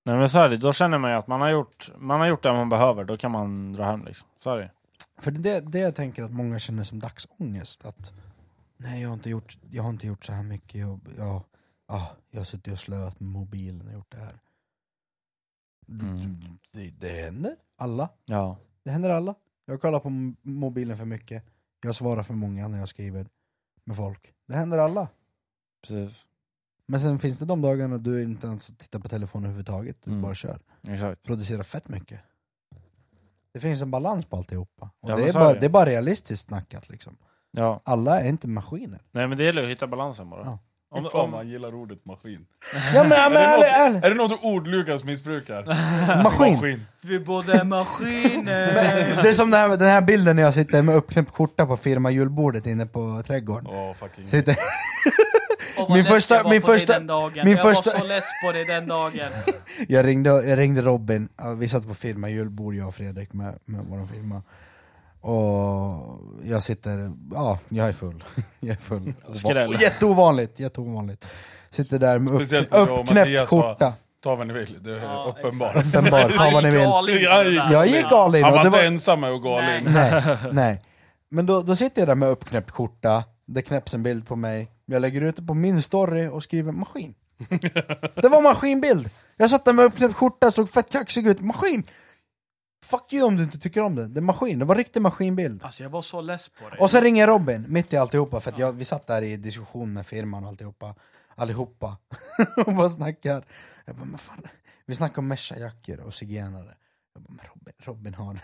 nej, 0.05 0.17
men 0.17 0.29
så 0.29 0.39
är 0.39 0.49
det, 0.49 0.57
då 0.57 0.73
känner 0.73 0.97
man 0.97 1.11
ju 1.11 1.17
att 1.17 1.27
man 1.27 1.41
har, 1.41 1.49
gjort, 1.49 1.91
man 1.97 2.19
har 2.19 2.27
gjort 2.27 2.43
det 2.43 2.53
man 2.53 2.69
behöver, 2.69 3.03
då 3.03 3.17
kan 3.17 3.31
man 3.31 3.73
dra 3.73 3.83
hem 3.83 4.05
liksom. 4.05 4.27
Så 4.37 4.51
är 4.51 4.57
det. 4.57 4.71
För 5.17 5.31
det 5.31 5.59
det 5.59 5.79
jag 5.79 5.95
tänker 5.95 6.23
att 6.23 6.31
många 6.31 6.59
känner 6.59 6.83
som 6.83 6.99
dagsångest. 6.99 7.85
Att 7.85 8.13
nej, 8.77 9.01
jag 9.01 9.09
har 9.09 9.13
inte 9.13 9.29
gjort, 9.29 9.57
jag 9.71 9.83
har 9.83 9.89
inte 9.89 10.07
gjort 10.07 10.25
så 10.25 10.33
här 10.33 10.43
mycket. 10.43 10.81
Jag, 10.81 10.99
ja, 11.17 11.43
ja, 11.87 12.11
jag 12.31 12.39
har 12.39 12.45
suttit 12.45 12.73
och 12.73 12.79
slöat 12.79 13.19
med 13.19 13.29
mobilen 13.29 13.87
och 13.87 13.93
gjort 13.93 14.11
det 14.11 14.17
här. 14.17 14.39
Mm. 15.89 16.59
Det, 16.71 16.89
det 16.89 17.21
händer. 17.21 17.55
Alla. 17.77 18.09
Ja. 18.25 18.57
Det 18.83 18.91
händer 18.91 19.09
alla. 19.09 19.35
Jag 19.69 19.81
kollar 19.81 19.99
på 19.99 20.09
mobilen 20.41 20.97
för 20.97 21.05
mycket. 21.05 21.43
Jag 21.81 21.95
svarar 21.95 22.23
för 22.23 22.33
många 22.33 22.67
när 22.67 22.79
jag 22.79 22.89
skriver 22.89 23.27
med 23.83 23.97
folk. 23.97 24.33
Det 24.47 24.53
händer 24.55 24.77
alla. 24.77 25.07
Precis. 25.87 26.25
Men 26.85 27.01
sen 27.01 27.19
finns 27.19 27.39
det 27.39 27.45
de 27.45 27.61
dagarna 27.61 27.97
du 27.97 28.23
inte 28.23 28.47
ens 28.47 28.67
tittar 28.67 28.99
på 28.99 29.09
telefonen 29.09 29.45
överhuvudtaget. 29.45 29.97
Du 30.03 30.11
Mm. 30.11 30.21
bara 30.21 30.35
kör. 30.35 30.59
Exakt. 30.87 31.25
Producerar 31.25 31.63
fett 31.63 31.87
mycket. 31.89 32.19
Det 33.51 33.59
finns 33.59 33.81
en 33.81 33.91
balans 33.91 34.25
på 34.25 34.37
alltihopa. 34.37 34.89
Och 34.99 35.09
Ja, 35.09 35.15
det, 35.15 35.29
är 35.29 35.33
bara, 35.33 35.53
det. 35.53 35.59
det 35.59 35.65
är 35.65 35.69
bara 35.69 35.85
realistiskt 35.85 36.47
snackat 36.47 36.89
liksom. 36.89 37.17
Ja. 37.51 37.81
Alla 37.83 38.21
är 38.21 38.29
inte 38.29 38.47
maskiner. 38.47 39.01
Nej 39.11 39.27
men 39.27 39.37
det 39.37 39.43
gäller 39.43 39.63
att 39.63 39.69
hitta 39.69 39.87
balansen 39.87 40.29
bara. 40.29 40.45
Ja. 40.45 40.59
Om, 40.97 41.05
Om, 41.05 41.11
fan 41.11 41.31
man 41.31 41.47
gillar 41.49 41.75
ordet 41.75 42.05
maskin. 42.05 42.45
Ja 42.95 43.03
men, 43.03 43.11
Är 43.11 43.29
men 43.29 43.33
det, 43.33 43.67
ärligt, 43.67 43.93
något, 43.95 44.03
är 44.03 44.09
det 44.09 44.15
något 44.15 44.39
ord 44.43 44.67
Lukas 44.67 45.03
missbrukar? 45.03 45.65
Maskin. 46.23 46.53
Maskin. 46.53 46.85
Vi 47.03 47.19
både 47.19 47.63
maskiner... 47.63 48.67
Det 49.23 49.29
är 49.29 49.33
som 49.33 49.51
den 49.51 49.59
här, 49.59 49.77
den 49.77 49.87
här 49.89 50.01
bilden 50.01 50.35
när 50.35 50.43
jag 50.43 50.53
sitter 50.53 50.81
med 50.81 50.95
uppknäppt 50.95 51.31
skjorta 51.31 51.65
på 51.65 51.77
firma 51.77 52.11
julbordet 52.11 52.65
inne 52.65 52.85
på 52.85 53.23
trädgården. 53.27 53.67
Åh, 53.71 53.93
fucking. 53.93 54.29
Sitter, 54.29 54.55
vad 55.77 55.89
Min 55.91 56.05
första- 56.05 56.35
jag 56.35 56.43
var 56.43 56.51
min 56.51 56.61
på 56.61 56.67
dig 56.71 56.79
första- 56.79 56.93
Den 56.93 57.07
dagen. 57.07 57.45
min 57.45 57.53
jag 57.57 57.61
första- 57.61 57.91
var 57.91 57.99
så 57.99 58.05
less 58.05 58.25
på 58.45 58.51
dig 58.51 58.65
den 58.65 58.87
dagen. 58.87 59.29
jag, 59.87 60.05
ringde, 60.05 60.29
jag 60.29 60.57
ringde 60.59 60.81
Robin, 60.81 61.29
vi 61.57 61.69
satt 61.69 61.87
på 61.87 61.93
firma 61.95 62.29
julbord 62.29 62.75
jag 62.75 62.87
och 62.87 62.95
Fredrik 62.95 63.33
med, 63.33 63.59
med 63.65 63.81
vår 63.89 64.07
firma. 64.13 64.41
Och 65.21 66.19
jag 66.43 66.63
sitter, 66.63 67.11
ja 67.33 67.59
jag 67.69 67.87
är 67.89 67.93
full. 67.93 68.23
Jag 68.59 68.69
är 68.71 68.75
full. 68.81 69.13
Skräll. 69.33 69.69
Och 69.69 69.81
jätteovanligt, 69.81 70.59
jätteovanligt. 70.59 71.25
Sitter 71.71 71.99
där 71.99 72.19
med 72.19 72.33
upp, 72.33 72.67
uppknäppt 72.71 73.49
skjorta. 73.49 73.93
Ta 74.23 74.35
vad 74.35 74.47
ni 74.47 74.53
vill, 74.53 74.77
det 74.83 74.91
är 74.91 75.03
Ja, 75.03 75.35
uppenbart. 75.37 75.75
Uppenbart, 75.85 76.35
ta 76.35 76.49
vad 76.53 76.63
ni 76.63 76.71
vill. 76.71 76.81
Jag 77.71 77.87
gick- 77.87 78.11
all 78.11 78.35
in. 78.35 78.43
Han 78.43 78.53
var 78.53 78.65
inte 78.65 78.85
ensam 78.85 79.19
med 79.19 79.31
att 79.31 79.41
gå 79.41 79.57
all 79.57 79.77
in. 79.77 79.83
Nej, 79.93 80.37
nej. 80.51 80.81
Men 81.29 81.45
då, 81.45 81.61
då 81.61 81.75
sitter 81.75 82.01
jag 82.01 82.07
där 82.07 82.15
med 82.15 82.29
uppknäppt 82.29 82.71
skjorta, 82.71 83.23
det 83.45 83.61
knäpps 83.61 83.93
en 83.93 84.03
bild 84.03 84.27
på 84.27 84.35
mig, 84.35 84.71
jag 84.85 85.01
lägger 85.01 85.21
ut 85.21 85.35
det 85.35 85.41
på 85.41 85.53
min 85.53 85.81
story 85.81 86.27
och 86.27 86.43
skriver 86.43 86.71
maskin. 86.71 87.13
det 88.15 88.29
var 88.29 88.41
maskinbild! 88.41 89.09
Jag 89.37 89.49
satt 89.49 89.65
där 89.65 89.73
med 89.73 89.85
uppknäppt 89.85 90.15
skjorta, 90.15 90.51
såg 90.51 90.69
fett 90.69 90.91
kaxig 90.91 91.27
ut, 91.27 91.39
maskin! 91.41 91.83
Fuck 92.87 93.13
you 93.13 93.27
om 93.27 93.37
du 93.37 93.43
inte 93.43 93.59
tycker 93.59 93.81
om 93.81 93.95
det, 93.95 94.07
det 94.07 94.19
är 94.19 94.21
maskin, 94.21 94.59
det 94.59 94.65
var 94.65 94.75
riktig 94.75 95.01
maskinbild. 95.01 95.63
Alltså 95.63 95.83
jag 95.83 95.89
var 95.89 96.01
så 96.01 96.21
less 96.21 96.49
på 96.49 96.69
dig. 96.69 96.79
Och 96.79 96.89
sen 96.89 97.01
ringer 97.01 97.27
Robin, 97.27 97.65
mitt 97.67 97.93
i 97.93 97.97
alltihopa, 97.97 98.39
för 98.41 98.51
att 98.51 98.59
jag, 98.59 98.71
vi 98.71 98.85
satt 98.85 99.07
där 99.07 99.21
i 99.21 99.37
diskussion 99.37 99.93
med 99.93 100.07
firman 100.07 100.43
och 100.43 100.49
alltihopa, 100.49 100.95
allihopa, 101.35 101.97
och 102.65 102.73
bara 102.73 102.89
snackar. 102.89 103.45
Jag 103.85 103.95
bara, 103.95 104.05
men 104.05 104.17
fan, 104.17 104.41
vi 104.85 104.95
snackar 104.95 105.19
om 105.19 105.27
meshajackor 105.27 105.99
och 105.99 106.13
zigenare. 106.13 106.75
Jag 107.17 107.23
bara, 107.23 107.33
men 107.33 107.45
Robin, 107.55 107.73
Robin 107.83 108.13
har 108.13 108.39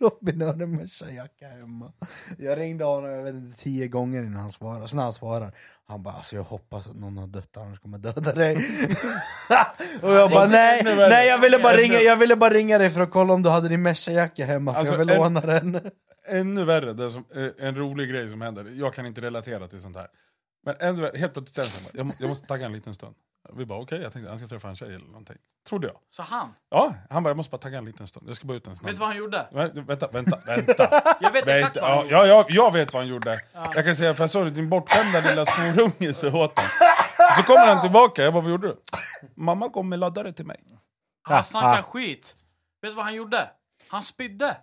Robin 0.10 0.40
har 0.40 0.62
en 0.62 0.76
Merca-jacka 0.76 1.48
hemma. 1.48 1.92
Jag 2.38 2.58
ringde 2.58 2.84
honom 2.84 3.10
jag 3.10 3.22
vet 3.24 3.34
inte, 3.34 3.62
tio 3.62 3.88
gånger 3.88 4.22
innan 4.22 4.40
han 4.42 4.52
svarade, 4.52 4.88
så 4.88 4.96
när 4.96 5.02
han 5.02 5.12
svarar, 5.12 5.52
han 5.86 6.02
bara 6.02 6.14
alltså 6.14 6.36
jag 6.36 6.42
hoppas 6.42 6.86
att 6.86 6.96
någon 6.96 7.16
har 7.18 7.26
dött 7.26 7.56
annars 7.56 7.78
kommer 7.80 7.98
jag 8.04 8.14
döda 8.14 8.32
dig. 8.32 8.56
och 10.02 10.10
jag 10.10 10.30
bara 10.30 10.46
nej, 10.46 10.80
ännu 10.80 10.94
värre. 10.94 11.08
nej 11.08 11.28
jag 11.28 11.38
ville 11.38 11.58
bara 11.58 11.76
ringa, 11.76 12.00
jag 12.00 12.16
ville 12.16 12.36
bara 12.36 12.50
ringa 12.54 12.78
dig 12.78 12.90
för 12.90 13.00
att 13.00 13.10
kolla 13.10 13.32
om 13.34 13.42
du 13.42 13.48
hade 13.48 13.68
din 13.68 13.82
Merca-jacka 13.82 14.44
hemma, 14.44 14.72
för 14.72 14.78
Alltså, 14.80 14.94
jag 14.94 14.98
vill 14.98 15.10
en- 15.10 15.16
låna 15.16 15.40
den. 15.40 15.80
Ännu 16.28 16.64
värre, 16.64 16.92
det 16.92 17.10
som, 17.10 17.24
eh, 17.36 17.66
en 17.68 17.76
rolig 17.76 18.10
grej 18.10 18.30
som 18.30 18.40
händer. 18.40 18.66
Jag 18.74 18.94
kan 18.94 19.06
inte 19.06 19.20
relatera 19.20 19.68
till 19.68 19.80
sånt 19.82 19.96
här. 19.96 20.08
Men 20.64 20.74
ännu 20.80 21.00
värre, 21.02 21.18
helt 21.18 21.32
plötsligt 21.32 21.54
säger 21.68 22.00
han 22.00 22.06
jag, 22.08 22.16
jag 22.20 22.28
måste 22.28 22.46
tagga 22.46 22.66
en 22.66 22.72
liten 22.72 22.94
stund. 22.94 23.14
Vi 23.56 23.66
bara 23.66 23.78
okej, 23.78 24.00
jag 24.02 24.12
tänkte 24.12 24.30
han 24.30 24.38
ska 24.38 24.48
träffa 24.48 24.68
en 24.68 24.76
tjej 24.76 24.94
eller 24.94 25.06
någonting. 25.06 25.36
Trodde 25.68 25.86
jag. 25.86 25.96
Så 26.08 26.22
han, 26.22 26.54
Ja, 26.70 26.94
han 27.10 27.22
bara 27.22 27.30
jag 27.30 27.36
måste 27.36 27.50
bara 27.50 27.58
tagga 27.58 27.78
en 27.78 27.84
liten 27.84 28.06
stund. 28.06 28.28
Jag 28.28 28.36
ska 28.36 28.46
bara 28.46 28.56
ut 28.56 28.66
en 28.66 28.76
snabb. 28.76 28.86
vet 28.86 28.94
du 28.96 29.00
vad 29.00 29.08
han 29.08 29.18
gjorde? 29.18 29.48
Vä- 29.52 29.86
Vänta, 29.86 30.08
vänta, 30.12 30.38
vänta. 30.46 31.02
Jag 31.20 31.30
vet 31.30 31.48
exakt 31.48 31.76
vad 31.76 31.84
han 31.90 31.96
Ja, 31.98 32.02
gjorde. 32.02 32.14
ja, 32.16 32.26
ja, 32.26 32.44
jag 32.48 32.72
vet 32.72 32.92
vad 32.92 33.02
han 33.02 33.08
gjorde. 33.08 33.40
Jag 33.74 33.84
kan 33.84 33.96
säga, 33.96 34.14
för 34.14 34.30
jag 34.34 34.46
det, 34.46 34.50
din 34.50 34.68
bortskämda 34.68 35.20
lilla 35.20 35.46
snorunge, 35.46 36.14
så 36.14 36.28
åt 36.44 36.58
han. 36.58 36.68
Så 37.36 37.42
kommer 37.42 37.66
han 37.66 37.80
tillbaka, 37.80 38.22
jag 38.22 38.32
bara 38.32 38.40
vad 38.42 38.50
gjorde 38.50 38.68
du? 38.68 38.76
Mamma 39.36 39.68
kom 39.68 39.88
med 39.88 39.98
laddare 39.98 40.32
till 40.32 40.46
mig. 40.46 40.60
Han 41.22 41.44
snackar 41.44 41.78
Ah. 41.78 41.82
skit. 41.82 42.36
Vet 42.82 42.90
du 42.92 42.96
vad 42.96 43.04
han 43.04 43.14
gjorde? 43.14 43.50
Han 43.90 44.02
spydde. 44.02 44.56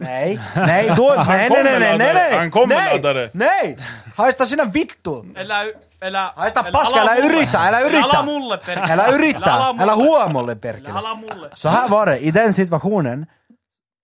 Nej, 0.00 0.40
nej, 0.56 0.92
då, 0.96 1.14
nej, 1.28 1.48
nej, 1.50 1.62
nej, 1.64 1.80
nej, 1.80 1.98
nej, 1.98 2.14
nej, 2.14 2.38
Han 2.38 2.50
kom 2.50 2.68
med 2.68 2.78
nej, 2.78 2.96
laddare. 2.96 3.30
nej! 3.32 3.78
Haista 4.16 4.46
sinä 4.46 4.64
vittu! 4.64 5.22
Eller... 5.36 5.72
Eller... 6.00 6.30
Haista 6.36 6.60
eller 6.60 6.72
paska, 6.72 7.00
älä 7.00 7.14
mulle. 7.14 7.26
yritä, 7.26 7.58
älä 7.60 7.80
yritä! 7.80 8.22
mulle, 8.22 8.58
perkele. 8.58 8.92
Älä 8.92 9.08
yritä, 9.08 9.54
älä 9.54 9.72
mulle. 9.72 9.92
huomolle 9.92 10.52
Eller 10.52 10.60
perkele. 10.60 10.98
alla 10.98 11.14
mulle. 11.14 11.50
Så 11.54 11.68
här 11.68 11.88
var 11.88 12.06
det, 12.06 12.18
i 12.18 12.30
den 12.30 12.52
situationen 12.52 13.26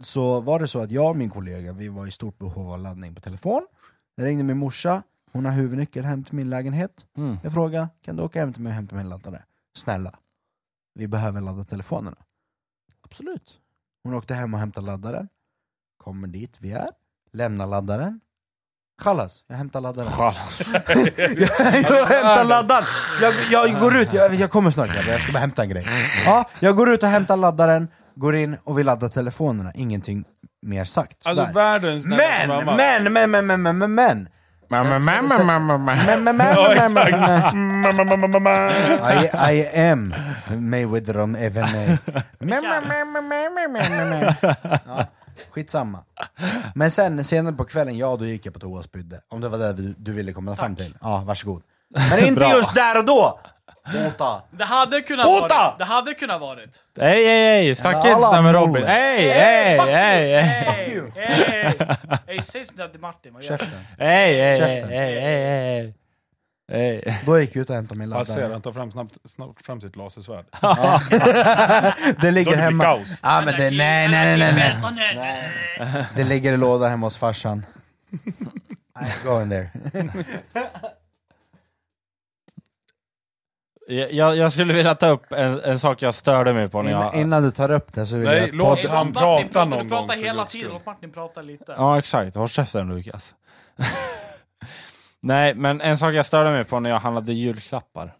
så 0.02 0.40
var 0.40 0.58
det 0.60 0.68
så 0.68 0.80
att 0.82 0.90
jag 0.90 1.10
och 1.10 1.16
min 1.16 1.30
kollega, 1.30 1.72
vi 1.72 1.88
var 1.88 2.06
i 2.06 2.10
stort 2.10 2.38
behov 2.38 2.72
av 2.72 2.78
laddning 2.78 3.14
på 3.14 3.20
telefon. 3.20 3.66
Jag 4.16 4.26
ringde 4.26 4.44
min 4.44 4.58
morsa, 4.58 5.02
hon 5.32 5.44
har 5.44 5.52
huvudnyckel 5.52 6.04
hem 6.04 6.24
till 6.24 6.34
min 6.34 6.50
lägenhet. 6.50 7.06
Mm. 7.16 7.38
Jag 7.42 7.52
frågade, 7.52 7.88
kan 8.02 8.16
du 8.16 8.22
åka 8.22 8.38
hem 8.40 8.52
till 8.52 8.62
mig 8.62 8.70
och 8.70 8.74
hämta 8.74 8.96
min 8.96 9.08
laddare? 9.08 9.42
Snälla, 9.76 10.12
vi 10.94 11.08
behöver 11.08 11.40
ladda 11.40 11.64
telefonerna. 11.64 12.16
Absolut. 13.04 13.60
Hon 14.04 14.14
åkte 14.14 14.34
hem 14.34 14.54
och 14.54 14.60
hämtade 14.60 14.86
laddaren, 14.86 15.28
kommer 15.96 16.28
dit 16.28 16.56
vi 16.60 16.72
är, 16.72 16.88
lämnar 17.32 17.66
laddaren. 17.66 18.20
Kallas, 19.02 19.32
jag 19.48 19.56
hämtar 19.56 19.80
laddaren. 19.80 20.08
jag 21.90 22.06
hämtar 22.06 22.44
laddaren! 22.44 22.84
Jag, 23.22 23.32
jag 23.50 23.80
går 23.80 23.96
ut, 23.96 24.12
jag, 24.12 24.34
jag 24.34 24.50
kommer 24.50 24.70
snart 24.70 24.88
grabbar, 24.94 25.12
jag 25.12 25.20
ska 25.20 25.32
bara 25.32 25.38
hämta 25.38 25.62
en 25.62 25.68
grej. 25.68 25.86
Ja, 26.26 26.44
jag 26.60 26.76
går 26.76 26.92
ut 26.92 27.02
och 27.02 27.08
hämtar 27.08 27.36
laddaren, 27.36 27.88
går 28.14 28.36
in 28.36 28.56
och 28.64 28.78
vi 28.78 28.82
laddar 28.84 29.08
telefonerna, 29.08 29.72
ingenting 29.74 30.24
mer 30.66 30.84
sagt. 30.84 31.26
Alltså 31.26 31.42
Sådär. 31.42 31.54
världens 31.54 32.06
Men, 32.06 32.48
mamma. 32.48 32.76
men, 32.76 33.12
men, 33.12 33.30
men, 33.30 33.46
men, 33.46 33.62
men, 33.62 33.78
men, 33.78 33.94
men. 33.94 34.28
Men, 34.70 34.88
men, 34.88 35.04
men, 35.04 35.26
men, 35.28 35.46
men, 35.46 35.66
men, 35.66 35.84
men. 35.84 35.98
Men, 36.06 36.24
men, 36.24 36.36
men, 36.36 36.46
Ja, 36.56 36.74
men, 36.76 36.92
men, 36.92 37.06
exakt. 37.06 37.54
men, 37.54 37.80
Mamma, 37.80 38.04
mamma, 38.04 38.26
mamma. 38.28 38.70
I, 39.50 39.54
I 39.56 39.78
am 39.90 40.14
Mayweather 40.50 41.18
om 41.18 41.34
även 41.36 41.72
mig. 41.72 41.98
Skitsamma. 45.50 46.04
Men 46.74 46.90
sen 46.90 47.24
senare 47.24 47.54
på 47.54 47.64
kvällen, 47.64 47.98
ja 47.98 48.16
då 48.16 48.26
gick 48.26 48.46
jag 48.46 48.54
på 48.54 48.60
toa 48.60 48.78
och 48.78 48.84
spydde. 48.84 49.20
Om 49.28 49.40
det 49.40 49.48
var 49.48 49.58
det 49.58 49.72
du, 49.72 49.94
du 49.98 50.12
ville 50.12 50.32
komma 50.32 50.56
fram 50.56 50.76
till. 50.76 50.94
Ja, 51.00 51.22
varsågod. 51.26 51.62
Men 52.10 52.24
inte 52.24 52.44
just 52.44 52.74
där 52.74 52.98
och 52.98 53.04
då! 53.04 53.40
Båta. 53.92 54.42
Det 54.50 54.64
hade 54.64 55.00
kunnat 55.00 55.26
Bota! 55.26 55.48
varit. 55.48 55.78
Det 55.78 55.84
hade 55.84 56.14
kunnat 56.14 56.40
varit. 56.40 56.82
Ey, 57.00 57.24
ey, 57.26 57.66
ey! 57.68 57.76
Snacka 57.76 58.08
inte 58.10 58.22
sådär 58.22 58.42
med 58.42 58.54
Robin. 58.54 58.84
Ey, 58.84 59.28
ey, 59.28 59.78
fuck 59.78 59.88
ey, 59.88 60.30
you. 60.30 60.38
ey! 60.38 60.64
Fuck 60.64 60.94
you. 60.94 61.10
Ey, 61.16 61.42
ey, 61.42 62.36
ey! 62.36 62.42
Säg 62.42 62.64
sådär 62.64 62.88
till 62.88 63.00
Martin. 63.00 63.34
vad 63.34 63.42
gör 63.42 63.52
du? 63.52 63.58
Käften. 63.58 63.80
ey, 63.98 64.40
ey, 64.40 65.80
ey! 65.80 65.94
Hej. 66.72 67.22
Då 67.26 67.40
gick 67.40 67.56
jag 67.56 67.62
ut 67.62 67.68
och 67.70 67.76
hämtade 67.76 67.98
min 68.00 68.10
Jag 68.10 68.26
ser, 68.26 68.34
laddare. 68.34 68.52
han 68.52 68.62
tar 68.62 68.72
fram, 68.72 68.90
snabbt, 68.90 69.18
snabbt 69.24 69.66
fram 69.66 69.80
sitt 69.80 69.96
lasersvärd. 69.96 70.44
Det 70.60 72.16
Då 72.20 72.30
ligger 72.30 72.50
det 72.50 72.56
blir 72.56 72.64
hemma. 72.64 72.84
kaos. 72.84 73.18
Ja, 73.22 73.42
men 73.44 73.54
det, 73.60 73.70
nej, 73.70 74.08
nej, 74.08 74.38
nej, 74.38 74.54
nej, 74.94 75.14
nej. 75.78 76.06
Det 76.16 76.24
ligger 76.24 76.52
i 76.52 76.56
lådan 76.56 76.90
hemma 76.90 77.06
hos 77.06 77.16
farsan. 77.16 77.66
I 78.12 79.26
go 79.26 79.42
in 79.42 79.50
there. 79.50 79.70
Jag, 83.88 84.36
jag 84.36 84.52
skulle 84.52 84.74
vilja 84.74 84.94
ta 84.94 85.08
upp 85.08 85.32
en, 85.32 85.60
en 85.60 85.78
sak 85.80 86.02
jag 86.02 86.14
störde 86.14 86.52
mig 86.52 86.68
på 86.68 86.82
när 86.82 86.90
Innan, 86.90 87.02
jag... 87.02 87.14
innan 87.14 87.42
du 87.42 87.50
tar 87.50 87.70
upp 87.70 87.92
det 87.94 88.06
så 88.06 88.14
vill 88.14 88.24
Nej, 88.24 88.38
jag... 88.38 88.54
låt 88.54 88.78
Patrik- 88.78 88.88
han 88.90 89.06
Martin, 89.06 89.12
prata 89.14 89.42
pratar- 89.52 89.64
någon 89.66 89.84
Du 89.84 89.88
pratar 89.90 90.06
gång, 90.06 90.16
för 90.16 90.24
hela 90.24 90.42
guds 90.42 90.52
tiden, 90.52 90.64
skull. 90.68 90.72
låt 90.74 90.86
Martin 90.86 91.12
prata 91.12 91.42
lite. 91.42 91.74
Ja 91.76 91.98
exakt, 91.98 92.36
håll 92.36 92.48
käften 92.48 92.88
Lukas. 92.88 93.34
Nej, 95.24 95.54
men 95.54 95.80
en 95.80 95.98
sak 95.98 96.14
jag 96.14 96.26
störde 96.26 96.50
mig 96.50 96.64
på 96.64 96.80
när 96.80 96.90
jag 96.90 96.98
handlade 97.00 97.32
julklappar. 97.32 98.14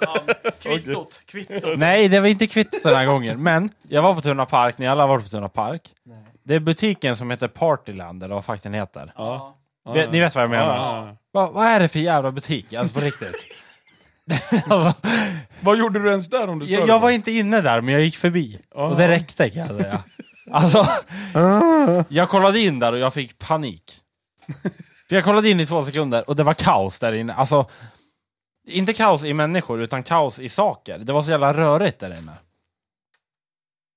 Ja, 0.00 0.20
kvittot, 0.62 1.22
kvittot. 1.26 1.78
Nej, 1.78 2.08
det 2.08 2.20
var 2.20 2.26
inte 2.28 2.46
kvittot 2.46 2.82
den 2.82 2.94
här 2.96 3.06
gången, 3.06 3.42
men 3.42 3.70
jag 3.88 4.02
var 4.02 4.14
på 4.14 4.20
Tuna 4.20 4.44
Park, 4.46 4.78
ni 4.78 4.88
alla 4.88 5.02
har 5.02 5.08
varit 5.08 5.24
på 5.24 5.30
Tuna 5.30 5.48
Park. 5.48 5.82
Det 6.44 6.54
är 6.54 6.60
butiken 6.60 7.16
som 7.16 7.30
heter 7.30 7.48
Partyland, 7.48 8.22
eller 8.22 8.34
vad 8.34 8.44
fuck 8.44 8.62
den 8.62 8.74
heter. 8.74 9.12
Ja. 9.16 9.56
Vet- 9.94 10.12
Ni 10.12 10.20
vet 10.20 10.34
vad 10.34 10.44
jag 10.44 10.50
menar? 10.50 10.76
Ja. 10.76 11.16
Vad, 11.32 11.52
vad 11.52 11.66
är 11.66 11.80
det 11.80 11.88
för 11.88 11.98
jävla 11.98 12.32
butik? 12.32 12.72
Alltså 12.72 12.94
på 12.94 13.00
riktigt. 13.00 13.34
alltså, 14.68 14.94
Vad 15.60 15.78
gjorde 15.78 15.98
du 16.02 16.08
ens 16.10 16.30
där 16.30 16.48
om 16.48 16.58
du 16.58 16.66
jag, 16.66 16.88
jag 16.88 17.00
var 17.00 17.10
inte 17.10 17.32
inne 17.32 17.60
där, 17.60 17.80
men 17.80 17.94
jag 17.94 18.02
gick 18.02 18.16
förbi. 18.16 18.58
Ja. 18.74 18.82
Och 18.86 18.96
det 18.96 19.08
räckte 19.08 19.50
kan 19.50 19.66
jag 19.66 19.76
säga. 19.80 20.02
Alltså, 20.50 20.86
jag 22.08 22.28
kollade 22.28 22.58
in 22.60 22.78
där 22.78 22.92
och 22.92 22.98
jag 22.98 23.14
fick 23.14 23.38
panik. 23.38 23.92
För 25.12 25.16
jag 25.16 25.24
kollade 25.24 25.50
in 25.50 25.60
i 25.60 25.66
två 25.66 25.84
sekunder 25.84 26.28
och 26.28 26.36
det 26.36 26.42
var 26.42 26.54
kaos 26.54 26.98
där 26.98 27.12
inne. 27.12 27.32
Alltså, 27.32 27.66
inte 28.66 28.92
kaos 28.92 29.24
i 29.24 29.34
människor, 29.34 29.82
utan 29.82 30.02
kaos 30.02 30.38
i 30.38 30.48
saker. 30.48 30.98
Det 30.98 31.12
var 31.12 31.22
så 31.22 31.30
jävla 31.30 31.54
rörigt 31.54 31.98
där 31.98 32.18
inne. 32.18 32.32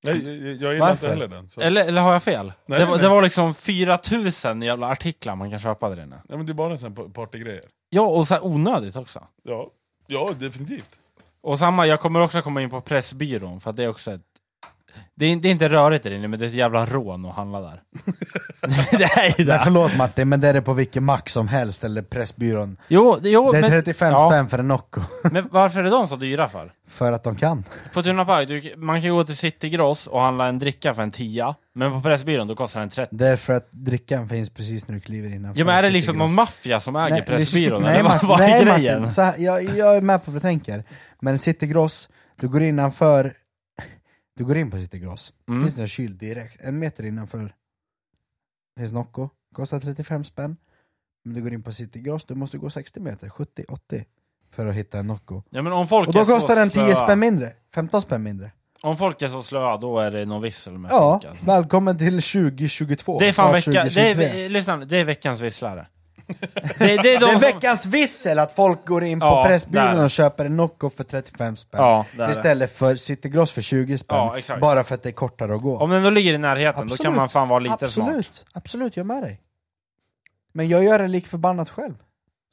Nej, 0.04 0.18
jag, 0.62 0.74
gillar 0.74 0.80
Varför? 0.80 0.94
inte 0.94 1.08
heller 1.08 1.28
den. 1.28 1.50
Så. 1.50 1.62
Eller, 1.62 1.86
eller 1.86 2.02
har 2.02 2.14
jag 2.14 2.24
fel? 2.24 2.54
Nej, 2.66 2.80
det, 2.80 2.86
var, 2.86 2.94
nej. 2.94 3.02
det 3.02 3.10
var 3.10 3.22
liksom 3.22 3.54
4000 3.54 4.62
jävla 4.62 4.88
artiklar 4.88 5.36
man 5.36 5.52
kan 5.52 5.60
köpa 5.60 5.90
där 5.90 6.04
inne. 6.04 6.22
Ja, 6.30 6.38
men 6.38 6.46
det 6.46 6.52
är 6.52 6.54
bara 6.54 6.72
en 6.72 6.80
sån 6.80 7.12
partygrejer. 7.14 7.66
Ja, 7.90 8.02
och 8.02 8.28
så 8.28 8.34
här 8.34 8.46
onödigt 8.46 8.96
också. 8.96 9.28
Ja. 9.44 9.68
ja, 10.08 10.30
definitivt. 10.40 11.00
Och 11.42 11.60
samma, 11.60 11.88
jag 11.88 12.02
kommer 12.02 12.22
också 12.22 12.42
komma 12.42 12.62
in 12.62 12.70
på 12.70 12.82
Pressbyrån, 12.82 13.60
för 13.60 13.70
att 13.70 13.78
det 13.78 13.84
är 13.84 13.90
också 13.90 14.12
ett... 14.12 14.22
Det 15.16 15.26
är, 15.26 15.36
det 15.36 15.48
är 15.48 15.52
inte 15.52 15.70
rörigt 15.70 16.04
där 16.04 16.12
inne, 16.12 16.28
men 16.28 16.40
det 16.40 16.46
är 16.46 16.48
ett 16.48 16.54
jävla 16.54 16.86
rån 16.86 17.26
att 17.26 17.36
handla 17.36 17.60
där. 17.62 17.82
det 18.98 19.04
är 19.04 19.26
ju 19.40 19.46
Men 19.46 19.58
det. 19.58 19.62
förlåt 19.64 19.98
Martin, 19.98 20.30
men 20.30 20.42
det 20.42 20.48
är 20.48 20.54
det 20.54 20.62
på 20.62 20.74
vilken 20.74 21.04
mack 21.04 21.30
som 21.30 21.48
helst, 21.48 21.84
eller 21.84 22.02
Pressbyrån. 22.02 22.78
Jo, 22.88 23.18
det- 23.22 23.30
jo 23.30 23.52
Det 23.52 23.58
är 23.58 23.62
men, 23.62 23.70
35 23.72 24.12
ja, 24.12 24.30
spänn 24.32 24.50
för 24.50 24.60
en 24.60 24.68
Nocco. 24.68 25.02
men 25.32 25.48
varför 25.52 25.84
är 25.84 25.92
de 25.92 26.08
så 26.08 26.16
dyra 26.16 26.50
för? 26.50 26.72
För 26.88 27.12
att 27.12 27.24
de 27.24 27.36
kan. 27.36 27.64
På 27.94 28.04
Tuna 28.04 28.26
Park, 28.26 28.48
du, 28.48 28.74
man 28.78 29.02
kan 29.02 29.12
gå 29.12 29.24
till 29.24 29.38
City 29.38 29.70
Gross 29.70 30.08
och 30.08 30.22
handla 30.22 30.48
en 30.48 30.60
dricka 30.60 30.94
för 30.94 31.02
en 31.04 31.12
tia, 31.12 31.56
men 31.76 31.92
på 31.92 32.02
Pressbyrån 32.02 32.48
då 32.48 32.56
kostar 32.56 32.80
den 32.80 32.90
30. 32.90 33.16
Därför 33.16 33.54
att 33.54 33.68
drickan 33.72 34.30
finns 34.30 34.50
precis 34.50 34.88
när 34.88 34.96
du 34.96 35.02
kliver 35.02 35.30
innanför. 35.36 35.60
Ja 35.60 35.66
men 35.66 35.76
är 35.76 35.82
det 35.82 35.90
liksom 35.90 36.18
någon 36.18 36.34
maffia 36.34 36.80
som 36.80 36.96
äger 36.96 37.22
Pressbyrån? 37.22 37.82
Nej, 37.82 37.94
eller 38.00 38.04
vad, 38.04 38.12
Martin, 38.14 38.28
vad 38.30 38.40
nej, 38.40 38.52
är 38.52 38.66
Martin. 38.66 38.84
grejen? 38.84 39.12
Så 39.12 39.22
här, 39.22 39.34
jag, 39.38 39.64
jag 39.78 39.96
är 39.98 40.02
med 40.02 40.26
på 40.26 40.32
vad 40.32 40.36
du 40.42 40.42
tänker. 40.42 40.84
Men 41.20 41.40
City 41.40 41.68
Gross, 41.68 42.10
du 42.42 42.48
går 42.48 42.64
innanför... 42.64 43.34
Du 44.38 44.46
går 44.46 44.58
in 44.58 44.72
på 44.72 44.78
City 44.78 45.00
Gross, 45.00 45.34
Mm. 45.48 45.62
finns 45.62 45.76
det 45.76 45.82
en 45.82 45.88
kyl 45.88 46.18
direkt, 46.18 46.62
en 46.62 46.80
meter 46.80 47.06
innanför 47.06 47.54
finns 48.80 48.94
Nocco, 48.94 49.30
kostar 49.54 49.80
35 49.80 50.24
spänn. 50.24 50.58
Men 51.26 51.34
du 51.36 51.42
går 51.42 51.54
in 51.54 51.64
på 51.64 51.74
City 51.74 52.00
Gross, 52.00 52.26
du 52.26 52.36
måste 52.36 52.58
gå 52.58 52.70
60 52.70 53.00
meter, 53.00 53.30
70-80 53.30 54.06
för 54.52 54.68
att 54.68 54.76
hitta 54.76 55.00
en 55.00 55.08
Nocco. 55.08 55.42
Ja 55.50 55.62
men 55.62 55.74
om 55.74 55.88
folk 55.88 56.08
Och 56.08 56.14
då 56.14 56.26
kostar 56.26 56.56
den 56.56 56.70
10 56.70 56.80
slöa- 56.96 57.06
spänn 57.06 57.20
mindre, 57.20 57.54
15 57.74 58.02
spänn 58.02 58.24
mindre. 58.24 58.52
Om 58.82 58.98
folk 58.98 59.22
är 59.22 59.28
så 59.28 59.44
slöa, 59.44 59.78
då 59.78 60.00
är 60.00 60.12
det 60.12 60.26
någon 60.26 60.42
vissel 60.42 60.78
med 60.78 60.92
Ja, 60.92 61.12
folk, 61.22 61.26
alltså. 61.32 61.46
välkommen 61.46 61.98
till 61.98 62.22
2022. 62.22 63.20
Det 63.20 63.28
är 63.28 63.34
fan 63.34 63.52
vecka, 63.54 63.72
det 63.72 63.90
2023. 63.90 64.46
är, 64.46 64.50
lyssna, 64.50 64.78
det 64.78 64.98
är 64.98 65.04
veckans 65.04 65.42
visslare. 65.42 65.88
Det, 66.28 66.38
det 66.80 66.86
är 66.94 66.98
de 66.98 67.04
Det 67.04 67.14
är 67.14 67.32
som, 67.32 67.40
veckans 67.40 67.86
vissel 67.86 68.40
att 68.40 68.52
folk 68.52 68.86
går 68.88 69.04
in 69.04 69.20
på 69.20 69.26
Ja, 69.26 69.44
Pressbyrån 69.48 69.96
där. 69.96 70.04
och 70.04 70.10
köper 70.12 70.46
en 70.46 70.58
Nocco 70.58 70.90
för 70.90 71.04
35 71.04 71.56
spänn. 71.58 71.82
Ja, 71.82 72.06
det. 72.18 72.32
Istället 72.32 72.78
för 72.78 72.96
City 72.96 73.30
Gross 73.30 73.52
för 73.52 73.62
20 73.62 73.98
spänn. 73.98 74.18
Ja, 74.50 74.58
bara 74.58 74.84
för 74.84 74.96
att 74.96 75.04
det 75.04 75.10
är 75.10 75.14
kortare 75.14 75.56
att 75.56 75.62
gå. 75.62 75.78
Om 75.80 75.90
den 75.90 76.04
då 76.04 76.10
ligger 76.10 76.34
i 76.34 76.38
närheten, 76.38 76.88
då 76.88 76.96
kan 76.96 77.06
Absolut. 77.06 77.16
man 77.18 77.30
fan 77.30 77.48
vara 77.48 77.60
lite 77.60 77.90
smart. 77.90 78.08
absolut, 78.08 78.46
absolut, 78.54 78.98
jag 78.98 79.04
är 79.04 79.08
med 79.08 79.24
dig. 79.24 79.42
Men 80.54 80.68
jag 80.68 80.84
gör 80.84 81.00
det 81.00 81.08
lik 81.08 81.28
förbannat 81.28 81.70
själv. 81.70 81.94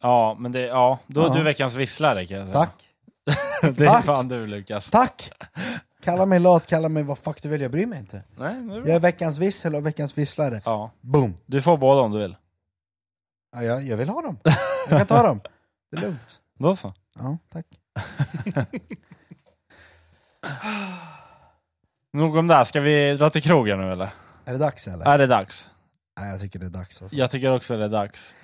Ja, 0.02 0.36
men 0.38 0.52
det, 0.52 0.60
ja, 0.60 0.98
då 1.06 1.26
är 1.26 1.30
du 1.30 1.42
veckans 1.42 1.74
visslare 1.74 2.26
kan 2.26 2.36
jag 2.38 2.46
säga. 2.48 2.58
Tack. 2.58 2.88
det 3.76 3.84
är 3.84 3.88
Tack. 3.88 4.04
fan 4.04 4.28
du 4.28 4.46
Lukas. 4.46 4.86
Tack! 4.90 5.30
Kalla 6.04 6.26
mig 6.26 6.38
lat, 6.38 6.66
kalla 6.66 6.88
mig 6.88 7.02
vad 7.02 7.18
fuck 7.18 7.42
du 7.42 7.48
vill, 7.48 7.60
jag 7.60 7.70
bryr 7.70 7.86
mig 7.86 7.98
inte. 7.98 8.22
Nej, 8.36 8.54
Jag 8.68 8.88
är 8.88 8.98
veckans 9.00 9.38
vissel 9.38 9.74
och 9.74 9.86
veckans 9.86 10.18
visslare. 10.18 10.62
Ja, 10.64 10.90
Boom! 11.00 11.34
du 11.46 11.62
får 11.62 11.76
båda 11.76 12.00
om 12.00 12.12
du 12.12 12.18
vill. 12.18 12.36
Ja, 13.52 13.62
jag, 13.62 13.82
jag 13.82 13.96
vill 13.96 14.08
ha 14.08 14.22
dem. 14.22 14.38
Jag 14.90 14.98
kan 14.98 15.06
ta 15.06 15.22
dem. 15.22 15.40
Det 15.90 15.96
är 15.96 16.00
lugnt. 16.00 16.40
Så. 16.78 16.94
Ja, 17.18 17.38
tack. 17.52 17.66
Nog 22.12 22.36
om 22.36 22.46
det, 22.46 22.64
ska 22.64 22.80
vi 22.80 23.16
dra 23.16 23.30
till 23.30 23.42
krogen 23.42 23.78
nu 23.80 23.92
eller? 23.92 24.08
Är 24.44 24.52
det 24.52 24.58
dags 24.58 24.88
eller? 24.88 25.04
Är 25.06 25.18
det 25.18 25.26
dags? 25.26 25.70
Nej, 26.20 26.30
jag 26.30 26.40
tycker 26.40 26.58
det 26.58 26.66
är 26.66 26.70
dags 26.70 27.02
alltså. 27.02 27.16
Jag 27.16 27.30
tycker 27.30 27.52
också 27.52 27.76
det 27.76 27.84
är 27.84 27.88
dags. 27.88 28.34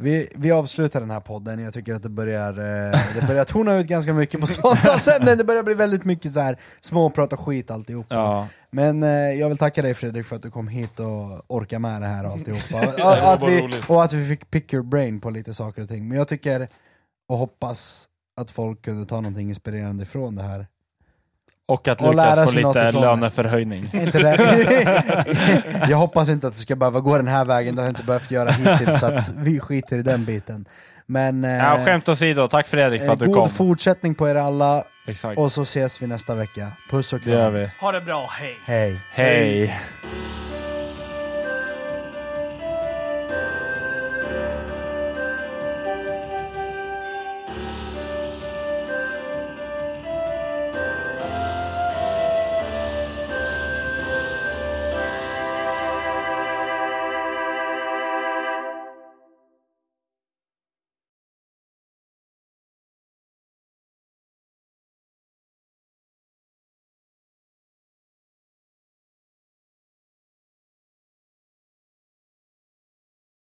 Vi, 0.00 0.28
vi 0.34 0.50
avslutar 0.50 1.00
den 1.00 1.10
här 1.10 1.20
podden, 1.20 1.58
jag 1.58 1.74
tycker 1.74 1.94
att 1.94 2.02
det 2.02 2.08
börjar, 2.08 2.50
eh, 2.50 3.00
det 3.14 3.26
börjar 3.26 3.44
tona 3.44 3.74
ut 3.76 3.86
ganska 3.86 4.12
mycket 4.14 4.40
på 4.40 4.46
samtalsämnen, 4.46 5.38
det 5.38 5.44
börjar 5.44 5.62
bli 5.62 5.74
väldigt 5.74 6.04
mycket 6.04 6.34
så 6.34 6.40
här 6.40 6.58
småprat 6.80 7.32
och 7.32 7.40
skit 7.40 7.70
alltihopa. 7.70 8.14
Ja. 8.14 8.48
Men 8.70 9.02
eh, 9.02 9.10
jag 9.10 9.48
vill 9.48 9.58
tacka 9.58 9.82
dig 9.82 9.94
Fredrik 9.94 10.26
för 10.26 10.36
att 10.36 10.42
du 10.42 10.50
kom 10.50 10.68
hit 10.68 11.00
och 11.00 11.44
orkade 11.46 11.80
med 11.80 12.02
det 12.02 12.06
här 12.06 12.26
och 12.26 12.32
alltihopa. 12.32 12.78
Och, 12.92 13.00
var 13.00 13.34
att 13.34 13.42
vi, 13.42 13.82
och 13.88 14.04
att 14.04 14.12
vi 14.12 14.28
fick 14.28 14.50
pick 14.50 14.72
your 14.72 14.84
brain 14.84 15.20
på 15.20 15.30
lite 15.30 15.54
saker 15.54 15.82
och 15.82 15.88
ting. 15.88 16.08
Men 16.08 16.18
jag 16.18 16.28
tycker 16.28 16.68
och 17.28 17.38
hoppas 17.38 18.08
att 18.40 18.50
folk 18.50 18.82
kunde 18.82 19.06
ta 19.06 19.16
någonting 19.16 19.48
inspirerande 19.48 20.02
ifrån 20.02 20.36
det 20.36 20.42
här. 20.42 20.66
Och 21.68 21.88
att 21.88 22.02
Och 22.02 22.14
Lukas 22.14 22.44
får 22.44 22.52
lite 22.52 22.92
löneförhöjning. 22.92 23.90
Inte 23.92 24.18
det. 24.18 25.04
jag 25.88 25.96
hoppas 25.96 26.28
inte 26.28 26.46
att 26.46 26.54
det 26.54 26.60
ska 26.60 26.76
behöva 26.76 27.00
gå 27.00 27.16
den 27.16 27.28
här 27.28 27.44
vägen, 27.44 27.74
det 27.74 27.82
har 27.82 27.86
jag 27.86 27.90
inte 27.90 28.04
behövt 28.04 28.30
göra 28.30 28.50
hittills, 28.50 29.00
så 29.00 29.06
att 29.06 29.28
vi 29.36 29.60
skiter 29.60 29.98
i 29.98 30.02
den 30.02 30.24
biten. 30.24 30.64
Men 31.06 31.44
eh, 31.44 31.50
Ja, 31.50 31.84
skämt 31.84 32.08
åsido, 32.08 32.48
tack 32.48 32.68
Fredrik 32.68 33.00
för 33.00 33.06
eh, 33.08 33.12
att 33.12 33.18
du 33.18 33.26
god 33.26 33.34
kom. 33.36 33.48
fortsättning 33.50 34.14
på 34.14 34.28
er 34.28 34.34
alla, 34.34 34.84
Exakt, 35.06 35.38
och 35.38 35.52
så 35.52 35.62
ses 35.62 36.02
vi 36.02 36.06
nästa 36.06 36.34
vecka. 36.34 36.68
Puss 36.90 37.12
och 37.12 37.20
det 37.24 37.30
gör 37.30 37.50
kram. 37.50 37.54
vi. 37.54 37.70
Ha 37.80 37.92
det 37.92 38.00
bra, 38.00 38.28
hej! 38.30 38.56
Hej. 38.64 39.00
Hej! 39.12 39.74